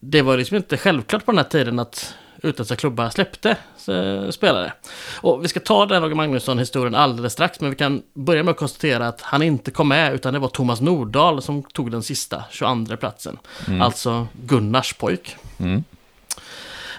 det 0.00 0.22
var 0.22 0.36
liksom 0.36 0.56
inte 0.56 0.76
självklart 0.76 1.24
på 1.24 1.32
den 1.32 1.38
här 1.38 1.44
tiden 1.44 1.78
att 1.78 2.14
utländska 2.42 2.76
klubbar 2.76 3.10
släppte 3.10 3.56
eh, 3.88 4.30
spelare. 4.30 4.72
Och 5.14 5.44
vi 5.44 5.48
ska 5.48 5.60
ta 5.60 5.86
den 5.86 6.02
Roger 6.02 6.14
Magnusson-historien 6.14 6.94
alldeles 6.94 7.32
strax, 7.32 7.60
men 7.60 7.70
vi 7.70 7.76
kan 7.76 8.02
börja 8.14 8.42
med 8.42 8.52
att 8.52 8.58
konstatera 8.58 9.08
att 9.08 9.20
han 9.20 9.42
inte 9.42 9.70
kom 9.70 9.88
med, 9.88 10.14
utan 10.14 10.32
det 10.32 10.38
var 10.38 10.48
Thomas 10.48 10.80
Nordahl 10.80 11.42
som 11.42 11.62
tog 11.62 11.90
den 11.90 12.02
sista, 12.02 12.44
22 12.50 12.96
platsen. 12.96 13.38
Mm. 13.68 13.82
Alltså 13.82 14.26
Gunnars 14.32 14.92
pojk. 14.92 15.36
Mm. 15.58 15.84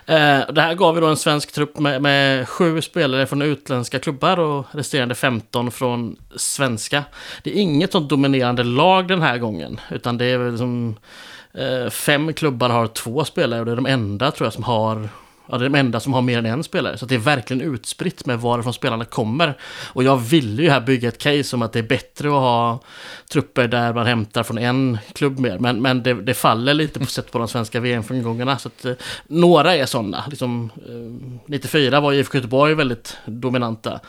Eh, 0.06 0.42
det 0.54 0.62
här 0.62 0.74
gav 0.74 0.96
vi 0.96 1.02
då 1.02 1.08
en 1.08 1.18
svensk 1.18 1.52
trupp 1.52 1.80
med, 1.80 2.02
med, 2.02 2.50
sju 2.50 2.82
spelare 2.82 3.26
från 3.26 3.42
utländska 3.42 4.00
klubbar 4.00 4.40
och 4.40 4.66
resterande 4.72 5.16
15 5.16 5.72
från 5.72 6.16
svenska. 6.36 7.04
Det 7.44 7.50
är 7.50 7.62
inget 7.62 7.92
sånt 7.92 8.10
dominerande 8.10 8.64
lag 8.64 9.08
den 9.08 9.22
här 9.22 9.38
gången, 9.38 9.80
utan 9.90 10.18
det 10.18 10.26
är 10.26 10.38
väl 10.38 10.58
som 10.58 10.96
eh, 11.54 11.90
fem 11.90 12.34
klubbar 12.34 12.70
har 12.70 12.88
två 12.88 13.26
spelare 13.26 13.60
och 13.60 13.66
det 13.66 13.72
är 13.72 13.76
de 13.76 13.86
enda 13.86 14.32
tror 14.32 14.46
jag 14.46 14.54
som 14.54 14.64
har 14.64 15.10
ja, 15.48 15.58
det 15.58 15.66
är 15.66 15.70
de 15.70 15.80
enda 15.80 16.00
som 16.00 16.14
har 16.14 16.22
mer 16.22 16.38
än 16.38 16.46
en 16.46 16.64
spelare. 16.64 16.98
Så 16.98 17.06
det 17.06 17.16
är 17.16 17.20
verkligen 17.20 17.74
utspritt 17.74 18.26
med 18.26 18.40
varifrån 18.40 18.74
spelarna 18.74 19.06
kommer. 19.06 19.58
Och 19.86 20.04
jag 20.04 20.18
ville 20.18 20.64
ju 20.64 20.70
här 20.70 20.82
bygga 20.82 21.08
ett 21.08 21.18
case 21.18 21.56
om 21.56 21.62
att 21.62 21.74
det 21.74 21.80
är 21.80 21.84
bättre 21.84 22.28
att 22.28 22.34
ha 22.34 22.80
trupper 23.32 23.68
där 23.68 23.94
man 23.94 24.06
hämtar 24.06 24.44
från 24.44 24.58
en 24.58 24.98
klubb 25.14 25.40
mer. 25.40 25.60
Men, 25.60 25.82
men 25.82 26.04
det, 26.04 26.14
det 26.14 26.34
faller 26.34 26.74
lite 26.74 27.00
på 27.00 27.06
sätt 27.06 27.32
på 27.32 27.38
de 27.38 27.48
svenska 27.48 27.80
VM-framgångarna. 27.80 28.58
Så 28.58 28.68
att, 28.68 28.86
eh, 28.86 28.94
några 29.28 29.76
är 29.76 29.86
sådana. 29.86 30.24
Liksom, 30.30 30.70
eh, 30.76 31.42
94 31.46 32.00
var 32.00 32.14
IFK 32.14 32.38
Göteborg 32.38 32.74
väldigt 32.74 33.18
dominanta. 33.26 34.00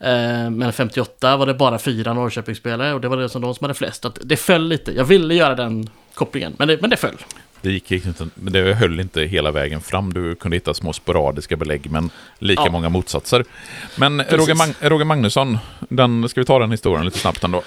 Eh, 0.00 0.50
men 0.50 0.72
58 0.72 1.36
var 1.36 1.46
det 1.46 1.54
bara 1.54 1.78
fyra 1.78 2.14
Norrköpingsspelare 2.14 2.94
och 2.94 3.00
det 3.00 3.08
var 3.08 3.16
det 3.16 3.28
som 3.28 3.42
de 3.42 3.54
som 3.54 3.64
hade 3.64 3.74
flest. 3.74 4.04
Att 4.04 4.18
det 4.22 4.36
föll 4.36 4.68
lite. 4.68 4.92
Jag 4.92 5.04
ville 5.04 5.34
göra 5.34 5.54
den 5.54 5.90
kopplingen, 6.14 6.54
men 6.58 6.68
det, 6.68 6.80
men 6.80 6.90
det 6.90 6.96
föll. 6.96 7.16
Det 7.62 7.72
gick 7.72 7.92
inte, 7.92 8.28
men 8.34 8.52
det 8.52 8.74
höll 8.74 9.00
inte 9.00 9.22
hela 9.22 9.50
vägen 9.50 9.80
fram. 9.80 10.12
Du 10.12 10.34
kunde 10.34 10.56
hitta 10.56 10.74
små 10.74 10.92
sporadiska 10.92 11.56
belägg, 11.56 11.90
men 11.90 12.10
lika 12.38 12.62
ja. 12.64 12.70
många 12.70 12.88
motsatser. 12.88 13.44
Men 13.96 14.22
Roger, 14.22 14.54
Mag 14.54 14.74
Roger, 14.80 15.04
Magnusson, 15.04 15.58
den, 15.88 16.28
ska 16.28 16.40
vi 16.40 16.44
ta 16.44 16.58
den 16.58 16.70
historien 16.70 17.04
lite 17.04 17.18
snabbt 17.18 17.44
ändå? 17.44 17.62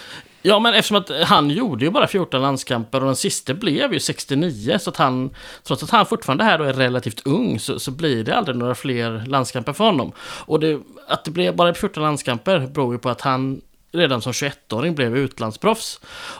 Ja, 0.45 0.59
men 0.59 0.73
eftersom 0.73 0.97
att 0.97 1.09
han 1.27 1.49
gjorde 1.49 1.85
ju 1.85 1.91
bara 1.91 2.07
14 2.07 2.41
landskamper 2.41 2.99
och 2.99 3.05
den 3.05 3.15
sista 3.15 3.53
blev 3.53 3.93
ju 3.93 3.99
69, 3.99 4.77
så 4.79 4.89
att 4.89 4.97
han, 4.97 5.29
trots 5.63 5.83
att 5.83 5.89
han 5.89 6.05
fortfarande 6.05 6.43
här 6.43 6.57
då 6.57 6.63
är 6.63 6.73
relativt 6.73 7.27
ung, 7.27 7.59
så, 7.59 7.79
så 7.79 7.91
blir 7.91 8.23
det 8.23 8.35
aldrig 8.35 8.57
några 8.57 8.75
fler 8.75 9.23
landskamper 9.27 9.73
för 9.73 9.83
honom. 9.83 10.11
Och 10.19 10.59
det, 10.59 10.79
att 11.07 11.25
det 11.25 11.31
blev 11.31 11.55
bara 11.55 11.73
14 11.73 12.03
landskamper 12.03 12.59
beror 12.59 12.93
ju 12.93 12.99
på 12.99 13.09
att 13.09 13.21
han 13.21 13.61
redan 13.93 14.21
som 14.21 14.31
21-åring 14.31 14.95
blev 14.95 15.17
utlandsproffs. 15.17 15.99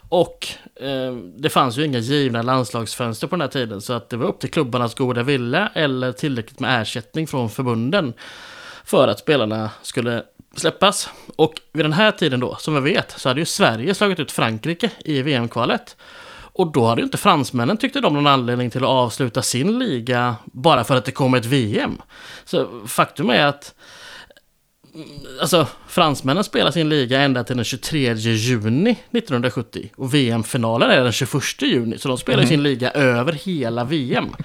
Och 0.10 0.48
eh, 0.76 1.16
det 1.38 1.50
fanns 1.50 1.78
ju 1.78 1.86
inga 1.86 2.00
givna 2.00 2.42
landslagsfönster 2.42 3.28
på 3.28 3.36
den 3.36 3.42
här 3.42 3.48
tiden 3.48 3.82
så 3.82 3.94
att 3.94 4.10
det 4.10 4.18
var 4.18 4.28
upp 4.28 4.40
till 4.40 4.52
klubbarnas 4.52 4.96
goda 4.96 5.24
vilja 5.24 5.72
eller 5.74 6.12
tillräckligt 6.12 6.60
med 6.60 6.82
ersättning 6.82 7.28
från 7.28 7.50
förbunden 7.50 8.14
för 8.86 9.08
att 9.08 9.20
spelarna 9.20 9.70
skulle 9.82 10.24
släppas. 10.56 11.10
Och 11.36 11.54
vid 11.72 11.86
den 11.86 11.94
här 11.94 12.12
tiden 12.12 12.40
då, 12.40 12.56
som 12.56 12.84
vi 12.84 12.94
vet, 12.94 13.12
så 13.12 13.30
hade 13.30 13.40
ju 13.40 13.46
Sverige 13.46 13.96
slagit 13.96 14.20
ut 14.20 14.32
Frankrike 14.32 14.92
i 15.06 15.22
VM-kvalet. 15.22 15.96
Och 16.56 16.72
då 16.72 16.86
hade 16.86 17.02
ju 17.02 17.06
inte 17.06 17.18
fransmännen, 17.18 17.78
tyckte 17.78 18.00
de, 18.00 18.14
någon 18.14 18.28
anledning 18.28 18.70
till 18.70 18.84
att 18.84 18.90
avsluta 18.90 19.42
sin 19.42 19.80
liga 19.80 20.36
bara 20.46 20.84
för 20.84 20.96
att 20.96 21.06
det 21.06 21.12
kom 21.12 21.34
ett 21.34 21.46
VM. 21.46 22.02
Så 22.46 22.68
faktum 22.88 23.30
är 23.30 23.46
att 23.46 23.74
alltså, 25.42 25.68
fransmännen 25.88 26.44
spelar 26.44 26.72
sin 26.72 26.90
liga 26.90 27.22
ända 27.22 27.44
till 27.44 27.56
den 27.56 27.66
23 27.66 28.14
juni 28.14 28.92
1970. 28.92 29.92
Och 29.96 30.14
VM-finalen 30.14 30.90
är 30.90 31.04
den 31.04 31.12
21 31.12 31.44
juni. 31.62 31.98
Så 31.98 32.08
de 32.08 32.18
spelar 32.18 32.40
mm. 32.40 32.50
sin 32.50 32.64
liga 32.64 32.92
över 32.92 33.34
hela 33.34 33.84
VM. 33.84 34.36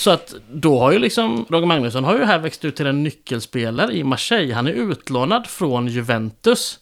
Så 0.00 0.10
att 0.10 0.34
då 0.52 0.78
har 0.78 0.92
ju 0.92 0.98
liksom 0.98 1.46
Roger 1.48 1.66
Magnusson 1.66 2.04
har 2.04 2.18
ju 2.18 2.24
här 2.24 2.38
växt 2.38 2.64
ut 2.64 2.76
till 2.76 2.86
en 2.86 3.02
nyckelspelare 3.02 3.92
i 3.92 4.04
Marseille. 4.04 4.54
Han 4.54 4.66
är 4.66 4.72
utlånad 4.72 5.46
från 5.46 5.88
Juventus. 5.88 6.78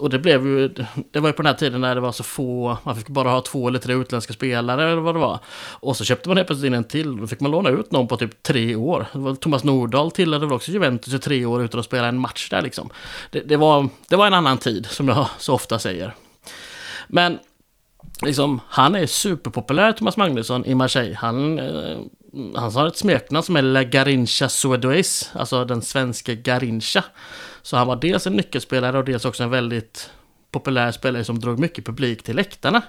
Och 0.00 0.10
det 0.10 0.18
blev 0.18 0.46
ju, 0.46 0.68
det 1.10 1.20
var 1.20 1.28
ju 1.28 1.32
på 1.32 1.42
den 1.42 1.46
här 1.46 1.58
tiden 1.58 1.80
när 1.80 1.94
det 1.94 2.00
var 2.00 2.12
så 2.12 2.22
få, 2.22 2.76
man 2.82 2.96
fick 2.96 3.08
bara 3.08 3.30
ha 3.30 3.40
två 3.40 3.68
eller 3.68 3.78
tre 3.78 3.94
utländska 3.94 4.32
spelare 4.32 4.92
eller 4.92 5.02
vad 5.02 5.14
det 5.14 5.18
var. 5.18 5.38
Och 5.70 5.96
så 5.96 6.04
köpte 6.04 6.28
man 6.28 6.36
helt 6.36 6.46
plötsligt 6.46 6.66
in 6.66 6.74
en 6.74 6.84
till. 6.84 7.16
Då 7.16 7.26
fick 7.26 7.40
man 7.40 7.50
låna 7.50 7.70
ut 7.70 7.92
någon 7.92 8.08
på 8.08 8.16
typ 8.16 8.42
tre 8.42 8.74
år. 8.74 9.06
Det 9.12 9.18
var 9.18 9.34
Thomas 9.34 9.64
Nordahl 9.64 10.10
tillhörde 10.10 10.46
väl 10.46 10.54
också 10.54 10.72
Juventus 10.72 11.14
i 11.14 11.18
tre 11.18 11.46
år 11.46 11.62
utan 11.62 11.80
att 11.80 11.86
spela 11.86 12.06
en 12.06 12.18
match 12.18 12.50
där 12.50 12.62
liksom. 12.62 12.90
Det, 13.30 13.40
det, 13.40 13.56
var, 13.56 13.88
det 14.08 14.16
var 14.16 14.26
en 14.26 14.34
annan 14.34 14.58
tid 14.58 14.86
som 14.86 15.08
jag 15.08 15.26
så 15.38 15.54
ofta 15.54 15.78
säger. 15.78 16.14
Men 17.08 17.38
liksom, 18.22 18.60
han 18.68 18.94
är 18.94 19.06
superpopulär, 19.06 19.92
Thomas 19.92 20.16
Magnusson, 20.16 20.64
i 20.64 20.74
Marseille. 20.74 21.14
Han 21.14 21.58
eh, 21.58 21.98
han 22.54 22.72
har 22.72 22.86
ett 22.86 22.96
smeknamn 22.96 23.42
som 23.42 23.56
är 23.56 23.62
La 23.62 23.82
Garincha 23.82 24.48
Suedois, 24.48 25.30
alltså 25.34 25.64
den 25.64 25.82
svenska 25.82 26.34
Garincha. 26.34 27.04
Så 27.62 27.76
han 27.76 27.86
var 27.86 27.96
dels 27.96 28.26
en 28.26 28.32
nyckelspelare 28.32 28.98
och 28.98 29.04
dels 29.04 29.24
också 29.24 29.42
en 29.42 29.50
väldigt 29.50 30.10
populär 30.50 30.92
spelare 30.92 31.24
som 31.24 31.38
drog 31.38 31.58
mycket 31.58 31.86
publik 31.86 32.22
till 32.22 32.36
läktarna. 32.36 32.82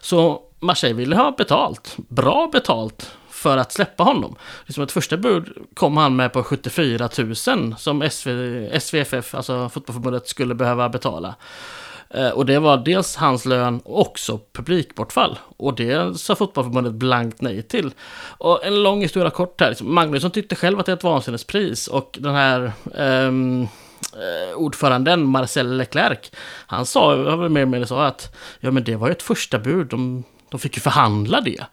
Så 0.00 0.42
Marseille 0.60 0.96
ville 0.96 1.16
ha 1.16 1.30
betalt, 1.30 1.96
bra 1.96 2.48
betalt, 2.52 3.16
för 3.30 3.56
att 3.56 3.72
släppa 3.72 4.02
honom. 4.02 4.36
Liksom 4.66 4.84
ett 4.84 4.92
första 4.92 5.16
bud 5.16 5.48
kom 5.74 5.96
han 5.96 6.16
med 6.16 6.32
på 6.32 6.42
74 6.42 7.08
000 7.18 7.36
som 7.78 8.10
SV, 8.10 8.30
SVFF, 8.80 9.34
alltså 9.34 9.68
fotbollförbundet, 9.68 10.28
skulle 10.28 10.54
behöva 10.54 10.88
betala. 10.88 11.34
Eh, 12.14 12.28
och 12.28 12.46
det 12.46 12.58
var 12.58 12.76
dels 12.76 13.16
hans 13.16 13.44
lön 13.44 13.80
och 13.84 14.00
också 14.00 14.40
publikbortfall. 14.52 15.38
Och 15.56 15.74
det 15.74 16.18
sa 16.18 16.34
fotbollförbundet 16.34 16.92
blankt 16.92 17.40
nej 17.40 17.62
till. 17.62 17.90
Och 18.38 18.64
en 18.64 18.82
lång 18.82 19.02
historia 19.02 19.30
kort 19.30 19.60
här. 19.60 19.68
Liksom, 19.68 19.94
Magnusson 19.94 20.30
tyckte 20.30 20.56
själv 20.56 20.80
att 20.80 20.86
det 20.86 20.92
är 20.92 20.96
ett 20.96 21.04
vansinnespris 21.04 21.88
och 21.88 22.18
den 22.20 22.34
här 22.34 22.72
um, 22.94 23.68
ordföranden 24.56 25.26
Marcel 25.26 25.76
Leclerc, 25.76 26.30
han 26.66 26.86
sa, 26.86 27.16
jag 27.16 27.36
var 27.36 27.48
med 27.48 27.68
mig 27.68 27.86
sa 27.86 28.06
att 28.06 28.36
ja 28.60 28.70
men 28.70 28.84
det 28.84 28.96
var 28.96 29.08
ju 29.08 29.12
ett 29.12 29.22
första 29.22 29.58
bud, 29.58 29.86
de, 29.86 30.24
de 30.50 30.60
fick 30.60 30.76
ju 30.76 30.80
förhandla 30.80 31.40
det. 31.40 31.64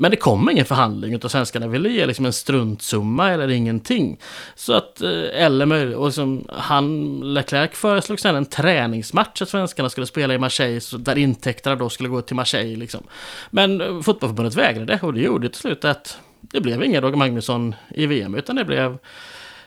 Men 0.00 0.10
det 0.10 0.16
kom 0.16 0.50
ingen 0.50 0.64
förhandling 0.64 1.14
utan 1.14 1.30
svenskarna 1.30 1.66
ville 1.66 1.88
ge 1.88 2.06
liksom 2.06 2.26
en 2.26 2.32
struntsumma 2.32 3.30
eller 3.30 3.48
ingenting. 3.48 4.18
Så 4.54 4.72
att, 4.72 5.00
eh, 5.00 5.44
eller 5.44 5.66
möjligt, 5.66 5.96
och 5.96 6.06
liksom, 6.06 6.44
han, 6.52 7.20
Leclerc 7.34 7.70
föreslog 7.72 8.20
sen 8.20 8.36
en 8.36 8.46
träningsmatch 8.46 9.42
att 9.42 9.48
svenskarna 9.48 9.90
skulle 9.90 10.06
spela 10.06 10.34
i 10.34 10.38
Marseille, 10.38 10.80
så 10.80 10.96
där 10.96 11.18
intäkterna 11.18 11.76
då 11.76 11.88
skulle 11.88 12.08
gå 12.08 12.22
till 12.22 12.36
Marseille. 12.36 12.76
Liksom. 12.76 13.04
Men 13.50 13.80
eh, 13.80 14.00
fotbollförbundet 14.00 14.54
vägrade 14.54 14.98
och 15.02 15.14
det 15.14 15.20
gjorde 15.20 15.48
till 15.48 15.60
slut 15.60 15.84
att 15.84 16.18
det 16.40 16.60
blev 16.60 16.84
ingen 16.84 17.02
Roger 17.02 17.16
Magnusson 17.16 17.74
i 17.88 18.06
VM, 18.06 18.34
utan 18.34 18.56
det 18.56 18.64
blev 18.64 18.98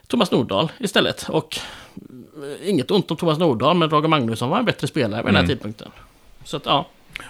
Thomas 0.08 0.32
Nordahl 0.32 0.72
istället. 0.80 1.30
Och 1.30 1.60
eh, 1.96 2.70
inget 2.70 2.92
ont 2.92 3.12
om 3.12 3.18
Thomas 3.18 3.40
Nordahl, 3.40 3.78
men 3.78 3.90
Roger 3.90 4.08
Magnusson 4.08 4.50
var 4.50 4.60
en 4.60 4.66
bättre 4.66 4.88
spelare 4.88 5.22
vid 5.22 5.28
den 5.28 5.36
här 5.36 5.44
mm. 5.44 5.56
tidpunkten. 5.56 5.92
Så 6.44 6.58
att, 6.58 6.66
ja. 6.66 6.86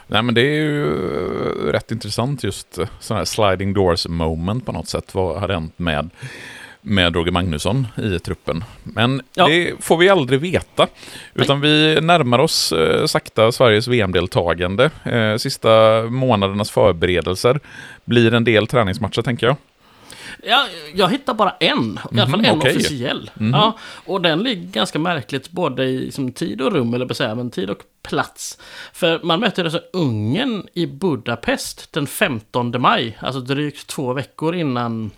Nej 0.07 0.21
men 0.21 0.35
det 0.35 0.41
är 0.41 0.55
ju 0.55 0.91
rätt 1.71 1.91
intressant 1.91 2.43
just 2.43 2.79
sådana 2.99 3.19
här 3.19 3.25
sliding 3.25 3.73
doors 3.73 4.07
moment 4.07 4.65
på 4.65 4.71
något 4.71 4.87
sätt. 4.87 5.15
Vad 5.15 5.39
har 5.39 5.49
hänt 5.49 5.79
med, 5.79 6.09
med 6.81 7.15
Roger 7.15 7.31
Magnusson 7.31 7.87
i 7.97 8.19
truppen? 8.19 8.63
Men 8.83 9.21
ja. 9.33 9.47
det 9.47 9.73
får 9.79 9.97
vi 9.97 10.09
aldrig 10.09 10.39
veta. 10.39 10.87
Utan 11.33 11.59
Nej. 11.59 11.69
vi 11.69 12.01
närmar 12.01 12.39
oss 12.39 12.71
eh, 12.71 13.05
sakta 13.05 13.51
Sveriges 13.51 13.87
VM-deltagande. 13.87 14.89
Eh, 15.03 15.35
sista 15.37 16.03
månadernas 16.03 16.71
förberedelser 16.71 17.59
blir 18.05 18.33
en 18.33 18.43
del 18.43 18.67
träningsmatcher 18.67 19.21
tänker 19.21 19.47
jag. 19.47 19.55
Ja, 20.43 20.65
jag 20.93 21.09
hittar 21.09 21.33
bara 21.33 21.51
en, 21.59 21.99
i 22.11 22.19
alla 22.19 22.27
fall 22.29 22.39
mm, 22.39 22.51
en 22.51 22.57
okay. 22.57 22.71
officiell. 22.71 23.31
Mm. 23.39 23.51
Ja, 23.53 23.77
och 24.05 24.21
den 24.21 24.43
ligger 24.43 24.67
ganska 24.67 24.99
märkligt 24.99 25.49
både 25.49 25.83
i 25.83 25.99
liksom, 25.99 26.31
tid 26.31 26.61
och 26.61 26.71
rum, 26.71 26.93
eller 26.93 27.13
säga, 27.13 27.35
men 27.35 27.51
tid 27.51 27.69
och 27.69 27.83
plats. 28.03 28.57
För 28.93 29.19
man 29.23 29.39
möter 29.39 29.63
alltså 29.63 29.81
Ungern 29.93 30.67
i 30.73 30.87
Budapest 30.87 31.93
den 31.93 32.07
15 32.07 32.81
maj, 32.81 33.17
alltså 33.21 33.39
drygt 33.39 33.87
två 33.87 34.13
veckor 34.13 34.55
innan 34.55 35.11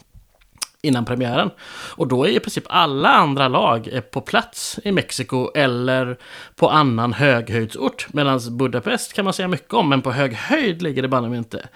innan 0.81 1.05
premiären. 1.05 1.51
Och 1.95 2.07
då 2.07 2.27
är 2.27 2.29
i 2.29 2.39
princip 2.39 2.63
alla 2.67 3.09
andra 3.09 3.47
lag 3.47 4.01
på 4.11 4.21
plats 4.21 4.79
i 4.83 4.91
Mexiko 4.91 5.51
eller 5.55 6.17
på 6.55 6.69
annan 6.69 7.13
höghöjdsort. 7.13 8.07
Medan 8.13 8.57
Budapest 8.57 9.13
kan 9.13 9.25
man 9.25 9.33
säga 9.33 9.47
mycket 9.47 9.73
om, 9.73 9.89
men 9.89 10.01
på 10.01 10.11
hög 10.11 10.33
höjd 10.33 10.81
ligger 10.81 11.01
det 11.01 11.07
banne 11.07 11.37
inte. 11.37 11.67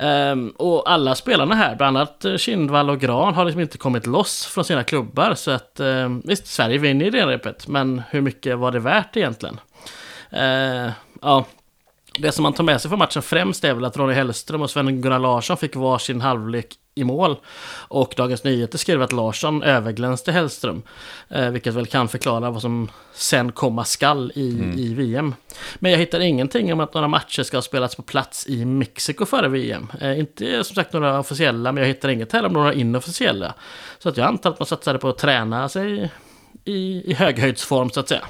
Um, 0.00 0.48
och 0.48 0.90
alla 0.90 1.14
spelarna 1.14 1.54
här, 1.54 1.76
bland 1.76 1.96
annat 1.96 2.24
eh, 2.24 2.36
Kindvall 2.36 2.90
och 2.90 3.00
Gran, 3.00 3.34
har 3.34 3.44
liksom 3.44 3.60
inte 3.60 3.78
kommit 3.78 4.06
loss 4.06 4.46
från 4.46 4.64
sina 4.64 4.84
klubbar. 4.84 5.34
Så 5.34 5.50
att 5.50 5.80
um, 5.80 6.22
visst, 6.24 6.46
Sverige 6.46 6.78
vinner 6.78 7.06
i 7.06 7.10
det 7.10 7.26
repet, 7.26 7.68
men 7.68 8.02
hur 8.10 8.20
mycket 8.20 8.58
var 8.58 8.72
det 8.72 8.78
värt 8.78 9.16
egentligen? 9.16 9.60
Uh, 10.32 10.92
ja, 11.22 11.44
det 12.18 12.32
som 12.32 12.42
man 12.42 12.52
tar 12.52 12.64
med 12.64 12.80
sig 12.80 12.88
från 12.88 12.98
matchen 12.98 13.22
främst 13.22 13.64
är 13.64 13.74
väl 13.74 13.84
att 13.84 13.96
Ronny 13.96 14.14
Hellström 14.14 14.62
och 14.62 14.70
Sven-Gunnar 14.70 15.18
Larsson 15.18 15.56
fick 15.56 15.76
varsin 15.76 16.20
halvlek 16.20 16.76
i 16.94 17.04
mål. 17.04 17.36
Och 17.88 18.14
Dagens 18.16 18.44
Nyheter 18.44 18.78
skrev 18.78 19.02
att 19.02 19.12
Larsson 19.12 19.62
överglänste 19.62 20.32
Hellström. 20.32 20.82
Eh, 21.28 21.50
vilket 21.50 21.74
väl 21.74 21.86
kan 21.86 22.08
förklara 22.08 22.50
vad 22.50 22.62
som 22.62 22.90
sen 23.12 23.52
komma 23.52 23.84
skall 23.84 24.32
i, 24.34 24.50
mm. 24.50 24.78
i 24.78 24.94
VM. 24.94 25.34
Men 25.78 25.90
jag 25.90 25.98
hittar 25.98 26.20
ingenting 26.20 26.72
om 26.72 26.80
att 26.80 26.94
några 26.94 27.08
matcher 27.08 27.42
ska 27.42 27.56
ha 27.56 27.62
spelats 27.62 27.96
på 27.96 28.02
plats 28.02 28.46
i 28.46 28.64
Mexiko 28.64 29.26
före 29.26 29.48
VM. 29.48 29.92
Eh, 30.00 30.18
inte 30.18 30.64
som 30.64 30.74
sagt 30.74 30.92
några 30.92 31.18
officiella, 31.18 31.72
men 31.72 31.82
jag 31.82 31.88
hittar 31.88 32.08
inget 32.08 32.32
heller 32.32 32.48
om 32.48 32.54
några 32.54 32.74
inofficiella. 32.74 33.54
Så 33.98 34.08
att 34.08 34.16
jag 34.16 34.26
antar 34.26 34.50
att 34.50 34.58
man 34.58 34.66
satsade 34.66 34.98
på 34.98 35.08
att 35.08 35.18
träna 35.18 35.68
sig 35.68 36.10
i, 36.64 37.10
i 37.10 37.14
höghöjdsform 37.14 37.90
så 37.90 38.00
att 38.00 38.08
säga. 38.08 38.24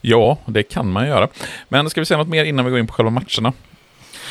Ja, 0.00 0.38
det 0.46 0.62
kan 0.62 0.92
man 0.92 1.06
göra. 1.06 1.28
Men 1.68 1.90
ska 1.90 2.00
vi 2.00 2.04
säga 2.04 2.18
något 2.18 2.28
mer 2.28 2.44
innan 2.44 2.64
vi 2.64 2.70
går 2.70 2.80
in 2.80 2.86
på 2.86 2.92
själva 2.92 3.10
matcherna? 3.10 3.52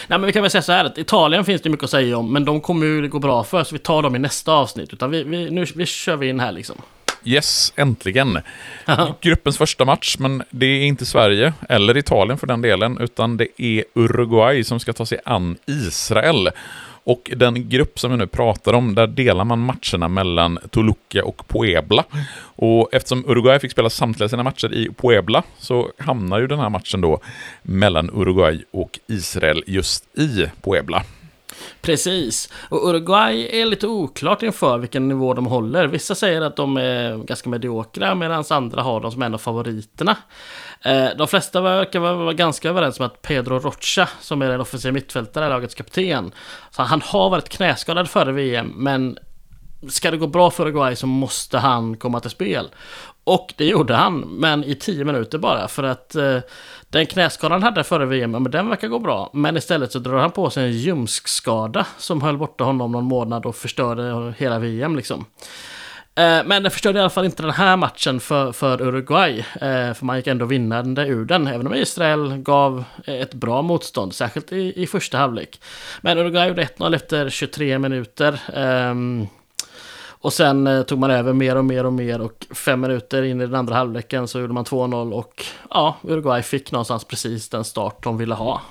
Nej, 0.07 0.19
men 0.19 0.25
vi 0.25 0.33
kan 0.33 0.41
väl 0.41 0.51
säga 0.51 0.61
så 0.61 0.71
här 0.71 0.85
att 0.85 0.97
Italien 0.97 1.45
finns 1.45 1.61
det 1.61 1.69
mycket 1.69 1.83
att 1.83 1.89
säga 1.89 2.17
om, 2.17 2.33
men 2.33 2.45
de 2.45 2.61
kommer 2.61 2.85
ju 2.85 3.07
gå 3.07 3.19
bra 3.19 3.43
för, 3.43 3.63
så 3.63 3.75
vi 3.75 3.79
tar 3.79 4.01
dem 4.01 4.15
i 4.15 4.19
nästa 4.19 4.51
avsnitt. 4.51 4.93
Utan 4.93 5.11
vi, 5.11 5.23
vi, 5.23 5.49
nu 5.51 5.65
vi 5.75 5.85
kör 5.85 6.15
vi 6.15 6.29
in 6.29 6.39
här 6.39 6.51
liksom. 6.51 6.75
Yes, 7.23 7.73
äntligen. 7.75 8.39
Gruppens 9.21 9.57
första 9.57 9.85
match, 9.85 10.15
men 10.19 10.43
det 10.49 10.65
är 10.65 10.85
inte 10.85 11.05
Sverige, 11.05 11.53
eller 11.69 11.97
Italien 11.97 12.37
för 12.37 12.47
den 12.47 12.61
delen, 12.61 12.97
utan 12.97 13.37
det 13.37 13.61
är 13.61 13.83
Uruguay 13.93 14.63
som 14.63 14.79
ska 14.79 14.93
ta 14.93 15.05
sig 15.05 15.19
an 15.25 15.57
Israel. 15.65 16.49
Och 17.05 17.31
den 17.35 17.69
grupp 17.69 17.99
som 17.99 18.11
vi 18.11 18.17
nu 18.17 18.27
pratar 18.27 18.73
om, 18.73 18.95
där 18.95 19.07
delar 19.07 19.45
man 19.45 19.59
matcherna 19.59 20.07
mellan 20.07 20.59
Toluca 20.69 21.23
och 21.23 21.47
Puebla. 21.47 22.03
Och 22.39 22.93
eftersom 22.93 23.25
Uruguay 23.27 23.59
fick 23.59 23.71
spela 23.71 23.89
samtliga 23.89 24.29
sina 24.29 24.43
matcher 24.43 24.73
i 24.73 24.89
Puebla 24.97 25.43
så 25.59 25.91
hamnar 25.97 26.39
ju 26.39 26.47
den 26.47 26.59
här 26.59 26.69
matchen 26.69 27.01
då 27.01 27.19
mellan 27.63 28.09
Uruguay 28.13 28.63
och 28.71 28.99
Israel 29.07 29.63
just 29.67 30.17
i 30.17 30.45
Puebla. 30.61 31.03
Precis. 31.81 32.49
Och 32.69 32.89
Uruguay 32.89 33.61
är 33.61 33.65
lite 33.65 33.87
oklart 33.87 34.43
inför 34.43 34.77
vilken 34.77 35.07
nivå 35.07 35.33
de 35.33 35.45
håller. 35.45 35.87
Vissa 35.87 36.15
säger 36.15 36.41
att 36.41 36.55
de 36.55 36.77
är 36.77 37.17
ganska 37.17 37.49
mediokra 37.49 38.15
medan 38.15 38.43
andra 38.49 38.81
har 38.81 38.99
dem 39.01 39.11
som 39.11 39.21
en 39.21 39.33
av 39.33 39.37
favoriterna. 39.37 40.17
Eh, 40.85 41.09
de 41.17 41.27
flesta 41.27 41.61
verkar 41.61 41.99
vara 41.99 42.33
ganska 42.33 42.69
överens 42.69 42.99
om 42.99 43.05
att 43.05 43.21
Pedro 43.21 43.59
Rocha, 43.59 44.09
som 44.21 44.41
är 44.41 44.49
den 44.49 44.61
offensiva 44.61 44.91
mittfältare, 44.91 45.49
lagets 45.49 45.75
kapten, 45.75 46.31
så 46.71 46.81
han 46.81 47.01
har 47.01 47.29
varit 47.29 47.49
knäskadad 47.49 48.09
före 48.09 48.31
VM, 48.31 48.73
men 48.75 49.17
ska 49.89 50.11
det 50.11 50.17
gå 50.17 50.27
bra 50.27 50.51
för 50.51 50.63
Uruguay 50.63 50.95
så 50.95 51.07
måste 51.07 51.57
han 51.57 51.97
komma 51.97 52.19
till 52.19 52.29
spel. 52.29 52.69
Och 53.23 53.53
det 53.57 53.65
gjorde 53.65 53.95
han, 53.95 54.19
men 54.19 54.63
i 54.63 54.75
tio 54.75 55.05
minuter 55.05 55.37
bara. 55.37 55.67
För 55.67 55.83
att 55.83 56.15
eh, 56.15 56.37
den 56.89 57.05
knäskadan 57.05 57.51
han 57.51 57.63
hade 57.63 57.83
före 57.83 58.05
VM, 58.05 58.31
men 58.31 58.43
den 58.43 58.69
verkar 58.69 58.87
gå 58.87 58.99
bra. 58.99 59.29
Men 59.33 59.57
istället 59.57 59.91
så 59.91 59.99
drar 59.99 60.17
han 60.17 60.31
på 60.31 60.49
sig 60.49 60.65
en 60.65 60.71
ljumskskada 60.71 61.85
som 61.97 62.21
höll 62.21 62.37
borta 62.37 62.63
honom 62.63 62.91
någon 62.91 63.05
månad 63.05 63.45
och 63.45 63.55
förstörde 63.55 64.33
hela 64.37 64.59
VM 64.59 64.95
liksom. 64.95 65.25
Eh, 66.17 66.43
men 66.45 66.63
det 66.63 66.69
förstörde 66.69 66.99
i 66.99 67.01
alla 67.01 67.09
fall 67.09 67.25
inte 67.25 67.43
den 67.43 67.51
här 67.51 67.77
matchen 67.77 68.19
för, 68.19 68.51
för 68.51 68.81
Uruguay. 68.81 69.39
Eh, 69.39 69.93
för 69.93 70.05
man 70.05 70.17
gick 70.17 70.27
ändå 70.27 70.45
vinnande 70.45 71.07
ur 71.07 71.25
den, 71.25 71.47
även 71.47 71.67
om 71.67 71.73
Israel 71.73 72.37
gav 72.37 72.83
ett 73.05 73.33
bra 73.33 73.61
motstånd, 73.61 74.13
särskilt 74.13 74.51
i, 74.51 74.73
i 74.75 74.87
första 74.87 75.17
halvlek. 75.17 75.61
Men 76.01 76.17
Uruguay 76.17 76.47
gjorde 76.47 76.63
1-0 76.63 76.95
efter 76.95 77.29
23 77.29 77.79
minuter. 77.79 78.41
Ehm, 78.53 79.27
och 80.07 80.33
sen 80.33 80.67
eh, 80.67 80.83
tog 80.83 80.99
man 80.99 81.11
över 81.11 81.33
mer 81.33 81.55
och 81.55 81.65
mer 81.65 81.85
och 81.85 81.93
mer 81.93 82.21
och 82.21 82.45
fem 82.55 82.81
minuter 82.81 83.23
in 83.23 83.41
i 83.41 83.45
den 83.45 83.55
andra 83.55 83.75
halvleken 83.75 84.27
så 84.27 84.39
gjorde 84.39 84.53
man 84.53 84.65
2-0 84.65 85.11
och 85.11 85.45
ja, 85.69 85.95
Uruguay 86.03 86.41
fick 86.41 86.71
någonstans 86.71 87.03
precis 87.03 87.49
den 87.49 87.63
start 87.63 88.03
de 88.03 88.17
ville 88.17 88.35
ha. 88.35 88.61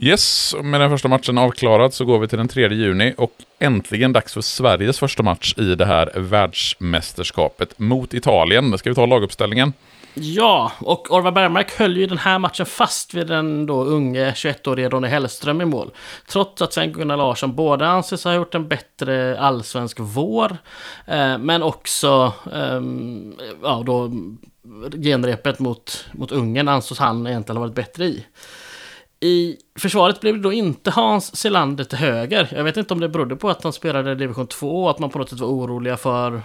Yes, 0.00 0.54
med 0.62 0.80
den 0.80 0.90
första 0.90 1.08
matchen 1.08 1.38
avklarad 1.38 1.94
så 1.94 2.04
går 2.04 2.18
vi 2.18 2.28
till 2.28 2.38
den 2.38 2.48
3 2.48 2.68
juni 2.68 3.14
och 3.16 3.32
äntligen 3.58 4.12
dags 4.12 4.34
för 4.34 4.40
Sveriges 4.40 4.98
första 4.98 5.22
match 5.22 5.54
i 5.56 5.74
det 5.74 5.86
här 5.86 6.10
världsmästerskapet 6.14 7.78
mot 7.78 8.14
Italien. 8.14 8.78
Ska 8.78 8.90
vi 8.90 8.94
ta 8.94 9.06
laguppställningen? 9.06 9.72
Ja, 10.14 10.72
och 10.80 11.10
Orvar 11.10 11.32
Bergmark 11.32 11.78
höll 11.78 11.96
ju 11.96 12.06
den 12.06 12.18
här 12.18 12.38
matchen 12.38 12.66
fast 12.66 13.14
vid 13.14 13.26
den 13.26 13.66
då 13.66 13.84
unge 13.84 14.30
21-årige 14.30 14.88
Ronny 14.88 15.08
Hellström 15.08 15.60
i 15.60 15.64
mål. 15.64 15.90
Trots 16.28 16.62
att 16.62 16.72
Sven-Gunnar 16.72 17.16
Larsson 17.16 17.54
både 17.54 17.88
anses 17.88 18.24
ha 18.24 18.34
gjort 18.34 18.54
en 18.54 18.68
bättre 18.68 19.40
allsvensk 19.40 19.96
vår, 20.00 20.56
eh, 21.06 21.38
men 21.38 21.62
också 21.62 22.32
eh, 22.52 22.80
ja, 23.62 23.82
då 23.86 24.10
genrepet 25.02 25.58
mot, 25.58 26.06
mot 26.12 26.32
Ungern 26.32 26.68
ansågs 26.68 27.00
han 27.00 27.26
egentligen 27.26 27.56
ha 27.56 27.64
varit 27.64 27.74
bättre 27.74 28.04
i. 28.04 28.24
I 29.20 29.56
försvaret 29.78 30.20
blev 30.20 30.34
det 30.34 30.42
då 30.42 30.52
inte 30.52 30.90
Hans 30.90 31.36
Selander 31.36 31.84
till 31.84 31.98
höger. 31.98 32.48
Jag 32.52 32.64
vet 32.64 32.76
inte 32.76 32.94
om 32.94 33.00
det 33.00 33.08
berodde 33.08 33.36
på 33.36 33.50
att 33.50 33.62
han 33.62 33.72
spelade 33.72 34.12
i 34.12 34.14
division 34.14 34.46
2 34.46 34.84
och 34.84 34.90
att 34.90 34.98
man 34.98 35.10
på 35.10 35.18
något 35.18 35.30
sätt 35.30 35.40
var 35.40 35.48
oroliga 35.48 35.96
för 35.96 36.42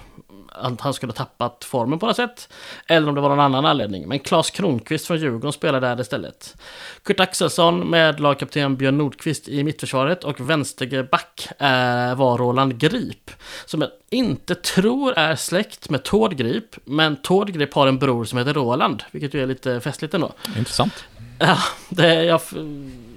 att 0.53 0.81
han 0.81 0.93
skulle 0.93 1.09
ha 1.09 1.17
tappat 1.17 1.63
formen 1.63 1.99
på 1.99 2.05
något 2.05 2.15
sätt. 2.15 2.49
Eller 2.87 3.09
om 3.09 3.15
det 3.15 3.21
var 3.21 3.29
någon 3.29 3.39
annan 3.39 3.65
anledning. 3.65 4.07
Men 4.07 4.19
Klas 4.19 4.49
Kronqvist 4.49 5.07
från 5.07 5.17
Djurgården 5.17 5.53
spelade 5.53 5.87
där 5.87 6.01
istället. 6.01 6.55
Kurt 7.03 7.19
Axelsson 7.19 7.89
med 7.89 8.19
lagkapten 8.19 8.75
Björn 8.75 8.97
Nordqvist 8.97 9.47
i 9.47 9.63
mittförsvaret 9.63 10.23
och 10.23 10.49
vänsterback 10.49 11.47
eh, 11.59 12.15
var 12.15 12.37
Roland 12.37 12.77
Grip. 12.77 13.31
Som 13.65 13.81
jag 13.81 13.89
inte 14.09 14.55
tror 14.55 15.13
är 15.17 15.35
släkt 15.35 15.89
med 15.89 16.03
Tord 16.03 16.35
Grip. 16.35 16.75
Men 16.85 17.15
Tord 17.15 17.49
Grip 17.51 17.73
har 17.73 17.87
en 17.87 17.99
bror 17.99 18.25
som 18.25 18.37
heter 18.37 18.53
Roland. 18.53 19.03
Vilket 19.11 19.33
ju 19.33 19.43
är 19.43 19.47
lite 19.47 19.81
festligt 19.81 20.13
ändå. 20.13 20.31
Intressant. 20.57 21.05
Ja, 21.47 21.57
det, 21.89 22.23
jag 22.23 22.41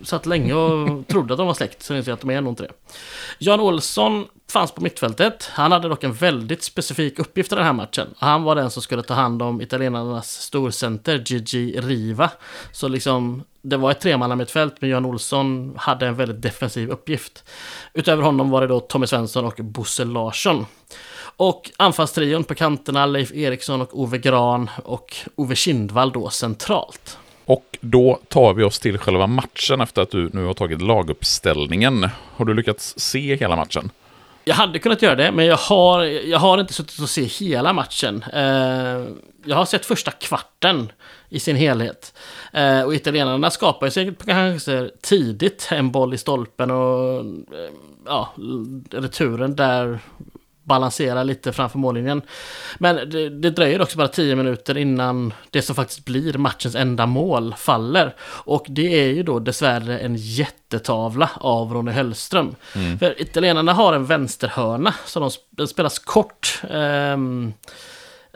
satt 0.02 0.26
länge 0.26 0.54
och 0.54 1.06
trodde 1.08 1.34
att 1.34 1.38
de 1.38 1.46
var 1.46 1.54
släkt, 1.54 1.82
så 1.82 1.94
inser 1.94 2.10
jag 2.10 2.16
att 2.16 2.20
de 2.20 2.30
är 2.30 2.40
nog 2.40 2.52
inte 2.52 2.62
det. 2.62 2.72
Jan 3.38 3.60
Olsson 3.60 4.26
fanns 4.50 4.72
på 4.72 4.80
mittfältet. 4.80 5.50
Han 5.52 5.72
hade 5.72 5.88
dock 5.88 6.04
en 6.04 6.12
väldigt 6.12 6.62
specifik 6.62 7.18
uppgift 7.18 7.52
i 7.52 7.54
den 7.54 7.64
här 7.64 7.72
matchen. 7.72 8.14
Han 8.18 8.42
var 8.42 8.54
den 8.54 8.70
som 8.70 8.82
skulle 8.82 9.02
ta 9.02 9.14
hand 9.14 9.42
om 9.42 9.60
italienarnas 9.60 10.42
storcenter 10.42 11.22
Gigi 11.26 11.80
Riva. 11.80 12.30
Så 12.72 12.88
liksom, 12.88 13.44
det 13.62 13.76
var 13.76 13.90
ett 13.90 14.00
tremannamittfält, 14.00 14.74
men 14.80 14.90
Jan 14.90 15.04
Olsson 15.04 15.74
hade 15.76 16.06
en 16.06 16.14
väldigt 16.14 16.42
defensiv 16.42 16.90
uppgift. 16.90 17.44
Utöver 17.94 18.22
honom 18.22 18.50
var 18.50 18.60
det 18.60 18.66
då 18.66 18.80
Tommy 18.80 19.06
Svensson 19.06 19.44
och 19.44 19.54
Bosse 19.58 20.04
Larsson. 20.04 20.66
Och 21.36 21.70
anfallstrion 21.76 22.44
på 22.44 22.54
kanterna, 22.54 23.06
Leif 23.06 23.32
Eriksson 23.32 23.80
och 23.80 24.00
Ove 24.00 24.18
Gran 24.18 24.70
och 24.84 25.16
Ove 25.34 25.56
Kindvall 25.56 26.12
då 26.12 26.30
centralt. 26.30 27.18
Och 27.46 27.78
då 27.80 28.20
tar 28.28 28.54
vi 28.54 28.64
oss 28.64 28.78
till 28.78 28.98
själva 28.98 29.26
matchen 29.26 29.80
efter 29.80 30.02
att 30.02 30.10
du 30.10 30.30
nu 30.32 30.44
har 30.44 30.54
tagit 30.54 30.82
laguppställningen. 30.82 32.08
Har 32.36 32.44
du 32.44 32.54
lyckats 32.54 32.94
se 32.98 33.36
hela 33.36 33.56
matchen? 33.56 33.90
Jag 34.44 34.54
hade 34.54 34.78
kunnat 34.78 35.02
göra 35.02 35.14
det, 35.14 35.32
men 35.32 35.46
jag 35.46 35.56
har, 35.56 36.02
jag 36.04 36.38
har 36.38 36.60
inte 36.60 36.72
suttit 36.72 37.00
och 37.00 37.08
se 37.08 37.24
hela 37.24 37.72
matchen. 37.72 38.24
Eh, 38.32 39.04
jag 39.44 39.56
har 39.56 39.64
sett 39.64 39.86
första 39.86 40.10
kvarten 40.10 40.92
i 41.28 41.40
sin 41.40 41.56
helhet. 41.56 42.18
Eh, 42.52 42.82
och 42.82 42.94
italienarna 42.94 43.50
skapar 43.50 43.98
ju 43.98 44.14
kanske 44.14 44.90
tidigt 45.02 45.68
en 45.70 45.90
boll 45.90 46.14
i 46.14 46.18
stolpen 46.18 46.70
och 46.70 47.20
eh, 47.20 47.70
ja, 48.06 48.32
returen 48.90 49.56
där 49.56 49.98
balansera 50.66 51.22
lite 51.22 51.52
framför 51.52 51.78
mållinjen. 51.78 52.22
Men 52.78 53.10
det, 53.10 53.28
det, 53.28 53.50
dröjer 53.50 53.82
också 53.82 53.98
bara 53.98 54.08
10 54.08 54.36
minuter 54.36 54.76
innan 54.76 55.32
det 55.50 55.62
som 55.62 55.74
faktiskt 55.74 56.04
blir 56.04 56.38
matchens 56.38 56.74
enda 56.74 57.06
mål 57.06 57.54
faller. 57.58 58.14
Och 58.22 58.66
det 58.68 59.04
är 59.04 59.12
ju 59.14 59.22
då 59.22 59.38
dessvärre 59.38 59.98
en 59.98 60.16
jättetavla 60.16 61.30
av 61.34 61.72
Ronny 61.72 61.92
Hellström. 61.92 62.54
Mm. 62.74 62.98
För 62.98 63.22
italienarna 63.22 63.72
har 63.72 63.92
en 63.92 64.06
vänsterhörna, 64.06 64.94
så 65.06 65.20
de, 65.20 65.30
den 65.50 65.68
spelas 65.68 65.98
kort. 65.98 66.60
Um, 66.70 67.52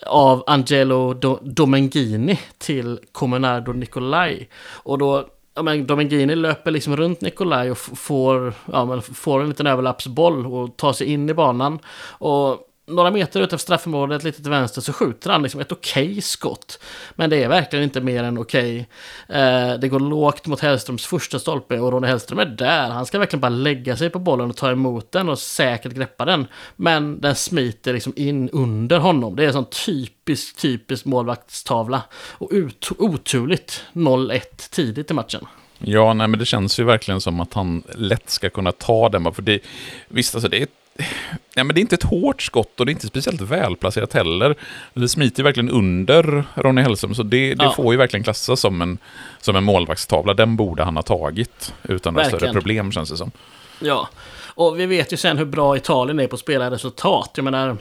av 0.06 0.44
Angelo 0.46 1.14
Do 1.14 1.38
Domengini 1.42 2.40
till 2.58 2.98
Comunardo 3.12 3.72
Nicolai. 3.72 4.48
Och 4.62 4.98
då 4.98 5.28
ja, 5.54 5.62
men 5.62 5.86
Domengini 5.86 6.34
löper 6.34 6.70
liksom 6.70 6.96
runt 6.96 7.20
Nikolaj 7.20 7.70
och 7.70 7.78
får, 7.78 8.54
ja, 8.72 8.84
men 8.84 9.02
får 9.02 9.40
en 9.40 9.48
liten 9.48 9.66
överlappsboll 9.66 10.46
och 10.46 10.76
tar 10.76 10.92
sig 10.92 11.06
in 11.06 11.30
i 11.30 11.34
banan. 11.34 11.78
Och 12.08 12.69
några 12.94 13.10
meter 13.10 13.40
utanför 13.40 13.62
straffområdet, 13.62 14.24
lite 14.24 14.42
till 14.42 14.50
vänster, 14.50 14.80
så 14.80 14.92
skjuter 14.92 15.30
han 15.30 15.42
liksom 15.42 15.60
ett 15.60 15.72
okej 15.72 16.10
okay 16.10 16.20
skott. 16.20 16.78
Men 17.14 17.30
det 17.30 17.42
är 17.42 17.48
verkligen 17.48 17.82
inte 17.82 18.00
mer 18.00 18.24
än 18.24 18.38
okej. 18.38 18.88
Okay. 19.28 19.40
Eh, 19.40 19.78
det 19.78 19.88
går 19.88 20.00
lågt 20.00 20.46
mot 20.46 20.60
Hellströms 20.60 21.06
första 21.06 21.38
stolpe 21.38 21.78
och 21.78 21.92
Ronny 21.92 22.06
Hellström 22.06 22.38
är 22.38 22.46
där. 22.46 22.90
Han 22.90 23.06
ska 23.06 23.18
verkligen 23.18 23.40
bara 23.40 23.48
lägga 23.48 23.96
sig 23.96 24.10
på 24.10 24.18
bollen 24.18 24.50
och 24.50 24.56
ta 24.56 24.70
emot 24.70 25.12
den 25.12 25.28
och 25.28 25.38
säkert 25.38 25.92
greppa 25.92 26.24
den. 26.24 26.46
Men 26.76 27.20
den 27.20 27.34
smiter 27.34 27.92
liksom 27.92 28.12
in 28.16 28.48
under 28.48 28.98
honom. 28.98 29.36
Det 29.36 29.42
är 29.42 29.46
en 29.46 29.52
sån 29.52 29.70
typisk, 29.86 30.56
typisk 30.56 31.04
målvaktstavla. 31.04 32.02
Och 32.12 32.52
oturligt 32.98 33.84
0-1 33.92 34.40
tidigt 34.70 35.10
i 35.10 35.14
matchen. 35.14 35.46
Ja, 35.78 36.14
nej, 36.14 36.28
men 36.28 36.38
det 36.38 36.46
känns 36.46 36.80
ju 36.80 36.84
verkligen 36.84 37.20
som 37.20 37.40
att 37.40 37.54
han 37.54 37.82
lätt 37.94 38.30
ska 38.30 38.50
kunna 38.50 38.72
ta 38.72 39.08
den. 39.08 39.34
För 39.34 39.42
det, 39.42 39.60
visst, 40.08 40.34
alltså 40.34 40.48
det 40.48 40.58
är 40.58 40.62
ett 40.62 40.79
Ja, 41.54 41.64
men 41.64 41.74
det 41.74 41.78
är 41.78 41.82
inte 41.82 41.94
ett 41.94 42.02
hårt 42.02 42.42
skott 42.42 42.80
och 42.80 42.86
det 42.86 42.90
är 42.90 42.94
inte 42.94 43.06
speciellt 43.06 43.40
välplacerat 43.40 44.12
heller. 44.12 44.54
Det 44.94 45.08
smiter 45.08 45.42
verkligen 45.42 45.70
under 45.70 46.44
Ronny 46.54 46.82
Hellström, 46.82 47.14
så 47.14 47.22
det, 47.22 47.54
det 47.54 47.64
ja. 47.64 47.72
får 47.72 47.94
ju 47.94 47.98
verkligen 47.98 48.24
klassas 48.24 48.60
som 48.60 48.82
en, 48.82 48.98
som 49.40 49.56
en 49.56 49.64
målvaktstavla. 49.64 50.34
Den 50.34 50.56
borde 50.56 50.84
han 50.84 50.96
ha 50.96 51.02
tagit 51.02 51.74
utan 51.82 52.14
några 52.14 52.28
större 52.28 52.52
problem, 52.52 52.92
känns 52.92 53.10
det 53.10 53.16
som. 53.16 53.30
Ja, 53.80 54.08
och 54.54 54.80
vi 54.80 54.86
vet 54.86 55.12
ju 55.12 55.16
sen 55.16 55.38
hur 55.38 55.44
bra 55.44 55.76
Italien 55.76 56.20
är 56.20 56.26
på 56.26 56.34
att 56.34 56.40
spela 56.40 56.70
resultat. 56.70 57.30
Jag 57.34 57.44
menar, 57.44 57.76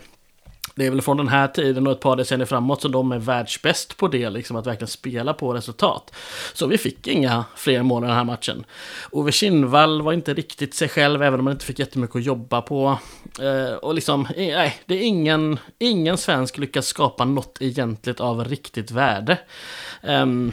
det 0.80 0.86
är 0.86 0.90
väl 0.90 1.02
från 1.02 1.18
den 1.18 1.28
här 1.28 1.48
tiden 1.48 1.88
och 1.88 1.94
ett 1.94 2.00
par 2.00 2.16
decennier 2.16 2.46
framåt 2.46 2.82
som 2.82 2.92
de 2.92 3.12
är 3.12 3.20
världsbäst 3.20 3.98
på 3.98 4.08
det, 4.08 4.30
liksom 4.30 4.56
att 4.56 4.68
verkligen 4.68 4.88
spela 4.88 5.34
på 5.34 5.54
resultat. 5.54 6.14
Så 6.54 6.68
vi 6.68 6.78
fick 6.78 7.08
inga 7.08 7.46
fler 7.56 7.84
mål 7.84 8.04
i 8.04 8.08
den 8.08 8.16
här 8.16 8.24
matchen. 8.24 8.66
Ove 9.12 9.32
Kinnvall 9.32 10.02
var 10.02 10.14
inte 10.14 10.34
riktigt 10.34 10.74
sig 10.74 10.90
själv, 10.90 11.24
även 11.24 11.40
om 11.40 11.48
han 11.48 11.56
inte 11.56 11.66
fick 11.66 11.80
jättemycket 11.80 12.16
att 12.16 12.24
jobba 12.24 12.62
på. 12.62 13.00
Eh, 13.42 13.74
och 13.74 13.94
liksom, 13.94 14.26
eh, 14.26 14.56
nej, 14.56 14.80
det 14.86 14.96
är 14.96 15.02
ingen, 15.02 15.60
ingen 15.80 16.18
svensk 16.18 16.58
lyckas 16.58 16.88
skapa 16.88 17.26
något 17.26 17.58
egentligt 17.62 18.20
av 18.20 18.44
riktigt 18.44 18.92
värde. 18.92 19.38
Um, 20.04 20.52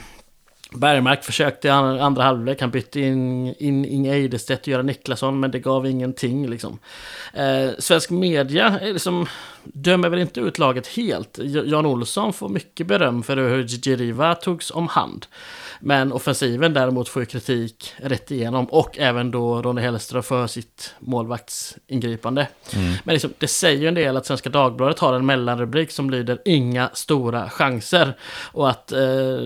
Bergmark 0.71 1.25
försökte 1.25 1.69
i 1.69 1.71
andra 1.71 2.23
halvlek, 2.23 2.61
han 2.61 2.71
bytte 2.71 3.01
in, 3.01 3.55
in 3.55 3.85
Inge 3.85 4.13
Eidestedt 4.13 4.61
och 4.61 4.69
Göran 4.69 4.87
Niklasson, 4.87 5.41
men 5.41 5.51
det 5.51 5.59
gav 5.59 5.87
ingenting. 5.87 6.51
Liksom. 6.51 6.79
Eh, 7.35 7.71
svensk 7.79 8.11
media 8.11 8.81
eh, 8.83 8.93
liksom, 8.93 9.27
dömer 9.63 10.09
väl 10.09 10.19
inte 10.19 10.41
ut 10.41 10.59
laget 10.59 10.87
helt. 10.87 11.39
Jan 11.43 11.87
Olsson 11.87 12.33
får 12.33 12.49
mycket 12.49 12.87
beröm 12.87 13.23
för 13.23 13.37
hur 13.37 13.63
Djiriva 13.63 14.35
togs 14.35 14.71
om 14.71 14.89
hand. 14.89 15.27
Men 15.81 16.13
offensiven 16.13 16.73
däremot 16.73 17.09
får 17.09 17.23
ju 17.23 17.27
kritik 17.27 17.93
rätt 17.97 18.31
igenom 18.31 18.65
och 18.67 18.99
även 18.99 19.31
då 19.31 19.63
Ronny 19.63 19.83
Hellström 19.83 20.23
för 20.23 20.47
sitt 20.47 20.95
målvaktsingripande. 20.99 22.49
Mm. 22.75 22.95
Men 23.05 23.13
liksom, 23.13 23.33
det 23.39 23.49
säger 23.49 23.81
ju 23.81 23.89
en 23.89 23.95
del 23.95 24.17
att 24.17 24.27
Svenska 24.27 24.51
Dagbladet 24.51 24.99
har 24.99 25.15
en 25.15 25.27
mellanrubrik 25.27 25.91
som 25.91 26.11
lyder 26.11 26.39
inga 26.45 26.91
stora 26.93 27.51
chanser. 27.51 28.17
Och 28.53 28.71
att 28.71 28.93
eh, 28.93 28.99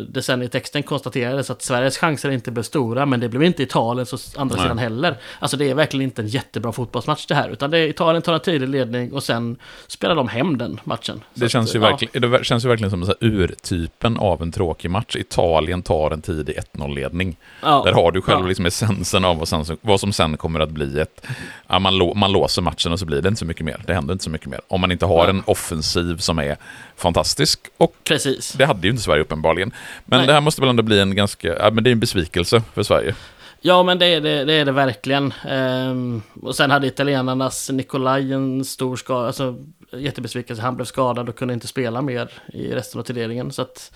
det 0.08 0.22
sen 0.22 0.42
i 0.42 0.48
texten 0.48 0.82
konstaterades 0.82 1.50
att 1.50 1.62
Sveriges 1.62 1.98
chanser 1.98 2.30
inte 2.30 2.50
blev 2.50 2.62
stora, 2.62 3.06
men 3.06 3.20
det 3.20 3.28
blev 3.28 3.42
inte 3.42 3.62
Italiens 3.62 4.12
å 4.12 4.40
andra 4.40 4.56
Nej. 4.56 4.64
sidan 4.64 4.78
heller. 4.78 5.16
Alltså 5.38 5.56
det 5.56 5.70
är 5.70 5.74
verkligen 5.74 6.04
inte 6.04 6.22
en 6.22 6.28
jättebra 6.28 6.72
fotbollsmatch 6.72 7.26
det 7.26 7.34
här, 7.34 7.48
utan 7.48 7.70
det 7.70 7.78
är 7.78 7.88
Italien 7.88 8.22
tar 8.22 8.34
en 8.34 8.40
tidig 8.40 8.68
ledning 8.68 9.12
och 9.12 9.22
sen 9.22 9.56
spelar 9.86 10.14
de 10.14 10.28
hem 10.28 10.58
den 10.58 10.80
matchen. 10.84 11.20
Det 11.34 11.48
känns, 11.48 11.70
att, 11.70 11.74
ju 11.74 11.80
ja. 11.80 11.90
verkligen, 11.90 12.30
det 12.30 12.44
känns 12.44 12.64
ju 12.64 12.68
verkligen 12.68 12.90
som 12.90 13.02
en 13.02 13.14
urtypen 13.20 14.16
av 14.16 14.42
en 14.42 14.52
tråkig 14.52 14.90
match. 14.90 15.16
Italien 15.16 15.82
tar 15.82 16.10
en 16.10 16.19
en 16.28 16.36
tidig 16.36 16.58
1-0-ledning. 16.74 17.36
Ja. 17.62 17.82
Där 17.84 17.92
har 17.92 18.12
du 18.12 18.22
själv 18.22 18.40
ja. 18.40 18.46
liksom 18.46 18.66
essensen 18.66 19.24
av 19.24 19.38
vad, 19.38 19.48
sen, 19.48 19.78
vad 19.80 20.00
som 20.00 20.12
sen 20.12 20.36
kommer 20.36 20.60
att 20.60 20.70
bli 20.70 21.00
ett... 21.00 21.26
Ja, 21.66 21.78
man, 21.78 21.98
lå, 21.98 22.14
man 22.14 22.32
låser 22.32 22.62
matchen 22.62 22.92
och 22.92 22.98
så 22.98 23.06
blir 23.06 23.22
det 23.22 23.28
inte 23.28 23.38
så 23.38 23.44
mycket 23.44 23.64
mer. 23.64 23.80
Det 23.86 23.94
händer 23.94 24.12
inte 24.12 24.24
så 24.24 24.30
mycket 24.30 24.48
mer. 24.48 24.60
Om 24.68 24.80
man 24.80 24.92
inte 24.92 25.06
har 25.06 25.24
ja. 25.24 25.30
en 25.30 25.42
offensiv 25.46 26.16
som 26.16 26.38
är 26.38 26.56
fantastisk. 26.96 27.60
Och 27.76 27.94
Precis. 28.04 28.52
det 28.52 28.66
hade 28.66 28.86
ju 28.86 28.90
inte 28.90 29.02
Sverige 29.02 29.22
uppenbarligen. 29.22 29.72
Men 30.04 30.18
Nej. 30.18 30.26
det 30.26 30.32
här 30.32 30.40
måste 30.40 30.60
väl 30.60 30.70
ändå 30.70 30.82
bli 30.82 31.00
en 31.00 31.14
ganska... 31.14 31.48
Ja, 31.48 31.70
men 31.70 31.84
det 31.84 31.90
är 31.90 31.92
en 31.92 32.00
besvikelse 32.00 32.62
för 32.74 32.82
Sverige. 32.82 33.14
Ja, 33.62 33.82
men 33.82 33.98
det 33.98 34.06
är 34.06 34.20
det, 34.20 34.44
det, 34.44 34.52
är 34.52 34.64
det 34.64 34.72
verkligen. 34.72 35.34
Ehm, 35.48 36.22
och 36.42 36.56
sen 36.56 36.70
hade 36.70 36.86
italienarnas 36.86 37.70
Nikolaj 37.70 38.32
en 38.32 38.64
stor 38.64 38.96
skada, 38.96 39.26
alltså 39.26 39.56
jättebesvikelse. 39.92 40.62
Han 40.62 40.76
blev 40.76 40.84
skadad 40.84 41.28
och 41.28 41.36
kunde 41.36 41.54
inte 41.54 41.66
spela 41.66 42.02
mer 42.02 42.30
i 42.52 42.72
resten 42.72 43.00
av 43.00 43.04
turneringen. 43.04 43.52
Så 43.52 43.62
att 43.62 43.92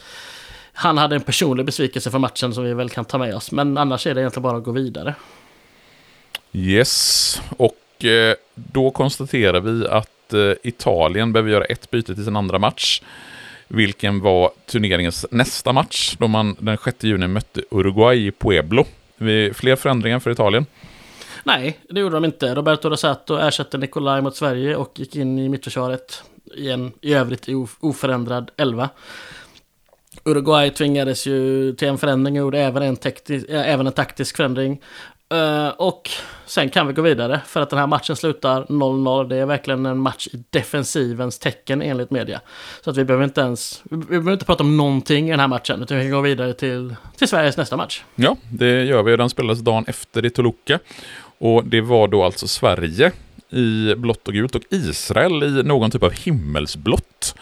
han 0.75 0.99
hade 0.99 1.15
en 1.15 1.23
personlig 1.23 1.67
besvikelse 1.67 2.11
för 2.11 2.19
matchen 2.19 2.55
som 2.55 2.65
vi 2.65 2.75
väl 2.75 2.91
kan 2.91 3.05
ta 3.05 3.19
med 3.19 3.35
oss. 3.35 3.53
Men 3.53 3.78
annars 3.78 4.07
är 4.07 4.15
det 4.15 4.20
egentligen 4.20 4.43
bara 4.43 4.57
att 4.57 4.65
gå 4.65 4.73
vidare. 4.73 5.15
Yes, 6.53 7.43
och 7.57 8.05
eh, 8.05 8.35
då 8.55 8.91
konstaterar 8.91 9.61
vi 9.61 9.86
att 9.89 10.33
eh, 10.33 10.53
Italien 10.62 11.33
behöver 11.33 11.51
göra 11.51 11.65
ett 11.65 11.91
byte 11.91 12.15
till 12.15 12.25
sin 12.25 12.36
andra 12.36 12.59
match. 12.59 13.03
Vilken 13.69 14.20
var 14.20 14.51
turneringens 14.67 15.27
nästa 15.31 15.73
match 15.73 16.17
då 16.19 16.28
man 16.28 16.57
den 16.59 16.78
6 16.85 17.05
juni 17.05 17.27
mötte 17.27 17.62
Uruguay 17.70 18.27
i 18.27 18.31
Pueblo. 18.31 18.85
Fler 19.55 19.77
förändringar 19.77 20.19
för 20.19 20.31
Italien? 20.31 20.67
Nej, 21.44 21.78
det 21.91 22.01
gjorde 22.01 22.17
de 22.17 22.25
inte. 22.25 22.55
Roberto 22.55 22.89
Rosato 22.89 23.36
ersatte 23.36 23.78
Nicolai 23.78 24.23
mot 24.23 24.36
Sverige 24.36 24.77
och 24.77 24.93
gick 25.01 25.17
in 25.17 25.39
i 25.39 25.49
mittförsvaret 25.49 26.23
i 26.57 26.70
en 26.70 26.93
i 27.01 27.15
övrigt 27.15 27.49
oförändrad 27.81 28.51
elva. 28.57 28.89
Uruguay 30.25 30.70
tvingades 30.70 31.26
ju 31.26 31.73
till 31.73 31.89
en 31.89 31.99
förändring 31.99 32.34
och 32.34 32.41
gjorde 32.41 32.60
även 32.60 32.83
en, 32.83 32.97
tektisk, 32.97 33.49
eh, 33.49 33.68
även 33.68 33.86
en 33.86 33.93
taktisk 33.93 34.36
förändring. 34.36 34.81
Uh, 35.34 35.68
och 35.68 36.10
sen 36.47 36.70
kan 36.70 36.86
vi 36.86 36.93
gå 36.93 37.02
vidare 37.02 37.41
för 37.47 37.60
att 37.60 37.70
den 37.70 37.78
här 37.78 37.86
matchen 37.86 38.17
slutar 38.17 38.65
0-0. 38.65 39.28
Det 39.28 39.36
är 39.36 39.47
verkligen 39.47 39.86
en 39.86 39.99
match 39.99 40.28
i 40.33 40.44
defensivens 40.51 41.39
tecken 41.39 41.83
enligt 41.83 42.10
media. 42.10 42.41
Så 42.81 42.91
att 42.91 42.97
vi 42.97 43.05
behöver 43.05 43.25
inte 43.25 43.41
ens, 43.41 43.83
vi 43.91 43.97
behöver 43.97 44.33
inte 44.33 44.44
prata 44.44 44.62
om 44.62 44.76
någonting 44.76 45.28
i 45.28 45.31
den 45.31 45.41
här 45.41 45.49
matchen 45.49 45.83
utan 45.83 45.99
vi 45.99 46.05
kan 46.05 46.10
gå 46.10 46.20
vidare 46.20 46.52
till, 46.52 46.94
till 47.17 47.28
Sveriges 47.28 47.57
nästa 47.57 47.76
match. 47.76 48.02
Ja, 48.15 48.36
det 48.51 48.84
gör 48.84 49.02
vi. 49.02 49.17
Den 49.17 49.31
spelades 49.31 49.60
dagen 49.60 49.84
efter 49.89 50.25
i 50.25 50.31
Toluca. 50.31 50.78
Och 51.39 51.65
det 51.65 51.81
var 51.81 52.09
då 52.09 52.25
alltså 52.25 52.49
Sverige 52.49 53.12
i 53.51 53.94
blått 53.94 54.28
och 54.28 54.34
gult 54.34 54.55
och 54.55 54.62
Israel 54.70 55.43
i 55.43 55.62
någon 55.62 55.91
typ 55.91 56.02
av 56.02 56.12
himmelsblått. 56.12 57.34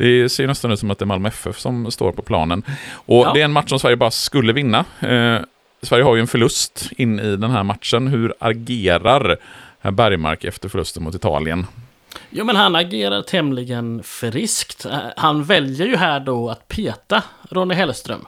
Det 0.00 0.28
ser 0.28 0.46
nästan 0.46 0.72
ut 0.72 0.78
som 0.78 0.90
att 0.90 0.98
det 0.98 1.02
är 1.02 1.06
Malmö 1.06 1.28
FF 1.28 1.58
som 1.58 1.90
står 1.90 2.12
på 2.12 2.22
planen. 2.22 2.62
Och 2.92 3.26
ja. 3.26 3.32
det 3.32 3.40
är 3.40 3.44
en 3.44 3.52
match 3.52 3.68
som 3.68 3.78
Sverige 3.78 3.96
bara 3.96 4.10
skulle 4.10 4.52
vinna. 4.52 4.78
Eh, 5.00 5.38
Sverige 5.82 6.04
har 6.04 6.14
ju 6.14 6.20
en 6.20 6.26
förlust 6.26 6.90
in 6.96 7.20
i 7.20 7.36
den 7.36 7.50
här 7.50 7.62
matchen. 7.62 8.08
Hur 8.08 8.34
agerar 8.38 9.36
herr 9.80 9.90
Bergmark 9.90 10.44
efter 10.44 10.68
förlusten 10.68 11.02
mot 11.02 11.14
Italien? 11.14 11.66
Jo, 12.30 12.44
men 12.44 12.56
han 12.56 12.76
agerar 12.76 13.22
tämligen 13.22 14.02
friskt. 14.02 14.84
Eh, 14.84 14.98
han 15.16 15.44
väljer 15.44 15.86
ju 15.86 15.96
här 15.96 16.20
då 16.20 16.50
att 16.50 16.68
peta 16.68 17.22
Ronny 17.50 17.74
Hellström. 17.74 18.26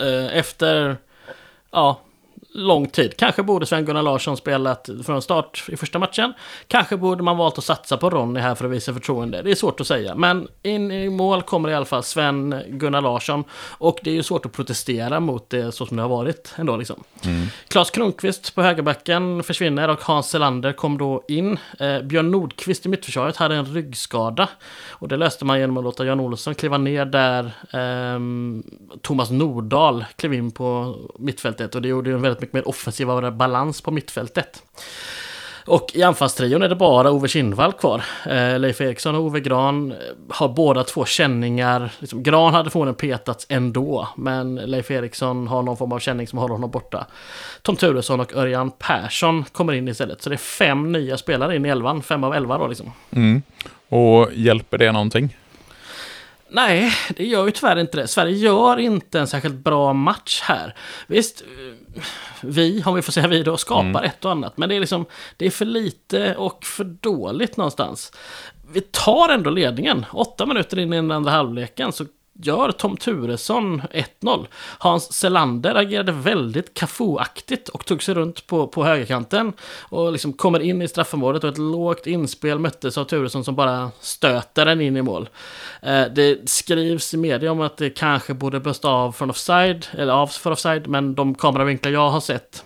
Eh, 0.00 0.36
efter, 0.38 0.96
ja, 1.70 2.00
lång 2.52 2.86
tid. 2.88 3.16
Kanske 3.16 3.42
borde 3.42 3.66
Sven-Gunnar 3.66 4.02
Larsson 4.02 4.36
spelat 4.36 4.88
från 5.06 5.22
start 5.22 5.64
i 5.68 5.76
första 5.76 5.98
matchen. 5.98 6.32
Kanske 6.68 6.96
borde 6.96 7.22
man 7.22 7.36
valt 7.36 7.58
att 7.58 7.64
satsa 7.64 7.96
på 7.96 8.10
Ronny 8.10 8.40
här 8.40 8.54
för 8.54 8.64
att 8.64 8.70
visa 8.70 8.94
förtroende. 8.94 9.42
Det 9.42 9.50
är 9.50 9.54
svårt 9.54 9.80
att 9.80 9.86
säga. 9.86 10.14
Men 10.14 10.48
in 10.62 10.90
i 10.90 11.10
mål 11.10 11.42
kommer 11.42 11.68
i 11.68 11.74
alla 11.74 11.84
fall 11.84 12.02
Sven-Gunnar 12.02 13.00
Larsson. 13.00 13.44
Och 13.78 13.98
det 14.02 14.10
är 14.10 14.14
ju 14.14 14.22
svårt 14.22 14.46
att 14.46 14.52
protestera 14.52 15.20
mot 15.20 15.50
det 15.50 15.72
så 15.72 15.86
som 15.86 15.96
det 15.96 16.02
har 16.02 16.08
varit 16.08 16.54
ändå 16.56 16.76
liksom. 16.76 17.04
Mm. 17.24 17.46
Klas 17.68 17.90
Kronqvist 17.90 18.54
på 18.54 18.62
högerbacken 18.62 19.42
försvinner 19.42 19.88
och 19.88 20.00
Hans 20.00 20.30
Selander 20.30 20.72
kom 20.72 20.98
då 20.98 21.24
in. 21.28 21.58
Eh, 21.78 22.02
Björn 22.02 22.30
Nordqvist 22.30 22.86
i 22.86 22.88
mittförsvaret 22.88 23.36
hade 23.36 23.54
en 23.54 23.66
ryggskada. 23.66 24.48
Och 24.88 25.08
det 25.08 25.16
löste 25.16 25.44
man 25.44 25.60
genom 25.60 25.76
att 25.76 25.84
låta 25.84 26.04
Jan 26.04 26.20
Olsson 26.20 26.54
kliva 26.54 26.78
ner 26.78 27.04
där 27.04 27.44
eh, 27.72 28.20
Thomas 29.02 29.30
Nordahl 29.30 30.04
klev 30.16 30.34
in 30.34 30.50
på 30.50 30.96
mittfältet. 31.18 31.74
Och 31.74 31.82
det 31.82 31.88
gjorde 31.88 32.10
ju 32.10 32.16
en 32.16 32.22
väldigt 32.22 32.39
mycket 32.40 32.54
mer 32.54 32.68
offensiva 32.68 33.30
balans 33.30 33.80
på 33.80 33.90
mittfältet. 33.90 34.62
Och 35.70 35.90
i 35.94 36.02
anfallstrion 36.02 36.62
är 36.62 36.68
det 36.68 36.76
bara 36.76 37.10
Ove 37.10 37.28
Kindvall 37.28 37.72
kvar. 37.72 38.04
Eh, 38.26 38.58
Leif 38.58 38.80
Eriksson 38.80 39.14
och 39.14 39.22
Ove 39.22 39.40
Gran 39.40 39.94
har 40.28 40.48
båda 40.48 40.84
två 40.84 41.04
känningar. 41.04 41.92
Liksom, 41.98 42.22
Gran 42.22 42.54
hade 42.54 42.70
förmodligen 42.70 42.94
petats 42.94 43.46
ändå, 43.48 44.08
men 44.16 44.54
Leif 44.54 44.90
Eriksson 44.90 45.48
har 45.48 45.62
någon 45.62 45.76
form 45.76 45.92
av 45.92 45.98
känning 45.98 46.26
som 46.26 46.38
håller 46.38 46.54
honom 46.54 46.70
borta. 46.70 47.06
Tom 47.62 47.76
Turesson 47.76 48.20
och 48.20 48.36
Örjan 48.36 48.70
Persson 48.70 49.44
kommer 49.44 49.72
in 49.72 49.88
istället. 49.88 50.22
Så 50.22 50.28
det 50.28 50.34
är 50.34 50.38
fem 50.38 50.92
nya 50.92 51.16
spelare 51.16 51.56
in 51.56 51.66
i 51.66 51.68
elvan, 51.68 52.02
fem 52.02 52.24
av 52.24 52.34
elva 52.34 52.58
då 52.58 52.66
liksom. 52.66 52.92
Mm. 53.10 53.42
Och 53.88 54.28
hjälper 54.32 54.78
det 54.78 54.92
någonting? 54.92 55.36
Nej, 56.52 56.92
det 57.16 57.26
gör 57.26 57.46
ju 57.46 57.50
tyvärr 57.50 57.78
inte 57.78 57.96
det. 57.96 58.08
Sverige 58.08 58.36
gör 58.36 58.78
inte 58.78 59.20
en 59.20 59.26
särskilt 59.26 59.54
bra 59.54 59.92
match 59.92 60.40
här. 60.44 60.74
Visst, 61.06 61.44
vi, 62.42 62.82
om 62.86 62.94
vi 62.94 63.02
får 63.02 63.12
säga 63.12 63.28
vi 63.28 63.42
då, 63.42 63.56
skapar 63.56 63.88
mm. 63.88 64.04
ett 64.04 64.24
och 64.24 64.30
annat. 64.30 64.56
Men 64.56 64.68
det 64.68 64.76
är 64.76 64.80
liksom, 64.80 65.06
det 65.36 65.46
är 65.46 65.50
för 65.50 65.64
lite 65.64 66.34
och 66.34 66.64
för 66.64 66.84
dåligt 66.84 67.56
någonstans. 67.56 68.12
Vi 68.72 68.80
tar 68.80 69.28
ändå 69.28 69.50
ledningen. 69.50 70.06
Åtta 70.12 70.46
minuter 70.46 70.78
in 70.78 70.92
i 70.92 70.96
den 70.96 71.10
andra 71.10 71.30
halvleken 71.30 71.92
så 71.92 72.04
gör 72.42 72.72
Tom 72.72 72.96
Turesson 72.96 73.82
1-0. 74.20 74.46
Hans 74.78 75.12
Selander 75.12 75.74
agerade 75.74 76.12
väldigt 76.12 76.74
Cafu-aktigt 76.74 77.68
och 77.68 77.86
tog 77.86 78.02
sig 78.02 78.14
runt 78.14 78.46
på, 78.46 78.66
på 78.66 78.84
högerkanten. 78.84 79.52
Och 79.80 80.12
liksom 80.12 80.32
kommer 80.32 80.60
in 80.60 80.82
i 80.82 80.88
straffområdet 80.88 81.44
och 81.44 81.50
ett 81.50 81.58
lågt 81.58 82.06
inspel 82.06 82.58
möttes 82.58 82.98
av 82.98 83.04
Turesson 83.04 83.44
som 83.44 83.54
bara 83.54 83.90
stöter 84.00 84.66
den 84.66 84.80
in 84.80 84.96
i 84.96 85.02
mål. 85.02 85.28
Eh, 85.82 86.04
det 86.04 86.50
skrivs 86.50 87.14
i 87.14 87.16
media 87.16 87.52
om 87.52 87.60
att 87.60 87.76
det 87.76 87.90
kanske 87.90 88.34
borde 88.34 88.60
blåst 88.60 88.84
av 88.84 89.12
från 89.12 89.30
offside, 89.30 89.86
eller 89.92 90.12
av 90.12 90.26
för 90.26 90.50
offside, 90.50 90.86
men 90.86 91.14
de 91.14 91.34
kameravinklar 91.34 91.92
jag 91.92 92.10
har 92.10 92.20
sett 92.20 92.64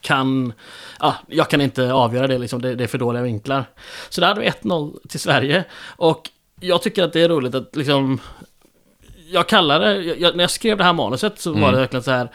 kan... 0.00 0.52
Ja, 1.00 1.14
jag 1.26 1.50
kan 1.50 1.60
inte 1.60 1.92
avgöra 1.92 2.26
det, 2.26 2.38
liksom. 2.38 2.62
det, 2.62 2.74
det 2.74 2.84
är 2.84 2.88
för 2.88 2.98
dåliga 2.98 3.22
vinklar. 3.22 3.64
Så 4.08 4.20
där 4.20 4.28
hade 4.28 4.40
vi 4.40 4.48
1-0 4.48 5.08
till 5.08 5.20
Sverige. 5.20 5.64
Och 5.96 6.30
jag 6.60 6.82
tycker 6.82 7.04
att 7.04 7.12
det 7.12 7.20
är 7.20 7.28
roligt 7.28 7.54
att 7.54 7.76
liksom 7.76 8.20
jag 9.30 9.48
kallade, 9.48 10.02
jag, 10.02 10.36
när 10.36 10.44
jag 10.44 10.50
skrev 10.50 10.78
det 10.78 10.84
här 10.84 10.92
manuset 10.92 11.40
så 11.40 11.50
mm. 11.50 11.62
var 11.62 11.72
det 11.72 11.78
verkligen 11.78 12.02
så 12.02 12.10
här. 12.10 12.30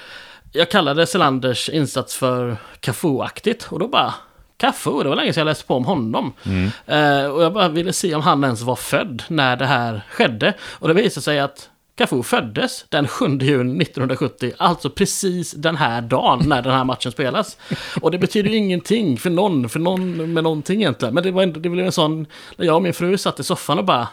Jag 0.51 0.71
kallade 0.71 1.05
Selanders 1.05 1.69
insats 1.69 2.15
för 2.15 2.57
Cafu-aktigt 2.79 3.67
och 3.69 3.79
då 3.79 3.87
bara 3.87 4.13
Cafu, 4.57 5.03
det 5.03 5.09
var 5.09 5.15
länge 5.15 5.33
sedan 5.33 5.41
jag 5.41 5.45
läste 5.45 5.65
på 5.65 5.75
om 5.75 5.85
honom. 5.85 6.33
Mm. 6.45 6.63
Uh, 6.63 7.31
och 7.31 7.43
jag 7.43 7.53
bara 7.53 7.69
ville 7.69 7.93
se 7.93 8.15
om 8.15 8.21
han 8.21 8.43
ens 8.43 8.61
var 8.61 8.75
född 8.75 9.23
när 9.27 9.55
det 9.55 9.65
här 9.65 10.01
skedde. 10.09 10.53
Och 10.61 10.87
det 10.87 10.93
visade 10.93 11.23
sig 11.23 11.39
att 11.39 11.69
Cafu 11.95 12.23
föddes 12.23 12.85
den 12.89 13.07
7 13.07 13.25
juni 13.25 13.83
1970, 13.83 14.51
alltså 14.57 14.89
precis 14.89 15.51
den 15.51 15.77
här 15.77 16.01
dagen 16.01 16.43
när 16.45 16.61
den 16.61 16.71
här 16.71 16.83
matchen 16.83 17.11
spelas. 17.11 17.57
Och 18.01 18.11
det 18.11 18.17
betyder 18.17 18.49
ju 18.49 18.57
ingenting 18.57 19.17
för 19.17 19.29
någon, 19.29 19.69
för 19.69 19.79
någon 19.79 20.33
med 20.33 20.43
någonting 20.43 20.81
egentligen. 20.81 21.13
Men 21.13 21.23
det 21.23 21.31
var 21.31 21.43
ändå, 21.43 21.59
det 21.59 21.69
blev 21.69 21.85
en 21.85 21.91
sån, 21.91 22.25
när 22.55 22.65
jag 22.65 22.75
och 22.75 22.81
min 22.81 22.93
fru 22.93 23.17
satt 23.17 23.39
i 23.39 23.43
soffan 23.43 23.79
och 23.79 23.85
bara 23.85 24.07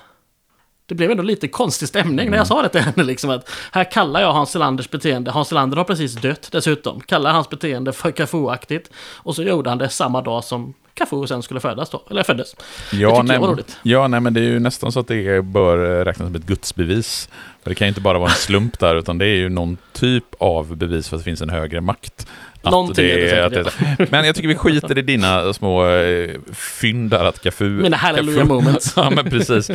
det 0.90 0.94
blev 0.94 1.10
ändå 1.10 1.22
lite 1.22 1.48
konstig 1.48 1.88
stämning 1.88 2.20
mm. 2.20 2.30
när 2.30 2.38
jag 2.38 2.46
sa 2.46 2.62
det 2.62 2.68
till 2.68 2.80
henne. 2.80 3.02
Liksom, 3.02 3.30
att 3.30 3.50
här 3.72 3.90
kallar 3.92 4.20
jag 4.20 4.32
Hans 4.32 4.50
Selanders 4.50 4.90
beteende, 4.90 5.30
Hans 5.30 5.48
Selander 5.48 5.76
har 5.76 5.84
precis 5.84 6.14
dött 6.14 6.48
dessutom, 6.52 7.00
kallar 7.00 7.32
hans 7.32 7.48
beteende 7.48 7.92
för 7.92 8.10
Cafu-aktigt. 8.10 8.90
Och 9.16 9.34
så 9.34 9.42
gjorde 9.42 9.70
han 9.70 9.78
det 9.78 9.88
samma 9.88 10.22
dag 10.22 10.44
som 10.44 10.74
Cafu 10.94 11.26
sen 11.26 11.42
skulle 11.42 11.60
födas 11.60 11.90
då, 11.90 12.02
eller 12.10 12.22
föddes. 12.22 12.56
Ja, 12.92 13.22
nej, 13.22 13.40
ja 13.82 14.08
nej, 14.08 14.20
men 14.20 14.34
det 14.34 14.40
är 14.40 14.44
ju 14.44 14.60
nästan 14.60 14.92
så 14.92 15.00
att 15.00 15.08
det 15.08 15.44
bör 15.44 16.04
räknas 16.04 16.26
som 16.28 16.34
ett 16.34 16.46
gudsbevis. 16.46 17.28
För 17.62 17.70
det 17.70 17.74
kan 17.74 17.86
ju 17.86 17.88
inte 17.88 18.00
bara 18.00 18.18
vara 18.18 18.30
en 18.30 18.36
slump 18.36 18.78
där, 18.78 18.96
utan 18.96 19.18
det 19.18 19.26
är 19.26 19.36
ju 19.36 19.48
någon 19.48 19.76
typ 19.92 20.24
av 20.38 20.76
bevis 20.76 21.08
för 21.08 21.16
att 21.16 21.20
det 21.20 21.24
finns 21.24 21.42
en 21.42 21.50
högre 21.50 21.80
makt. 21.80 22.26
Någonting 22.62 23.04
det, 23.04 23.30
är 23.30 23.50
det, 23.50 23.62
det 23.98 24.10
Men 24.10 24.26
jag 24.26 24.34
tycker 24.34 24.48
vi 24.48 24.54
skiter 24.54 24.98
i 24.98 25.02
dina 25.02 25.52
små 25.52 25.86
eh, 25.86 26.30
fynd 26.52 27.10
där 27.10 27.24
att 27.24 27.42
Cafu... 27.42 27.68
Mina 27.68 27.96
hallelujah 27.96 28.46
moments. 28.46 28.92
ja, 28.96 29.10
men 29.10 29.30
precis. 29.30 29.70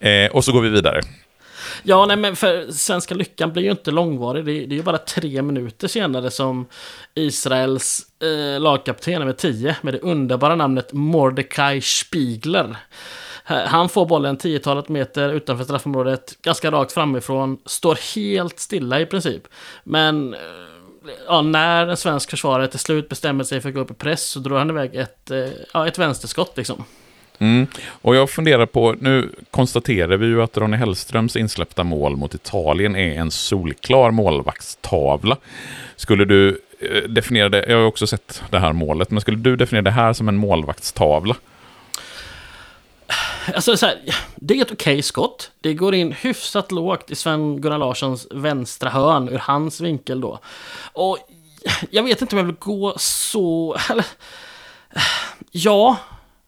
Eh, 0.00 0.30
och 0.32 0.44
så 0.44 0.52
går 0.52 0.60
vi 0.60 0.68
vidare. 0.68 1.00
Ja, 1.82 2.06
nej, 2.06 2.16
men 2.16 2.36
för 2.36 2.72
Svenska 2.72 3.14
Lyckan 3.14 3.52
blir 3.52 3.62
ju 3.62 3.70
inte 3.70 3.90
långvarig. 3.90 4.44
Det, 4.44 4.52
det 4.52 4.74
är 4.74 4.76
ju 4.76 4.82
bara 4.82 4.98
tre 4.98 5.42
minuter 5.42 5.88
senare 5.88 6.30
som 6.30 6.66
Israels 7.14 8.06
eh, 8.22 8.60
lagkapten 8.60 9.24
med 9.24 9.36
10 9.36 9.76
med 9.82 9.94
det 9.94 10.00
underbara 10.00 10.56
namnet 10.56 10.92
Mordecai 10.92 11.80
Spiegler. 11.80 12.76
Han 13.46 13.88
får 13.88 14.06
bollen 14.06 14.38
10-talet 14.38 14.88
meter 14.88 15.32
utanför 15.32 15.64
straffområdet, 15.64 16.42
ganska 16.42 16.70
rakt 16.70 16.92
framifrån, 16.92 17.58
står 17.66 18.14
helt 18.14 18.58
stilla 18.58 19.00
i 19.00 19.06
princip. 19.06 19.42
Men 19.84 20.34
eh, 20.34 20.40
ja, 21.28 21.42
när 21.42 21.86
en 21.86 21.96
svensk 21.96 22.30
försvarare 22.30 22.68
till 22.68 22.78
slut 22.78 23.08
bestämmer 23.08 23.44
sig 23.44 23.60
för 23.60 23.68
att 23.68 23.74
gå 23.74 23.80
upp 23.80 23.90
i 23.90 23.94
press 23.94 24.22
så 24.22 24.38
drar 24.38 24.58
han 24.58 24.70
iväg 24.70 24.94
ett, 24.94 25.30
eh, 25.30 25.38
ja, 25.72 25.88
ett 25.88 25.98
vänsterskott 25.98 26.56
liksom. 26.56 26.84
Mm. 27.38 27.66
Och 27.86 28.16
jag 28.16 28.30
funderar 28.30 28.66
på, 28.66 28.94
nu 29.00 29.30
konstaterar 29.50 30.16
vi 30.16 30.26
ju 30.26 30.42
att 30.42 30.56
Ronny 30.56 30.76
Hellströms 30.76 31.36
insläppta 31.36 31.84
mål 31.84 32.16
mot 32.16 32.34
Italien 32.34 32.96
är 32.96 33.20
en 33.20 33.30
solklar 33.30 34.10
målvaktstavla. 34.10 35.36
Skulle 35.96 36.24
du 36.24 36.60
eh, 36.80 37.02
definiera 37.08 37.48
det, 37.48 37.64
jag 37.68 37.76
har 37.76 37.84
också 37.84 38.06
sett 38.06 38.42
det 38.50 38.58
här 38.58 38.72
målet, 38.72 39.10
men 39.10 39.20
skulle 39.20 39.38
du 39.38 39.56
definiera 39.56 39.82
det 39.82 39.90
här 39.90 40.12
som 40.12 40.28
en 40.28 40.36
målvaktstavla? 40.36 41.36
Alltså 43.54 43.76
så 43.76 43.86
här, 43.86 44.14
det 44.36 44.54
är 44.54 44.62
ett 44.62 44.72
okej 44.72 44.92
okay 44.94 45.02
skott. 45.02 45.50
Det 45.60 45.74
går 45.74 45.94
in 45.94 46.12
hyfsat 46.12 46.72
lågt 46.72 47.10
i 47.10 47.14
Sven-Gunnar 47.14 47.78
Larssons 47.78 48.26
vänstra 48.30 48.90
hörn 48.90 49.28
ur 49.28 49.38
hans 49.38 49.80
vinkel 49.80 50.20
då. 50.20 50.38
Och 50.92 51.18
jag 51.90 52.02
vet 52.02 52.22
inte 52.22 52.36
om 52.36 52.38
jag 52.38 52.46
vill 52.46 52.56
gå 52.58 52.94
så... 52.98 53.76
Eller, 53.90 54.06
ja, 55.50 55.96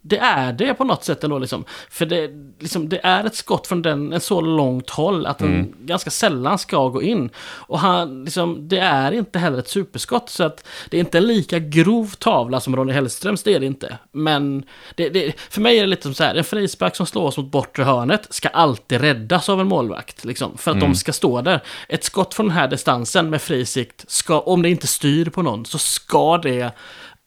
det 0.08 0.18
är 0.18 0.52
det 0.52 0.74
på 0.74 0.84
något 0.84 1.04
sätt 1.04 1.24
ändå 1.24 1.38
liksom. 1.38 1.64
För 1.90 2.06
det, 2.06 2.30
liksom, 2.58 2.88
det 2.88 3.00
är 3.02 3.24
ett 3.24 3.34
skott 3.34 3.66
från 3.66 3.82
den, 3.82 4.12
en 4.12 4.20
så 4.20 4.40
långt 4.40 4.90
håll 4.90 5.26
att 5.26 5.38
den 5.38 5.54
mm. 5.54 5.72
ganska 5.78 6.10
sällan 6.10 6.58
ska 6.58 6.88
gå 6.88 7.02
in. 7.02 7.30
Och 7.38 7.78
han, 7.78 8.24
liksom, 8.24 8.68
det 8.68 8.78
är 8.78 9.12
inte 9.12 9.38
heller 9.38 9.58
ett 9.58 9.68
superskott. 9.68 10.30
Så 10.30 10.44
att 10.44 10.66
det 10.90 10.96
är 10.96 11.00
inte 11.00 11.18
en 11.18 11.26
lika 11.26 11.58
grov 11.58 12.14
tavla 12.18 12.60
som 12.60 12.76
Ronny 12.76 12.92
Hellströms, 12.92 13.42
det 13.42 13.54
är 13.54 13.60
det 13.60 13.66
inte. 13.66 13.98
Men 14.12 14.64
det, 14.94 15.08
det, 15.08 15.40
för 15.50 15.60
mig 15.60 15.78
är 15.78 15.80
det 15.80 15.86
lite 15.86 16.02
som 16.02 16.14
så 16.14 16.24
här, 16.24 16.34
en 16.34 16.44
frispark 16.44 16.96
som 16.96 17.06
slås 17.06 17.36
mot 17.36 17.50
bortre 17.50 17.82
hörnet 17.82 18.26
ska 18.30 18.48
alltid 18.48 19.00
räddas 19.00 19.48
av 19.48 19.60
en 19.60 19.66
målvakt. 19.66 20.24
Liksom, 20.24 20.58
för 20.58 20.70
att 20.70 20.76
mm. 20.76 20.90
de 20.90 20.96
ska 20.96 21.12
stå 21.12 21.40
där. 21.40 21.60
Ett 21.88 22.04
skott 22.04 22.34
från 22.34 22.46
den 22.46 22.56
här 22.56 22.68
distansen 22.68 23.30
med 23.30 23.42
fri 23.42 23.66
sikt, 23.66 24.04
ska, 24.10 24.40
om 24.40 24.62
det 24.62 24.70
inte 24.70 24.86
styr 24.86 25.30
på 25.30 25.42
någon, 25.42 25.64
så 25.64 25.78
ska 25.78 26.38
det 26.38 26.72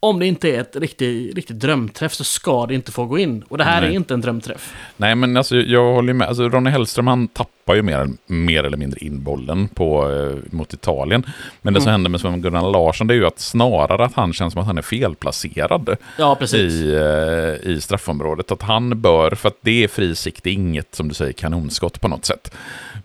om 0.01 0.19
det 0.19 0.25
inte 0.25 0.49
är 0.49 0.61
ett 0.61 0.75
riktigt, 0.75 1.35
riktigt 1.35 1.59
drömträff 1.59 2.13
så 2.13 2.23
ska 2.23 2.65
det 2.65 2.75
inte 2.75 2.91
få 2.91 3.05
gå 3.05 3.19
in. 3.19 3.43
Och 3.49 3.57
det 3.57 3.63
här 3.63 3.81
Nej. 3.81 3.89
är 3.89 3.93
inte 3.93 4.13
en 4.13 4.21
drömträff. 4.21 4.73
Nej, 4.97 5.15
men 5.15 5.37
alltså, 5.37 5.55
jag 5.55 5.93
håller 5.93 6.13
med. 6.13 6.27
Alltså, 6.27 6.49
Ronny 6.49 6.69
Hellström 6.69 7.07
han 7.07 7.27
tappar 7.27 7.75
ju 7.75 7.81
mer, 7.81 8.09
mer 8.25 8.63
eller 8.63 8.77
mindre 8.77 8.99
in 8.99 9.23
bollen 9.23 9.67
på, 9.67 10.11
eh, 10.11 10.55
mot 10.55 10.73
Italien. 10.73 11.23
Men 11.61 11.73
det 11.73 11.77
mm. 11.77 11.83
som 11.83 11.91
händer 11.91 12.09
med 12.09 12.21
Sven 12.21 12.41
Gunnar 12.41 12.71
Larsson 12.71 13.07
det 13.07 13.13
är 13.13 13.15
ju 13.15 13.25
att 13.25 13.39
snarare 13.39 14.05
att 14.05 14.13
han 14.13 14.33
känns 14.33 14.53
som 14.53 14.61
att 14.61 14.67
han 14.67 14.77
är 14.77 14.81
felplacerad 14.81 15.95
ja, 16.17 16.37
i, 16.53 16.93
eh, 16.93 17.71
i 17.71 17.79
straffområdet. 17.81 18.51
Att 18.51 18.61
han 18.61 19.01
bör, 19.01 19.31
för 19.31 19.47
att 19.47 19.57
det 19.61 19.83
är 19.83 19.87
frisikt, 19.87 20.43
det 20.43 20.49
är 20.49 20.53
inget 20.53 20.95
som 20.95 21.07
du 21.07 21.13
säger 21.13 21.33
kanonskott 21.33 22.01
på 22.01 22.07
något 22.07 22.25
sätt. 22.25 22.55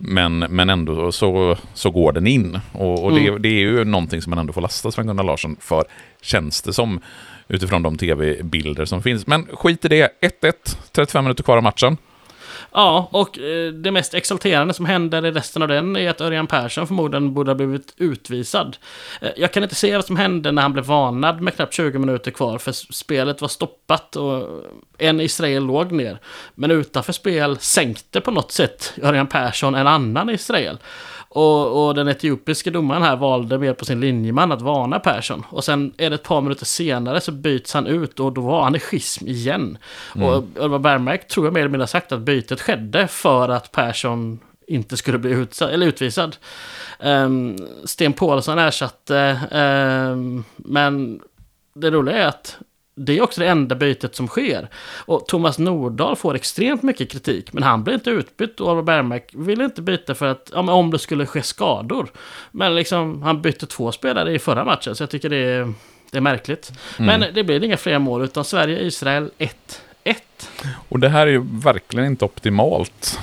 Men, 0.06 0.38
men 0.38 0.70
ändå 0.70 1.12
så, 1.12 1.56
så 1.74 1.90
går 1.90 2.12
den 2.12 2.26
in. 2.26 2.60
Och, 2.72 3.04
och 3.04 3.10
mm. 3.10 3.24
det, 3.24 3.38
det, 3.38 3.48
är 3.48 3.60
ju 3.60 3.84
någonting 3.84 4.22
som 4.22 4.30
man 4.30 4.38
ändå 4.38 4.52
får 4.52 4.60
lasta 4.60 4.90
Sven-Gunnar 4.90 5.24
Larsson 5.24 5.56
för, 5.60 5.84
känns 6.22 6.62
det 6.62 6.72
som, 6.72 7.00
utifrån 7.48 7.82
de 7.82 7.98
tv-bilder 7.98 8.84
som 8.84 9.02
finns. 9.02 9.26
Men 9.26 9.46
skit 9.46 9.84
i 9.84 9.88
det, 9.88 10.10
1-1, 10.42 10.52
35 10.92 11.24
minuter 11.24 11.42
kvar 11.42 11.56
av 11.56 11.62
matchen. 11.62 11.96
Ja, 12.76 13.08
och 13.10 13.38
eh, 13.38 13.72
det 13.72 13.90
mest 13.90 14.14
exalterande 14.14 14.74
som 14.74 14.86
händer 14.86 15.26
i 15.26 15.30
resten 15.30 15.62
av 15.62 15.68
den 15.68 15.96
är 15.96 16.10
att 16.10 16.20
Örjan 16.20 16.46
Persson 16.46 16.86
förmodligen 16.86 17.34
borde 17.34 17.50
ha 17.50 17.54
blivit 17.54 17.94
utvisad. 17.96 18.76
Eh, 19.20 19.30
jag 19.36 19.52
kan 19.52 19.62
inte 19.62 19.74
se 19.74 19.96
vad 19.96 20.04
som 20.04 20.16
hände 20.16 20.52
när 20.52 20.62
han 20.62 20.72
blev 20.72 20.84
varnad 20.84 21.40
med 21.40 21.54
knappt 21.54 21.74
20 21.74 21.98
minuter 21.98 22.30
kvar, 22.30 22.58
för 22.58 22.72
spelet 22.72 23.40
var 23.40 23.48
stoppat 23.48 24.16
och 24.16 24.36
eh, 24.36 25.08
en 25.08 25.20
Israel 25.20 25.64
låg 25.64 25.92
ner. 25.92 26.18
Men 26.54 26.70
utanför 26.70 27.12
spel 27.12 27.58
sänkte 27.58 28.20
på 28.20 28.30
något 28.30 28.52
sätt 28.52 28.92
Örjan 29.02 29.26
Persson 29.26 29.74
en 29.74 29.86
annan 29.86 30.30
Israel. 30.30 30.78
Och, 31.34 31.86
och, 31.86 31.94
den 31.94 32.08
etiopiska 32.08 32.70
domaren 32.70 33.02
här 33.02 33.16
valde 33.16 33.58
mer 33.58 33.74
på 33.74 33.84
sin 33.84 34.00
linjeman 34.00 34.52
att 34.52 34.62
varna 34.62 34.98
Persson. 34.98 35.44
Och 35.50 35.64
sen 35.64 35.92
är 35.96 36.10
det 36.10 36.14
ett 36.14 36.22
par 36.22 36.40
minuter 36.40 36.64
senare 36.64 37.20
så 37.20 37.32
byts 37.32 37.74
han 37.74 37.86
ut 37.86 38.20
och 38.20 38.32
då 38.32 38.40
var 38.40 38.62
han 38.62 38.76
i 38.76 38.80
schism 38.80 39.26
igen. 39.26 39.78
Mm. 40.14 40.28
Och 40.28 40.44
Urban 40.56 40.82
Bergmark 40.82 41.28
tror 41.28 41.46
jag 41.46 41.52
mer 41.52 41.60
eller 41.60 41.70
mindre 41.70 41.86
sagt 41.86 42.12
att 42.12 42.20
bytet 42.20 42.60
skedde 42.60 43.08
för 43.08 43.48
att 43.48 43.72
Persson 43.72 44.38
inte 44.66 44.96
skulle 44.96 45.18
bli 45.18 45.30
utsatt, 45.30 45.70
eller 45.70 45.86
utvisad. 45.86 46.36
Um, 47.00 47.56
Sten 47.84 48.12
Paulsson 48.12 48.58
ersatte, 48.58 49.40
um, 50.12 50.44
men 50.56 51.20
det 51.74 51.90
roliga 51.90 52.16
är 52.16 52.26
att 52.26 52.58
det 52.94 53.18
är 53.18 53.22
också 53.22 53.40
det 53.40 53.48
enda 53.48 53.74
bytet 53.74 54.16
som 54.16 54.28
sker. 54.28 54.68
Och 54.96 55.26
Thomas 55.26 55.58
Nordahl 55.58 56.16
får 56.16 56.34
extremt 56.34 56.82
mycket 56.82 57.10
kritik, 57.10 57.52
men 57.52 57.62
han 57.62 57.84
blir 57.84 57.94
inte 57.94 58.10
utbytt 58.10 58.60
och 58.60 58.70
Alvar 58.70 58.82
Bergmark 58.82 59.30
vill 59.32 59.60
inte 59.60 59.82
byta 59.82 60.14
för 60.14 60.26
att, 60.26 60.50
ja, 60.54 60.72
om 60.72 60.90
det 60.90 60.98
skulle 60.98 61.26
ske 61.26 61.42
skador. 61.42 62.08
Men 62.50 62.74
liksom, 62.74 63.22
han 63.22 63.42
bytte 63.42 63.66
två 63.66 63.92
spelare 63.92 64.34
i 64.34 64.38
förra 64.38 64.64
matchen, 64.64 64.96
så 64.96 65.02
jag 65.02 65.10
tycker 65.10 65.28
det 65.28 65.36
är, 65.36 65.72
det 66.10 66.16
är 66.16 66.20
märkligt. 66.20 66.72
Mm. 66.98 67.20
Men 67.20 67.34
det 67.34 67.44
blir 67.44 67.64
inga 67.64 67.76
fler 67.76 67.98
mål, 67.98 68.24
utan 68.24 68.44
Sverige-Israel 68.44 69.30
1-1. 69.38 70.16
Och 70.88 71.00
det 71.00 71.08
här 71.08 71.26
är 71.26 71.30
ju 71.30 71.42
verkligen 71.44 72.06
inte 72.06 72.24
optimalt 72.24 73.18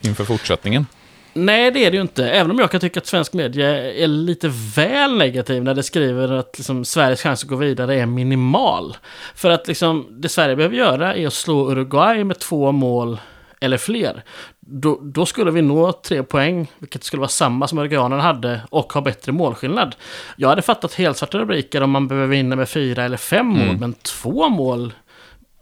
inför 0.00 0.24
fortsättningen. 0.24 0.86
Nej, 1.32 1.70
det 1.70 1.84
är 1.84 1.90
det 1.90 1.96
ju 1.96 2.00
inte. 2.00 2.30
Även 2.30 2.50
om 2.50 2.58
jag 2.58 2.70
kan 2.70 2.80
tycka 2.80 3.00
att 3.00 3.06
svensk 3.06 3.32
media 3.32 3.92
är 3.92 4.06
lite 4.06 4.50
väl 4.76 5.16
negativ 5.16 5.64
när 5.64 5.74
det 5.74 5.82
skriver 5.82 6.32
att 6.32 6.58
liksom, 6.58 6.84
Sveriges 6.84 7.22
chans 7.22 7.42
att 7.42 7.48
gå 7.48 7.56
vidare 7.56 7.94
är 7.94 8.06
minimal. 8.06 8.96
För 9.34 9.50
att 9.50 9.68
liksom, 9.68 10.06
det 10.10 10.28
Sverige 10.28 10.56
behöver 10.56 10.76
göra 10.76 11.14
är 11.14 11.26
att 11.26 11.32
slå 11.32 11.70
Uruguay 11.70 12.24
med 12.24 12.38
två 12.38 12.72
mål 12.72 13.18
eller 13.60 13.78
fler. 13.78 14.22
Då, 14.60 14.98
då, 15.02 15.26
skulle 15.26 15.50
vi 15.50 15.62
nå 15.62 15.92
tre 15.92 16.22
poäng, 16.22 16.70
vilket 16.78 17.04
skulle 17.04 17.20
vara 17.20 17.28
samma 17.28 17.68
som 17.68 17.78
Uruguanerna 17.78 18.22
hade, 18.22 18.60
och 18.70 18.92
ha 18.92 19.00
bättre 19.00 19.32
målskillnad. 19.32 19.94
Jag 20.36 20.48
hade 20.48 20.62
fattat 20.62 20.94
helsvarta 20.94 21.38
rubriker 21.38 21.82
om 21.82 21.90
man 21.90 22.08
behöver 22.08 22.28
vinna 22.28 22.56
med 22.56 22.68
fyra 22.68 23.04
eller 23.04 23.16
fem 23.16 23.46
mål, 23.46 23.68
mm. 23.68 23.80
men 23.80 23.92
två 23.92 24.48
mål 24.48 24.92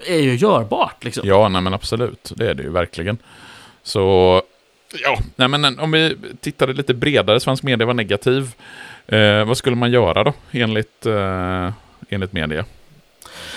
är 0.07 0.19
ju 0.19 0.37
görbart. 0.37 1.05
Liksom. 1.05 1.29
Ja, 1.29 1.49
nej 1.49 1.63
men 1.63 1.75
absolut. 1.75 2.33
Det 2.37 2.51
är 2.51 2.55
det 2.55 2.63
ju 2.63 2.71
verkligen. 2.71 3.19
Så 3.83 4.43
Ja, 4.93 5.19
nej 5.37 5.49
men 5.49 5.65
eh, 5.65 5.85
om 5.85 5.91
vi 5.91 6.17
tittade 6.41 6.73
lite 6.73 6.95
bredare, 6.95 7.41
svensk 7.41 7.63
media 7.63 7.87
var 7.87 7.95
negativ. 7.95 8.55
Eh, 9.07 9.45
vad 9.45 9.57
skulle 9.57 9.77
man 9.77 9.91
göra 9.91 10.25
då, 10.25 10.33
enligt, 10.51 11.07
eh, 11.07 11.73
enligt 12.09 12.33
media? 12.33 12.65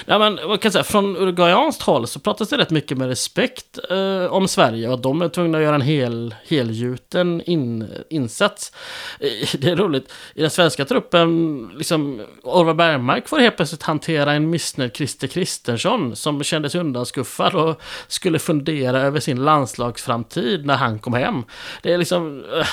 Nej, 0.05 0.19
men, 0.19 0.35
vad 0.35 0.61
kan 0.61 0.69
jag 0.69 0.73
säga, 0.73 0.83
från 0.83 1.17
uruguayanskt 1.17 1.81
håll 1.81 2.07
så 2.07 2.19
pratas 2.19 2.49
det 2.49 2.57
rätt 2.57 2.69
mycket 2.69 2.97
med 2.97 3.07
respekt 3.07 3.79
eh, 3.89 4.25
om 4.33 4.47
Sverige 4.47 4.87
och 4.87 4.93
att 4.93 5.03
de 5.03 5.21
är 5.21 5.29
tvungna 5.29 5.57
att 5.57 5.63
göra 5.63 5.75
en 5.75 5.81
hel, 5.81 6.35
helgjuten 6.47 7.41
in, 7.41 7.87
insats. 8.09 8.71
Eh, 9.19 9.59
det 9.59 9.69
är 9.69 9.75
roligt, 9.75 10.13
i 10.35 10.41
den 10.41 10.49
svenska 10.49 10.85
truppen, 10.85 11.71
liksom, 11.77 12.21
Orvar 12.43 12.73
Bergmark 12.73 13.27
får 13.27 13.39
helt 13.39 13.55
plötsligt 13.55 13.83
hantera 13.83 14.33
en 14.33 14.49
missnöjd 14.49 14.95
Christer 14.95 15.27
Kristensson 15.27 16.15
som 16.15 16.43
kändes 16.43 16.75
undanskuffad 16.75 17.55
och 17.55 17.81
skulle 18.07 18.39
fundera 18.39 19.01
över 19.01 19.19
sin 19.19 19.43
landslagsframtid 19.43 20.65
när 20.65 20.75
han 20.75 20.99
kom 20.99 21.13
hem. 21.13 21.43
Det 21.81 21.93
är 21.93 21.97
liksom... 21.97 22.43
Eh, 22.59 22.67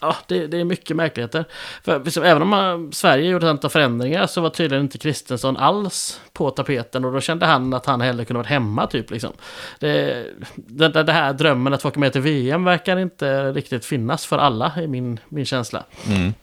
Ja, 0.00 0.16
det, 0.26 0.46
det, 0.46 0.60
är 0.60 0.64
mycket 0.64 0.96
märkligheter. 0.96 1.44
För 1.84 2.04
liksom, 2.04 2.22
även 2.22 2.42
om 2.42 2.48
man, 2.48 2.92
Sverige 2.92 3.30
gjorde 3.30 3.50
ett 3.50 3.72
förändringar 3.72 4.26
så 4.26 4.40
var 4.40 4.50
tydligen 4.50 4.84
inte 4.84 4.98
Kristensson 4.98 5.56
alls 5.56 6.20
på 6.32 6.50
tapeten 6.50 7.04
och 7.04 7.12
då 7.12 7.20
kände 7.20 7.46
han 7.46 7.74
att 7.74 7.86
han 7.86 8.00
hellre 8.00 8.24
kunde 8.24 8.38
varit 8.38 8.46
hemma 8.50 8.86
typ 8.86 9.10
liksom. 9.10 9.32
Det, 9.78 10.26
det, 10.56 10.88
det 10.88 11.12
här 11.12 11.32
drömmen 11.32 11.74
att 11.74 11.82
få 11.82 11.88
åka 11.88 12.00
med 12.00 12.12
till 12.12 12.20
VM 12.20 12.64
verkar 12.64 12.96
inte 12.96 13.52
riktigt 13.52 13.84
finnas 13.84 14.26
för 14.26 14.38
alla 14.38 14.72
i 14.82 14.86
min, 14.86 15.20
min 15.28 15.46
känsla. 15.46 15.84
Mm. 16.08 16.34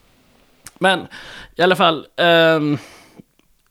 Men 0.80 1.08
i 1.56 1.62
alla 1.62 1.76
fall. 1.76 2.08
Um, 2.18 2.78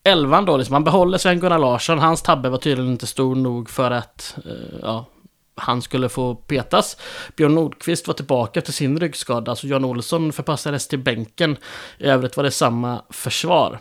elvan 0.06 0.44
då, 0.44 0.56
liksom, 0.56 0.72
man 0.72 0.84
behåller 0.84 1.18
Sven-Gunnar 1.18 1.58
Larsson. 1.58 1.98
Hans 1.98 2.22
tabbe 2.22 2.48
var 2.48 2.58
tydligen 2.58 2.92
inte 2.92 3.06
stor 3.06 3.34
nog 3.34 3.70
för 3.70 3.90
att 3.90 4.38
uh, 4.46 4.78
ja, 4.82 5.04
han 5.54 5.82
skulle 5.82 6.08
få 6.08 6.34
petas. 6.34 6.96
Björn 7.36 7.54
Nordqvist 7.54 8.06
var 8.06 8.14
tillbaka 8.14 8.60
efter 8.60 8.72
sin 8.72 9.00
ryggskada, 9.00 9.56
så 9.56 9.66
Jan 9.66 9.84
Olsson 9.84 10.32
förpassades 10.32 10.88
till 10.88 10.98
bänken. 10.98 11.56
I 11.98 12.06
övrigt 12.06 12.36
var 12.36 12.44
det 12.44 12.50
samma 12.50 13.02
försvar. 13.10 13.78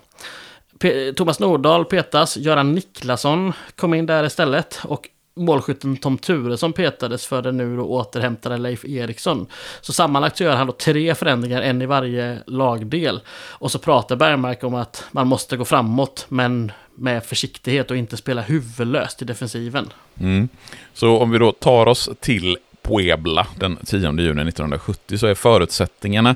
P 0.80 1.14
Thomas 1.14 1.40
Nordahl 1.40 1.86
petas, 1.86 2.38
Göran 2.38 2.72
Niklasson 2.72 3.54
kom 3.76 3.94
in 3.94 4.06
där 4.06 4.24
istället 4.24 4.80
och 4.84 5.10
målskytten 5.36 5.98
Tom 5.98 6.18
Turesson 6.18 6.74
petades 6.74 7.26
för 7.26 7.42
den 7.42 7.58
nu 7.58 7.78
då 7.78 7.84
återhämtade 7.84 8.58
Leif 8.58 8.86
Eriksson. 8.86 9.48
Så 9.82 9.94
sammanlagt 9.94 10.38
så 10.38 10.44
gör 10.44 10.56
han 10.56 10.68
då 10.68 10.74
tre 10.74 11.16
förändringar, 11.16 11.62
en 11.62 11.82
i 11.82 11.86
varje 11.86 12.40
lagdel. 12.48 13.22
Och 13.28 13.72
så 13.72 13.80
pratar 13.80 14.16
Bergmark 14.16 14.64
om 14.64 14.76
att 14.76 15.04
man 15.12 15.28
måste 15.28 15.58
gå 15.58 15.66
framåt, 15.66 16.26
men 16.30 16.72
med 16.96 17.24
försiktighet 17.24 17.92
och 17.92 17.98
inte 17.98 18.18
spela 18.18 18.42
huvudlöst 18.42 19.22
i 19.22 19.26
defensiven. 19.26 19.90
Mm. 20.20 20.50
Så 20.94 21.18
om 21.18 21.32
vi 21.32 21.38
då 21.38 21.52
tar 21.52 21.86
oss 21.86 22.10
till 22.20 22.58
Puebla 22.82 23.48
den 23.60 23.78
10 23.86 24.00
juni 24.00 24.42
1970 24.42 25.18
så 25.18 25.28
är 25.28 25.36
förutsättningarna 25.36 26.36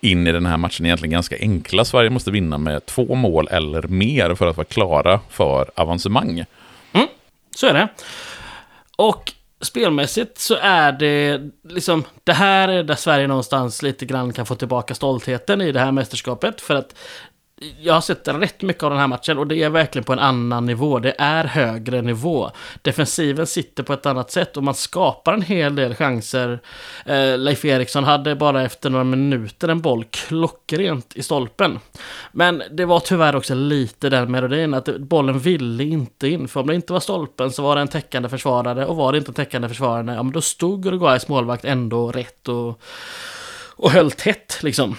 in 0.00 0.26
i 0.26 0.32
den 0.32 0.46
här 0.46 0.56
matchen 0.56 0.86
egentligen 0.86 1.12
ganska 1.12 1.36
enkla. 1.38 1.84
Sverige 1.84 2.10
måste 2.10 2.30
vinna 2.30 2.58
med 2.58 2.86
två 2.86 3.14
mål 3.14 3.48
eller 3.50 3.82
mer 3.82 4.34
för 4.34 4.46
att 4.46 4.56
vara 4.56 4.64
klara 4.64 5.20
för 5.28 5.70
avancemang. 5.74 6.44
Mm, 6.92 7.08
så 7.56 7.66
är 7.66 7.74
det. 7.74 7.88
Och 8.96 9.32
spelmässigt 9.60 10.38
så 10.38 10.56
är 10.60 10.92
det 10.92 11.40
liksom, 11.68 12.04
det 12.24 12.32
här 12.32 12.68
är 12.68 12.82
där 12.82 12.94
Sverige 12.94 13.26
någonstans 13.26 13.82
lite 13.82 14.06
grann 14.06 14.32
kan 14.32 14.46
få 14.46 14.54
tillbaka 14.54 14.94
stoltheten 14.94 15.60
i 15.60 15.72
det 15.72 15.80
här 15.80 15.92
mästerskapet. 15.92 16.60
För 16.60 16.74
att 16.74 16.94
jag 17.80 17.94
har 17.94 18.00
sett 18.00 18.28
rätt 18.28 18.62
mycket 18.62 18.82
av 18.82 18.90
den 18.90 18.98
här 18.98 19.06
matchen 19.06 19.38
och 19.38 19.46
det 19.46 19.62
är 19.62 19.70
verkligen 19.70 20.04
på 20.04 20.12
en 20.12 20.18
annan 20.18 20.66
nivå. 20.66 20.98
Det 20.98 21.14
är 21.18 21.44
högre 21.44 22.02
nivå. 22.02 22.50
Defensiven 22.82 23.46
sitter 23.46 23.82
på 23.82 23.92
ett 23.92 24.06
annat 24.06 24.30
sätt 24.30 24.56
och 24.56 24.62
man 24.62 24.74
skapar 24.74 25.34
en 25.34 25.42
hel 25.42 25.74
del 25.74 25.94
chanser. 25.94 26.60
Eh, 27.06 27.38
Leif 27.38 27.64
Eriksson 27.64 28.04
hade 28.04 28.36
bara 28.36 28.62
efter 28.62 28.90
några 28.90 29.04
minuter 29.04 29.68
en 29.68 29.80
boll 29.80 30.04
klockrent 30.04 31.16
i 31.16 31.22
stolpen. 31.22 31.78
Men 32.32 32.62
det 32.70 32.84
var 32.84 33.00
tyvärr 33.00 33.36
också 33.36 33.54
lite 33.54 34.08
den 34.08 34.30
melodin 34.30 34.74
att 34.74 34.96
bollen 34.98 35.38
ville 35.38 35.84
inte 35.84 36.28
in. 36.28 36.48
För 36.48 36.60
om 36.60 36.66
det 36.66 36.74
inte 36.74 36.92
var 36.92 37.00
stolpen 37.00 37.50
så 37.50 37.62
var 37.62 37.76
det 37.76 37.82
en 37.82 37.88
täckande 37.88 38.28
försvarare 38.28 38.86
och 38.86 38.96
var 38.96 39.12
det 39.12 39.18
inte 39.18 39.30
en 39.30 39.34
täckande 39.34 39.68
försvarare, 39.68 40.14
ja 40.14 40.22
men 40.22 40.32
då 40.32 40.40
stod 40.40 40.86
Uruguays 40.86 41.28
målvakt 41.28 41.64
ändå 41.64 42.12
rätt 42.12 42.48
och, 42.48 42.80
och 43.76 43.90
höll 43.90 44.10
tätt 44.10 44.58
liksom. 44.62 44.96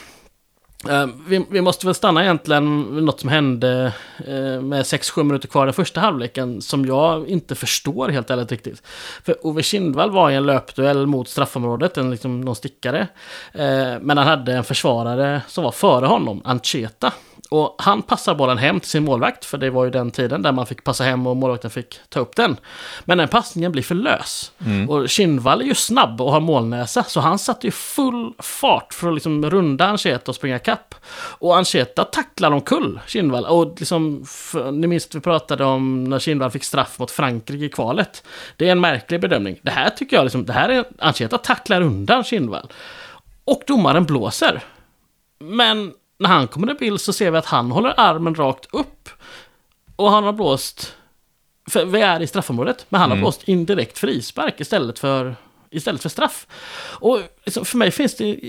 Uh, 0.90 1.06
vi, 1.28 1.46
vi, 1.50 1.62
måste 1.62 1.86
väl 1.86 1.96
stanna 1.96 2.24
egentligen 2.24 2.96
vid 2.96 3.04
något 3.04 3.20
som 3.20 3.30
hände 3.30 3.94
uh, 4.28 4.62
med 4.62 4.84
6-7 4.84 5.24
minuter 5.24 5.48
kvar 5.48 5.68
i 5.68 5.72
första 5.72 6.02
halvleken 6.02 6.62
som 6.62 6.86
jag 6.86 7.28
inte 7.28 7.56
förstår 7.56 8.10
helt 8.10 8.30
ärligt 8.30 8.52
riktigt. 8.52 8.84
För 9.24 9.48
Ove 9.48 9.64
Kindvall 9.64 10.12
var 10.12 10.30
i 10.30 10.36
en 10.36 10.46
löpduell 10.46 11.08
mot 11.08 11.30
straffområdet, 11.30 11.98
en, 11.98 12.12
liksom, 12.12 12.42
någon 12.42 12.56
stickare. 12.56 13.08
Uh, 13.56 14.00
men 14.02 14.18
han 14.18 14.28
hade 14.28 14.54
en 14.54 14.64
försvarare 14.64 15.42
som 15.48 15.64
var 15.64 15.72
före 15.72 16.06
honom, 16.06 16.42
Ancheta. 16.46 17.12
Och 17.54 17.76
han 17.78 18.02
passar 18.02 18.36
bollen 18.36 18.58
hem 18.58 18.80
till 18.80 18.90
sin 18.90 19.04
målvakt, 19.04 19.46
för 19.46 19.58
det 19.58 19.70
var 19.70 19.84
ju 19.84 19.90
den 19.90 20.12
tiden 20.12 20.42
där 20.42 20.52
man 20.52 20.66
fick 20.66 20.84
passa 20.84 21.04
hem 21.04 21.28
och 21.28 21.38
målvakten 21.38 21.72
fick 21.72 22.00
ta 22.10 22.20
upp 22.20 22.36
den. 22.36 22.58
Men 23.06 23.18
den 23.18 23.28
passningen 23.28 23.72
blir 23.72 23.84
för 23.84 23.96
lös. 23.96 24.52
Mm. 24.66 24.90
Och 24.90 25.10
Kindvall 25.10 25.62
är 25.62 25.66
ju 25.66 25.76
snabb 25.76 26.22
och 26.22 26.32
har 26.32 26.40
målnäsa, 26.40 27.04
så 27.04 27.20
han 27.20 27.40
satte 27.40 27.68
ju 27.68 27.72
full 27.72 28.34
fart 28.40 28.94
för 28.94 29.08
att 29.08 29.14
liksom 29.14 29.50
runda 29.50 29.86
Ancheta 29.86 30.32
och 30.32 30.36
springa 30.36 30.60
kapp. 30.60 30.73
Och 31.16 31.58
Ancheta 31.58 32.04
tacklar 32.04 32.52
omkull 32.52 33.00
Kindvall. 33.08 33.46
Och 33.46 33.80
liksom, 33.80 34.26
för, 34.26 34.72
ni 34.72 34.88
minns 34.88 35.16
vi 35.16 35.20
pratade 35.20 35.66
om 35.66 36.04
när 36.04 36.20
Kindvall 36.20 36.52
fick 36.52 36.64
straff 36.64 37.00
mot 37.00 37.12
Frankrike 37.12 37.66
i 37.66 37.70
kvalet. 37.70 38.24
Det 38.58 38.68
är 38.68 38.72
en 38.72 38.80
märklig 38.82 39.22
bedömning. 39.22 39.60
Det 39.62 39.72
här 39.72 39.90
tycker 39.90 40.16
jag, 40.16 40.24
liksom, 40.24 40.46
det 40.46 40.54
här 40.54 40.70
är, 40.70 40.86
Ancheta 41.00 41.38
tacklar 41.38 41.82
undan 41.82 42.24
Kindvall. 42.24 42.72
Och 43.46 43.64
domaren 43.68 44.06
blåser. 44.06 44.64
Men 45.40 45.94
när 46.18 46.30
han 46.30 46.48
kommer 46.48 46.72
i 46.72 46.74
bild 46.74 47.02
så 47.02 47.14
ser 47.14 47.32
vi 47.32 47.38
att 47.38 47.46
han 47.46 47.72
håller 47.72 47.94
armen 47.98 48.36
rakt 48.36 48.66
upp. 48.74 49.10
Och 49.96 50.12
han 50.12 50.24
har 50.24 50.34
blåst... 50.34 50.96
För 51.70 51.86
vi 51.86 52.02
är 52.02 52.22
i 52.22 52.28
straffområdet, 52.28 52.86
men 52.90 53.02
han 53.02 53.10
har 53.10 53.16
mm. 53.16 53.24
blåst 53.24 53.48
indirekt 53.48 53.98
frispark 53.98 54.62
istället 54.62 55.00
för, 55.00 55.36
istället 55.70 56.02
för 56.02 56.10
straff. 56.10 56.48
Och 57.00 57.20
liksom 57.44 57.66
för 57.66 57.78
mig 57.78 57.92
finns 57.92 58.16
det... 58.16 58.40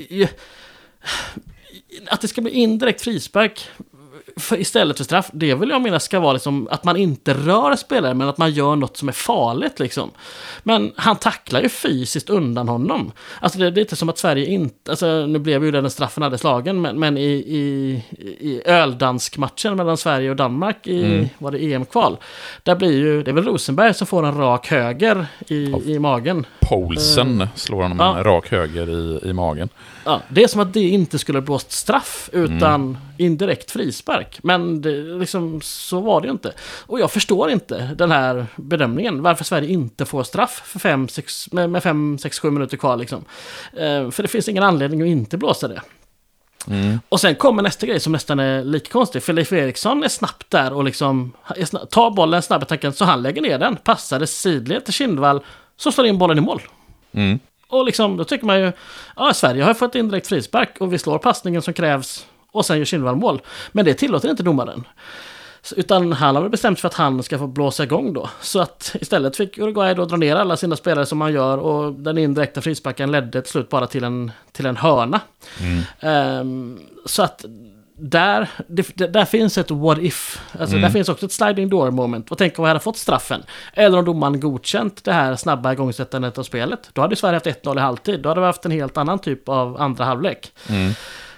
Att 2.07 2.21
det 2.21 2.29
ska 2.29 2.41
bli 2.41 2.53
indirekt 2.53 3.01
frispark 3.01 3.69
för, 4.37 4.61
istället 4.61 4.97
för 4.97 5.05
straff, 5.05 5.31
det 5.33 5.55
vill 5.55 5.71
jag 5.71 5.83
mena 5.83 6.01
ska 6.01 6.21
vara 6.21 6.33
liksom 6.33 6.69
att 6.71 6.85
man 6.85 6.97
inte 6.97 7.35
rör 7.35 7.77
spelare, 7.77 8.15
men 8.15 8.29
att 8.29 8.39
man 8.39 8.51
gör 8.51 8.77
något 8.77 8.97
som 8.97 9.09
är 9.09 9.13
farligt 9.13 9.81
liksom. 9.81 10.11
Men 10.63 10.93
han 10.97 11.17
tacklar 11.17 11.63
ju 11.63 11.69
fysiskt 11.69 12.31
undan 12.31 12.69
honom. 12.69 13.13
Alltså 13.41 13.59
det, 13.59 13.67
är 13.67 13.71
lite 13.71 13.97
som 13.97 14.09
att 14.09 14.19
Sverige 14.19 14.47
inte, 14.47 14.91
alltså 14.91 15.27
nu 15.27 15.39
blev 15.39 15.65
ju 15.65 15.71
den 15.71 15.91
straffen 15.91 16.23
hade 16.23 16.39
slagen, 16.39 16.81
men, 16.81 16.99
men 16.99 17.19
i, 17.19 17.31
i, 17.33 18.03
i 18.41 18.63
öldansk-matchen 18.65 19.77
mellan 19.77 19.97
Sverige 19.97 20.31
och 20.31 20.37
Danmark 20.37 20.87
i, 20.87 21.05
mm. 21.05 21.29
var 21.39 21.51
det 21.51 21.73
EM-kval, 21.73 22.17
där 22.63 22.75
blir 22.75 22.93
ju, 22.93 23.23
det 23.23 23.31
är 23.31 23.33
väl 23.33 23.45
Rosenberg 23.45 23.95
som 23.95 24.07
får 24.07 24.27
en 24.27 24.39
rak 24.39 24.67
höger 24.67 25.27
i, 25.49 25.75
i 25.85 25.99
magen. 25.99 26.47
Paulsen 26.61 27.41
uh, 27.41 27.49
slår 27.55 27.83
honom 27.83 27.99
ja. 28.01 28.19
en 28.19 28.25
rak 28.25 28.51
höger 28.51 28.91
i, 28.91 29.29
i 29.29 29.33
magen. 29.33 29.69
Ja, 30.05 30.21
det 30.29 30.43
är 30.43 30.49
som 30.49 30.61
att 30.61 30.73
det 30.73 30.81
inte 30.81 31.19
skulle 31.19 31.41
blåst 31.41 31.73
straff, 31.73 32.31
utan 32.33 32.75
mm. 32.75 32.97
Indirekt 33.17 33.71
frispark. 33.71 34.39
Men 34.43 34.81
det, 34.81 34.91
liksom, 34.91 35.61
så 35.63 36.01
var 36.01 36.21
det 36.21 36.27
ju 36.27 36.33
inte. 36.33 36.53
Och 36.87 37.01
jag 37.01 37.11
förstår 37.11 37.51
inte 37.51 37.91
den 37.97 38.11
här 38.11 38.47
bedömningen. 38.57 39.23
Varför 39.23 39.45
Sverige 39.45 39.69
inte 39.69 40.05
får 40.05 40.23
straff 40.23 40.63
för 40.65 40.79
fem, 40.79 41.09
sex, 41.09 41.53
med 41.53 41.83
5, 41.83 42.19
6, 42.19 42.39
7 42.39 42.51
minuter 42.51 42.77
kvar. 42.77 42.97
Liksom. 42.97 43.25
Eh, 43.73 44.11
för 44.11 44.23
det 44.23 44.29
finns 44.29 44.49
ingen 44.49 44.63
anledning 44.63 45.03
att 45.03 45.09
inte 45.09 45.37
blåsa 45.37 45.69
det. 45.69 45.81
Mm. 46.69 47.01
Och 47.09 47.21
sen 47.21 47.35
kommer 47.35 47.63
nästa 47.63 47.87
grej 47.87 48.01
som 48.01 48.13
nästan 48.13 48.39
är 48.39 48.65
lika 48.65 48.93
konstig. 48.93 49.23
För 49.23 49.33
Leif 49.33 49.53
Eriksson 49.53 50.05
är 50.05 50.09
snabbt 50.09 50.51
där 50.51 50.73
och 50.73 50.85
liksom 50.85 51.33
tar 51.91 52.11
bollen 52.11 52.43
snabb 52.43 52.63
i 52.63 52.67
tanken 52.67 52.93
så 52.93 53.05
han 53.05 53.23
lägger 53.23 53.43
ner 53.43 53.59
den. 53.59 53.77
Passar 53.77 54.21
det 54.21 54.27
sidled 54.27 54.85
till 54.85 54.95
Kindvall 54.95 55.41
som 55.77 55.93
slår 55.93 56.07
in 56.07 56.19
bollen 56.19 56.39
i 56.39 56.41
mål. 56.41 56.63
Mm. 57.13 57.39
Och 57.69 57.85
liksom, 57.85 58.17
då 58.17 58.25
tycker 58.25 58.47
man 58.47 58.61
ju, 58.61 58.73
ja, 59.17 59.35
Sverige 59.35 59.63
har 59.63 59.75
fått 59.75 59.95
in 59.95 60.09
direkt 60.09 60.27
frispark 60.27 60.77
och 60.81 60.93
vi 60.93 60.99
slår 60.99 61.19
passningen 61.19 61.63
som 61.63 61.75
krävs 61.75 62.27
och 62.55 62.67
sen 62.67 62.79
gör 62.79 62.85
Kindvall 62.85 63.17
mål. 63.17 63.41
Men 63.73 63.85
det 63.85 63.95
tillåter 63.95 64.31
inte 64.31 64.43
domaren. 64.43 64.85
Utan 65.77 66.13
han 66.13 66.35
har 66.35 66.43
väl 66.43 66.51
bestämt 66.51 66.81
för 66.81 66.89
att 66.89 66.95
han 66.95 67.23
ska 67.23 67.39
få 67.39 67.47
blåsa 67.47 67.83
igång 67.83 68.13
då. 68.13 68.31
Så 68.41 68.61
att 68.61 68.97
istället 69.01 69.37
fick 69.37 69.59
Uruguay 69.59 69.95
då 69.95 70.05
dra 70.05 70.17
ner 70.17 70.37
alla 70.37 70.57
sina 70.57 70.77
spelare 70.77 71.07
som 71.07 71.19
man 71.19 71.33
gör 71.33 71.59
och 71.59 71.93
den 71.93 72.19
indirekta 72.19 72.61
frisparken 72.61 73.13
ledde 73.13 73.43
till 73.43 73.51
slut 73.51 73.69
bara 73.69 73.87
till 73.87 74.05
en, 74.05 74.33
till 74.53 74.67
en 74.67 74.77
hörna. 74.77 75.21
Mm. 75.61 76.41
Um, 76.41 76.81
så 77.07 77.23
att 77.23 77.45
där, 77.97 78.49
det, 78.69 79.13
där 79.13 79.25
finns 79.25 79.59
ett 79.59 79.71
what 79.71 79.99
if. 79.99 80.43
Alltså 80.53 80.77
mm. 80.77 80.83
där 80.83 80.91
finns 80.91 81.09
också 81.09 81.27
ett 81.27 81.33
sliding 81.33 81.69
door 81.69 81.91
moment. 81.91 82.31
Och 82.31 82.39
tänk 82.39 82.59
om 82.59 82.63
vi 82.63 82.69
hade 82.69 82.81
fått 82.81 82.97
straffen. 82.97 83.43
Eller 83.73 83.99
om 83.99 84.05
domaren 84.05 84.41
godkänt 84.41 85.05
det 85.05 85.13
här 85.13 85.37
snabba 85.37 85.73
igångsättandet 85.73 86.39
av 86.39 86.43
spelet. 86.43 86.91
Då 86.93 87.03
hade 87.03 87.17
Sverige 87.17 87.37
haft 87.37 87.47
1-0 87.47 87.77
i 87.77 87.81
halvtid. 87.81 88.21
Då 88.21 88.29
hade 88.29 88.41
vi 88.41 88.47
haft 88.47 88.65
en 88.65 88.71
helt 88.71 88.97
annan 88.97 89.19
typ 89.19 89.49
av 89.49 89.81
andra 89.81 90.05
halvlek. 90.05 90.53
Mm. 90.69 90.93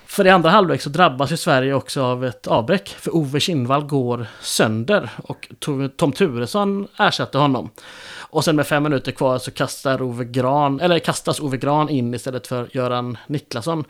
För 0.06 0.26
i 0.26 0.30
andra 0.30 0.50
halvlek 0.50 0.82
så 0.82 0.90
drabbas 0.90 1.32
ju 1.32 1.36
Sverige 1.36 1.74
också 1.74 2.02
av 2.02 2.24
ett 2.24 2.46
avbräck. 2.46 2.88
För 2.88 3.16
Ove 3.16 3.40
Kindvall 3.40 3.84
går 3.84 4.26
sönder 4.40 5.10
och 5.16 5.48
Tom 5.96 6.12
Turesson 6.12 6.88
ersätter 6.98 7.38
honom. 7.38 7.70
Och 8.18 8.44
sen 8.44 8.56
med 8.56 8.66
fem 8.66 8.82
minuter 8.82 9.12
kvar 9.12 9.38
så 9.38 9.50
kastar 9.50 10.02
Ove 10.02 10.24
Gran, 10.24 10.80
eller 10.80 10.98
kastas 10.98 11.40
Ove 11.40 11.56
Gran 11.56 11.88
in 11.88 12.14
istället 12.14 12.46
för 12.46 12.68
Göran 12.72 13.18
Niklasson. 13.26 13.84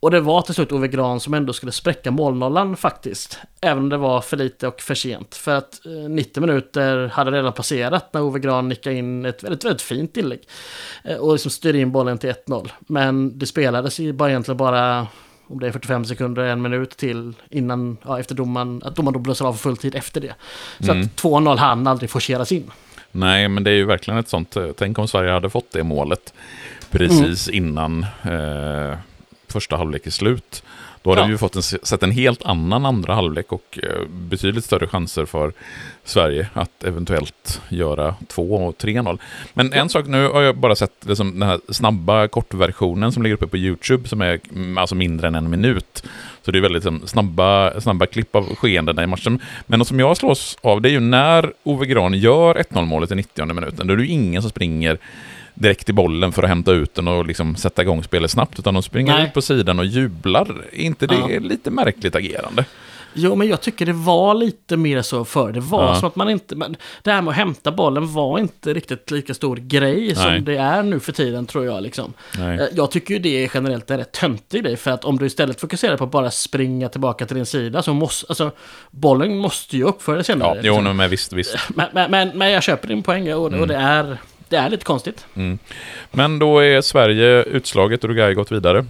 Och 0.00 0.10
det 0.10 0.20
var 0.20 0.42
till 0.42 0.54
slut 0.54 0.72
Ove 0.72 0.88
Gran 0.88 1.20
som 1.20 1.34
ändå 1.34 1.52
skulle 1.52 1.72
spräcka 1.72 2.10
målnollan 2.10 2.76
faktiskt. 2.76 3.38
Även 3.60 3.78
om 3.78 3.88
det 3.88 3.96
var 3.96 4.20
för 4.20 4.36
lite 4.36 4.68
och 4.68 4.80
för 4.80 4.94
sent. 4.94 5.34
För 5.34 5.54
att 5.54 5.86
eh, 5.86 5.92
90 5.92 6.40
minuter 6.40 7.08
hade 7.08 7.30
redan 7.30 7.52
passerat 7.52 8.12
när 8.12 8.22
Ove 8.22 8.38
Gran 8.38 8.68
nickade 8.68 8.96
in 8.96 9.24
ett 9.24 9.44
väldigt, 9.44 9.64
väldigt 9.64 9.82
fint 9.82 10.16
inlägg. 10.16 10.40
Eh, 11.04 11.16
och 11.16 11.32
liksom 11.32 11.50
styrde 11.50 11.78
in 11.78 11.92
bollen 11.92 12.18
till 12.18 12.30
1-0. 12.30 12.70
Men 12.80 13.38
det 13.38 13.46
spelades 13.46 13.98
ju 13.98 14.12
bara 14.12 14.28
egentligen 14.30 14.56
bara 14.56 15.06
om 15.50 15.60
det 15.60 15.66
är 15.66 15.72
45 15.72 16.04
sekunder, 16.04 16.42
en 16.42 16.62
minut 16.62 16.96
till 16.96 17.34
innan, 17.48 17.96
ja, 18.04 18.20
efter 18.20 18.34
domaren, 18.34 18.82
att 18.84 18.96
domaren 18.96 19.12
då 19.12 19.18
blåser 19.18 19.44
av 19.44 19.54
fulltid 19.54 19.94
efter 19.94 20.20
det. 20.20 20.34
Så 20.80 20.92
mm. 20.92 21.02
att 21.02 21.22
2-0 21.22 21.56
hann 21.56 21.86
aldrig 21.86 22.10
forceras 22.10 22.52
in. 22.52 22.70
Nej, 23.12 23.48
men 23.48 23.64
det 23.64 23.70
är 23.70 23.74
ju 23.74 23.84
verkligen 23.84 24.20
ett 24.20 24.28
sånt, 24.28 24.56
eh, 24.56 24.66
tänk 24.76 24.98
om 24.98 25.08
Sverige 25.08 25.30
hade 25.32 25.50
fått 25.50 25.72
det 25.72 25.84
målet 25.84 26.34
precis 26.90 27.48
mm. 27.48 27.64
innan 27.64 28.06
eh, 28.22 28.98
första 29.48 29.76
halvlek 29.76 30.06
är 30.06 30.10
slut. 30.10 30.62
Då 31.02 31.10
hade 31.10 31.22
ja. 31.22 31.26
vi 31.26 31.38
fått 31.38 31.56
en, 31.56 31.62
sett 31.62 32.02
en 32.02 32.10
helt 32.10 32.42
annan 32.42 32.86
andra 32.86 33.14
halvlek 33.14 33.52
och 33.52 33.78
eh, 33.82 34.06
betydligt 34.08 34.64
större 34.64 34.86
chanser 34.86 35.24
för 35.24 35.52
Sverige 36.04 36.48
att 36.52 36.84
eventuellt 36.84 37.60
göra 37.68 38.14
2 38.28 38.42
och 38.42 38.76
3-0. 38.76 39.18
Men 39.54 39.72
en 39.72 39.88
sak, 39.88 40.06
nu 40.06 40.28
har 40.28 40.42
jag 40.42 40.56
bara 40.56 40.74
sett 40.74 41.06
liksom, 41.06 41.40
den 41.40 41.48
här 41.48 41.60
snabba 41.68 42.28
kortversionen 42.28 43.12
som 43.12 43.22
ligger 43.22 43.34
uppe 43.34 43.46
på 43.46 43.56
YouTube 43.56 44.08
som 44.08 44.20
är 44.20 44.40
mm, 44.50 44.78
alltså 44.78 44.94
mindre 44.94 45.28
än 45.28 45.34
en 45.34 45.50
minut. 45.50 46.04
Så 46.42 46.50
det 46.50 46.58
är 46.58 46.62
väldigt 46.62 46.84
liksom, 46.84 47.08
snabba, 47.08 47.80
snabba 47.80 48.06
klipp 48.06 48.36
av 48.36 48.54
skeendena 48.54 49.02
i 49.02 49.06
matchen. 49.06 49.40
Men 49.66 49.78
något 49.78 49.88
som 49.88 50.00
jag 50.00 50.16
slås 50.16 50.58
av 50.60 50.80
det 50.80 50.88
är 50.88 50.92
ju 50.92 51.00
när 51.00 51.52
Ove 51.62 51.86
Gran 51.86 52.14
gör 52.14 52.54
1-0 52.54 52.84
målet 52.84 53.10
i 53.10 53.14
90 53.14 53.54
minuten. 53.54 53.86
Då 53.86 53.92
är 53.92 53.96
det 53.96 54.02
ju 54.02 54.08
ingen 54.08 54.42
som 54.42 54.50
springer 54.50 54.98
direkt 55.60 55.88
i 55.88 55.92
bollen 55.92 56.32
för 56.32 56.42
att 56.42 56.48
hämta 56.48 56.72
ut 56.72 56.94
den 56.94 57.08
och 57.08 57.26
liksom 57.26 57.56
sätta 57.56 57.82
igång 57.82 58.02
spelet 58.02 58.30
snabbt, 58.30 58.58
utan 58.58 58.74
de 58.74 58.82
springer 58.82 59.12
Nej. 59.12 59.26
ut 59.26 59.34
på 59.34 59.42
sidan 59.42 59.78
och 59.78 59.86
jublar. 59.86 60.64
Är 60.72 60.80
inte 60.80 61.06
det 61.06 61.14
ja. 61.14 61.40
lite 61.40 61.70
märkligt 61.70 62.14
agerande? 62.14 62.64
Jo, 63.14 63.34
men 63.34 63.48
jag 63.48 63.60
tycker 63.60 63.86
det 63.86 63.92
var 63.92 64.34
lite 64.34 64.76
mer 64.76 65.02
så 65.02 65.24
förr. 65.24 65.52
Det 65.52 65.60
var 65.60 65.84
ja. 65.84 65.94
som 65.94 66.08
att 66.08 66.16
man 66.16 66.30
inte... 66.30 66.56
Men 66.56 66.76
det 67.02 67.12
här 67.12 67.22
med 67.22 67.30
att 67.30 67.36
hämta 67.36 67.72
bollen 67.72 68.12
var 68.12 68.38
inte 68.38 68.74
riktigt 68.74 69.10
lika 69.10 69.34
stor 69.34 69.56
grej 69.56 70.00
Nej. 70.00 70.14
som 70.14 70.44
det 70.44 70.56
är 70.56 70.82
nu 70.82 71.00
för 71.00 71.12
tiden, 71.12 71.46
tror 71.46 71.64
jag. 71.64 71.82
Liksom. 71.82 72.12
Nej. 72.38 72.68
Jag 72.72 72.90
tycker 72.90 73.14
ju 73.14 73.20
det 73.20 73.44
är 73.44 73.50
generellt 73.54 73.90
en 73.90 73.98
rätt 73.98 74.12
töntig 74.12 74.62
grej, 74.62 74.76
för 74.76 74.90
att 74.90 75.04
om 75.04 75.18
du 75.18 75.26
istället 75.26 75.60
fokuserar 75.60 75.96
på 75.96 76.04
att 76.04 76.10
bara 76.10 76.30
springa 76.30 76.88
tillbaka 76.88 77.26
till 77.26 77.36
din 77.36 77.46
sida, 77.46 77.82
så 77.82 77.94
måste... 77.94 78.26
Alltså, 78.28 78.50
bollen 78.90 79.38
måste 79.38 79.76
ju 79.76 79.84
upp 79.84 80.02
förr 80.02 80.12
eller 80.12 80.22
senare. 80.22 80.48
Ja, 80.48 80.54
liksom. 80.54 80.86
jo, 80.86 80.92
men 80.92 81.10
visst, 81.10 81.32
visst. 81.32 81.56
Men, 81.74 81.86
men, 81.92 82.10
men, 82.10 82.38
men 82.38 82.50
jag 82.50 82.62
köper 82.62 82.88
din 82.88 83.02
poäng 83.02 83.32
och, 83.32 83.46
mm. 83.46 83.60
och 83.60 83.66
det 83.66 83.76
är 83.76 84.18
det 84.50 84.56
är 84.56 84.70
lite 84.70 84.84
konstigt. 84.84 85.26
Mm. 85.34 85.58
Men 86.10 86.38
då 86.38 86.58
är 86.58 86.80
Sverige 86.80 87.42
utslaget 87.42 88.04
och 88.04 88.10
Uruguay 88.10 88.34
gått 88.34 88.52
vidare? 88.52 88.86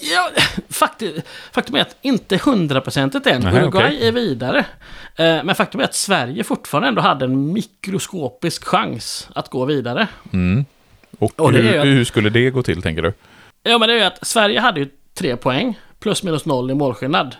Ja, 0.00 0.30
faktum, 0.68 1.12
faktum 1.52 1.74
är 1.74 1.80
att 1.80 1.96
inte 2.02 2.36
hundraprocentigt 2.36 3.26
än. 3.26 3.46
Uruguay 3.46 3.96
okay. 3.96 4.08
är 4.08 4.12
vidare. 4.12 4.58
Eh, 5.16 5.44
men 5.44 5.54
faktum 5.54 5.80
är 5.80 5.84
att 5.84 5.94
Sverige 5.94 6.44
fortfarande 6.44 6.88
ändå 6.88 7.02
hade 7.02 7.24
en 7.24 7.52
mikroskopisk 7.52 8.64
chans 8.64 9.28
att 9.34 9.48
gå 9.48 9.64
vidare. 9.64 10.08
Mm. 10.32 10.64
Och, 11.18 11.40
och 11.40 11.52
hur, 11.52 11.78
att, 11.78 11.86
hur, 11.86 12.04
skulle 12.04 12.30
det 12.30 12.50
gå 12.50 12.62
till, 12.62 12.82
tänker 12.82 13.02
du? 13.02 13.12
Ja, 13.62 13.78
men 13.78 13.88
det 13.88 13.94
är 13.94 13.98
ju 13.98 14.04
att 14.04 14.26
Sverige 14.26 14.60
hade 14.60 14.80
ju 14.80 14.88
tre 15.14 15.36
poäng. 15.36 15.78
Plus 16.00 16.22
minus 16.22 16.44
noll 16.44 16.70
i 16.70 16.74
målskillnad 16.74 17.36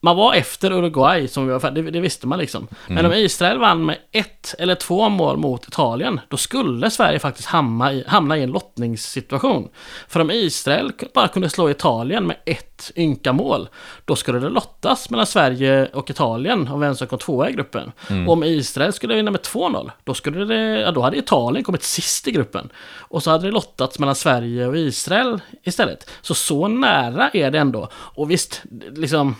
man 0.00 0.16
var 0.16 0.34
efter 0.34 0.72
Uruguay, 0.72 1.28
som 1.28 1.46
vi 1.46 1.52
var, 1.52 1.70
det, 1.70 1.82
det 1.82 2.00
visste 2.00 2.26
man 2.26 2.38
liksom. 2.38 2.68
Men 2.86 2.98
mm. 2.98 3.12
om 3.12 3.18
Israel 3.18 3.58
vann 3.58 3.86
med 3.86 3.98
ett 4.12 4.54
eller 4.58 4.74
två 4.74 5.08
mål 5.08 5.36
mot 5.36 5.68
Italien, 5.68 6.20
då 6.28 6.36
skulle 6.36 6.90
Sverige 6.90 7.18
faktiskt 7.18 7.48
hamna 7.48 7.92
i, 7.92 8.04
hamna 8.06 8.36
i 8.38 8.42
en 8.42 8.50
lottningssituation. 8.50 9.68
För 10.08 10.20
om 10.20 10.30
Israel 10.30 10.92
bara 11.14 11.28
kunde 11.28 11.50
slå 11.50 11.70
Italien 11.70 12.26
med 12.26 12.36
ett 12.44 12.92
ynka 12.96 13.32
mål, 13.32 13.68
då 14.04 14.16
skulle 14.16 14.38
det 14.38 14.48
lottas 14.48 15.10
mellan 15.10 15.26
Sverige 15.26 15.86
och 15.86 16.10
Italien 16.10 16.68
om 16.68 16.80
vem 16.80 16.94
som 16.94 17.06
kom 17.06 17.18
tvåa 17.18 17.50
i 17.50 17.52
gruppen. 17.52 17.92
Mm. 18.10 18.28
Och 18.28 18.32
om 18.32 18.44
Israel 18.44 18.92
skulle 18.92 19.14
vinna 19.14 19.30
med 19.30 19.40
2-0, 19.40 19.90
då, 20.04 20.14
skulle 20.14 20.44
det, 20.44 20.80
ja, 20.80 20.90
då 20.90 21.00
hade 21.00 21.16
Italien 21.16 21.64
kommit 21.64 21.82
sist 21.82 22.28
i 22.28 22.30
gruppen. 22.30 22.68
Och 22.98 23.22
så 23.22 23.30
hade 23.30 23.46
det 23.46 23.52
lottats 23.52 23.98
mellan 23.98 24.14
Sverige 24.14 24.66
och 24.66 24.76
Israel 24.76 25.40
istället. 25.62 26.10
Så 26.22 26.34
så 26.34 26.68
nära 26.68 27.30
är 27.32 27.50
det 27.50 27.58
ändå. 27.58 27.88
Och 27.92 28.30
visst, 28.30 28.62
liksom 28.96 29.34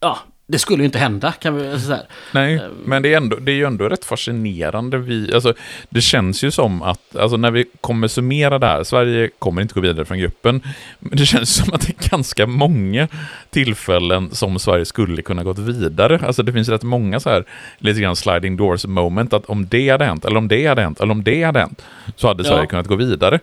ja, 0.00 0.18
det 0.50 0.58
skulle 0.58 0.82
ju 0.82 0.84
inte 0.84 0.98
hända 0.98 1.32
kan 1.32 1.56
vi 1.56 1.80
säga. 1.80 2.02
Nej, 2.34 2.54
ehm. 2.54 2.72
men 2.84 3.02
det 3.02 3.12
är, 3.12 3.16
ändå, 3.16 3.36
det 3.36 3.52
är 3.52 3.56
ju 3.56 3.64
ändå 3.64 3.88
rätt 3.88 4.04
fascinerande. 4.04 4.98
Vi, 4.98 5.34
alltså, 5.34 5.54
det 5.88 6.00
känns 6.00 6.44
ju 6.44 6.50
som 6.50 6.82
att, 6.82 7.16
alltså, 7.16 7.36
när 7.36 7.50
vi 7.50 7.64
kommer 7.80 8.08
summera 8.08 8.58
det 8.58 8.66
här, 8.66 8.84
Sverige 8.84 9.30
kommer 9.38 9.62
inte 9.62 9.74
gå 9.74 9.80
vidare 9.80 10.04
från 10.04 10.18
gruppen, 10.18 10.62
men 10.98 11.18
det 11.18 11.26
känns 11.26 11.54
som 11.54 11.74
att 11.74 11.80
det 11.80 12.04
är 12.04 12.10
ganska 12.10 12.46
många 12.46 13.08
tillfällen 13.50 14.30
som 14.32 14.58
Sverige 14.58 14.84
skulle 14.84 15.22
kunna 15.22 15.44
gått 15.44 15.58
vidare. 15.58 16.20
Alltså 16.26 16.42
det 16.42 16.52
finns 16.52 16.68
rätt 16.68 16.82
många 16.82 17.20
så 17.20 17.30
här, 17.30 17.44
lite 17.78 18.00
grann 18.00 18.16
sliding 18.16 18.56
doors 18.56 18.86
moment, 18.86 19.32
att 19.32 19.46
om 19.46 19.66
det 19.66 19.88
hade 19.88 20.04
hänt, 20.04 20.24
eller 20.24 20.36
om 20.36 20.48
det 20.48 20.66
hade 20.66 20.82
hänt, 20.82 21.00
eller 21.00 21.12
om 21.12 21.24
det 21.24 21.42
hade 21.42 21.60
hänt, 21.60 21.82
så 22.16 22.28
hade 22.28 22.44
Sverige 22.44 22.62
ja. 22.62 22.66
kunnat 22.66 22.86
gå 22.86 22.94
vidare. 22.94 23.34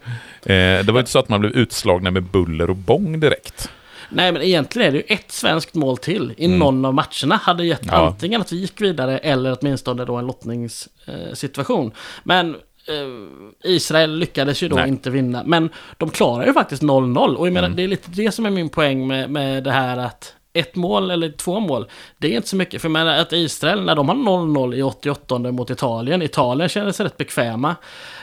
Eh, 0.45 0.86
det 0.86 0.92
var 0.92 1.00
inte 1.00 1.11
så 1.11 1.19
att 1.19 1.30
man 1.30 1.40
blev 1.40 1.52
utslagna 1.52 2.11
med 2.11 2.24
buller 2.24 2.69
och 2.69 2.76
bång 2.76 3.19
direkt. 3.19 3.69
Nej, 4.10 4.32
men 4.32 4.42
egentligen 4.42 4.88
är 4.88 4.92
det 4.92 4.98
ju 4.98 5.16
ett 5.16 5.32
svenskt 5.32 5.76
mål 5.76 5.98
till 5.98 6.34
i 6.38 6.45
mm. 6.45 6.60
någon 6.60 6.86
av 6.86 6.94
matcherna. 6.94 7.36
Hade 7.36 7.66
gett 7.66 7.86
ja. 7.86 8.08
antingen 8.08 8.42
att 8.42 8.52
vi 8.52 8.58
gick 8.58 8.82
vidare 8.82 9.18
eller 9.18 9.58
åtminstone 9.61 10.06
då 10.06 10.16
en 10.16 10.27
lottningssituation. 10.27 11.92
Men 12.24 12.56
eh, 12.56 13.72
Israel 13.72 14.18
lyckades 14.18 14.64
ju 14.64 14.68
då 14.68 14.76
Nej. 14.76 14.88
inte 14.88 15.10
vinna. 15.10 15.44
Men 15.45 15.69
de 15.98 16.10
klarar 16.10 16.45
ju 16.45 16.53
faktiskt 16.53 16.84
0-0. 16.84 17.36
Och 17.36 17.48
jag 17.48 17.53
menar, 17.53 17.68
mm. 17.68 17.76
det 17.77 17.84
är 17.84 17.88
lite 17.88 18.11
det 18.11 18.32
som 18.32 18.45
är 18.45 18.50
min 18.50 18.69
poäng 18.69 19.08
med, 19.08 19.30
med 19.30 19.64
det 19.64 19.72
här 19.72 19.98
att 19.98 20.34
ett 20.53 20.76
mål 20.76 21.11
eller 21.11 21.32
två 21.32 21.60
mål, 21.60 21.90
det 22.18 22.27
är 22.27 22.36
inte 22.36 22.48
så 22.48 22.56
mycket. 22.56 22.82
För 22.82 22.90
menar 22.90 23.18
att 23.18 23.34
Israel, 23.34 23.84
när 23.84 23.95
de 23.95 24.10
har 24.10 24.16
0-0 24.16 24.76
i 24.76 24.82
88 24.82 25.40
mot 25.40 25.69
Italien, 25.69 26.22
Italien 26.22 26.69
känner 26.69 26.92
sig 26.92 27.06
rätt 27.06 27.18
bekväma. 27.18 27.76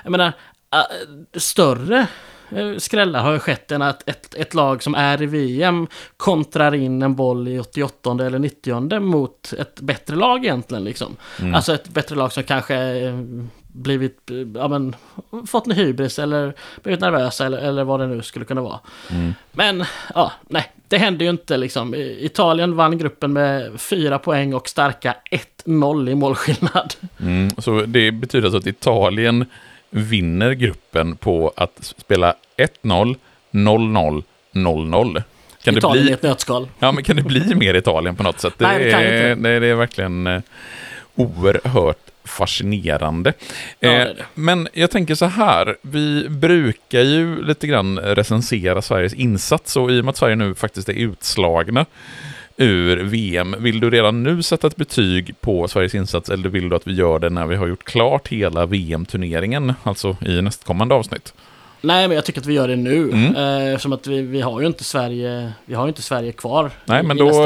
Jag 0.02 0.10
menar, 0.10 0.32
äh, 0.72 1.38
större 1.38 1.98
Eh, 2.00 2.06
skrällar 2.78 3.22
har 3.22 3.32
ju 3.32 3.38
skett 3.38 3.72
än 3.72 3.82
att 3.82 4.08
ett, 4.08 4.34
ett 4.34 4.54
lag 4.54 4.82
som 4.82 4.94
är 4.94 5.22
i 5.22 5.26
VM 5.26 5.86
kontrar 6.16 6.74
in 6.74 7.02
en 7.02 7.14
boll 7.14 7.48
i 7.48 7.58
88 7.58 8.26
eller 8.26 8.38
90 8.38 9.00
mot 9.00 9.52
ett 9.58 9.80
bättre 9.80 10.16
lag 10.16 10.44
egentligen. 10.44 10.84
Liksom. 10.84 11.16
Mm. 11.40 11.54
Alltså 11.54 11.74
ett 11.74 11.88
bättre 11.88 12.16
lag 12.16 12.32
som 12.32 12.42
kanske 12.42 12.76
eh, 12.76 13.14
blivit, 13.74 14.30
eh, 14.30 14.36
ja 14.54 14.68
men, 14.68 14.96
fått 15.46 15.66
en 15.66 15.72
hybris 15.72 16.18
eller 16.18 16.54
blivit 16.82 17.00
nervösa 17.00 17.46
eller, 17.46 17.58
eller 17.58 17.84
vad 17.84 18.00
det 18.00 18.06
nu 18.06 18.22
skulle 18.22 18.44
kunna 18.44 18.62
vara. 18.62 18.80
Mm. 19.10 19.34
Men, 19.52 19.84
ja, 20.14 20.32
nej, 20.48 20.72
det 20.88 20.98
hände 20.98 21.24
ju 21.24 21.30
inte 21.30 21.56
liksom. 21.56 21.94
Italien 22.18 22.76
vann 22.76 22.98
gruppen 22.98 23.32
med 23.32 23.80
fyra 23.80 24.18
poäng 24.18 24.54
och 24.54 24.68
starka 24.68 25.16
1-0 25.64 26.10
i 26.10 26.14
målskillnad. 26.14 26.94
Mm, 27.20 27.50
så 27.58 27.80
det 27.86 28.12
betyder 28.12 28.44
alltså 28.44 28.58
att 28.58 28.66
Italien 28.66 29.44
vinner 29.94 30.52
gruppen 30.52 31.16
på 31.16 31.52
att 31.56 31.94
spela 31.96 32.34
1-0, 32.56 33.16
0-0, 33.50 34.22
0-0. 34.52 35.22
Kan 35.62 35.76
Italien 35.76 36.04
det 36.04 36.08
bli... 36.08 36.12
ett 36.12 36.22
nötskal. 36.22 36.68
Ja, 36.78 36.92
men 36.92 37.04
kan 37.04 37.16
det 37.16 37.22
bli 37.22 37.54
mer 37.54 37.74
Italien 37.74 38.16
på 38.16 38.22
något 38.22 38.40
sätt? 38.40 38.54
Det, 38.58 38.64
Nej, 38.66 38.84
det, 38.84 38.90
är, 38.90 39.36
det, 39.36 39.60
det 39.60 39.66
är 39.66 39.74
verkligen 39.74 40.26
eh, 40.26 40.40
oerhört 41.14 42.10
fascinerande. 42.24 43.32
Ja, 43.80 43.90
det 43.90 43.98
det. 43.98 44.24
Men 44.34 44.68
jag 44.72 44.90
tänker 44.90 45.14
så 45.14 45.26
här, 45.26 45.76
vi 45.82 46.28
brukar 46.28 47.00
ju 47.00 47.42
lite 47.42 47.66
grann 47.66 47.98
recensera 47.98 48.82
Sveriges 48.82 49.14
insats 49.14 49.76
och 49.76 49.90
i 49.90 50.00
och 50.00 50.04
med 50.04 50.10
att 50.12 50.16
Sverige 50.16 50.36
nu 50.36 50.54
faktiskt 50.54 50.88
är 50.88 50.92
utslagna 50.92 51.86
ur 52.56 52.96
VM. 52.96 53.56
Vill 53.58 53.80
du 53.80 53.90
redan 53.90 54.22
nu 54.22 54.42
sätta 54.42 54.66
ett 54.66 54.76
betyg 54.76 55.34
på 55.40 55.68
Sveriges 55.68 55.94
insats 55.94 56.28
eller 56.28 56.48
vill 56.48 56.68
du 56.68 56.76
att 56.76 56.86
vi 56.86 56.92
gör 56.92 57.18
det 57.18 57.30
när 57.30 57.46
vi 57.46 57.56
har 57.56 57.66
gjort 57.66 57.84
klart 57.84 58.28
hela 58.28 58.66
VM-turneringen, 58.66 59.74
alltså 59.82 60.16
i 60.26 60.42
nästkommande 60.42 60.94
avsnitt? 60.94 61.34
Nej, 61.84 62.08
men 62.08 62.14
jag 62.14 62.24
tycker 62.24 62.40
att 62.40 62.46
vi 62.46 62.54
gör 62.54 62.68
det 62.68 62.76
nu. 62.76 63.10
Mm. 63.12 63.72
Eh, 63.72 63.78
som 63.78 63.92
att 63.92 64.06
vi, 64.06 64.22
vi 64.22 64.40
har 64.40 64.60
ju 64.60 64.66
inte 64.66 64.84
Sverige, 64.84 65.52
vi 65.64 65.74
har 65.74 65.88
inte 65.88 66.02
Sverige 66.02 66.32
kvar. 66.32 66.70
Nej, 66.84 67.02
men 67.02 67.16
då, 67.16 67.24
liksom. 67.24 67.44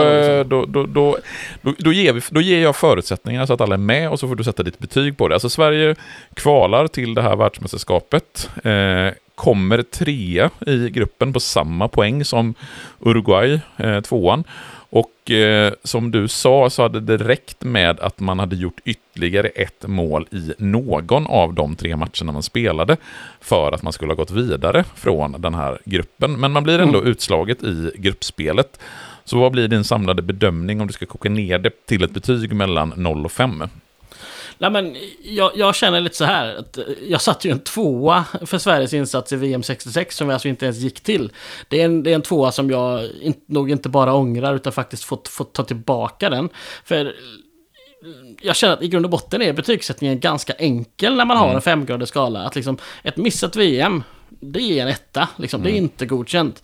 då, 0.48 0.64
då, 0.64 0.86
då, 0.86 1.16
då, 1.62 1.74
då, 1.78 1.92
ger 1.92 2.12
vi, 2.12 2.20
då 2.30 2.40
ger 2.40 2.62
jag 2.62 2.76
förutsättningar 2.76 3.46
så 3.46 3.52
att 3.52 3.60
alla 3.60 3.74
är 3.74 3.78
med 3.78 4.10
och 4.10 4.20
så 4.20 4.28
får 4.28 4.36
du 4.36 4.44
sätta 4.44 4.62
ditt 4.62 4.78
betyg 4.78 5.16
på 5.16 5.28
det. 5.28 5.34
Alltså 5.34 5.50
Sverige 5.50 5.94
kvalar 6.34 6.86
till 6.86 7.14
det 7.14 7.22
här 7.22 7.36
världsmästerskapet. 7.36 8.50
Eh, 8.64 9.12
kommer 9.34 9.82
trea 9.82 10.50
i 10.66 10.90
gruppen 10.90 11.32
på 11.32 11.40
samma 11.40 11.88
poäng 11.88 12.24
som 12.24 12.54
Uruguay, 13.00 13.60
eh, 13.76 14.00
tvåan. 14.00 14.44
Och 14.90 15.30
eh, 15.30 15.72
som 15.84 16.10
du 16.10 16.28
sa 16.28 16.70
så 16.70 16.82
hade 16.82 17.00
det 17.00 17.16
räckt 17.16 17.64
med 17.64 18.00
att 18.00 18.20
man 18.20 18.38
hade 18.38 18.56
gjort 18.56 18.80
ytterligare 18.84 19.48
ett 19.48 19.86
mål 19.86 20.26
i 20.30 20.52
någon 20.58 21.26
av 21.26 21.54
de 21.54 21.76
tre 21.76 21.96
matcherna 21.96 22.32
man 22.32 22.42
spelade 22.42 22.96
för 23.40 23.72
att 23.72 23.82
man 23.82 23.92
skulle 23.92 24.10
ha 24.10 24.16
gått 24.16 24.30
vidare 24.30 24.84
från 24.94 25.40
den 25.40 25.54
här 25.54 25.78
gruppen. 25.84 26.40
Men 26.40 26.52
man 26.52 26.62
blir 26.62 26.78
ändå 26.78 26.98
mm. 26.98 27.10
utslaget 27.10 27.62
i 27.62 27.90
gruppspelet. 27.96 28.80
Så 29.24 29.38
vad 29.38 29.52
blir 29.52 29.68
din 29.68 29.84
samlade 29.84 30.22
bedömning 30.22 30.80
om 30.80 30.86
du 30.86 30.92
ska 30.92 31.06
koka 31.06 31.28
ner 31.28 31.58
det 31.58 31.86
till 31.86 32.04
ett 32.04 32.10
betyg 32.10 32.52
mellan 32.52 32.92
0 32.96 33.24
och 33.24 33.32
5? 33.32 33.64
Nej, 34.58 34.70
men 34.70 34.96
jag, 35.22 35.52
jag, 35.54 35.74
känner 35.74 36.00
lite 36.00 36.16
så 36.16 36.24
här. 36.24 36.56
Att 36.56 36.78
jag 37.08 37.20
satte 37.20 37.48
ju 37.48 37.52
en 37.52 37.60
tvåa 37.60 38.24
för 38.46 38.58
Sveriges 38.58 38.94
insats 38.94 39.32
i 39.32 39.36
VM 39.36 39.62
66 39.62 40.16
som 40.16 40.28
vi 40.28 40.32
alltså 40.32 40.48
inte 40.48 40.64
ens 40.64 40.78
gick 40.78 41.00
till. 41.00 41.32
Det 41.68 41.80
är 41.80 41.84
en, 41.84 42.02
det 42.02 42.10
är 42.10 42.14
en 42.14 42.22
tvåa 42.22 42.52
som 42.52 42.70
jag 42.70 43.04
in, 43.20 43.34
nog 43.46 43.70
inte 43.70 43.88
bara 43.88 44.14
ångrar 44.14 44.54
utan 44.54 44.72
faktiskt 44.72 45.04
fått, 45.04 45.28
fått 45.28 45.52
ta 45.52 45.64
tillbaka 45.64 46.30
den. 46.30 46.48
För 46.84 47.14
jag 48.42 48.56
känner 48.56 48.74
att 48.74 48.82
i 48.82 48.88
grund 48.88 49.04
och 49.06 49.10
botten 49.10 49.42
är 49.42 49.52
betygssättningen 49.52 50.20
ganska 50.20 50.52
enkel 50.52 51.16
när 51.16 51.24
man 51.24 51.36
har 51.36 51.44
mm. 51.44 51.56
en 51.56 51.62
femgradig 51.62 52.08
skala. 52.08 52.40
Att 52.40 52.56
liksom 52.56 52.78
ett 53.02 53.16
missat 53.16 53.56
VM, 53.56 54.02
det 54.28 54.62
är 54.62 54.82
en 54.82 54.88
etta. 54.88 55.28
Liksom. 55.36 55.60
Mm. 55.60 55.64
Det 55.64 55.76
är 55.76 55.78
mm. 55.78 55.84
inte 55.84 56.06
godkänt. 56.06 56.62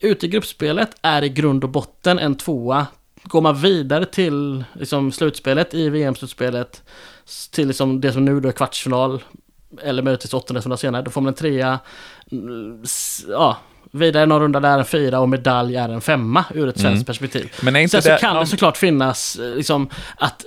Ute 0.00 0.26
i 0.26 0.28
gruppspelet 0.28 0.90
är 1.02 1.24
i 1.24 1.28
grund 1.28 1.64
och 1.64 1.70
botten 1.70 2.18
en 2.18 2.36
tvåa. 2.36 2.86
Går 3.26 3.40
man 3.40 3.60
vidare 3.60 4.04
till 4.04 4.64
liksom, 4.72 5.12
slutspelet 5.12 5.74
i 5.74 5.88
VM-slutspelet 5.88 6.82
till 7.50 7.68
liksom 7.68 8.00
det 8.00 8.12
som 8.12 8.24
nu 8.24 8.40
då 8.40 8.48
är 8.48 8.52
kvartsfinal 8.52 9.22
eller 9.82 10.02
möjligtvis 10.02 10.34
åttondelsfinal 10.34 10.78
senare, 10.78 11.02
då 11.02 11.10
får 11.10 11.20
man 11.20 11.28
en 11.28 11.34
trea. 11.34 11.78
Mm, 12.32 12.82
ja, 13.28 13.56
vidare 13.90 14.26
någon 14.26 14.40
runda 14.42 14.60
där 14.60 14.78
en 14.78 14.84
fyra 14.84 15.20
och 15.20 15.28
medalj 15.28 15.76
är 15.76 15.88
en 15.88 16.00
femma 16.00 16.44
ur 16.54 16.68
ett 16.68 16.78
svenskt 16.78 16.94
mm. 16.94 17.04
perspektiv. 17.04 17.52
Men 17.62 17.76
är 17.76 17.80
inte 17.80 18.02
Sen 18.02 18.12
det, 18.12 18.18
så 18.18 18.26
kan 18.26 18.36
det 18.36 18.46
såklart 18.46 18.76
finnas 18.76 19.36
eh, 19.36 19.54
liksom 19.54 19.88
att 20.16 20.44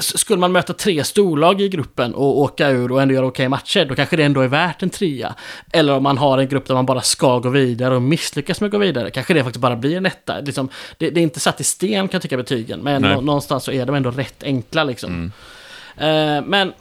skulle 0.00 0.38
man 0.38 0.52
möta 0.52 0.72
tre 0.72 1.04
storlag 1.04 1.60
i 1.60 1.68
gruppen 1.68 2.14
och 2.14 2.38
åka 2.38 2.68
ur 2.68 2.92
och 2.92 3.02
ändå 3.02 3.14
göra 3.14 3.26
okej 3.26 3.48
matcher, 3.48 3.84
då 3.84 3.94
kanske 3.94 4.16
det 4.16 4.22
ändå 4.22 4.40
är 4.40 4.48
värt 4.48 4.82
en 4.82 4.90
trea. 4.90 5.34
Eller 5.72 5.92
om 5.92 6.02
man 6.02 6.18
har 6.18 6.38
en 6.38 6.48
grupp 6.48 6.66
där 6.66 6.74
man 6.74 6.86
bara 6.86 7.00
ska 7.00 7.38
gå 7.38 7.48
vidare 7.48 7.94
och 7.94 8.02
misslyckas 8.02 8.60
med 8.60 8.68
att 8.68 8.72
gå 8.72 8.78
vidare, 8.78 9.10
kanske 9.10 9.34
det 9.34 9.44
faktiskt 9.44 9.60
bara 9.60 9.76
blir 9.76 9.96
en 9.96 10.06
etta. 10.06 10.40
Liksom, 10.40 10.68
det, 10.98 11.10
det, 11.10 11.20
är 11.20 11.22
inte 11.22 11.40
satt 11.40 11.60
i 11.60 11.64
sten 11.64 12.08
kan 12.08 12.18
jag 12.18 12.22
tycka 12.22 12.36
betygen, 12.36 12.80
men 12.80 13.02
Nej. 13.02 13.22
någonstans 13.22 13.64
så 13.64 13.72
är 13.72 13.86
de 13.86 13.94
ändå 13.94 14.10
rätt 14.10 14.42
enkla 14.42 14.84
liksom. 14.84 15.10
Mm. 15.10 16.38
Eh, 16.38 16.44
men 16.48 16.72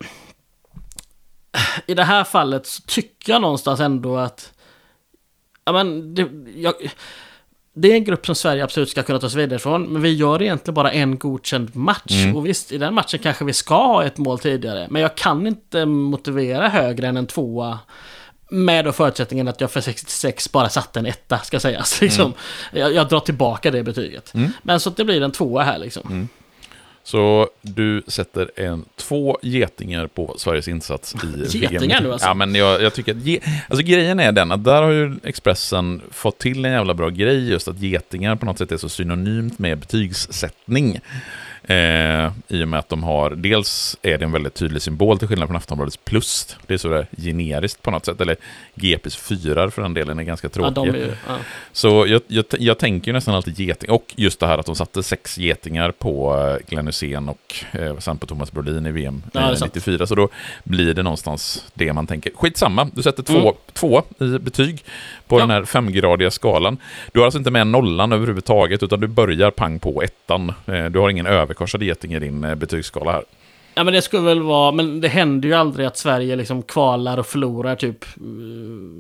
i 1.86 1.94
det 1.94 2.04
här 2.04 2.24
fallet 2.24 2.68
så 2.68 2.82
tycker 2.82 3.32
jag 3.32 3.42
någonstans 3.42 3.80
ändå 3.80 4.18
att... 4.18 4.54
Ja 5.66 5.72
men, 5.72 6.16
det, 6.16 6.28
jag, 6.56 6.74
det 7.74 7.92
är 7.92 7.96
en 7.96 8.04
grupp 8.04 8.26
som 8.26 8.36
Sverige 8.36 8.64
absolut 8.64 8.90
ska 8.90 9.04
kunna 9.04 9.20
ta 9.20 9.30
sig 9.30 9.42
vidare 9.42 9.56
ifrån. 9.56 9.84
Men 9.84 10.02
vi 10.02 10.14
gör 10.14 10.42
egentligen 10.42 10.76
bara 10.76 10.92
en 10.92 11.18
godkänd 11.18 11.76
match. 11.76 12.24
Mm. 12.24 12.36
Och 12.36 12.46
visst, 12.46 12.72
i 12.72 12.78
den 12.78 12.94
matchen 12.94 13.20
kanske 13.20 13.46
vi 13.46 13.54
ska 13.54 13.76
ha 13.76 14.04
ett 14.04 14.18
mål 14.18 14.40
tidigare. 14.40 14.88
Men 14.90 15.02
jag 15.02 15.16
kan 15.16 15.48
inte 15.48 15.86
motivera 15.86 16.70
högre 16.70 17.08
än 17.08 17.18
en 17.18 17.28
tvåa. 17.28 17.80
Med 18.52 18.86
då 18.86 18.92
förutsättningen 18.92 19.48
att 19.48 19.62
jag 19.62 19.72
för 19.72 19.82
66 19.82 20.52
bara 20.52 20.70
satte 20.70 21.00
en 21.00 21.06
etta, 21.06 21.38
ska 21.38 21.60
sägas. 21.60 22.02
Liksom. 22.02 22.34
Jag, 22.74 22.94
jag 22.94 23.10
drar 23.10 23.20
tillbaka 23.20 23.72
det 23.72 23.84
betyget. 23.84 24.34
Mm. 24.34 24.52
Men 24.62 24.80
så 24.80 24.90
att 24.90 24.98
det 24.98 25.06
blir 25.06 25.22
en 25.22 25.32
tvåa 25.32 25.64
här 25.64 25.78
liksom. 25.78 26.30
Så 27.04 27.50
du 27.62 28.04
sätter 28.08 28.52
en, 28.56 28.86
två 28.96 29.40
getingar 29.42 30.08
på 30.08 30.36
Sveriges 30.38 30.68
insats 30.68 31.16
i 31.24 31.40
Getingar 31.62 31.80
VM. 31.80 32.04
nu 32.04 32.12
alltså? 32.12 32.28
Ja, 32.28 32.34
men 32.34 32.56
jag, 32.56 32.82
jag 32.82 32.94
tycker 32.94 33.12
att... 33.12 33.26
Ge, 33.26 33.40
alltså 33.70 33.86
grejen 33.86 34.20
är 34.20 34.32
den 34.32 34.52
att 34.52 34.64
där 34.64 34.82
har 34.82 34.92
ju 34.92 35.16
Expressen 35.24 36.02
fått 36.12 36.38
till 36.38 36.66
en 36.66 36.72
jävla 36.72 36.94
bra 36.94 37.10
grej 37.10 37.50
just 37.50 37.68
att 37.68 37.80
getingar 37.80 38.36
på 38.36 38.46
något 38.46 38.58
sätt 38.58 38.72
är 38.72 38.78
så 38.78 38.90
synonymt 38.90 39.60
med 39.60 39.78
betygssättning. 39.78 41.00
Eh, 41.70 42.32
I 42.48 42.64
och 42.64 42.68
med 42.68 42.80
att 42.80 42.90
de 42.90 43.04
har, 43.04 43.30
dels 43.30 43.98
är 44.02 44.18
det 44.18 44.26
en 44.26 44.32
väldigt 44.32 44.54
tydlig 44.54 44.82
symbol 44.82 45.20
till 45.20 45.28
skillnad 45.28 45.48
från 45.48 45.56
Aftonbladets 45.58 45.98
plus. 45.98 46.58
Det 46.68 46.74
är 46.74 46.78
sådär 46.78 47.08
generiskt 47.18 47.82
på 47.84 47.92
något 47.92 48.06
sätt. 48.06 48.22
Eller 48.22 48.36
GPs 48.76 49.16
fyrar 49.16 49.70
för 49.70 49.82
den 49.82 49.94
delen 49.94 50.20
är 50.20 50.24
ganska 50.24 50.48
Ja, 50.48 50.72
tråkiga. 50.72 50.94
är, 50.94 50.98
ju- 50.98 51.16
ja. 51.28 51.38
Så 51.72 52.06
jag, 52.08 52.22
jag, 52.28 52.46
jag 52.60 52.78
tänker 52.80 53.08
ju 53.08 53.14
nästan 53.14 53.36
alltid 53.36 53.60
geting. 53.60 53.90
Och 53.90 54.14
just 54.16 54.40
det 54.40 54.48
här 54.48 54.58
att 54.58 54.66
de 54.66 54.76
satte 54.76 55.04
sex 55.04 55.38
getingar 55.38 55.92
på 55.92 56.38
eh, 56.38 56.68
Glenn 56.70 56.88
Hysén 56.88 57.30
och 57.30 57.56
eh, 57.72 57.98
sen 57.98 58.18
på 58.18 58.26
Thomas 58.26 58.52
Brolin 58.52 58.86
i 58.86 58.92
VM 58.92 59.24
Ja, 59.34 59.40
det 59.40 59.46
är 59.46 59.52
eh, 59.52 59.56
sant. 59.56 59.76
94. 59.76 60.08
Så 60.08 60.16
då 60.16 60.30
blir 60.64 60.94
det 60.94 61.04
någonstans 61.04 61.66
det 61.74 61.94
man 61.94 62.08
tänker. 62.08 62.32
Skitsamma, 62.36 62.90
du 62.94 63.02
sätter 63.04 63.24
två, 63.24 63.40
Mm. 63.40 63.54
två 63.74 64.04
i 64.20 64.26
betyg 64.40 64.84
på 65.30 65.36
Ja. 65.36 65.40
den 65.40 65.50
här 65.50 65.64
femgradiga 65.66 66.32
skalan. 66.32 66.78
Du 67.14 67.20
har 67.20 67.26
alltså 67.26 67.38
inte 67.38 67.52
med 67.52 67.68
nollan 67.68 68.12
överhuvudtaget, 68.12 68.84
utan 68.84 69.00
du 69.00 69.08
börjar 69.08 69.52
pang 69.52 69.80
på 69.80 70.02
ettan. 70.04 70.54
Eh, 70.68 70.86
Du 70.86 71.00
har 71.00 71.10
ingen 71.10 71.26
överkorsad 71.26 71.84
geting 71.84 72.14
i 72.14 72.20
din 72.20 72.44
eh, 72.44 72.56
betygsskala 72.56 73.12
här. 73.12 73.24
Ja 73.80 73.84
men 73.84 73.94
det 73.94 74.02
skulle 74.02 74.24
väl 74.24 74.42
vara, 74.42 74.72
men 74.72 75.02
det 75.02 75.08
händer 75.08 75.50
ju 75.50 75.56
aldrig 75.56 75.88
att 75.88 75.98
Sverige 75.98 76.36
liksom 76.36 76.64
kvalar 76.64 77.18
och 77.18 77.26
förlorar 77.26 77.76
typ 77.76 78.06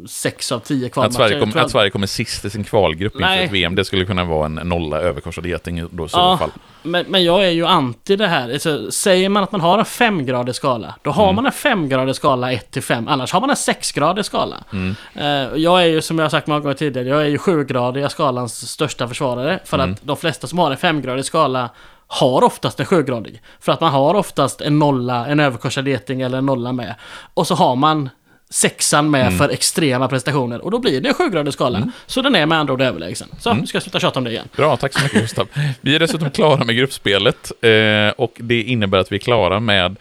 6 0.07 0.51
av 0.51 0.59
10 0.59 0.85
Att 0.85 0.93
kvalmatcher. 0.93 1.13
Sverige, 1.17 1.37
Jag 1.37 1.53
kom, 1.53 1.61
att 1.61 1.71
Sverige 1.71 1.89
kommer 1.89 2.07
sist 2.07 2.45
i 2.45 2.49
sin 2.49 2.63
kvalgrupp 2.63 3.13
inför 3.15 3.25
Nej. 3.27 3.45
ett 3.45 3.51
VM, 3.51 3.75
det 3.75 3.85
skulle 3.85 4.05
kunna 4.05 4.23
vara 4.23 4.45
en 4.45 4.55
nolla 4.55 4.97
överkorsad 4.97 5.45
geting 5.45 5.87
då 5.91 6.05
i 6.05 6.09
så 6.09 6.17
Ja. 6.17 6.37
fall. 6.37 6.51
Men, 6.83 7.05
men 7.09 7.23
jag 7.23 7.45
är 7.45 7.49
ju 7.49 7.65
anti 7.65 8.15
det 8.15 8.27
här. 8.27 8.53
Alltså, 8.53 8.91
säger 8.91 9.29
man 9.29 9.43
att 9.43 9.51
man 9.51 9.61
har 9.61 9.79
en 9.79 9.85
femgradig 9.85 10.55
skala, 10.55 10.95
då 11.01 11.11
har 11.11 11.23
Mm. 11.23 11.35
man 11.35 11.45
en 11.45 11.51
femgradig 11.51 12.15
skala 12.15 12.51
1 12.53 12.71
till 12.71 12.83
5. 12.83 13.07
Annars 13.07 13.31
har 13.33 13.41
man 13.41 13.49
en 13.49 13.55
sexgradig 13.55 14.25
skala. 14.25 14.55
Mm. 14.73 14.95
Eh, 15.15 15.57
jag 15.61 15.81
är 15.81 15.85
ju, 15.87 16.01
som 16.01 16.17
jag 16.19 16.25
har 16.25 16.29
sagt 16.29 16.47
många 16.47 16.59
gånger 16.59 16.75
tidigare, 16.75 17.07
jag 17.07 17.21
är 17.21 17.25
ju 17.27 17.37
sjugradiga 17.37 18.09
skalans 18.09 18.69
största 18.71 19.07
försvarare. 19.07 19.59
För 19.65 19.77
Mm. 19.79 19.91
att 19.93 19.99
de 20.03 20.17
flesta 20.17 20.47
som 20.47 20.59
har 20.59 20.71
en 20.71 20.77
femgradig 20.77 21.25
skala 21.25 21.69
har 22.11 22.43
oftast 22.43 22.79
en 22.79 22.85
sjugradig. 22.85 23.41
För 23.59 23.71
att 23.71 23.81
man 23.81 23.91
har 23.91 24.13
oftast 24.13 24.61
en 24.61 24.79
nolla, 24.79 25.27
en 25.27 25.39
överkorsad 25.39 25.87
geting 25.87 26.21
eller 26.21 26.37
en 26.37 26.45
nolla 26.45 26.71
med. 26.71 26.95
Och 27.33 27.47
så 27.47 27.55
har 27.55 27.75
man 27.75 28.09
sexan 28.51 29.11
med 29.11 29.21
Mm. 29.27 29.37
för 29.37 29.49
extrema 29.49 30.07
prestationer. 30.07 30.61
Och 30.61 30.71
då 30.71 30.79
blir 30.79 31.01
det 31.01 31.07
en 31.07 31.13
sjugradig 31.13 31.53
skala. 31.53 31.91
Så 32.05 32.21
den 32.21 32.35
är 32.35 32.45
med 32.45 32.57
andra 32.57 32.73
ord 32.73 32.81
överlägsen. 32.81 33.27
Så, 33.39 33.49
Mm. 33.49 33.61
nu 33.61 33.67
ska 33.67 33.75
jag 33.75 33.83
sluta 33.83 33.99
tjata 33.99 34.19
om 34.19 34.23
det 34.23 34.31
igen. 34.31 34.47
Bra, 34.55 34.77
tack 34.77 34.93
så 34.93 35.03
mycket 35.03 35.21
Gustav. 35.21 35.47
Vi 35.81 35.95
är 35.95 35.99
dessutom 35.99 36.29
klara 36.31 36.63
med 36.63 36.75
gruppspelet 36.75 37.51
eh, 37.61 38.09
och 38.17 38.33
det 38.37 38.61
innebär 38.63 38.97
att 38.97 39.11
vi 39.11 39.15
är 39.15 39.19
klara 39.19 39.59
med 39.59 39.95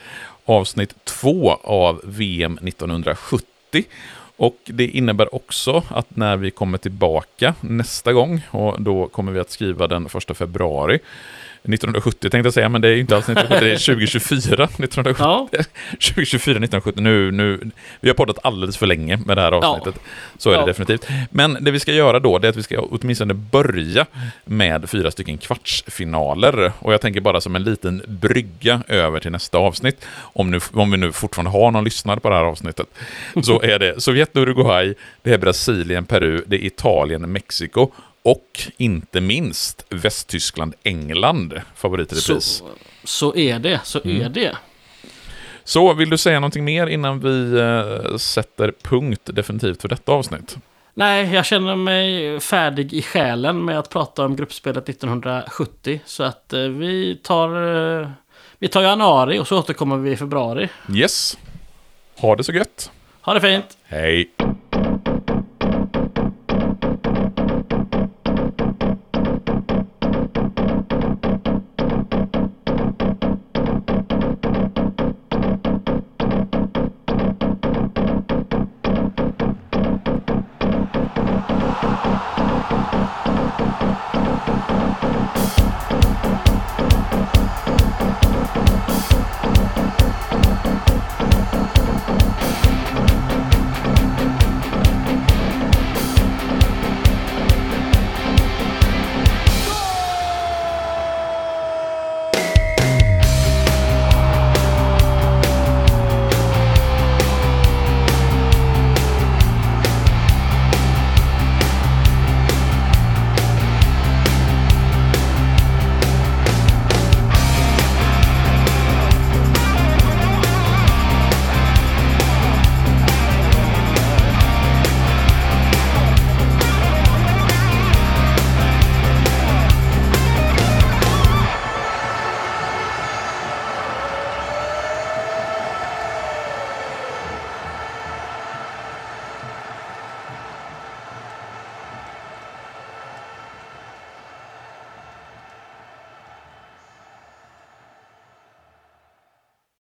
avsnitt 0.44 0.94
två 1.04 1.52
av 1.64 2.00
VM 2.04 2.58
1970. 2.62 3.84
Och 4.36 4.56
det 4.64 4.86
innebär 4.88 5.34
också 5.34 5.82
att 5.88 6.16
när 6.16 6.36
vi 6.36 6.50
kommer 6.50 6.78
tillbaka 6.78 7.54
nästa 7.60 8.12
gång, 8.12 8.40
och 8.50 8.82
då 8.82 9.06
kommer 9.06 9.32
vi 9.32 9.40
att 9.40 9.50
skriva 9.50 9.86
den 9.86 10.08
första 10.08 10.34
februari 10.34 10.98
1970 11.74 12.30
tänkte 12.30 12.46
jag 12.46 12.54
säga, 12.54 12.68
men 12.68 12.80
det 12.80 12.88
är 12.88 12.92
ju 12.92 13.00
inte 13.00 13.16
alls 13.16 13.28
1970, 13.28 13.64
det 13.68 13.72
är 13.72 13.94
2024. 13.94 14.64
1970. 14.64 15.14
Ja, 15.24 15.48
2024, 15.90 16.52
1970. 16.52 17.00
Nu, 17.02 17.30
nu, 17.32 17.60
vi 18.00 18.08
har 18.08 18.14
poddat 18.14 18.38
alldeles 18.42 18.76
för 18.76 18.86
länge 18.86 19.16
med 19.26 19.36
det 19.36 19.40
här 19.40 19.52
avsnittet. 19.52 20.00
Så 20.38 20.50
är 20.50 20.54
det 20.54 20.60
Ja. 20.60 20.66
definitivt. 20.66 21.06
Men 21.30 21.64
det 21.64 21.70
vi 21.70 21.80
ska 21.80 21.92
göra 21.92 22.20
då, 22.20 22.38
det 22.38 22.46
är 22.46 22.50
att 22.50 22.56
vi 22.56 22.62
ska 22.62 22.80
åtminstone 22.80 23.34
börja 23.34 24.06
med 24.44 24.90
fyra 24.90 25.10
stycken 25.10 25.38
kvartsfinaler. 25.38 26.72
Och 26.78 26.92
jag 26.92 27.00
tänker 27.00 27.20
bara 27.20 27.40
som 27.40 27.56
en 27.56 27.64
liten 27.64 28.02
brygga 28.06 28.82
över 28.88 29.20
till 29.20 29.30
nästa 29.32 29.58
avsnitt. 29.58 30.04
Om, 30.18 30.50
nu, 30.50 30.60
om 30.72 30.90
vi 30.90 30.96
nu 30.96 31.12
fortfarande 31.12 31.50
har 31.50 31.70
någon 31.70 31.84
lyssnare 31.84 32.20
på 32.20 32.28
det 32.28 32.34
här 32.34 32.44
avsnittet. 32.44 32.86
Så 33.42 33.62
är 33.62 33.78
det 33.78 34.00
Sovjet, 34.02 34.36
Uruguay, 34.36 34.94
det 35.22 35.32
är 35.32 35.38
Brasilien, 35.38 36.04
Peru, 36.04 36.42
det 36.46 36.56
är 36.56 36.64
Italien, 36.66 37.32
Mexiko. 37.32 37.90
Och 38.22 38.60
inte 38.76 39.20
minst 39.20 39.86
Västtyskland, 39.90 40.74
England, 40.82 41.60
favoriter 41.74 42.16
i 42.16 42.20
så, 42.20 42.32
pris. 42.34 42.62
så 43.04 43.36
är 43.36 43.58
det. 43.58 43.80
Så 43.84 44.00
Mm. 44.04 44.22
är 44.22 44.28
det. 44.28 44.56
Så 45.64 45.94
vill 45.94 46.10
du 46.10 46.18
säga 46.18 46.40
någonting 46.40 46.64
mer 46.64 46.86
innan 46.86 47.20
vi 47.20 47.58
eh, 47.60 48.16
sätter 48.16 48.72
punkt 48.82 49.20
definitivt 49.24 49.80
för 49.82 49.88
detta 49.88 50.12
avsnitt? 50.12 50.56
Nej, 50.94 51.34
jag 51.34 51.46
känner 51.46 51.76
mig 51.76 52.40
färdig 52.40 52.92
i 52.92 53.02
själen 53.02 53.64
med 53.64 53.78
att 53.78 53.90
prata 53.90 54.24
om 54.24 54.36
gruppspelet 54.36 54.88
1970. 54.88 56.00
Så 56.04 56.22
att 56.22 56.52
eh, 56.52 56.60
vi 56.60 57.16
tar... 57.22 57.48
Eh, 58.02 58.08
vi 58.58 58.68
tar 58.68 58.82
januari 58.82 59.38
och 59.38 59.48
så 59.48 59.58
återkommer 59.58 59.96
vi 59.96 60.10
i 60.10 60.16
februari. 60.16 60.68
Yes. 60.94 61.38
Ha 62.16 62.36
det 62.36 62.44
så 62.44 62.52
gött. 62.52 62.90
Ha 63.20 63.34
det 63.34 63.40
fint! 63.40 63.76
Hej. 63.84 64.30